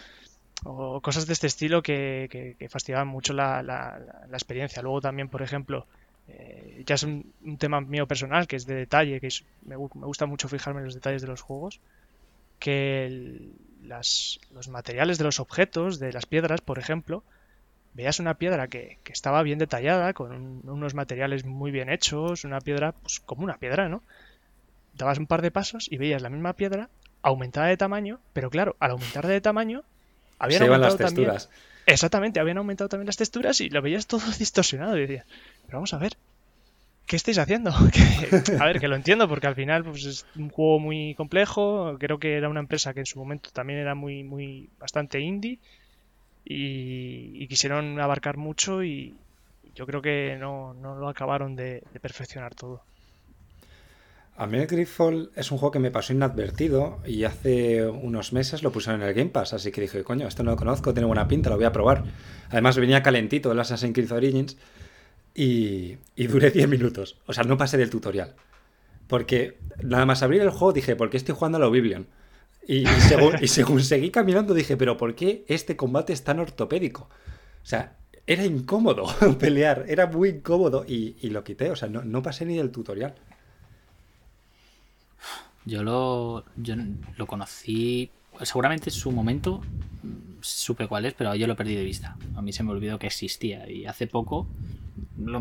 cosas 0.63 1.25
de 1.27 1.33
este 1.33 1.47
estilo 1.47 1.81
que, 1.81 2.55
que, 2.57 2.69
fastidiaban 2.69 3.07
mucho 3.07 3.33
la, 3.33 3.61
la, 3.63 3.97
experiencia. 4.31 4.81
Luego 4.81 5.01
también, 5.01 5.29
por 5.29 5.41
ejemplo, 5.41 5.85
eh, 6.27 6.83
ya 6.85 6.95
es 6.95 7.03
un, 7.03 7.33
tema 7.57 7.81
mío 7.81 8.07
personal, 8.07 8.47
que 8.47 8.55
es 8.55 8.65
de 8.65 8.75
detalle, 8.75 9.19
que 9.19 9.29
me, 9.65 9.75
gusta 9.75 10.25
mucho 10.25 10.47
fijarme 10.47 10.79
en 10.79 10.85
los 10.85 10.93
detalles 10.93 11.21
de 11.21 11.27
los 11.27 11.41
juegos, 11.41 11.79
que 12.59 13.51
las, 13.83 14.39
los 14.53 14.69
materiales 14.69 15.17
de 15.17 15.25
los 15.25 15.39
objetos, 15.39 15.99
de 15.99 16.13
las 16.13 16.25
piedras, 16.25 16.61
por 16.61 16.79
ejemplo, 16.79 17.23
veías 17.93 18.19
una 18.19 18.35
piedra 18.35 18.67
que, 18.67 18.99
estaba 19.05 19.43
bien 19.43 19.59
detallada, 19.59 20.13
con 20.13 20.61
unos 20.67 20.93
materiales 20.93 21.45
muy 21.45 21.71
bien 21.71 21.89
hechos, 21.89 22.43
una 22.43 22.61
piedra 22.61 22.93
pues, 22.93 23.19
como 23.19 23.43
una 23.43 23.57
piedra, 23.57 23.89
¿no? 23.89 24.01
Dabas 24.93 25.17
un 25.17 25.27
par 25.27 25.41
de 25.41 25.51
pasos 25.51 25.87
y 25.91 25.97
veías 25.97 26.21
la 26.21 26.29
misma 26.29 26.53
piedra 26.53 26.89
aumentada 27.21 27.67
de 27.67 27.77
tamaño, 27.77 28.19
pero 28.33 28.49
claro, 28.49 28.75
al 28.79 28.91
aumentar 28.91 29.25
de 29.27 29.41
tamaño, 29.41 29.83
habían 30.43 30.63
aumentado 30.63 30.97
las 30.97 30.97
texturas. 30.97 31.49
Exactamente, 31.85 32.39
habían 32.39 32.57
aumentado 32.57 32.89
también 32.89 33.07
las 33.07 33.17
texturas 33.17 33.59
y 33.61 33.69
lo 33.69 33.81
veías 33.81 34.07
todo 34.07 34.21
distorsionado 34.39 34.97
y 34.97 35.01
decías, 35.01 35.25
pero 35.65 35.77
vamos 35.77 35.93
a 35.93 35.97
ver, 35.97 36.13
¿qué 37.05 37.15
estáis 37.15 37.37
haciendo? 37.37 37.71
a 38.59 38.65
ver, 38.65 38.79
que 38.79 38.87
lo 38.87 38.95
entiendo 38.95 39.27
porque 39.27 39.47
al 39.47 39.55
final 39.55 39.83
pues, 39.83 40.05
es 40.05 40.25
un 40.35 40.49
juego 40.49 40.79
muy 40.79 41.15
complejo. 41.15 41.97
Creo 41.99 42.19
que 42.19 42.35
era 42.37 42.49
una 42.49 42.59
empresa 42.59 42.93
que 42.93 43.01
en 43.01 43.05
su 43.05 43.19
momento 43.19 43.49
también 43.51 43.79
era 43.79 43.95
muy, 43.95 44.23
muy 44.23 44.69
bastante 44.79 45.19
indie 45.19 45.59
y, 46.45 47.47
quisieron 47.47 47.99
abarcar 47.99 48.37
mucho 48.37 48.83
y 48.83 49.15
yo 49.75 49.85
creo 49.85 50.01
que 50.01 50.37
no, 50.39 50.73
lo 50.73 51.07
acabaron 51.07 51.55
de, 51.55 51.83
perfeccionar 52.01 52.55
todo. 52.55 52.81
A 54.35 54.47
mí 54.47 54.57
es 54.57 55.51
un 55.51 55.57
juego 55.57 55.71
que 55.71 55.79
me 55.79 55.91
pasó 55.91 56.11
inadvertido 56.11 56.99
y 57.05 57.23
hace 57.23 57.85
unos 57.85 58.33
meses 58.33 58.63
lo 58.63 58.71
pusieron 58.71 59.01
en 59.01 59.07
el 59.07 59.13
Game 59.13 59.29
Pass, 59.29 59.53
así 59.53 59.71
que 59.71 59.81
dije, 59.81 60.03
coño, 60.03 60.27
esto 60.27 60.43
no 60.43 60.51
lo 60.51 60.57
conozco, 60.57 60.91
tiene 60.93 61.05
buena 61.05 61.27
pinta, 61.27 61.51
lo 61.51 61.55
voy 61.55 61.65
a 61.65 61.71
probar. 61.71 62.03
Además 62.49 62.77
venía 62.77 63.03
calentito 63.03 63.51
el 63.51 63.59
Assassin's 63.59 63.93
Creed 63.93 64.11
Origins 64.11 64.57
y, 65.35 65.97
y 66.15 66.27
duré 66.27 66.49
10 66.49 66.67
minutos. 66.67 67.19
O 67.27 67.33
sea, 67.33 67.43
no 67.43 67.57
pasé 67.57 67.77
del 67.77 67.91
tutorial. 67.91 68.35
Porque 69.07 69.59
nada 69.83 70.05
más 70.05 70.23
abrir 70.23 70.41
el 70.41 70.49
juego 70.49 70.73
dije, 70.73 70.95
¿por 70.95 71.09
qué 71.09 71.17
estoy 71.17 71.35
jugando 71.35 71.57
a 71.57 71.61
la 71.61 71.67
Oblivion? 71.67 72.07
Y, 72.67 72.85
según, 72.85 73.39
seguí 73.83 74.09
caminando 74.09 74.53
dije, 74.53 74.77
¿pero 74.77 74.97
por 74.97 75.15
qué 75.15 75.45
este 75.47 75.75
combate 75.75 76.13
es 76.13 76.23
tan 76.23 76.39
ortopédico? 76.39 77.03
O 77.03 77.65
sea, 77.65 77.97
era 78.25 78.45
incómodo 78.45 79.05
pelear, 79.39 79.85
era 79.87 80.07
muy 80.07 80.29
incómodo 80.29 80.85
y, 80.87 81.29
lo 81.29 81.43
quité, 81.43 81.71
o 81.71 81.75
sea, 81.75 81.89
no, 81.89 82.03
no, 82.03 82.21
pasé 82.21 82.45
ni 82.45 82.57
del 82.57 82.71
tutorial. 82.71 83.15
Yo 85.65 85.83
lo, 85.83 86.45
yo 86.57 86.75
lo 87.15 87.27
conocí, 87.27 88.09
seguramente 88.41 88.89
en 88.89 88.95
su 88.95 89.11
momento 89.11 89.61
supe 90.41 90.87
cuál 90.87 91.05
es, 91.05 91.13
pero 91.13 91.33
yo 91.35 91.47
lo 91.47 91.55
perdí 91.55 91.75
de 91.75 91.83
vista. 91.83 92.17
A 92.35 92.41
mí 92.41 92.51
se 92.51 92.63
me 92.63 92.71
olvidó 92.71 92.99
que 92.99 93.07
existía 93.07 93.69
y 93.69 93.85
hace 93.85 94.07
poco 94.07 94.47
lo, 95.17 95.39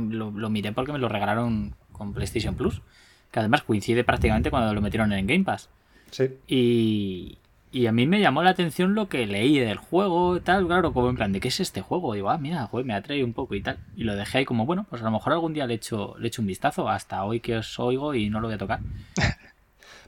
miré 0.51 0.73
porque 0.73 0.93
me 0.93 0.99
lo 0.99 1.09
regalaron 1.09 1.75
con 1.93 2.13
PlayStation 2.13 2.55
Plus, 2.55 2.83
que 3.31 3.41
además 3.41 3.63
coincide 3.63 4.05
prácticamente 4.05 4.51
cuando 4.51 4.73
lo 4.75 4.81
metieron 4.81 5.13
en 5.13 5.27
Game 5.27 5.45
Pass. 5.45 5.69
Sí. 6.11 6.31
Y, 6.47 7.39
y 7.73 7.87
a 7.87 7.93
mí 7.93 8.07
me 8.07 8.21
llamó 8.21 8.43
la 8.43 8.51
atención 8.51 8.95
lo 8.95 9.09
que 9.09 9.27
leí 9.27 9.59
del 9.59 9.79
juego 9.79 10.37
y 10.37 10.41
tal, 10.41 10.67
claro, 10.67 10.93
como 10.93 11.09
en 11.09 11.17
plan, 11.17 11.33
¿de 11.33 11.41
qué 11.41 11.49
es 11.49 11.59
este 11.59 11.81
juego? 11.81 12.15
digo, 12.15 12.31
ah, 12.31 12.39
mira, 12.39 12.67
joder, 12.67 12.87
me 12.87 12.95
atrae 12.95 13.25
un 13.25 13.33
poco 13.33 13.55
y 13.55 13.63
tal. 13.63 13.79
Y 13.97 14.05
lo 14.05 14.15
dejé 14.15 14.39
ahí 14.39 14.45
como, 14.45 14.67
bueno, 14.67 14.87
pues 14.89 15.03
a 15.03 15.07
lo 15.07 15.11
mejor 15.11 15.33
algún 15.33 15.55
día 15.55 15.67
le 15.67 15.75
echo, 15.75 16.15
le 16.19 16.29
echo 16.29 16.43
un 16.43 16.49
vistazo, 16.49 16.89
hasta 16.89 17.25
hoy 17.25 17.41
que 17.41 17.57
os 17.57 17.79
oigo 17.79 18.15
y 18.15 18.31
no 18.31 18.41
lo 18.41 18.49
voy 18.49 18.55
a 18.55 18.59
tocar. 18.59 18.81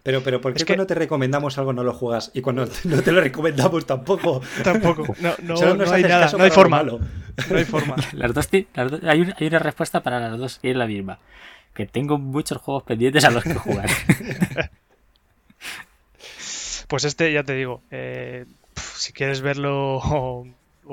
Pero, 0.04 0.22
pero 0.22 0.38
¿por 0.38 0.52
qué 0.52 0.66
cuando 0.66 0.86
te 0.86 0.94
recomendamos 0.94 1.56
algo 1.56 1.72
no 1.72 1.82
lo 1.82 1.94
juegas 1.94 2.30
y 2.34 2.42
cuando 2.42 2.66
no 2.84 3.02
te 3.02 3.10
lo 3.10 3.22
recomendamos 3.22 3.86
tampoco? 3.86 4.42
Tampoco. 4.62 5.04
No, 5.20 5.34
no, 5.42 5.74
no 5.74 5.90
hay 5.90 6.02
nada, 6.02 6.30
no 6.36 6.44
hay 6.44 6.50
forma. 6.50 6.82
No 6.82 7.00
hay 7.50 7.64
forma. 7.64 7.96
Las 8.12 8.34
dos, 8.34 8.48
hay, 8.52 8.66
una, 9.20 9.36
hay, 9.38 9.46
una, 9.46 9.58
respuesta 9.58 10.02
para 10.02 10.20
las 10.20 10.38
dos 10.38 10.60
y 10.62 10.68
es 10.68 10.76
la 10.76 10.86
misma. 10.86 11.18
Que 11.72 11.86
tengo 11.86 12.18
muchos 12.18 12.58
juegos 12.58 12.82
pendientes 12.82 13.24
a 13.24 13.30
los 13.30 13.42
que 13.44 13.54
jugar. 13.54 13.88
pues 16.88 17.04
este, 17.04 17.32
ya 17.32 17.42
te 17.42 17.54
digo, 17.54 17.80
eh, 17.90 18.44
si 18.76 19.14
quieres 19.14 19.40
verlo 19.40 19.96
o, 19.96 20.46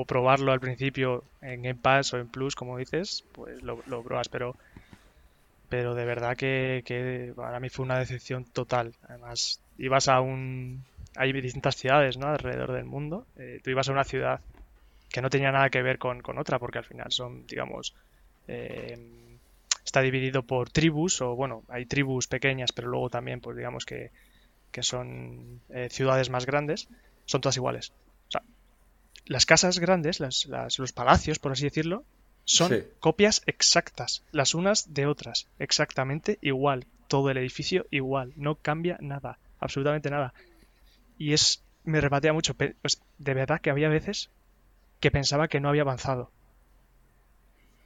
probarlo 0.08 0.54
al 0.54 0.62
principio 0.62 1.26
en 1.42 1.64
Game 1.64 1.76
Pass 1.76 2.14
o 2.14 2.18
en 2.18 2.28
Plus, 2.28 2.56
como 2.56 2.78
dices, 2.78 3.26
pues 3.34 3.62
lo, 3.62 3.84
lo 3.88 4.04
pruebas, 4.04 4.30
pero 4.30 4.56
pero 5.72 5.95
de 5.95 6.03
verdad 6.03 6.35
que, 6.35 7.31
para 7.34 7.61
mí 7.61 7.69
fue 7.69 7.85
una 7.85 7.98
decepción 7.98 8.43
total. 8.43 8.93
Además, 9.07 9.61
ibas 9.77 10.10
a 10.10 10.19
un... 10.19 10.84
Hay 11.15 11.31
distintas 11.31 11.77
ciudades 11.77 12.18
¿no? 12.18 12.27
alrededor 12.27 12.73
del 12.73 12.84
mundo. 12.84 13.26
Eh, 13.38 13.61
tú 13.64 13.69
ibas 13.69 13.88
a 13.88 13.93
una 13.93 14.03
ciudad 14.03 14.41
que 15.10 15.22
no 15.22 15.30
tenía 15.30 15.49
nada 15.53 15.69
que 15.69 15.81
ver 15.81 15.98
con, 15.98 16.22
otra, 16.38 16.60
porque 16.60 16.80
al 16.80 16.84
final 16.84 17.10
son, 17.14 17.48
digamos, 17.48 17.95
eh, 18.49 18.99
está 19.85 20.02
dividido 20.02 20.43
por 20.43 20.69
tribus, 20.69 21.22
o 21.22 21.38
bueno, 21.38 21.64
hay 21.69 21.85
tribus 21.85 22.27
pequeñas, 22.27 22.73
pero 22.73 22.89
luego 22.89 23.10
también, 23.10 23.39
pues 23.39 23.56
digamos 23.56 23.85
que, 23.85 24.11
son 24.81 25.61
eh, 25.69 25.88
ciudades 25.89 26.30
más 26.30 26.45
grandes, 26.45 26.89
son 27.23 27.39
todas 27.39 27.56
iguales. 27.56 27.93
O 28.27 28.31
sea, 28.31 28.41
las 29.26 29.45
casas 29.45 29.80
grandes, 29.80 30.19
los 30.19 30.91
palacios, 30.93 31.39
por 31.39 31.53
así 31.53 31.64
decirlo, 31.64 32.03
son 32.45 32.84
copias 32.99 33.43
exactas, 33.45 34.23
las 34.31 34.53
unas 34.55 34.93
de 34.93 35.05
otras, 35.05 35.47
exactamente 35.59 36.38
igual. 36.41 36.85
Todo 37.07 37.30
el 37.30 37.38
edificio 37.38 37.88
igual, 37.91 38.34
no 38.35 38.55
cambia 38.55 38.97
nada, 39.01 39.38
absolutamente 39.59 40.09
nada. 40.09 40.34
Y 41.18 41.34
es, 41.34 41.61
me 41.84 42.01
rebatía 42.01 42.34
mucho, 42.34 42.53
pues 42.53 43.01
de 43.18 43.34
verdad 43.34 43.59
que 43.61 43.69
había 43.69 43.89
veces 43.89 44.30
que 44.99 45.11
pensaba 45.11 45.47
que 45.47 45.59
no 45.59 45.69
había 45.69 45.81
avanzado. 45.81 46.31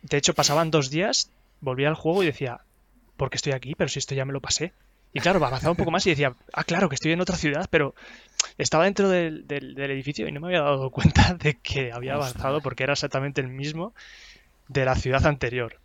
De 0.04 0.18
hecho, 0.18 0.36
pasaban 0.36 0.70
dos 0.70 0.92
días, 0.92 1.32
volvía 1.62 1.88
al 1.88 1.96
juego 1.96 2.22
y 2.22 2.28
decía, 2.28 2.62
¿por 3.18 3.30
qué 3.30 3.38
estoy 3.38 3.54
aquí? 3.54 3.74
Pero 3.76 3.88
si 3.88 4.00
esto 4.00 4.14
ya 4.14 4.26
me 4.26 4.34
lo 4.34 4.42
pasé. 4.42 4.74
Y 5.14 5.22
claro, 5.22 5.44
avanzaba 5.44 5.72
un 5.72 5.78
poco 5.78 5.92
más 5.92 6.06
y 6.06 6.10
decía, 6.12 6.36
ah, 6.54 6.64
claro, 6.66 6.90
que 6.90 6.96
estoy 6.96 7.14
en 7.14 7.22
otra 7.22 7.38
ciudad, 7.38 7.68
pero 7.72 7.96
estaba 8.58 8.84
dentro 8.84 9.10
del, 9.10 9.46
edificio 9.50 10.28
y 10.28 10.32
no 10.32 10.42
me 10.42 10.48
había 10.48 10.62
dado 10.62 10.90
cuenta 10.92 11.34
de 11.34 11.56
que 11.56 11.92
había 11.92 12.16
avanzado 12.16 12.62
porque 12.62 12.84
era 12.84 12.94
exactamente 12.94 13.42
el 13.42 13.48
mismo 13.48 13.94
de 14.68 14.86
la 14.86 14.96
ciudad 14.96 15.26
anterior. 15.26 15.80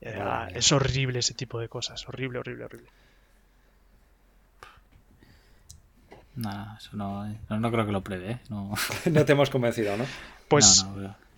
es 0.00 0.72
horrible 0.72 1.20
ese 1.20 1.34
tipo 1.34 1.60
de 1.60 1.68
cosas, 1.68 2.08
horrible, 2.08 2.38
horrible, 2.38 2.64
horrible. 2.64 2.88
No, 6.34 6.76
eso 6.78 6.96
no, 6.96 7.26
no, 7.50 7.70
creo 7.70 7.84
que 7.84 7.92
lo 7.92 8.00
prevé. 8.00 8.32
¿eh? 8.32 8.38
No. 8.48 8.72
no 9.10 9.24
te 9.24 9.32
hemos 9.32 9.50
convencido, 9.50 9.96
¿no? 9.96 10.04
Pues 10.48 10.86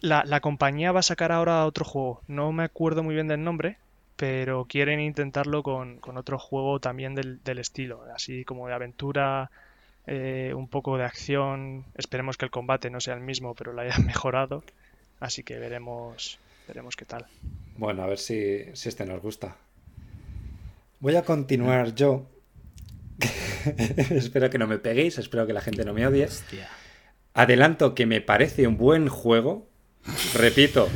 la, 0.00 0.24
la, 0.24 0.40
compañía 0.40 0.92
va 0.92 1.00
a 1.00 1.02
sacar 1.02 1.32
ahora 1.32 1.66
otro 1.66 1.84
juego. 1.84 2.22
No 2.28 2.52
me 2.52 2.64
acuerdo 2.64 3.02
muy 3.02 3.14
bien 3.14 3.26
del 3.26 3.42
nombre, 3.42 3.76
pero 4.16 4.64
quieren 4.66 5.00
intentarlo 5.00 5.62
con, 5.62 6.00
otro 6.16 6.38
juego 6.38 6.78
también 6.78 7.14
del, 7.14 7.58
estilo, 7.58 8.04
así 8.14 8.44
como 8.44 8.68
de 8.68 8.74
aventura, 8.74 9.50
eh, 10.06 10.52
un 10.54 10.68
poco 10.68 10.96
de 10.96 11.04
acción. 11.04 11.84
Esperemos 11.94 12.36
que 12.36 12.44
el 12.44 12.50
combate 12.50 12.90
no 12.90 13.00
sea 13.00 13.14
el 13.14 13.20
mismo, 13.20 13.54
pero 13.54 13.72
lo 13.72 13.82
hayan 13.82 14.06
mejorado. 14.06 14.62
Así 15.20 15.42
que 15.42 15.58
veremos, 15.58 16.38
veremos 16.66 16.96
qué 16.96 17.04
tal. 17.04 17.26
Bueno, 17.76 18.02
a 18.02 18.06
ver 18.06 18.18
si, 18.18 18.64
si 18.74 18.88
este 18.88 19.04
nos 19.04 19.20
gusta. 19.20 19.56
Voy 21.00 21.16
a 21.16 21.22
continuar 21.22 21.94
yo. 21.94 22.30
espero 24.10 24.50
que 24.50 24.58
no 24.58 24.66
me 24.66 24.78
peguéis, 24.78 25.18
espero 25.18 25.46
que 25.46 25.52
la 25.52 25.60
gente 25.60 25.84
no 25.84 25.92
me 25.92 26.06
odie. 26.06 26.28
Adelanto 27.34 27.94
que 27.94 28.06
me 28.06 28.20
parece 28.20 28.66
un 28.66 28.76
buen 28.76 29.08
juego. 29.08 29.68
Repito, 30.34 30.88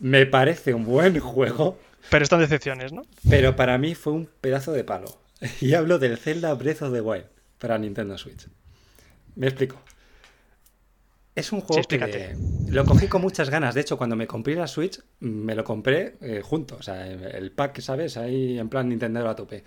me 0.00 0.26
parece 0.26 0.74
un 0.74 0.84
buen 0.84 1.18
juego. 1.18 1.78
Pero 2.10 2.22
están 2.22 2.40
decepciones, 2.40 2.92
¿no? 2.92 3.02
Pero 3.28 3.56
para 3.56 3.78
mí 3.78 3.94
fue 3.94 4.12
un 4.12 4.28
pedazo 4.40 4.72
de 4.72 4.84
palo. 4.84 5.20
Y 5.60 5.74
hablo 5.74 5.98
del 5.98 6.16
Zelda 6.16 6.54
Breath 6.54 6.82
of 6.82 6.92
the 6.92 7.00
Wild 7.00 7.26
para 7.58 7.76
Nintendo 7.78 8.16
Switch. 8.16 8.46
Me 9.36 9.46
explico. 9.46 9.80
Es 11.34 11.50
un 11.50 11.60
juego 11.62 11.82
que 11.88 12.36
lo 12.68 12.84
cogí 12.84 13.08
con 13.08 13.20
muchas 13.20 13.50
ganas. 13.50 13.74
De 13.74 13.80
hecho, 13.80 13.98
cuando 13.98 14.14
me 14.14 14.26
compré 14.26 14.54
la 14.54 14.68
Switch, 14.68 15.00
me 15.20 15.54
lo 15.54 15.64
compré 15.64 16.16
eh, 16.20 16.42
junto. 16.44 16.76
O 16.76 16.82
sea, 16.82 17.06
el 17.06 17.50
pack, 17.50 17.80
¿sabes? 17.80 18.16
Ahí 18.16 18.58
en 18.58 18.68
plan 18.68 18.88
Nintendo 18.88 19.28
a 19.28 19.34
tope. 19.34 19.64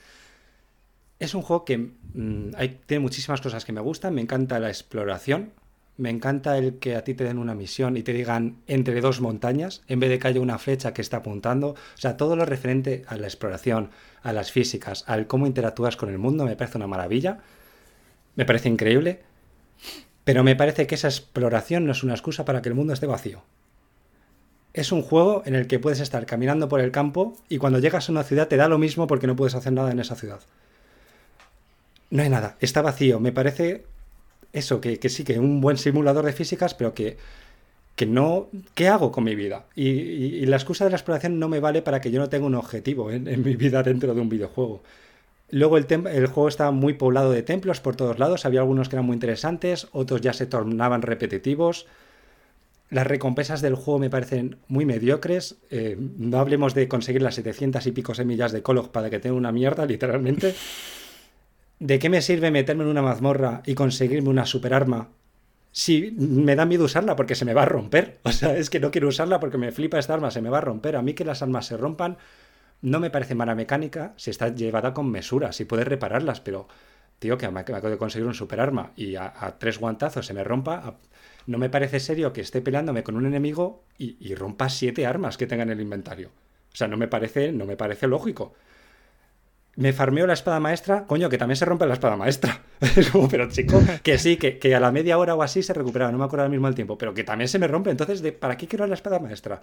Es 1.19 1.33
un 1.33 1.41
juego 1.41 1.65
que 1.65 1.77
mm, 1.77 2.51
hay, 2.55 2.79
tiene 2.85 3.01
muchísimas 3.01 3.41
cosas 3.41 3.65
que 3.65 3.73
me 3.73 3.81
gustan. 3.81 4.13
Me 4.15 4.21
encanta 4.21 4.59
la 4.59 4.69
exploración. 4.69 5.51
Me 5.97 6.09
encanta 6.09 6.57
el 6.57 6.77
que 6.77 6.95
a 6.95 7.03
ti 7.03 7.15
te 7.15 7.23
den 7.23 7.37
una 7.37 7.55
misión 7.55 7.97
y 7.97 8.03
te 8.03 8.13
digan 8.13 8.57
entre 8.67 9.01
dos 9.01 9.19
montañas, 9.19 9.81
en 9.87 9.99
vez 9.99 10.11
de 10.11 10.19
que 10.19 10.27
haya 10.27 10.39
una 10.39 10.59
flecha 10.59 10.93
que 10.93 11.01
está 11.01 11.17
apuntando. 11.17 11.69
O 11.69 11.75
sea, 11.95 12.17
todo 12.17 12.35
lo 12.35 12.45
referente 12.45 13.03
a 13.07 13.17
la 13.17 13.25
exploración, 13.25 13.89
a 14.21 14.31
las 14.31 14.51
físicas, 14.51 15.03
al 15.07 15.27
cómo 15.27 15.47
interactúas 15.47 15.97
con 15.97 16.09
el 16.09 16.19
mundo, 16.19 16.45
me 16.45 16.55
parece 16.55 16.77
una 16.77 16.87
maravilla. 16.87 17.39
Me 18.35 18.45
parece 18.45 18.69
increíble. 18.69 19.26
Pero 20.27 20.43
me 20.43 20.57
parece 20.57 20.87
que 20.87 20.95
esa 20.95 21.07
exploración 21.07 21.85
no 21.85 21.93
es 21.93 22.03
una 22.03 22.13
excusa 22.13 22.43
para 22.43 22.61
que 22.61 22.67
el 22.67 22.75
mundo 22.75 22.91
esté 22.91 23.05
vacío. 23.05 23.43
Es 24.73 24.91
un 24.91 25.01
juego 25.01 25.41
en 25.45 25.55
el 25.55 25.67
que 25.67 25.79
puedes 25.79 26.01
estar 26.01 26.25
caminando 26.25 26.67
por 26.67 26.81
el 26.81 26.91
campo 26.91 27.37
y 27.47 27.59
cuando 27.59 27.79
llegas 27.79 28.09
a 28.09 28.11
una 28.11 28.25
ciudad 28.25 28.49
te 28.49 28.57
da 28.57 28.67
lo 28.67 28.77
mismo 28.77 29.07
porque 29.07 29.25
no 29.25 29.37
puedes 29.37 29.55
hacer 29.55 29.71
nada 29.71 29.89
en 29.89 30.01
esa 30.01 30.17
ciudad. 30.17 30.41
No 32.09 32.23
hay 32.23 32.29
nada, 32.29 32.57
está 32.59 32.81
vacío. 32.81 33.21
Me 33.21 33.31
parece 33.31 33.85
eso, 34.51 34.81
que, 34.81 34.99
sí, 35.07 35.23
que 35.23 35.39
un 35.39 35.61
buen 35.61 35.77
simulador 35.77 36.25
de 36.25 36.33
físicas, 36.33 36.73
pero 36.73 36.93
que, 36.93 37.15
que 37.95 38.05
no. 38.05 38.49
¿Qué 38.75 38.89
hago 38.89 39.13
con 39.13 39.23
mi 39.23 39.33
vida? 39.33 39.67
Y, 39.75 40.45
la 40.45 40.57
excusa 40.57 40.83
de 40.83 40.91
la 40.91 40.97
exploración 40.97 41.39
no 41.39 41.47
me 41.47 41.61
vale 41.61 41.81
para 41.81 42.01
que 42.01 42.11
yo 42.11 42.19
no 42.19 42.27
tenga 42.27 42.47
un 42.47 42.55
objetivo 42.55 43.11
en, 43.11 43.43
mi 43.43 43.55
vida 43.55 43.81
dentro 43.81 44.13
de 44.13 44.19
un 44.19 44.27
videojuego. 44.27 44.83
Luego 45.49 45.77
el, 45.77 45.85
juego 46.27 46.47
estaba 46.47 46.71
muy 46.71 46.93
poblado 46.93 47.31
de 47.31 47.41
templos 47.41 47.79
por 47.79 47.95
todos 47.95 48.19
lados, 48.19 48.45
había 48.45 48.59
algunos 48.59 48.89
que 48.89 48.97
eran 48.97 49.05
muy 49.05 49.13
interesantes, 49.13 49.87
otros 49.91 50.21
ya 50.21 50.33
se 50.33 50.45
tornaban 50.45 51.01
repetitivos. 51.01 51.87
Las 52.89 53.07
recompensas 53.07 53.61
del 53.61 53.75
juego 53.75 53.99
me 53.99 54.09
parecen 54.09 54.57
muy 54.67 54.85
mediocres. 54.85 55.57
Eh, 55.69 55.97
no 56.17 56.39
hablemos 56.39 56.73
de 56.73 56.87
conseguir 56.87 57.21
las 57.21 57.35
700 57.35 57.85
y 57.85 57.91
pico 57.91 58.13
semillas 58.13 58.51
de 58.51 58.61
Kolog 58.61 58.91
para 58.91 59.09
que 59.09 59.19
tenga 59.19 59.35
una 59.35 59.51
mierda, 59.51 59.85
literalmente. 59.87 60.55
¿de 61.79 61.99
qué 61.99 62.09
me 62.09 62.21
sirve 62.21 62.51
meterme 62.51 62.83
en 62.83 62.89
una 62.89 63.01
mazmorra 63.01 63.61
y 63.65 63.75
conseguirme 63.75 64.29
una 64.29 64.45
superarma 64.45 65.09
si 65.71 66.11
me 66.17 66.55
da 66.55 66.65
miedo 66.65 66.85
usarla 66.85 67.15
porque 67.15 67.35
se 67.35 67.45
me 67.45 67.53
va 67.53 67.63
a 67.63 67.65
romper? 67.65 68.19
O 68.23 68.31
sea, 68.31 68.57
es 68.57 68.69
que 68.69 68.79
no 68.79 68.91
quiero 68.91 69.07
usarla 69.07 69.39
porque 69.39 69.57
me 69.57 69.71
flipa 69.71 69.99
esta 69.99 70.13
arma, 70.13 70.31
se 70.31 70.41
me 70.41 70.49
va 70.49 70.59
a 70.59 70.61
romper. 70.61 70.95
A 70.95 71.01
mí 71.01 71.13
que 71.13 71.25
las 71.25 71.41
armas 71.41 71.67
se 71.67 71.77
rompan 71.77 72.17
no 72.81 72.99
me 72.99 73.09
parece 73.09 73.35
mala 73.35 73.55
mecánica 73.55 74.13
si 74.17 74.29
está 74.29 74.49
llevada 74.49 74.93
con 74.93 75.09
mesura, 75.09 75.51
si 75.51 75.65
puedes 75.65 75.87
repararlas, 75.87 76.41
pero, 76.41 76.67
tío, 77.19 77.37
que 77.37 77.49
me 77.49 77.59
acabo 77.59 77.89
de 77.89 77.97
conseguir 77.97 78.27
un 78.27 78.33
superarma 78.33 78.91
y 78.95 79.15
a, 79.15 79.55
tres 79.59 79.79
guantazos 79.79 80.25
se 80.25 80.33
me 80.33 80.43
rompa, 80.43 80.97
no 81.45 81.57
me 81.57 81.69
parece 81.69 81.99
serio 81.99 82.33
que 82.33 82.41
esté 82.41 82.61
peleándome 82.61 83.03
con 83.03 83.15
un 83.15 83.25
enemigo 83.25 83.83
y, 83.97 84.17
y 84.19 84.35
rompa 84.35 84.69
siete 84.69 85.05
armas 85.05 85.37
que 85.37 85.47
tenga 85.47 85.63
en 85.63 85.71
el 85.71 85.81
inventario. 85.81 86.29
O 86.73 86.75
sea, 86.75 86.87
no 86.87 86.97
me 86.97 87.07
parece, 87.07 87.51
no 87.51 87.65
me 87.65 87.77
parece 87.77 88.07
lógico 88.07 88.53
me 89.77 89.93
farmeo 89.93 90.25
la 90.25 90.33
espada 90.33 90.59
maestra, 90.59 91.05
coño, 91.05 91.29
que 91.29 91.37
también 91.37 91.55
se 91.55 91.63
rompe 91.63 91.85
la 91.85 91.93
espada 91.93 92.17
maestra. 92.17 92.61
pero 93.29 93.47
chico, 93.47 93.79
que 94.01 94.17
sí, 94.17 94.37
que, 94.37 94.75
a 94.75 94.79
la 94.79 94.91
media 94.91 95.19
hora 95.19 95.35
o 95.35 95.43
así 95.43 95.61
se 95.61 95.71
recupera, 95.73 96.11
no 96.11 96.17
me 96.17 96.25
acuerdo 96.25 96.45
al 96.45 96.51
mismo 96.51 96.67
el 96.67 96.73
tiempo, 96.73 96.97
pero 96.97 97.13
que 97.13 97.23
también 97.23 97.47
se 97.47 97.59
me 97.59 97.67
rompe. 97.67 97.91
Entonces, 97.91 98.23
de, 98.23 98.31
¿para 98.31 98.57
qué 98.57 98.67
quiero 98.67 98.87
la 98.87 98.95
espada 98.95 99.19
maestra? 99.19 99.61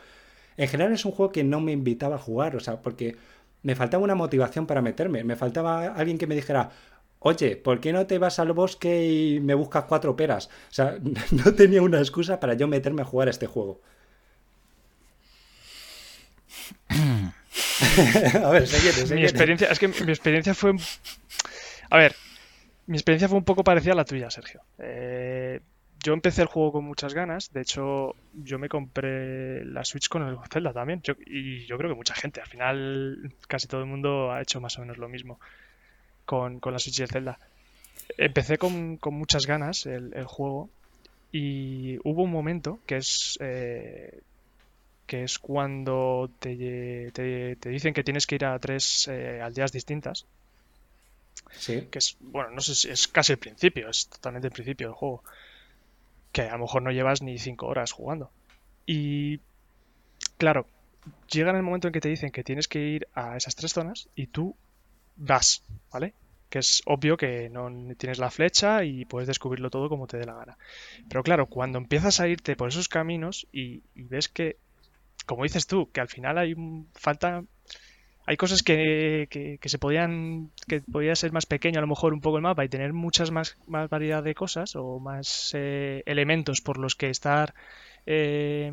En 0.57 0.69
general 0.69 0.93
es 0.93 1.05
un 1.05 1.11
juego 1.11 1.32
que 1.32 1.43
no 1.43 1.61
me 1.61 1.73
invitaba 1.73 2.15
a 2.15 2.19
jugar, 2.19 2.55
o 2.55 2.61
sea, 2.61 2.81
porque 2.81 3.16
me 3.65 3.74
faltaba 3.74 4.05
una 4.05 4.15
motivación 4.15 4.69
para 4.69 4.81
meterme, 4.82 5.24
me 5.24 5.35
faltaba 5.35 5.86
alguien 5.86 6.16
que 6.16 6.28
me 6.28 6.36
dijera, 6.36 6.70
oye, 7.19 7.57
¿por 7.57 7.81
qué 7.81 7.93
no 7.93 8.07
te 8.07 8.19
vas 8.19 8.39
al 8.39 8.53
bosque 8.53 9.11
y 9.11 9.41
me 9.41 9.55
buscas 9.55 9.85
cuatro 9.89 10.15
peras? 10.15 10.47
O 10.47 10.74
sea, 10.74 10.97
no 11.32 11.55
tenía 11.55 11.82
una 11.82 11.99
excusa 11.99 12.39
para 12.39 12.55
yo 12.55 12.69
meterme 12.69 13.03
a 13.03 13.05
jugar 13.05 13.27
a 13.27 13.32
este 13.32 13.49
juego. 13.49 13.81
a 18.44 18.51
ver, 18.51 18.68
Mi 19.14 19.22
experiencia, 19.22 19.68
es 19.68 19.78
que 19.78 19.89
mi 19.89 20.10
experiencia 20.10 20.55
fue. 20.55 20.74
A 21.90 21.98
ver, 21.98 22.14
mi 22.86 22.97
experiencia 22.97 23.28
fue 23.28 23.39
un 23.39 23.44
poco 23.44 23.64
parecida 23.64 23.93
a 23.93 23.97
la 23.97 24.05
tuya, 24.05 24.31
Sergio. 24.31 24.60
Eh, 24.78 25.60
yo 26.02 26.12
empecé 26.12 26.43
el 26.43 26.48
juego 26.48 26.72
con 26.72 26.85
muchas 26.85 27.14
ganas. 27.14 27.52
De 27.52 27.62
hecho, 27.62 28.14
yo 28.35 28.59
me 28.59 28.68
compré 28.68 29.64
la 29.64 29.85
Switch 29.85 30.09
con 30.09 30.26
el 30.26 30.36
Zelda 30.52 30.72
también. 30.72 31.02
y 31.26 31.64
yo 31.66 31.78
creo 31.78 31.90
que 31.90 31.97
mucha 31.97 32.14
gente. 32.14 32.40
Al 32.40 32.48
final, 32.48 33.32
casi 33.48 33.68
todo 33.68 33.81
el 33.81 33.86
mundo 33.86 34.32
ha 34.32 34.43
hecho 34.43 34.60
más 34.60 34.76
o 34.78 34.82
menos 34.82 34.98
lo 34.98 35.09
mismo 35.09 35.40
con, 36.24 36.60
la 36.62 36.78
Switch 36.78 36.98
y 36.98 37.02
el 37.02 37.09
Zelda. 37.09 37.39
Empecé 38.18 38.59
con, 38.59 38.98
muchas 39.12 39.47
ganas 39.47 39.86
el, 39.86 40.24
juego. 40.24 40.68
Y 41.32 41.98
hubo 42.05 42.22
un 42.22 42.31
momento 42.31 42.81
que 42.86 42.97
es. 42.97 43.39
Eh, 43.40 44.20
que 45.06 45.24
es 45.24 45.39
cuando 45.39 46.31
te, 46.39 47.10
te, 47.12 47.68
dicen 47.68 47.94
que 47.94 48.05
tienes 48.05 48.26
que 48.26 48.36
ir 48.36 48.44
a 48.44 48.59
tres 48.59 49.09
eh, 49.09 49.40
aldeas 49.43 49.72
distintas. 49.72 50.26
Sí. 51.52 51.89
Que 51.90 51.98
es, 51.98 52.16
bueno, 52.20 52.51
no 52.51 52.60
sé 52.60 52.74
si 52.74 52.90
es 52.90 53.06
casi 53.09 53.32
el 53.32 53.39
principio, 53.39 53.89
es 53.89 54.09
totalmente 54.09 54.48
el 54.48 54.52
principio 54.52 54.89
del 54.89 54.94
juego. 54.94 55.22
Que 56.32 56.43
a 56.43 56.52
lo 56.52 56.60
mejor 56.60 56.82
no 56.82 56.90
llevas 56.90 57.22
ni 57.22 57.39
cinco 57.39 57.66
horas 57.66 57.93
jugando. 57.93 58.31
Y 58.86 59.40
claro, 60.39 60.66
llega 61.31 61.51
en 61.51 61.56
el 61.56 61.62
momento 61.62 61.89
en 61.89 61.93
que 61.93 62.01
te 62.01 62.09
dicen 62.09 62.31
que 62.31 62.44
tienes 62.44 62.66
que 62.66 62.81
ir 62.81 63.09
a 63.14 63.36
esas 63.36 63.55
tres 63.55 63.72
zonas 63.72 64.09
y 64.16 64.26
tú 64.26 64.56
vas, 65.16 65.62
¿vale? 65.93 66.14
Que 66.48 66.59
es 66.60 66.82
obvio 66.86 67.16
que 67.16 67.51
no 67.51 67.70
tienes 67.97 68.18
la 68.18 68.31
flecha 68.31 68.85
y 68.85 69.05
puedes 69.05 69.28
descubrirlo 69.28 69.70
todo 69.70 69.89
como 69.89 70.06
te 70.06 70.16
dé 70.16 70.24
la 70.24 70.35
gana. 70.35 70.59
Pero 71.09 71.22
claro, 71.22 71.47
cuando 71.47 71.78
empiezas 71.78 72.20
a 72.20 72.28
irte 72.28 72.56
por 72.56 72.68
esos 72.68 72.89
caminos 72.89 73.47
y 73.52 73.82
ves 73.94 74.28
que 74.28 74.56
como 75.26 75.44
dices 75.44 75.66
tú, 75.66 75.90
que 75.90 76.01
al 76.01 76.09
final 76.09 76.38
hay 76.38 76.55
falta 76.94 77.44
hay 78.26 78.38
cosas 78.38 78.62
que, 78.62 79.28
que, 79.30 79.68
se 79.68 79.78
podían 79.78 80.51
que 80.66 80.80
podía 80.80 81.14
ser 81.14 81.32
más 81.32 81.44
pequeño 81.44 81.78
a 81.78 81.82
lo 81.82 81.88
mejor 81.88 82.14
un 82.14 82.22
poco 82.22 82.38
el 82.38 82.42
mapa 82.42 82.64
y 82.64 82.70
tener 82.70 82.94
muchas 82.94 83.30
más, 83.30 83.59
más 83.66 83.90
variedad 83.90 84.22
de 84.22 84.34
cosas 84.34 84.76
o 84.76 84.98
más 84.98 85.51
eh, 85.55 86.02
elementos 86.06 86.62
por 86.62 86.78
los 86.78 86.94
que 86.94 87.10
estar 87.10 87.55
eh, 88.06 88.72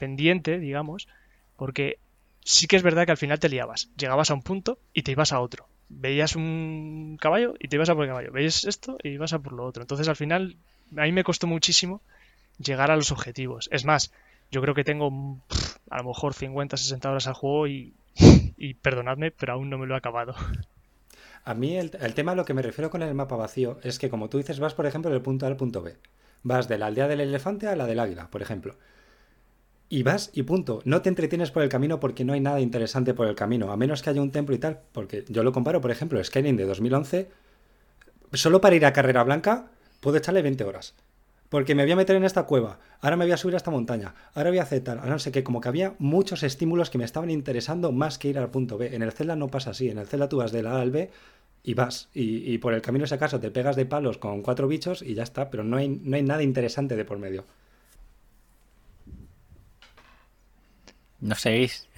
pendiente 0.00 0.58
digamos 0.58 1.06
porque 1.56 1.98
sí 2.48 2.66
que 2.66 2.76
es 2.76 2.82
verdad 2.82 3.04
que 3.04 3.12
al 3.12 3.18
final 3.18 3.38
te 3.38 3.48
liabas. 3.48 3.90
Llegabas 3.96 4.30
a 4.30 4.34
un 4.34 4.42
punto 4.42 4.78
y 4.94 5.02
te 5.02 5.12
ibas 5.12 5.32
a 5.32 5.40
otro. 5.40 5.68
Veías 5.90 6.34
un 6.34 7.18
caballo 7.20 7.54
y 7.58 7.68
te 7.68 7.76
ibas 7.76 7.90
a 7.90 7.94
por 7.94 8.04
el 8.04 8.10
caballo. 8.10 8.32
Veías 8.32 8.64
esto 8.64 8.96
y 9.02 9.10
ibas 9.10 9.34
a 9.34 9.38
por 9.38 9.52
lo 9.52 9.64
otro. 9.66 9.82
Entonces 9.82 10.08
al 10.08 10.16
final 10.16 10.56
a 10.96 11.02
mí 11.02 11.12
me 11.12 11.24
costó 11.24 11.46
muchísimo 11.46 12.00
llegar 12.58 12.90
a 12.90 12.96
los 12.96 13.12
objetivos. 13.12 13.68
Es 13.70 13.84
más 13.84 14.12
yo 14.50 14.62
creo 14.62 14.74
que 14.74 14.84
tengo 14.84 15.40
a 15.90 15.98
lo 15.98 16.04
mejor 16.04 16.34
50, 16.34 16.76
60 16.76 17.10
horas 17.10 17.26
al 17.26 17.34
juego 17.34 17.66
y, 17.66 17.94
perdonadme, 18.82 19.30
pero 19.30 19.54
aún 19.54 19.70
no 19.70 19.78
me 19.78 19.86
lo 19.86 19.94
he 19.94 19.98
acabado. 19.98 20.34
A 21.44 21.54
mí 21.54 21.76
el, 21.76 21.90
tema 22.14 22.32
a 22.32 22.34
lo 22.34 22.44
que 22.44 22.54
me 22.54 22.62
refiero 22.62 22.90
con 22.90 23.02
el 23.02 23.14
mapa 23.14 23.36
vacío 23.36 23.78
es 23.82 23.98
que 23.98 24.10
como 24.10 24.28
tú 24.28 24.36
dices 24.36 24.60
vas 24.60 24.74
por 24.74 24.84
ejemplo 24.84 25.10
del 25.10 25.22
punto 25.22 25.46
A 25.46 25.48
al 25.48 25.56
punto 25.56 25.82
B. 25.82 25.96
Vas 26.42 26.68
de 26.68 26.76
la 26.78 26.86
aldea 26.86 27.08
del 27.08 27.20
elefante 27.20 27.66
a 27.68 27.76
la 27.76 27.86
del 27.86 28.00
águila, 28.00 28.28
por 28.30 28.42
ejemplo. 28.42 28.76
y 29.88 30.02
vas 30.02 30.30
y 30.34 30.42
punto. 30.42 30.82
No 30.84 31.00
te 31.00 31.08
entretienes 31.08 31.50
por 31.50 31.62
el 31.62 31.70
camino 31.70 32.00
porque 32.00 32.24
no 32.24 32.34
hay 32.34 32.40
nada 32.40 32.60
interesante 32.60 33.14
por 33.14 33.26
el 33.26 33.34
camino, 33.34 33.72
a 33.72 33.76
menos 33.76 34.02
que 34.02 34.10
haya 34.10 34.20
un 34.20 34.30
templo 34.30 34.54
y 34.54 34.58
tal. 34.58 34.80
Porque 34.92 35.24
yo 35.28 35.42
lo 35.42 35.52
comparo, 35.52 35.80
por 35.80 35.90
ejemplo, 35.90 36.22
Skyrim 36.22 36.56
de 36.56 36.66
2011, 36.66 37.30
solo 38.34 38.60
para 38.60 38.76
ir 38.76 38.84
a 38.84 38.92
Carrera 38.92 39.24
Blanca 39.24 39.70
puedo 40.00 40.18
echarle 40.18 40.42
20 40.42 40.64
horas. 40.64 40.94
Porque 41.48 41.74
me 41.74 41.82
voy 41.84 41.92
a 41.92 41.96
meter 41.96 42.16
en 42.16 42.24
esta 42.24 42.42
cueva, 42.42 42.78
ahora 43.00 43.16
me 43.16 43.24
voy 43.24 43.32
a 43.32 43.38
subir 43.38 43.54
a 43.54 43.56
esta 43.56 43.70
montaña, 43.70 44.14
ahora 44.34 44.50
voy 44.50 44.58
a 44.58 44.64
hacer 44.64 44.84
tal, 44.84 44.98
ahora 44.98 45.12
no 45.12 45.18
sé 45.18 45.32
qué, 45.32 45.42
como 45.42 45.60
que 45.60 45.68
había 45.68 45.94
muchos 45.98 46.42
estímulos 46.42 46.90
que 46.90 46.98
me 46.98 47.04
estaban 47.04 47.30
interesando 47.30 47.90
más 47.90 48.18
que 48.18 48.28
ir 48.28 48.38
al 48.38 48.50
punto 48.50 48.76
B. 48.76 48.94
En 48.94 49.02
el 49.02 49.12
Zelda 49.12 49.34
no 49.34 49.48
pasa 49.48 49.70
así, 49.70 49.88
en 49.88 49.98
el 49.98 50.06
Zelda 50.06 50.28
tú 50.28 50.36
vas 50.38 50.52
de 50.52 50.62
la 50.62 50.72
A 50.72 50.80
al 50.82 50.90
B 50.90 51.10
y 51.62 51.74
vas, 51.74 52.10
y, 52.12 52.52
y 52.52 52.58
por 52.58 52.74
el 52.74 52.82
camino 52.82 53.06
si 53.06 53.14
acaso 53.14 53.40
te 53.40 53.50
pegas 53.50 53.76
de 53.76 53.86
palos 53.86 54.18
con 54.18 54.42
cuatro 54.42 54.68
bichos 54.68 55.00
y 55.02 55.14
ya 55.14 55.22
está, 55.22 55.48
pero 55.50 55.64
no 55.64 55.78
hay, 55.78 55.88
no 55.88 56.16
hay 56.16 56.22
nada 56.22 56.42
interesante 56.42 56.96
de 56.96 57.04
por 57.04 57.18
medio. 57.18 57.44
No 61.20 61.34
seguís. 61.34 61.88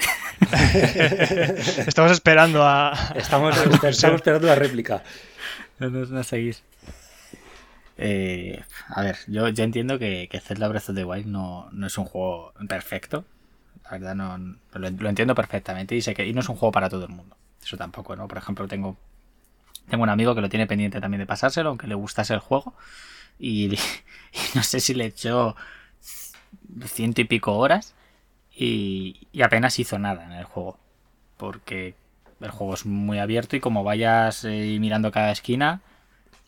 Estamos 1.87 2.13
esperando 2.13 2.63
a. 2.63 3.13
Estamos, 3.15 3.55
estamos 3.57 4.17
esperando 4.17 4.47
la 4.47 4.55
réplica. 4.55 5.03
No, 5.79 5.91
no, 5.91 6.07
no 6.07 6.23
seguís. 6.25 6.63
Eh, 8.03 8.65
a 8.89 9.03
ver, 9.03 9.19
yo, 9.27 9.47
entiendo 9.47 9.99
que, 9.99 10.27
que, 10.31 10.41
Zelda 10.41 10.69
Breath 10.69 10.89
of 10.89 10.97
the 10.97 11.05
Wild 11.05 11.27
no, 11.27 11.69
es 11.87 11.99
un 11.99 12.07
juego 12.07 12.55
perfecto. 12.67 13.27
La 13.85 13.91
verdad, 13.91 14.15
no, 14.15 14.57
lo, 14.73 15.09
entiendo 15.09 15.35
perfectamente 15.35 15.95
y 15.95 16.01
sé 16.01 16.15
que 16.15 16.33
no 16.33 16.41
es 16.41 16.49
un 16.49 16.57
juego 16.57 16.73
para 16.73 16.89
todo 16.89 17.05
el 17.05 17.11
mundo. 17.11 17.37
Eso 17.63 17.77
tampoco, 17.77 18.17
¿no? 18.17 18.27
Por 18.27 18.39
ejemplo, 18.39 18.67
tengo, 18.69 18.97
tengo 19.91 20.03
un 20.03 20.09
amigo 20.09 20.35
que 20.35 20.41
lo 20.41 20.49
tiene 20.49 20.67
pendiente 20.67 20.99
también 20.99 21.19
de 21.21 21.27
pasárselo, 21.27 21.69
aunque 21.69 21.87
le 21.89 21.95
gustase 21.95 22.33
el 22.33 22.41
juego. 22.41 22.73
Y, 23.39 23.75
y 23.75 24.39
no 24.55 24.63
sé 24.63 24.81
si 24.81 24.95
le 24.95 25.05
echó 25.05 25.55
ciento 26.87 27.21
y 27.21 27.25
pico 27.25 27.59
horas 27.59 27.95
y, 28.57 29.29
y, 29.33 29.43
apenas 29.43 29.79
hizo 29.79 29.99
nada 29.99 30.25
en 30.25 30.33
el 30.33 30.45
juego. 30.45 30.79
Porque 31.37 31.95
el 32.41 32.51
juego 32.51 32.73
es 32.75 32.87
muy 32.87 33.19
abierto 33.19 33.57
y 33.57 33.61
como 33.61 33.85
vayas 33.85 34.45
eh, 34.47 34.79
mirando 34.81 35.13
cada 35.13 35.33
esquina, 35.33 35.83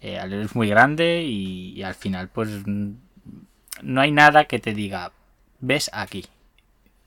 eh, 0.02 0.20
es 0.42 0.56
muy 0.56 0.68
grande 0.68 1.22
y, 1.22 1.82
al 1.82 1.94
final 1.94 2.28
pues 2.28 2.48
no 2.66 4.00
hay 4.00 4.10
nada 4.10 4.46
que 4.46 4.58
te 4.58 4.74
diga, 4.74 5.12
ves 5.60 5.90
aquí. 5.92 6.26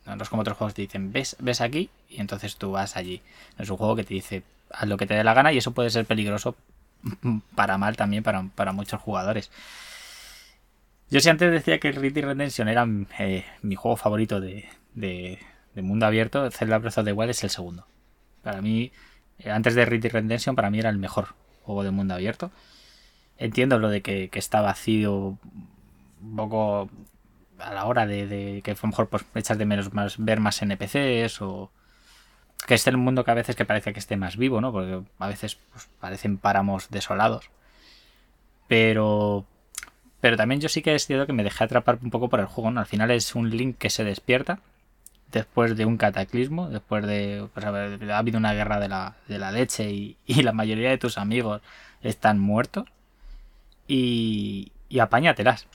No, 0.05 0.21
es 0.21 0.29
como 0.29 0.41
otros 0.41 0.57
juegos 0.57 0.73
que 0.73 0.77
te 0.77 0.81
dicen, 0.83 1.11
ves, 1.11 1.35
ves 1.39 1.61
aquí 1.61 1.89
y 2.09 2.21
entonces 2.21 2.55
tú 2.55 2.71
vas 2.71 2.95
allí. 2.95 3.21
Es 3.57 3.69
un 3.69 3.77
juego 3.77 3.95
que 3.95 4.03
te 4.03 4.13
dice, 4.13 4.43
haz 4.71 4.87
lo 4.87 4.97
que 4.97 5.07
te 5.07 5.13
dé 5.13 5.23
la 5.23 5.33
gana 5.33 5.51
y 5.51 5.57
eso 5.57 5.71
puede 5.73 5.89
ser 5.89 6.05
peligroso 6.05 6.55
para 7.55 7.77
mal 7.77 7.97
también 7.97 8.23
para, 8.23 8.43
para 8.55 8.71
muchos 8.71 9.01
jugadores. 9.01 9.51
Yo 11.09 11.19
si 11.19 11.29
antes 11.29 11.51
decía 11.51 11.79
que 11.79 11.91
Red 11.91 12.13
Dead 12.13 12.25
Redemption 12.25 12.67
era 12.67 12.87
eh, 13.19 13.45
mi 13.61 13.75
juego 13.75 13.97
favorito 13.97 14.39
de, 14.39 14.69
de, 14.93 15.39
de, 15.73 15.81
mundo 15.81 16.05
abierto, 16.05 16.49
Zelda 16.49 16.77
Breath 16.77 16.97
of 16.97 17.05
the 17.05 17.13
Wild 17.13 17.31
es 17.31 17.43
el 17.43 17.49
segundo. 17.49 17.85
Para 18.41 18.61
mí, 18.61 18.91
eh, 19.39 19.51
antes 19.51 19.75
de 19.75 19.85
Red 19.85 20.01
Dead 20.01 20.11
Redemption, 20.13 20.55
para 20.55 20.69
mí 20.69 20.79
era 20.79 20.89
el 20.89 20.97
mejor 20.97 21.35
juego 21.63 21.83
de 21.83 21.91
mundo 21.91 22.13
abierto. 22.13 22.51
Entiendo 23.37 23.79
lo 23.79 23.89
de 23.89 24.01
que, 24.01 24.29
que 24.29 24.39
está 24.39 24.61
vacío 24.61 25.37
un 26.21 26.35
poco 26.35 26.89
a 27.59 27.73
la 27.73 27.85
hora 27.85 28.05
de, 28.05 28.27
de 28.27 28.61
que 28.63 28.71
a 28.71 28.75
lo 28.81 28.87
mejor 28.89 29.09
pues 29.09 29.25
echas 29.35 29.57
de 29.57 29.65
menos 29.65 29.93
más, 29.93 30.15
ver 30.17 30.39
más 30.39 30.61
NPCs 30.61 31.41
o 31.41 31.71
que 32.67 32.73
esté 32.73 32.89
el 32.89 32.97
mundo 32.97 33.23
que 33.23 33.31
a 33.31 33.35
veces 33.35 33.55
que 33.55 33.65
parece 33.65 33.93
que 33.93 33.99
esté 33.99 34.17
más 34.17 34.37
vivo, 34.37 34.61
¿no? 34.61 34.71
Porque 34.71 35.01
a 35.19 35.27
veces 35.27 35.57
pues, 35.71 35.87
parecen 35.99 36.37
páramos 36.37 36.89
desolados. 36.89 37.49
Pero 38.67 39.45
pero 40.25 40.37
también 40.37 40.59
yo 40.59 40.69
sí 40.69 40.81
que 40.81 40.95
es 40.95 41.05
cierto 41.05 41.27
que 41.27 41.33
me 41.33 41.43
dejé 41.43 41.63
atrapar 41.63 41.99
un 42.01 42.09
poco 42.09 42.29
por 42.29 42.39
el 42.39 42.47
juego, 42.47 42.71
¿no? 42.71 42.79
Al 42.79 42.87
final 42.87 43.11
es 43.11 43.35
un 43.35 43.51
Link 43.51 43.77
que 43.77 43.91
se 43.91 44.03
despierta 44.03 44.59
después 45.31 45.77
de 45.77 45.85
un 45.85 45.97
cataclismo, 45.97 46.69
después 46.69 47.05
de... 47.05 47.47
Pues, 47.53 47.63
ha 47.63 48.17
habido 48.17 48.39
una 48.39 48.53
guerra 48.53 48.79
de 48.79 48.87
la, 48.89 49.17
de 49.27 49.37
la 49.37 49.51
leche 49.51 49.91
y, 49.91 50.17
y, 50.25 50.41
la 50.41 50.51
mayoría 50.51 50.89
de 50.89 50.97
tus 50.97 51.19
amigos 51.19 51.61
están 52.01 52.39
muertos. 52.39 52.85
Y, 53.87 54.71
y 54.89 54.99
apáñatelas. 54.99 55.67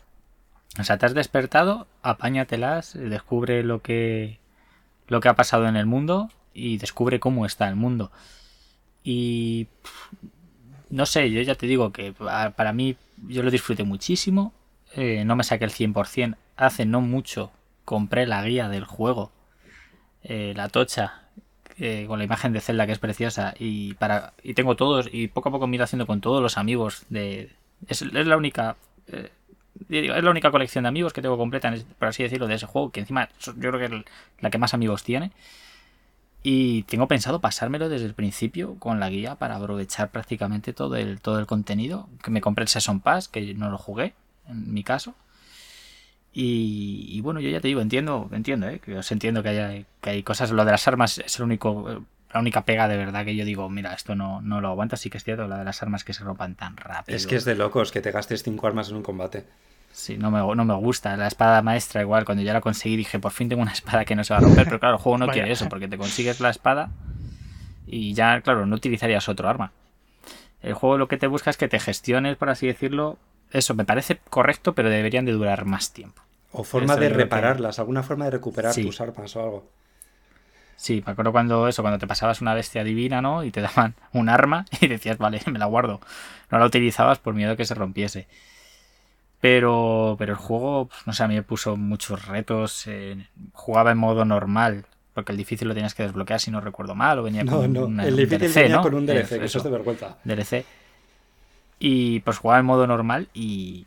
O 0.78 0.84
sea, 0.84 0.98
te 0.98 1.06
has 1.06 1.14
despertado, 1.14 1.86
apáñatelas, 2.02 2.94
descubre 2.94 3.62
lo 3.64 3.82
que, 3.82 4.38
lo 5.08 5.20
que 5.20 5.28
ha 5.28 5.34
pasado 5.34 5.66
en 5.66 5.76
el 5.76 5.86
mundo 5.86 6.30
y 6.54 6.78
descubre 6.78 7.18
cómo 7.20 7.44
está 7.44 7.68
el 7.68 7.76
mundo. 7.76 8.12
Y 9.02 9.66
no 10.90 11.06
sé, 11.06 11.30
yo 11.30 11.40
ya 11.42 11.54
te 11.54 11.66
digo 11.66 11.92
que 11.92 12.12
para 12.12 12.72
mí 12.72 12.96
yo 13.28 13.42
lo 13.42 13.50
disfruté 13.50 13.84
muchísimo. 13.84 14.52
Eh, 14.94 15.24
no 15.24 15.36
me 15.36 15.44
saqué 15.44 15.64
el 15.64 15.72
100%. 15.72 16.36
Hace 16.56 16.84
no 16.84 17.00
mucho 17.00 17.50
compré 17.84 18.26
la 18.26 18.44
guía 18.44 18.68
del 18.68 18.84
juego, 18.84 19.32
eh, 20.22 20.52
la 20.54 20.68
tocha, 20.68 21.22
eh, 21.78 22.04
con 22.06 22.18
la 22.18 22.24
imagen 22.24 22.52
de 22.52 22.60
Zelda 22.60 22.86
que 22.86 22.92
es 22.92 22.98
preciosa. 22.98 23.54
Y, 23.58 23.94
para, 23.94 24.34
y 24.42 24.54
tengo 24.54 24.76
todos, 24.76 25.08
y 25.10 25.28
poco 25.28 25.48
a 25.48 25.52
poco 25.52 25.66
me 25.66 25.80
haciendo 25.82 26.06
con 26.06 26.20
todos 26.20 26.42
los 26.42 26.58
amigos. 26.58 27.04
de 27.08 27.50
Es, 27.89 28.02
la 28.02 28.36
única. 28.36 28.77
Eh, 29.09 29.31
es 29.89 30.24
la 30.24 30.31
única 30.31 30.51
colección 30.51 30.85
de 30.85 30.89
amigos 30.89 31.12
que 31.12 31.23
tengo 31.23 31.36
completa, 31.36 31.73
por 31.98 32.09
así 32.09 32.23
decirlo, 32.23 32.47
de 32.47 32.55
ese 32.55 32.66
juego. 32.66 32.90
Que 32.90 33.01
encima 33.01 33.28
yo 33.40 33.55
creo 33.55 33.78
que 33.78 33.85
es 33.85 34.05
la 34.40 34.51
que 34.51 34.59
más 34.59 34.74
amigos 34.74 35.02
tiene. 35.02 35.32
Y 36.43 36.85
tengo 36.85 37.07
pensado 37.07 37.40
pasármelo 37.40 37.89
desde 37.89 38.07
el 38.07 38.15
principio 38.15 38.77
con 38.78 38.98
la 38.98 39.11
guía 39.11 39.35
para 39.35 39.57
aprovechar 39.57 40.11
prácticamente 40.11 40.73
todo 40.73 40.97
el, 40.97 41.20
todo 41.20 41.39
el 41.39 41.47
contenido. 41.47 42.09
Que 42.23 42.31
me 42.31 42.40
compré 42.40 42.62
el 42.62 42.69
Season 42.69 43.01
Pass, 43.01 43.28
que 43.28 43.55
no 43.55 43.70
lo 43.70 43.78
jugué, 43.78 44.15
en 44.48 44.73
mi 44.73 44.82
caso. 44.82 45.15
Y, 46.32 47.07
y 47.09 47.20
bueno, 47.20 47.40
yo 47.40 47.51
ya 47.51 47.61
te 47.61 47.69
digo, 47.69 47.81
entiendo, 47.81 48.28
entiendo, 48.32 48.69
¿eh? 48.69 48.78
que 48.78 48.97
os 48.97 49.11
entiendo 49.11 49.43
que, 49.43 49.48
haya, 49.51 49.85
que 50.01 50.11
hay 50.11 50.23
cosas. 50.23 50.51
Lo 50.51 50.65
de 50.65 50.70
las 50.70 50.86
armas 50.86 51.19
es 51.19 51.39
el 51.39 51.44
único, 51.44 52.05
la 52.32 52.40
única 52.40 52.65
pega 52.65 52.89
de 52.89 52.97
verdad 52.97 53.24
que 53.24 53.35
yo 53.35 53.44
digo, 53.44 53.69
mira, 53.69 53.93
esto 53.93 54.15
no, 54.15 54.40
no 54.40 54.61
lo 54.61 54.69
aguanta. 54.69 54.97
Sí 54.97 55.11
que 55.11 55.19
es 55.19 55.24
cierto, 55.24 55.48
la 55.48 55.59
de 55.59 55.65
las 55.65 55.82
armas 55.82 56.05
que 56.05 56.12
se 56.12 56.23
rompan 56.23 56.55
tan 56.55 56.77
rápido. 56.77 57.16
Es 57.16 57.27
que 57.27 57.36
es 57.36 57.44
de 57.44 57.55
locos 57.55 57.90
que 57.90 58.01
te 58.01 58.11
gastes 58.11 58.43
cinco 58.43 58.66
armas 58.66 58.90
en 58.90 58.97
un 58.97 59.02
combate. 59.02 59.44
Sí, 59.93 60.16
no 60.16 60.31
me, 60.31 60.39
no 60.39 60.65
me 60.65 60.74
gusta. 60.74 61.16
La 61.16 61.27
espada 61.27 61.62
maestra, 61.62 62.02
igual, 62.02 62.24
cuando 62.24 62.44
ya 62.44 62.52
la 62.52 62.61
conseguí, 62.61 62.97
dije, 62.97 63.19
por 63.19 63.32
fin 63.32 63.48
tengo 63.48 63.62
una 63.62 63.73
espada 63.73 64.05
que 64.05 64.15
no 64.15 64.23
se 64.23 64.32
va 64.32 64.39
a 64.39 64.43
romper. 64.43 64.65
Pero 64.65 64.78
claro, 64.78 64.97
el 64.97 65.02
juego 65.02 65.19
no 65.19 65.27
Vaya. 65.27 65.40
quiere 65.40 65.52
eso, 65.52 65.69
porque 65.69 65.89
te 65.89 65.98
consigues 65.98 66.40
la 66.40 66.51
espada 66.51 66.90
y 67.86 68.15
ya, 68.15 68.40
claro, 68.40 68.66
no 68.66 68.77
utilizarías 68.77 69.28
otro 69.28 69.48
arma. 69.48 69.73
El 70.62 70.74
juego 70.74 70.98
lo 70.98 71.09
que 71.09 71.16
te 71.16 71.27
busca 71.27 71.51
es 71.51 71.57
que 71.57 71.69
te 71.69 71.81
gestiones, 71.81 72.36
por 72.36 72.51
así 72.51 72.66
decirlo. 72.66 73.19
Eso 73.51 73.74
me 73.74 73.85
parece 73.85 74.20
correcto, 74.31 74.74
pero 74.74 74.90
deberían 74.90 75.24
de 75.24 75.32
durar 75.32 75.65
más 75.65 75.93
tiempo. 75.93 76.23
O 76.52 76.62
forma 76.62 76.93
eso 76.93 77.01
de 77.01 77.09
repararlas, 77.09 77.77
que... 77.77 77.81
alguna 77.81 78.05
forma 78.05 78.27
de 78.27 78.32
recuperar 78.32 78.73
sí. 78.73 78.85
tus 78.85 79.01
armas 79.01 79.35
o 79.35 79.43
algo. 79.43 79.69
Sí, 80.81 81.02
me 81.05 81.12
acuerdo 81.12 81.31
cuando 81.31 81.69
eso, 81.69 81.82
cuando 81.82 81.98
te 81.98 82.07
pasabas 82.07 82.40
una 82.40 82.55
bestia 82.55 82.82
divina, 82.85 83.20
¿no? 83.20 83.44
Y 83.44 83.51
te 83.51 83.61
daban 83.61 83.94
un 84.15 84.31
arma 84.31 84.65
y 84.81 84.86
decías, 84.86 85.19
vale, 85.19 85.43
me 85.47 85.59
la 85.59 85.66
guardo. 85.66 86.01
No 86.51 86.59
la 86.59 86.65
utilizabas 86.65 87.19
por 87.19 87.35
miedo 87.35 87.52
a 87.52 87.57
que 87.57 87.66
se 87.66 87.74
rompiese. 87.74 88.27
Pero, 89.43 90.16
pero 90.19 90.32
el 90.32 90.39
juego, 90.39 90.86
pues, 90.86 91.07
no 91.07 91.12
sé, 91.12 91.23
a 91.23 91.28
mí 91.28 91.35
me 91.35 91.43
puso 91.43 91.77
muchos 91.77 92.27
retos. 92.27 92.86
Eh, 92.86 93.27
jugaba 93.52 93.90
en 93.90 93.98
modo 93.98 94.24
normal, 94.24 94.86
porque 95.12 95.32
el 95.32 95.39
difícil 95.39 95.69
lo 95.69 95.74
tenías 95.74 95.94
que 95.94 96.02
desbloquear 96.02 96.40
si 96.40 96.51
no 96.51 96.62
recuerdo 96.62 96.94
mal, 96.94 97.19
o 97.19 97.24
venía 97.24 97.44
no, 97.44 97.57
con 97.59 97.73
no. 97.74 97.85
Una, 97.85 98.07
el 98.07 98.15
un 98.15 98.20
difícil 98.20 98.39
DLC, 98.48 98.55
venía 98.55 98.77
¿no? 98.77 98.82
con 98.82 98.94
un 98.94 99.05
DLC, 99.07 99.32
Eh, 99.32 99.39
que 99.39 99.44
eso 99.44 99.59
es 99.59 99.65
de 99.65 99.70
vergüenza. 99.70 100.16
DLC. 100.24 100.65
Y 101.78 102.20
pues 102.20 102.39
jugaba 102.39 102.61
en 102.61 102.66
modo 102.66 102.86
normal 102.86 103.28
y, 103.35 103.86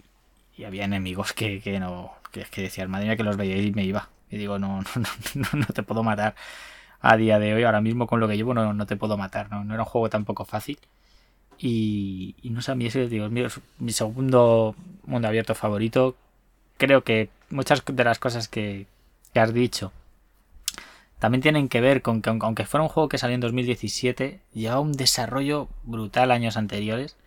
y 0.57 0.63
había 0.65 0.85
enemigos 0.85 1.33
que, 1.33 1.59
que 1.59 1.79
no. 1.79 2.11
Que, 2.31 2.43
que 2.45 2.61
decían, 2.63 2.89
madre 2.91 3.05
mía, 3.07 3.15
que 3.17 3.23
los 3.23 3.37
veía 3.37 3.57
y 3.57 3.71
me 3.71 3.83
iba. 3.83 4.09
Y 4.29 4.37
digo, 4.37 4.59
no, 4.59 4.81
no, 4.95 5.07
no, 5.35 5.47
no, 5.53 5.65
te 5.67 5.83
puedo 5.83 6.03
matar 6.03 6.35
a 7.03 7.17
día 7.17 7.37
de 7.37 7.53
hoy, 7.53 7.63
ahora 7.63 7.81
mismo 7.81 8.07
con 8.07 8.21
lo 8.21 8.29
que 8.29 8.37
llevo, 8.37 8.53
no, 8.53 8.73
no 8.73 8.85
te 8.87 8.95
puedo 8.95 9.17
matar, 9.17 9.51
¿no? 9.51 9.63
No 9.65 9.73
era 9.73 9.83
un 9.83 9.89
juego 9.89 10.09
tampoco 10.09 10.45
fácil. 10.45 10.79
Y, 11.59 12.35
y 12.41 12.49
no 12.49 12.61
sé, 12.61 12.71
a 12.71 12.75
mí 12.75 12.85
ese 12.85 13.07
digo, 13.09 13.25
es 13.25 13.59
mi, 13.77 13.91
segundo 13.91 14.75
mundo 15.05 15.27
abierto 15.27 15.53
favorito. 15.53 16.15
Creo 16.77 17.03
que 17.03 17.29
muchas 17.49 17.83
de 17.85 18.03
las 18.05 18.19
cosas 18.19 18.47
que, 18.47 18.87
has 19.35 19.53
dicho 19.53 19.91
también 21.19 21.41
tienen 21.41 21.69
que 21.69 21.81
ver 21.81 22.01
con 22.01 22.21
que, 22.21 22.29
aunque 22.29 22.65
fuera 22.65 22.83
un 22.83 22.89
juego 22.89 23.09
que 23.09 23.17
salió 23.17 23.35
en 23.35 23.41
2017, 23.41 24.41
lleva 24.53 24.79
un 24.79 24.93
desarrollo 24.93 25.67
brutal 25.83 26.31
años 26.31 26.57
anteriores. 26.57 27.17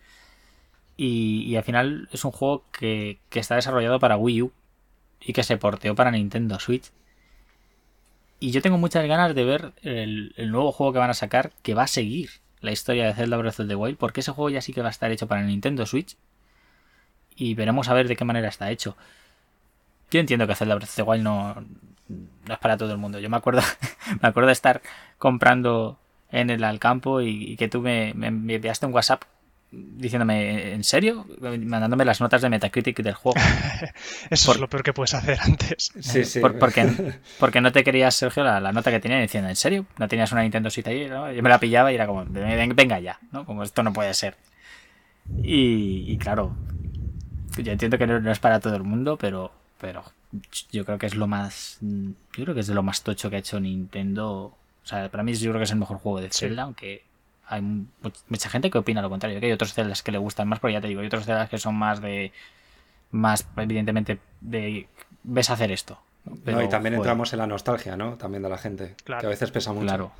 Y, 0.97 1.43
y 1.45 1.55
al 1.55 1.63
final 1.63 2.09
es 2.11 2.25
un 2.25 2.31
juego 2.31 2.63
que, 2.71 3.19
que, 3.29 3.39
está 3.39 3.55
desarrollado 3.55 3.99
para 3.99 4.17
Wii 4.17 4.41
U 4.41 4.51
y 5.21 5.33
que 5.33 5.43
se 5.43 5.57
porteó 5.57 5.95
para 5.95 6.11
Nintendo 6.11 6.59
Switch. 6.59 6.91
Y 8.39 8.51
yo 8.51 8.61
tengo 8.61 8.77
muchas 8.77 9.05
ganas 9.07 9.33
de 9.33 9.43
ver 9.43 9.73
el, 9.81 10.33
nuevo 10.51 10.71
juego 10.71 10.93
que 10.93 10.99
van 10.99 11.09
a 11.09 11.15
sacar 11.15 11.51
que 11.63 11.73
va 11.73 11.83
a 11.83 11.87
seguir 11.87 12.29
la 12.61 12.71
historia 12.71 13.05
de 13.07 13.13
Zelda 13.13 13.37
Breath 13.37 13.59
of 13.59 13.67
the 13.67 13.75
Wild, 13.75 13.97
porque 13.97 14.19
ese 14.21 14.31
juego 14.31 14.49
ya 14.49 14.61
sí 14.61 14.73
que 14.73 14.81
va 14.81 14.87
a 14.87 14.91
estar 14.91 15.11
hecho 15.11 15.27
para 15.27 15.41
Nintendo 15.43 15.85
Switch. 15.85 16.17
Y 17.35 17.53
veremos 17.55 17.89
a 17.89 17.93
ver 17.93 18.07
de 18.07 18.15
qué 18.15 18.25
manera 18.25 18.47
está 18.47 18.71
hecho. 18.71 18.97
Yo 20.11 20.19
entiendo 20.19 20.47
que 20.47 20.55
Zelda 20.55 20.75
Breath 20.75 20.89
of 20.89 20.95
the 20.95 21.03
Wild 21.03 21.23
no, 21.23 21.65
es 22.49 22.57
para 22.59 22.77
todo 22.77 22.91
el 22.91 22.97
mundo. 22.97 23.19
Yo 23.19 23.29
me 23.29 23.37
acuerdo, 23.37 23.61
me 24.21 24.29
acuerdo 24.29 24.47
de 24.47 24.53
estar 24.53 24.81
comprando 25.17 25.99
en 26.29 26.49
el 26.49 26.63
al 26.63 26.79
campo 26.79 27.21
y, 27.21 27.51
y 27.51 27.57
que 27.57 27.67
tú 27.67 27.81
me, 27.81 28.13
me, 28.13 28.31
me, 28.31 28.55
enviaste 28.55 28.85
un 28.85 28.93
WhatsApp 28.93 29.23
diciéndome, 29.71 30.73
¿en 30.73 30.83
serio? 30.83 31.25
Mandándome 31.41 32.05
las 32.05 32.21
notas 32.21 32.41
de 32.41 32.49
Metacritic 32.49 33.01
del 33.01 33.13
juego. 33.13 33.39
Eso 34.29 34.51
es 34.51 34.59
lo 34.59 34.69
peor 34.69 34.83
que 34.83 34.93
puedes 34.93 35.13
hacer 35.13 35.37
antes. 35.41 35.91
Sí, 35.99 36.23
sí. 36.23 36.39
porque, 36.39 37.19
porque 37.39 37.61
no 37.61 37.71
te 37.71 37.83
querías, 37.83 38.15
Sergio, 38.15 38.43
la, 38.43 38.71
nota 38.71 38.91
que 38.91 38.99
tenía 38.99 39.19
diciendo, 39.19 39.49
¿en 39.49 39.55
serio? 39.55 39.85
¿No 39.97 40.07
tenías 40.07 40.31
una 40.31 40.41
Nintendo 40.41 40.69
Switch 40.69 40.87
ahí? 40.87 41.07
Yo 41.07 41.43
me 41.43 41.49
la 41.49 41.59
pillaba 41.59 41.91
y 41.91 41.95
era 41.95 42.07
como, 42.07 42.25
venga 42.25 42.99
ya, 42.99 43.19
¿no? 43.31 43.45
Como 43.45 43.63
esto 43.63 43.83
no 43.83 43.93
puede 43.93 44.13
ser. 44.13 44.35
Y, 45.43 46.17
claro, 46.17 46.55
yo 47.57 47.71
entiendo 47.71 47.97
que 47.97 48.07
no, 48.07 48.31
es 48.31 48.39
para 48.39 48.59
todo 48.59 48.75
el 48.75 48.83
mundo, 48.83 49.17
pero, 49.17 49.51
pero 49.79 50.03
yo 50.71 50.85
creo 50.85 50.97
que 50.97 51.07
es 51.07 51.15
lo 51.15 51.27
más. 51.27 51.79
Yo 51.81 52.43
creo 52.43 52.53
que 52.53 52.61
es 52.61 52.67
de 52.67 52.73
lo 52.73 52.83
más 52.83 53.03
tocho 53.03 53.29
que 53.29 53.35
ha 53.35 53.39
hecho 53.39 53.59
Nintendo. 53.59 54.55
O 54.83 54.87
sea, 54.89 55.09
para 55.09 55.23
mí 55.23 55.33
yo 55.33 55.51
creo 55.51 55.59
que 55.59 55.65
es 55.65 55.71
el 55.71 55.79
mejor 55.79 55.97
juego 55.97 56.21
de 56.21 56.29
Zelda, 56.29 56.63
aunque 56.63 57.03
hay 57.47 57.61
mucha 57.61 58.49
gente 58.49 58.69
que 58.69 58.77
opina 58.77 59.01
lo 59.01 59.09
contrario, 59.09 59.39
que 59.39 59.45
hay 59.45 59.51
otros 59.51 59.73
Zeldas 59.73 60.03
que 60.03 60.11
le 60.11 60.17
gustan 60.17 60.47
más, 60.47 60.59
pero 60.59 60.73
ya 60.73 60.81
te 60.81 60.87
digo, 60.87 61.01
hay 61.01 61.07
otros 61.07 61.25
Zeldas 61.25 61.49
que 61.49 61.57
son 61.57 61.75
más 61.75 62.01
de, 62.01 62.31
más 63.11 63.47
evidentemente 63.55 64.19
de, 64.41 64.87
ves 65.23 65.49
hacer 65.49 65.71
esto. 65.71 65.99
Pero, 66.43 66.61
y 66.61 66.67
también 66.67 66.95
entramos 66.95 67.31
en 67.31 67.39
la 67.39 67.47
nostalgia, 67.47 67.95
¿no? 67.95 68.17
También 68.17 68.43
de 68.43 68.49
la 68.49 68.57
gente, 68.57 68.95
que 69.05 69.13
a 69.13 69.29
veces 69.29 69.49
pesa 69.51 69.71
mucho. 69.71 69.85
Claro. 69.85 70.11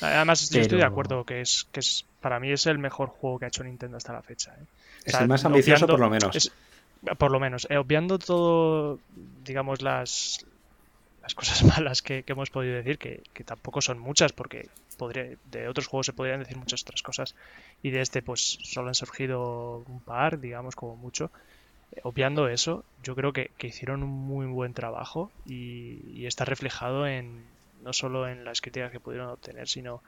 Además, 0.00 0.48
yo 0.50 0.60
estoy 0.60 0.78
de 0.78 0.84
acuerdo 0.84 1.24
que 1.24 1.40
es, 1.40 1.68
que 1.70 1.80
es, 1.80 2.04
para 2.20 2.40
mí 2.40 2.50
es 2.50 2.66
el 2.66 2.78
mejor 2.78 3.10
juego 3.10 3.38
que 3.38 3.44
ha 3.44 3.48
hecho 3.48 3.62
Nintendo 3.62 3.96
hasta 3.96 4.12
la 4.12 4.22
fecha. 4.22 4.52
¿eh? 4.52 4.64
Es 5.04 5.14
el 5.14 5.28
más 5.28 5.44
ambicioso, 5.44 5.86
por 5.86 6.00
lo 6.00 6.10
menos. 6.10 6.50
por 7.18 7.30
lo 7.30 7.38
menos. 7.38 7.66
Eh, 7.70 7.76
obviando 7.76 8.18
todo, 8.18 8.98
digamos, 9.44 9.82
las, 9.82 10.44
las 11.22 11.34
cosas 11.34 11.62
malas 11.76 12.02
que, 12.02 12.24
hemos 12.26 12.50
podido 12.50 12.74
decir, 12.74 12.98
que, 12.98 13.44
tampoco 13.44 13.80
son 13.80 13.98
muchas, 13.98 14.32
porque 14.32 14.68
de 14.96 15.68
otros 15.68 15.86
juegos 15.86 16.06
se 16.06 16.12
podrían 16.12 16.40
decir 16.40 16.56
muchas 16.56 16.82
otras 16.82 17.02
cosas, 17.02 17.34
y 17.82 17.90
de 17.90 18.00
este 18.00 18.22
pues 18.22 18.58
solo 18.62 18.88
han 18.88 18.94
surgido 18.94 19.84
un 19.88 20.00
par, 20.00 20.40
digamos, 20.40 20.76
como 20.76 20.96
mucho. 20.96 21.30
Eh, 21.92 22.00
obviando 22.02 22.48
eso, 22.48 22.84
yo 23.02 23.14
creo 23.14 23.32
que, 23.32 23.50
hicieron 23.60 24.02
un 24.02 24.10
muy 24.10 24.46
buen 24.46 24.74
trabajo 24.74 25.30
y, 25.46 26.26
está 26.26 26.44
reflejado 26.44 27.06
en 27.06 27.44
no 27.82 27.92
solo 27.92 28.28
en 28.28 28.44
las 28.44 28.60
críticas 28.62 28.90
que 28.90 29.00
pudieron 29.00 29.28
obtener, 29.28 29.68
sino 29.68 30.02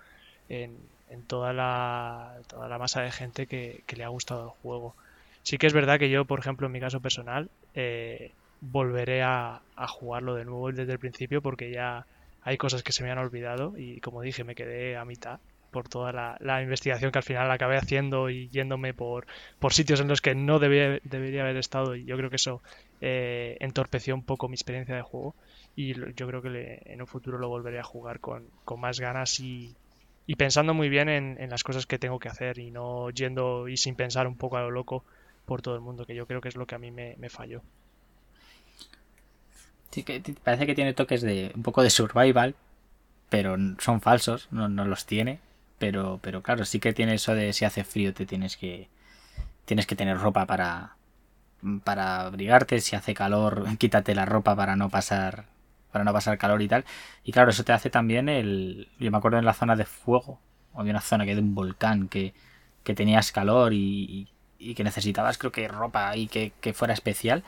en, 0.48 0.78
toda, 1.26 1.52
la, 1.52 2.36
toda 2.46 2.68
la 2.68 2.78
masa 2.78 3.02
de 3.02 3.10
gente 3.12 3.46
que, 3.46 3.82
le 3.94 4.04
ha 4.04 4.08
gustado 4.08 4.44
el 4.44 4.50
juego. 4.62 4.94
Sí 5.42 5.58
que 5.58 5.66
es 5.66 5.74
verdad 5.74 5.98
que 5.98 6.10
yo, 6.10 6.24
por 6.24 6.38
ejemplo, 6.40 6.66
en 6.66 6.72
mi 6.72 6.80
caso 6.80 7.00
personal, 7.00 7.50
eh, 7.74 8.32
volveré 8.60 9.22
a, 9.22 9.60
jugarlo 9.88 10.34
de 10.34 10.44
nuevo 10.44 10.72
desde 10.72 10.92
el 10.92 10.98
principio 10.98 11.42
porque 11.42 11.70
ya 11.70 12.06
hay 12.46 12.58
cosas 12.58 12.84
que 12.84 12.92
se 12.92 13.02
me 13.02 13.10
han 13.10 13.18
olvidado 13.18 13.76
y 13.76 14.00
como 14.00 14.22
dije 14.22 14.44
me 14.44 14.54
quedé 14.54 14.96
a 14.96 15.04
mitad 15.04 15.40
por 15.72 15.88
toda 15.88 16.38
la, 16.40 16.62
investigación 16.62 17.10
que 17.10 17.18
al 17.18 17.24
final 17.24 17.50
acabé 17.50 17.76
haciendo 17.76 18.30
y 18.30 18.48
yéndome 18.50 18.94
por, 18.94 19.26
por 19.58 19.74
sitios 19.74 20.00
en 20.00 20.06
los 20.06 20.22
que 20.22 20.36
no 20.36 20.60
debería 20.60 21.42
haber 21.42 21.56
estado 21.56 21.96
y 21.96 22.04
yo 22.04 22.16
creo 22.16 22.30
que 22.30 22.36
eso 22.36 22.62
eh, 23.00 23.56
entorpeció 23.58 24.14
un 24.14 24.22
poco 24.22 24.48
mi 24.48 24.54
experiencia 24.54 24.94
de 24.94 25.02
juego 25.02 25.34
y 25.74 25.94
yo 26.14 26.28
creo 26.28 26.40
que 26.40 26.82
en 26.84 27.00
un 27.00 27.08
futuro 27.08 27.36
lo 27.36 27.48
volveré 27.48 27.80
a 27.80 27.82
jugar 27.82 28.20
con, 28.20 28.48
más 28.78 29.00
ganas 29.00 29.40
y, 29.40 29.74
pensando 30.38 30.72
muy 30.72 30.88
bien 30.88 31.08
en, 31.08 31.50
las 31.50 31.64
cosas 31.64 31.84
que 31.84 31.98
tengo 31.98 32.20
que 32.20 32.28
hacer 32.28 32.58
y 32.58 32.70
no 32.70 33.10
yendo 33.10 33.66
y 33.66 33.76
sin 33.76 33.96
pensar 33.96 34.28
un 34.28 34.36
poco 34.36 34.56
a 34.56 34.62
lo 34.62 34.70
loco 34.70 35.04
por 35.46 35.62
todo 35.62 35.74
el 35.74 35.80
mundo, 35.80 36.06
que 36.06 36.14
yo 36.14 36.26
creo 36.26 36.40
que 36.40 36.48
es 36.48 36.56
lo 36.56 36.66
que 36.66 36.76
a 36.76 36.78
mí 36.78 36.92
me 36.92 37.28
falló. 37.28 37.60
Sí, 39.96 40.02
que 40.02 40.20
parece 40.44 40.66
que 40.66 40.74
tiene 40.74 40.92
toques 40.92 41.22
de 41.22 41.52
un 41.54 41.62
poco 41.62 41.82
de 41.82 41.88
survival, 41.88 42.54
pero 43.30 43.56
son 43.78 44.02
falsos, 44.02 44.48
no, 44.50 44.68
los 44.68 45.06
tiene. 45.06 45.40
Pero, 45.78 46.20
pero 46.22 46.42
claro, 46.42 46.66
sí 46.66 46.80
que 46.80 46.92
tiene 46.92 47.14
eso 47.14 47.34
de 47.34 47.54
si 47.54 47.64
hace 47.64 47.82
frío 47.82 48.12
te 48.12 48.26
tienes 48.26 48.58
que 48.58 48.90
tienes 49.64 49.86
que 49.86 49.96
tener 49.96 50.18
ropa 50.18 50.46
para 50.46 50.96
para 51.84 52.22
abrigarte, 52.22 52.80
si 52.80 52.96
hace 52.96 53.14
calor, 53.14 53.64
quítate 53.78 54.14
la 54.14 54.26
ropa 54.26 54.54
para 54.56 54.76
no 54.76 54.90
pasar 54.90 55.46
para 55.92 56.04
no 56.04 56.12
pasar 56.12 56.38
calor 56.38 56.60
y 56.62 56.68
tal. 56.68 56.84
Y 57.24 57.32
claro, 57.32 57.50
eso 57.50 57.64
te 57.64 57.72
hace 57.72 57.90
también 57.90 58.28
el 58.28 58.88
yo 58.98 59.10
me 59.10 59.18
acuerdo 59.18 59.38
en 59.38 59.46
la 59.46 59.54
zona 59.54 59.76
de 59.76 59.86
fuego, 59.86 60.40
había 60.74 60.92
una 60.92 61.00
zona 61.00 61.24
que 61.24 61.34
de 61.36 61.40
un 61.40 61.54
volcán 61.54 62.08
que, 62.08 62.34
que 62.84 62.94
tenías 62.94 63.32
calor 63.32 63.72
y, 63.72 64.28
y, 64.58 64.74
que 64.74 64.84
necesitabas 64.84 65.38
creo 65.38 65.52
que 65.52 65.68
ropa 65.68 66.10
ahí 66.10 66.28
que, 66.28 66.52
que 66.60 66.74
fuera 66.74 66.94
especial 66.94 67.44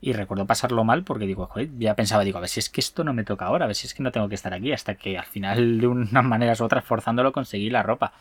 y 0.00 0.12
recuerdo 0.12 0.46
pasarlo 0.46 0.84
mal 0.84 1.02
porque 1.02 1.26
digo, 1.26 1.46
joder, 1.46 1.70
ya 1.78 1.94
pensaba, 1.94 2.24
digo, 2.24 2.38
a 2.38 2.42
ver 2.42 2.50
si 2.50 2.60
es 2.60 2.70
que 2.70 2.80
esto 2.80 3.02
no 3.02 3.12
me 3.12 3.24
toca 3.24 3.46
ahora, 3.46 3.64
a 3.64 3.68
ver 3.68 3.76
si 3.76 3.86
es 3.86 3.94
que 3.94 4.02
no 4.02 4.12
tengo 4.12 4.28
que 4.28 4.36
estar 4.36 4.54
aquí, 4.54 4.72
hasta 4.72 4.94
que 4.94 5.18
al 5.18 5.26
final, 5.26 5.80
de 5.80 5.86
unas 5.86 6.24
maneras 6.24 6.60
u 6.60 6.64
otras, 6.64 6.84
forzándolo, 6.84 7.32
conseguí 7.32 7.68
la 7.70 7.82
ropa. 7.82 8.12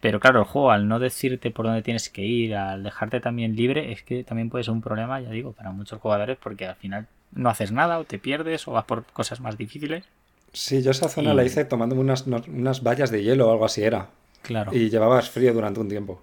Pero 0.00 0.20
claro, 0.20 0.40
el 0.40 0.44
juego, 0.44 0.70
al 0.70 0.86
no 0.86 1.00
decirte 1.00 1.50
por 1.50 1.66
dónde 1.66 1.82
tienes 1.82 2.08
que 2.08 2.22
ir, 2.24 2.54
al 2.54 2.84
dejarte 2.84 3.20
también 3.20 3.56
libre, 3.56 3.90
es 3.90 4.04
que 4.04 4.22
también 4.22 4.48
puede 4.48 4.62
ser 4.62 4.72
un 4.72 4.80
problema, 4.80 5.20
ya 5.20 5.30
digo, 5.30 5.52
para 5.52 5.72
muchos 5.72 6.00
jugadores, 6.00 6.38
porque 6.40 6.66
al 6.66 6.76
final 6.76 7.08
no 7.32 7.50
haces 7.50 7.72
nada, 7.72 7.98
o 7.98 8.04
te 8.04 8.20
pierdes, 8.20 8.68
o 8.68 8.72
vas 8.72 8.84
por 8.84 9.04
cosas 9.06 9.40
más 9.40 9.58
difíciles. 9.58 10.04
Sí, 10.52 10.82
yo 10.82 10.92
esa 10.92 11.08
zona 11.08 11.34
la 11.34 11.44
hice 11.44 11.64
tomándome 11.64 12.00
unas, 12.00 12.26
unas 12.26 12.82
vallas 12.82 13.10
de 13.10 13.22
hielo 13.24 13.48
o 13.48 13.52
algo 13.52 13.64
así 13.64 13.82
era. 13.82 14.08
Claro. 14.42 14.72
Y 14.72 14.88
llevabas 14.88 15.28
frío 15.28 15.52
durante 15.52 15.80
un 15.80 15.88
tiempo. 15.88 16.20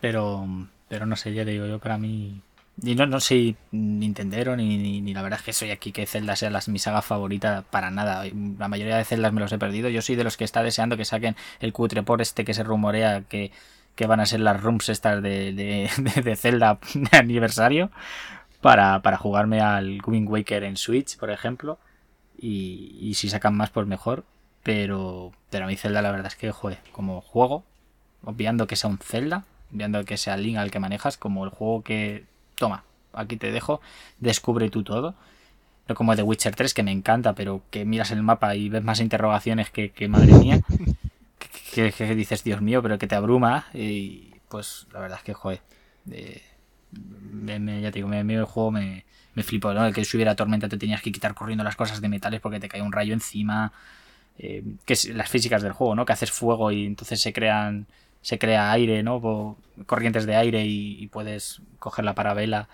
Pero, 0.00 0.44
pero 0.88 1.06
no 1.06 1.14
sé, 1.14 1.32
ya 1.32 1.44
digo, 1.44 1.66
yo 1.66 1.78
para 1.78 1.96
mí 1.96 2.42
y 2.80 2.94
no, 2.94 3.06
no 3.06 3.20
soy 3.20 3.56
Nintendero 3.70 4.56
ni, 4.56 5.00
ni, 5.00 5.14
la 5.14 5.22
verdad 5.22 5.38
es 5.40 5.44
que 5.44 5.52
soy 5.52 5.70
aquí 5.70 5.92
que 5.92 6.06
Zelda 6.06 6.36
sea 6.36 6.50
mi 6.68 6.78
saga 6.78 7.02
favorita 7.02 7.64
para 7.70 7.90
nada. 7.90 8.24
La 8.58 8.68
mayoría 8.68 8.96
de 8.96 9.04
Zeldas 9.04 9.32
me 9.32 9.40
los 9.40 9.52
he 9.52 9.58
perdido. 9.58 9.88
Yo 9.88 10.02
soy 10.02 10.16
de 10.16 10.24
los 10.24 10.36
que 10.36 10.44
está 10.44 10.62
deseando 10.62 10.96
que 10.96 11.04
saquen 11.04 11.36
el 11.60 11.72
cutre 11.72 12.02
por 12.02 12.22
este 12.22 12.44
que 12.44 12.54
se 12.54 12.64
rumorea 12.64 13.22
que, 13.22 13.52
van 14.06 14.20
a 14.20 14.26
ser 14.26 14.40
las 14.40 14.60
rooms 14.60 14.88
estas 14.88 15.22
de, 15.22 15.52
de, 15.52 16.36
Zelda 16.36 16.78
de 16.94 17.16
aniversario 17.16 17.90
para, 18.60 19.00
para 19.02 19.18
jugarme 19.18 19.60
al 19.60 20.00
Wind 20.04 20.28
Waker 20.28 20.64
en 20.64 20.76
Switch, 20.76 21.16
por 21.18 21.30
ejemplo. 21.30 21.78
Y, 22.38 22.96
y 23.00 23.14
si 23.14 23.28
sacan 23.28 23.54
más, 23.54 23.70
pues 23.70 23.86
mejor. 23.86 24.24
Pero, 24.62 25.32
pero 25.50 25.64
a 25.66 25.68
mí 25.68 25.76
Zelda 25.76 26.02
la 26.02 26.10
verdad 26.10 26.28
es 26.28 26.36
que, 26.36 26.50
joder, 26.50 26.78
como 26.92 27.20
juego, 27.20 27.64
obviando 28.24 28.66
que 28.66 28.76
sea 28.76 28.90
un 28.90 28.98
Zelda, 28.98 29.44
obviando 29.72 30.04
que 30.04 30.16
sea 30.16 30.36
Link 30.36 30.56
al 30.56 30.70
que 30.70 30.78
manejas, 30.80 31.16
como 31.16 31.44
el 31.44 31.50
juego 31.50 31.82
que 31.82 32.24
toma, 32.62 32.84
aquí 33.12 33.36
te 33.36 33.50
dejo, 33.50 33.80
descubre 34.20 34.70
tú 34.70 34.84
todo. 34.84 35.16
No 35.88 35.96
como 35.96 36.14
The 36.14 36.22
Witcher 36.22 36.54
3, 36.54 36.74
que 36.74 36.84
me 36.84 36.92
encanta, 36.92 37.34
pero 37.34 37.62
que 37.70 37.84
miras 37.84 38.12
el 38.12 38.22
mapa 38.22 38.54
y 38.54 38.68
ves 38.68 38.84
más 38.84 39.00
interrogaciones 39.00 39.68
que, 39.70 39.90
madre 40.08 40.32
mía. 40.34 40.60
que, 41.74 42.14
dices, 42.14 42.44
Dios 42.44 42.60
mío, 42.60 42.80
pero 42.80 42.98
que 42.98 43.08
te 43.08 43.16
abruma. 43.16 43.66
Y 43.74 44.30
pues 44.48 44.86
la 44.92 45.00
verdad 45.00 45.18
es 45.18 45.24
que, 45.24 45.34
joder. 45.34 45.60
me, 46.92 47.80
ya 47.80 47.90
te 47.90 47.98
digo, 47.98 48.06
me, 48.06 48.20
el 48.20 48.44
juego 48.44 48.70
me, 48.70 49.04
me 49.34 49.42
flipó, 49.42 49.74
¿no? 49.74 49.84
El 49.84 49.92
que 49.92 50.04
si 50.04 50.16
hubiera 50.16 50.36
tormenta 50.36 50.68
te 50.68 50.78
tenías 50.78 51.02
que 51.02 51.10
quitar 51.10 51.34
corriendo 51.34 51.64
las 51.64 51.74
cosas 51.74 52.00
de 52.00 52.08
metales 52.08 52.40
porque 52.40 52.60
te 52.60 52.68
cae 52.68 52.80
un 52.80 52.92
rayo 52.92 53.12
encima. 53.12 53.72
Eh, 54.38 54.62
que 54.86 54.92
es 54.92 55.08
las 55.08 55.28
físicas 55.28 55.62
del 55.62 55.72
juego, 55.72 55.96
¿no? 55.96 56.04
Que 56.04 56.12
haces 56.12 56.30
fuego 56.30 56.70
y 56.70 56.86
entonces 56.86 57.20
se 57.20 57.32
crean 57.32 57.88
se 58.22 58.38
crea 58.38 58.72
aire, 58.72 59.02
¿no? 59.02 59.56
corrientes 59.86 60.26
de 60.26 60.36
aire 60.36 60.64
y, 60.64 61.06
puedes 61.08 61.60
coger 61.78 62.04
la 62.04 62.14
parabela. 62.14 62.68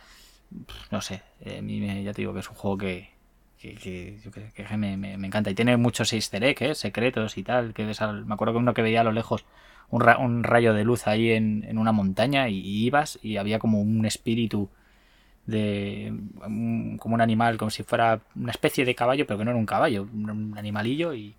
No 0.91 1.01
sé, 1.01 1.23
eh, 1.41 1.59
a 1.59 1.63
mí 1.63 1.81
me, 1.81 2.03
ya 2.05 2.13
te 2.13 2.23
digo 2.23 2.33
que 2.35 2.41
es 2.41 2.49
un 2.49 2.55
juego 2.55 2.79
que, 2.79 3.11
que, 3.59 4.19
me, 4.77 5.15
encanta. 5.15 5.51
Y 5.51 5.55
tiene 5.55 5.77
muchos 5.77 6.13
easter 6.13 6.45
eggs, 6.45 6.63
¿eh? 6.63 6.75
secretos 6.75 7.37
y 7.39 7.43
tal. 7.43 7.75
Que 7.75 7.85
me 7.85 8.35
acuerdo 8.35 8.55
que 8.55 8.59
uno 8.59 8.75
que 8.75 8.83
veía 8.83 9.01
a 9.01 9.05
lo 9.05 9.13
lejos 9.13 9.45
un, 9.91 10.03
un 10.03 10.45
rayo 10.45 10.75
de 10.75 10.85
luz 10.85 11.07
ahí 11.07 11.31
en, 11.33 11.79
una 11.79 11.93
montaña 11.93 12.49
y, 12.49 12.61
ibas 12.85 13.19
y 13.23 13.39
había 13.39 13.59
como 13.59 13.81
un 13.81 14.05
espíritu 14.05 14.69
de 15.47 16.13
como 16.99 17.15
un 17.15 17.21
animal, 17.23 17.57
como 17.57 17.71
si 17.71 17.83
fuera 17.83 18.21
una 18.37 18.51
especie 18.51 18.85
de 18.85 18.95
caballo, 18.95 19.27
pero 19.27 19.39
que 19.39 19.45
no 19.47 19.51
era 19.51 19.59
un 19.59 19.65
caballo, 19.65 20.03
un 20.03 20.55
animalillo 20.59 21.15
y, 21.15 21.35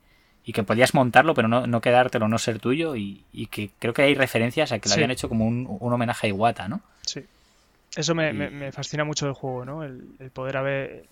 y 0.50 0.52
que 0.52 0.64
podías 0.64 0.96
montarlo, 0.96 1.36
pero 1.36 1.48
no, 1.48 1.68
no 1.68 1.80
quedártelo, 1.80 2.28
no 2.28 2.40
ser 2.40 2.58
tuyo, 2.58 2.96
y, 2.96 3.24
que 3.52 3.70
creo 3.78 3.94
que 3.94 4.02
hay 4.02 4.16
referencias 4.16 4.72
a 4.72 4.80
que 4.80 4.90
lo 4.90 4.96
habían 4.96 5.12
hecho 5.12 5.30
como 5.30 5.46
un, 5.46 5.78
homenaje 5.80 6.26
a 6.26 6.30
Iwata, 6.32 6.68
¿no? 6.68 6.82
Sí. 7.06 7.24
Eso 7.96 8.16
me, 8.16 8.72
fascina 8.72 9.04
mucho 9.04 9.28
del 9.28 9.36
juego, 9.36 9.64
¿no? 9.64 9.84
El, 9.84 10.02
poder 10.34 10.58
haber, 10.58 11.06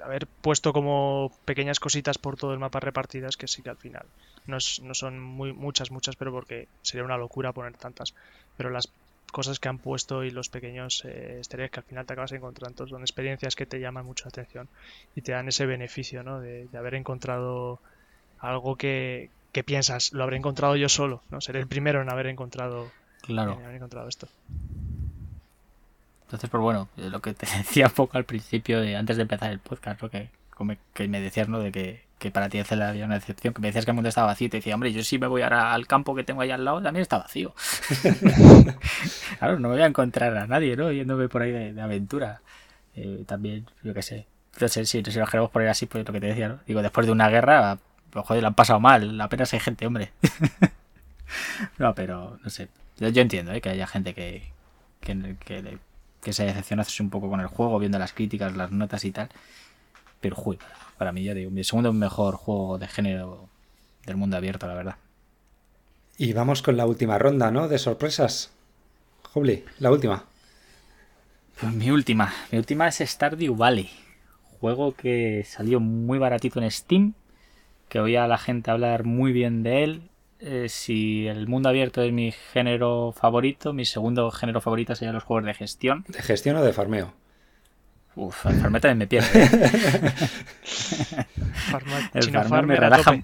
haber 0.00 0.28
puesto 0.28 0.72
como 0.72 1.32
pequeñas 1.44 1.80
cositas 1.80 2.16
por 2.16 2.36
todo 2.36 2.52
el 2.52 2.60
mapa 2.60 2.78
repartidas, 2.78 3.36
que 3.36 3.48
sí 3.48 3.60
que 3.60 3.70
al 3.70 3.76
final 3.76 4.06
no, 4.46 4.58
no 4.82 4.94
son 4.94 5.20
muy, 5.20 5.52
muchas, 5.52 5.90
muchas, 5.90 6.14
pero 6.14 6.30
porque 6.30 6.68
sería 6.82 7.02
una 7.02 7.16
locura 7.16 7.50
poner 7.50 7.76
tantas. 7.76 8.14
Pero 8.56 8.70
las 8.70 8.88
cosas 9.32 9.58
que 9.58 9.68
han 9.68 9.78
puesto 9.78 10.22
y 10.22 10.30
los 10.30 10.48
pequeños 10.48 11.02
eh, 11.04 11.42
que 11.50 11.80
al 11.80 11.82
final 11.82 12.06
te 12.06 12.12
acabas 12.12 12.30
encontrando 12.30 12.86
son 12.86 13.00
experiencias 13.00 13.56
que 13.56 13.66
te 13.66 13.80
llaman 13.80 14.06
mucho 14.06 14.26
la 14.26 14.28
atención 14.28 14.68
y 15.16 15.22
te 15.22 15.32
dan 15.32 15.48
ese 15.48 15.66
beneficio, 15.66 16.22
¿no? 16.22 16.38
de 16.38 16.68
haber 16.72 16.94
encontrado 16.94 17.80
algo 18.38 18.76
que, 18.76 19.30
piensas, 19.64 20.12
lo 20.12 20.22
habré 20.22 20.36
encontrado 20.36 20.76
yo 20.76 20.88
solo, 20.88 21.22
¿no? 21.30 21.40
Seré 21.40 21.60
el 21.60 21.66
primero 21.66 22.02
en 22.02 22.10
haber 22.10 22.26
encontrado, 22.26 22.90
claro. 23.22 23.58
encontrado 23.72 24.08
esto. 24.08 24.28
Entonces, 26.24 26.50
pues 26.50 26.60
bueno, 26.60 26.88
lo 26.96 27.20
que 27.20 27.34
te 27.34 27.46
decía 27.56 27.86
un 27.86 27.92
poco 27.92 28.18
al 28.18 28.24
principio, 28.24 28.80
de 28.80 28.96
antes 28.96 29.16
de 29.16 29.22
empezar 29.22 29.50
el 29.50 29.60
podcast, 29.60 30.00
que, 30.10 30.28
que 30.92 31.08
me 31.08 31.20
decías, 31.20 31.48
¿no? 31.48 31.60
De 31.60 31.72
que, 31.72 32.06
que 32.18 32.30
para 32.30 32.48
ti 32.48 32.58
es 32.58 32.70
la 32.70 32.92
una 33.04 33.16
excepción, 33.16 33.52
que 33.52 33.60
me 33.60 33.68
decías 33.68 33.84
que 33.84 33.90
el 33.90 33.94
mundo 33.94 34.08
estaba 34.08 34.28
vacío 34.28 34.46
y 34.46 34.50
te 34.50 34.56
decía, 34.58 34.74
hombre, 34.74 34.92
yo 34.92 35.02
sí 35.04 35.18
me 35.18 35.26
voy 35.26 35.42
ahora 35.42 35.74
al 35.74 35.86
campo 35.86 36.14
que 36.14 36.24
tengo 36.24 36.40
ahí 36.40 36.50
al 36.50 36.64
lado, 36.64 36.82
también 36.82 37.02
está 37.02 37.18
vacío. 37.18 37.54
claro, 39.38 39.58
no 39.58 39.68
me 39.68 39.74
voy 39.74 39.82
a 39.82 39.86
encontrar 39.86 40.36
a 40.36 40.46
nadie, 40.46 40.76
¿no? 40.76 40.90
Yéndome 40.90 41.28
por 41.28 41.42
ahí 41.42 41.52
de, 41.52 41.80
aventura. 41.80 42.40
Eh, 42.94 43.24
también, 43.26 43.66
yo 43.82 43.92
qué 43.92 44.02
sé. 44.02 44.26
Entonces, 44.54 44.88
si, 44.88 45.02
si 45.04 45.18
lo 45.18 45.26
queremos 45.26 45.50
poner 45.50 45.68
así, 45.68 45.84
pues 45.84 46.06
lo 46.06 46.12
que 46.12 46.20
te 46.20 46.28
decía, 46.28 46.48
¿no? 46.48 46.60
Digo, 46.66 46.80
después 46.80 47.06
de 47.06 47.12
una 47.12 47.28
guerra, 47.28 47.78
pues 48.16 48.28
joder, 48.28 48.42
la 48.42 48.48
han 48.48 48.54
pasado 48.54 48.80
mal, 48.80 49.20
apenas 49.20 49.52
hay 49.52 49.60
gente, 49.60 49.86
hombre. 49.86 50.10
no, 51.78 51.94
pero, 51.94 52.38
no 52.42 52.48
sé. 52.50 52.68
Yo, 52.98 53.08
entiendo, 53.08 53.52
¿eh? 53.52 53.60
Que 53.60 53.68
haya 53.68 53.86
gente 53.86 54.14
que, 54.14 54.42
que, 55.00 55.36
que, 55.44 55.78
que 56.22 56.32
se 56.32 56.44
decepcionado 56.46 56.88
un 57.00 57.10
poco 57.10 57.28
con 57.28 57.40
el 57.40 57.46
juego, 57.46 57.78
viendo 57.78 57.98
las 57.98 58.14
críticas, 58.14 58.56
las 58.56 58.70
notas 58.70 59.04
y 59.04 59.12
tal. 59.12 59.28
Pero, 60.22 60.34
juego 60.34 60.62
para 60.96 61.12
mí 61.12 61.24
ya 61.24 61.34
digo, 61.34 61.50
mi 61.50 61.62
segundo 61.62 61.92
mejor 61.92 62.36
juego 62.36 62.78
de 62.78 62.88
género 62.88 63.48
del 64.06 64.16
mundo 64.16 64.38
abierto, 64.38 64.66
la 64.66 64.72
verdad. 64.72 64.96
Y 66.16 66.32
vamos 66.32 66.62
con 66.62 66.78
la 66.78 66.86
última 66.86 67.18
ronda, 67.18 67.50
¿no? 67.50 67.68
De 67.68 67.78
sorpresas. 67.78 68.50
Jubli, 69.30 69.62
la 69.78 69.90
última. 69.90 70.24
Pues 71.60 71.74
mi 71.74 71.90
última. 71.90 72.32
Mi 72.50 72.56
última 72.56 72.88
es 72.88 72.96
Stardew 72.96 73.54
Valley. 73.54 73.90
Juego 74.58 74.94
que 74.94 75.44
salió 75.46 75.80
muy 75.80 76.18
baratito 76.18 76.62
en 76.62 76.70
Steam. 76.70 77.12
Que 77.88 78.00
oía 78.00 78.24
a 78.24 78.28
la 78.28 78.38
gente 78.38 78.70
hablar 78.70 79.04
muy 79.04 79.32
bien 79.32 79.62
de 79.62 79.84
él. 79.84 80.02
Eh, 80.38 80.68
si 80.68 81.26
el 81.26 81.48
mundo 81.48 81.68
abierto 81.68 82.02
es 82.02 82.12
mi 82.12 82.32
género 82.32 83.12
favorito, 83.12 83.72
mi 83.72 83.84
segundo 83.84 84.30
género 84.30 84.60
favorito 84.60 84.94
serían 84.94 85.14
los 85.14 85.24
juegos 85.24 85.46
de 85.46 85.54
gestión. 85.54 86.04
¿De 86.08 86.22
gestión 86.22 86.56
o 86.56 86.62
de 86.62 86.72
farmeo? 86.72 87.14
Uf, 88.16 88.46
el 88.46 88.56
farmeo 88.56 88.80
también 88.80 88.98
me 88.98 89.06
pierde. 89.06 89.28
¿eh? 89.44 91.26
el 92.14 92.30
farmeo 92.30 92.62
me 92.62 92.76
relaja, 92.76 93.18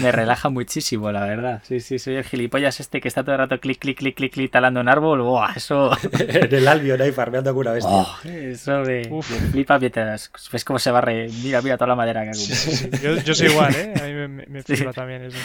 me 0.00 0.12
relaja 0.12 0.48
muchísimo, 0.48 1.10
la 1.12 1.24
verdad. 1.24 1.62
Sí, 1.64 1.80
sí, 1.80 1.98
soy 1.98 2.16
el 2.16 2.24
gilipollas 2.24 2.80
este 2.80 3.00
que 3.00 3.08
está 3.08 3.22
todo 3.22 3.32
el 3.32 3.38
rato 3.38 3.60
clic, 3.60 3.78
clic, 3.78 3.98
clic, 3.98 4.16
clic, 4.16 4.32
clic, 4.32 4.50
talando 4.50 4.80
un 4.80 4.88
árbol. 4.88 5.22
Buah, 5.22 5.54
eso... 5.56 5.90
en 6.18 6.54
el 6.54 6.68
Albion 6.68 7.00
ahí 7.00 7.12
farmeando 7.12 7.52
con 7.52 7.62
una 7.62 7.72
bestia. 7.72 7.92
Oh, 7.92 8.16
eso 8.24 8.82
de, 8.82 9.08
Uf. 9.10 9.26
flipa 9.50 9.78
mientras 9.78 10.30
ves 10.52 10.64
cómo 10.64 10.78
se 10.78 10.90
barre. 10.90 11.28
Mira, 11.42 11.62
mira 11.62 11.76
toda 11.76 11.88
la 11.88 11.96
madera 11.96 12.24
que 12.24 12.30
ha 12.30 12.98
yo, 13.02 13.16
yo, 13.16 13.34
soy 13.34 13.48
igual, 13.48 13.74
¿eh? 13.74 13.94
A 14.00 14.04
mí 14.04 14.12
me, 14.12 14.28
me 14.28 14.62
flipa 14.62 14.92
también 14.92 15.22
eso. 15.22 15.38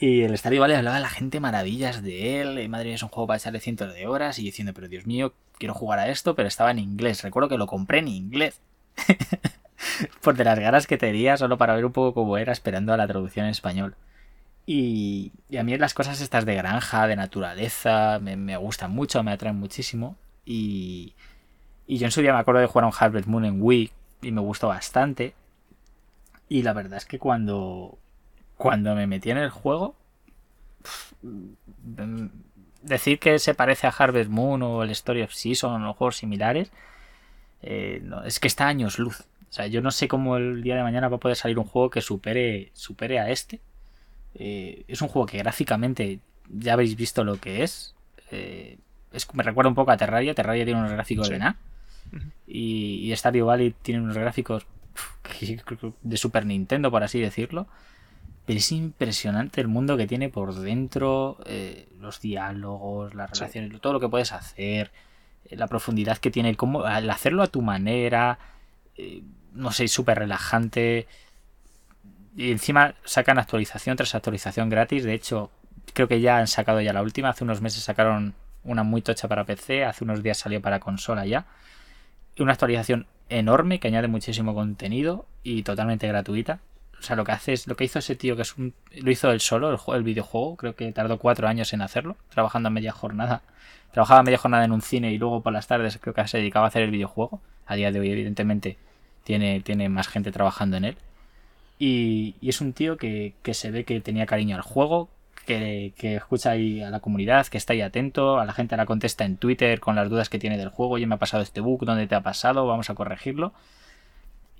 Y 0.00 0.22
el 0.22 0.36
Stardew 0.38 0.60
Valley 0.60 0.76
hablaba 0.76 1.00
la 1.00 1.08
gente 1.08 1.40
maravillas 1.40 2.02
de 2.02 2.40
él. 2.40 2.58
Y 2.60 2.68
madre 2.68 2.86
mía, 2.86 2.94
es 2.94 3.02
un 3.02 3.08
juego 3.08 3.26
para 3.26 3.38
echarle 3.38 3.60
cientos 3.60 3.92
de 3.92 4.06
horas. 4.06 4.38
Y 4.38 4.44
diciendo, 4.44 4.72
pero 4.72 4.88
Dios 4.88 5.06
mío, 5.06 5.34
quiero 5.58 5.74
jugar 5.74 5.98
a 5.98 6.08
esto, 6.08 6.34
pero 6.34 6.48
estaba 6.48 6.70
en 6.70 6.78
inglés. 6.78 7.22
Recuerdo 7.22 7.48
que 7.48 7.58
lo 7.58 7.66
compré 7.66 7.98
en 7.98 8.08
inglés. 8.08 8.60
Por 10.22 10.36
de 10.36 10.44
las 10.44 10.58
ganas 10.58 10.86
que 10.86 10.98
tenía, 10.98 11.36
solo 11.36 11.58
para 11.58 11.74
ver 11.74 11.84
un 11.84 11.92
poco 11.92 12.14
cómo 12.14 12.38
era, 12.38 12.52
esperando 12.52 12.92
a 12.92 12.96
la 12.96 13.06
traducción 13.06 13.46
en 13.46 13.52
español. 13.52 13.96
Y, 14.66 15.32
a 15.58 15.62
mí 15.62 15.76
las 15.78 15.94
cosas 15.94 16.20
estas 16.20 16.44
de 16.44 16.54
granja, 16.54 17.06
de 17.06 17.16
naturaleza, 17.16 18.18
me, 18.20 18.56
gustan 18.58 18.90
mucho, 18.90 19.22
me 19.22 19.32
atraen 19.32 19.56
muchísimo. 19.56 20.16
Y, 20.44 21.14
yo 21.86 22.04
en 22.04 22.12
su 22.12 22.20
día 22.20 22.34
me 22.34 22.40
acuerdo 22.40 22.60
de 22.60 22.66
jugar 22.66 22.84
a 22.84 22.88
un 22.88 22.92
Harvest 22.98 23.26
Moon 23.28 23.46
en 23.46 23.62
Wii 23.62 23.90
y 24.22 24.30
me 24.32 24.42
gustó 24.42 24.68
bastante. 24.68 25.34
Y 26.48 26.62
la 26.62 26.74
verdad 26.74 26.98
es 26.98 27.06
que 27.06 27.18
cuando, 27.18 27.98
cuando 28.56 28.94
me 28.94 29.06
metí 29.06 29.30
en 29.30 29.38
el 29.38 29.50
juego, 29.50 29.94
decir 32.82 33.18
que 33.18 33.38
se 33.38 33.54
parece 33.54 33.86
a 33.86 33.90
Harvest 33.90 34.30
Moon 34.30 34.62
o 34.62 34.82
el 34.82 34.90
Story 34.90 35.22
of 35.22 35.32
Season 35.32 35.82
o 35.84 35.94
juegos 35.94 36.18
similares, 36.18 36.70
eh, 37.62 38.02
es 38.26 38.38
que 38.40 38.48
está 38.48 38.66
años 38.68 38.98
luz. 38.98 39.24
O 39.50 39.52
sea, 39.52 39.66
yo 39.66 39.80
no 39.80 39.90
sé 39.90 40.08
cómo 40.08 40.36
el 40.36 40.62
día 40.62 40.76
de 40.76 40.82
mañana 40.82 41.08
va 41.08 41.16
a 41.16 41.20
poder 41.20 41.36
salir 41.36 41.58
un 41.58 41.64
juego 41.64 41.90
que 41.90 42.00
supere, 42.00 42.70
supere 42.74 43.18
a 43.18 43.30
este. 43.30 43.60
Eh, 44.34 44.84
es 44.88 45.00
un 45.00 45.08
juego 45.08 45.26
que 45.26 45.38
gráficamente 45.38 46.20
ya 46.48 46.74
habéis 46.74 46.96
visto 46.96 47.24
lo 47.24 47.40
que 47.40 47.62
es. 47.62 47.94
Eh, 48.30 48.78
es 49.12 49.32
me 49.34 49.42
recuerda 49.42 49.68
un 49.68 49.74
poco 49.74 49.90
a 49.90 49.96
Terraria. 49.96 50.34
Terraria 50.34 50.64
tiene 50.64 50.80
unos 50.80 50.92
gráficos 50.92 51.28
de 51.28 51.38
nada. 51.38 51.56
Y, 52.46 53.10
y 53.10 53.16
Stardew 53.16 53.46
Valley 53.46 53.74
tiene 53.82 54.00
unos 54.00 54.16
gráficos 54.16 54.66
de 56.02 56.16
Super 56.16 56.46
Nintendo, 56.46 56.90
por 56.90 57.02
así 57.02 57.20
decirlo. 57.20 57.66
Pero 58.46 58.58
es 58.58 58.72
impresionante 58.72 59.60
el 59.60 59.68
mundo 59.68 59.96
que 59.96 60.06
tiene 60.06 60.30
por 60.30 60.54
dentro, 60.54 61.38
eh, 61.44 61.86
los 62.00 62.20
diálogos, 62.20 63.14
las 63.14 63.30
relaciones, 63.30 63.78
todo 63.80 63.92
lo 63.92 64.00
que 64.00 64.08
puedes 64.08 64.32
hacer, 64.32 64.90
eh, 65.44 65.56
la 65.56 65.66
profundidad 65.66 66.16
que 66.16 66.30
tiene, 66.30 66.54
cómo, 66.56 66.84
al 66.84 67.10
hacerlo 67.10 67.42
a 67.42 67.48
tu 67.48 67.60
manera, 67.60 68.38
eh, 68.96 69.22
no 69.54 69.72
sé, 69.72 69.88
súper 69.88 70.18
relajante. 70.18 71.06
Y 72.36 72.52
encima 72.52 72.94
sacan 73.04 73.38
actualización 73.38 73.96
tras 73.96 74.14
actualización 74.14 74.68
gratis. 74.68 75.04
De 75.04 75.14
hecho, 75.14 75.50
creo 75.94 76.08
que 76.08 76.20
ya 76.20 76.38
han 76.38 76.46
sacado 76.46 76.80
ya 76.80 76.92
la 76.92 77.02
última. 77.02 77.30
Hace 77.30 77.44
unos 77.44 77.60
meses 77.60 77.82
sacaron 77.82 78.34
una 78.64 78.82
muy 78.82 79.02
tocha 79.02 79.28
para 79.28 79.44
PC, 79.44 79.84
hace 79.84 80.04
unos 80.04 80.22
días 80.22 80.38
salió 80.38 80.60
para 80.60 80.80
consola 80.80 81.26
ya. 81.26 81.46
Una 82.38 82.52
actualización 82.52 83.06
enorme 83.28 83.80
que 83.80 83.88
añade 83.88 84.08
muchísimo 84.08 84.54
contenido 84.54 85.26
y 85.42 85.62
totalmente 85.62 86.06
gratuita. 86.06 86.60
O 86.98 87.02
sea, 87.02 87.16
lo 87.16 87.24
que 87.24 87.32
hace 87.32 87.52
es, 87.52 87.66
lo 87.66 87.76
que 87.76 87.84
hizo 87.84 87.98
ese 88.00 88.16
tío, 88.16 88.34
que 88.36 88.42
es 88.42 88.56
un, 88.56 88.74
lo 88.92 89.10
hizo 89.10 89.30
él 89.30 89.40
solo, 89.40 89.70
el, 89.70 89.78
el 89.94 90.02
videojuego, 90.02 90.56
creo 90.56 90.74
que 90.74 90.90
tardó 90.92 91.18
cuatro 91.18 91.46
años 91.46 91.72
en 91.72 91.80
hacerlo, 91.80 92.16
trabajando 92.28 92.68
a 92.68 92.70
media 92.70 92.92
jornada. 92.92 93.42
Trabajaba 93.92 94.20
a 94.20 94.22
media 94.24 94.38
jornada 94.38 94.64
en 94.64 94.72
un 94.72 94.82
cine 94.82 95.12
y 95.12 95.18
luego 95.18 95.42
por 95.42 95.52
las 95.52 95.66
tardes 95.66 95.98
creo 95.98 96.14
que 96.14 96.26
se 96.26 96.38
dedicaba 96.38 96.66
a 96.66 96.68
hacer 96.68 96.82
el 96.82 96.90
videojuego. 96.90 97.40
A 97.66 97.74
día 97.74 97.92
de 97.92 98.00
hoy, 98.00 98.10
evidentemente, 98.10 98.78
tiene, 99.28 99.60
tiene 99.60 99.90
más 99.90 100.08
gente 100.08 100.32
trabajando 100.32 100.78
en 100.78 100.86
él. 100.86 100.96
Y, 101.78 102.34
es 102.40 102.62
un 102.62 102.72
tío 102.72 102.96
que, 102.96 103.34
que, 103.42 103.52
se 103.52 103.70
ve 103.70 103.84
que 103.84 104.00
tenía 104.00 104.24
cariño 104.24 104.56
al 104.56 104.62
juego, 104.62 105.10
que, 105.44 105.92
que, 105.98 106.16
escucha 106.16 106.52
ahí 106.52 106.80
a 106.80 106.88
la 106.88 107.00
comunidad, 107.00 107.46
que 107.46 107.58
está 107.58 107.74
ahí 107.74 107.82
atento, 107.82 108.40
a 108.40 108.46
la 108.46 108.54
gente 108.54 108.74
la 108.78 108.86
contesta 108.86 109.26
en 109.26 109.36
Twitter 109.36 109.80
con 109.80 109.96
las 109.96 110.08
dudas 110.08 110.30
que 110.30 110.38
tiene 110.38 110.56
del 110.56 110.70
juego, 110.70 110.94
oye, 110.94 111.06
me 111.06 111.16
ha 111.16 111.18
pasado 111.18 111.42
este 111.42 111.60
bug, 111.60 111.84
¿dónde 111.84 112.06
te 112.06 112.14
ha 112.14 112.22
pasado? 112.22 112.66
Vamos 112.66 112.88
a 112.88 112.94
corregirlo. 112.94 113.52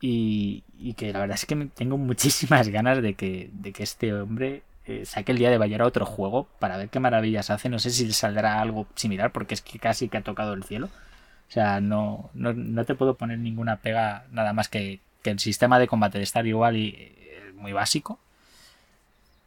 Y, 0.02 0.64
que 0.98 1.12
la 1.14 1.20
verdad 1.20 1.36
es 1.36 1.46
que 1.46 1.56
tengo 1.74 1.96
muchísimas 1.96 2.68
ganas 2.76 3.00
de 3.00 3.14
que, 3.14 3.48
de 3.54 3.72
que 3.72 3.82
este 3.84 4.12
hombre 4.12 4.62
eh, 4.84 5.06
saque 5.06 5.32
el 5.32 5.38
día 5.38 5.50
de 5.50 5.56
Bayar 5.56 5.80
a 5.80 5.86
otro 5.86 6.04
juego 6.04 6.46
para 6.58 6.76
ver 6.76 6.90
qué 6.90 7.00
maravillas 7.00 7.48
hace. 7.48 7.70
No 7.70 7.78
sé 7.78 7.88
si 7.88 8.12
saldrá 8.12 8.60
algo 8.60 8.86
similar 8.96 9.32
porque 9.32 9.54
es 9.54 9.62
que 9.62 9.78
casi 9.78 10.10
que 10.10 10.18
ha 10.18 10.22
tocado 10.22 10.52
el 10.52 10.64
cielo. 10.64 10.90
O 11.48 11.50
sea, 11.50 11.80
no, 11.80 12.30
no, 12.34 12.84
te 12.84 12.94
puedo 12.94 13.14
poner 13.14 13.38
ninguna 13.38 13.76
pega 13.76 14.26
nada 14.32 14.52
más 14.52 14.68
que, 14.68 15.00
que 15.22 15.30
el 15.30 15.38
sistema 15.38 15.78
de 15.78 15.88
combate 15.88 16.18
de 16.18 16.24
estar 16.24 16.46
igual 16.46 16.76
y 16.76 16.88
eh, 16.96 17.52
muy 17.54 17.72
básico. 17.72 18.18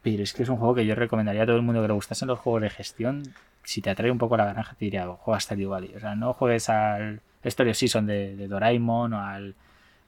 Pero 0.02 0.22
es 0.22 0.32
que 0.32 0.42
es 0.42 0.48
un 0.48 0.56
juego 0.56 0.74
que 0.74 0.86
yo 0.86 0.96
recomendaría 0.96 1.44
a 1.44 1.46
todo 1.46 1.56
el 1.56 1.62
mundo 1.62 1.80
que 1.80 1.88
le 1.88 1.94
gustasen 1.94 2.28
los 2.28 2.40
juegos 2.40 2.62
de 2.62 2.70
gestión. 2.70 3.22
Si 3.62 3.80
te 3.80 3.90
atrae 3.90 4.10
un 4.10 4.18
poco 4.18 4.36
la 4.36 4.46
granja, 4.46 4.74
te 4.74 4.86
diría, 4.86 5.06
juega 5.06 5.38
Stardew 5.38 5.70
Valley. 5.70 5.94
O 5.94 6.00
sea, 6.00 6.16
no 6.16 6.32
juegues 6.32 6.68
al 6.68 7.20
Story 7.44 7.74
Season 7.74 8.06
de, 8.06 8.36
de 8.36 8.48
Doraemon 8.48 9.12
o 9.12 9.20
al 9.20 9.54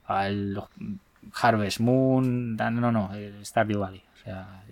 al 0.07 0.63
Harvest 1.41 1.81
Moon, 1.81 2.57
no, 2.57 2.71
no, 2.71 3.11
Stardew 3.43 3.81
Valley. 3.81 4.03
O 4.15 4.25
sea, 4.25 4.65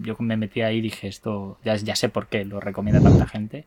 yo 0.00 0.16
me 0.18 0.36
metí 0.36 0.62
ahí 0.62 0.78
y 0.78 0.82
dije 0.82 1.08
esto, 1.08 1.58
ya, 1.64 1.76
ya 1.76 1.96
sé 1.96 2.08
por 2.08 2.26
qué 2.26 2.44
lo 2.44 2.60
recomienda 2.60 3.02
tanta 3.02 3.26
gente. 3.26 3.66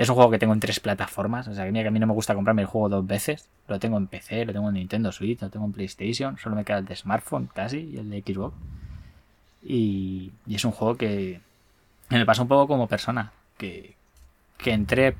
Es 0.00 0.08
un 0.08 0.14
juego 0.14 0.30
que 0.30 0.38
tengo 0.38 0.54
en 0.54 0.60
tres 0.60 0.80
plataformas, 0.80 1.46
o 1.48 1.54
sea, 1.54 1.70
que 1.70 1.86
a 1.86 1.90
mí 1.90 1.98
no 1.98 2.06
me 2.06 2.14
gusta 2.14 2.34
comprarme 2.34 2.62
el 2.62 2.68
juego 2.68 2.88
dos 2.88 3.06
veces. 3.06 3.50
Lo 3.68 3.78
tengo 3.78 3.98
en 3.98 4.06
PC, 4.06 4.46
lo 4.46 4.52
tengo 4.54 4.68
en 4.68 4.74
Nintendo 4.74 5.12
Switch, 5.12 5.42
lo 5.42 5.50
tengo 5.50 5.66
en 5.66 5.72
PlayStation, 5.72 6.38
solo 6.38 6.56
me 6.56 6.64
queda 6.64 6.78
el 6.78 6.86
de 6.86 6.96
smartphone 6.96 7.50
casi 7.52 7.80
y 7.80 7.98
el 7.98 8.08
de 8.08 8.22
Xbox. 8.22 8.56
Y, 9.62 10.32
y 10.46 10.54
es 10.54 10.64
un 10.64 10.72
juego 10.72 10.96
que 10.96 11.40
me 12.08 12.24
pasa 12.24 12.40
un 12.40 12.48
poco 12.48 12.66
como 12.66 12.86
persona, 12.86 13.30
que, 13.58 13.94
que 14.56 14.72
entré, 14.72 15.16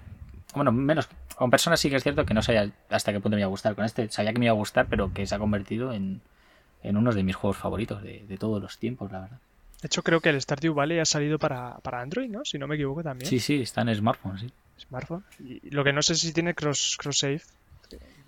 bueno, 0.55 0.73
menos 0.73 1.09
con 1.37 1.51
personas 1.51 1.81
sí 1.81 1.89
que 1.89 1.97
es 1.97 2.03
cierto 2.03 2.27
que 2.27 2.35
no 2.35 2.43
sabía 2.43 2.71
hasta 2.91 3.13
qué 3.13 3.21
punto 3.21 3.37
me 3.37 3.41
iba 3.41 3.47
a 3.47 3.51
gustar. 3.51 3.75
Con 3.75 3.85
este 3.85 4.11
sabía 4.11 4.33
que 4.33 4.39
me 4.39 4.47
iba 4.47 4.53
a 4.53 4.57
gustar, 4.57 4.87
pero 4.89 5.13
que 5.13 5.27
se 5.27 5.35
ha 5.35 5.39
convertido 5.39 5.93
en, 5.93 6.21
uno 6.83 7.13
de 7.13 7.23
mis 7.23 7.37
juegos 7.37 7.57
favoritos 7.57 8.03
de, 8.03 8.37
todos 8.39 8.61
los 8.61 8.79
tiempos, 8.79 9.11
la 9.13 9.21
verdad. 9.21 9.39
De 9.81 9.87
hecho, 9.87 10.03
creo 10.03 10.21
que 10.21 10.29
el 10.29 10.41
Stardew 10.41 10.75
Valley 10.75 10.99
ha 10.99 11.07
salido 11.07 11.39
para, 11.39 11.81
Android, 11.83 12.29
¿no? 12.29 12.45
Si 12.45 12.59
no 12.59 12.67
me 12.67 12.75
equivoco 12.75 13.03
también. 13.03 13.29
Sí, 13.29 13.41
sí, 13.41 13.63
está 13.63 13.81
en 13.83 13.95
smartphone, 13.95 14.39
sí. 14.39 14.53
Smartphone. 14.81 15.25
Y 15.39 15.71
lo 15.71 15.85
que 15.85 15.93
no 15.93 16.03
sé 16.03 16.15
si 16.15 16.33
tiene 16.33 16.55
cross, 16.55 16.97
cross 16.99 17.19
save. 17.19 17.43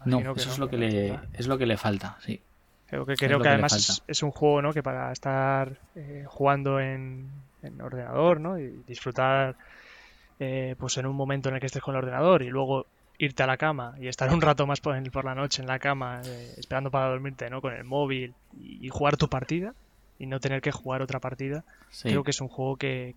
No, 0.04 0.18
eso 0.34 0.50
es 0.50 0.58
lo 0.58 0.68
que 0.68 0.76
le 0.76 1.18
es 1.34 1.46
lo 1.46 1.58
que 1.58 1.66
le 1.66 1.76
falta, 1.76 2.18
sí. 2.24 2.40
Creo 2.86 3.06
que, 3.06 3.14
creo 3.14 3.40
que, 3.40 3.48
además 3.48 4.02
es, 4.06 4.22
un 4.22 4.32
juego, 4.32 4.60
¿no? 4.60 4.72
Que 4.72 4.82
para 4.82 5.10
estar 5.12 5.78
eh, 5.94 6.26
jugando 6.28 6.78
en, 6.78 7.26
en 7.62 7.80
ordenador, 7.80 8.38
¿no? 8.38 8.58
Y 8.58 8.82
disfrutar 8.86 9.56
eh, 10.44 10.74
pues 10.76 10.96
en 10.96 11.06
un 11.06 11.14
momento 11.14 11.48
en 11.48 11.54
el 11.54 11.60
que 11.60 11.66
estés 11.66 11.82
con 11.82 11.94
el 11.94 11.98
ordenador 11.98 12.42
y 12.42 12.48
luego 12.48 12.86
irte 13.16 13.44
a 13.44 13.46
la 13.46 13.56
cama 13.56 13.94
y 14.00 14.08
estar 14.08 14.32
un 14.32 14.40
rato 14.40 14.66
más 14.66 14.80
por, 14.80 15.24
la 15.24 15.34
noche 15.36 15.62
en 15.62 15.68
la 15.68 15.78
cama 15.78 16.20
eh, 16.24 16.54
esperando 16.56 16.90
para 16.90 17.10
dormirte, 17.10 17.48
¿no? 17.48 17.60
Con 17.60 17.72
el 17.72 17.84
móvil 17.84 18.34
y, 18.60 18.88
jugar 18.88 19.16
tu 19.16 19.28
partida 19.28 19.72
y 20.18 20.26
no 20.26 20.40
tener 20.40 20.60
que 20.60 20.72
jugar 20.72 21.00
otra 21.00 21.20
partida. 21.20 21.64
Creo 22.02 22.24
que 22.24 22.32
es 22.32 22.40
un 22.40 22.48
juego 22.48 22.76
que, 22.76 23.14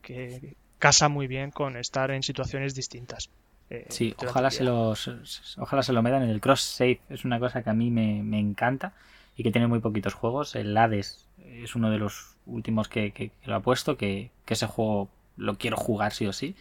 casa 0.86 1.10
muy 1.10 1.26
bien 1.26 1.50
con 1.50 1.78
estar 1.78 2.12
en 2.12 2.22
situaciones 2.22 2.76
distintas. 2.76 3.32
Eh, 3.72 3.88
sí, 3.90 4.14
ojalá 4.20 4.52
se, 4.52 4.64
los, 4.64 5.10
ojalá 5.58 5.82
se 5.82 5.94
lo 5.94 6.04
metan 6.04 6.22
en 6.22 6.30
el 6.30 6.40
cross 6.40 6.62
save. 6.62 7.00
Es 7.10 7.26
una 7.26 7.40
cosa 7.40 7.64
que 7.64 7.72
a 7.72 7.74
mí 7.74 7.90
me, 7.90 8.40
encanta. 8.40 8.94
y 9.36 9.42
que 9.42 9.52
tiene 9.52 9.66
muy 9.66 9.80
poquitos 9.80 10.14
juegos. 10.14 10.56
El 10.56 10.78
Hades 10.78 11.26
es 11.44 11.74
uno 11.74 11.90
de 11.90 11.98
los 11.98 12.36
últimos 12.46 12.88
que, 12.88 13.32
lo 13.46 13.56
ha 13.56 13.62
puesto, 13.62 13.98
que, 13.98 14.30
ese 14.46 14.68
juego 14.68 15.10
lo 15.38 15.58
quiero 15.58 15.76
jugar 15.76 16.14
sí 16.14 16.28
o 16.28 16.34
sí. 16.34 16.56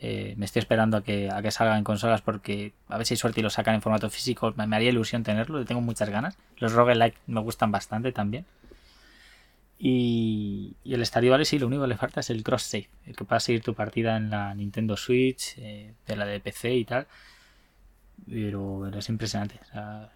Eh, 0.00 0.34
me 0.36 0.46
estoy 0.46 0.58
esperando 0.58 0.96
a 0.96 1.04
que, 1.04 1.30
a 1.30 1.40
que 1.40 1.52
salga 1.52 1.78
en 1.78 1.84
consolas 1.84 2.22
porque 2.22 2.72
a 2.88 2.96
ver 2.96 3.06
si 3.06 3.14
hay 3.14 3.18
suerte 3.18 3.38
y 3.38 3.44
lo 3.44 3.50
sacan 3.50 3.76
en 3.76 3.82
formato 3.82 4.10
físico. 4.10 4.52
Me, 4.56 4.74
haría 4.74 4.88
ilusión 4.88 5.22
tenerlo, 5.22 5.60
le 5.60 5.64
tengo 5.64 5.80
muchas 5.80 6.10
ganas. 6.10 6.36
Los 6.58 6.72
roguelike 6.72 7.16
me 7.28 7.40
gustan 7.40 7.70
bastante 7.70 8.10
también. 8.10 8.46
Y, 9.82 10.76
el 10.84 11.04
Stardew 11.06 11.30
Valley 11.30 11.46
sí, 11.46 11.58
lo 11.58 11.66
único 11.66 11.82
que 11.82 11.88
le 11.88 11.96
falta 11.96 12.20
es 12.20 12.28
el 12.28 12.42
cross 12.42 12.64
save, 12.64 12.90
el 13.06 13.16
que 13.16 13.24
puedas 13.24 13.42
seguir 13.42 13.62
tu 13.62 13.74
partida 13.74 14.18
en 14.18 14.28
la 14.28 14.54
Nintendo 14.54 14.94
Switch, 14.94 15.54
eh, 15.56 15.94
de 16.06 16.16
la 16.16 16.26
de 16.26 16.38
PC 16.38 16.74
y 16.74 16.84
tal. 16.84 17.06
Pero, 18.28 18.86
es 18.88 19.08
impresionante. 19.08 19.58
O 19.62 19.64
sea, 19.72 20.12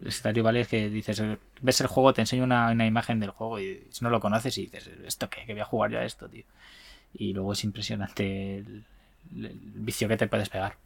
el 0.00 0.12
Stardew 0.12 0.44
Valley 0.44 0.62
es 0.62 0.68
que 0.68 0.88
dices, 0.88 1.20
ves 1.60 1.80
el 1.80 1.88
juego, 1.88 2.14
te 2.14 2.20
enseño 2.20 2.44
una, 2.44 2.86
imagen 2.86 3.18
del 3.18 3.30
juego 3.30 3.58
y 3.58 3.82
si 3.90 4.04
no 4.04 4.10
lo 4.10 4.20
conoces 4.20 4.56
y 4.56 4.66
dices, 4.66 4.88
¿esto 5.04 5.28
qué? 5.28 5.44
Que 5.44 5.52
voy 5.52 5.62
a 5.62 5.64
jugar 5.64 5.90
yo 5.90 5.98
a 5.98 6.04
esto, 6.04 6.28
tío. 6.28 6.44
Y 7.12 7.32
luego 7.32 7.54
es 7.54 7.64
impresionante 7.64 8.58
el, 8.58 8.84
vicio 9.30 10.06
que 10.06 10.16
te 10.16 10.28
puedes 10.28 10.48
pegar. 10.48 10.76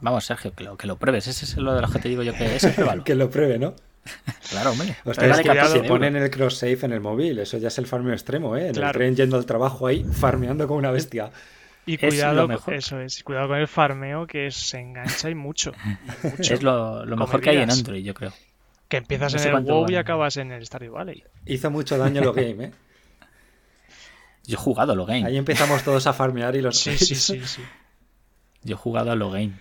Vamos, 0.00 0.24
Sergio, 0.24 0.52
que 0.54 0.64
lo, 0.64 0.76
que 0.76 0.86
lo 0.86 0.96
pruebes. 0.96 1.26
Ese 1.26 1.44
es 1.44 1.56
lo 1.56 1.74
de 1.74 1.82
lo 1.82 1.90
que 1.90 1.98
te 1.98 2.08
digo 2.08 2.22
yo 2.22 2.32
que 2.32 2.56
es 2.56 2.66
que 3.04 3.14
lo 3.14 3.30
pruebe, 3.30 3.58
¿no? 3.58 3.74
claro, 4.48 4.70
hombre. 4.70 4.96
Ustedes 5.04 5.40
que 5.40 5.82
ponen 5.86 6.16
el 6.16 6.30
cross 6.30 6.58
save 6.58 6.78
en 6.82 6.92
el 6.92 7.00
móvil. 7.00 7.38
Eso 7.38 7.58
ya 7.58 7.68
es 7.68 7.78
el 7.78 7.86
farmeo 7.86 8.12
extremo, 8.12 8.56
¿eh? 8.56 8.68
En 8.68 8.76
el 8.76 8.92
tren 8.92 9.14
yendo 9.14 9.36
al 9.36 9.46
trabajo 9.46 9.86
ahí, 9.86 10.04
farmeando 10.04 10.66
como 10.66 10.78
una 10.78 10.90
bestia. 10.90 11.30
Y 11.86 11.98
cuidado, 11.98 12.48
eso 12.68 13.00
es, 13.00 13.22
cuidado 13.24 13.48
con 13.48 13.58
el 13.58 13.66
farmeo 13.66 14.26
que 14.26 14.50
se 14.50 14.78
engancha 14.78 15.30
y 15.30 15.34
mucho. 15.34 15.72
Es 16.38 16.62
lo, 16.62 17.04
mejor 17.04 17.40
que 17.40 17.50
hay 17.50 17.58
en 17.58 17.70
Android, 17.70 18.04
yo 18.04 18.14
creo. 18.14 18.32
Que 18.88 18.98
empiezas 18.98 19.34
en 19.34 19.54
el 19.54 19.62
WoW 19.62 19.90
y 19.90 19.96
acabas 19.96 20.36
en 20.36 20.50
el 20.52 20.66
Stardew 20.66 20.92
Valley. 20.92 21.24
Hizo 21.46 21.70
mucho 21.70 21.96
daño 21.96 22.22
lo 22.22 22.32
game, 22.32 22.64
¿eh? 22.64 22.72
Yo 24.44 24.54
he 24.54 24.60
jugado 24.60 24.92
a 24.92 24.96
lo 24.96 25.06
game. 25.06 25.24
Ahí 25.26 25.36
empezamos 25.36 25.84
todos 25.84 26.06
a 26.06 26.12
farmear 26.12 26.56
y 26.56 26.62
los. 26.62 26.76
Sí, 26.76 26.98
sí, 26.98 27.14
sí, 27.14 27.40
sí. 27.44 27.62
Yo 28.62 28.74
he 28.74 28.78
jugado 28.78 29.12
a 29.12 29.16
lo 29.16 29.30
game. 29.30 29.52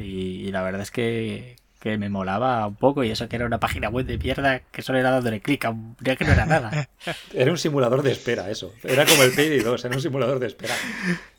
Y, 0.00 0.50
la 0.50 0.62
verdad 0.62 0.82
es 0.82 0.90
que, 0.90 1.56
me 1.84 2.10
molaba 2.10 2.66
un 2.66 2.74
poco 2.74 3.02
y 3.02 3.10
eso 3.10 3.28
que 3.30 3.36
era 3.36 3.46
una 3.46 3.60
página 3.60 3.88
web 3.88 4.04
de 4.04 4.18
mierda 4.18 4.60
que 4.60 4.82
solo 4.82 4.98
era 4.98 5.10
dándole 5.10 5.40
clic 5.40 5.64
a 5.64 5.70
un 5.70 5.96
que 5.96 6.24
no 6.24 6.32
era 6.32 6.44
nada. 6.44 6.88
era 7.32 7.50
un 7.50 7.56
simulador 7.56 8.02
de 8.02 8.12
espera 8.12 8.50
eso. 8.50 8.74
Era 8.84 9.06
como 9.06 9.22
el 9.22 9.32
PD2, 9.32 9.84
era 9.86 9.94
un 9.94 10.02
simulador 10.02 10.38
de 10.38 10.48
espera. 10.48 10.74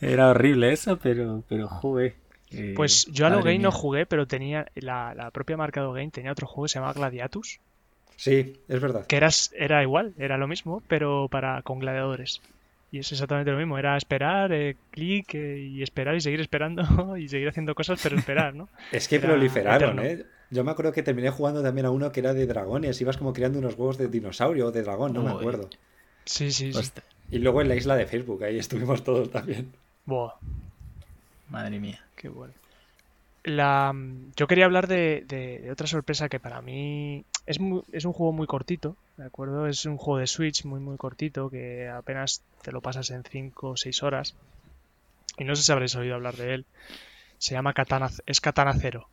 Era 0.01 0.29
horrible 0.29 0.71
eso, 0.71 0.97
pero, 0.97 1.43
pero 1.47 1.67
jugué. 1.67 2.15
Eh, 2.51 2.73
pues 2.75 3.05
yo 3.05 3.27
a 3.27 3.29
Logame 3.29 3.59
no 3.59 3.71
jugué, 3.71 4.05
pero 4.05 4.25
tenía 4.25 4.65
la, 4.75 5.29
propia 5.31 5.55
marca 5.55 5.81
Logame 5.81 6.09
tenía 6.09 6.31
otro 6.31 6.47
juego 6.47 6.63
que 6.63 6.69
se 6.69 6.75
llamaba 6.75 6.93
Gladiatus. 6.93 7.59
Sí, 8.15 8.59
es 8.67 8.81
verdad. 8.81 9.05
Que 9.05 9.17
era, 9.17 9.29
era 9.53 9.83
igual, 9.83 10.13
era 10.17 10.37
lo 10.37 10.47
mismo, 10.47 10.81
pero 10.87 11.27
para 11.29 11.61
con 11.61 11.79
gladiadores. 11.79 12.41
Y 12.91 12.99
es 12.99 13.11
exactamente 13.11 13.51
lo 13.51 13.57
mismo, 13.57 13.77
era 13.77 13.95
esperar, 13.97 14.51
eh, 14.51 14.75
clic 14.89 15.35
eh, 15.35 15.59
y 15.59 15.83
esperar 15.83 16.15
y 16.15 16.21
seguir 16.21 16.39
esperando 16.41 16.83
y 17.17 17.27
seguir 17.27 17.47
haciendo 17.47 17.75
cosas, 17.75 17.99
pero 18.01 18.17
esperar, 18.17 18.55
¿no? 18.55 18.67
es 18.91 19.07
que 19.07 19.19
proliferaron, 19.19 19.99
¿eh? 19.99 20.25
Yo 20.51 20.63
me 20.63 20.71
acuerdo 20.71 20.91
que 20.91 21.03
terminé 21.03 21.29
jugando 21.29 21.61
también 21.61 21.85
a 21.85 21.91
uno 21.91 22.11
que 22.11 22.21
era 22.21 22.33
de 22.33 22.47
dragones, 22.47 22.99
ibas 22.99 23.17
como 23.17 23.33
creando 23.33 23.59
unos 23.59 23.75
huevos 23.75 23.99
de 23.99 24.07
dinosaurio 24.07 24.67
o 24.67 24.71
de 24.71 24.81
dragón, 24.81 25.13
no 25.13 25.21
me 25.21 25.29
acuerdo. 25.29 25.69
Sí, 26.25 26.51
sí, 26.51 26.73
sí. 26.73 26.91
Y 27.29 27.37
luego 27.37 27.61
en 27.61 27.69
la 27.69 27.75
isla 27.75 27.95
de 27.95 28.07
Facebook, 28.07 28.43
ahí 28.43 28.57
estuvimos 28.57 29.03
todos 29.03 29.29
también. 29.29 29.71
Buah. 30.05 30.33
Madre 31.49 31.79
mía. 31.79 32.03
Qué 32.15 32.29
bueno. 32.29 32.53
La, 33.43 33.93
yo 34.35 34.47
quería 34.47 34.65
hablar 34.65 34.87
de, 34.87 35.69
otra 35.71 35.85
sorpresa 35.85 36.29
que 36.29 36.39
para 36.39 36.61
mí 36.61 37.23
es, 37.45 37.57
es 37.91 38.05
un 38.05 38.13
juego 38.13 38.33
muy 38.33 38.47
cortito, 38.47 38.97
¿de 39.19 39.25
acuerdo? 39.25 39.67
Es 39.67 39.85
un 39.85 39.97
juego 39.97 40.19
de 40.19 40.27
Switch 40.27 40.63
muy 40.63 40.79
muy 40.79 40.95
cortito 40.95 41.49
que 41.49 41.89
apenas 41.89 42.41
te 42.61 42.71
lo 42.71 42.79
pasas 42.79 43.11
en 43.11 43.23
5 43.23 43.71
o 43.71 43.77
6 43.77 44.03
horas. 44.03 44.33
Y 45.37 45.43
no 45.43 45.55
sé 45.55 45.63
si 45.63 45.71
habréis 45.73 45.95
oído 45.95 46.15
hablar 46.15 46.37
de 46.37 46.53
él. 46.53 46.65
Se 47.37 47.53
llama 47.53 47.73
Katana, 47.73 48.09
es 48.25 48.39
Katana 48.39 48.73
Zero. 48.73 49.09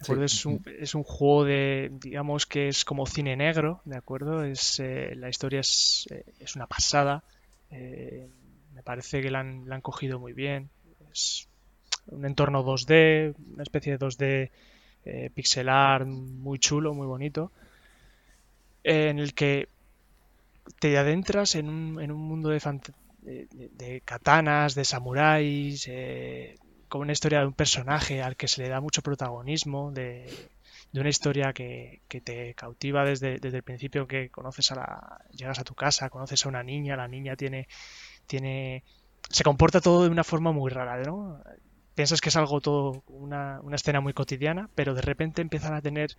Es, 0.00 0.44
un, 0.44 0.62
es, 0.78 0.94
un, 0.94 1.02
juego 1.02 1.44
de, 1.44 1.90
digamos 1.92 2.46
que 2.46 2.68
es 2.68 2.84
como 2.84 3.06
cine 3.06 3.36
negro, 3.36 3.80
¿de 3.84 3.96
acuerdo? 3.96 4.44
Es, 4.44 4.78
eh, 4.78 5.14
la 5.16 5.30
historia 5.30 5.60
es, 5.60 6.06
eh, 6.10 6.24
es 6.40 6.56
una 6.56 6.66
pasada. 6.66 7.24
Eh, 7.70 8.28
me 8.74 8.82
parece 8.82 9.22
que 9.22 9.30
la 9.30 9.40
han, 9.40 9.68
la 9.68 9.76
han 9.76 9.80
cogido 9.80 10.18
muy 10.18 10.32
bien. 10.32 10.68
Es 11.10 11.48
un 12.06 12.24
entorno 12.26 12.64
2D, 12.64 13.34
una 13.54 13.62
especie 13.62 13.96
de 13.96 13.98
2D 13.98 14.50
eh, 15.06 15.30
pixelar 15.34 16.06
muy 16.06 16.58
chulo, 16.58 16.94
muy 16.94 17.06
bonito, 17.06 17.52
en 18.84 19.18
el 19.18 19.34
que 19.34 19.68
te 20.78 20.96
adentras 20.96 21.54
en 21.56 21.68
un, 21.68 22.00
en 22.00 22.12
un 22.12 22.20
mundo 22.20 22.50
de, 22.50 22.86
de, 23.22 24.00
katanas, 24.02 24.74
de 24.74 24.84
samuráis, 24.84 25.86
eh, 25.88 26.56
con 26.88 27.00
una 27.02 27.12
historia 27.12 27.40
de 27.40 27.46
un 27.46 27.54
personaje 27.54 28.22
al 28.22 28.36
que 28.36 28.48
se 28.48 28.62
le 28.62 28.68
da 28.68 28.80
mucho 28.80 29.02
protagonismo, 29.02 29.90
de, 29.90 30.30
una 30.92 31.08
historia 31.08 31.52
que, 31.52 32.02
te 32.22 32.54
cautiva 32.54 33.04
desde, 33.04 33.38
desde, 33.38 33.56
el 33.56 33.62
principio 33.64 34.06
que 34.06 34.30
conoces 34.30 34.70
a 34.70 34.76
la. 34.76 35.18
llegas 35.32 35.58
a 35.58 35.64
tu 35.64 35.74
casa, 35.74 36.08
conoces 36.08 36.46
a 36.46 36.48
una 36.48 36.62
niña, 36.62 36.96
la 36.96 37.08
niña 37.08 37.34
tiene. 37.34 37.66
tiene. 38.26 38.84
se 39.28 39.42
comporta 39.42 39.80
todo 39.80 40.04
de 40.04 40.10
una 40.10 40.22
forma 40.22 40.52
muy 40.52 40.70
rara, 40.70 41.02
¿no? 41.02 41.42
piensas 41.94 42.20
que 42.20 42.28
es 42.28 42.36
algo 42.36 42.60
todo, 42.60 43.02
una, 43.06 43.60
escena 43.72 44.00
muy 44.00 44.12
cotidiana, 44.12 44.68
pero 44.74 44.94
de 44.94 45.02
repente 45.02 45.42
empiezan 45.42 45.74
a 45.74 45.82
tener, 45.82 46.16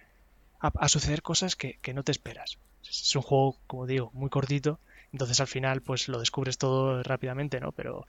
a, 0.74 0.90
suceder 0.90 1.22
cosas 1.22 1.56
que, 1.56 1.80
no 1.94 2.04
te 2.04 2.12
esperas. 2.12 2.58
Es 2.84 3.16
un 3.16 3.22
juego, 3.22 3.58
como 3.68 3.86
digo, 3.86 4.12
muy 4.14 4.30
cortito, 4.30 4.80
entonces 5.12 5.40
al 5.40 5.48
final 5.48 5.82
pues 5.82 6.08
lo 6.08 6.20
descubres 6.20 6.58
todo 6.58 7.02
rápidamente, 7.04 7.60
¿no? 7.60 7.72
Pero, 7.72 8.06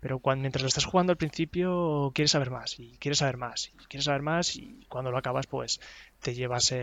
pero 0.00 0.18
cuando, 0.18 0.42
mientras 0.42 0.62
lo 0.62 0.68
estás 0.68 0.84
jugando 0.84 1.12
al 1.12 1.16
principio 1.16 2.10
quieres 2.14 2.32
saber 2.32 2.50
más 2.50 2.78
y 2.78 2.96
quieres 2.98 3.18
saber 3.18 3.36
más 3.36 3.68
y 3.68 3.86
quieres 3.86 4.04
saber 4.04 4.22
más 4.22 4.56
y 4.56 4.84
cuando 4.88 5.10
lo 5.10 5.18
acabas 5.18 5.46
pues 5.46 5.80
te 6.20 6.34
llevas 6.34 6.74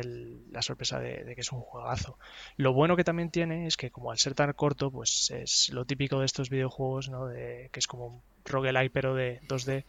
la 0.52 0.62
sorpresa 0.62 1.00
de, 1.00 1.34
que 1.36 1.42
es 1.42 1.52
un 1.52 1.62
juegazo. 1.62 2.18
Lo 2.56 2.74
bueno 2.74 2.96
que 2.96 3.04
también 3.04 3.30
tiene 3.30 3.68
es 3.68 3.78
que 3.78 3.92
como 3.92 4.12
al 4.12 4.20
ser 4.20 4.34
tan 4.34 4.54
corto 4.54 4.92
pues 4.92 5.32
es 5.32 5.70
lo 5.70 5.86
típico 5.86 6.20
de 6.20 6.26
estos 6.26 6.50
videojuegos, 6.50 7.10
¿no? 7.10 7.28
De, 7.28 7.70
que 7.72 7.80
es 7.80 7.88
como 7.88 8.08
un 8.08 8.22
roguelike 8.46 8.92
pero 8.92 9.14
de 9.16 9.42
2D 9.42 9.84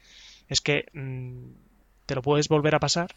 es 0.48 0.60
que 0.60 0.86
mm, 0.92 1.50
te 2.06 2.14
lo 2.14 2.22
puedes 2.22 2.48
volver 2.48 2.74
a 2.74 2.80
pasar 2.80 3.14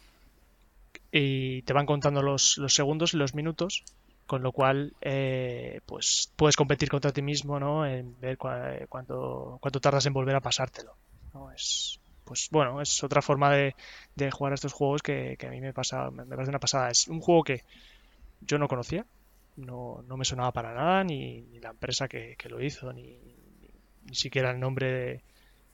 y 1.12 1.60
te 1.62 1.74
van 1.74 1.84
contando 1.84 2.22
los, 2.22 2.58
segundos 2.68 3.12
y 3.12 3.18
los 3.18 3.34
minutos, 3.34 3.84
con 4.26 4.42
lo 4.42 4.50
cual 4.50 4.94
eh, 5.02 5.80
pues 5.84 6.32
puedes 6.36 6.56
competir 6.56 6.88
contra 6.88 7.12
ti 7.12 7.20
mismo 7.20 7.60
¿no? 7.60 7.86
en 7.86 8.18
ver 8.18 8.38
cuánto, 8.38 9.58
cuánto 9.60 9.80
tardas 9.80 10.06
en 10.06 10.14
volver 10.14 10.34
a 10.36 10.40
pasártelo. 10.40 10.96
¿no? 11.34 11.52
Es, 11.52 12.00
pues 12.24 12.48
bueno, 12.50 12.80
es 12.80 13.04
otra 13.04 13.20
forma 13.20 13.54
de, 13.54 13.74
jugar 14.30 14.52
a 14.52 14.54
estos 14.54 14.72
juegos 14.72 15.02
que, 15.02 15.36
a 15.38 15.50
mí 15.50 15.60
me, 15.60 15.74
pasa, 15.74 16.10
me, 16.10 16.24
parece 16.24 16.48
una 16.48 16.58
pasada. 16.58 16.90
Es 16.90 17.06
un 17.08 17.20
juego 17.20 17.44
que 17.44 17.62
yo 18.40 18.56
no 18.56 18.66
conocía, 18.66 19.04
no, 19.56 20.02
no 20.08 20.16
me 20.16 20.24
sonaba 20.24 20.50
para 20.52 20.72
nada, 20.72 21.04
ni, 21.04 21.42
la 21.60 21.70
empresa 21.70 22.08
que, 22.08 22.36
lo 22.48 22.62
hizo, 22.62 22.90
ni, 22.94 23.18
ni, 24.06 24.14
siquiera 24.14 24.50
el 24.50 24.60
nombre 24.60 25.22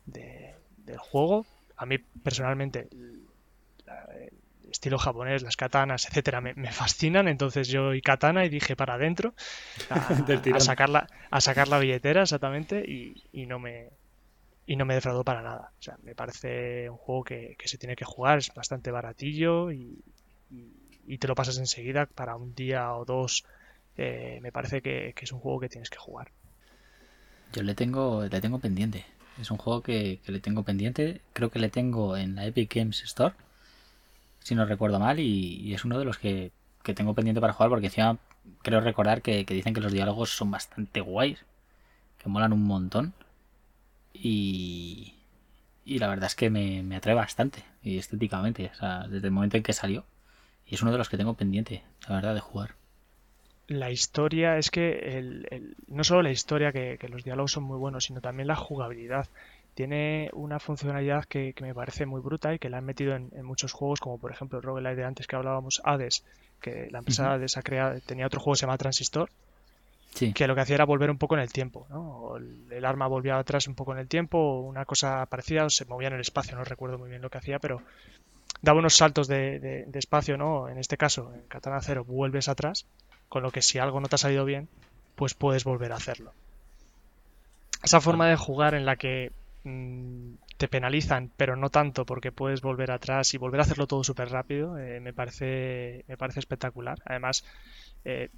de 0.04 0.54
del 0.84 0.98
juego. 0.98 1.46
A 1.76 1.86
mí 1.86 1.98
personalmente 1.98 2.88
el 2.90 3.28
estilo 4.70 4.98
japonés, 4.98 5.42
las 5.42 5.56
katanas, 5.56 6.06
etcétera, 6.06 6.40
me, 6.40 6.72
fascinan. 6.72 7.28
Entonces 7.28 7.68
yo 7.68 7.94
y 7.94 8.02
katana 8.02 8.44
y 8.44 8.48
dije 8.48 8.76
para 8.76 8.94
adentro 8.94 9.34
a, 9.90 10.60
sacar, 10.60 11.08
a 11.30 11.40
sacar 11.40 11.68
la 11.68 11.78
billetera 11.78 12.22
exactamente 12.22 12.84
y, 12.86 13.46
no 13.46 13.58
me 13.58 13.90
y 14.66 14.76
no 14.76 14.84
me 14.84 14.94
defraudó 14.94 15.24
para 15.24 15.42
nada. 15.42 15.72
O 15.78 15.82
sea, 15.82 15.96
me 16.02 16.14
parece 16.14 16.90
un 16.90 16.96
juego 16.96 17.24
que, 17.24 17.56
se 17.64 17.78
tiene 17.78 17.96
que 17.96 18.04
jugar, 18.04 18.38
es 18.38 18.52
bastante 18.54 18.90
baratillo 18.90 19.72
y, 19.72 20.02
te 21.18 21.26
lo 21.26 21.34
pasas 21.34 21.56
enseguida 21.56 22.06
para 22.06 22.36
un 22.36 22.54
día 22.54 22.92
o 22.94 23.04
dos. 23.04 23.44
Eh, 23.96 24.38
me 24.42 24.52
parece 24.52 24.82
que, 24.82 25.14
que, 25.16 25.24
es 25.24 25.32
un 25.32 25.40
juego 25.40 25.60
que 25.60 25.68
tienes 25.68 25.88
que 25.90 25.96
jugar. 25.96 26.30
Yo 27.52 27.62
le 27.62 27.74
tengo, 27.74 28.24
le 28.24 28.40
tengo 28.40 28.58
pendiente. 28.58 29.06
Es 29.40 29.50
un 29.50 29.56
juego 29.56 29.82
que, 29.82 30.20
le 30.26 30.40
tengo 30.40 30.64
pendiente. 30.64 31.20
Creo 31.32 31.50
que 31.50 31.58
le 31.58 31.70
tengo 31.70 32.16
en 32.16 32.34
la 32.34 32.46
Epic 32.46 32.74
Games 32.74 33.02
Store, 33.04 33.34
si 34.48 34.54
no 34.54 34.64
recuerdo 34.64 34.98
mal, 34.98 35.20
y, 35.20 35.74
es 35.74 35.84
uno 35.84 35.98
de 35.98 36.04
los 36.04 36.18
que, 36.18 36.52
tengo 36.94 37.14
pendiente 37.14 37.40
para 37.40 37.52
jugar 37.52 37.68
porque 37.68 37.86
encima 37.88 38.16
creo 38.62 38.80
recordar 38.80 39.20
que, 39.20 39.44
dicen 39.44 39.74
que 39.74 39.80
los 39.82 39.92
diálogos 39.92 40.30
son 40.30 40.50
bastante 40.50 41.00
guays, 41.00 41.44
que 42.18 42.30
molan 42.30 42.54
un 42.54 42.64
montón. 42.64 43.12
Y, 44.14 45.14
y 45.84 45.98
la 45.98 46.08
verdad 46.08 46.26
es 46.26 46.34
que 46.34 46.48
me, 46.50 46.82
me 46.82 46.96
atrae 46.96 47.14
bastante, 47.14 47.62
y 47.82 47.98
estéticamente, 47.98 48.70
o 48.72 48.74
sea, 48.74 49.06
desde 49.06 49.26
el 49.26 49.32
momento 49.32 49.58
en 49.58 49.62
que 49.62 49.72
salió. 49.74 50.04
Y 50.66 50.74
es 50.74 50.82
uno 50.82 50.92
de 50.92 50.98
los 50.98 51.08
que 51.08 51.18
tengo 51.18 51.34
pendiente, 51.34 51.84
la 52.08 52.16
verdad, 52.16 52.34
de 52.34 52.40
jugar 52.40 52.78
la 53.68 53.90
historia 53.90 54.56
es 54.56 54.70
que 54.70 55.74
no 55.86 56.02
solo 56.02 56.22
la 56.22 56.30
historia, 56.30 56.72
que, 56.72 56.98
los 57.08 57.22
diálogos 57.22 57.52
son 57.52 57.64
muy 57.64 57.76
buenos, 57.76 58.04
sino 58.04 58.20
también 58.20 58.48
la 58.48 58.56
jugabilidad. 58.56 59.28
Tiene 59.78 60.28
una 60.32 60.58
funcionalidad 60.58 61.24
que, 61.26 61.54
me 61.60 61.72
parece 61.72 62.04
muy 62.04 62.20
bruta 62.20 62.52
y 62.52 62.58
que 62.58 62.68
la 62.68 62.78
han 62.78 62.84
metido 62.84 63.14
en, 63.14 63.30
muchos 63.44 63.70
juegos, 63.70 64.00
como 64.00 64.18
por 64.18 64.32
ejemplo 64.32 64.58
el 64.58 64.64
roguelite 64.64 64.96
de 64.96 65.04
antes 65.04 65.28
que 65.28 65.36
hablábamos, 65.36 65.80
Hades, 65.84 66.24
que 66.60 66.88
la 66.90 66.98
empresa 66.98 67.32
Hades 67.32 67.56
ha 67.56 67.62
creado, 67.62 68.00
tenía 68.00 68.26
otro 68.26 68.40
juego 68.40 68.54
que 68.54 68.58
se 68.58 68.66
llama 68.66 68.76
Transistor, 68.76 69.30
que 70.34 70.48
lo 70.48 70.56
que 70.56 70.62
hacía 70.62 70.74
era 70.74 70.84
volver 70.84 71.12
un 71.12 71.16
poco 71.16 71.36
en 71.36 71.42
el 71.42 71.52
tiempo, 71.52 71.86
¿no? 71.90 72.38
El, 72.38 72.84
arma 72.84 73.06
volvía 73.06 73.38
atrás 73.38 73.68
un 73.68 73.76
poco 73.76 73.92
en 73.92 73.98
el 73.98 74.08
tiempo, 74.08 74.62
una 74.62 74.84
cosa 74.84 75.24
parecida, 75.26 75.66
o 75.66 75.70
se 75.70 75.84
movía 75.84 76.08
en 76.08 76.14
el 76.14 76.22
espacio, 76.22 76.56
no 76.56 76.64
recuerdo 76.64 76.98
muy 76.98 77.08
bien 77.08 77.22
lo 77.22 77.30
que 77.30 77.38
hacía, 77.38 77.60
pero 77.60 77.80
daba 78.60 78.80
unos 78.80 78.96
saltos 78.96 79.28
de, 79.28 79.86
espacio, 79.94 80.36
¿no? 80.36 80.68
En 80.68 80.78
este 80.78 80.96
caso, 80.96 81.30
en 81.32 81.42
Katana 81.42 81.80
Zero 81.82 82.04
vuelves 82.04 82.48
atrás, 82.48 82.84
con 83.28 83.44
lo 83.44 83.52
que 83.52 83.62
si 83.62 83.78
algo 83.78 84.00
no 84.00 84.08
te 84.08 84.16
ha 84.16 84.18
salido 84.18 84.44
bien, 84.44 84.66
pues 85.14 85.34
puedes 85.34 85.62
volver 85.62 85.92
a 85.92 85.96
hacerlo. 85.98 86.32
Esa 87.84 88.00
forma 88.00 88.26
de 88.26 88.34
jugar 88.34 88.74
en 88.74 88.84
la 88.84 88.96
que 88.96 89.30
te 90.56 90.68
penalizan, 90.68 91.30
pero 91.36 91.56
no 91.56 91.70
tanto 91.70 92.04
porque 92.04 92.32
puedes 92.32 92.60
volver 92.60 92.90
atrás 92.90 93.32
y 93.34 93.38
volver 93.38 93.60
a 93.60 93.62
hacerlo 93.62 93.86
todo 93.86 94.04
súper 94.04 94.30
rápido, 94.30 94.78
eh, 94.78 95.00
me, 95.00 95.12
parece, 95.12 96.04
me 96.08 96.16
parece 96.16 96.40
espectacular. 96.40 96.98
Además, 97.04 97.44
eh, 98.04 98.28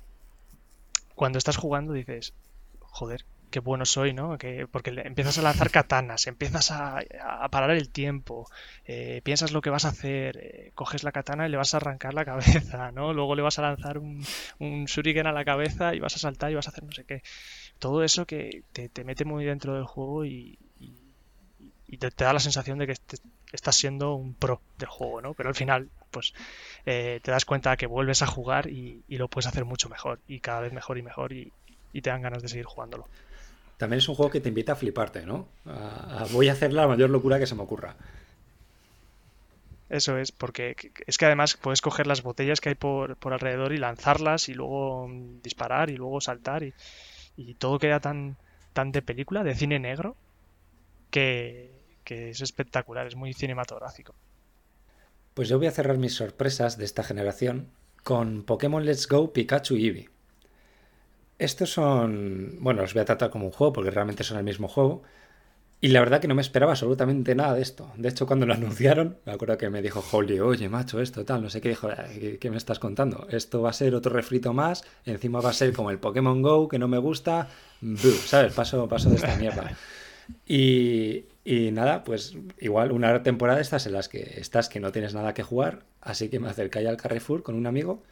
cuando 1.14 1.38
estás 1.38 1.56
jugando 1.56 1.92
dices, 1.92 2.34
joder, 2.80 3.24
qué 3.50 3.60
bueno 3.60 3.84
soy, 3.84 4.12
¿no? 4.12 4.38
Que, 4.38 4.66
porque 4.66 4.90
empiezas 5.04 5.38
a 5.38 5.42
lanzar 5.42 5.70
katanas, 5.70 6.26
empiezas 6.26 6.70
a, 6.70 7.00
parar 7.50 7.70
el 7.70 7.88
tiempo, 7.88 8.48
eh, 8.84 9.20
piensas 9.24 9.52
lo 9.52 9.60
que 9.60 9.70
vas 9.70 9.84
a 9.84 9.88
hacer, 9.88 10.72
coges 10.74 11.02
la 11.04 11.12
katana 11.12 11.46
y 11.46 11.50
le 11.50 11.56
vas 11.56 11.74
a 11.74 11.78
arrancar 11.78 12.14
la 12.14 12.24
cabeza, 12.26 12.92
¿no? 12.92 13.12
Luego 13.12 13.34
le 13.34 13.42
vas 13.42 13.58
a 13.58 13.62
lanzar 13.62 13.98
un 13.98 14.84
shuriken 14.86 15.26
a 15.26 15.32
la 15.32 15.44
cabeza 15.44 15.94
y 15.94 16.00
vas 16.00 16.14
a 16.16 16.18
saltar 16.18 16.52
y 16.52 16.54
vas 16.54 16.68
a 16.68 16.70
hacer 16.70 16.84
no 16.84 16.92
sé 16.92 17.04
qué. 17.04 17.22
Todo 17.80 18.04
eso 18.04 18.26
que 18.26 18.62
te, 18.72 19.04
mete 19.04 19.24
muy 19.24 19.46
dentro 19.46 19.74
del 19.74 19.84
juego 19.84 20.26
y, 20.26 20.58
te, 21.98 22.10
da 22.10 22.32
la 22.32 22.40
sensación 22.40 22.78
de 22.78 22.86
que 22.86 22.94
estás 23.52 23.74
siendo 23.74 24.14
un 24.14 24.34
pro 24.34 24.60
del 24.78 24.88
juego, 24.88 25.20
¿no? 25.20 25.34
Pero 25.34 25.48
al 25.48 25.54
final, 25.54 25.88
pues 26.10 26.32
eh, 26.86 27.20
te 27.22 27.30
das 27.30 27.44
cuenta 27.44 27.76
que 27.76 27.86
vuelves 27.86 28.22
a 28.22 28.26
jugar 28.26 28.68
y, 28.68 29.02
lo 29.08 29.28
puedes 29.28 29.46
hacer 29.46 29.64
mucho 29.64 29.88
mejor 29.88 30.20
y 30.28 30.40
cada 30.40 30.60
vez 30.60 30.72
mejor 30.72 30.98
y 30.98 31.02
mejor 31.02 31.32
y, 31.32 31.52
te 31.92 32.10
dan 32.10 32.22
ganas 32.22 32.42
de 32.42 32.48
seguir 32.48 32.66
jugándolo. 32.66 33.08
También 33.76 33.98
es 33.98 34.08
un 34.08 34.14
juego 34.14 34.30
que 34.30 34.40
te 34.40 34.50
invita 34.50 34.72
a 34.72 34.76
fliparte, 34.76 35.26
¿no? 35.26 35.48
voy 36.32 36.48
a 36.48 36.52
hacer 36.52 36.72
la 36.72 36.86
mayor 36.86 37.10
locura 37.10 37.38
que 37.38 37.46
se 37.46 37.54
me 37.54 37.62
ocurra. 37.62 37.96
Eso 39.88 40.18
es, 40.18 40.30
porque 40.30 40.76
es 41.08 41.18
que 41.18 41.26
además 41.26 41.56
puedes 41.56 41.80
coger 41.80 42.06
las 42.06 42.22
botellas 42.22 42.60
que 42.60 42.68
hay 42.68 42.74
por, 42.76 43.16
alrededor 43.24 43.72
y 43.72 43.78
lanzarlas 43.78 44.48
y 44.48 44.54
luego 44.54 45.10
disparar 45.42 45.90
y 45.90 45.96
luego 45.96 46.20
saltar 46.20 46.62
y, 46.62 46.74
y 47.36 47.54
todo 47.54 47.80
queda 47.80 47.98
tan, 47.98 48.36
tan 48.72 48.92
de 48.92 49.02
película, 49.02 49.42
de 49.42 49.56
cine 49.56 49.80
negro, 49.80 50.14
que, 51.10 51.79
que 52.10 52.30
es 52.30 52.40
espectacular, 52.40 53.06
es 53.06 53.14
muy 53.14 53.32
cinematográfico. 53.32 54.16
Pues 55.32 55.48
yo 55.48 55.58
voy 55.58 55.68
a 55.68 55.70
cerrar 55.70 55.96
mis 55.96 56.14
sorpresas 56.14 56.76
de 56.76 56.84
esta 56.84 57.04
generación 57.04 57.68
con 58.02 58.42
Pokémon 58.42 58.84
Let's 58.84 59.06
Go 59.06 59.32
Pikachu 59.32 59.76
y 59.76 59.86
Eevee. 59.86 60.10
Estos 61.38 61.72
son, 61.72 62.56
bueno, 62.58 62.82
los 62.82 62.94
voy 62.94 63.02
a 63.02 63.04
tratar 63.04 63.30
como 63.30 63.46
un 63.46 63.52
juego 63.52 63.72
porque 63.72 63.92
realmente 63.92 64.24
son 64.24 64.38
el 64.38 64.42
mismo 64.42 64.66
juego. 64.66 65.04
Y 65.80 65.88
la 65.88 66.00
verdad 66.00 66.20
que 66.20 66.26
no 66.26 66.34
me 66.34 66.42
esperaba 66.42 66.72
absolutamente 66.72 67.36
nada 67.36 67.54
de 67.54 67.62
esto. 67.62 67.92
De 67.96 68.08
hecho, 68.08 68.26
cuando 68.26 68.44
lo 68.44 68.54
anunciaron, 68.60 69.18
me 69.24 69.30
acuerdo 69.30 69.56
que 69.56 69.70
me 69.70 69.80
dijo 69.80 70.04
Holly, 70.10 70.40
oye, 70.40 70.68
macho, 70.68 71.00
esto 71.00 71.24
tal, 71.24 71.44
no 71.44 71.48
sé 71.48 71.60
qué, 71.60 71.68
dijo, 71.68 71.90
¿qué, 72.40 72.50
me 72.50 72.56
estás 72.56 72.80
contando? 72.80 73.28
Esto 73.30 73.62
va 73.62 73.70
a 73.70 73.72
ser 73.72 73.94
otro 73.94 74.12
refrito 74.12 74.52
más, 74.52 74.82
encima 75.04 75.40
va 75.40 75.50
a 75.50 75.52
ser 75.52 75.72
como 75.72 75.92
el 75.92 76.00
Pokémon 76.00 76.42
Go, 76.42 76.66
que 76.66 76.80
no 76.80 76.88
me 76.88 76.98
gusta, 76.98 77.46
¿sabes? 78.26 78.52
Paso, 78.52 78.88
paso 78.88 79.10
de 79.10 79.14
esta 79.14 79.36
mierda. 79.36 79.76
Y, 80.46 81.24
y 81.44 81.70
nada, 81.72 82.04
pues 82.04 82.36
igual 82.58 82.92
una 82.92 83.22
temporada 83.22 83.56
de 83.56 83.62
estas 83.62 83.86
en 83.86 83.92
las 83.92 84.08
que 84.08 84.34
estás 84.38 84.68
que 84.68 84.80
no 84.80 84.92
tienes 84.92 85.14
nada 85.14 85.34
que 85.34 85.42
jugar, 85.42 85.84
así 86.00 86.28
que 86.28 86.40
me 86.40 86.48
acerqué 86.48 86.86
al 86.86 86.96
Carrefour 86.96 87.42
con 87.42 87.54
un 87.54 87.66
amigo, 87.66 88.02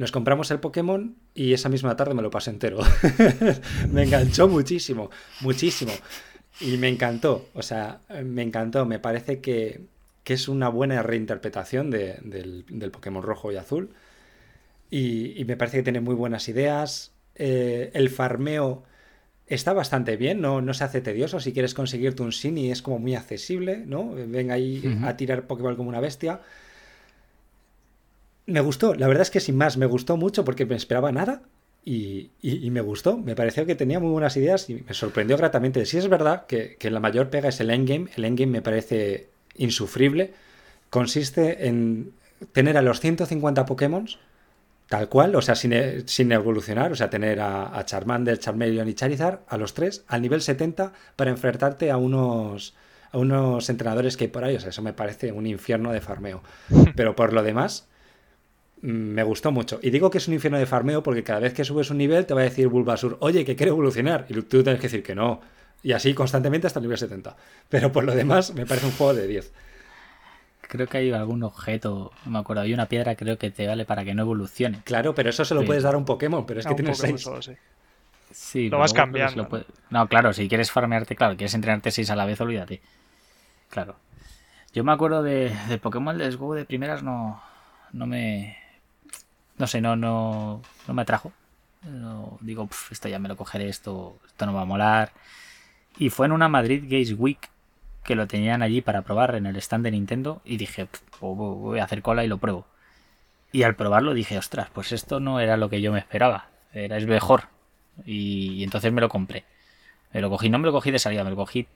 nos 0.00 0.12
compramos 0.12 0.50
el 0.50 0.60
Pokémon 0.60 1.14
y 1.34 1.52
esa 1.52 1.68
misma 1.68 1.94
tarde 1.94 2.14
me 2.14 2.22
lo 2.22 2.30
pasé 2.30 2.48
entero. 2.48 2.78
me 3.92 4.04
enganchó 4.04 4.48
muchísimo, 4.48 5.10
muchísimo. 5.40 5.92
Y 6.58 6.78
me 6.78 6.88
encantó, 6.88 7.48
o 7.52 7.60
sea, 7.60 8.00
me 8.24 8.40
encantó, 8.40 8.86
me 8.86 8.98
parece 8.98 9.40
que, 9.40 9.82
es 10.24 10.46
una 10.46 10.68
buena 10.68 11.02
reinterpretación 11.02 11.90
del, 11.90 12.90
Pokémon 12.92 13.22
rojo 13.22 13.52
y 13.52 13.56
azul. 13.56 13.90
Y, 14.90 15.44
me 15.44 15.56
parece 15.56 15.78
que 15.78 15.82
tiene 15.82 16.00
muy 16.00 16.14
buenas 16.14 16.48
ideas. 16.48 17.12
Eh, 17.34 17.90
el 17.92 18.08
farmeo 18.08 18.84
está 19.50 19.72
bastante 19.72 20.16
bien, 20.16 20.40
no, 20.40 20.62
no 20.62 20.72
se 20.72 20.84
hace 20.84 21.00
tedioso. 21.00 21.40
Si 21.40 21.52
quieres 21.52 21.74
conseguirte 21.74 22.22
un 22.22 22.30
Shiny 22.30 22.70
es 22.70 22.82
como 22.82 22.98
muy 22.98 23.14
accesible, 23.16 23.82
¿no? 23.84 24.12
Ven 24.12 24.50
ahí 24.50 24.98
a 25.02 25.16
tirar 25.16 25.46
Pokéball 25.46 25.76
como 25.76 25.88
una 25.88 26.00
bestia. 26.00 26.40
Me 28.46 28.60
gustó, 28.60 28.94
la 28.94 29.08
verdad 29.08 29.22
es 29.22 29.30
que 29.30 29.40
sin 29.40 29.56
más, 29.56 29.76
me 29.76 29.86
gustó 29.86 30.16
mucho 30.16 30.44
porque 30.44 30.66
me 30.66 30.76
esperaba 30.76 31.10
nada 31.12 31.42
y, 31.84 32.30
me 32.70 32.80
gustó. 32.80 33.18
Me 33.18 33.34
pareció 33.34 33.66
que 33.66 33.74
tenía 33.74 33.98
muy 33.98 34.10
buenas 34.10 34.36
ideas 34.36 34.70
y 34.70 34.84
me 34.86 34.94
sorprendió 34.94 35.36
gratamente. 35.36 35.84
Si 35.84 35.98
es 35.98 36.08
verdad 36.08 36.46
que, 36.46 36.76
que 36.76 36.90
la 36.90 37.00
mayor 37.00 37.28
pega 37.28 37.48
es 37.48 37.60
el 37.60 37.70
endgame, 37.70 38.08
el 38.14 38.24
endgame 38.24 38.52
me 38.52 38.62
parece 38.62 39.28
insufrible. 39.56 40.32
Consiste 40.90 41.66
en 41.66 42.12
tener 42.52 42.76
a 42.76 42.82
los 42.82 43.00
150 43.00 43.66
Pokémon 43.66 44.08
Tal 44.90 45.08
cual, 45.08 45.36
o 45.36 45.40
sea, 45.40 45.54
sin, 45.54 45.72
e, 45.72 46.02
sin 46.06 46.32
evolucionar, 46.32 46.90
o 46.90 46.96
sea, 46.96 47.08
tener 47.08 47.40
a, 47.40 47.80
Charmander, 47.84 48.40
Charmeleon 48.40 48.88
y 48.88 48.94
Charizard 48.94 49.38
a 49.46 49.56
los 49.56 49.72
tres 49.72 50.04
al 50.08 50.20
nivel 50.20 50.42
70 50.42 50.92
para 51.14 51.30
enfrentarte 51.30 51.92
a 51.92 51.96
unos, 51.96 52.74
a 53.12 53.18
unos 53.18 53.70
entrenadores 53.70 54.16
que 54.16 54.24
hay 54.24 54.30
por 54.30 54.42
ahí. 54.42 54.56
O 54.56 54.60
sea, 54.60 54.70
eso 54.70 54.82
me 54.82 54.92
parece 54.92 55.30
un 55.30 55.46
infierno 55.46 55.92
de 55.92 56.00
farmeo. 56.00 56.42
Pero 56.96 57.14
por 57.14 57.32
lo 57.32 57.44
demás, 57.44 57.86
mm, 58.82 58.88
me 58.88 59.22
gustó 59.22 59.52
mucho. 59.52 59.78
Y 59.80 59.90
digo 59.90 60.10
que 60.10 60.18
es 60.18 60.26
un 60.26 60.34
infierno 60.34 60.58
de 60.58 60.66
farmeo 60.66 61.04
porque 61.04 61.22
cada 61.22 61.38
vez 61.38 61.54
que 61.54 61.62
subes 61.62 61.90
un 61.90 61.98
nivel 61.98 62.26
te 62.26 62.34
va 62.34 62.40
a 62.40 62.44
decir 62.44 62.66
Bulbasur, 62.66 63.16
oye, 63.20 63.44
que 63.44 63.54
quiere 63.54 63.70
evolucionar. 63.70 64.26
Y 64.28 64.34
tú 64.42 64.64
tienes 64.64 64.80
que 64.80 64.88
decir 64.88 65.04
que 65.04 65.14
no. 65.14 65.40
Y 65.84 65.92
así 65.92 66.14
constantemente 66.14 66.66
hasta 66.66 66.80
el 66.80 66.86
nivel 66.86 66.98
70. 66.98 67.36
Pero 67.68 67.92
por 67.92 68.02
lo 68.02 68.12
demás, 68.12 68.54
me 68.54 68.66
parece 68.66 68.86
un 68.86 68.92
juego 68.94 69.14
de 69.14 69.28
10 69.28 69.52
creo 70.70 70.86
que 70.86 70.98
hay 70.98 71.12
algún 71.12 71.42
objeto, 71.42 72.12
no 72.24 72.30
me 72.30 72.38
acuerdo, 72.38 72.62
hay 72.62 72.72
una 72.72 72.86
piedra 72.86 73.16
creo 73.16 73.36
que 73.36 73.50
te 73.50 73.66
vale 73.66 73.84
para 73.84 74.04
que 74.04 74.14
no 74.14 74.22
evolucione. 74.22 74.80
Claro, 74.84 75.14
pero 75.14 75.28
eso 75.28 75.44
se 75.44 75.54
lo 75.54 75.64
puedes 75.64 75.82
dar 75.82 75.94
a 75.94 75.98
un 75.98 76.04
Pokémon, 76.04 76.46
pero 76.46 76.60
es 76.60 76.66
que 76.66 76.74
tienes 76.74 76.96
seis. 76.96 77.28
sí. 78.30 78.70
lo 78.70 78.78
vas 78.78 78.94
cambiando. 78.94 79.48
¿no? 79.90 80.08
claro, 80.08 80.32
si 80.32 80.48
quieres 80.48 80.70
farmearte, 80.70 81.16
claro, 81.16 81.36
quieres 81.36 81.54
entrenarte 81.54 81.90
seis 81.90 82.08
a 82.10 82.16
la 82.16 82.24
vez, 82.24 82.40
olvídate. 82.40 82.80
Claro. 83.68 83.96
Yo 84.72 84.84
me 84.84 84.92
acuerdo 84.92 85.24
de, 85.24 85.52
Pokémon 85.82 86.16
Let's 86.16 86.36
Go 86.36 86.54
de 86.54 86.64
primeras, 86.64 87.02
no, 87.02 87.42
no 87.92 88.06
me... 88.06 88.56
No 89.58 89.66
sé, 89.66 89.80
no, 89.80 89.96
no, 89.96 90.62
no 90.86 90.94
me 90.94 91.02
atrajo. 91.02 91.32
No, 91.82 92.38
digo, 92.40 92.68
esto 92.90 93.08
ya 93.08 93.18
me 93.18 93.28
lo 93.28 93.36
cogeré, 93.36 93.68
esto, 93.68 94.16
esto 94.26 94.46
no 94.46 94.54
va 94.54 94.62
a 94.62 94.66
molar. 94.66 95.10
Y 95.98 96.10
fue 96.10 96.26
en 96.26 96.32
una 96.32 96.48
Madrid 96.48 96.84
Games 96.86 97.12
Week 97.18 97.50
que 98.04 98.14
lo 98.14 98.26
tenían 98.26 98.62
allí 98.62 98.80
para 98.80 99.02
probar 99.02 99.34
en 99.34 99.46
el 99.46 99.56
stand 99.56 99.84
de 99.84 99.90
Nintendo 99.90 100.40
y 100.44 100.56
dije, 100.56 100.88
voy 101.20 101.78
a 101.78 101.84
hacer 101.84 102.02
cola 102.02 102.24
y 102.24 102.28
lo 102.28 102.38
pruebo. 102.38 102.66
Y 103.52 103.64
al 103.64 103.74
probarlo 103.74 104.14
dije, 104.14 104.38
ostras, 104.38 104.68
pues 104.72 104.92
esto 104.92 105.20
no 105.20 105.40
era 105.40 105.56
lo 105.56 105.68
que 105.68 105.80
yo 105.80 105.92
me 105.92 105.98
esperaba, 105.98 106.48
era 106.72 106.96
es 106.96 107.06
mejor. 107.06 107.44
Y, 108.04 108.62
entonces 108.62 108.92
me 108.92 109.00
lo 109.00 109.08
compré. 109.08 109.44
Me 110.12 110.20
lo 110.20 110.30
cogí, 110.30 110.48
no 110.48 110.58
me 110.58 110.66
lo 110.66 110.72
cogí 110.72 110.90
de 110.90 110.98
salida, 110.98 111.24
me 111.24 111.30
lo 111.30 111.36
cogí 111.36 111.66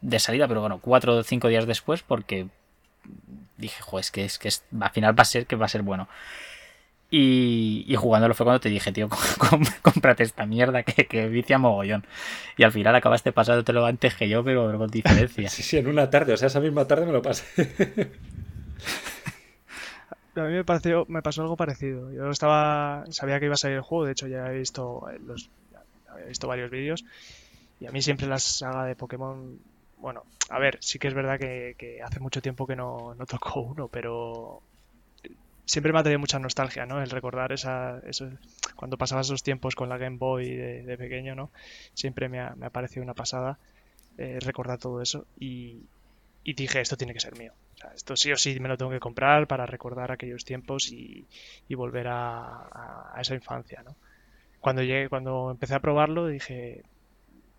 de 0.00 0.18
salida, 0.18 0.48
pero 0.48 0.60
bueno, 0.60 0.78
cuatro 0.80 1.16
o 1.16 1.22
cinco 1.22 1.48
días 1.48 1.66
después 1.66 2.02
porque 2.02 2.48
dije, 3.56 3.82
jo, 3.82 3.98
es 3.98 4.10
que, 4.10 4.24
es 4.24 4.38
que 4.38 4.50
al 4.80 4.90
final 4.90 5.18
va 5.18 5.22
a 5.22 5.24
ser 5.26 5.46
que 5.46 5.56
va 5.56 5.66
a 5.66 5.68
ser 5.68 5.82
bueno. 5.82 6.08
Y, 7.08 7.84
y, 7.86 7.94
jugándolo 7.94 8.34
fue 8.34 8.44
cuando 8.44 8.60
te 8.60 8.68
dije, 8.68 8.90
tío, 8.90 9.08
cómprate 9.82 10.24
esta 10.24 10.44
mierda 10.44 10.82
que, 10.82 11.06
que 11.06 11.28
vicia 11.28 11.56
mogollón. 11.56 12.04
Y 12.56 12.64
al 12.64 12.72
final 12.72 12.96
acabaste 12.96 13.32
lo 13.72 13.86
antes 13.86 14.14
que 14.14 14.28
yo, 14.28 14.42
pero 14.42 14.76
con 14.76 14.90
diferencia. 14.90 15.48
Sí, 15.56 15.62
sí, 15.62 15.76
en 15.78 15.86
una 15.86 16.10
tarde, 16.10 16.32
o 16.32 16.36
sea, 16.36 16.48
esa 16.48 16.60
misma 16.60 16.86
tarde 16.86 17.06
me 17.06 17.12
lo 17.12 17.22
pasé. 17.22 17.44
A 20.34 20.42
mí 20.42 20.52
me, 20.52 20.64
pareció, 20.64 21.06
me 21.08 21.22
pasó 21.22 21.40
algo 21.40 21.56
parecido. 21.56 22.12
Yo 22.12 22.28
estaba, 22.28 23.04
sabía 23.08 23.40
que 23.40 23.46
iba 23.46 23.54
a 23.54 23.56
salir 23.56 23.78
el 23.78 23.82
juego, 23.82 24.04
de 24.04 24.12
hecho 24.12 24.26
ya 24.26 24.46
he 24.52 24.58
visto, 24.58 25.06
los, 25.24 25.48
he 26.22 26.28
visto 26.28 26.46
varios 26.46 26.70
vídeos. 26.70 27.06
Y 27.80 27.86
a 27.86 27.90
mí 27.90 28.02
siempre 28.02 28.26
la 28.26 28.38
saga 28.38 28.84
de 28.84 28.96
Pokémon, 28.96 29.58
bueno, 29.96 30.24
a 30.50 30.58
ver, 30.58 30.76
sí 30.82 30.98
que 30.98 31.08
es 31.08 31.14
verdad 31.14 31.38
que, 31.38 31.74
que 31.78 32.02
hace 32.02 32.20
mucho 32.20 32.42
tiempo 32.42 32.66
que 32.66 32.76
no, 32.76 33.14
no 33.14 33.24
tocó 33.24 33.60
uno, 33.60 33.88
pero 33.88 34.60
siempre 35.66 35.92
me 35.92 35.98
ha 35.98 36.02
tenido 36.02 36.20
mucha 36.20 36.38
nostalgia, 36.38 36.86
¿no? 36.86 37.02
El 37.02 37.10
recordar 37.10 37.52
esa, 37.52 37.98
eso, 38.06 38.30
cuando 38.76 38.96
pasaba 38.96 39.20
esos 39.20 39.42
tiempos 39.42 39.74
con 39.74 39.88
la 39.88 39.98
Game 39.98 40.16
Boy 40.16 40.48
de, 40.48 40.96
pequeño, 40.96 41.34
¿no? 41.34 41.50
Siempre 41.92 42.28
me 42.28 42.40
ha, 42.40 42.54
me 42.54 42.66
ha 42.66 42.70
parecido 42.70 43.02
una 43.02 43.14
pasada 43.14 43.58
eh, 44.16 44.38
recordar 44.40 44.78
todo 44.78 45.02
eso 45.02 45.26
y, 45.38 45.82
dije, 46.44 46.80
esto 46.80 46.96
tiene 46.96 47.12
que 47.12 47.20
ser 47.20 47.36
mío. 47.36 47.52
esto 47.94 48.16
sí 48.16 48.32
o 48.32 48.36
sí 48.36 48.58
me 48.60 48.68
lo 48.68 48.78
tengo 48.78 48.92
que 48.92 49.00
comprar 49.00 49.48
para 49.48 49.66
recordar 49.66 50.12
aquellos 50.12 50.44
tiempos 50.44 50.90
y, 50.92 51.26
volver 51.74 52.06
a, 52.08 53.12
esa 53.20 53.34
infancia, 53.34 53.82
¿no? 53.84 53.96
Cuando 54.60 54.82
llegué, 54.82 55.08
cuando 55.08 55.50
empecé 55.50 55.74
a 55.74 55.80
probarlo 55.80 56.28
dije, 56.28 56.82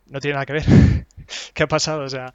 no 0.07 0.19
tiene 0.19 0.35
nada 0.35 0.45
que 0.45 0.53
ver. 0.53 0.63
¿Qué 1.53 1.63
ha 1.63 1.67
pasado? 1.67 2.03
O 2.03 2.09
sea, 2.09 2.33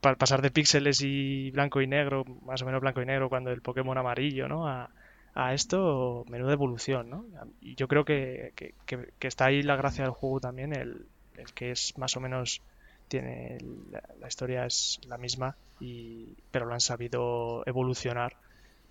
pasar 0.00 0.42
de 0.42 0.50
píxeles 0.50 1.00
y 1.00 1.50
blanco 1.50 1.80
y 1.80 1.86
negro, 1.86 2.24
más 2.42 2.60
o 2.62 2.66
menos 2.66 2.82
blanco 2.82 3.00
y 3.00 3.06
negro, 3.06 3.30
cuando 3.30 3.50
el 3.50 3.62
Pokémon 3.62 3.96
amarillo, 3.96 4.48
¿no? 4.48 4.68
A, 4.68 4.90
esto, 5.36 6.24
menuda 6.28 6.52
evolución, 6.52 7.10
¿no? 7.10 7.24
Y 7.60 7.74
yo 7.74 7.88
creo 7.88 8.04
que, 8.04 8.52
está 9.20 9.46
ahí 9.46 9.62
la 9.62 9.76
gracia 9.76 10.04
del 10.04 10.12
juego 10.12 10.40
también, 10.40 10.74
el, 10.74 11.06
que 11.54 11.72
es 11.72 11.96
más 11.98 12.16
o 12.16 12.20
menos 12.20 12.62
tiene 13.08 13.58
la, 14.20 14.28
historia 14.28 14.64
es 14.64 14.98
la 15.06 15.18
misma 15.18 15.56
y 15.78 16.28
pero 16.50 16.64
lo 16.64 16.72
han 16.72 16.80
sabido 16.80 17.62
evolucionar 17.66 18.34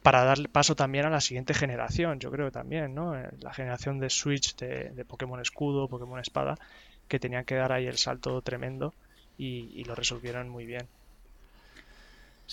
para 0.04 0.24
dar 0.24 0.38
paso 0.50 0.76
también 0.76 1.06
a 1.06 1.10
la 1.10 1.20
siguiente 1.20 1.56
generación 1.56 2.20
yo 2.20 2.30
creo 2.30 2.52
también 2.52 2.94
no 2.94 3.16
la 3.16 3.54
generación 3.54 3.98
de 3.98 4.12
Switch 4.12 4.56
de 4.56 5.06
Pokémon 5.08 5.42
Escudo 5.42 5.88
Pokémon 5.88 6.20
Espada 6.20 6.60
que 7.08 7.20
tenían 7.20 7.46
que 7.46 7.56
dar 7.56 7.72
ahí 7.72 7.88
el 7.88 7.98
salto 7.98 8.42
tremendo 8.44 8.94
y, 9.38 9.84
lo 9.86 9.96
resolvieron 9.96 10.50
muy 10.50 10.66
bien. 10.66 10.88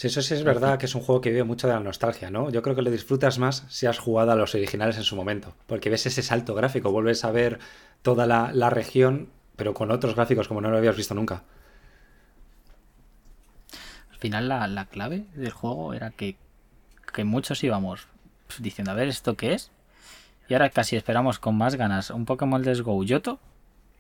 Sí, 0.01 0.07
eso 0.07 0.23
sí 0.23 0.33
es 0.33 0.45
verdad 0.45 0.79
que 0.79 0.87
es 0.87 0.95
un 0.95 1.03
juego 1.03 1.21
que 1.21 1.29
vive 1.29 1.45
mucho 1.45 1.67
de 1.67 1.75
la 1.75 1.81
nostalgia, 1.81 2.31
¿no? 2.31 2.49
Yo 2.49 2.63
creo 2.63 2.75
que 2.75 2.81
lo 2.81 2.91
disfrutas 2.91 3.39
más 3.39 3.67
si 3.69 3.85
has 3.85 3.99
jugado 3.99 4.33
a 4.33 4.35
los 4.35 4.55
originales 4.55 4.97
en 4.97 5.03
su 5.03 5.15
momento, 5.15 5.53
porque 5.67 5.91
ves 5.91 6.07
ese 6.07 6.23
salto 6.23 6.55
gráfico, 6.55 6.91
vuelves 6.91 7.23
a 7.23 7.31
ver 7.31 7.59
toda 8.01 8.27
la, 8.27 8.71
región, 8.71 9.29
pero 9.57 9.75
con 9.75 9.91
otros 9.91 10.15
gráficos 10.15 10.49
como 10.49 10.63
no 10.63 10.71
lo 10.71 10.79
habías 10.79 10.97
visto 10.97 11.15
nunca. 11.15 11.43
Al 14.11 14.17
final 14.17 14.49
la, 14.49 14.87
clave 14.87 15.27
del 15.35 15.51
juego 15.51 15.93
era 15.93 16.13
que, 16.13 16.39
que 17.13 17.25
muchos 17.25 17.63
íbamos 17.63 18.09
diciendo, 18.59 18.93
a 18.93 18.95
ver, 18.95 19.09
¿esto 19.09 19.37
qué 19.37 19.53
es? 19.53 19.71
Y 20.49 20.55
ahora 20.55 20.71
casi 20.71 20.97
esperamos 20.97 21.39
con 21.39 21.59
más 21.59 21.75
ganas 21.75 22.09
un 22.09 22.25
Pokémon 22.25 22.63
Let's 22.63 22.81
Go 22.81 23.05
Yoto 23.05 23.39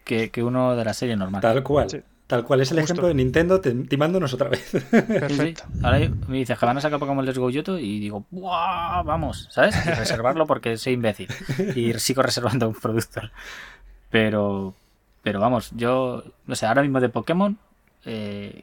que, 0.04 0.30
uno 0.42 0.76
de 0.76 0.84
la 0.86 0.94
serie 0.94 1.14
normal. 1.14 1.42
Tal 1.42 1.62
cual. 1.62 2.04
Tal 2.30 2.44
cual 2.44 2.60
es 2.60 2.70
el 2.70 2.78
ejemplo 2.78 3.08
de 3.08 3.14
Nintendo 3.14 3.60
timándonos 3.60 4.32
otra 4.34 4.48
vez. 4.48 4.70
Perfecto. 4.88 5.64
Ahora 5.82 5.98
me 6.28 6.38
dices 6.38 6.56
que 6.56 6.64
van 6.64 6.78
a 6.78 6.80
sacar 6.80 7.00
Pokémon 7.00 7.26
Let's 7.26 7.38
Go 7.38 7.50
Yoto 7.50 7.76
y 7.76 7.98
digo, 7.98 8.24
¡buah! 8.30 9.02
Vamos, 9.02 9.48
¿sabes? 9.50 9.74
Y 9.84 9.90
reservarlo 9.90 10.46
porque 10.46 10.76
soy 10.76 10.92
imbécil. 10.92 11.26
Y 11.74 11.92
sigo 11.94 12.22
reservando 12.22 12.68
un 12.68 12.74
producto. 12.76 13.20
Pero, 14.10 14.76
pero 15.24 15.40
vamos, 15.40 15.72
yo, 15.74 16.22
no 16.46 16.54
sé, 16.54 16.66
ahora 16.66 16.82
mismo 16.82 17.00
de 17.00 17.08
Pokémon, 17.08 17.58
eh, 18.04 18.62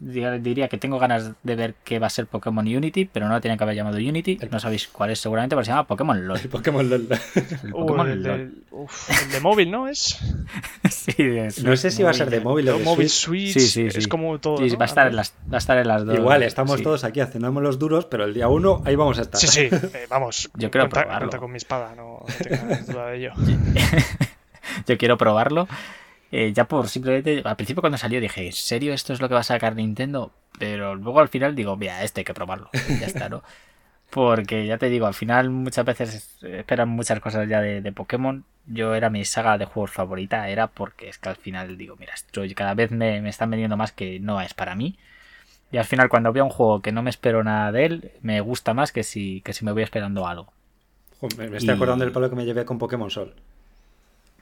diría 0.00 0.68
que 0.68 0.78
tengo 0.78 0.98
ganas 0.98 1.32
de 1.42 1.56
ver 1.56 1.74
qué 1.84 1.98
va 1.98 2.06
a 2.06 2.10
ser 2.10 2.26
Pokémon 2.26 2.66
Unity, 2.66 3.04
pero 3.04 3.28
no 3.28 3.34
lo 3.34 3.40
tienen 3.40 3.58
que 3.58 3.64
haber 3.64 3.76
llamado 3.76 3.98
Unity. 3.98 4.38
No 4.50 4.58
sabéis 4.58 4.88
cuál 4.88 5.10
es 5.10 5.20
seguramente, 5.20 5.54
pero 5.54 5.64
se 5.64 5.70
llama 5.70 5.86
Pokémon 5.86 6.26
LOL. 6.26 6.40
El 6.40 6.48
Pokémon 6.48 6.88
LOL. 6.88 7.06
El, 8.10 8.52
De, 9.30 9.40
móvil, 9.40 9.70
¿no? 9.70 9.88
Es... 9.88 10.18
sí, 10.90 11.14
no 11.62 11.76
sé 11.76 11.90
si 11.90 12.02
va 12.02 12.10
a 12.10 12.14
ser 12.14 12.30
de 12.30 12.40
móvil 12.40 12.68
o 12.70 12.78
de 12.78 12.84
móvil 12.84 13.10
Switch. 13.10 13.52
Sí, 13.52 13.60
sí, 13.60 13.86
Es 13.86 14.08
como 14.08 14.38
todo. 14.40 14.56
Sí, 14.66 14.74
va, 14.76 14.84
a 14.84 14.88
estar 14.88 15.06
en 15.06 15.16
las, 15.16 15.34
va 15.52 15.56
a 15.56 15.58
estar 15.58 15.76
en 15.76 15.86
las 15.86 16.06
dos. 16.06 16.16
Igual, 16.16 16.42
estamos 16.42 16.82
todos 16.82 17.04
aquí 17.04 17.20
haciendo 17.20 17.50
los 17.60 17.78
duros, 17.78 18.06
pero 18.06 18.24
el 18.24 18.32
día 18.32 18.48
uno 18.48 18.82
ahí 18.86 18.96
vamos 18.96 19.18
a 19.18 19.22
estar. 19.22 19.40
Sí, 19.40 19.48
sí, 19.48 19.68
eh, 19.72 20.06
vamos. 20.08 20.50
Yo 20.56 20.70
quiero 20.70 20.88
probarlo. 20.88 21.30
con 21.38 21.50
mi 21.50 21.58
espada, 21.58 21.94
no, 21.94 22.24
no 22.26 22.34
tengo 22.42 22.76
duda 22.86 23.06
de 23.06 23.16
ello. 23.18 23.32
Yo 24.86 24.96
quiero 24.96 25.18
probarlo. 25.18 25.68
Eh, 26.32 26.52
ya 26.52 26.64
por 26.66 26.88
simplemente, 26.88 27.42
al 27.44 27.56
principio 27.56 27.82
cuando 27.82 27.98
salió 27.98 28.20
dije, 28.20 28.46
¿en 28.46 28.52
serio 28.52 28.92
esto 28.92 29.12
es 29.12 29.20
lo 29.20 29.28
que 29.28 29.34
va 29.34 29.40
a 29.40 29.44
sacar 29.44 29.74
Nintendo? 29.74 30.32
Pero 30.58 30.94
luego 30.94 31.20
al 31.20 31.28
final 31.28 31.54
digo, 31.54 31.76
mira, 31.76 32.02
este 32.04 32.20
hay 32.20 32.24
que 32.24 32.34
probarlo. 32.34 32.70
ya 33.00 33.06
está, 33.06 33.28
¿no? 33.28 33.42
Porque 34.10 34.66
ya 34.66 34.76
te 34.76 34.88
digo, 34.88 35.06
al 35.06 35.14
final 35.14 35.50
muchas 35.50 35.84
veces 35.84 36.38
esperan 36.42 36.88
muchas 36.88 37.20
cosas 37.20 37.48
ya 37.48 37.60
de, 37.60 37.92
Pokémon. 37.92 38.44
Yo 38.66 38.94
era 38.94 39.08
mi 39.08 39.24
saga 39.24 39.56
de 39.56 39.66
juegos 39.66 39.92
favorita, 39.92 40.48
era 40.48 40.66
porque 40.66 41.08
es 41.08 41.18
que 41.18 41.28
al 41.28 41.36
final 41.36 41.78
digo, 41.78 41.96
mira, 41.96 42.12
esto 42.14 42.42
cada 42.54 42.74
vez 42.74 42.90
me, 42.90 43.26
están 43.28 43.50
vendiendo 43.50 43.76
más 43.76 43.92
que 43.92 44.18
no 44.18 44.40
es 44.40 44.52
para 44.52 44.74
mí. 44.74 44.98
Y 45.70 45.76
al 45.76 45.84
final 45.84 46.08
cuando 46.08 46.32
veo 46.32 46.44
un 46.44 46.50
juego 46.50 46.82
que 46.82 46.90
no 46.90 47.02
me 47.02 47.10
espero 47.10 47.44
nada 47.44 47.70
de 47.70 47.84
él, 47.84 48.12
me 48.20 48.40
gusta 48.40 48.74
más 48.74 48.90
que 48.90 49.04
si, 49.04 49.42
que 49.42 49.52
si 49.52 49.64
me 49.64 49.70
voy 49.70 49.84
esperando 49.84 50.26
algo. 50.26 50.52
me 51.38 51.56
estoy 51.56 51.70
acordando 51.70 52.04
del 52.04 52.12
palo 52.12 52.28
que 52.28 52.36
me 52.36 52.44
llevé 52.44 52.64
con 52.64 52.78
Pokémon 52.78 53.10
Sol. 53.10 53.34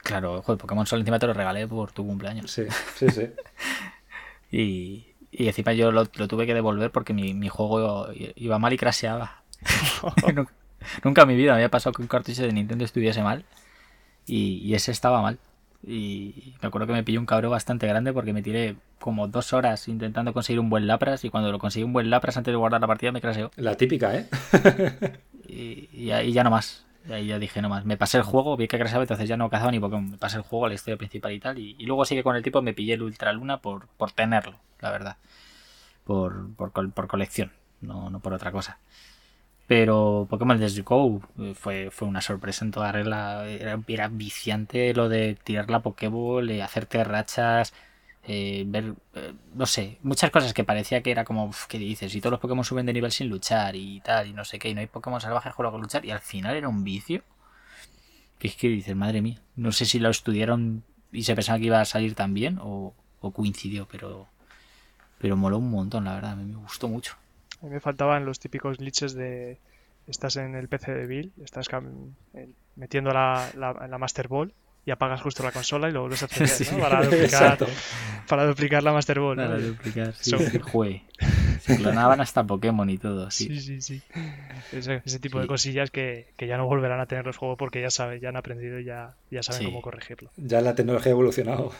Claro, 0.08 0.40
joder, 0.40 0.58
Pokémon 0.58 0.86
Sol 0.86 1.00
encima 1.00 1.18
te 1.18 1.26
lo 1.26 1.34
regalé 1.34 1.68
por 1.68 1.92
tu 1.92 2.06
cumpleaños. 2.06 2.50
Sí, 2.50 2.62
sí, 2.96 3.10
sí. 3.10 3.28
y, 4.50 5.06
y, 5.30 5.48
encima 5.48 5.74
yo 5.74 5.92
lo, 5.92 6.06
tuve 6.06 6.46
que 6.46 6.54
devolver 6.54 6.90
porque 6.90 7.12
mi, 7.12 7.48
juego 7.50 8.08
iba 8.34 8.58
mal 8.58 8.72
y 8.72 8.78
craseaba. 8.78 9.42
nunca, 11.04 11.22
en 11.22 11.28
mi 11.28 11.36
vida 11.36 11.50
me 11.50 11.56
había 11.56 11.68
pasado 11.68 11.92
que 11.92 12.00
un 12.00 12.08
cartucho 12.08 12.40
de 12.40 12.52
Nintendo 12.54 12.86
estuviese 12.86 13.22
mal 13.22 13.44
y, 14.26 14.72
ese 14.72 14.92
estaba 14.92 15.20
mal. 15.20 15.38
Y 15.86 16.54
me 16.62 16.68
acuerdo 16.68 16.86
que 16.86 16.94
me 16.94 17.04
pilló 17.04 17.20
un 17.20 17.26
cabrón 17.26 17.50
bastante 17.50 17.86
grande 17.86 18.14
porque 18.14 18.32
me 18.32 18.40
tiré 18.40 18.76
como 18.98 19.28
dos 19.28 19.52
horas 19.52 19.88
intentando 19.88 20.32
conseguir 20.32 20.58
un 20.58 20.70
buen 20.70 20.86
Lapras 20.86 21.22
y 21.26 21.28
cuando 21.28 21.52
lo 21.52 21.58
conseguí 21.58 21.84
un 21.84 21.92
buen 21.92 22.08
Lapras 22.08 22.38
antes 22.38 22.50
de 22.50 22.56
guardar 22.56 22.80
la 22.80 22.86
partida 22.86 23.12
me 23.12 23.20
craseó. 23.20 23.50
La 23.56 23.74
típica, 23.74 24.16
¿eh? 24.16 24.26
y, 25.46 25.90
y, 25.92 26.12
y, 26.14 26.32
ya 26.32 26.44
no 26.44 26.50
más. 26.50 26.87
Ahí 27.10 27.26
ya 27.26 27.38
dije 27.38 27.62
nomás, 27.62 27.84
me 27.84 27.96
pasé 27.96 28.18
el 28.18 28.24
juego, 28.24 28.56
vi 28.56 28.68
que 28.68 28.78
crashaba, 28.78 29.02
entonces 29.02 29.28
ya 29.28 29.36
no 29.36 29.50
cazaba 29.50 29.70
ni 29.70 29.80
Pokémon. 29.80 30.10
Me 30.10 30.18
pasé 30.18 30.36
el 30.36 30.42
juego, 30.42 30.68
la 30.68 30.74
historia 30.74 30.96
principal 30.96 31.32
y 31.32 31.40
tal. 31.40 31.58
Y, 31.58 31.74
luego 31.86 32.04
sí 32.04 32.14
que 32.14 32.22
con 32.22 32.36
el 32.36 32.42
tipo 32.42 32.62
me 32.62 32.74
pillé 32.74 32.94
el 32.94 33.02
Ultra 33.02 33.32
Luna 33.32 33.60
por, 33.62 33.88
por 33.88 34.12
tenerlo, 34.12 34.56
la 34.80 34.90
verdad. 34.90 35.16
Por, 36.04 36.54
por, 36.54 36.72
por 36.72 37.08
colección, 37.08 37.52
no, 37.80 38.10
no 38.10 38.20
por 38.20 38.32
otra 38.34 38.52
cosa. 38.52 38.78
Pero 39.68 40.26
Pokémon 40.30 40.58
Let's 40.58 40.82
Go 40.82 41.20
eh, 41.38 41.54
fue, 41.54 41.90
fue 41.90 42.08
una 42.08 42.22
sorpresa 42.22 42.64
en 42.64 42.70
toda 42.70 42.90
regla. 42.90 43.46
Era, 43.46 44.08
viciante 44.08 44.94
lo 44.94 45.10
de 45.10 45.36
tirar 45.44 45.70
la 45.70 45.80
Pokéball, 45.80 46.62
hacerte 46.62 47.04
rachas, 47.04 47.74
eh, 48.30 48.64
ver, 48.66 48.92
eh, 49.14 49.32
no 49.54 49.64
sé, 49.64 49.96
muchas 50.02 50.30
cosas 50.30 50.52
que 50.52 50.62
parecía 50.62 51.02
que 51.02 51.10
era 51.10 51.24
como, 51.24 51.50
¿qué 51.66 51.78
dices? 51.78 52.14
Y 52.14 52.20
todos 52.20 52.32
los 52.32 52.40
Pokémon 52.40 52.62
suben 52.62 52.84
de 52.84 52.92
nivel 52.92 53.10
sin 53.10 53.30
luchar 53.30 53.74
y 53.74 54.00
tal, 54.00 54.26
y 54.26 54.34
no 54.34 54.44
sé 54.44 54.58
qué, 54.58 54.68
y 54.68 54.74
no 54.74 54.80
hay 54.80 54.86
Pokémon 54.86 55.18
salvajes 55.18 55.54
con 55.54 55.64
los 55.64 55.72
que 55.72 55.80
luchar, 55.80 56.04
y 56.04 56.10
al 56.10 56.20
final 56.20 56.54
era 56.54 56.68
un 56.68 56.84
vicio. 56.84 57.22
Que 58.38 58.48
es 58.48 58.56
que 58.56 58.68
dices, 58.68 58.94
madre 58.94 59.22
mía, 59.22 59.40
no 59.56 59.72
sé 59.72 59.86
si 59.86 59.98
lo 59.98 60.10
estudiaron 60.10 60.84
y 61.10 61.22
se 61.22 61.34
pensaba 61.34 61.58
que 61.58 61.64
iba 61.64 61.80
a 61.80 61.86
salir 61.86 62.14
también 62.14 62.58
o, 62.60 62.92
o 63.20 63.30
coincidió, 63.32 63.88
pero, 63.90 64.28
pero 65.18 65.36
moló 65.36 65.56
un 65.56 65.70
montón, 65.70 66.04
la 66.04 66.14
verdad, 66.14 66.36
me 66.36 66.54
gustó 66.54 66.86
mucho. 66.86 67.16
A 67.62 67.64
mí 67.64 67.70
me 67.70 67.80
faltaban 67.80 68.26
los 68.26 68.40
típicos 68.40 68.76
glitches 68.76 69.14
de 69.14 69.58
estás 70.06 70.36
en 70.36 70.54
el 70.54 70.68
PC 70.68 70.92
de 70.92 71.06
Bill, 71.06 71.32
estás 71.42 71.66
metiendo 72.76 73.10
la, 73.10 73.50
la 73.56 73.98
Master 73.98 74.28
Ball 74.28 74.52
y 74.88 74.90
apagas 74.90 75.20
justo 75.20 75.42
la 75.42 75.52
consola 75.52 75.90
y 75.90 75.92
lo 75.92 76.00
vuelves 76.00 76.22
a 76.22 76.26
hacer 76.30 76.72
¿no? 76.72 76.78
para, 76.78 77.02
duplicar, 77.04 77.58
para 78.26 78.46
duplicar 78.46 78.82
la 78.82 78.94
Master 78.94 79.20
Ball. 79.20 79.36
Para 79.36 79.58
duplicar, 79.58 80.14
sí. 80.14 80.32
Se 81.60 81.76
clonaban 81.76 82.22
hasta 82.22 82.42
Pokémon 82.44 82.88
y 82.88 82.96
todo. 82.96 83.30
Sí, 83.30 83.60
sí, 83.60 83.82
sí. 83.82 84.00
Ese, 84.72 85.18
tipo 85.18 85.40
de 85.40 85.46
cosillas 85.46 85.90
que, 85.90 86.28
que, 86.38 86.46
ya 86.46 86.56
no 86.56 86.64
volverán 86.66 87.00
a 87.00 87.06
tener 87.06 87.26
los 87.26 87.36
juegos 87.36 87.58
porque 87.58 87.82
ya 87.82 87.90
saben, 87.90 88.20
ya 88.20 88.30
han 88.30 88.36
aprendido 88.36 88.78
y 88.78 88.84
ya, 88.84 89.16
ya 89.30 89.42
saben 89.42 89.66
cómo 89.66 89.82
corregirlo. 89.82 90.30
Ya 90.38 90.62
la 90.62 90.74
tecnología 90.74 91.10
ha 91.10 91.12
evolucionado. 91.12 91.72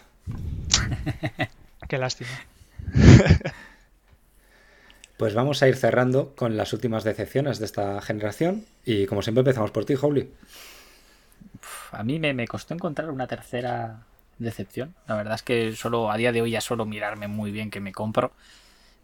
Qué 1.89 1.97
lástima. 1.97 2.29
Pues 5.17 5.33
vamos 5.33 5.63
a 5.63 5.69
ir 5.69 5.77
cerrando 5.77 6.35
con 6.37 6.59
las 6.59 6.75
últimas 6.75 7.05
decepciones 7.05 7.59
de 7.59 7.65
esta 7.65 8.03
generación 8.03 8.67
y 8.85 9.07
como 9.07 9.23
siempre 9.23 9.41
empezamos 9.41 9.71
por 9.71 9.87
ti, 9.87 9.95
Howley 9.95 10.29
a 11.93 12.03
mí 12.03 12.19
me, 12.19 12.47
costó 12.49 12.75
encontrar 12.75 13.11
una 13.11 13.27
tercera 13.27 14.05
decepción. 14.39 14.95
La 15.07 15.17
verdad 15.17 15.35
es 15.35 15.43
que 15.43 15.75
solo 15.75 16.11
a 16.11 16.17
día 16.17 16.33
de 16.33 16.43
hoy 16.43 16.53
ya 16.53 16.61
suelo 16.61 16.87
mirarme 16.87 17.29
muy 17.29 17.51
bien 17.51 17.71
que 17.71 17.81
me 17.81 17.93
compro. 17.93 18.33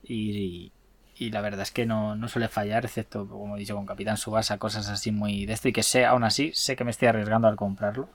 Y, 0.03 0.73
la 1.19 1.41
verdad 1.41 1.63
es 1.63 1.71
que 1.71 1.87
no, 1.87 2.17
suele 2.29 2.49
fallar, 2.49 2.85
excepto, 2.85 3.27
como 3.29 3.57
he 3.57 3.61
dicho, 3.61 3.75
con 3.75 3.87
Capitán 3.87 4.17
Subasa, 4.17 4.59
cosas 4.59 4.89
así 4.89 5.11
muy 5.11 5.47
de 5.47 5.55
esto. 5.55 5.69
Y 5.69 5.73
que 5.73 5.83
sé, 5.83 6.05
aún 6.05 6.25
así, 6.25 6.53
sé 6.55 6.77
que 6.77 6.85
me 6.85 6.91
estoy 6.91 7.09
arriesgando 7.09 7.49
al 7.49 7.57
comprarlo. 7.57 8.09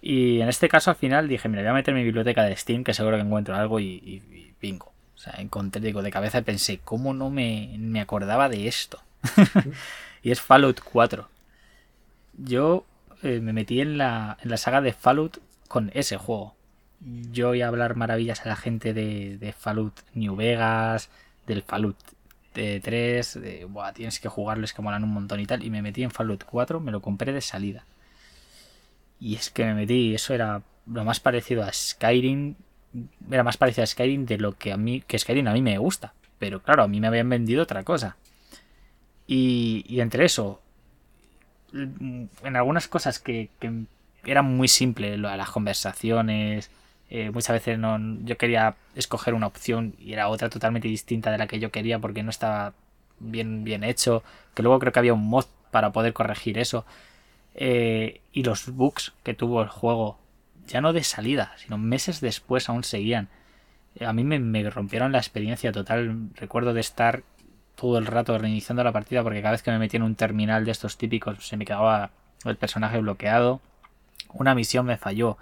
Y 0.00 0.40
en 0.40 0.48
este 0.48 0.68
caso, 0.68 0.90
al 0.90 0.96
final 0.96 1.28
dije, 1.28 1.48
mira, 1.48 1.62
voy 1.62 1.70
a 1.70 1.74
meter 1.74 1.94
mi 1.94 2.04
biblioteca 2.04 2.44
de 2.44 2.56
Steam, 2.56 2.84
que 2.84 2.94
seguro 2.94 3.16
que 3.16 3.22
encuentro 3.22 3.54
algo 3.56 3.80
y, 3.80 3.86
y, 3.86 4.54
bingo. 4.60 4.92
O 5.14 5.18
sea, 5.18 5.34
encontré, 5.38 5.80
digo, 5.80 6.02
de 6.02 6.12
cabeza 6.12 6.38
y 6.38 6.42
pensé, 6.42 6.78
¿cómo 6.84 7.14
no 7.14 7.30
me, 7.30 7.74
me 7.78 8.00
acordaba 8.00 8.48
de 8.48 8.68
esto? 8.68 9.02
y 10.22 10.30
es 10.30 10.40
Fallout 10.40 10.80
4. 10.80 11.28
Yo 12.38 12.84
eh, 13.22 13.40
me 13.40 13.52
metí 13.52 13.80
en 13.80 13.98
la, 13.98 14.38
en 14.42 14.50
la 14.50 14.56
saga 14.56 14.80
de 14.80 14.92
Fallout 14.92 15.40
con 15.68 15.90
ese 15.94 16.16
juego. 16.16 16.54
Yo 17.00 17.48
voy 17.48 17.62
a 17.62 17.68
hablar 17.68 17.94
maravillas 17.96 18.44
a 18.44 18.48
la 18.48 18.56
gente 18.56 18.92
de, 18.92 19.38
de 19.38 19.52
Fallout 19.52 20.00
New 20.14 20.34
Vegas, 20.36 21.10
del 21.46 21.62
Fallout 21.62 21.96
3, 22.52 23.40
de, 23.40 23.64
Buah, 23.66 23.92
tienes 23.92 24.18
que 24.18 24.28
jugarles 24.28 24.72
que 24.72 24.82
molan 24.82 25.04
un 25.04 25.12
montón 25.12 25.40
y 25.40 25.46
tal. 25.46 25.62
Y 25.64 25.70
me 25.70 25.82
metí 25.82 26.02
en 26.02 26.10
Fallout 26.10 26.44
4, 26.44 26.80
me 26.80 26.92
lo 26.92 27.00
compré 27.00 27.32
de 27.32 27.40
salida. 27.40 27.84
Y 29.20 29.36
es 29.36 29.50
que 29.50 29.64
me 29.64 29.74
metí, 29.74 30.14
eso 30.14 30.34
era 30.34 30.62
lo 30.86 31.04
más 31.04 31.20
parecido 31.20 31.62
a 31.62 31.72
Skyrim. 31.72 32.54
Era 33.30 33.44
más 33.44 33.56
parecido 33.56 33.84
a 33.84 33.86
Skyrim 33.86 34.26
de 34.26 34.38
lo 34.38 34.56
que 34.56 34.72
a 34.72 34.76
mí, 34.76 35.02
que 35.06 35.18
Skyrim 35.18 35.46
a 35.48 35.52
mí 35.52 35.62
me 35.62 35.78
gusta. 35.78 36.14
Pero 36.38 36.62
claro, 36.62 36.82
a 36.82 36.88
mí 36.88 37.00
me 37.00 37.08
habían 37.08 37.28
vendido 37.28 37.62
otra 37.62 37.84
cosa. 37.84 38.16
Y, 39.26 39.84
y 39.88 40.00
entre 40.00 40.24
eso, 40.24 40.60
en 41.72 42.56
algunas 42.56 42.88
cosas 42.88 43.18
que, 43.18 43.50
eran 44.24 44.44
muy 44.56 44.68
simples, 44.68 45.18
las 45.18 45.50
conversaciones, 45.50 46.70
Eh, 47.10 47.30
muchas 47.30 47.54
veces 47.54 47.78
no, 47.78 47.98
yo 48.24 48.36
quería 48.36 48.76
escoger 48.94 49.32
una 49.34 49.46
opción 49.46 49.94
y 49.98 50.12
era 50.12 50.28
otra 50.28 50.50
totalmente 50.50 50.88
distinta 50.88 51.30
de 51.30 51.38
la 51.38 51.46
que 51.46 51.58
yo 51.58 51.70
quería 51.70 51.98
porque 51.98 52.22
no 52.22 52.30
estaba 52.30 52.74
bien, 53.18 53.64
bien 53.64 53.82
hecho. 53.84 54.22
Que 54.54 54.62
luego 54.62 54.78
creo 54.78 54.92
que 54.92 54.98
había 54.98 55.14
un 55.14 55.26
mod 55.28 55.46
para 55.70 55.90
poder 55.92 56.12
corregir 56.12 56.58
eso. 56.58 56.84
Eh, 57.54 58.20
y 58.32 58.42
los 58.44 58.70
bugs 58.70 59.12
que 59.24 59.34
tuvo 59.34 59.62
el 59.62 59.68
juego, 59.68 60.18
ya 60.66 60.80
no 60.80 60.92
de 60.92 61.02
salida, 61.02 61.54
sino 61.56 61.78
meses 61.78 62.20
después 62.20 62.68
aún 62.68 62.84
seguían. 62.84 63.28
Eh, 63.96 64.04
a 64.06 64.12
mí 64.12 64.24
me, 64.24 64.38
me 64.38 64.68
rompieron 64.70 65.12
la 65.12 65.18
experiencia 65.18 65.72
total. 65.72 66.28
Recuerdo 66.36 66.74
de 66.74 66.80
estar 66.80 67.22
todo 67.78 67.98
el 67.98 68.06
rato 68.06 68.36
reiniciando 68.36 68.82
la 68.82 68.92
partida 68.92 69.22
porque 69.22 69.40
cada 69.40 69.52
vez 69.52 69.62
que 69.62 69.70
me 69.70 69.78
metía 69.78 69.98
en 69.98 70.02
un 70.02 70.16
terminal 70.16 70.64
de 70.64 70.72
estos 70.72 70.98
típicos 70.98 71.46
se 71.46 71.56
me 71.56 71.64
quedaba 71.64 72.10
el 72.44 72.56
personaje 72.56 72.98
bloqueado. 72.98 73.60
Una 74.32 74.54
misión 74.54 74.84
me 74.86 74.96
falló 74.96 75.38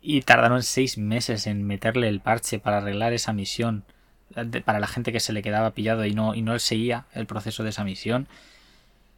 y 0.00 0.20
tardaron 0.22 0.62
seis 0.62 0.96
meses 0.96 1.46
en 1.46 1.66
meterle 1.66 2.08
el 2.08 2.20
parche 2.20 2.60
para 2.60 2.78
arreglar 2.78 3.12
esa 3.12 3.32
misión 3.32 3.84
para 4.64 4.80
la 4.80 4.86
gente 4.86 5.12
que 5.12 5.20
se 5.20 5.32
le 5.32 5.42
quedaba 5.42 5.72
pillado 5.72 6.04
y 6.04 6.12
no, 6.12 6.34
y 6.34 6.42
no 6.42 6.58
seguía 6.58 7.06
el 7.12 7.26
proceso 7.26 7.62
de 7.64 7.70
esa 7.70 7.84
misión. 7.84 8.28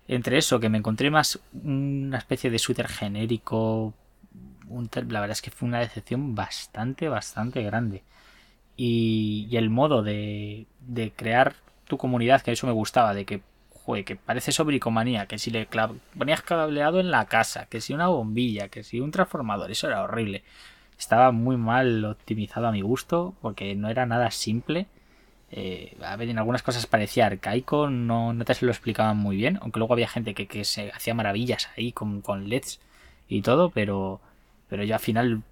Entre 0.07 0.39
eso, 0.39 0.61
que 0.61 0.69
me 0.69 0.79
encontré 0.79 1.11
más 1.11 1.41
una 1.53 2.19
especie 2.19 2.51
de 2.51 2.59
shooter 2.59 2.89
genérico. 2.89 3.95
la 4.71 5.21
verdad 5.21 5.31
es 5.31 5.43
que 5.43 5.51
fue 5.51 5.69
una 5.69 5.81
decepción 5.81 6.35
bastante, 6.35 7.09
bastante 7.09 7.63
grande. 7.63 8.03
Y, 8.77 9.49
y 9.51 9.57
el 9.57 9.71
modo 9.71 10.03
de, 10.03 10.67
de 10.81 11.11
crear 11.11 11.57
tu 11.89 11.99
comunidad, 11.99 12.43
que 12.43 12.53
eso 12.53 12.67
me 12.67 12.73
gustaba, 12.73 13.15
de 13.15 13.25
que, 13.25 13.43
joder, 13.71 14.05
que 14.05 14.17
parece 14.17 14.53
sobricomanía, 14.53 15.27
que 15.27 15.39
si 15.39 15.51
le 15.51 15.67
ponías 16.17 16.43
cableado 16.43 17.01
en 17.01 17.11
la 17.11 17.27
casa, 17.27 17.67
que 17.67 17.81
si 17.81 17.95
una 17.95 18.09
bombilla, 18.09 18.69
que 18.69 18.85
si 18.85 19.01
un 19.01 19.11
transformador, 19.11 19.71
eso 19.71 19.89
era 19.89 20.03
horrible. 20.03 20.45
Estaba 20.99 21.33
muy 21.33 21.57
mal 21.57 22.05
optimizado 22.05 22.67
a 22.69 22.73
mi 22.73 22.83
gusto, 22.83 23.35
porque 23.41 23.75
no 23.75 23.89
era 23.89 24.07
nada 24.07 24.31
simple. 24.31 24.87
Eh, 25.51 25.97
a 26.03 26.17
ver, 26.17 26.29
en 26.29 26.39
algunas 26.39 26.63
cosas 26.63 26.87
parecía 26.87 27.27
arcaico, 27.27 27.89
no, 27.89 28.33
no 28.35 28.45
te 28.45 28.55
se 28.55 28.67
lo 28.67 28.73
explicaban 28.73 29.17
muy 29.17 29.37
bien, 29.37 29.59
aunque 29.63 29.79
luego 29.79 29.95
había 29.95 30.09
gente 30.09 30.35
que, 30.35 30.65
se 30.65 30.91
hacía 30.93 31.15
maravillas 31.15 31.71
ahí 31.77 31.93
con, 31.93 32.21
con 32.21 32.49
LEDs 32.49 32.81
y 33.29 33.43
todo, 33.43 33.71
pero, 33.71 34.21
pero 34.69 34.85
yo 34.85 34.95
al 34.95 35.01
final 35.01 35.43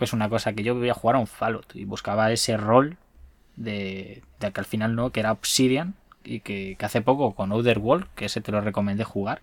es 0.00 0.12
una 0.12 0.28
cosa 0.28 0.52
que 0.54 0.62
yo 0.62 0.74
voy 0.74 0.88
a 0.88 0.94
jugar 0.94 1.16
a 1.16 1.18
un 1.18 1.26
Fallout 1.26 1.74
y 1.76 1.84
buscaba 1.84 2.32
ese 2.32 2.56
rol 2.56 2.96
de, 3.56 4.22
de 4.40 4.52
que 4.52 4.60
al 4.60 4.66
final 4.66 4.94
no, 4.94 5.10
que 5.10 5.20
era 5.20 5.32
Obsidian 5.32 5.94
y 6.24 6.40
que, 6.40 6.76
hace 6.80 7.02
poco 7.02 7.34
con 7.34 7.52
Outer 7.52 7.80
que 8.14 8.26
ese 8.26 8.40
te 8.40 8.52
lo 8.52 8.60
recomendé 8.60 9.04
jugar, 9.04 9.42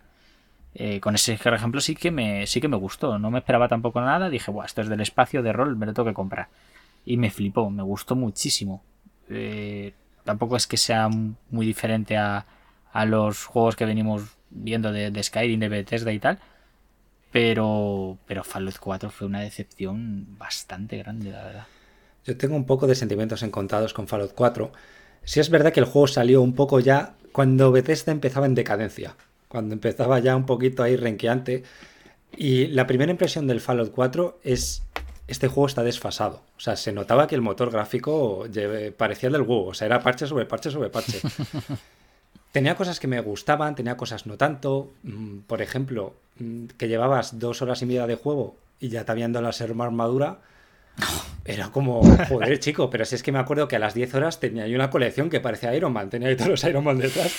eh, 0.75 0.99
con 0.99 1.15
ese 1.15 1.33
ejemplo 1.33 1.81
sí 1.81 1.95
que 1.95 2.11
me 2.11 2.45
sí 2.47 2.61
que 2.61 2.67
me 2.67 2.77
gustó. 2.77 3.17
No 3.19 3.31
me 3.31 3.39
esperaba 3.39 3.67
tampoco 3.67 4.01
nada 4.01 4.29
dije 4.29 4.51
Buah, 4.51 4.65
esto 4.65 4.81
es 4.81 4.89
del 4.89 5.01
espacio 5.01 5.41
de 5.41 5.53
rol 5.53 5.75
me 5.75 5.85
lo 5.85 5.93
tengo 5.93 6.07
que 6.07 6.13
comprar 6.13 6.47
y 7.05 7.17
me 7.17 7.31
flipó 7.31 7.69
me 7.69 7.83
gustó 7.83 8.15
muchísimo. 8.15 8.83
Eh, 9.29 9.93
tampoco 10.23 10.55
es 10.55 10.67
que 10.67 10.77
sea 10.77 11.09
muy 11.09 11.65
diferente 11.65 12.17
a, 12.17 12.45
a 12.93 13.05
los 13.05 13.45
juegos 13.45 13.75
que 13.75 13.85
venimos 13.85 14.37
viendo 14.51 14.91
de, 14.91 15.11
de, 15.11 15.23
Skyrim 15.23 15.59
de 15.59 15.69
Bethesda 15.69 16.11
y 16.11 16.19
tal 16.19 16.39
pero 17.31 18.17
pero 18.25 18.43
Fallout 18.43 18.79
4 18.79 19.11
fue 19.11 19.27
una 19.27 19.41
decepción 19.41 20.37
bastante 20.37 20.97
grande 20.97 21.31
la 21.31 21.43
verdad 21.43 21.67
yo 22.25 22.37
tengo 22.37 22.55
un 22.55 22.65
poco 22.65 22.87
de 22.87 22.95
sentimientos 22.95 23.43
encontrados 23.43 23.93
con 23.93 24.07
Fallout 24.07 24.33
4 24.33 24.71
si 25.23 25.39
es 25.39 25.49
verdad 25.49 25.73
que 25.73 25.79
el 25.79 25.85
juego 25.85 26.07
salió 26.07 26.41
un 26.41 26.53
poco 26.53 26.79
ya 26.79 27.13
cuando 27.31 27.71
Bethesda 27.71 28.11
empezaba 28.11 28.45
en 28.45 28.55
decadencia 28.55 29.15
cuando 29.49 29.73
empezaba 29.73 30.19
ya 30.19 30.37
un 30.37 30.45
poquito 30.45 30.81
ahí 30.83 30.95
renqueante. 30.95 31.63
Y 32.37 32.67
la 32.67 32.87
primera 32.87 33.11
impresión 33.11 33.47
del 33.47 33.59
Fallout 33.59 33.91
4 33.91 34.39
es, 34.43 34.83
este 35.27 35.47
juego 35.49 35.67
está 35.67 35.83
desfasado. 35.83 36.43
O 36.55 36.61
sea, 36.61 36.77
se 36.77 36.93
notaba 36.93 37.27
que 37.27 37.35
el 37.35 37.41
motor 37.41 37.71
gráfico 37.71 38.45
parecía 38.95 39.29
del 39.29 39.41
huevo. 39.41 39.65
O 39.65 39.73
sea, 39.73 39.87
era 39.87 40.01
parche 40.01 40.27
sobre 40.27 40.45
parche 40.45 40.69
sobre 40.71 40.89
parche. 40.89 41.19
tenía 42.51 42.75
cosas 42.75 42.99
que 42.99 43.07
me 43.07 43.19
gustaban, 43.19 43.75
tenía 43.75 43.97
cosas 43.97 44.27
no 44.27 44.37
tanto. 44.37 44.91
Mm, 45.03 45.39
por 45.39 45.61
ejemplo, 45.61 46.13
mm, 46.37 46.67
que 46.77 46.87
llevabas 46.87 47.39
dos 47.39 47.61
horas 47.63 47.81
y 47.81 47.87
media 47.87 48.05
de 48.05 48.15
juego 48.15 48.55
y 48.79 48.89
ya 48.89 49.03
te 49.03 49.11
habían 49.11 49.33
dado 49.33 49.47
la 49.47 49.51
ser 49.51 49.71
armadura. 49.71 50.41
Era 51.45 51.69
como, 51.71 52.01
joder, 52.27 52.59
chico, 52.59 52.89
pero 52.89 53.05
si 53.05 53.15
es 53.15 53.23
que 53.23 53.31
me 53.31 53.39
acuerdo 53.39 53.67
que 53.67 53.75
a 53.75 53.79
las 53.79 53.93
10 53.93 54.13
horas 54.15 54.39
tenía 54.39 54.67
yo 54.67 54.75
una 54.75 54.91
colección 54.91 55.29
que 55.29 55.39
parecía 55.39 55.73
Iron 55.73 55.93
Man, 55.93 56.09
tenía 56.09 56.27
ahí 56.27 56.35
todos 56.35 56.51
los 56.51 56.63
Iron 56.63 56.83
Man 56.83 56.99
detrás. 56.99 57.33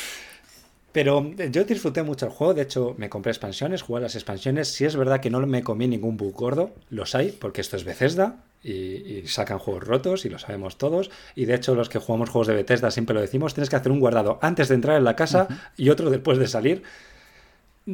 Pero 0.93 1.31
eh, 1.39 1.49
yo 1.53 1.65
disfruté 1.65 2.03
mucho 2.03 2.27
el 2.27 2.33
juego, 2.33 2.55
de 2.55 2.63
hecho 2.63 2.95
me 2.99 3.09
compré 3.09 3.31
expansiones, 3.31 3.83
jugué 3.83 4.01
las 4.01 4.17
expansiones. 4.17 4.69
Si 4.69 4.85
es 4.85 4.97
verdad 4.97 5.21
que 5.21 5.31
no 5.31 5.41
me 5.47 5.63
comí 5.63 5.87
ningún 5.87 6.17
bug 6.17 6.35
gordo, 6.35 6.73
los 6.89 7.15
hay, 7.15 7.31
porque 7.31 7.61
esto 7.61 7.77
es 7.77 7.85
Bethesda 7.85 8.43
y, 8.63 9.23
sacan 9.27 9.59
juegos 9.59 9.85
rotos 9.85 10.25
y 10.25 10.29
lo 10.29 10.39
sabemos 10.39 10.79
todos. 10.79 11.11
Y 11.37 11.45
de 11.45 11.55
hecho 11.55 11.75
los 11.75 11.89
que 11.89 11.99
jugamos 11.99 12.31
juegos 12.31 12.49
de 12.49 12.55
Bethesda 12.55 12.91
siempre 12.91 13.15
lo 13.15 13.21
decimos, 13.21 13.55
tienes 13.55 13.71
que 13.71 13.77
hacer 13.77 13.93
un 13.93 14.01
guardado 14.01 14.39
antes 14.43 14.69
de 14.69 14.75
entrar 14.75 14.97
en 14.97 15.05
la 15.05 15.17
casa 15.17 15.47
y 15.77 15.91
otro 15.91 16.11
después 16.11 16.39
de 16.39 16.49
salir. 16.49 16.83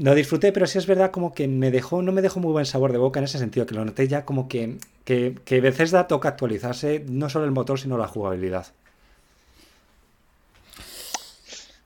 Lo 0.03 0.15
disfruté, 0.15 0.53
pero 0.53 0.67
sí 0.67 0.79
es 0.79 0.87
verdad 0.87 1.11
como 1.11 1.33
que 1.33 1.49
me 1.49 1.71
dejó, 1.71 2.03
no 2.03 2.13
me 2.13 2.23
dejó 2.23 2.41
muy 2.41 2.53
buen 2.53 2.67
sabor 2.67 2.93
de 2.93 2.99
boca 2.99 3.21
en 3.21 3.25
ese 3.25 3.39
sentido, 3.39 3.67
que 3.67 3.75
lo 3.75 3.85
noté 3.85 4.09
ya 4.09 4.25
como 4.25 4.49
que, 4.49 4.79
que, 5.05 5.37
que 5.45 5.61
Bethesda 5.61 6.07
toca 6.07 6.29
actualizarse 6.29 7.05
no 7.09 7.29
solo 7.29 7.45
el 7.45 7.53
motor, 7.53 7.79
sino 7.79 7.97
la 7.97 8.07
jugabilidad. 8.07 8.67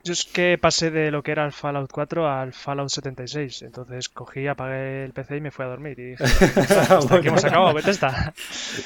Yo 0.02 0.14
es 0.14 0.24
que 0.24 0.56
pasé 0.56 0.90
de 0.90 1.10
lo 1.10 1.22
que 1.22 1.32
era 1.32 1.44
el 1.44 1.52
Fallout 1.52 1.90
4 1.92 2.26
al 2.26 2.52
Fallout 2.54 2.88
76. 2.88 3.62
Entonces 3.62 4.08
cogí, 4.08 4.46
apagué 4.46 5.04
el 5.04 5.12
PC 5.12 5.36
y 5.36 5.40
me 5.42 5.50
fui 5.50 5.66
a 5.66 5.68
dormir. 5.68 5.98
Y 5.98 6.10
dije, 6.12 6.24
hasta 6.24 6.96
aquí 7.16 7.28
hemos 7.28 7.44
acabado, 7.44 7.74
Bethesda. 7.74 8.32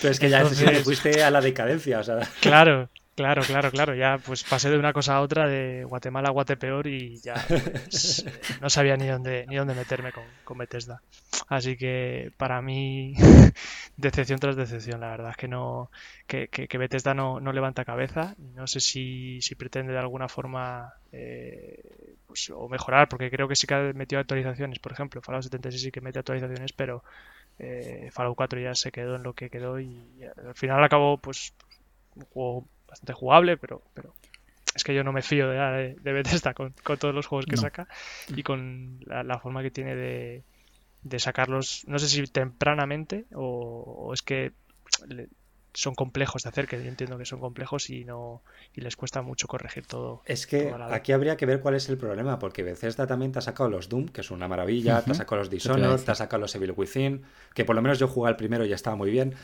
Pero 0.01 0.11
es 0.11 0.19
que 0.19 0.29
ya 0.29 0.41
Entonces... 0.41 0.83
fuiste 0.83 1.23
a 1.23 1.31
la 1.31 1.41
decadencia. 1.41 2.01
O 2.01 2.05
sea. 2.05 2.29
Claro, 2.41 2.89
Claro, 3.15 3.43
claro, 3.43 3.71
claro. 3.71 3.95
Ya 3.95 4.19
pues 4.19 4.43
pasé 4.43 4.71
de 4.71 4.79
una 4.79 4.93
cosa 4.93 5.17
a 5.17 5.21
otra, 5.21 5.49
de 5.49 5.85
Guatemala 5.85 6.29
a 6.29 6.33
Guatepeor 6.33 6.87
y 6.89 7.19
ya 7.21 7.35
pues, 7.49 8.25
no 8.61 8.69
sabía 8.69 8.97
ni 8.97 9.07
dónde 9.07 9.47
ni 9.49 9.55
dónde 9.55 9.75
meterme 9.75 10.11
con, 10.13 10.25
con 10.43 10.59
Bethesda. 10.59 11.01
Así 11.49 11.77
que 11.77 12.33
para 12.37 12.61
mí 12.61 13.15
decepción 13.97 14.41
tras 14.41 14.57
decepción, 14.57 15.01
la 15.01 15.11
verdad 15.11 15.31
es 15.31 15.37
que 15.37 15.47
no 15.47 15.91
que, 16.27 16.49
que, 16.49 16.79
Bethesda 16.79 17.15
no, 17.15 17.39
no, 17.39 17.53
levanta 17.53 17.85
cabeza. 17.85 18.35
No 18.55 18.67
sé 18.67 18.81
si, 18.81 19.41
si 19.41 19.55
pretende 19.55 19.93
de 19.93 19.99
alguna 19.99 20.29
forma 20.29 20.95
eh, 21.13 22.17
pues, 22.27 22.51
o 22.51 22.69
mejorar, 22.69 23.09
porque 23.09 23.31
creo 23.31 23.47
que 23.47 23.55
sí 23.55 23.67
que 23.69 23.75
ha 23.75 23.93
metido 23.93 24.21
actualizaciones. 24.21 24.81
Por 24.81 24.91
ejemplo, 24.93 25.23
Fallout 25.23 25.45
76 25.45 25.83
sí 25.83 25.93
que 25.93 26.01
mete 26.01 26.19
actualizaciones, 26.19 26.73
pero 26.73 27.05
eh, 27.61 28.09
Fallout 28.13 28.37
4 28.37 28.61
ya 28.61 28.75
se 28.75 28.91
quedó 28.91 29.15
en 29.17 29.23
lo 29.23 29.35
que 29.35 29.51
quedó 29.51 29.79
y, 29.79 29.87
y 30.19 30.25
al 30.25 30.55
final 30.57 30.83
acabó 30.83 31.19
pues 31.19 31.55
un 32.17 32.25
juego 32.27 32.69
bastante 32.95 33.13
jugable, 33.13 33.57
pero, 33.57 33.83
pero 33.93 34.15
es 34.75 34.85
que 34.85 34.95
yo 34.95 35.05
no 35.05 35.13
me 35.13 35.23
fío 35.23 35.49
de, 35.49 35.97
de 36.01 36.13
Bethesda 36.13 36.55
con, 36.55 36.75
con, 36.83 36.97
todos 36.97 37.15
los 37.15 37.27
juegos 37.27 37.47
que 37.47 37.57
saca 37.57 37.87
y 38.29 38.43
con 38.43 39.01
la, 39.07 39.39
forma 39.39 39.63
que 39.63 39.71
tiene 39.71 39.95
de, 39.95 40.43
de, 41.03 41.19
sacarlos, 41.19 41.85
no 41.87 41.99
sé 41.99 42.09
si 42.09 42.25
tempranamente 42.27 43.27
o, 43.35 44.11
es 44.13 44.23
que 44.23 44.53
son 45.73 45.95
complejos 45.97 46.45
de 46.45 46.49
hacer, 46.51 46.69
que 46.69 46.81
yo 46.81 46.89
entiendo 46.89 47.19
que 47.19 47.25
son 47.25 47.41
complejos 47.41 47.91
y 47.91 48.05
no 48.05 48.43
y 48.75 48.81
les 48.81 48.95
cuesta 48.95 49.23
mucho 49.23 49.49
corregir 49.49 49.87
todo. 49.87 50.23
Es 50.25 50.47
que 50.47 50.73
aquí 50.91 51.11
habría 51.11 51.37
que 51.37 51.47
ver 51.47 51.61
cuál 51.61 51.75
es 51.75 51.89
el 51.89 51.97
problema, 51.97 52.39
porque 52.39 52.63
Bethesda 52.63 53.09
también 53.09 53.33
te 53.33 53.41
ha 53.41 53.43
sacado 53.43 53.71
los 53.71 53.89
Doom, 53.89 54.09
que 54.09 54.21
es 54.21 54.31
una 54.31 54.47
maravilla, 54.47 55.03
te 55.03 55.11
ha 55.11 55.15
sacado 55.15 55.41
los 55.41 55.51
Dishonored, 55.51 56.01
te 56.01 56.13
ha 56.13 56.15
sacado 56.15 56.41
los 56.41 56.55
Evil 56.55 56.75
Within, 56.77 57.23
que 57.55 57.65
por 57.65 57.75
lo 57.75 57.83
menos 57.83 57.99
yo 57.99 58.07
jugué 58.07 58.29
al 58.29 58.37
primero 58.37 58.65
y 58.65 58.69
ya 58.69 58.77
estaba 58.77 58.95
muy 58.95 59.11
bien. 59.11 59.35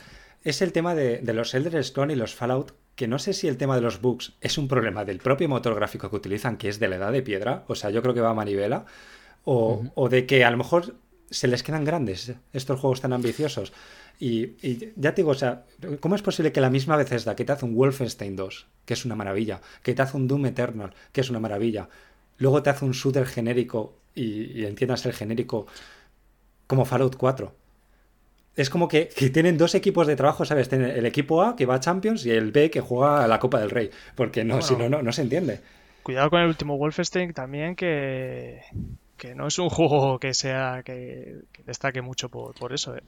Es 0.43 0.61
el 0.61 0.71
tema 0.71 0.95
de, 0.95 1.19
de 1.19 1.33
los 1.33 1.53
Elder 1.53 1.83
Scrolls 1.83 2.13
y 2.13 2.15
los 2.15 2.33
Fallout 2.33 2.73
que 2.95 3.07
no 3.07 3.19
sé 3.19 3.33
si 3.33 3.47
el 3.47 3.57
tema 3.57 3.75
de 3.75 3.81
los 3.81 4.01
bugs 4.01 4.33
es 4.41 4.57
un 4.57 4.67
problema 4.67 5.05
del 5.05 5.19
propio 5.19 5.49
motor 5.49 5.75
gráfico 5.75 6.09
que 6.09 6.15
utilizan, 6.15 6.57
que 6.57 6.69
es 6.69 6.79
de 6.79 6.87
la 6.87 6.97
edad 6.97 7.11
de 7.11 7.21
piedra, 7.21 7.63
o 7.67 7.75
sea, 7.75 7.89
yo 7.89 8.01
creo 8.01 8.13
que 8.13 8.21
va 8.21 8.31
a 8.31 8.35
manivela, 8.35 8.85
o, 9.43 9.83
o 9.95 10.09
de 10.09 10.25
que 10.25 10.45
a 10.45 10.51
lo 10.51 10.57
mejor 10.57 10.95
se 11.29 11.47
les 11.47 11.63
quedan 11.63 11.85
grandes 11.85 12.33
estos 12.53 12.79
juegos 12.79 13.01
tan 13.01 13.13
ambiciosos. 13.13 13.73
Y, 14.19 14.53
y, 14.61 14.93
ya 14.97 15.15
te 15.15 15.21
digo, 15.21 15.31
o 15.31 15.35
sea, 15.35 15.65
¿cómo 15.99 16.15
es 16.15 16.21
posible 16.21 16.51
que 16.51 16.61
la 16.61 16.69
misma 16.69 16.95
Bethesda 16.97 17.35
que 17.35 17.45
te 17.45 17.53
hace 17.53 17.65
un 17.65 17.73
Wolfenstein 17.73 18.35
2, 18.35 18.67
que 18.85 18.93
es 18.93 19.05
una 19.05 19.15
maravilla, 19.15 19.61
que 19.81 19.95
te 19.95 20.01
hace 20.01 20.17
un 20.17 20.27
Doom 20.27 20.45
Eternal, 20.45 20.93
que 21.11 21.21
es 21.21 21.29
una 21.29 21.39
maravilla, 21.39 21.89
luego 22.37 22.61
te 22.61 22.69
hace 22.69 22.85
un 22.85 22.91
shooter 22.91 23.25
genérico 23.25 23.97
y, 24.13 24.59
y 24.59 24.65
entiendas 24.65 25.05
el 25.05 25.13
genérico 25.13 25.65
como 26.67 26.85
Fallout 26.85 27.15
4? 27.15 27.60
Es 28.55 28.69
como 28.69 28.87
que, 28.87 29.05
tienen 29.33 29.57
dos 29.57 29.75
equipos 29.75 30.07
de 30.07 30.15
trabajo, 30.15 30.45
¿sabes? 30.45 30.67
Tienen 30.67 30.91
el 30.91 31.05
equipo 31.05 31.41
A 31.41 31.55
que 31.55 31.65
va 31.65 31.75
a 31.75 31.79
Champions 31.79 32.25
y 32.25 32.31
el 32.31 32.51
B 32.51 32.69
que 32.69 32.81
juega 32.81 33.23
a 33.23 33.27
la 33.27 33.39
Copa 33.39 33.59
del 33.59 33.69
Rey. 33.69 33.89
Porque 34.15 34.43
no, 34.43 34.61
si 34.61 34.75
no, 34.75 34.89
no, 34.89 35.01
no 35.01 35.11
se 35.11 35.21
entiende. 35.21 35.61
Cuidado 36.03 36.29
con 36.29 36.41
el 36.41 36.47
último 36.47 36.77
Wolfenstein 36.77 37.33
también, 37.33 37.75
que, 37.75 38.61
que 39.17 39.35
no 39.35 39.47
es 39.47 39.57
un 39.59 39.69
juego 39.69 40.19
que 40.19 40.33
sea 40.33 40.81
que, 40.83 41.39
destaque 41.65 42.01
mucho 42.01 42.29
por, 42.29 42.73
eso. 42.73 42.95
¿eh? 42.97 43.03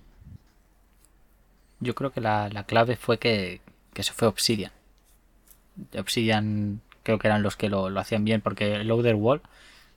Yo 1.80 1.94
creo 1.94 2.11
que 2.11 2.22
la, 2.22 2.64
clave 2.65 2.95
fue 2.95 3.18
que, 3.18 3.60
que, 3.94 4.03
se 4.03 4.14
fue 4.14 4.28
Obsidian. 4.30 4.72
Obsidian 5.98 6.82
creo 7.02 7.20
que 7.20 7.28
eran 7.28 7.44
los 7.44 7.57
que 7.57 7.68
lo, 7.68 7.88
hacían 7.99 8.24
bien, 8.24 8.40
porque 8.40 8.76
el 8.76 8.90
Outer 8.91 9.15
Wall 9.15 9.41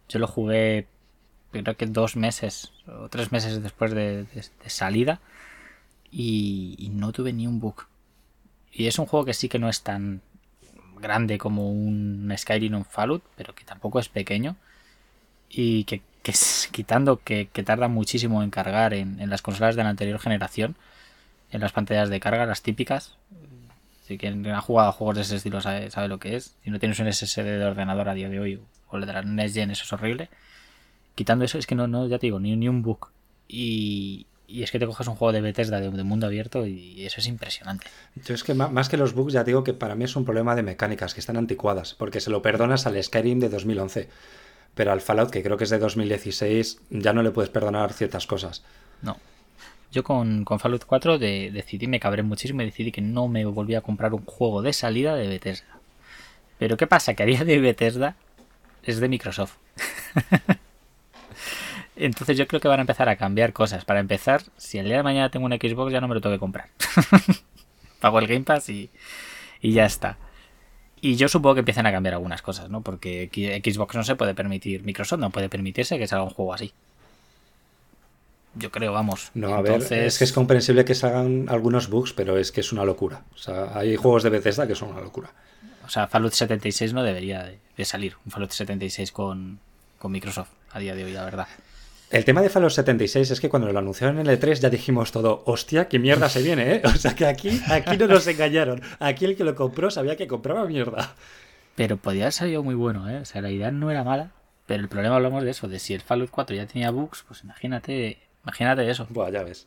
yo 0.09 0.19
lo 0.19 0.27
jugué 0.27 0.87
creo 1.53 1.77
que 1.77 1.87
dos 1.87 2.17
meses 2.17 2.73
o 2.87 3.09
tres 3.09 3.33
meses 3.33 3.63
después 3.63 3.93
de 3.93 4.27
salida 4.67 5.21
y, 6.19 6.91
no 6.93 7.13
tuve 7.13 7.33
ni 7.35 7.47
un 7.47 7.61
bug. 7.61 7.87
Y 8.73 8.87
es 8.87 8.99
un 8.99 9.05
juego 9.05 9.27
que 9.27 9.35
sí 9.35 9.49
que 9.51 9.59
no 9.59 9.69
es 9.69 9.83
tan 9.83 10.23
grande 10.99 11.37
como 11.37 11.71
un 11.71 12.33
Skyrim 12.35 12.75
o 12.75 12.79
un 12.79 12.85
Fallout, 12.87 13.23
pero 13.37 13.55
que 13.55 13.65
tampoco 13.65 13.99
es 14.01 14.09
pequeño. 14.09 14.57
Y 15.51 15.85
que, 15.85 16.01
quitando 16.73 17.19
que, 17.23 17.47
tarda 17.65 17.89
muchísimo 17.89 18.43
en 18.43 18.51
cargar 18.51 18.95
en, 18.95 19.29
las 19.29 19.43
consolas 19.43 19.77
de 19.77 19.85
la 19.85 19.91
anterior 19.91 20.19
generación, 20.19 20.77
en 21.51 21.61
las 21.61 21.73
pantallas 21.73 22.09
de 22.09 22.19
carga, 22.19 22.47
las 22.47 22.63
típicas. 22.63 23.17
Si 24.07 24.17
quien 24.17 24.47
ha 24.47 24.61
jugado 24.63 24.89
a 24.89 24.93
juegos 24.93 25.17
de 25.17 25.23
ese 25.23 25.37
estilo 25.37 25.61
sabe, 25.61 25.91
lo 26.09 26.19
que 26.19 26.37
es. 26.37 26.57
Si 26.65 26.71
no 26.71 26.79
tienes 26.79 26.99
un 26.99 27.13
SSD 27.13 27.59
de 27.59 27.65
ordenador 27.65 28.09
a 28.09 28.15
día 28.15 28.31
de 28.31 28.41
hoy 28.41 28.63
o 28.89 28.97
el 28.97 29.05
de 29.05 29.13
la 29.13 29.23
NES 29.23 29.53
Gen, 29.53 29.71
eso 29.71 29.85
es 29.85 29.93
horrible. 29.93 30.31
Quitando 31.15 31.45
eso, 31.45 31.59
es 31.59 31.67
que 31.67 31.75
no, 31.75 31.87
no 31.87 32.07
ya 32.09 32.19
te 32.19 32.27
digo, 32.27 32.41
ni, 32.41 32.57
ni 32.57 32.69
un 32.69 32.83
bug. 32.83 33.09
Y, 33.49 34.27
y 34.49 34.63
es 34.63 34.71
que 34.71 34.79
te 34.79 34.87
coges 34.87 35.07
un 35.09 35.17
juego 35.17 35.33
de 35.33 35.41
Bethesda 35.41 35.81
de, 35.81 35.91
de, 35.91 36.03
mundo 36.05 36.27
abierto 36.27 36.67
y 36.67 37.05
eso 37.05 37.21
es 37.21 37.27
impresionante. 37.27 37.87
Yo 38.15 38.35
es 38.35 38.45
que 38.45 38.55
más 38.55 38.89
que 38.89 38.97
los 38.97 39.15
bugs 39.15 39.33
ya 39.33 39.45
digo 39.45 39.65
que 39.65 39.75
para 39.75 39.95
mí 39.95 40.05
es 40.05 40.17
un 40.17 40.25
problema 40.25 40.55
de 40.55 40.63
mecánicas 40.63 41.15
que 41.15 41.21
están 41.21 41.37
anticuadas, 41.37 41.95
porque 41.95 42.21
se 42.21 42.31
lo 42.31 42.43
perdonas 42.43 42.87
al 42.87 43.03
Skyrim 43.03 43.41
de 43.41 43.49
2011, 43.49 44.09
pero 44.75 44.93
al 44.93 45.01
Fallout, 45.01 45.31
que 45.31 45.43
creo 45.43 45.57
que 45.57 45.65
es 45.65 45.71
de 45.71 45.79
2016, 45.79 46.81
ya 46.91 47.13
no 47.13 47.23
le 47.23 47.31
puedes 47.31 47.51
perdonar 47.51 47.93
ciertas 47.93 48.27
cosas. 48.27 48.63
No. 49.03 49.17
Yo 49.91 50.05
con, 50.05 50.45
con 50.45 50.61
Fallout 50.61 50.85
4 50.85 51.19
de, 51.19 51.51
decidí, 51.53 51.87
me 51.87 52.01
cabré 52.01 52.23
muchísimo 52.23 52.63
y 52.63 52.67
decidí 52.67 52.93
que 52.93 53.01
no 53.01 53.29
me 53.29 53.45
volvía 53.47 53.79
a 53.79 53.83
comprar 53.83 54.13
un 54.15 54.25
juego 54.25 54.63
de 54.63 54.73
salida 54.73 55.15
de 55.15 55.29
Bethesda. 55.29 55.79
Pero 56.59 56.77
¿qué 56.77 56.87
pasa? 56.87 57.15
Que 57.15 57.23
a 57.23 57.27
día 57.27 57.45
de 57.45 57.59
Bethesda 57.59 58.17
es 58.83 59.01
de 59.01 59.09
Microsoft. 59.09 59.57
Entonces 61.97 62.37
yo 62.37 62.47
creo 62.47 62.61
que 62.61 62.69
van 62.69 62.79
a 62.79 62.83
empezar 62.83 63.09
a 63.09 63.17
cambiar 63.17 63.53
cosas. 63.53 63.85
Para 63.85 64.01
empezar, 64.01 64.43
si 64.57 64.79
el 64.79 64.87
día 64.87 64.99
de 64.99 65.03
mañana 65.03 65.31
tengo 65.31 65.47
un 65.47 65.53
Xbox 65.53 65.93
ya 65.93 66.01
no 66.01 66.09
me 66.09 66.15
lo 66.15 66.21
tengo 66.21 66.35
que 66.35 66.41
comprar. 66.41 66.69
Pago 68.01 68.19
el 68.19 68.27
Game 68.27 68.43
Pass 68.43 68.69
y, 68.69 68.91
y 69.61 69.73
ya 69.73 69.87
está. 69.87 70.19
Y 71.01 71.17
yo 71.17 71.29
supongo 71.29 71.55
que 71.55 71.61
empiezan 71.61 71.87
a 71.87 71.93
cambiar 71.93 72.15
algunas 72.15 72.43
cosas, 72.43 72.69
¿no? 72.69 72.83
Porque 72.83 73.31
Xbox 73.65 73.95
no 73.95 74.05
se 74.05 74.17
puede 74.17 74.35
permitir, 74.35 74.83
Microsoft 74.83 75.21
no 75.21 75.31
puede 75.31 75.49
permitirse 75.49 75.99
que 75.99 76.07
salga 76.07 76.25
un 76.25 76.31
juego 76.31 76.55
así. 76.55 76.73
Yo 78.55 78.71
creo, 78.71 78.93
vamos. 78.93 79.31
No, 79.35 79.55
a 79.55 79.61
ver, 79.61 79.83
es 79.93 80.19
que 80.19 80.25
es 80.25 80.33
comprensible 80.33 80.85
que 80.87 80.95
salgan 80.95 81.47
algunos 81.49 81.91
bugs, 81.91 82.15
pero 82.15 82.39
es 82.39 82.53
que 82.53 82.61
es 82.61 82.73
una 82.73 82.85
locura. 82.85 83.23
O 83.35 83.39
sea, 83.39 83.77
hay 83.77 83.97
juegos 83.97 84.23
de 84.23 84.31
Bethesda 84.31 84.67
que 84.67 84.75
son 84.75 84.91
una 84.91 85.03
locura. 85.03 85.31
O 85.85 85.91
sea, 85.91 86.09
Fallout 86.09 86.33
76 86.33 86.95
no 86.95 87.03
debería 87.03 87.53
de, 87.77 87.85
salir. 87.85 88.17
Un 88.25 88.33
Fallout 88.33 88.51
76 88.51 89.13
con, 89.13 89.61
con 89.99 90.11
Microsoft 90.11 90.49
a 90.73 90.79
día 90.79 90.95
de 90.95 91.05
hoy, 91.05 91.13
la 91.13 91.25
verdad. 91.25 91.47
El 92.09 92.25
tema 92.25 92.41
de 92.41 92.49
Fallout 92.49 92.71
76 92.71 93.33
es 93.33 93.41
que 93.41 93.49
cuando 93.49 93.71
lo 93.71 93.79
anunciaron 93.79 94.21
en 94.21 94.29
el 94.29 94.41
E3 94.41 94.61
ya 94.61 94.71
dijimos 94.71 95.11
todo, 95.11 95.43
hostia, 95.45 95.89
qué 95.89 95.99
mierda 95.99 96.29
se 96.29 96.41
viene, 96.41 96.77
¿eh? 96.77 96.83
O 96.85 96.91
sea 96.91 97.17
que 97.17 97.27
aquí, 97.27 97.61
aquí 97.69 97.97
no 97.97 98.07
nos 98.07 98.27
engañaron. 98.29 98.81
Aquí 99.01 99.25
el 99.25 99.37
que 99.37 99.43
lo 99.43 99.57
compró 99.57 99.91
sabía 99.91 100.17
que 100.17 100.29
compraba 100.29 100.67
mierda. 100.67 101.17
Pero 101.75 101.97
podía 101.97 102.25
haber 102.25 102.33
salido 102.33 102.63
muy 102.63 102.77
bueno, 102.77 103.11
¿eh? 103.11 103.19
O 103.19 103.25
sea, 103.25 103.43
la 103.43 103.51
idea 103.51 103.73
no 103.73 103.91
era 103.91 104.05
mala, 104.05 104.31
pero 104.67 104.83
el 104.83 104.89
problema 104.89 105.17
hablamos 105.17 105.43
de 105.43 105.51
eso, 105.51 105.67
de 105.67 105.81
si 105.81 105.95
el 105.95 106.01
Fallout 106.01 106.31
4 106.31 106.55
ya 106.55 106.67
tenía 106.67 106.91
bugs, 106.91 107.25
pues 107.27 107.43
imagínate, 107.43 108.19
imagínate 108.45 108.89
eso. 108.89 109.07
Buah, 109.11 109.31
ya 109.31 109.43
ves. 109.43 109.67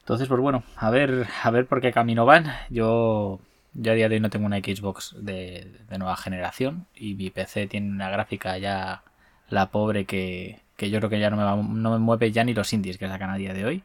Entonces, 0.00 0.26
pues 0.26 0.40
bueno, 0.40 0.64
a 0.76 0.90
ver, 0.90 1.28
a 1.42 1.50
ver 1.50 1.66
por 1.66 1.80
qué 1.80 1.92
camino 1.92 2.26
van. 2.26 2.52
Yo, 2.68 3.38
yo 3.74 3.92
a 3.92 3.94
día 3.94 4.08
de 4.08 4.16
hoy 4.16 4.20
no 4.20 4.30
tengo 4.30 4.46
una 4.46 4.58
Xbox 4.58 5.14
de, 5.18 5.68
de 5.88 5.98
nueva 5.98 6.16
generación 6.16 6.86
y 6.96 7.14
mi 7.14 7.30
PC 7.30 7.68
tiene 7.68 7.90
una 7.90 8.10
gráfica 8.10 8.58
ya 8.58 9.02
la 9.48 9.70
pobre 9.70 10.04
que, 10.04 10.60
que 10.76 10.90
yo 10.90 10.98
creo 10.98 11.10
que 11.10 11.20
ya 11.20 11.30
no 11.30 11.36
me, 11.36 11.74
no 11.74 11.92
me 11.92 11.98
mueve 11.98 12.32
ya 12.32 12.44
ni 12.44 12.54
los 12.54 12.72
indies 12.72 12.98
que 12.98 13.08
sacan 13.08 13.30
a 13.30 13.36
día 13.36 13.54
de 13.54 13.64
hoy. 13.64 13.82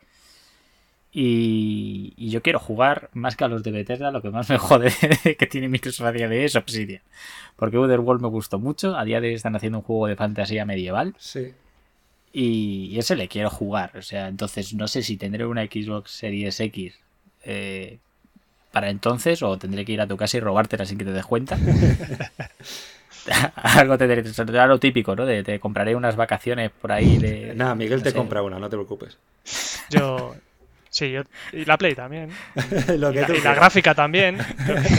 Y, 1.13 2.13
y, 2.15 2.29
yo 2.29 2.41
quiero 2.41 2.57
jugar 2.57 3.09
más 3.13 3.35
que 3.35 3.43
a 3.43 3.49
los 3.49 3.63
de 3.63 3.71
Bethesda, 3.71 4.11
lo 4.11 4.21
que 4.21 4.29
más 4.29 4.49
me 4.49 4.57
jode 4.57 4.93
que 5.38 5.47
tiene 5.47 5.67
Microsoft 5.67 6.07
a 6.07 6.11
día 6.13 6.29
de 6.29 6.39
hoy 6.39 6.45
es 6.45 6.55
Obsidian. 6.55 7.01
Porque 7.57 7.77
World 7.77 8.21
me 8.21 8.29
gustó 8.29 8.59
mucho, 8.59 8.95
a 8.95 9.03
día 9.03 9.19
de 9.19 9.27
hoy 9.27 9.33
están 9.33 9.55
haciendo 9.55 9.79
un 9.79 9.83
juego 9.83 10.07
de 10.07 10.15
fantasía 10.15 10.65
medieval. 10.65 11.13
Sí. 11.17 11.53
Y, 12.33 12.97
ese 12.97 13.15
le 13.15 13.27
quiero 13.27 13.49
jugar, 13.49 13.97
o 13.97 14.01
sea, 14.01 14.27
entonces 14.29 14.73
no 14.73 14.88
sé 14.88 15.03
si 15.03 15.17
tendré 15.17 15.45
una 15.45 15.65
Xbox 15.65 16.11
Series 16.11 16.59
X 16.61 16.97
eh, 17.43 17.97
para 18.71 18.89
entonces 18.89 19.43
o 19.43 19.57
tendré 19.57 19.83
que 19.83 19.91
ir 19.91 20.01
a 20.01 20.07
tu 20.07 20.15
casa 20.15 20.38
y 20.38 20.39
robártela 20.39 20.85
sin 20.85 20.97
que 20.97 21.03
te 21.03 21.11
des 21.11 21.25
cuenta. 21.25 21.57
algo 23.56 23.98
te 23.98 24.34
será 24.34 24.68
lo 24.68 24.80
típico, 24.80 25.15
¿no? 25.15 25.26
De 25.26 25.43
te 25.43 25.60
compraré 25.60 25.95
unas 25.95 26.15
vacaciones 26.15 26.72
por 26.72 26.91
ahí 26.91 27.18
de. 27.18 27.53
Nada, 27.56 27.76
Miguel 27.76 28.03
te 28.03 28.14
compra 28.14 28.41
una, 28.41 28.60
no 28.60 28.69
te 28.69 28.76
preocupes. 28.76 29.18
Yo. 29.89 30.35
Sí, 30.89 31.10
yo, 31.10 31.22
y 31.53 31.64
la 31.64 31.77
Play 31.77 31.95
también. 31.95 32.31
lo 32.98 33.14
que 33.14 33.19
y, 33.19 33.22
la, 33.22 33.38
y 33.38 33.41
la, 33.41 33.56
gráfica 33.56 33.95
también. 33.95 34.39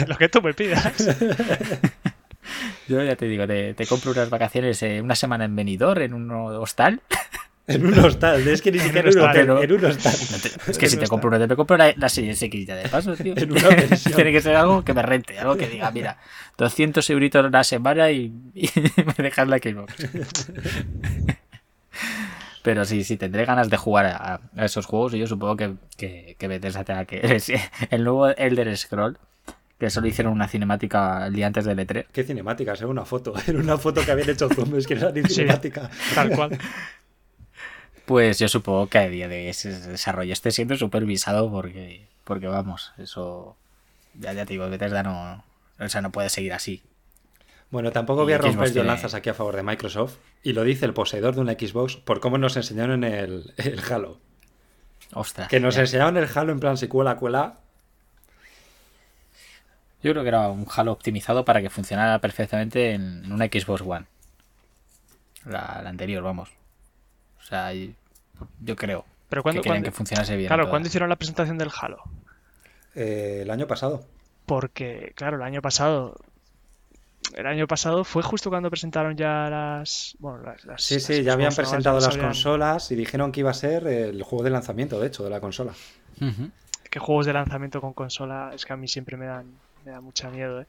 Lo 0.07 0.16
que, 0.16 0.31
tú 0.31 0.40
me 0.40 0.55
pidas. 0.55 0.90
Yo 2.89 3.03
ya 3.03 3.15
te 3.15 3.27
digo, 3.27 3.47
te, 3.47 3.74
te 3.74 3.86
compro 3.86 4.12
unas 4.12 4.31
vacaciones, 4.31 4.82
eh, 4.82 5.03
una 5.03 5.15
semana 5.15 5.44
en 5.44 5.55
Benidorm, 5.55 6.01
en 6.01 6.15
un 6.15 6.31
hostal. 6.31 7.03
En 7.66 7.86
un 7.86 7.97
hostal, 7.98 8.47
es 8.48 8.60
que 8.60 8.72
ni 8.72 8.78
siquiera 8.80 9.09
en 9.09 9.18
un 9.18 9.24
hotel, 9.24 9.51
en 9.62 9.72
un 9.72 9.84
hostal. 9.84 10.14
es 10.66 10.78
que 10.78 10.89
si 10.89 10.97
te 10.97 11.06
compro 11.06 11.28
una, 11.28 11.47
te 11.47 11.56
compro 11.56 11.76
la, 11.76 11.94
la 11.97 12.09
Series 12.09 12.43
X 12.43 12.66
ya 12.66 12.76
de 12.76 12.89
paso, 12.89 13.14
tío. 13.16 13.34
Tiene 14.16 14.32
que 14.32 14.40
ser 14.40 14.56
algo 14.56 14.84
que 14.84 14.94
me 14.94 15.02
rente, 15.02 15.39
algo 15.39 15.56
que 15.56 15.68
diga, 15.68 15.90
mira, 15.90 16.18
200 16.59 17.09
euritos 17.10 17.51
la 17.51 17.64
semana 17.64 18.10
y, 18.10 18.32
y 18.55 18.68
me 18.97 19.14
dejas 19.18 19.48
la 19.48 19.59
Xbox. 19.59 19.94
Pero 22.62 22.84
sí, 22.84 23.02
sí, 23.05 23.16
tendré 23.16 23.44
ganas 23.44 23.70
de 23.70 23.76
jugar 23.76 24.06
a, 24.06 24.40
esos 24.64 24.86
juegos 24.86 25.14
y 25.14 25.18
yo 25.18 25.26
supongo 25.26 25.56
que, 25.56 25.74
que, 25.97 26.36
que 26.39 26.48
Bethesda 26.48 26.84
tenga 26.84 27.05
que... 27.05 27.40
El 27.90 28.05
nuevo 28.05 28.28
Elder 28.28 28.76
Scroll, 28.76 29.18
que 29.78 29.90
solo 29.90 30.06
hicieron 30.06 30.32
una 30.32 30.47
cinemática 30.47 31.26
el 31.26 31.34
día 31.34 31.48
antes 31.48 31.64
del 31.64 31.78
E3. 31.78 32.06
¿Qué 32.12 32.22
cinemática? 32.22 32.72
Era 32.74 32.86
una 32.86 33.05
foto. 33.05 33.34
Era 33.48 33.59
una 33.59 33.76
foto 33.78 34.01
que 34.05 34.12
habían 34.12 34.30
hecho 34.30 34.48
zombies, 34.48 34.86
que 34.86 34.94
era 34.94 35.10
ni 35.10 35.22
cinemática. 35.24 35.90
tal 36.14 36.30
cual. 36.30 36.56
Pues 38.07 38.39
yo 38.39 38.49
supongo 38.49 38.89
que 38.89 38.99
a 38.99 39.09
día 39.09 39.29
de 39.29 39.49
ese 39.49 39.70
desarrollo 39.70 40.33
esté 40.33 40.51
siendo 40.51 40.77
supervisado 40.77 41.51
porque, 41.51 42.07
porque 42.24 42.49
vamos, 42.49 42.93
eso 42.99 43.57
ya, 44.15 44.33
ya 44.33 44.45
te 44.45 44.55
digo, 44.55 44.69
Bethesda 44.69 45.03
no, 45.03 45.45
o 45.79 45.89
sea, 45.89 46.01
no 46.01 46.11
puede 46.11 46.29
seguir 46.29 46.53
así. 46.53 46.83
Bueno, 47.70 47.91
tampoco 47.91 48.24
voy 48.24 48.35
a 48.35 48.39
romper 48.39 48.73
yo 48.73 48.85
lanzas 48.85 49.15
aquí 49.15 49.31
a 49.31 49.35
favor 49.35 49.57
de 49.57 49.62
Microsoft 49.62 50.16
y 50.43 50.53
lo 50.53 50.62
dice 50.62 50.85
el 50.85 50.93
poseedor 50.93 51.35
de 51.35 51.41
una 51.41 51.53
Xbox 51.53 51.97
por 51.97 52.20
cómo 52.20 52.37
nos 52.37 52.57
enseñaron 52.57 53.05
el, 53.05 53.55
el 53.57 53.81
Halo. 53.91 54.19
Ostras. 55.15 55.49
Que 55.49 55.61
nos 55.61 55.77
enseñaron 55.79 56.16
el 56.16 56.29
Halo 56.35 56.53
en 56.53 56.61
plan 56.61 56.77
secuela, 56.77 57.16
cuela. 57.16 57.61
Yo 60.03 60.11
creo 60.11 60.23
que 60.23 60.29
era 60.29 60.49
un 60.49 60.66
Halo 60.74 60.93
optimizado 60.93 61.45
para 61.45 61.62
que 61.62 61.70
funcionara 61.70 62.19
perfectamente 62.19 62.93
en, 62.93 63.33
una 63.33 63.47
Xbox 63.47 63.83
One. 63.83 64.07
la 65.47 65.83
anterior, 65.87 66.23
vamos. 66.23 66.51
O 67.43 67.44
sea, 67.44 67.73
yo 67.73 68.77
creo 68.77 69.05
Pero 69.28 69.43
cuando, 69.43 69.60
que 69.60 69.69
quieren 69.69 69.82
que 69.82 69.90
funcionase 69.90 70.36
bien. 70.36 70.48
Claro, 70.48 70.70
¿cuándo 70.70 70.89
hicieron 70.89 71.09
la 71.09 71.16
presentación 71.16 71.59
del 71.59 71.70
Halo? 71.78 72.02
Eh, 72.94 73.40
el 73.43 73.51
año 73.51 73.66
pasado. 73.66 74.05
Porque, 74.47 75.12
claro, 75.16 75.36
el 75.36 75.43
año 75.43 75.62
pasado. 75.62 76.16
El 77.35 77.47
año 77.47 77.66
pasado 77.66 78.05
fue 78.05 78.23
justo 78.23 78.51
cuando 78.51 78.69
presentaron 78.69 79.16
ya 79.16 79.48
las. 79.48 80.16
Bueno, 80.19 80.43
las, 80.64 80.82
sí, 80.82 81.01
sí, 81.01 81.23
ya 81.23 81.32
habían 81.32 81.55
presentado 81.55 82.01
las 82.01 82.16
consolas 82.19 82.90
y 82.90 82.97
dijeron 82.97 83.32
que 83.32 83.40
iba 83.40 83.51
a 83.51 83.55
ser 83.55 83.86
el 83.86 84.23
juego 84.23 84.44
de 84.44 84.51
lanzamiento, 84.51 85.01
de 85.01 85.06
hecho, 85.06 85.24
de 85.24 85.31
la 85.31 85.40
consola. 85.40 85.73
Que 86.90 86.98
juegos 86.98 87.24
de 87.24 87.32
lanzamiento 87.32 87.81
con 87.81 87.94
consola 87.94 88.51
es 88.55 88.66
que 88.66 88.73
a 88.74 88.77
mí 88.77 88.86
siempre 88.86 89.16
me 89.16 89.27
dan, 89.27 89.47
me 89.85 89.93
da 89.93 90.01
mucha 90.01 90.28
miedo, 90.28 90.60
¿eh? 90.60 90.66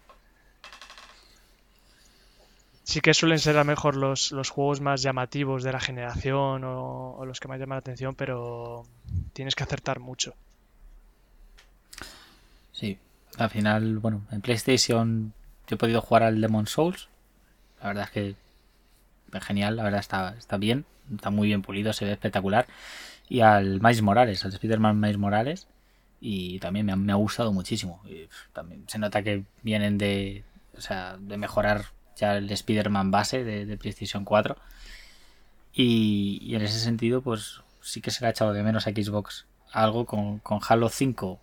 Sí 2.94 3.02
que 3.02 3.16
suelen 3.16 3.40
ser 3.40 3.56
a 3.56 3.62
lo 3.62 3.66
mejor 3.66 3.96
los, 3.96 4.32
los 4.32 4.52
juegos 4.52 4.80
más 4.80 5.02
llamativos 5.02 5.64
de 5.64 5.72
la 5.72 5.80
generación 5.80 6.64
o, 6.64 7.26
los 7.26 7.40
que 7.40 7.48
más 7.48 7.60
llaman 7.60 7.78
la 7.78 7.80
atención, 7.80 8.14
pero 8.14 8.86
tienes 9.34 9.56
que 9.56 9.64
acertar 9.64 10.00
mucho. 10.00 10.36
Sí, 12.72 13.00
al 13.40 13.50
final, 13.50 13.98
bueno, 13.98 14.22
en 14.32 14.42
PlayStation 14.42 15.34
yo 15.68 15.76
he 15.76 15.78
podido 15.78 16.02
jugar 16.02 16.22
al 16.22 16.40
Demon 16.40 16.68
Souls. 16.68 17.10
La 17.82 17.88
verdad 17.88 18.04
es 18.04 18.12
que 18.12 18.36
es 19.36 19.44
genial, 19.44 19.76
la 19.76 19.84
verdad 19.84 20.00
está, 20.00 20.36
está 20.38 20.58
bien, 20.58 20.86
está 21.16 21.32
muy 21.32 21.48
bien 21.48 21.64
pulido, 21.64 21.94
se 21.94 22.06
ve 22.06 22.12
espectacular. 22.12 22.68
Y 23.28 23.40
al 23.40 23.82
Miles 23.82 24.04
Morales, 24.04 24.46
al 24.46 24.54
Spider-Man 24.54 25.00
Miles 25.00 25.18
Morales. 25.18 25.68
Y 26.22 26.60
también 26.60 26.86
me 26.86 26.92
ha, 26.92 26.96
me 26.96 27.12
ha 27.12 27.16
gustado 27.16 27.52
muchísimo. 27.52 28.04
También 28.54 28.84
se 28.86 29.00
nota 29.00 29.24
que 29.24 29.46
vienen 29.64 29.98
de, 29.98 30.44
o 30.78 30.82
sea, 30.82 31.18
de 31.18 31.38
mejorar 31.38 31.86
ya 32.16 32.38
el 32.38 32.52
Spider-Man 32.52 33.12
base 33.12 33.44
de, 33.44 33.78
PlayStation 33.78 34.26
4. 34.26 34.56
Y, 35.74 36.54
en 36.56 36.62
ese 36.62 36.80
sentido, 36.80 37.22
pues 37.22 37.62
sí 37.82 38.02
que 38.02 38.12
se 38.12 38.22
le 38.22 38.28
ha 38.28 38.30
echado 38.32 38.54
de 38.54 38.64
menos 38.64 38.88
a 38.88 38.92
Xbox 38.92 39.46
algo 39.72 40.06
con, 40.06 40.40
con 40.40 40.60
Halo 40.68 40.90
5. 40.90 41.40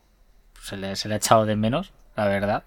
Se 0.62 0.76
le, 0.76 0.96
se 0.96 1.08
le 1.08 1.14
ha 1.14 1.18
echado 1.18 1.46
de 1.46 1.56
menos, 1.56 1.92
la 2.16 2.26
verdad. 2.26 2.64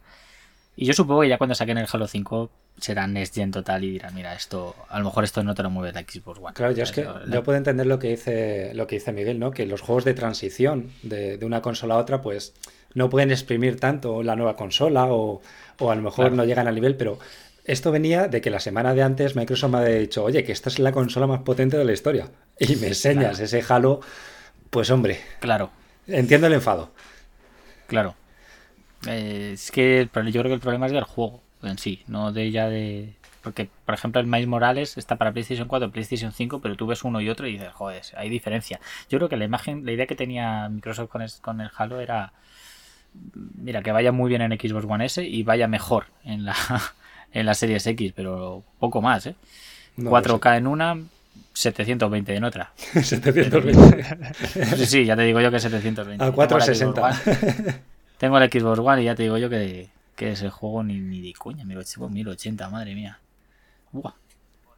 Y 0.75 0.85
yo 0.85 0.93
supongo 0.93 1.21
que 1.21 1.29
ya 1.29 1.37
cuando 1.37 1.55
saquen 1.55 1.77
el 1.77 1.87
Halo 1.91 2.07
5 2.07 2.49
será 2.79 3.07
Next 3.07 3.35
Gen 3.35 3.51
total 3.51 3.83
y 3.83 3.91
dirán, 3.91 4.15
mira, 4.15 4.33
esto, 4.33 4.75
a 4.89 4.97
lo 4.99 5.05
mejor 5.05 5.23
esto 5.23 5.43
no 5.43 5.53
te 5.53 5.63
lo 5.63 5.69
mueve 5.69 5.93
la 5.93 6.01
Xbox 6.01 6.39
One. 6.39 6.53
Claro, 6.53 6.73
yo 6.73 6.83
es 6.83 6.91
que 6.91 7.07
yo 7.27 7.43
puedo 7.43 7.57
entender 7.57 7.85
lo 7.85 7.99
que 7.99 8.09
dice, 8.09 8.73
lo 8.73 8.87
que 8.87 8.95
dice 8.95 9.11
Miguel, 9.11 9.39
¿no? 9.39 9.51
Que 9.51 9.65
los 9.65 9.81
juegos 9.81 10.05
de 10.05 10.13
transición 10.13 10.91
de, 11.03 11.39
una 11.43 11.61
consola 11.61 11.95
a 11.95 11.97
otra, 11.97 12.21
pues 12.21 12.53
no 12.93 13.09
pueden 13.09 13.31
exprimir 13.31 13.79
tanto 13.79 14.23
la 14.23 14.35
nueva 14.35 14.55
consola 14.55 15.05
o, 15.09 15.41
a 15.79 15.95
lo 15.95 16.01
mejor 16.01 16.31
no 16.31 16.45
llegan 16.45 16.67
al 16.67 16.75
nivel, 16.75 16.95
pero 16.95 17.19
esto 17.65 17.91
venía 17.91 18.27
de 18.27 18.41
que 18.41 18.49
la 18.49 18.59
semana 18.59 18.93
de 18.93 19.03
antes 19.03 19.35
Microsoft 19.35 19.71
me 19.71 19.77
había 19.79 19.95
dicho, 19.95 20.23
oye, 20.23 20.43
que 20.43 20.51
esta 20.51 20.69
es 20.69 20.79
la 20.79 20.91
consola 20.91 21.27
más 21.27 21.41
potente 21.41 21.77
de 21.77 21.85
la 21.85 21.93
historia. 21.93 22.29
Y 22.59 22.75
me 22.75 22.87
enseñas 22.87 23.39
ese 23.39 23.63
Halo, 23.67 24.01
pues 24.69 24.89
hombre. 24.91 25.19
Claro. 25.39 25.71
Entiendo 26.07 26.47
el 26.47 26.53
enfado. 26.53 26.91
Claro. 27.87 28.15
Eh, 29.07 29.51
es 29.53 29.71
que 29.71 30.09
yo 30.13 30.21
creo 30.21 30.43
que 30.43 30.53
el 30.53 30.59
problema 30.59 30.87
es 30.87 30.91
del 30.91 31.03
juego 31.03 31.41
en 31.61 31.77
sí, 31.77 32.03
no 32.07 32.31
de 32.31 32.51
ya 32.51 32.69
de... 32.69 33.13
Porque, 33.41 33.69
por 33.85 33.93
ejemplo, 33.93 34.21
el 34.21 34.27
Miles 34.27 34.47
Morales 34.47 34.97
está 34.97 35.17
para 35.17 35.33
PlayStation 35.33 35.67
4 35.67 35.91
PlayStation 35.91 36.31
5, 36.31 36.61
pero 36.61 36.77
tú 36.77 36.87
ves 36.87 37.03
uno 37.03 37.19
y 37.19 37.29
otro 37.29 37.45
y 37.45 37.53
dices, 37.53 37.73
joder, 37.73 38.01
hay 38.15 38.29
diferencia. 38.29 38.79
Yo 39.09 39.17
creo 39.17 39.27
que 39.27 39.35
la 39.35 39.43
imagen, 39.43 39.85
la 39.85 39.91
idea 39.91 40.07
que 40.07 40.15
tenía 40.15 40.69
Microsoft 40.69 41.09
con, 41.09 41.25
con 41.41 41.59
el 41.59 41.69
Halo 41.75 41.99
era, 41.99 42.31
mira, 43.55 43.81
que 43.81 43.91
vaya 43.91 44.13
muy 44.13 44.29
bien 44.29 44.41
en 44.41 44.57
Xbox 44.57 44.85
One 44.87 45.05
S 45.05 45.21
y 45.25 45.43
vaya 45.43 45.67
mejor 45.67 46.05
en 46.23 46.45
la, 46.45 46.55
en 47.33 47.45
la 47.45 47.53
Series 47.53 47.85
X, 47.87 48.13
pero 48.15 48.63
poco 48.79 49.01
más, 49.01 49.25
¿eh? 49.25 49.35
4K 49.97 50.57
en 50.57 50.67
una, 50.67 50.97
720 51.53 52.35
en 52.35 52.43
otra. 52.43 52.71
720. 52.75 54.77
sí, 54.77 54.85
sí, 54.85 55.05
ya 55.05 55.15
te 55.15 55.23
digo 55.23 55.41
yo 55.41 55.51
que 55.51 55.59
720. 55.59 56.23
A 56.23 56.31
460. 56.31 57.81
Tengo 58.17 58.37
el 58.37 58.49
Xbox 58.49 58.79
One 58.79 59.01
y 59.01 59.05
ya 59.05 59.15
te 59.15 59.23
digo 59.23 59.37
yo 59.37 59.49
que, 59.49 59.89
que 60.15 60.31
ese 60.31 60.49
juego 60.49 60.83
ni, 60.83 60.99
ni 60.99 61.21
de 61.21 61.33
coña, 61.33 61.65
1080, 61.65 62.69
madre 62.69 62.95
mía. 62.95 63.19
Buah. 63.91 64.13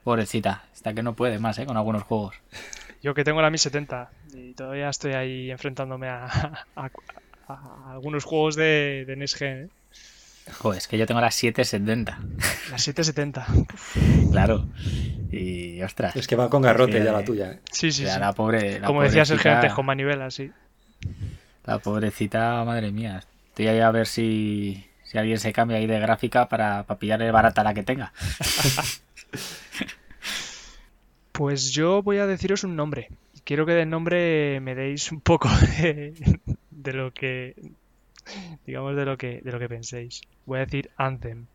Pobrecita, 0.03 0.63
está 0.73 0.93
que 0.93 1.01
no 1.01 1.15
puede 1.15 1.39
más, 1.39 1.57
¿eh? 1.59 1.65
Con 1.65 1.77
algunos 1.77 2.03
juegos. 2.03 2.35
Yo 3.01 3.13
que 3.13 3.23
tengo 3.23 3.41
la 3.41 3.49
1070 3.49 4.09
y 4.33 4.53
todavía 4.53 4.89
estoy 4.89 5.13
ahí 5.13 5.51
enfrentándome 5.51 6.09
a, 6.09 6.65
algunos 7.89 8.23
juegos 8.23 8.55
de, 8.55 9.05
de 9.05 9.15
NES 9.15 9.41
¿eh? 9.41 9.69
Joder, 10.53 10.77
es 10.77 10.87
que 10.87 10.97
yo 10.97 11.07
tengo 11.07 11.21
la 11.21 11.31
770. 11.31 12.19
La 12.71 12.77
770. 12.77 13.47
claro. 14.31 14.67
Y 15.31 15.81
ostras. 15.81 16.15
Es 16.15 16.27
que 16.27 16.35
va 16.35 16.49
con 16.49 16.61
garrote 16.61 17.03
ya 17.03 17.11
la 17.11 17.23
tuya. 17.23 17.53
¿eh? 17.53 17.59
Sí, 17.71 17.91
sí, 17.91 18.05
sí. 18.05 18.19
La 18.19 18.33
pobre, 18.33 18.79
Como 18.81 19.01
decías 19.03 19.29
el 19.31 19.45
antes, 19.47 19.73
con 19.73 19.85
manivela, 19.85 20.29
sí. 20.31 20.51
La 21.65 21.79
pobrecita, 21.79 22.63
madre 22.63 22.91
mía. 22.91 23.23
Estoy 23.49 23.67
ahí 23.67 23.79
a 23.79 23.91
ver 23.91 24.07
si, 24.07 24.85
si 25.03 25.17
alguien 25.17 25.39
se 25.39 25.51
cambia 25.51 25.77
ahí 25.77 25.87
de 25.87 25.99
gráfica 25.99 26.47
para, 26.47 26.83
para 26.83 26.99
pillarle 26.99 27.31
barata 27.31 27.63
la 27.63 27.73
que 27.73 27.83
tenga. 27.83 28.13
Pues 31.35 31.71
yo 31.71 32.01
voy 32.01 32.19
a 32.19 32.27
deciros 32.27 32.63
un 32.63 32.77
nombre. 32.77 33.09
Quiero 33.43 33.65
que 33.65 33.73
del 33.73 33.89
nombre 33.89 34.61
me 34.61 34.73
deis 34.73 35.11
un 35.11 35.19
poco 35.19 35.49
de, 35.77 36.93
lo 36.93 37.11
que. 37.11 37.55
digamos 38.65 38.95
de 38.95 39.05
lo 39.05 39.17
que. 39.17 39.41
de 39.43 39.51
lo 39.51 39.59
que 39.59 39.69
penséis. 39.69 40.21
Voy 40.45 40.57
a 40.57 40.65
decir 40.65 40.89
Anthem. 40.97 41.45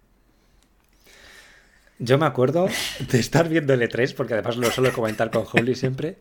Yo 1.98 2.16
me 2.16 2.24
acuerdo 2.24 2.66
de 3.10 3.18
estar 3.18 3.48
viendo 3.48 3.74
el 3.74 3.82
E3, 3.82 4.14
porque 4.14 4.32
además 4.32 4.56
lo 4.56 4.70
suelo 4.70 4.90
comentar 4.90 5.30
con 5.30 5.44
Holly 5.52 5.74
siempre, 5.74 6.16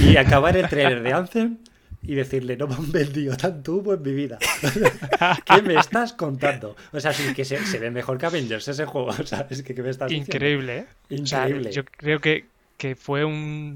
y 0.00 0.16
acabar 0.16 0.56
el 0.56 0.68
trailer 0.68 1.02
de 1.02 1.12
Anthem 1.12 1.58
y 2.06 2.14
decirle, 2.14 2.56
no 2.56 2.68
me 2.68 2.76
han 2.76 2.92
vendido 2.92 3.36
tanto 3.36 3.74
humo 3.74 3.94
en 3.94 4.02
mi 4.02 4.12
vida. 4.12 4.38
¿Qué 5.44 5.62
me 5.62 5.74
estás 5.74 6.12
contando? 6.12 6.76
O 6.92 7.00
sea, 7.00 7.12
sí 7.12 7.34
que 7.34 7.44
se, 7.44 7.78
ve 7.78 7.90
mejor 7.90 8.18
que 8.18 8.26
Avengers 8.26 8.68
ese 8.68 8.84
juego. 8.84 9.08
O 9.18 9.26
sea, 9.26 9.46
es 9.50 9.62
que 9.62 9.74
¿qué 9.74 9.82
me 9.82 9.90
estás 9.90 10.12
Increíble, 10.12 10.78
¿eh? 10.78 10.86
Increíble. 11.10 11.72
yo 11.72 11.84
creo 11.84 12.20
que, 12.20 12.46
que 12.76 12.94
fue 12.94 13.24
un. 13.24 13.74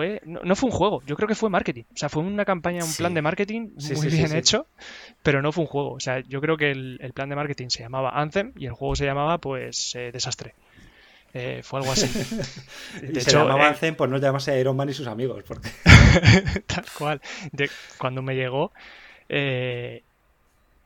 Fue, 0.00 0.22
no, 0.24 0.56
fue 0.56 0.70
un 0.70 0.74
juego, 0.74 1.02
yo 1.04 1.14
creo 1.14 1.28
que 1.28 1.34
fue 1.34 1.50
marketing. 1.50 1.82
O 1.92 1.96
sea, 1.96 2.08
fue 2.08 2.22
una 2.22 2.46
campaña, 2.46 2.82
un 2.82 2.94
plan 2.94 3.12
de 3.12 3.20
marketing 3.20 3.72
muy 3.76 4.08
bien 4.08 4.34
hecho, 4.34 4.66
pero 5.22 5.42
no 5.42 5.52
fue 5.52 5.64
un 5.64 5.68
juego. 5.68 5.92
O 5.92 6.00
sea, 6.00 6.20
yo 6.20 6.40
creo 6.40 6.56
que 6.56 6.70
el, 6.70 7.12
plan 7.12 7.28
de 7.28 7.36
marketing 7.36 7.68
se 7.68 7.82
llamaba 7.82 8.18
Anthem 8.18 8.54
y 8.56 8.64
el 8.64 8.72
juego 8.72 8.96
se 8.96 9.04
llamaba, 9.04 9.36
pues, 9.36 9.94
eh, 9.96 10.10
Desastre. 10.10 10.54
Eh, 11.34 11.60
fue 11.62 11.80
algo 11.80 11.92
así. 11.92 12.06
De 13.02 13.20
hecho, 13.20 13.30
se 13.30 13.36
llamaba 13.36 13.76
eh, 13.78 13.92
pues 13.92 14.08
no 14.08 14.16
llamase 14.16 14.58
Iron 14.58 14.74
Man 14.74 14.88
y 14.88 14.94
sus 14.94 15.06
amigos. 15.06 15.44
Porque... 15.46 15.68
Tal 16.66 16.86
cual. 16.96 17.20
cuando 17.98 18.22
me 18.22 18.34
llegó, 18.34 18.72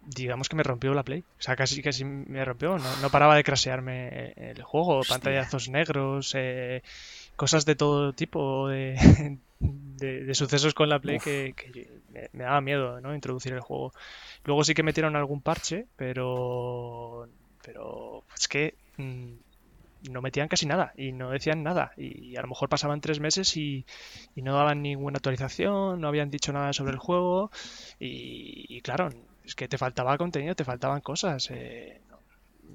digamos 0.02 0.48
que 0.48 0.56
me 0.56 0.64
rompió 0.64 0.92
la 0.92 1.04
Play. 1.04 1.20
O 1.20 1.42
sea, 1.42 1.54
casi, 1.54 1.82
casi 1.82 2.04
me 2.04 2.44
rompió. 2.44 2.78
No, 2.78 3.10
paraba 3.10 3.36
de 3.36 3.44
crasearme 3.44 4.32
el 4.36 4.60
juego. 4.64 5.02
Pantallazos 5.08 5.68
negros, 5.68 6.34
cosas 7.36 7.64
de 7.64 7.74
todo 7.76 8.12
tipo 8.12 8.68
de, 8.68 9.38
de, 9.60 10.34
sucesos 10.34 10.74
con 10.74 10.88
la 10.88 10.98
Play 10.98 11.18
que, 11.18 11.54
me, 12.32 12.44
daba 12.44 12.60
miedo 12.60 13.00
¿no? 13.00 13.14
introducir 13.14 13.52
el 13.52 13.60
juego. 13.60 13.92
Luego 14.44 14.64
sí 14.64 14.74
que 14.74 14.82
metieron 14.82 15.16
algún 15.16 15.40
parche, 15.40 15.86
pero 15.96 17.28
pero 17.64 18.24
es 18.36 18.46
que 18.46 18.74
mm, 18.98 19.32
no 20.10 20.20
metían 20.20 20.48
casi 20.48 20.66
nada 20.66 20.92
y 20.96 21.12
no 21.12 21.30
decían 21.30 21.62
nada. 21.62 21.92
Y 21.96 22.36
a 22.36 22.42
lo 22.42 22.48
mejor 22.48 22.68
pasaban 22.68 23.00
tres 23.00 23.20
meses 23.20 23.56
y, 23.56 23.86
no 24.36 24.54
daban 24.54 24.82
ninguna 24.82 25.16
actualización, 25.16 26.00
no 26.00 26.08
habían 26.08 26.30
dicho 26.30 26.52
nada 26.52 26.72
sobre 26.72 26.92
el 26.92 26.98
juego. 26.98 27.50
Y, 27.98 28.80
claro, 28.82 29.08
es 29.44 29.54
que 29.54 29.68
te 29.68 29.78
faltaba 29.78 30.18
contenido, 30.18 30.54
te 30.54 30.64
faltaban 30.64 31.00
cosas. 31.00 31.50
Eh, 31.50 32.00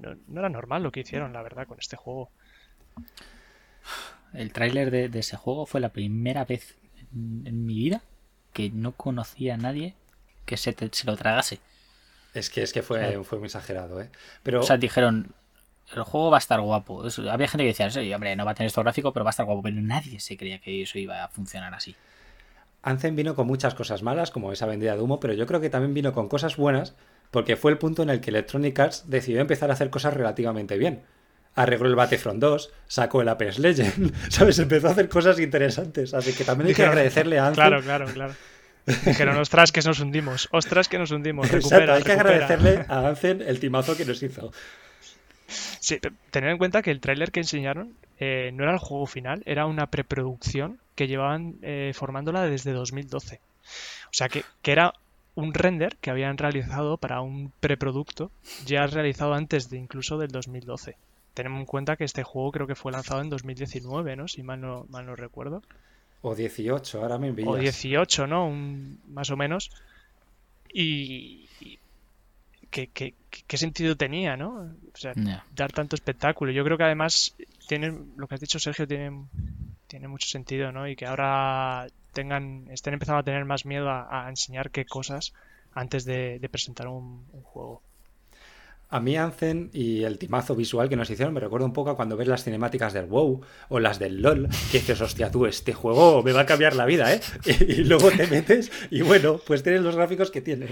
no, 0.00 0.16
era 0.38 0.48
normal 0.48 0.82
lo 0.82 0.90
que 0.90 1.00
hicieron, 1.00 1.32
la 1.32 1.42
verdad, 1.42 1.66
con 1.66 1.78
este 1.78 1.96
juego. 1.96 2.30
El 4.34 4.52
tráiler 4.52 4.90
de, 4.90 5.18
ese 5.18 5.36
juego 5.36 5.66
fue 5.66 5.80
la 5.80 5.90
primera 5.90 6.44
vez 6.44 6.76
en, 7.12 7.66
mi 7.66 7.74
vida 7.74 8.02
que 8.52 8.70
no 8.70 8.92
conocía 8.92 9.54
a 9.54 9.56
nadie 9.56 9.94
que 10.44 10.56
se, 10.56 10.74
se 10.92 11.06
lo 11.06 11.16
tragase. 11.16 11.58
Es 12.34 12.50
que, 12.50 12.62
es 12.62 12.72
que 12.72 12.82
fue, 12.82 13.22
fue 13.24 13.38
muy 13.38 13.46
exagerado, 13.46 14.00
¿eh? 14.00 14.08
Pero... 14.42 14.60
O 14.60 14.62
sea, 14.62 14.76
dijeron, 14.76 15.34
el 15.94 16.02
juego 16.02 16.30
va 16.30 16.36
a 16.36 16.38
estar 16.38 16.60
guapo. 16.60 17.02
había 17.30 17.48
gente 17.48 17.64
que 17.64 17.68
decía, 17.68 17.90
sí, 17.90 18.12
hombre, 18.14 18.36
no 18.36 18.44
va 18.44 18.52
a 18.52 18.54
tener 18.54 18.68
esto 18.68 18.82
gráfico, 18.82 19.12
pero 19.12 19.24
va 19.24 19.30
a 19.30 19.32
estar 19.32 19.46
guapo. 19.46 19.62
Pero 19.62 19.80
nadie 19.80 20.20
se 20.20 20.36
creía 20.36 20.60
que 20.60 20.82
eso 20.82 20.98
iba 20.98 21.24
a 21.24 21.28
funcionar 21.28 21.74
así. 21.74 21.96
Anthem 22.82 23.16
vino 23.16 23.34
con 23.34 23.46
muchas 23.46 23.74
cosas 23.74 24.02
malas, 24.02 24.30
como 24.30 24.52
esa 24.52 24.66
vendida 24.66 24.94
de 24.94 25.02
humo, 25.02 25.20
pero 25.20 25.34
yo 25.34 25.46
creo 25.46 25.60
que 25.60 25.68
también 25.68 25.92
vino 25.92 26.12
con 26.12 26.28
cosas 26.28 26.56
buenas, 26.56 26.94
porque 27.30 27.56
fue 27.56 27.72
el 27.72 27.78
punto 27.78 28.02
en 28.02 28.10
el 28.10 28.20
que 28.20 28.30
Electronic 28.30 28.78
Arts 28.78 29.10
decidió 29.10 29.40
empezar 29.40 29.70
a 29.70 29.74
hacer 29.74 29.90
cosas 29.90 30.14
relativamente 30.14 30.78
bien. 30.78 31.02
Arregló 31.54 31.88
el 31.88 31.96
Battlefront 31.96 32.40
2, 32.40 32.70
sacó 32.86 33.22
el 33.22 33.28
Apex 33.28 33.58
Legend, 33.58 34.12
¿sabes? 34.30 34.58
Empezó 34.58 34.88
a 34.88 34.92
hacer 34.92 35.08
cosas 35.08 35.38
interesantes, 35.40 36.14
así 36.14 36.32
que 36.32 36.44
también 36.44 36.68
hay 36.68 36.74
que 36.74 36.84
agradecerle 36.84 37.38
a 37.38 37.48
Anthem. 37.48 37.66
Claro, 37.66 37.82
claro, 37.82 38.06
claro. 38.06 38.34
Dijeron, 39.04 39.36
ostras, 39.36 39.72
que 39.72 39.80
nos 39.82 40.00
hundimos, 40.00 40.48
ostras, 40.52 40.88
que 40.88 40.98
nos 40.98 41.10
hundimos, 41.10 41.50
recupera, 41.52 41.94
hay 41.94 42.02
que 42.02 42.12
agradecerle 42.12 42.84
a 42.88 43.08
Anthem 43.08 43.42
el 43.42 43.60
timazo 43.60 43.96
que 43.96 44.04
nos 44.04 44.22
hizo. 44.22 44.52
Sí, 45.80 45.98
tener 46.30 46.50
en 46.50 46.58
cuenta 46.58 46.82
que 46.82 46.90
el 46.90 47.00
tráiler 47.00 47.32
que 47.32 47.40
enseñaron 47.40 47.94
eh, 48.18 48.50
no 48.54 48.64
era 48.64 48.72
el 48.72 48.78
juego 48.78 49.06
final, 49.06 49.42
era 49.46 49.66
una 49.66 49.86
preproducción 49.86 50.78
que 50.94 51.08
llevaban 51.08 51.56
eh, 51.62 51.92
formándola 51.94 52.44
desde 52.44 52.72
2012. 52.72 53.40
O 54.06 54.12
sea 54.12 54.28
que, 54.28 54.44
era 54.64 54.92
un 55.34 55.54
render 55.54 55.96
que 56.00 56.10
habían 56.10 56.36
realizado 56.36 56.96
para 56.96 57.20
un 57.20 57.52
preproducto 57.60 58.30
ya 58.66 58.86
realizado 58.86 59.34
antes 59.34 59.70
de 59.70 59.78
incluso 59.78 60.18
del 60.18 60.30
2012. 60.30 60.96
Tenemos 61.34 61.60
en 61.60 61.66
cuenta 61.66 61.96
que 61.96 62.04
este 62.04 62.22
juego 62.22 62.52
creo 62.52 62.66
que 62.66 62.74
fue 62.74 62.92
lanzado 62.92 63.20
en 63.20 63.30
2019, 63.30 64.16
¿no? 64.16 64.28
Si 64.28 64.42
mal 64.42 64.60
no, 64.60 64.86
mal 64.88 65.06
no 65.06 65.16
recuerdo. 65.16 65.62
O 66.22 66.34
18, 66.34 67.00
ahora 67.00 67.18
me 67.18 67.28
envías. 67.28 67.48
O 67.48 67.56
18, 67.56 68.26
¿no? 68.26 68.46
Un, 68.46 69.00
más 69.08 69.30
o 69.30 69.36
menos. 69.36 69.70
Y, 70.72 71.48
qué, 72.70 73.56
sentido 73.56 73.96
tenía, 73.96 74.36
¿no? 74.36 74.74
O 74.92 74.96
sea, 74.96 75.12
dar 75.54 75.72
tanto 75.72 75.96
espectáculo. 75.96 76.52
Yo 76.52 76.64
creo 76.64 76.76
que 76.76 76.84
además 76.84 77.34
tiene, 77.68 77.92
lo 78.16 78.28
que 78.28 78.34
has 78.34 78.40
dicho 78.40 78.58
Sergio 78.58 78.86
tiene, 78.86 79.24
tiene 79.86 80.08
mucho 80.08 80.28
sentido, 80.28 80.72
¿no? 80.72 80.88
Y 80.88 80.96
que 80.96 81.06
ahora 81.06 81.86
tengan, 82.12 82.68
estén 82.70 82.94
empezando 82.94 83.20
a 83.20 83.24
tener 83.24 83.44
más 83.44 83.66
miedo 83.66 83.90
a, 83.90 84.26
enseñar 84.28 84.70
qué 84.70 84.84
cosas 84.84 85.32
antes 85.72 86.04
de, 86.04 86.46
presentar 86.50 86.88
un, 86.88 87.24
juego. 87.42 87.82
A 88.90 88.98
mí 88.98 89.16
Anzen 89.16 89.70
y 89.72 90.02
el 90.02 90.18
timazo 90.18 90.56
visual 90.56 90.88
que 90.88 90.96
nos 90.96 91.08
hicieron 91.08 91.32
me 91.32 91.38
recuerda 91.38 91.64
un 91.64 91.72
poco 91.72 91.90
a 91.90 91.96
cuando 91.96 92.16
ves 92.16 92.26
las 92.26 92.42
cinemáticas 92.42 92.92
del 92.92 93.06
WoW 93.06 93.40
o 93.68 93.78
las 93.78 94.00
del 94.00 94.20
LOL, 94.20 94.48
que 94.72 94.78
dices, 94.78 95.00
hostia, 95.00 95.30
tú, 95.30 95.46
este 95.46 95.72
juego 95.72 96.24
me 96.24 96.32
va 96.32 96.40
a 96.40 96.46
cambiar 96.46 96.74
la 96.74 96.86
vida, 96.86 97.14
¿eh? 97.14 97.20
Y, 97.68 97.84
luego 97.84 98.10
te 98.10 98.26
metes 98.26 98.72
y 98.90 99.02
bueno, 99.02 99.40
pues 99.46 99.62
tienes 99.62 99.82
los 99.82 99.94
gráficos 99.94 100.32
que 100.32 100.40
tiene. 100.40 100.66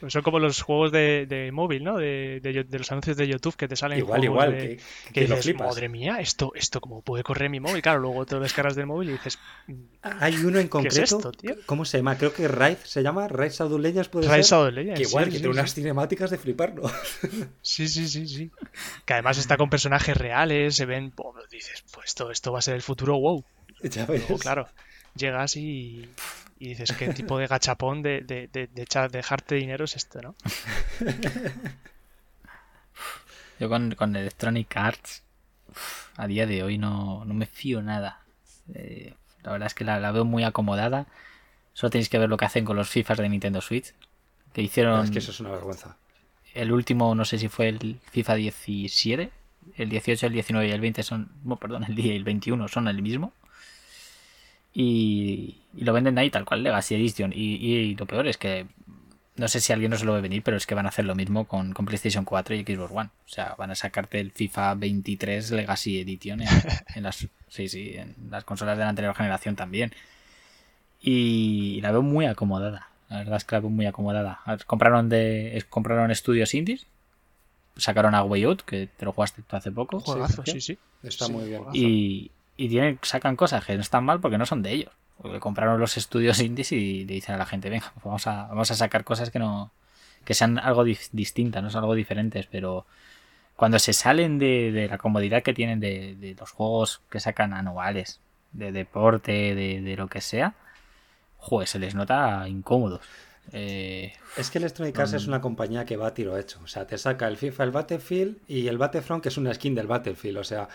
Pues 0.00 0.14
son 0.14 0.22
como 0.22 0.38
los 0.38 0.62
juegos 0.62 0.92
de, 0.92 1.50
móvil, 1.52 1.84
¿no? 1.84 1.98
De, 1.98 2.66
los 2.70 2.90
anuncios 2.90 3.18
de 3.18 3.28
YouTube 3.28 3.54
que 3.54 3.68
te 3.68 3.76
salen. 3.76 3.98
Igual, 3.98 4.24
igual, 4.24 4.56
que, 4.56 4.80
que, 5.12 5.26
dices, 5.26 5.54
madre 5.56 5.90
mía, 5.90 6.20
esto, 6.20 6.52
esto 6.54 6.80
como 6.80 7.02
puede 7.02 7.22
correr 7.22 7.50
mi 7.50 7.60
móvil. 7.60 7.82
Claro, 7.82 8.00
luego 8.00 8.24
te 8.24 8.34
lo 8.34 8.40
descargas 8.40 8.74
del 8.76 8.86
móvil 8.86 9.10
y 9.10 9.12
dices. 9.12 9.38
Mm, 9.66 9.82
Hay 10.02 10.36
uno 10.36 10.58
en 10.58 10.68
concreto. 10.68 11.32
¿Cómo 11.66 11.84
se 11.84 11.98
llama? 11.98 12.16
Creo 12.16 12.32
que 12.32 12.48
Raid 12.48 12.78
se 12.82 13.02
llama. 13.02 13.28
Raid 13.28 13.52
Shadow 13.52 13.78
Legends 13.78 14.08
puede 14.08 14.26
Raid 14.26 14.42
ser. 14.42 14.50
Shadow 14.50 14.70
Legends. 14.70 15.00
Que 15.00 15.06
igual, 15.06 15.24
que 15.26 15.30
tiene 15.32 15.48
unas 15.48 15.74
cinemáticas 15.74 16.30
de 16.30 16.38
fliparlo. 16.38 16.90
Sí, 17.60 17.88
sí, 17.88 18.08
sí, 18.08 18.26
sí. 18.26 18.50
Que 19.04 19.12
además 19.14 19.36
está 19.36 19.56
con 19.56 19.68
personajes 19.68 20.16
reales, 20.16 20.76
se 20.76 20.86
ven. 20.86 21.12
dices, 21.50 21.84
pues 21.92 22.08
esto, 22.08 22.30
esto 22.30 22.52
va 22.52 22.60
a 22.60 22.62
ser 22.62 22.74
el 22.74 22.82
futuro, 22.82 23.18
wow. 23.18 23.44
Ya 23.82 24.06
ves. 24.06 24.24
claro, 24.40 24.66
llegas 25.14 25.56
y 25.56 26.08
y 26.60 26.68
dices, 26.68 26.92
¿qué 26.92 27.12
tipo 27.14 27.38
de 27.38 27.46
gachapón 27.46 28.02
de, 28.02 28.20
de, 28.20 28.48
de, 28.52 29.08
dejarte 29.08 29.54
dinero 29.54 29.86
es 29.86 29.96
este, 29.96 30.20
no? 30.20 30.34
Yo 33.58 33.68
con, 33.68 33.94
con 33.94 34.14
Electronic 34.14 34.76
Arts 34.76 35.22
a 36.16 36.26
día 36.26 36.46
de 36.46 36.62
hoy 36.62 36.76
no, 36.76 37.24
me 37.24 37.46
fío 37.46 37.80
nada. 37.80 38.20
Eh, 38.74 39.14
la 39.42 39.52
verdad 39.52 39.68
es 39.68 39.74
que 39.74 39.84
la, 39.84 40.12
veo 40.12 40.26
muy 40.26 40.44
acomodada. 40.44 41.06
Solo 41.72 41.90
tenéis 41.90 42.10
que 42.10 42.18
ver 42.18 42.28
lo 42.28 42.36
que 42.36 42.44
hacen 42.44 42.66
con 42.66 42.76
los 42.76 42.90
FIFAs 42.90 43.18
de 43.18 43.28
Nintendo 43.30 43.62
Switch. 43.62 43.94
Que 44.52 44.60
hicieron. 44.60 45.02
Es 45.02 45.10
que 45.10 45.20
eso 45.20 45.30
es 45.30 45.40
una 45.40 45.52
vergüenza. 45.52 45.96
El 46.52 46.72
último, 46.72 47.14
no 47.14 47.24
sé 47.24 47.38
si 47.38 47.48
fue 47.48 47.68
el 47.68 48.00
FIFA 48.10 48.34
17. 48.34 49.30
El 49.76 49.88
18, 49.88 50.26
el 50.26 50.32
19 50.32 50.68
y 50.68 50.72
el 50.72 50.80
20 50.80 51.02
son. 51.02 51.30
Bueno, 51.42 51.58
perdón, 51.58 51.84
el 51.84 51.94
10 51.94 52.06
y 52.06 52.16
el 52.16 52.24
21 52.24 52.68
son 52.68 52.88
el 52.88 53.00
mismo. 53.00 53.32
Y, 54.72 55.58
lo 55.74 55.92
venden 55.92 56.18
ahí 56.18 56.30
tal 56.30 56.44
cual, 56.44 56.62
Legacy 56.62 56.94
Edition. 56.94 57.32
Y, 57.34 57.94
lo 57.96 58.06
peor 58.06 58.26
es 58.28 58.36
que 58.36 58.66
no 59.36 59.48
sé 59.48 59.60
si 59.60 59.72
alguien 59.72 59.90
no 59.90 59.96
se 59.96 60.04
lo 60.04 60.12
ve 60.12 60.20
venir, 60.20 60.42
pero 60.42 60.56
es 60.56 60.66
que 60.66 60.74
van 60.74 60.86
a 60.86 60.90
hacer 60.90 61.04
lo 61.04 61.14
mismo 61.14 61.46
con, 61.46 61.72
PlayStation 61.72 62.24
4 62.24 62.56
y 62.56 62.62
Xbox 62.62 62.92
One. 62.92 63.10
O 63.26 63.28
sea, 63.28 63.54
van 63.56 63.70
a 63.70 63.74
sacarte 63.74 64.20
el 64.20 64.32
FIFA 64.32 64.74
23 64.74 65.50
Legacy 65.52 66.00
Edition 66.00 66.42
en, 66.94 67.02
las, 67.02 67.26
sí, 67.48 67.68
sí, 67.68 67.94
en 67.96 68.14
las 68.30 68.44
consolas 68.44 68.76
de 68.76 68.84
la 68.84 68.90
anterior 68.90 69.14
generación 69.14 69.56
también. 69.56 69.92
Y 71.00 71.80
la 71.80 71.92
veo 71.92 72.02
muy 72.02 72.26
acomodada. 72.26 72.90
La 73.08 73.18
verdad 73.18 73.36
es 73.36 73.44
que 73.44 73.56
la 73.56 73.60
veo 73.60 73.70
muy 73.70 73.86
acomodada. 73.86 74.40
Compraron 74.66 75.08
de 75.08 75.64
compraron 75.70 76.10
estudios 76.10 76.54
indies. 76.54 76.86
Sacaron 77.76 78.14
a 78.14 78.22
Way 78.22 78.44
Out, 78.44 78.62
que 78.62 78.88
te 78.88 79.04
lo 79.04 79.12
jugaste 79.12 79.42
tú 79.42 79.56
hace 79.56 79.72
poco. 79.72 80.02
sí, 80.44 80.60
sí. 80.60 80.78
Está 81.02 81.28
muy 81.28 81.48
bien. 81.48 81.62
Y, 81.72 82.30
y 82.60 82.68
tienen, 82.68 82.98
sacan 83.00 83.36
cosas 83.36 83.64
que 83.64 83.74
no 83.74 83.80
están 83.80 84.04
mal 84.04 84.20
porque 84.20 84.36
no 84.36 84.44
son 84.44 84.62
de 84.62 84.72
ellos. 84.72 84.92
Porque 85.16 85.40
compraron 85.40 85.80
los 85.80 85.96
estudios 85.96 86.40
indies 86.40 86.72
y 86.72 87.06
le 87.06 87.14
dicen 87.14 87.34
a 87.34 87.38
la 87.38 87.46
gente, 87.46 87.70
venga, 87.70 87.90
pues 87.94 88.04
vamos 88.04 88.26
a, 88.26 88.48
vamos 88.48 88.70
a 88.70 88.74
sacar 88.74 89.02
cosas 89.02 89.30
que 89.30 89.38
no 89.38 89.70
que 90.26 90.34
sean 90.34 90.58
algo 90.58 90.84
distintas, 90.84 91.62
no 91.62 91.70
son 91.70 91.82
algo 91.82 91.94
diferentes, 91.94 92.46
pero 92.46 92.84
cuando 93.56 93.78
se 93.78 93.94
salen 93.94 94.38
de, 94.38 94.86
la 94.90 94.98
comodidad 94.98 95.42
que 95.42 95.54
tienen 95.54 95.80
de, 95.80 96.36
los 96.38 96.50
juegos 96.50 97.00
que 97.08 97.18
sacan 97.18 97.54
anuales, 97.54 98.20
de 98.52 98.72
deporte, 98.72 99.54
de, 99.54 99.96
lo 99.96 100.08
que 100.08 100.20
sea, 100.20 100.54
joder, 101.38 101.66
se 101.66 101.78
les 101.78 101.94
nota 101.94 102.46
incómodos. 102.46 103.00
Eh, 103.52 104.12
es 104.36 104.50
que 104.50 104.58
Electronic 104.58 104.98
Arts 104.98 105.14
es 105.14 105.26
una 105.26 105.40
compañía 105.40 105.86
que 105.86 105.96
va 105.96 106.08
a 106.08 106.14
tiro 106.14 106.36
hecho. 106.36 106.60
O 106.62 106.66
sea, 106.66 106.86
te 106.86 106.98
saca 106.98 107.26
el 107.26 107.38
FIFA, 107.38 107.64
el 107.64 107.70
Battlefield 107.70 108.36
y 108.46 108.68
el 108.68 108.76
Battlefront, 108.76 109.22
que 109.22 109.30
es 109.30 109.38
una 109.38 109.54
skin 109.54 109.74
del 109.74 109.86
Battlefield. 109.86 110.36
O 110.36 110.44
sea, 110.44 110.68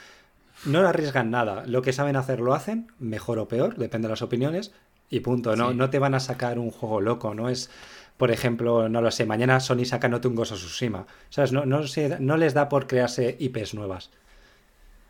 no 0.65 0.87
arriesgan 0.87 1.31
nada. 1.31 1.63
Lo 1.65 1.81
que 1.81 1.93
saben 1.93 2.15
hacer 2.15 2.39
lo 2.39 2.53
hacen, 2.53 2.91
mejor 2.99 3.39
o 3.39 3.47
peor, 3.47 3.75
depende 3.75 4.07
de 4.07 4.11
las 4.11 4.21
opiniones, 4.21 4.71
y 5.09 5.19
punto. 5.19 5.55
No, 5.55 5.73
no 5.73 5.89
te 5.89 5.99
van 5.99 6.15
a 6.15 6.19
sacar 6.19 6.59
un 6.59 6.71
juego 6.71 7.01
loco, 7.01 7.33
no 7.33 7.49
es. 7.49 7.69
Por 8.17 8.31
ejemplo, 8.31 8.87
no 8.87 9.01
lo 9.01 9.11
sé, 9.11 9.25
mañana 9.25 9.59
Sony 9.59 9.83
saca 9.83 10.07
No 10.07 10.21
un 10.23 10.35
Ghost 10.35 10.53
Tsushima. 10.53 11.05
¿Sabes? 11.29 11.51
No, 11.51 11.65
no, 11.65 11.81
no 12.19 12.37
les 12.37 12.53
da 12.53 12.69
por 12.69 12.87
crearse 12.87 13.35
IPs 13.39 13.73
nuevas. 13.73 14.09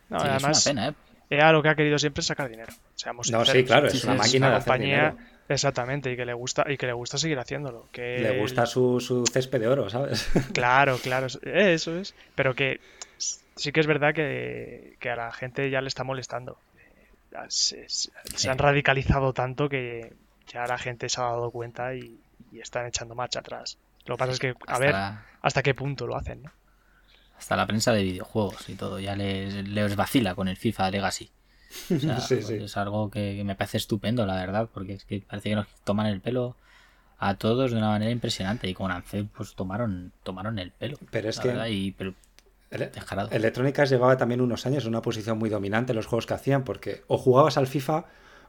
No, 0.10 0.18
además, 0.18 0.57
es 0.57 0.65
una 0.72 0.95
pena, 1.30 1.48
¿eh? 1.49 1.52
lo 1.52 1.61
que 1.61 1.69
ha 1.69 1.76
querido 1.76 1.99
siempre 1.99 2.22
es 2.22 2.27
sacar 2.27 2.49
dinero. 2.49 2.73
no, 3.32 3.45
sí, 3.45 3.64
claro, 3.64 3.88
es 3.88 4.03
una 4.03 4.15
máquina 4.15 4.49
de 4.49 4.56
hacer 4.56 4.80
dinero. 4.80 5.18
Exactamente, 5.48 6.11
y 6.11 6.15
que 6.15 6.26
le 6.26 6.34
gusta, 6.34 6.65
y 6.68 6.76
que 6.76 6.88
le 6.88 6.94
gusta 6.94 7.19
seguir 7.19 7.38
haciéndolo. 7.38 7.88
Que 7.91 8.18
le 8.18 8.40
gusta 8.40 8.65
su, 8.65 8.99
su 8.99 9.26
césped 9.27 9.60
de 9.60 9.68
oro, 9.68 9.90
¿sabes? 9.91 10.27
Claro, 10.53 10.98
claro, 10.98 11.27
eso 11.44 11.99
es. 11.99 12.15
Pero 12.34 12.56
que 12.56 12.80
sí 13.56 13.72
que 13.72 13.80
es 13.80 13.88
verdad 13.88 14.14
que, 14.14 14.98
a 15.03 15.15
la 15.15 15.32
gente 15.32 15.69
ya 15.69 15.82
le 15.82 15.88
está 15.88 16.03
molestando. 16.03 16.57
Se, 17.48 18.49
han 18.49 18.57
radicalizado 18.57 19.34
tanto 19.34 19.68
que 19.68 20.14
ya 20.48 20.65
la 20.68 20.77
gente 20.77 21.10
se 21.10 21.19
ha 21.22 21.26
dado 21.26 21.52
cuenta 21.52 21.95
y, 21.95 22.19
están 22.53 22.86
echando 22.86 23.15
marcha 23.15 23.40
atrás. 23.40 23.77
Lo 24.06 24.15
que 24.15 24.19
pasa 24.19 24.32
es 24.32 24.40
que, 24.40 24.56
a 24.68 24.80
ver 24.80 24.95
hasta 25.41 25.61
qué 25.61 25.73
punto 25.73 26.07
lo 26.07 26.15
hacen, 26.15 26.44
¿no? 26.44 26.52
Hasta 27.38 27.57
la 27.57 27.68
prensa 27.68 27.91
de 27.91 28.02
videojuegos 28.02 28.69
y 28.69 28.76
todo, 28.76 28.98
ya 28.99 29.15
les, 29.15 29.68
les 29.68 29.95
vacila 29.98 30.36
con 30.36 30.48
el 30.48 30.56
FIFA 30.56 30.91
Legacy. 30.91 31.30
Es 31.90 32.77
algo 32.77 33.10
que, 33.11 33.44
me 33.44 33.56
parece 33.56 33.77
estupendo, 33.77 34.26
la 34.26 34.36
verdad, 34.36 34.69
porque 34.73 34.94
es 34.94 35.06
que 35.06 35.22
parece 35.22 35.49
que 35.49 35.56
nos 35.56 35.68
toman 35.84 36.07
el 36.07 36.22
pelo 36.22 36.56
a 37.18 37.36
todos 37.36 37.72
de 37.72 37.77
una 37.77 37.90
manera 37.90 38.11
impresionante 38.11 38.69
y 38.69 38.73
con 38.73 38.91
Ancel 38.91 39.27
pues 39.27 39.56
tomaron 39.56 40.11
tomaron 40.23 40.60
el 40.60 40.72
pelo. 40.72 40.98
Pero 41.11 41.30
es 41.30 41.40
que 41.40 41.52
Electrónicas 42.72 43.32
Electrónicas 43.32 43.90
llevaba 43.90 44.18
también 44.18 44.42
unos 44.42 44.66
años 44.66 44.84
en 44.84 44.90
una 44.90 45.02
posición 45.02 45.38
muy 45.38 45.50
dominante 45.50 45.92
en 45.92 45.98
los 45.98 46.08
juegos 46.08 46.26
que 46.26 46.34
hacían, 46.34 46.64
porque 46.64 47.04
o 47.08 47.18
jugabas 47.18 47.58
al 47.58 47.68
FIFA 47.68 48.06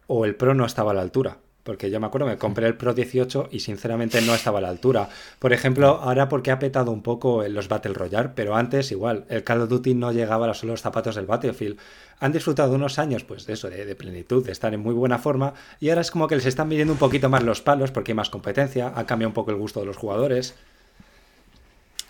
o 0.06 0.24
el 0.24 0.34
Pro 0.34 0.54
no 0.54 0.64
estaba 0.64 0.92
a 0.92 0.94
la 0.94 1.02
altura. 1.02 1.38
Porque 1.62 1.90
yo 1.90 1.98
me 1.98 2.06
acuerdo, 2.06 2.28
me 2.28 2.38
compré 2.38 2.68
el 2.68 2.76
Pro 2.76 2.94
18 2.94 3.48
y 3.50 3.58
sinceramente 3.58 4.22
no 4.22 4.36
estaba 4.36 4.58
a 4.58 4.62
la 4.62 4.68
altura. 4.68 5.08
Por 5.40 5.52
ejemplo, 5.52 5.88
ahora 6.00 6.28
porque 6.28 6.52
ha 6.52 6.60
petado 6.60 6.92
un 6.92 7.02
poco 7.02 7.42
en 7.42 7.54
los 7.54 7.66
Battle 7.66 7.92
Royale, 7.92 8.30
pero 8.36 8.54
antes 8.54 8.92
igual, 8.92 9.24
el 9.28 9.42
Call 9.42 9.62
of 9.62 9.68
Duty 9.68 9.94
no 9.94 10.12
llegaba 10.12 10.46
a 10.46 10.48
los 10.48 10.80
zapatos 10.80 11.16
del 11.16 11.26
Battlefield. 11.26 11.76
Han 12.20 12.30
disfrutado 12.30 12.72
unos 12.72 13.00
años, 13.00 13.24
pues 13.24 13.46
de 13.46 13.54
eso, 13.54 13.68
de, 13.68 13.84
de, 13.84 13.96
plenitud, 13.96 14.46
de 14.46 14.52
estar 14.52 14.72
en 14.74 14.80
muy 14.80 14.94
buena 14.94 15.18
forma, 15.18 15.54
y 15.80 15.88
ahora 15.88 16.02
es 16.02 16.12
como 16.12 16.28
que 16.28 16.36
les 16.36 16.46
están 16.46 16.68
midiendo 16.68 16.92
un 16.92 17.00
poquito 17.00 17.28
más 17.28 17.42
los 17.42 17.62
palos 17.62 17.90
porque 17.90 18.12
hay 18.12 18.16
más 18.16 18.30
competencia, 18.30 18.92
ha 18.94 19.04
cambiado 19.04 19.30
un 19.30 19.34
poco 19.34 19.50
el 19.50 19.56
gusto 19.56 19.80
de 19.80 19.86
los 19.86 19.96
jugadores. 19.96 20.54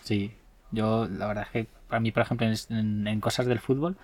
Sí, 0.05 0.35
yo 0.71 1.09
la 1.09 1.29
verdad 1.29 1.45
es 1.45 1.51
que 1.65 1.76
para 1.89 2.01
mí, 2.01 2.11
por 2.13 2.23
ejemplo, 2.23 2.47
en, 2.71 3.21
cosas 3.21 3.47
del 3.47 3.61
fútbol, 3.61 3.97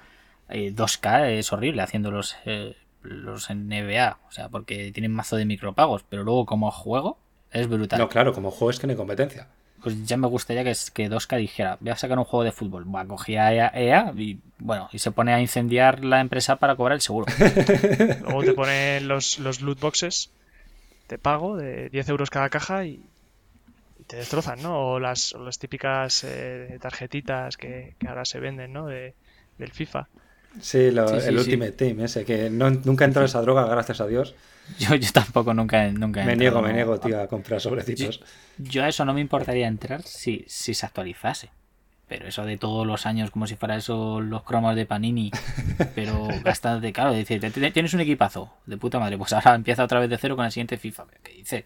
2K 0.49 1.27
eh, 1.27 1.39
es 1.39 1.53
horrible 1.53 1.83
haciendo 1.83 2.11
los, 2.11 2.37
eh, 2.45 2.77
los 3.03 3.49
NBA, 3.51 4.19
o 4.29 4.33
sea, 4.33 4.49
porque 4.49 4.93
tienen 4.93 5.13
mazo 5.13 5.37
de 5.37 5.45
micropagos, 5.45 6.05
pero 6.09 6.25
luego 6.25 6.47
como 6.47 6.71
juego 6.71 7.19
es 7.51 7.69
brutal. 7.69 7.99
No, 7.99 8.09
claro, 8.09 8.33
como 8.33 8.51
juego 8.51 8.71
es 8.71 8.79
que 8.79 8.87
no 8.87 8.93
hay 8.93 8.97
competencia. 8.97 9.49
Pues 9.83 10.07
ya 10.07 10.17
me 10.17 10.29
gustaría 10.29 10.63
que, 10.63 10.75
que 10.95 11.11
2K 11.11 11.39
dijera, 11.39 11.77
voy 11.81 11.91
a 11.91 11.97
sacar 11.97 12.17
un 12.17 12.25
juego 12.25 12.45
de 12.45 12.53
fútbol. 12.53 12.95
Va, 12.95 13.05
cogía 13.05 13.53
EA, 13.53 13.73
EA 13.75 14.13
y 14.17 14.39
bueno, 14.59 14.89
y 14.93 15.01
se 15.01 15.11
pone 15.11 15.33
a 15.35 15.41
incendiar 15.41 16.05
la 16.05 16.21
empresa 16.21 16.57
para 16.57 16.77
cobrar 16.77 16.95
el 16.95 17.01
seguro. 17.01 17.27
luego 18.23 18.45
te 18.45 18.53
ponen 18.53 19.09
los, 19.09 19.41
los 19.41 19.61
loot 19.61 19.81
boxes 19.81 20.31
te 21.13 21.19
pago 21.19 21.59
de 21.59 21.91
10 21.91 22.09
euros 22.09 22.31
cada 22.31 22.49
caja 22.49 22.87
y 22.87 23.03
te 24.13 24.19
destrozan, 24.19 24.63
¿no? 24.63 24.79
O 24.79 25.01
las, 25.01 25.33
las 25.33 25.59
típicas 25.59 26.23
eh, 26.25 26.77
tarjetitas 26.83 27.57
que, 27.57 27.97
ahora 28.07 28.27
se 28.27 28.41
venden, 28.41 28.71
¿no? 28.71 28.87
De, 28.87 29.15
del 29.57 29.71
FIFA. 29.71 30.07
Sí, 30.61 30.79
el 30.81 31.39
Ultimate 31.39 31.73
Team, 31.73 32.01
ese, 32.01 32.27
que 32.27 32.51
no, 32.51 32.69
nunca 32.69 33.07
entró 33.07 33.25
esa 33.25 33.41
droga, 33.41 33.65
gracias 33.65 34.03
a 34.03 34.07
Dios. 34.07 34.35
Yo, 34.79 34.95
yo 34.95 35.11
tampoco 35.13 35.55
nunca, 35.55 35.89
nunca 35.89 36.25
Me 36.25 36.37
niego, 36.37 36.63
me 36.63 36.73
niego, 36.73 37.01
tío, 37.01 37.21
a 37.21 37.27
comprar 37.27 37.61
sobrecitos. 37.61 38.23
Yo, 38.59 38.85
a 38.85 38.89
eso 38.89 39.05
no 39.05 39.13
me 39.13 39.21
importaría 39.21 39.67
entrar 39.67 40.03
si, 40.03 40.45
si 40.47 40.75
se 40.75 40.87
actualizase. 40.87 41.51
Pero 42.07 42.29
eso 42.29 42.45
de 42.45 42.59
todos 42.59 42.87
los 42.87 43.07
años, 43.07 43.31
como 43.31 43.47
si 43.47 43.57
fuera 43.57 43.77
eso 43.77 44.21
los 44.21 44.43
cromos 44.45 44.77
de 44.77 44.87
Panini, 44.87 45.33
pero 45.95 46.29
de 46.29 46.93
claro, 46.93 47.13
decir, 47.13 47.41
tienes 47.73 47.95
un 47.95 48.01
equipazo 48.01 48.55
de 48.67 48.77
puta 48.77 49.01
madre, 49.01 49.17
pues 49.17 49.33
ahora 49.33 49.55
empieza 49.55 49.83
otra 49.83 50.01
vez 50.01 50.11
de 50.11 50.19
cero 50.19 50.37
con 50.37 50.45
el 50.45 50.53
siguiente 50.53 50.77
FIFA. 50.77 51.07
¿Qué 51.23 51.33
dices? 51.33 51.65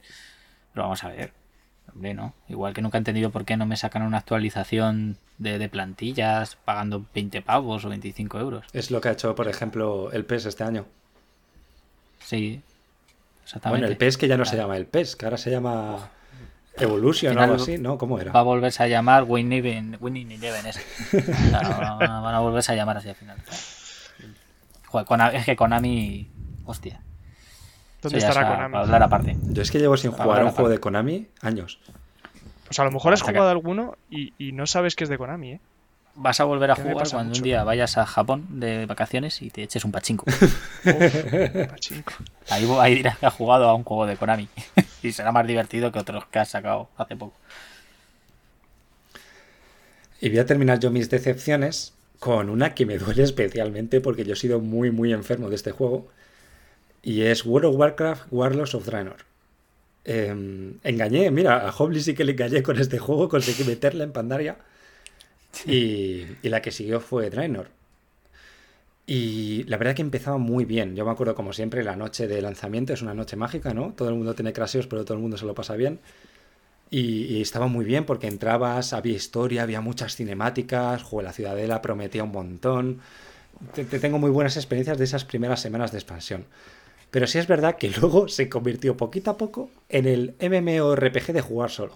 Pero 0.72 0.84
vamos 0.84 1.02
a 1.02 1.08
ver. 1.08 1.45
Hombre, 1.96 2.12
¿no? 2.12 2.34
Igual 2.50 2.74
que 2.74 2.82
nunca 2.82 2.98
he 2.98 3.00
entendido 3.00 3.30
por 3.30 3.46
qué 3.46 3.56
no 3.56 3.64
me 3.64 3.78
sacan 3.78 4.02
una 4.02 4.18
actualización 4.18 5.16
de, 5.38 5.66
plantillas 5.70 6.56
pagando 6.56 7.06
20 7.14 7.40
pavos 7.40 7.86
o 7.86 7.88
25 7.88 8.38
euros. 8.38 8.66
Es 8.74 8.90
lo 8.90 9.00
que 9.00 9.08
ha 9.08 9.12
hecho, 9.12 9.34
por 9.34 9.48
ejemplo, 9.48 10.12
el 10.12 10.26
PES 10.26 10.44
este 10.44 10.62
año. 10.62 10.84
Sí, 12.22 12.60
exactamente. 13.44 13.80
Bueno, 13.80 13.90
el 13.90 13.96
PES 13.96 14.18
que 14.18 14.28
ya 14.28 14.36
no 14.36 14.44
se 14.44 14.58
llama 14.58 14.76
el 14.76 14.84
PES, 14.84 15.16
que 15.16 15.24
ahora 15.24 15.38
se 15.38 15.50
llama 15.50 16.10
Evolution 16.76 17.38
o 17.38 17.40
algo 17.40 17.54
así, 17.54 17.78
¿no? 17.78 17.96
¿Cómo 17.96 18.20
era? 18.20 18.30
Va 18.30 18.40
a 18.40 18.42
volverse 18.42 18.82
a 18.82 18.88
llamar 18.88 19.24
Winning, 19.26 19.96
Winning 19.98 20.32
Eleven 20.32 20.66
ese. 20.66 20.82
van 21.50 22.34
a 22.34 22.40
volverse 22.40 22.72
a 22.72 22.74
llamar 22.74 22.98
así 22.98 23.08
al 23.08 23.14
final. 23.14 23.38
Joder, 24.88 25.34
es 25.34 25.46
que 25.46 25.56
Konami... 25.56 26.28
Hostia. 26.66 27.00
¿Dónde 28.10 28.18
estará 28.18 28.48
Konami? 28.48 28.76
hablar 28.76 29.02
aparte. 29.02 29.36
Yo 29.42 29.62
es 29.62 29.70
que 29.70 29.78
llevo 29.78 29.96
sin 29.96 30.12
jugar 30.12 30.44
un 30.44 30.50
juego 30.50 30.70
de 30.70 30.78
Konami 30.78 31.26
años. 31.40 31.80
Pues 32.66 32.78
a 32.78 32.84
lo 32.84 32.90
mejor 32.90 33.12
has 33.12 33.22
jugado 33.22 33.48
alguno 33.48 33.96
y, 34.10 34.32
no 34.52 34.66
sabes 34.66 34.96
que 34.96 35.04
es 35.04 35.10
de 35.10 35.18
Konami, 35.18 35.52
¿eh? 35.52 35.60
vas 36.14 36.40
a 36.40 36.44
volver 36.44 36.70
a 36.70 36.76
jugar 36.76 37.08
cuando 37.10 37.36
un 37.36 37.42
día 37.42 37.62
vayas 37.62 37.98
a 37.98 38.06
Japón 38.06 38.60
de 38.60 38.86
vacaciones 38.86 39.42
y 39.42 39.50
te 39.50 39.62
eches 39.62 39.84
un 39.84 39.92
pachinko. 39.92 40.24
Ahí, 42.48 42.64
ahí 42.80 42.94
dirás 42.94 43.18
que 43.18 43.26
has 43.26 43.34
jugado 43.34 43.68
a 43.68 43.74
un 43.74 43.82
juego 43.82 44.06
de 44.06 44.16
Konami 44.16 44.48
y 45.02 45.12
será 45.12 45.32
más 45.32 45.46
divertido 45.46 45.90
que 45.90 45.98
otros 45.98 46.26
que 46.26 46.38
has 46.38 46.48
sacado 46.48 46.88
hace 46.96 47.16
poco. 47.16 47.34
Y 50.20 50.30
voy 50.30 50.38
a 50.38 50.46
terminar 50.46 50.78
yo 50.78 50.90
mis 50.90 51.10
decepciones 51.10 51.92
con 52.18 52.48
una 52.48 52.74
que 52.74 52.86
me 52.86 52.98
duele 52.98 53.22
especialmente 53.22 54.00
porque 54.00 54.24
yo 54.24 54.32
he 54.32 54.36
sido 54.36 54.60
muy, 54.60 54.90
muy 54.90 55.12
enfermo 55.12 55.48
de 55.48 55.56
este 55.56 55.72
juego. 55.72 56.08
Y 57.06 57.22
es 57.22 57.46
World 57.46 57.66
of 57.66 57.76
Warcraft 57.76 58.26
Warlords 58.32 58.74
of 58.74 58.84
Draenor. 58.84 59.18
Em, 60.04 60.80
engañé, 60.82 61.30
mira, 61.30 61.68
a 61.68 61.70
Hobley 61.70 62.00
sí 62.00 62.14
que 62.14 62.24
le 62.24 62.32
engañé 62.32 62.64
con 62.64 62.80
este 62.80 62.98
juego, 62.98 63.28
conseguí 63.28 63.62
meterla 63.62 64.02
en 64.02 64.10
Pandaria. 64.10 64.56
Y, 65.66 66.26
la 66.42 66.60
que 66.60 66.72
siguió 66.72 66.98
fue 66.98 67.30
Draenor. 67.30 67.68
Y 69.06 69.62
la 69.68 69.76
verdad 69.76 69.94
que 69.94 70.02
empezaba 70.02 70.36
muy 70.36 70.64
bien. 70.64 70.96
Yo 70.96 71.04
me 71.04 71.12
acuerdo, 71.12 71.36
como 71.36 71.52
siempre, 71.52 71.84
la 71.84 71.94
noche 71.94 72.26
de 72.26 72.42
lanzamiento 72.42 72.92
es 72.92 73.02
una 73.02 73.14
noche 73.14 73.36
mágica, 73.36 73.72
¿no? 73.72 73.92
Todo 73.96 74.08
el 74.08 74.16
mundo 74.16 74.34
tiene 74.34 74.52
craseos, 74.52 74.88
pero 74.88 75.04
todo 75.04 75.14
el 75.14 75.20
mundo 75.20 75.36
se 75.36 75.46
lo 75.46 75.54
pasa 75.54 75.76
bien. 75.76 76.00
Y, 76.90 77.40
estaba 77.40 77.68
muy 77.68 77.84
bien 77.84 78.04
porque 78.04 78.26
entrabas, 78.26 78.92
había 78.92 79.14
historia, 79.14 79.62
había 79.62 79.80
muchas 79.80 80.16
cinemáticas, 80.16 81.04
juego 81.04 81.22
la 81.22 81.32
Ciudadela 81.32 81.80
prometía 81.82 82.24
un 82.24 82.32
montón. 82.32 83.00
Te, 83.74 83.84
tengo 83.84 84.18
muy 84.18 84.30
buenas 84.30 84.56
experiencias 84.56 84.98
de 84.98 85.04
esas 85.04 85.24
primeras 85.24 85.60
semanas 85.60 85.92
de 85.92 85.98
expansión. 85.98 86.46
Pero 87.16 87.26
sí 87.26 87.38
es 87.38 87.46
verdad 87.46 87.76
que 87.76 87.88
luego 88.00 88.28
se 88.28 88.50
convirtió 88.50 88.98
poquito 88.98 89.30
a 89.30 89.38
poco 89.38 89.70
en 89.88 90.04
el 90.04 90.34
MMORPG 90.38 91.32
de 91.32 91.40
jugar 91.40 91.70
solo. 91.70 91.94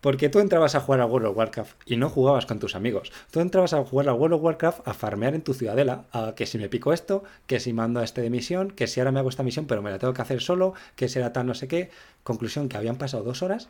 Porque 0.00 0.30
tú 0.30 0.38
entrabas 0.40 0.74
a 0.74 0.80
jugar 0.80 1.02
a 1.02 1.04
World 1.04 1.26
of 1.26 1.36
Warcraft 1.36 1.74
y 1.84 1.98
no 1.98 2.08
jugabas 2.08 2.46
con 2.46 2.58
tus 2.58 2.74
amigos. 2.74 3.12
Tú 3.30 3.40
entrabas 3.40 3.74
a 3.74 3.84
jugar 3.84 4.08
a 4.08 4.14
World 4.14 4.36
of 4.36 4.42
Warcraft 4.42 4.88
a 4.88 4.94
farmear 4.94 5.34
en 5.34 5.42
tu 5.42 5.52
ciudadela. 5.52 6.06
A 6.12 6.32
que 6.34 6.46
si 6.46 6.56
me 6.56 6.70
pico 6.70 6.94
esto, 6.94 7.24
que 7.46 7.60
si 7.60 7.74
mando 7.74 8.00
a 8.00 8.04
este 8.04 8.22
de 8.22 8.30
misión, 8.30 8.70
que 8.70 8.86
si 8.86 9.00
ahora 9.00 9.12
me 9.12 9.18
hago 9.18 9.28
esta 9.28 9.42
misión 9.42 9.66
pero 9.66 9.82
me 9.82 9.90
la 9.90 9.98
tengo 9.98 10.14
que 10.14 10.22
hacer 10.22 10.40
solo, 10.40 10.72
que 10.96 11.10
será 11.10 11.34
tal 11.34 11.46
no 11.46 11.52
sé 11.52 11.68
qué. 11.68 11.90
Conclusión 12.22 12.70
que 12.70 12.78
habían 12.78 12.96
pasado 12.96 13.24
dos 13.24 13.42
horas 13.42 13.68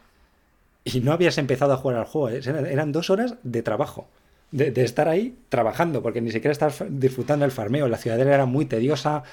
y 0.85 1.01
no 1.01 1.11
habías 1.11 1.39
empezado 1.39 1.73
a 1.73 1.77
jugar 1.77 1.99
al 1.99 2.05
juego. 2.05 2.29
¿eh? 2.29 2.41
Eran 2.71 2.93
dos 2.93 3.11
horas 3.11 3.35
de 3.43 3.65
trabajo. 3.65 4.07
De, 4.53 4.69
estar 4.85 5.09
ahí 5.09 5.35
trabajando, 5.49 6.03
porque 6.03 6.21
ni 6.21 6.31
siquiera 6.31 6.53
estabas 6.53 6.85
disfrutando 6.89 7.45
el 7.45 7.51
farmeo. 7.51 7.89
La 7.89 7.97
ciudadela 7.97 8.33
era 8.33 8.47
muy 8.47 8.67
tediosa. 8.67 9.25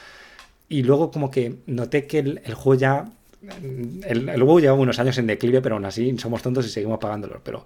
Y 0.70 0.84
luego 0.84 1.12
como 1.12 1.32
que 1.32 1.58
noté 1.66 2.08
que 2.08 2.20
el, 2.20 2.54
juego 2.54 2.80
ya... 2.80 3.12
El, 4.06 4.30
el 4.30 4.44
WoW 4.44 4.60
lleva 4.60 4.74
unos 4.74 5.00
años 5.00 5.18
en 5.18 5.28
declive, 5.28 5.62
pero 5.62 5.76
aún 5.76 5.86
así 5.86 6.16
somos 6.18 6.42
tontos 6.42 6.66
y 6.66 6.70
seguimos 6.70 7.00
pagándolo. 7.00 7.42
Pero 7.44 7.66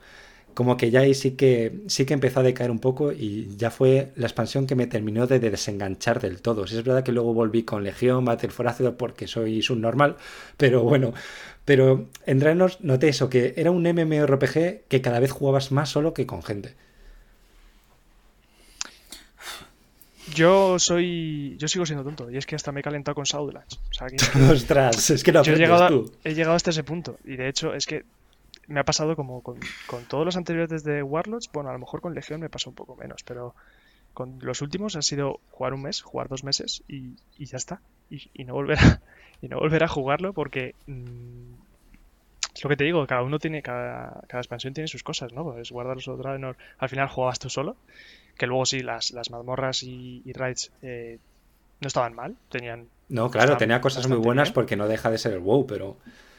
como 0.53 0.77
que 0.77 0.91
ya 0.91 1.01
ahí 1.01 1.13
sí 1.13 1.31
que 1.31 1.81
sí 1.88 2.05
que 2.05 2.13
empezó 2.13 2.39
a 2.39 2.43
decaer 2.43 2.71
un 2.71 2.80
poco 2.80 3.11
y 3.11 3.55
ya 3.57 3.71
fue 3.71 4.11
la 4.15 4.27
expansión 4.27 4.67
que 4.67 4.75
me 4.75 4.88
terminó 4.88 5.27
de, 5.27 5.39
desenganchar 5.39 6.19
del 6.21 6.41
todo. 6.41 6.67
Si 6.67 6.77
es 6.77 6.84
verdad 6.84 7.03
que 7.03 7.11
luego 7.11 7.34
volví 7.34 7.63
con 7.63 7.84
Legión, 7.84 8.25
Battle 8.25 8.49
for 8.49 8.67
Azeroth 8.67 8.95
porque 8.95 9.27
soy 9.27 9.61
subnormal, 9.61 10.17
pero 10.57 10.84
bueno, 10.84 11.13
pero 11.65 12.07
en 12.25 12.39
Draenor 12.39 12.73
noté 12.81 13.09
eso, 13.09 13.30
que 13.30 13.53
era 13.57 13.71
un 13.71 13.84
MMORPG 13.84 14.88
que 14.88 15.01
cada 15.01 15.19
vez 15.19 15.31
jugabas 15.31 15.71
más 15.71 15.89
solo 15.89 16.13
que 16.13 16.25
con 16.25 16.43
gente. 16.43 16.75
Yo 20.34 20.80
soy. 20.80 21.55
Yo 21.57 21.68
sigo 21.68 21.85
siendo 21.85 22.03
tonto. 22.03 22.30
Y 22.30 22.38
es 22.38 22.45
que 22.45 22.55
hasta 22.55 22.72
me 22.72 22.80
he 22.80 22.84
calentado 22.84 23.15
con 23.15 23.26
Shadowlands. 23.26 23.80
Ostras, 24.51 25.10
es 25.10 25.23
que 25.23 25.31
no 25.31 25.41
he 25.41 25.55
llegado, 25.55 26.05
he 26.23 26.34
llegado 26.34 26.55
hasta 26.55 26.72
ese 26.72 26.84
punto. 26.84 27.18
Y 27.23 27.35
de 27.35 27.47
hecho, 27.47 27.73
es 27.73 27.85
que 27.85 28.03
me 28.68 28.80
ha 28.80 28.85
pasado 28.85 29.15
como 29.15 29.41
con, 29.41 29.60
todos 30.07 30.26
los 30.26 30.38
anteriores 30.38 30.84
de 30.84 31.03
Warlords. 31.03 31.49
Bueno, 31.51 31.69
a 31.69 31.73
lo 31.73 31.80
mejor 31.80 32.01
con 32.01 32.14
Legión 32.14 32.41
me 32.41 32.49
pasó 32.49 32.69
un 32.69 32.76
poco 32.76 32.95
menos, 32.95 33.23
pero 33.23 33.55
con 34.14 34.39
los 34.41 34.61
últimos 34.61 34.95
ha 34.95 35.01
sido 35.01 35.39
jugar 35.51 35.73
un 35.73 35.84
mes, 35.84 36.01
jugar 36.01 36.27
dos 36.30 36.43
meses 36.43 36.84
y, 36.88 37.15
ya 37.38 37.57
está. 37.57 37.81
Y, 38.10 38.43
no 38.43 38.53
volver 38.53 38.80
a, 38.80 39.01
y 39.41 39.47
no 39.47 39.60
volver 39.60 39.84
a 39.84 39.88
jugarlo 39.88 40.34
porque 40.34 40.76
mm, 40.88 41.53
es 42.53 42.63
lo 42.63 42.69
que 42.69 42.77
te 42.77 42.84
digo, 42.84 43.05
cada 43.07 43.23
uno 43.23 43.39
tiene, 43.39 43.61
cada, 43.61 44.21
cada 44.27 44.41
expansión 44.41 44.73
tiene 44.73 44.88
sus 44.88 45.03
cosas, 45.03 45.34
¿no? 45.34 45.43
Pues 45.43 45.71
guardar 45.71 45.95
los 45.95 46.07
otros 46.07 46.55
al 46.77 46.89
final 46.89 47.07
jugabas 47.09 47.39
tú 47.39 47.49
solo, 47.49 47.75
que 48.38 48.47
luego 48.47 48.65
sí, 48.65 48.81
las, 48.81 49.11
las 49.11 49.31
mazmorras 49.31 49.84
y, 49.84 50.21
raids 50.34 50.71
eh, 50.81 51.17
no 51.80 51.88
estaban 51.88 52.13
mal, 52.13 52.35
tenían... 52.49 52.88
No, 53.09 53.30
claro, 53.30 53.57
tenía 53.57 53.81
cosas 53.81 54.07
muy 54.07 54.17
buenas 54.17 54.51
porque 54.51 54.75
no 54.75 54.88
deja 54.88 55.09
de 55.09 55.17
ser 55.17 55.34
el 55.34 55.39
WoW, 55.39 55.65
pero... 55.67 55.97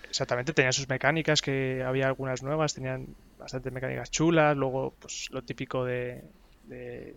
Exactamente, 0.09 0.53
tenía 0.53 0.70
sus 0.70 0.89
mecánicas, 0.89 1.43
que 1.43 1.82
había 1.85 2.07
algunas 2.07 2.43
nuevas, 2.43 2.74
tenían 2.74 3.09
bastantes 3.39 3.73
mecánicas 3.73 4.11
chulas, 4.11 4.57
luego 4.57 4.95
pues 5.01 5.28
lo 5.32 5.43
típico 5.43 5.85
de, 5.85 6.23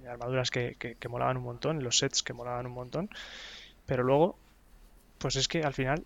armaduras 0.10 0.50
que, 0.50 0.76
que, 0.76 1.08
molaban 1.08 1.38
un 1.38 1.44
montón, 1.44 1.84
los 1.84 2.00
sets 2.00 2.24
que 2.24 2.34
molaban 2.34 2.66
un 2.66 2.74
montón, 2.74 3.10
pero 3.86 4.04
luego, 4.04 4.38
pues 5.20 5.36
es 5.36 5.48
que 5.48 5.62
al 5.62 5.74
final 5.74 6.04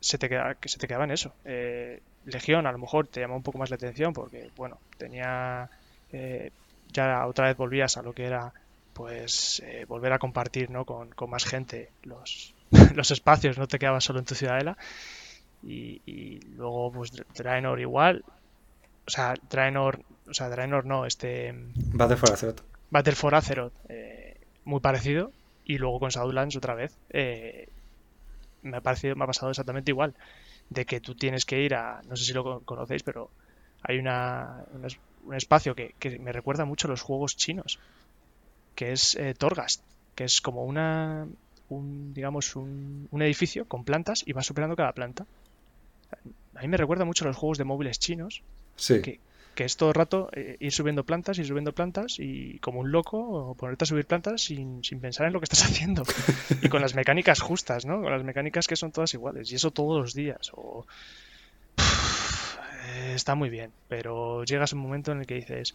se 0.00 0.18
te, 0.18 0.28
queda, 0.28 0.56
que 0.56 0.68
se 0.68 0.78
te 0.78 0.88
quedaba 0.88 1.04
en 1.04 1.12
eso. 1.12 1.32
Eh, 1.44 2.02
Legión 2.26 2.66
a 2.66 2.72
lo 2.72 2.78
mejor 2.78 3.06
te 3.06 3.20
llamó 3.20 3.36
un 3.36 3.42
poco 3.42 3.58
más 3.58 3.70
la 3.70 3.76
atención 3.76 4.12
porque, 4.12 4.50
bueno, 4.56 4.78
tenía... 4.98 5.70
Eh, 6.12 6.50
ya 6.92 7.26
otra 7.26 7.46
vez 7.46 7.56
volvías 7.56 7.96
a 7.96 8.02
lo 8.02 8.12
que 8.12 8.24
era 8.24 8.52
pues 8.92 9.60
eh, 9.66 9.84
volver 9.86 10.12
a 10.12 10.18
compartir 10.18 10.70
¿no? 10.70 10.84
con, 10.84 11.10
con 11.10 11.28
más 11.28 11.44
gente 11.44 11.90
los, 12.04 12.54
los 12.94 13.10
espacios, 13.10 13.58
no 13.58 13.66
te 13.66 13.78
quedabas 13.78 14.04
solo 14.04 14.20
en 14.20 14.24
tu 14.24 14.34
ciudadela 14.34 14.76
y, 15.62 16.40
luego, 16.56 16.92
pues 16.92 17.12
Draenor 17.34 17.80
igual. 17.80 18.24
O 19.06 19.10
sea, 19.10 19.34
Draenor, 19.50 20.00
o 20.28 20.34
sea, 20.34 20.48
Draenor 20.48 20.86
no, 20.86 21.06
este. 21.06 21.54
Battle 21.74 22.16
for 22.16 22.32
Azeroth. 22.32 22.62
Battle 22.90 23.14
for 23.14 23.34
Azeroth, 23.34 23.72
eh, 23.88 24.36
muy 24.64 24.80
parecido. 24.80 25.32
Y 25.64 25.78
luego 25.78 25.98
con 25.98 26.10
Shadowlands 26.10 26.56
otra 26.56 26.74
vez. 26.74 26.96
Eh, 27.10 27.68
me, 28.62 28.76
ha 28.76 28.80
parecido, 28.80 29.16
me 29.16 29.24
ha 29.24 29.26
pasado 29.26 29.50
exactamente 29.50 29.90
igual. 29.90 30.14
De 30.70 30.84
que 30.84 31.00
tú 31.00 31.14
tienes 31.14 31.44
que 31.44 31.62
ir 31.62 31.74
a. 31.74 32.02
No 32.08 32.16
sé 32.16 32.24
si 32.24 32.32
lo 32.32 32.60
conocéis, 32.60 33.02
pero 33.02 33.30
hay 33.82 33.98
una, 33.98 34.64
un 35.24 35.34
espacio 35.34 35.74
que, 35.74 35.94
que, 35.98 36.18
me 36.18 36.32
recuerda 36.32 36.64
mucho 36.64 36.88
a 36.88 36.90
los 36.90 37.02
juegos 37.02 37.36
chinos. 37.36 37.78
Que 38.74 38.92
es 38.92 39.14
eh, 39.14 39.34
Torghast. 39.34 39.82
Que 40.14 40.24
es 40.24 40.40
como 40.40 40.64
una. 40.64 41.26
Un, 41.68 42.14
digamos, 42.14 42.54
un, 42.54 43.08
un 43.10 43.22
edificio 43.22 43.64
con 43.64 43.84
plantas 43.84 44.22
y 44.24 44.32
vas 44.32 44.46
superando 44.46 44.76
cada 44.76 44.92
planta 44.92 45.26
a 46.56 46.62
mí 46.62 46.68
me 46.68 46.76
recuerda 46.76 47.04
mucho 47.04 47.24
a 47.24 47.28
los 47.28 47.36
juegos 47.36 47.58
de 47.58 47.64
móviles 47.64 47.98
chinos. 47.98 48.42
Que, 49.02 49.20
es 49.64 49.76
todo 49.76 49.90
el 49.90 49.94
rato 49.94 50.28
eh, 50.32 50.56
ir 50.60 50.72
subiendo 50.72 51.04
plantas, 51.04 51.38
ir 51.38 51.46
subiendo 51.46 51.72
plantas 51.72 52.18
y 52.18 52.58
como 52.58 52.80
un 52.80 52.92
loco 52.92 53.54
ponerte 53.58 53.84
a 53.84 53.86
subir 53.86 54.06
plantas 54.06 54.42
sin, 54.42 54.80
pensar 55.00 55.26
en 55.26 55.32
lo 55.32 55.40
que 55.40 55.44
estás 55.44 55.64
haciendo. 55.64 56.04
y 56.62 56.68
con 56.68 56.80
las 56.80 56.94
mecánicas 56.94 57.40
justas, 57.40 57.86
¿no? 57.86 58.02
Con 58.02 58.10
las 58.10 58.24
mecánicas 58.24 58.66
que 58.66 58.76
son 58.76 58.92
todas 58.92 59.12
iguales. 59.14 59.50
Y 59.52 59.56
eso 59.56 59.70
todos 59.70 60.00
los 60.00 60.14
días. 60.14 60.52
está 63.14 63.34
muy 63.34 63.50
bien, 63.50 63.72
pero 63.88 64.44
llegas 64.44 64.72
a 64.72 64.76
un 64.76 64.82
momento 64.82 65.12
en 65.12 65.20
el 65.20 65.26
que 65.26 65.34
dices 65.34 65.74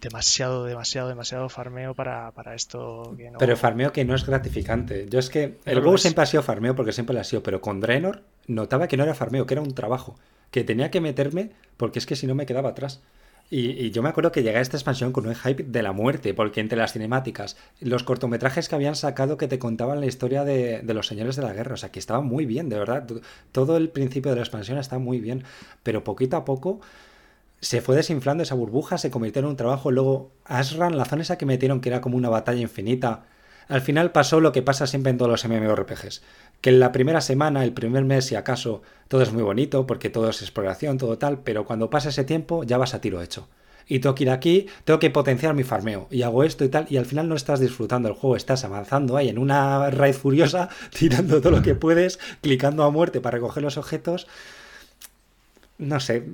demasiado, 0.00 0.64
demasiado, 0.64 1.08
demasiado 1.08 1.48
farmeo 1.48 1.94
para, 1.94 2.32
esto. 2.54 3.16
Pero 3.38 3.56
farmeo 3.56 3.92
que 3.92 4.04
no 4.04 4.14
es 4.14 4.26
gratificante. 4.26 5.06
Yo 5.08 5.18
es 5.18 5.30
que 5.30 5.58
el 5.64 5.80
WoW 5.80 5.98
siempre 5.98 6.22
ha 6.22 6.26
sido 6.26 6.42
farmeo 6.42 6.74
porque 6.74 6.92
siempre 6.92 7.14
lo 7.14 7.20
ha 7.20 7.24
sido, 7.24 7.42
pero 7.42 7.60
con 7.60 7.80
Draenor 7.80 8.22
notaba 8.46 8.86
que 8.86 8.96
no 8.96 9.04
era 9.04 9.14
farmeo, 9.14 9.46
que 9.46 9.54
era 9.54 9.62
un 9.62 9.74
trabajo. 9.74 10.16
Que 10.54 10.62
tenía 10.62 10.88
que 10.92 11.00
meterme 11.00 11.50
porque 11.76 11.98
es 11.98 12.06
que 12.06 12.14
si 12.14 12.28
no 12.28 12.36
me 12.36 12.46
quedaba 12.46 12.68
atrás. 12.68 13.02
Y, 13.50 13.90
yo 13.90 14.04
me 14.04 14.08
acuerdo 14.08 14.30
que 14.30 14.44
llegué 14.44 14.58
a 14.58 14.60
esta 14.60 14.76
expansión 14.76 15.10
con 15.10 15.26
un 15.26 15.34
hype 15.34 15.64
de 15.64 15.82
la 15.82 15.90
muerte, 15.90 16.32
porque 16.32 16.60
entre 16.60 16.78
las 16.78 16.92
cinemáticas, 16.92 17.56
los 17.80 18.04
cortometrajes 18.04 18.68
que 18.68 18.76
habían 18.76 18.94
sacado 18.94 19.36
que 19.36 19.48
te 19.48 19.58
contaban 19.58 19.98
la 19.98 20.06
historia 20.06 20.44
de, 20.44 20.84
los 20.84 21.08
señores 21.08 21.34
de 21.34 21.42
la 21.42 21.52
guerra, 21.52 21.74
o 21.74 21.76
sea, 21.76 21.90
que 21.90 21.98
estaba 21.98 22.20
muy 22.20 22.46
bien, 22.46 22.68
de 22.68 22.78
verdad. 22.78 23.04
Todo 23.50 23.76
el 23.76 23.88
principio 23.88 24.30
de 24.30 24.36
la 24.36 24.42
expansión 24.42 24.78
está 24.78 25.00
muy 25.00 25.18
bien, 25.18 25.42
pero 25.82 26.04
poquito 26.04 26.36
a 26.36 26.44
poco 26.44 26.80
se 27.60 27.80
fue 27.80 27.96
desinflando 27.96 28.44
esa 28.44 28.54
burbuja, 28.54 28.96
se 28.96 29.10
convirtió 29.10 29.40
en 29.40 29.46
un 29.46 29.56
trabajo. 29.56 29.90
Luego, 29.90 30.30
Asran, 30.44 30.96
la 30.96 31.04
zona 31.04 31.22
esa 31.22 31.36
que 31.36 31.46
metieron, 31.46 31.80
que 31.80 31.88
era 31.88 32.00
como 32.00 32.16
una 32.16 32.28
batalla 32.28 32.60
infinita. 32.60 33.24
Al 33.68 33.80
final 33.80 34.12
pasó 34.12 34.40
lo 34.40 34.52
que 34.52 34.62
pasa 34.62 34.86
siempre 34.86 35.10
en 35.10 35.18
todos 35.18 35.30
los 35.30 35.44
MMORPGs. 35.44 36.22
Que 36.60 36.70
en 36.70 36.80
la 36.80 36.92
primera 36.92 37.20
semana, 37.20 37.64
el 37.64 37.72
primer 37.72 38.04
mes, 38.04 38.26
si 38.26 38.34
acaso, 38.34 38.82
todo 39.08 39.22
es 39.22 39.32
muy 39.32 39.42
bonito, 39.42 39.86
porque 39.86 40.10
todo 40.10 40.30
es 40.30 40.42
exploración, 40.42 40.98
todo 40.98 41.18
tal, 41.18 41.38
pero 41.40 41.64
cuando 41.64 41.90
pasa 41.90 42.08
ese 42.08 42.24
tiempo, 42.24 42.64
ya 42.64 42.78
vas 42.78 42.94
a 42.94 43.00
tiro 43.00 43.22
hecho. 43.22 43.48
Y 43.86 43.98
tengo 43.98 44.14
que 44.14 44.24
ir 44.24 44.30
aquí, 44.30 44.66
tengo 44.84 44.98
que 44.98 45.10
potenciar 45.10 45.54
mi 45.54 45.62
farmeo, 45.62 46.08
y 46.10 46.22
hago 46.22 46.42
esto 46.42 46.64
y 46.64 46.68
tal, 46.70 46.86
y 46.88 46.96
al 46.96 47.04
final 47.04 47.28
no 47.28 47.34
estás 47.34 47.60
disfrutando 47.60 48.08
el 48.08 48.14
juego, 48.14 48.34
estás 48.34 48.64
avanzando 48.64 49.18
ahí 49.18 49.28
en 49.28 49.38
una 49.38 49.90
raíz 49.90 50.16
furiosa, 50.16 50.70
tirando 50.98 51.40
todo 51.42 51.52
lo 51.52 51.62
que 51.62 51.74
puedes, 51.74 52.18
clicando 52.40 52.84
a 52.84 52.90
muerte 52.90 53.20
para 53.20 53.36
recoger 53.36 53.62
los 53.62 53.76
objetos 53.76 54.26
no 55.78 55.98
sé, 55.98 56.24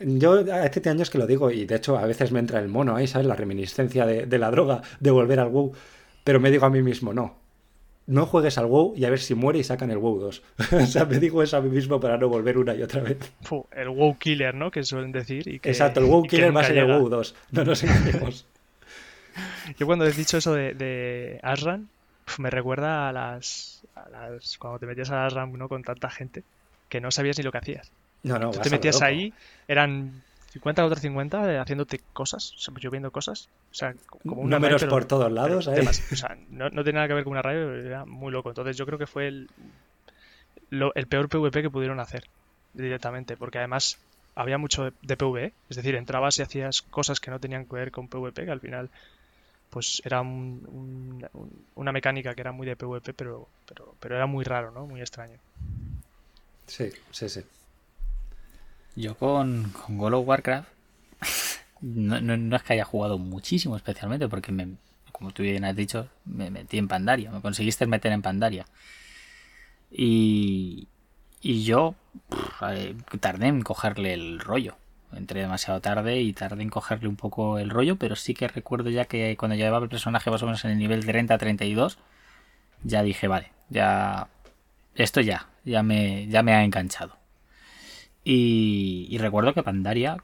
yo 0.00 0.44
hace 0.52 0.88
años 0.88 1.10
que 1.10 1.18
lo 1.18 1.26
digo 1.26 1.50
y 1.50 1.66
de 1.66 1.76
hecho 1.76 1.96
a 1.98 2.06
veces 2.06 2.32
me 2.32 2.40
entra 2.40 2.58
el 2.58 2.68
mono 2.68 2.96
ahí, 2.96 3.06
¿sabes? 3.06 3.26
La 3.26 3.36
reminiscencia 3.36 4.04
de, 4.06 4.38
la 4.38 4.50
droga, 4.50 4.82
de 4.98 5.10
volver 5.10 5.38
al 5.38 5.48
WoW, 5.48 5.72
pero 6.28 6.40
me 6.40 6.50
digo 6.50 6.66
a 6.66 6.68
mí 6.68 6.82
mismo, 6.82 7.14
no, 7.14 7.38
no 8.06 8.26
juegues 8.26 8.58
al 8.58 8.66
WoW 8.66 8.92
y 8.94 9.06
a 9.06 9.08
ver 9.08 9.18
si 9.18 9.34
muere 9.34 9.60
y 9.60 9.64
sacan 9.64 9.90
el 9.90 9.96
WoW 9.96 10.18
2. 10.18 10.42
o 10.72 10.84
sea, 10.84 11.06
me 11.06 11.18
digo 11.18 11.42
eso 11.42 11.56
a 11.56 11.62
mí 11.62 11.70
mismo 11.70 11.98
para 11.98 12.18
no 12.18 12.28
volver 12.28 12.58
una 12.58 12.74
y 12.74 12.82
otra 12.82 13.00
vez. 13.00 13.16
el 13.72 13.88
WoW 13.88 14.18
Killer, 14.18 14.54
¿no? 14.54 14.70
Que 14.70 14.84
suelen 14.84 15.10
decir. 15.10 15.48
Exacto, 15.62 16.00
el 16.00 16.06
WoW 16.06 16.24
Killer 16.24 16.54
va 16.54 16.60
a 16.60 16.64
ser 16.64 16.76
el 16.76 16.84
WoW 16.84 17.08
2, 17.08 17.34
no 17.52 17.64
nos 17.64 17.82
engañemos. 17.82 18.46
Yo 19.78 19.86
cuando 19.86 20.04
he 20.04 20.12
dicho 20.12 20.36
eso 20.36 20.52
de, 20.52 20.74
de 20.74 21.40
Asran, 21.42 21.88
me 22.36 22.50
recuerda 22.50 23.08
a 23.08 23.12
las, 23.14 23.80
Cuando 24.58 24.80
te 24.80 24.84
metías 24.84 25.10
a 25.10 25.24
Asran 25.24 25.50
¿no? 25.54 25.66
con 25.66 25.82
tanta 25.82 26.10
gente 26.10 26.44
que 26.90 27.00
no 27.00 27.10
sabías 27.10 27.38
ni 27.38 27.44
lo 27.44 27.52
que 27.52 27.58
hacías. 27.58 27.90
No, 28.22 28.38
no, 28.38 28.50
Tú 28.50 28.58
te 28.60 28.68
metías 28.68 29.00
ahí, 29.00 29.32
eran 29.66 30.22
50 30.50 30.82
contra 30.82 31.00
50 31.00 31.52
eh, 31.52 31.58
haciéndose 31.58 32.00
cosas, 32.12 32.54
lloviendo 32.80 33.10
cosas. 33.10 33.48
O 33.70 33.74
sea, 33.74 33.94
como 34.06 34.42
un 34.42 34.50
Números 34.50 34.84
por 34.84 35.04
todos 35.04 35.30
lados. 35.30 35.66
¿eh? 35.68 35.80
o 35.80 36.16
sea, 36.16 36.36
no, 36.50 36.70
no, 36.70 36.82
tiene 36.82 36.96
nada 36.96 37.08
que 37.08 37.14
ver 37.14 37.24
con 37.24 37.32
una 37.32 37.42
radio, 37.42 37.74
era 37.74 38.04
muy 38.06 38.32
loco. 38.32 38.48
Entonces 38.48 38.76
yo 38.76 38.86
creo 38.86 38.98
que 38.98 39.06
fue 39.06 39.28
el, 39.28 39.50
el 40.70 41.06
peor 41.06 41.28
PvP 41.28 41.62
que 41.62 41.70
pudieron 41.70 42.00
hacer 42.00 42.24
directamente, 42.72 43.36
porque 43.36 43.58
además 43.58 43.98
había 44.34 44.56
mucho 44.56 44.92
de, 45.02 45.16
PvE, 45.16 45.52
es 45.68 45.76
decir, 45.76 45.96
entrabas 45.96 46.38
y 46.38 46.42
hacías 46.42 46.82
cosas 46.82 47.20
que 47.20 47.30
no 47.30 47.40
tenían 47.40 47.66
que 47.66 47.74
ver 47.74 47.90
con 47.90 48.08
PvP, 48.08 48.44
que 48.44 48.50
al 48.50 48.60
final 48.60 48.88
pues 49.68 50.00
era 50.04 50.22
una 50.22 51.92
mecánica 51.92 52.34
que 52.34 52.40
era 52.40 52.52
muy 52.52 52.66
de 52.66 52.76
PvP, 52.76 53.12
pero, 53.12 53.48
pero, 53.66 53.94
pero 54.00 54.16
era 54.16 54.26
muy 54.26 54.44
raro, 54.44 54.70
¿no? 54.70 54.86
Muy 54.86 55.00
extraño. 55.00 55.38
Sí, 56.66 56.90
sí, 57.10 57.28
sí. 57.28 57.42
Yo 58.98 59.14
con, 59.14 59.70
con 59.70 60.00
World 60.00 60.16
of 60.16 60.26
Warcraft 60.26 60.68
no, 61.80 62.20
no, 62.20 62.56
es 62.56 62.62
que 62.64 62.72
haya 62.72 62.84
jugado 62.84 63.16
muchísimo 63.16 63.76
especialmente, 63.76 64.28
porque 64.28 64.50
me, 64.50 64.74
como 65.12 65.30
tú 65.30 65.44
bien 65.44 65.64
has 65.64 65.76
dicho, 65.76 66.08
me 66.24 66.50
metí 66.50 66.78
en 66.78 66.88
Pandaria, 66.88 67.30
me 67.30 67.40
conseguiste 67.40 67.86
meter 67.86 68.10
en 68.10 68.22
Pandaria. 68.22 68.66
Y, 69.90 70.88
y 71.40 71.62
yo 71.62 71.94
tardé 73.20 73.46
en 73.46 73.62
cogerle 73.62 74.14
el 74.14 74.40
rollo. 74.40 74.76
Entré 75.12 75.42
demasiado 75.42 75.80
tarde 75.80 76.20
y 76.20 76.32
tardé 76.32 76.62
en 76.62 76.68
cogerle 76.68 77.08
un 77.08 77.16
poco 77.16 77.58
el 77.60 77.70
rollo, 77.70 77.96
pero 77.96 78.16
sí 78.16 78.34
que 78.34 78.48
recuerdo 78.48 78.90
ya 78.90 79.04
que 79.04 79.36
cuando 79.36 79.54
llevaba 79.54 79.84
el 79.84 79.90
personaje 79.90 80.30
más 80.30 80.42
o 80.42 80.46
menos 80.46 80.64
en 80.64 80.72
el 80.72 80.78
nivel 80.78 81.06
30-32, 81.06 81.98
ya 82.82 83.02
dije, 83.02 83.28
vale, 83.28 83.52
ya... 83.70 84.28
Esto 84.96 85.20
ya, 85.20 85.46
ya 85.64 85.84
me, 85.84 86.26
ya 86.26 86.42
me 86.42 86.54
ha 86.54 86.64
enganchado. 86.64 87.17
Y, 88.30 89.16
recuerdo 89.18 89.54
que 89.54 89.62
Pandaria, 89.62 90.18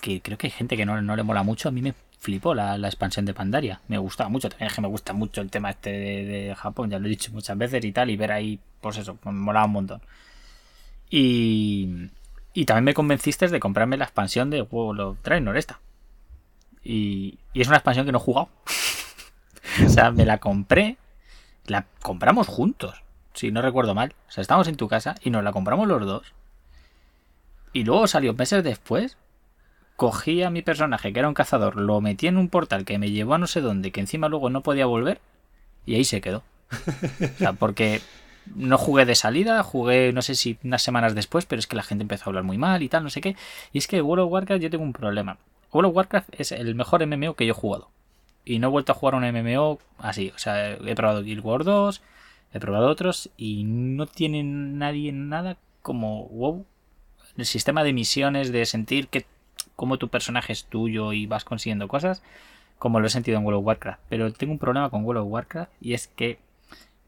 que 0.00 0.20
creo 0.22 0.38
que 0.38 0.46
hay 0.46 0.52
gente 0.52 0.76
que 0.76 0.86
no, 0.86 1.02
no 1.02 1.16
le 1.16 1.24
mola 1.24 1.42
mucho, 1.42 1.68
a 1.68 1.72
mí 1.72 1.82
me 1.82 1.92
flipó 2.20 2.54
la, 2.54 2.76
expansión 2.76 3.24
de 3.24 3.34
Pandaria. 3.34 3.80
Me 3.88 3.98
gustaba 3.98 4.30
mucho, 4.30 4.48
también 4.48 4.68
es 4.68 4.74
que 4.76 4.80
me 4.80 4.86
gusta 4.86 5.12
mucho 5.14 5.40
el 5.40 5.50
tema 5.50 5.70
este 5.70 5.90
de, 5.90 6.54
Japón, 6.56 6.90
ya 6.90 7.00
lo 7.00 7.06
he 7.06 7.08
dicho 7.08 7.32
muchas 7.32 7.58
veces 7.58 7.84
y 7.84 7.90
tal, 7.90 8.10
y 8.10 8.16
ver 8.16 8.30
ahí, 8.30 8.60
pues 8.80 8.98
eso, 8.98 9.18
me 9.24 9.32
molaba 9.32 9.66
un 9.66 9.72
montón. 9.72 10.00
Y, 11.10 12.08
y 12.54 12.64
también 12.66 12.84
me 12.84 12.94
convenciste 12.94 13.48
de 13.48 13.58
comprarme 13.58 13.96
la 13.96 14.04
expansión 14.04 14.48
de 14.48 14.62
World 14.62 15.00
of 15.00 15.22
Draenor 15.24 15.56
esta. 15.56 15.80
Y, 16.84 17.40
y 17.52 17.62
es 17.62 17.66
una 17.66 17.78
expansión 17.78 18.06
que 18.06 18.12
no 18.12 18.18
he 18.18 18.20
jugado. 18.20 18.48
o 19.84 19.88
sea, 19.88 20.12
me 20.12 20.24
la 20.24 20.38
compré, 20.38 20.98
la 21.66 21.84
compramos 22.00 22.46
juntos, 22.46 23.02
si 23.34 23.50
no 23.50 23.60
recuerdo 23.60 23.96
mal. 23.96 24.14
O 24.28 24.30
sea, 24.30 24.42
estábamos 24.42 24.68
en 24.68 24.76
tu 24.76 24.86
casa 24.86 25.16
y 25.24 25.30
nos 25.30 25.42
la 25.42 25.50
compramos 25.50 25.88
los 25.88 26.06
dos. 26.06 26.37
Y 27.72 27.84
luego 27.84 28.06
salió 28.06 28.34
meses 28.34 28.64
después 28.64 29.16
cogí 29.98 30.44
a 30.44 30.50
mi 30.50 30.62
personaje, 30.62 31.12
que 31.12 31.18
era 31.18 31.26
un 31.26 31.34
cazador, 31.34 31.74
lo 31.74 32.00
metí 32.00 32.28
en 32.28 32.36
un 32.36 32.48
portal 32.48 32.84
que 32.84 32.98
me 32.98 33.10
llevó 33.10 33.34
a 33.34 33.38
no 33.38 33.48
sé 33.48 33.60
dónde, 33.60 33.90
que 33.90 33.98
encima 33.98 34.28
luego 34.28 34.48
no 34.48 34.62
podía 34.62 34.86
volver, 34.86 35.20
y 35.86 35.96
ahí 35.96 36.04
se 36.04 36.20
quedó. 36.20 36.44
O 36.70 37.38
sea, 37.38 37.54
porque 37.54 38.00
no 38.54 38.78
jugué 38.78 39.06
de 39.06 39.16
salida, 39.16 39.62
jugué 39.64 40.12
no 40.12 40.22
sé 40.22 40.36
si 40.36 40.56
unas 40.62 40.82
semanas 40.82 41.16
después, 41.16 41.46
pero 41.46 41.58
es 41.58 41.66
que 41.66 41.74
la 41.74 41.82
gente 41.82 42.02
empezó 42.02 42.24
a 42.24 42.26
hablar 42.26 42.44
muy 42.44 42.58
mal 42.58 42.82
y 42.82 42.88
tal, 42.88 43.02
no 43.02 43.10
sé 43.10 43.20
qué. 43.20 43.34
Y 43.72 43.78
es 43.78 43.88
que 43.88 44.00
World 44.00 44.26
of 44.26 44.32
Warcraft 44.32 44.62
yo 44.62 44.70
tengo 44.70 44.84
un 44.84 44.92
problema. 44.92 45.38
World 45.72 45.90
of 45.90 45.96
Warcraft 45.96 46.28
es 46.38 46.52
el 46.52 46.76
mejor 46.76 47.04
MMO 47.04 47.34
que 47.34 47.46
yo 47.46 47.50
he 47.50 47.56
jugado. 47.56 47.90
Y 48.44 48.60
no 48.60 48.68
he 48.68 48.70
vuelto 48.70 48.92
a 48.92 48.94
jugar 48.94 49.16
un 49.16 49.28
MMO 49.28 49.80
así. 49.98 50.32
O 50.34 50.38
sea, 50.38 50.74
he 50.74 50.94
probado 50.94 51.22
Guild 51.22 51.44
Wars 51.44 51.64
2, 51.64 52.02
he 52.54 52.60
probado 52.60 52.88
otros 52.88 53.30
y 53.36 53.64
no 53.64 54.06
tiene 54.06 54.44
nadie 54.44 55.10
nada 55.12 55.56
como 55.82 56.26
WoW. 56.26 56.64
El 57.38 57.46
sistema 57.46 57.84
de 57.84 57.94
misiones, 57.94 58.52
de 58.52 58.66
sentir 58.66 59.08
que 59.08 59.24
cómo 59.76 59.96
tu 59.96 60.08
personaje 60.08 60.52
es 60.52 60.64
tuyo 60.64 61.12
y 61.12 61.26
vas 61.26 61.44
consiguiendo 61.44 61.88
cosas, 61.88 62.22
como 62.78 63.00
lo 63.00 63.06
he 63.06 63.10
sentido 63.10 63.38
en 63.38 63.44
World 63.44 63.60
of 63.60 63.66
Warcraft. 63.66 64.00
Pero 64.08 64.32
tengo 64.32 64.52
un 64.52 64.58
problema 64.58 64.90
con 64.90 65.04
World 65.04 65.22
of 65.22 65.28
Warcraft 65.30 65.72
y 65.80 65.94
es 65.94 66.08
que 66.08 66.38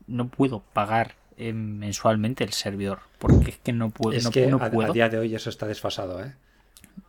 no 0.07 0.28
puedo 0.28 0.61
pagar 0.73 1.15
eh, 1.36 1.52
mensualmente 1.52 2.44
el 2.44 2.52
servidor. 2.52 3.01
Porque 3.19 3.51
es 3.51 3.59
que 3.59 3.73
no 3.73 3.90
puedo. 3.90 4.16
Es 4.16 4.28
que 4.28 4.44
a, 4.44 4.93
día 4.93 5.09
de 5.09 5.19
hoy 5.19 5.35
eso 5.35 5.51
está 5.51 5.66
desfasado, 5.66 6.23
¿eh? 6.23 6.35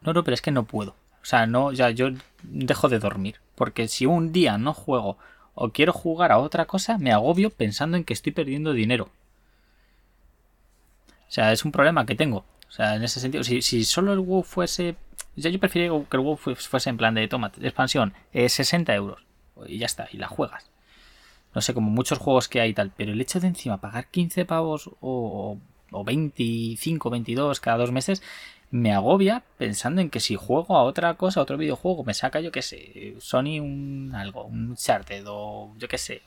No, 0.01 0.13
no, 0.13 0.23
pero 0.23 0.33
es 0.33 0.41
que 0.41 0.51
no 0.51 0.63
puedo. 0.63 0.95
O 1.21 1.25
sea, 1.25 1.45
no, 1.45 1.71
ya 1.71 1.89
yo 1.89 2.09
dejo 2.43 2.89
de 2.89 2.99
dormir. 2.99 3.35
Porque 3.55 3.87
si 3.87 4.05
un 4.05 4.31
día 4.31 4.57
no 4.57 4.73
juego 4.73 5.17
o 5.53 5.69
quiero 5.69 5.93
jugar 5.93 6.31
a 6.31 6.39
otra 6.39 6.65
cosa, 6.65 6.97
me 6.97 7.11
agobio 7.11 7.49
pensando 7.49 7.97
en 7.97 8.03
que 8.03 8.13
estoy 8.13 8.31
perdiendo 8.31 8.73
dinero. 8.73 9.09
O 11.27 11.31
sea, 11.31 11.51
es 11.51 11.63
un 11.65 11.71
problema 11.71 12.05
que 12.05 12.15
tengo. 12.15 12.45
O 12.71 12.73
sea, 12.73 12.95
en 12.95 13.03
ese 13.03 13.19
sentido, 13.19 13.43
si, 13.43 13.61
si 13.61 13.83
solo 13.83 14.13
el 14.13 14.19
WoW 14.19 14.43
fuese 14.43 14.95
yo 15.35 15.59
prefiero 15.59 16.07
que 16.09 16.17
el 16.17 16.23
WoW 16.23 16.37
fuese 16.37 16.89
en 16.89 16.97
plan 16.97 17.13
de 17.13 17.27
toma, 17.27 17.51
expansión, 17.61 18.13
60 18.33 18.93
euros. 18.95 19.23
Y 19.67 19.77
ya 19.77 19.85
está, 19.85 20.07
y 20.11 20.17
la 20.17 20.27
juegas. 20.27 20.69
No 21.53 21.61
sé, 21.61 21.73
como 21.73 21.89
muchos 21.89 22.17
juegos 22.17 22.47
que 22.47 22.61
hay 22.61 22.71
y 22.71 22.73
tal. 22.73 22.91
Pero 22.95 23.11
el 23.11 23.21
hecho 23.21 23.39
de 23.39 23.47
encima 23.47 23.79
pagar 23.79 24.07
15 24.07 24.45
pavos 24.45 24.89
o, 25.01 25.57
o 25.91 26.03
25, 26.03 27.09
22 27.09 27.59
cada 27.59 27.77
dos 27.77 27.91
meses, 27.91 28.21
me 28.71 28.93
agobia 28.93 29.43
pensando 29.57 30.01
en 30.01 30.09
que 30.09 30.19
si 30.19 30.35
juego 30.35 30.77
a 30.77 30.83
otra 30.83 31.15
cosa, 31.15 31.39
a 31.39 31.43
otro 31.43 31.57
videojuego, 31.57 32.03
me 32.03 32.13
saca, 32.13 32.39
yo 32.39 32.51
que 32.51 32.61
sé, 32.61 33.15
Sony 33.19 33.59
un 33.59 34.13
algo, 34.15 34.45
un 34.45 34.75
Charted 34.75 35.25
o 35.27 35.73
yo 35.77 35.87
que 35.87 35.97
sé, 35.97 36.21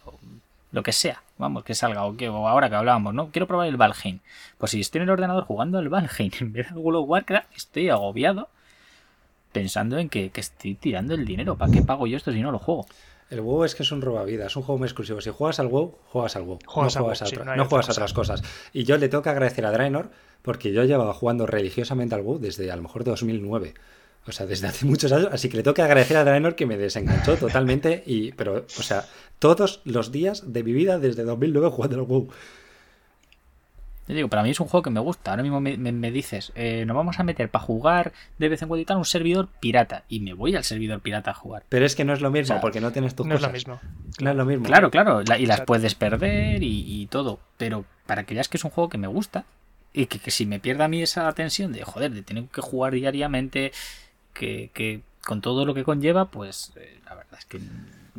lo 0.75 0.83
que 0.83 0.93
sea, 0.93 1.23
vamos, 1.39 1.63
que 1.63 1.75
salga, 1.75 2.05
o 2.05 2.17
que 2.17 2.27
ahora 2.27 2.69
que 2.69 2.75
hablábamos, 2.75 3.15
¿no? 3.15 3.31
Quiero 3.31 3.47
probar 3.47 3.69
el 3.69 3.77
Valheim. 3.77 4.19
Pues 4.59 4.73
si 4.73 4.81
estoy 4.81 4.99
en 4.99 5.05
el 5.05 5.11
ordenador 5.11 5.45
jugando 5.45 5.79
al 5.79 5.89
Valheim 5.89 6.33
en 6.41 6.53
vez 6.53 6.69
de 6.69 6.75
World 6.75 7.03
of 7.03 7.09
Warcraft, 7.09 7.47
estoy 7.57 7.91
agobiado 7.91 8.49
pensando 9.53 9.99
en 9.99 10.09
que, 10.09 10.33
estoy 10.35 10.75
tirando 10.75 11.15
el 11.15 11.25
dinero. 11.25 11.57
¿Para 11.57 11.71
qué 11.71 11.83
pago 11.83 12.09
yo 12.09 12.17
esto 12.17 12.33
si 12.33 12.43
no 12.43 12.51
lo 12.51 12.59
juego? 12.59 12.87
El 13.31 13.41
WoW 13.41 13.65
es 13.65 13.77
que 13.77 13.85
es 13.85 13.93
un 13.93 14.03
robavidas, 14.03 14.49
es 14.49 14.57
un 14.57 14.65
juego 14.65 14.79
muy 14.79 14.87
exclusivo. 14.87 15.21
Si 15.21 15.31
juegas 15.31 15.61
al 15.61 15.69
WoW, 15.69 15.97
juegas 16.09 16.35
al 16.35 16.43
WoW. 16.43 16.59
no 16.59 16.71
juegas, 16.71 16.97
a, 17.23 17.57
no 17.57 17.65
juegas 17.67 17.89
a 17.89 17.93
otras 17.93 18.13
cosas. 18.13 18.43
Y 18.73 18.83
yo 18.83 18.99
le 18.99 19.09
tengo 19.09 19.23
que 19.23 19.31
agradecer 19.31 19.65
a 19.65 19.71
Draenor 19.71 20.11
porque 20.43 20.73
yo 20.73 20.83
llevaba 20.85 21.15
jugando 21.15 21.47
religiosamente 21.47 22.17
al 22.17 22.23
WoW 22.23 22.39
desde 22.39 22.71
a 22.71 22.77
lo 22.77 22.83
mejor 22.83 23.05
2009. 23.05 23.75
O 24.27 24.33
sea, 24.33 24.47
desde 24.47 24.67
hace 24.67 24.87
muchos 24.87 25.13
años. 25.13 25.29
Así 25.33 25.49
que 25.49 25.57
le 25.57 25.63
tengo 25.63 25.75
que 25.75 25.83
agradecer 25.83 26.17
a 26.17 26.25
Draenor 26.25 26.55
que 26.55 26.67
me 26.67 26.77
desenganchó 26.77 27.37
totalmente. 27.37 28.03
y 28.07 28.33
Pero, 28.33 28.67
o 28.79 28.83
sea, 28.83 29.05
todos 29.45 29.83
los 29.85 30.11
días 30.11 30.55
de 30.55 30.63
mi 30.63 30.73
vida 30.73 30.99
desde 30.99 31.23
2009 31.23 31.69
jugando 31.69 31.97
al 31.97 32.07
WoW. 32.07 32.29
Yo 34.09 34.15
digo, 34.15 34.29
para 34.29 34.43
mí 34.43 34.49
es 34.49 34.59
un 34.59 34.69
juego 34.69 34.83
que 34.83 34.89
me 34.89 35.01
gusta. 35.01 35.33
Ahora 35.33 35.43
mismo 35.43 35.61
me, 35.61 36.11
dices, 36.11 36.51
eh, 36.55 36.87
nos 36.87 36.97
vamos 36.97 37.21
a 37.21 37.25
meter 37.25 37.51
para 37.51 37.63
jugar 37.63 38.15
de 38.39 38.49
vez 38.49 38.63
en 38.63 38.69
cuando 38.69 38.81
y 38.81 38.87
tal 38.87 38.97
un 38.97 39.05
servidor 39.05 39.49
pirata. 39.61 40.05
Y 40.09 40.21
me 40.21 40.33
voy 40.33 40.57
al 40.57 40.65
servidor 40.65 41.01
pirata 41.01 41.33
a 41.33 41.35
jugar. 41.35 41.63
Pero 41.69 41.85
es 41.85 41.95
que 41.95 42.07
no 42.07 42.15
es 42.15 42.23
lo 42.23 42.31
mismo, 42.31 42.59
porque 42.63 42.81
no 42.81 42.91
tienes 42.91 43.15
tus 43.15 43.27
no 43.27 43.35
Es 43.35 43.43
lo 43.43 43.51
mismo. 43.51 43.81
No 44.19 44.31
es 44.31 44.37
lo 44.37 44.47
mismo. 44.47 44.65
Claro, 44.65 44.91
claro. 44.91 45.21
y 45.21 45.45
las 45.45 45.61
puedes 45.61 45.95
perder 45.95 46.63
y, 46.63 47.07
todo. 47.11 47.39
Pero 47.59 47.85
para 48.07 48.25
que 48.25 48.33
veas 48.33 48.49
que 48.49 48.57
es 48.57 48.65
un 48.65 48.71
juego 48.71 48.89
que 48.89 48.97
me 48.97 49.09
gusta. 49.09 49.45
Y 49.93 50.07
que, 50.07 50.31
si 50.31 50.47
me 50.47 50.59
pierda 50.59 50.87
a 50.87 50.89
mí 50.89 51.03
esa 51.03 51.31
tensión 51.35 51.71
de, 51.71 51.85
joder, 51.85 52.13
de 52.13 52.23
tener 52.23 52.45
que 52.47 52.63
jugar 52.63 52.95
diariamente, 52.95 53.73
que, 54.33 54.71
que 54.73 55.03
con 55.23 55.43
todo 55.43 55.67
lo 55.67 55.75
que 55.75 55.85
conlleva, 55.85 56.31
pues 56.31 56.73
eh, 56.77 56.99
la 57.05 57.15
verdad 57.15 57.39
es 57.39 57.45
que 57.45 57.61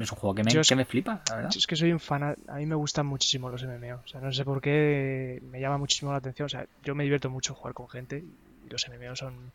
es 0.03 0.11
un 0.11 0.17
juego 0.17 0.35
que 0.35 0.43
me, 0.43 0.51
que 0.51 0.75
me 0.75 0.85
flipa, 0.85 1.21
la 1.29 1.35
verdad. 1.35 1.51
es 1.55 1.67
que 1.67 1.75
soy 1.75 1.91
un 1.91 1.99
fan, 1.99 2.23
a 2.23 2.55
mí 2.55 2.65
me 2.65 2.75
gustan 2.75 3.05
muchísimo 3.05 3.49
los 3.49 3.63
MMO. 3.63 4.01
O 4.03 4.07
sea, 4.07 4.19
no 4.19 4.31
sé 4.33 4.43
por 4.43 4.61
qué 4.61 5.41
me 5.49 5.59
llama 5.59 5.77
muchísimo 5.77 6.11
la 6.11 6.17
atención. 6.17 6.47
O 6.47 6.49
sea, 6.49 6.65
yo 6.83 6.95
me 6.95 7.03
divierto 7.03 7.29
mucho 7.29 7.55
jugar 7.55 7.73
con 7.73 7.87
gente 7.87 8.23
y 8.65 8.69
los 8.69 8.85
MMO 8.89 9.15
son 9.15 9.51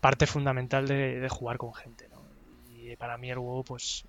parte 0.00 0.26
fundamental 0.26 0.88
de, 0.88 1.26
jugar 1.30 1.58
con 1.58 1.74
gente, 1.74 2.08
¿no? 2.10 2.18
Y 2.76 2.96
para 2.96 3.18
mí 3.18 3.30
el 3.30 3.38
juego, 3.38 3.62
pues, 3.62 4.04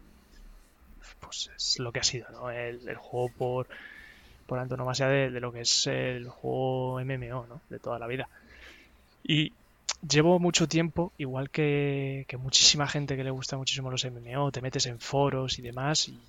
pues 1.20 1.52
es 1.56 1.80
lo 1.80 1.92
que 1.92 2.00
ha 2.00 2.04
sido, 2.04 2.30
¿no? 2.32 2.50
El, 2.50 2.96
juego 2.96 3.30
por, 3.38 3.68
por 4.48 4.58
antonomasia 4.58 5.08
de, 5.08 5.30
de 5.30 5.40
lo 5.40 5.52
que 5.52 5.62
es 5.62 5.88
el 5.88 6.30
juego 6.30 7.00
MMO, 7.00 7.46
¿no? 7.48 7.62
De 7.70 7.78
toda 7.80 8.00
la 8.00 8.08
vida. 8.08 8.28
Y, 9.24 9.54
llevo 10.08 10.40
mucho 10.40 10.68
tiempo, 10.68 11.12
igual 11.18 11.50
que, 11.50 12.26
muchísima 12.40 12.88
gente 12.88 13.16
que 13.18 13.24
le 13.24 13.32
gusta 13.32 13.58
muchísimo 13.58 13.92
los 13.92 14.06
MMO, 14.06 14.52
te 14.52 14.62
metes 14.62 14.86
en 14.86 15.00
foros 15.00 15.60
y 15.60 15.62
demás, 15.62 16.10
y, 16.10 16.20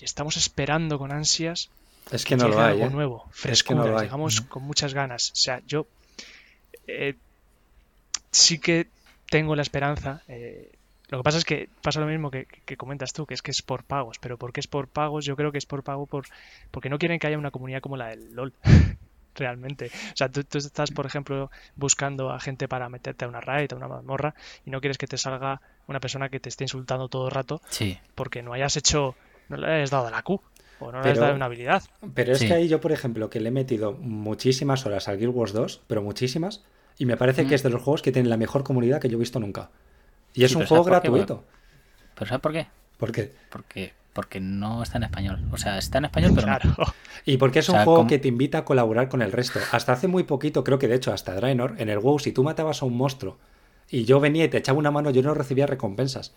estamos 0.00 0.36
esperando 0.36 0.98
con 0.98 1.12
ansias 1.12 1.70
es 2.10 2.24
que, 2.24 2.36
no 2.36 2.48
lo 2.48 2.60
hay, 2.60 2.72
algo 2.72 2.86
¿eh? 2.86 2.90
nuevo, 2.90 3.26
frescura, 3.30 4.02
llegamos 4.02 4.40
con 4.42 4.62
muchas 4.62 4.94
ganas. 4.94 5.30
O 5.32 5.36
sea, 5.36 5.60
yo 5.66 5.86
eh, 6.86 7.14
sí 8.30 8.58
que 8.58 8.86
tengo 9.28 9.56
la 9.56 9.62
esperanza. 9.62 10.22
Eh, 10.28 10.70
lo 11.08 11.18
que 11.18 11.24
pasa 11.24 11.38
es 11.38 11.44
que 11.44 11.68
pasa 11.82 12.00
lo 12.00 12.06
mismo 12.06 12.30
que, 12.30 12.46
que, 12.46 12.76
comentas 12.76 13.12
tú, 13.12 13.26
que 13.26 13.34
es 13.34 13.42
que 13.42 13.50
es 13.50 13.62
por 13.62 13.84
pagos. 13.84 14.18
Pero 14.20 14.36
¿por 14.36 14.52
qué 14.52 14.60
es 14.60 14.68
por 14.68 14.86
pagos? 14.86 15.24
Yo 15.24 15.34
creo 15.34 15.50
que 15.50 15.58
es 15.58 15.66
por 15.66 15.82
pago 15.82 16.06
por, 16.06 16.26
porque 16.70 16.88
no 16.88 16.98
quieren 16.98 17.18
que 17.18 17.26
haya 17.26 17.38
una 17.38 17.50
comunidad 17.50 17.80
como 17.80 17.96
la 17.96 18.08
del 18.08 18.34
LOL. 18.34 18.52
realmente. 19.36 19.86
O 20.12 20.16
sea, 20.16 20.28
tú, 20.30 20.40
estás, 20.58 20.90
por 20.90 21.06
ejemplo, 21.06 21.50
buscando 21.76 22.30
a 22.30 22.40
gente 22.40 22.68
para 22.68 22.88
meterte 22.88 23.24
a 23.24 23.28
una 23.28 23.40
raid, 23.40 23.72
a 23.72 23.76
una 23.76 23.88
mazmorra, 23.88 24.34
y 24.64 24.70
no 24.70 24.80
quieres 24.80 24.98
que 24.98 25.06
te 25.06 25.18
salga 25.18 25.60
una 25.86 26.00
persona 26.00 26.28
que 26.28 26.40
te 26.40 26.48
esté 26.48 26.64
insultando 26.64 27.08
todo 27.08 27.26
el 27.26 27.30
rato 27.32 27.60
Sí. 27.68 27.98
porque 28.14 28.42
no 28.42 28.52
hayas 28.52 28.76
hecho, 28.76 29.14
no 29.48 29.56
le 29.56 29.66
hayas 29.66 29.90
dado 29.90 30.10
la 30.10 30.22
Q 30.22 30.40
o 30.80 30.86
no 30.86 30.98
le 31.00 31.04
hayas 31.04 31.12
Pero- 31.14 31.20
dado 31.22 31.36
una 31.36 31.44
habilidad. 31.46 31.82
Pero 32.14 32.32
es 32.32 32.38
Sí. 32.40 32.48
que 32.48 32.54
ahí 32.54 32.68
yo, 32.68 32.80
por 32.80 32.92
ejemplo, 32.92 33.30
que 33.30 33.40
le 33.40 33.48
he 33.48 33.52
metido 33.52 33.92
muchísimas 33.92 34.84
horas 34.86 35.08
al 35.08 35.18
Guild 35.18 35.34
Wars 35.34 35.52
2, 35.52 35.82
pero 35.86 36.02
muchísimas, 36.02 36.64
y 36.98 37.06
me 37.06 37.16
parece 37.16 37.44
Mm. 37.44 37.48
que 37.48 37.54
es 37.54 37.62
de 37.62 37.70
los 37.70 37.82
juegos 37.82 38.02
que 38.02 38.12
tienen 38.12 38.30
la 38.30 38.36
mejor 38.36 38.64
comunidad 38.64 39.00
que 39.00 39.08
yo 39.08 39.16
he 39.16 39.20
visto 39.20 39.38
nunca. 39.40 39.70
Y 40.34 40.44
es 40.44 40.50
Sí, 40.50 40.56
un 40.56 40.60
pero 40.62 40.68
juego 40.68 40.84
¿sabes 40.84 41.00
por 41.00 41.02
qué? 41.02 41.08
gratuito. 41.24 41.44
¿Pero 42.14 42.26
sabes 42.28 42.40
por 42.42 42.52
qué? 42.52 42.66
Porque 42.98 43.32
Porque, 43.50 43.94
porque 44.16 44.40
no 44.40 44.82
está 44.82 44.96
en 44.98 45.04
español. 45.04 45.44
O 45.52 45.56
sea, 45.58 45.78
está 45.78 45.98
en 45.98 46.06
español, 46.06 46.32
pero 46.34 46.48
no. 46.48 46.58
Claro. 46.58 46.94
Y 47.24 47.36
porque 47.36 47.60
es 47.60 47.68
O 47.68 47.72
un 47.74 47.78
juego 47.84 47.96
como- 47.98 48.08
que 48.08 48.18
te 48.18 48.26
invita 48.28 48.58
a 48.58 48.64
colaborar 48.64 49.08
con 49.08 49.22
el 49.22 49.30
resto. 49.30 49.60
Hasta 49.70 49.92
hace 49.92 50.08
muy 50.08 50.24
poquito, 50.24 50.64
creo 50.64 50.78
que 50.78 50.88
de 50.88 50.96
hecho 50.96 51.12
hasta 51.12 51.34
Draenor, 51.34 51.74
en 51.78 51.88
el 51.90 51.98
WoW, 51.98 52.18
si 52.18 52.32
tú 52.32 52.42
matabas 52.42 52.82
a 52.82 52.86
un 52.86 52.96
monstruo 52.96 53.36
y 53.90 54.04
yo 54.04 54.18
venía 54.18 54.44
y 54.44 54.48
te 54.48 54.56
echaba 54.58 54.78
una 54.78 54.90
mano, 54.90 55.10
yo 55.10 55.22
no 55.22 55.34
recibía 55.34 55.66
recompensas. 55.66 56.34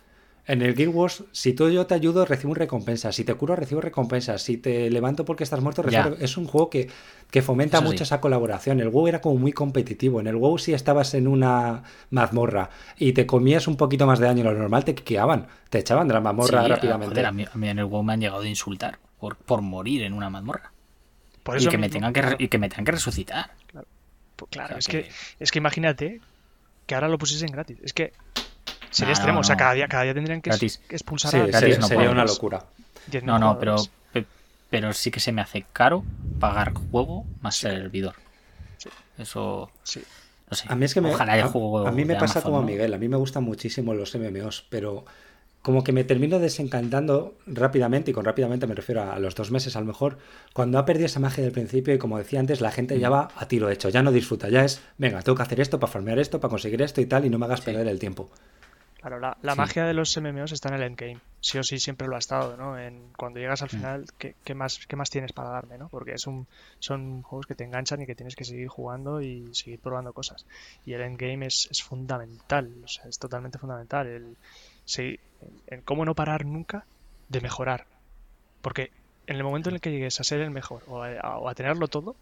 En 0.49 0.63
el 0.63 0.73
Guild 0.73 0.95
Wars, 0.95 1.23
si 1.31 1.53
tú 1.53 1.69
yo 1.69 1.85
te 1.85 1.93
ayudo, 1.93 2.25
recibo 2.25 2.55
recompensas. 2.55 3.15
Si 3.15 3.23
te 3.23 3.35
curo, 3.35 3.55
recibo 3.55 3.81
recompensas. 3.81 4.41
Si 4.41 4.57
te 4.57 4.89
levanto 4.89 5.23
porque 5.23 5.43
estás 5.43 5.61
muerto, 5.61 5.83
recibo... 5.83 6.15
Ya. 6.17 6.23
Es 6.25 6.37
un 6.37 6.47
juego 6.47 6.71
que, 6.71 6.89
que 7.29 7.43
fomenta 7.43 7.77
Eso 7.77 7.85
sí. 7.85 7.91
mucho 7.91 8.03
esa 8.03 8.19
colaboración. 8.19 8.79
El 8.79 8.89
WoW 8.89 9.07
era 9.09 9.21
como 9.21 9.37
muy 9.37 9.53
competitivo. 9.53 10.19
En 10.19 10.25
el 10.25 10.35
WoW, 10.35 10.57
si 10.57 10.73
estabas 10.73 11.13
en 11.13 11.27
una 11.27 11.83
mazmorra 12.09 12.71
y 12.97 13.13
te 13.13 13.27
comías 13.27 13.67
un 13.67 13.77
poquito 13.77 14.07
más 14.07 14.17
de 14.17 14.25
daño 14.25 14.43
de 14.43 14.51
lo 14.51 14.57
normal, 14.57 14.83
te 14.85 14.95
quiqueaban. 14.95 15.45
Te 15.69 15.77
echaban 15.77 16.07
de 16.07 16.15
la 16.15 16.19
mazmorra 16.19 16.63
Sí, 16.63 16.67
rápidamente. 16.67 17.13
joder, 17.13 17.25
a, 17.27 17.31
mí, 17.31 17.45
a 17.45 17.55
mí 17.55 17.69
en 17.69 17.77
el 17.77 17.85
WoW 17.85 18.01
me 18.01 18.13
han 18.13 18.21
llegado 18.21 18.41
a 18.41 18.47
insultar 18.47 18.97
por, 19.19 19.35
por 19.35 19.61
morir 19.61 20.01
en 20.01 20.13
una 20.13 20.31
mazmorra. 20.31 20.73
Por 21.43 21.61
Y 21.61 21.67
que, 21.67 21.77
me 21.77 21.89
tengan 21.89 22.11
que, 22.11 22.23
y 22.39 22.47
que 22.47 22.57
me 22.57 22.69
tengan 22.69 22.85
que 22.85 22.91
resucitar. 22.93 23.51
Pues 24.35 24.49
claro, 24.49 24.75
O 24.75 24.79
es 24.79 24.87
que, 24.87 25.07
es 25.39 25.51
que 25.51 25.59
imagínate 25.59 26.21
que 26.87 26.95
ahora 26.95 27.07
lo 27.07 27.19
pusiesen 27.19 27.51
gratis. 27.51 27.77
Es 27.83 27.93
que 27.93 28.13
sería 28.91 29.13
No, 29.13 29.17
extremo. 29.17 29.33
no, 29.35 29.39
o 29.41 29.43
sea, 29.43 29.57
cada 29.57 29.73
día, 29.73 29.87
cada 29.87 30.03
día 30.03 30.13
tendrían 30.13 30.41
que, 30.41 30.49
Gratis. 30.49 30.79
que 30.87 30.95
expulsar 30.95 31.31
Sí, 31.31 31.37
a 31.37 31.41
gratis 31.41 31.59
sería, 31.59 31.77
no 31.79 31.87
sería 31.87 32.09
una 32.11 32.25
locura. 32.25 32.65
10.000 33.11 33.23
No, 33.23 33.39
no, 33.39 33.59
pero, 33.59 33.75
pero 34.69 34.93
sí 34.93 35.09
que 35.11 35.19
se 35.19 35.31
me 35.31 35.41
hace 35.41 35.65
caro 35.73 36.03
pagar 36.39 36.73
juego 36.73 37.25
más 37.41 37.55
servidor. 37.57 38.15
Sí. 38.77 38.89
Eso, 39.17 39.69
Sí. 39.83 40.01
no 40.49 40.55
sé. 40.55 40.65
A 40.69 40.75
mí 40.75 40.85
es 40.85 40.93
que 40.93 41.01
me, 41.01 41.11
Ojalá 41.13 41.33
haya 41.33 41.45
a, 41.45 41.47
juego 41.47 41.87
a 41.87 41.91
mí 41.91 42.05
me 42.05 42.13
pasa 42.15 42.39
Amazon, 42.39 42.41
como 42.43 42.59
a. 42.59 42.61
Miguel, 42.63 42.93
a 42.93 42.97
mí 42.97 43.07
me 43.07 43.17
gustan 43.17 43.43
muchísimo 43.43 43.93
los 43.93 44.15
MMOs, 44.15 44.65
pero 44.69 45.05
como 45.61 45.83
que 45.83 45.91
me 45.91 46.05
termino 46.05 46.39
desencantando 46.39 47.35
rápidamente, 47.45 48.11
y 48.11 48.13
con 48.13 48.23
rápidamente 48.23 48.65
me 48.65 48.75
refiero 48.75 49.01
a, 49.01 49.13
a 49.15 49.19
los 49.19 49.35
dos 49.35 49.51
meses 49.51 49.75
a 49.75 49.79
lo 49.81 49.85
mejor, 49.87 50.17
cuando 50.53 50.79
ha 50.79 50.85
perdido 50.85 51.07
esa 51.07 51.19
magia 51.19 51.43
del 51.43 51.51
principio 51.51 51.93
y 51.93 51.97
como 51.97 52.17
decía 52.17 52.39
antes, 52.39 52.61
la 52.61 52.71
gente 52.71 52.95
Mm. 52.95 52.99
ya 52.99 53.09
va 53.09 53.27
a 53.35 53.47
tiro 53.47 53.69
hecho, 53.69 53.89
ya 53.89 54.01
no 54.01 54.11
disfruta, 54.13 54.47
ya 54.49 54.63
es, 54.63 54.81
venga, 54.97 55.21
tengo 55.21 55.35
que 55.35 55.41
hacer 55.43 55.59
esto 55.59 55.77
para 55.79 55.91
farmear 55.91 56.17
esto, 56.19 56.39
para 56.39 56.49
conseguir 56.49 56.81
esto 56.81 57.01
y 57.01 57.05
tal, 57.07 57.25
y 57.25 57.29
no 57.29 57.37
me 57.39 57.45
hagas 57.45 57.59
Sí. 57.59 57.65
perder 57.65 57.87
el 57.87 57.99
tiempo. 57.99 58.29
Claro, 59.01 59.19
la, 59.19 59.37
la 59.43 59.53
Sí. 59.53 59.57
magia 59.57 59.85
de 59.85 59.93
los 59.93 60.15
MMOs 60.17 60.51
está 60.51 60.69
en 60.69 60.75
el 60.75 60.83
endgame. 60.83 61.19
Sí 61.41 61.57
o 61.57 61.63
sí 61.63 61.79
siempre 61.79 62.07
lo 62.07 62.15
ha 62.15 62.19
estado, 62.19 62.57
¿no? 62.57 62.77
En, 62.77 63.13
cuando 63.13 63.39
llegas 63.39 63.61
Mm. 63.61 63.63
al 63.63 63.69
final, 63.69 64.05
¿qué, 64.17 64.35
qué 64.43 64.53
más, 64.53 64.77
¿qué 64.87 64.95
más 64.97 65.09
tienes 65.09 65.31
para 65.31 65.51
darme, 65.51 65.77
¿no? 65.77 65.87
Porque 65.87 66.11
es 66.13 66.27
un, 66.27 66.47
son 66.79 67.21
juegos 67.21 67.45
que 67.47 67.55
te 67.55 67.63
enganchan 67.63 68.01
y 68.01 68.05
que 68.05 68.15
tienes 68.15 68.35
que 68.35 68.43
seguir 68.43 68.67
jugando 68.67 69.21
y 69.21 69.53
seguir 69.53 69.79
probando 69.79 70.11
cosas. 70.11 70.45
Y 70.85 70.93
el 70.93 71.01
endgame 71.01 71.45
es, 71.45 71.67
es 71.71 71.81
fundamental, 71.81 72.69
o 72.83 72.87
sea, 72.89 73.05
es 73.07 73.17
totalmente 73.17 73.57
fundamental. 73.57 74.05
El, 74.07 74.37
sí, 74.83 75.17
cómo 75.85 76.03
no 76.03 76.13
parar 76.13 76.43
nunca 76.45 76.85
de 77.29 77.39
mejorar. 77.39 77.85
Porque 78.61 78.91
en 79.27 79.37
el 79.37 79.43
momento 79.45 79.69
en 79.69 79.75
el 79.75 79.81
que 79.81 79.91
llegues 79.91 80.19
a 80.19 80.25
ser 80.25 80.41
el 80.41 80.51
mejor 80.51 80.83
o 80.87 81.01
a, 81.03 81.37
o 81.37 81.47
a 81.47 81.55
tenerlo 81.55 81.87
todo, 81.87 82.17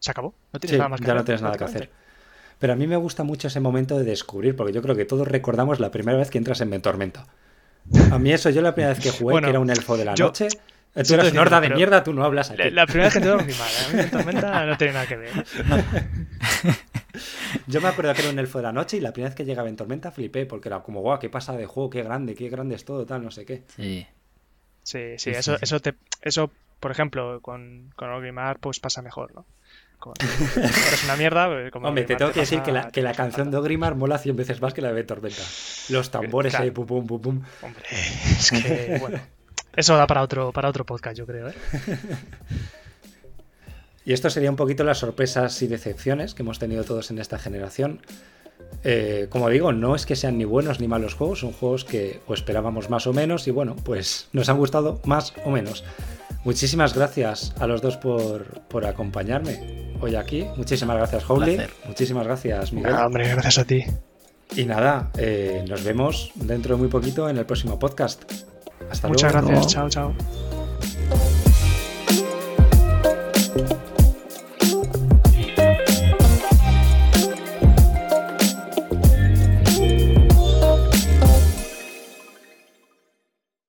se 0.00 0.10
acabó. 0.12 0.34
No 0.52 0.58
tienes 0.60 0.76
Sí, 0.76 0.78
nada 0.78 0.88
más 0.88 1.00
que 1.00 1.06
ya 1.06 1.12
no 1.12 1.20
hacer, 1.20 1.26
tienes 1.26 1.42
nada 1.42 1.58
que 1.58 1.64
hacer. 1.64 1.90
Pero 2.62 2.74
a 2.74 2.76
mí 2.76 2.86
me 2.86 2.94
gusta 2.94 3.24
mucho 3.24 3.48
ese 3.48 3.58
momento 3.58 3.98
de 3.98 4.04
descubrir, 4.04 4.54
porque 4.54 4.72
yo 4.72 4.82
creo 4.82 4.94
que 4.94 5.04
todos 5.04 5.26
recordamos 5.26 5.80
la 5.80 5.90
primera 5.90 6.16
vez 6.16 6.30
que 6.30 6.38
entras 6.38 6.60
en 6.60 6.68
Mentormenta. 6.70 7.26
A 8.12 8.20
mí 8.20 8.30
eso, 8.32 8.50
yo 8.50 8.62
la 8.62 8.72
primera 8.72 8.94
vez 8.94 9.02
que 9.02 9.10
jugué, 9.10 9.32
Bueno, 9.32 9.46
que 9.46 9.50
era 9.50 9.58
un 9.58 9.68
elfo 9.68 9.96
de 9.96 10.04
la 10.04 10.14
yo- 10.14 10.26
noche, 10.26 10.46
tú 10.48 10.60
decirlo, 10.94 11.40
horda 11.42 11.60
de 11.60 11.70
mierda, 11.70 12.04
tú 12.04 12.12
no 12.12 12.22
hablas 12.24 12.50
aquí. 12.52 12.62
La, 12.62 12.70
la 12.70 12.86
primera 12.86 13.06
vez 13.08 13.14
que 13.14 13.20
te 13.20 13.34
muy 13.34 13.42
mal, 13.54 13.68
¿eh? 13.72 13.84
A 13.88 13.92
mí 13.92 14.00
en 14.00 14.10
Tormenta 14.12 14.64
no 14.66 14.76
tiene 14.76 14.92
nada 14.92 15.06
que 15.08 15.16
ver. 15.16 15.32
Yo 17.66 17.80
me 17.80 17.88
acuerdo 17.88 18.14
que 18.14 18.20
era 18.22 18.30
un 18.30 18.38
elfo 18.38 18.58
de 18.58 18.62
la 18.62 18.72
noche 18.72 18.96
y 18.96 19.00
la 19.00 19.12
primera 19.12 19.30
vez 19.30 19.36
que 19.36 19.44
llegaba 19.44 19.68
en 19.68 19.74
Tormenta 19.74 20.12
flipé 20.12 20.46
porque 20.46 20.68
era 20.68 20.84
como, 20.84 21.00
guau, 21.00 21.18
qué 21.18 21.28
pasa 21.30 21.56
de 21.56 21.66
juego, 21.66 21.90
qué 21.90 22.04
grande, 22.04 22.36
qué 22.36 22.48
grande 22.48 22.76
es 22.76 22.84
todo, 22.84 23.04
tal, 23.06 23.24
no 23.24 23.32
sé 23.32 23.44
qué. 23.44 23.64
Sí. 23.74 24.06
Sí, 24.84 24.98
sí, 25.16 25.18
Sí, 25.18 25.30
eso, 25.30 25.56
sí, 25.56 25.64
eso 25.64 25.80
te, 25.80 25.94
eso, 26.22 26.48
por 26.78 26.92
ejemplo, 26.92 27.40
con, 27.40 27.90
con 27.96 28.08
Orgrimmar, 28.10 28.60
pues 28.60 28.78
pasa 28.78 29.02
mejor, 29.02 29.34
¿no? 29.34 29.46
Eres 30.56 31.04
una 31.04 31.16
mierda, 31.16 31.70
como 31.70 31.88
Hombre, 31.88 32.04
te 32.04 32.16
tengo 32.16 32.32
que 32.32 32.40
decir 32.40 32.62
que 32.62 32.72
la, 32.72 32.90
que 32.90 33.02
la 33.02 33.12
canción 33.12 33.50
de. 33.50 33.56
Ogrimar 33.56 33.94
mola 33.94 34.18
100 34.18 34.36
veces 34.36 34.60
más 34.60 34.74
que 34.74 34.82
la 34.82 34.92
de 34.92 35.04
Tormenta. 35.04 35.42
Los 35.88 36.10
tambores 36.10 36.52
Claro. 36.52 36.64
ahí, 36.64 36.70
pum, 36.70 36.86
pum, 36.86 37.06
pum, 37.06 37.20
pum. 37.20 37.42
Hombre, 37.62 37.82
es 37.90 38.50
que, 38.50 38.98
bueno, 39.00 39.20
eso 39.76 39.96
da 39.96 40.06
para 40.06 40.22
otro, 40.22 40.52
para 40.52 40.68
otro 40.68 40.84
podcast, 40.84 41.16
yo 41.16 41.26
creo, 41.26 41.48
¿eh? 41.48 41.54
Y 44.04 44.12
esto 44.12 44.30
sería 44.30 44.50
un 44.50 44.56
poquito 44.56 44.82
las 44.82 44.98
sorpresas 44.98 45.62
y 45.62 45.68
decepciones 45.68 46.34
que 46.34 46.42
hemos 46.42 46.58
tenido 46.58 46.82
todos 46.82 47.10
en 47.12 47.18
esta 47.20 47.38
generación. 47.38 48.00
Eh, 48.84 49.26
como 49.30 49.48
digo, 49.48 49.72
no 49.72 49.94
es 49.94 50.06
que 50.06 50.16
sean 50.16 50.38
ni 50.38 50.44
buenos 50.44 50.80
ni 50.80 50.88
malos 50.88 51.14
juegos, 51.14 51.40
son 51.40 51.52
juegos 51.52 51.84
que 51.84 52.20
o 52.26 52.34
esperábamos 52.34 52.90
más 52.90 53.06
o 53.06 53.12
menos 53.12 53.46
y 53.46 53.52
bueno, 53.52 53.76
pues 53.76 54.28
nos 54.32 54.48
han 54.48 54.56
gustado 54.56 55.00
más 55.04 55.34
o 55.44 55.50
menos. 55.50 55.84
Muchísimas 56.44 56.94
gracias 56.94 57.54
a 57.58 57.66
los 57.66 57.80
dos 57.80 57.96
por, 57.96 58.60
por 58.62 58.84
acompañarme 58.84 59.94
hoy 60.00 60.16
aquí. 60.16 60.44
Muchísimas 60.56 60.96
gracias, 60.96 61.28
Howley. 61.28 61.60
Muchísimas 61.86 62.26
gracias, 62.26 62.72
Miguel. 62.72 62.94
Hombre, 62.94 63.28
gracias 63.28 63.58
a 63.58 63.64
ti. 63.64 63.84
Y 64.56 64.64
nada, 64.64 65.10
eh, 65.16 65.64
nos 65.68 65.82
vemos 65.84 66.30
dentro 66.34 66.74
de 66.74 66.80
muy 66.80 66.88
poquito 66.88 67.28
en 67.28 67.38
el 67.38 67.46
próximo 67.46 67.78
podcast. 67.78 68.22
Hasta 68.90 69.08
Muchas 69.08 69.32
luego. 69.32 69.48
gracias, 69.48 69.72
chao, 69.72 69.88
chao. 69.88 70.51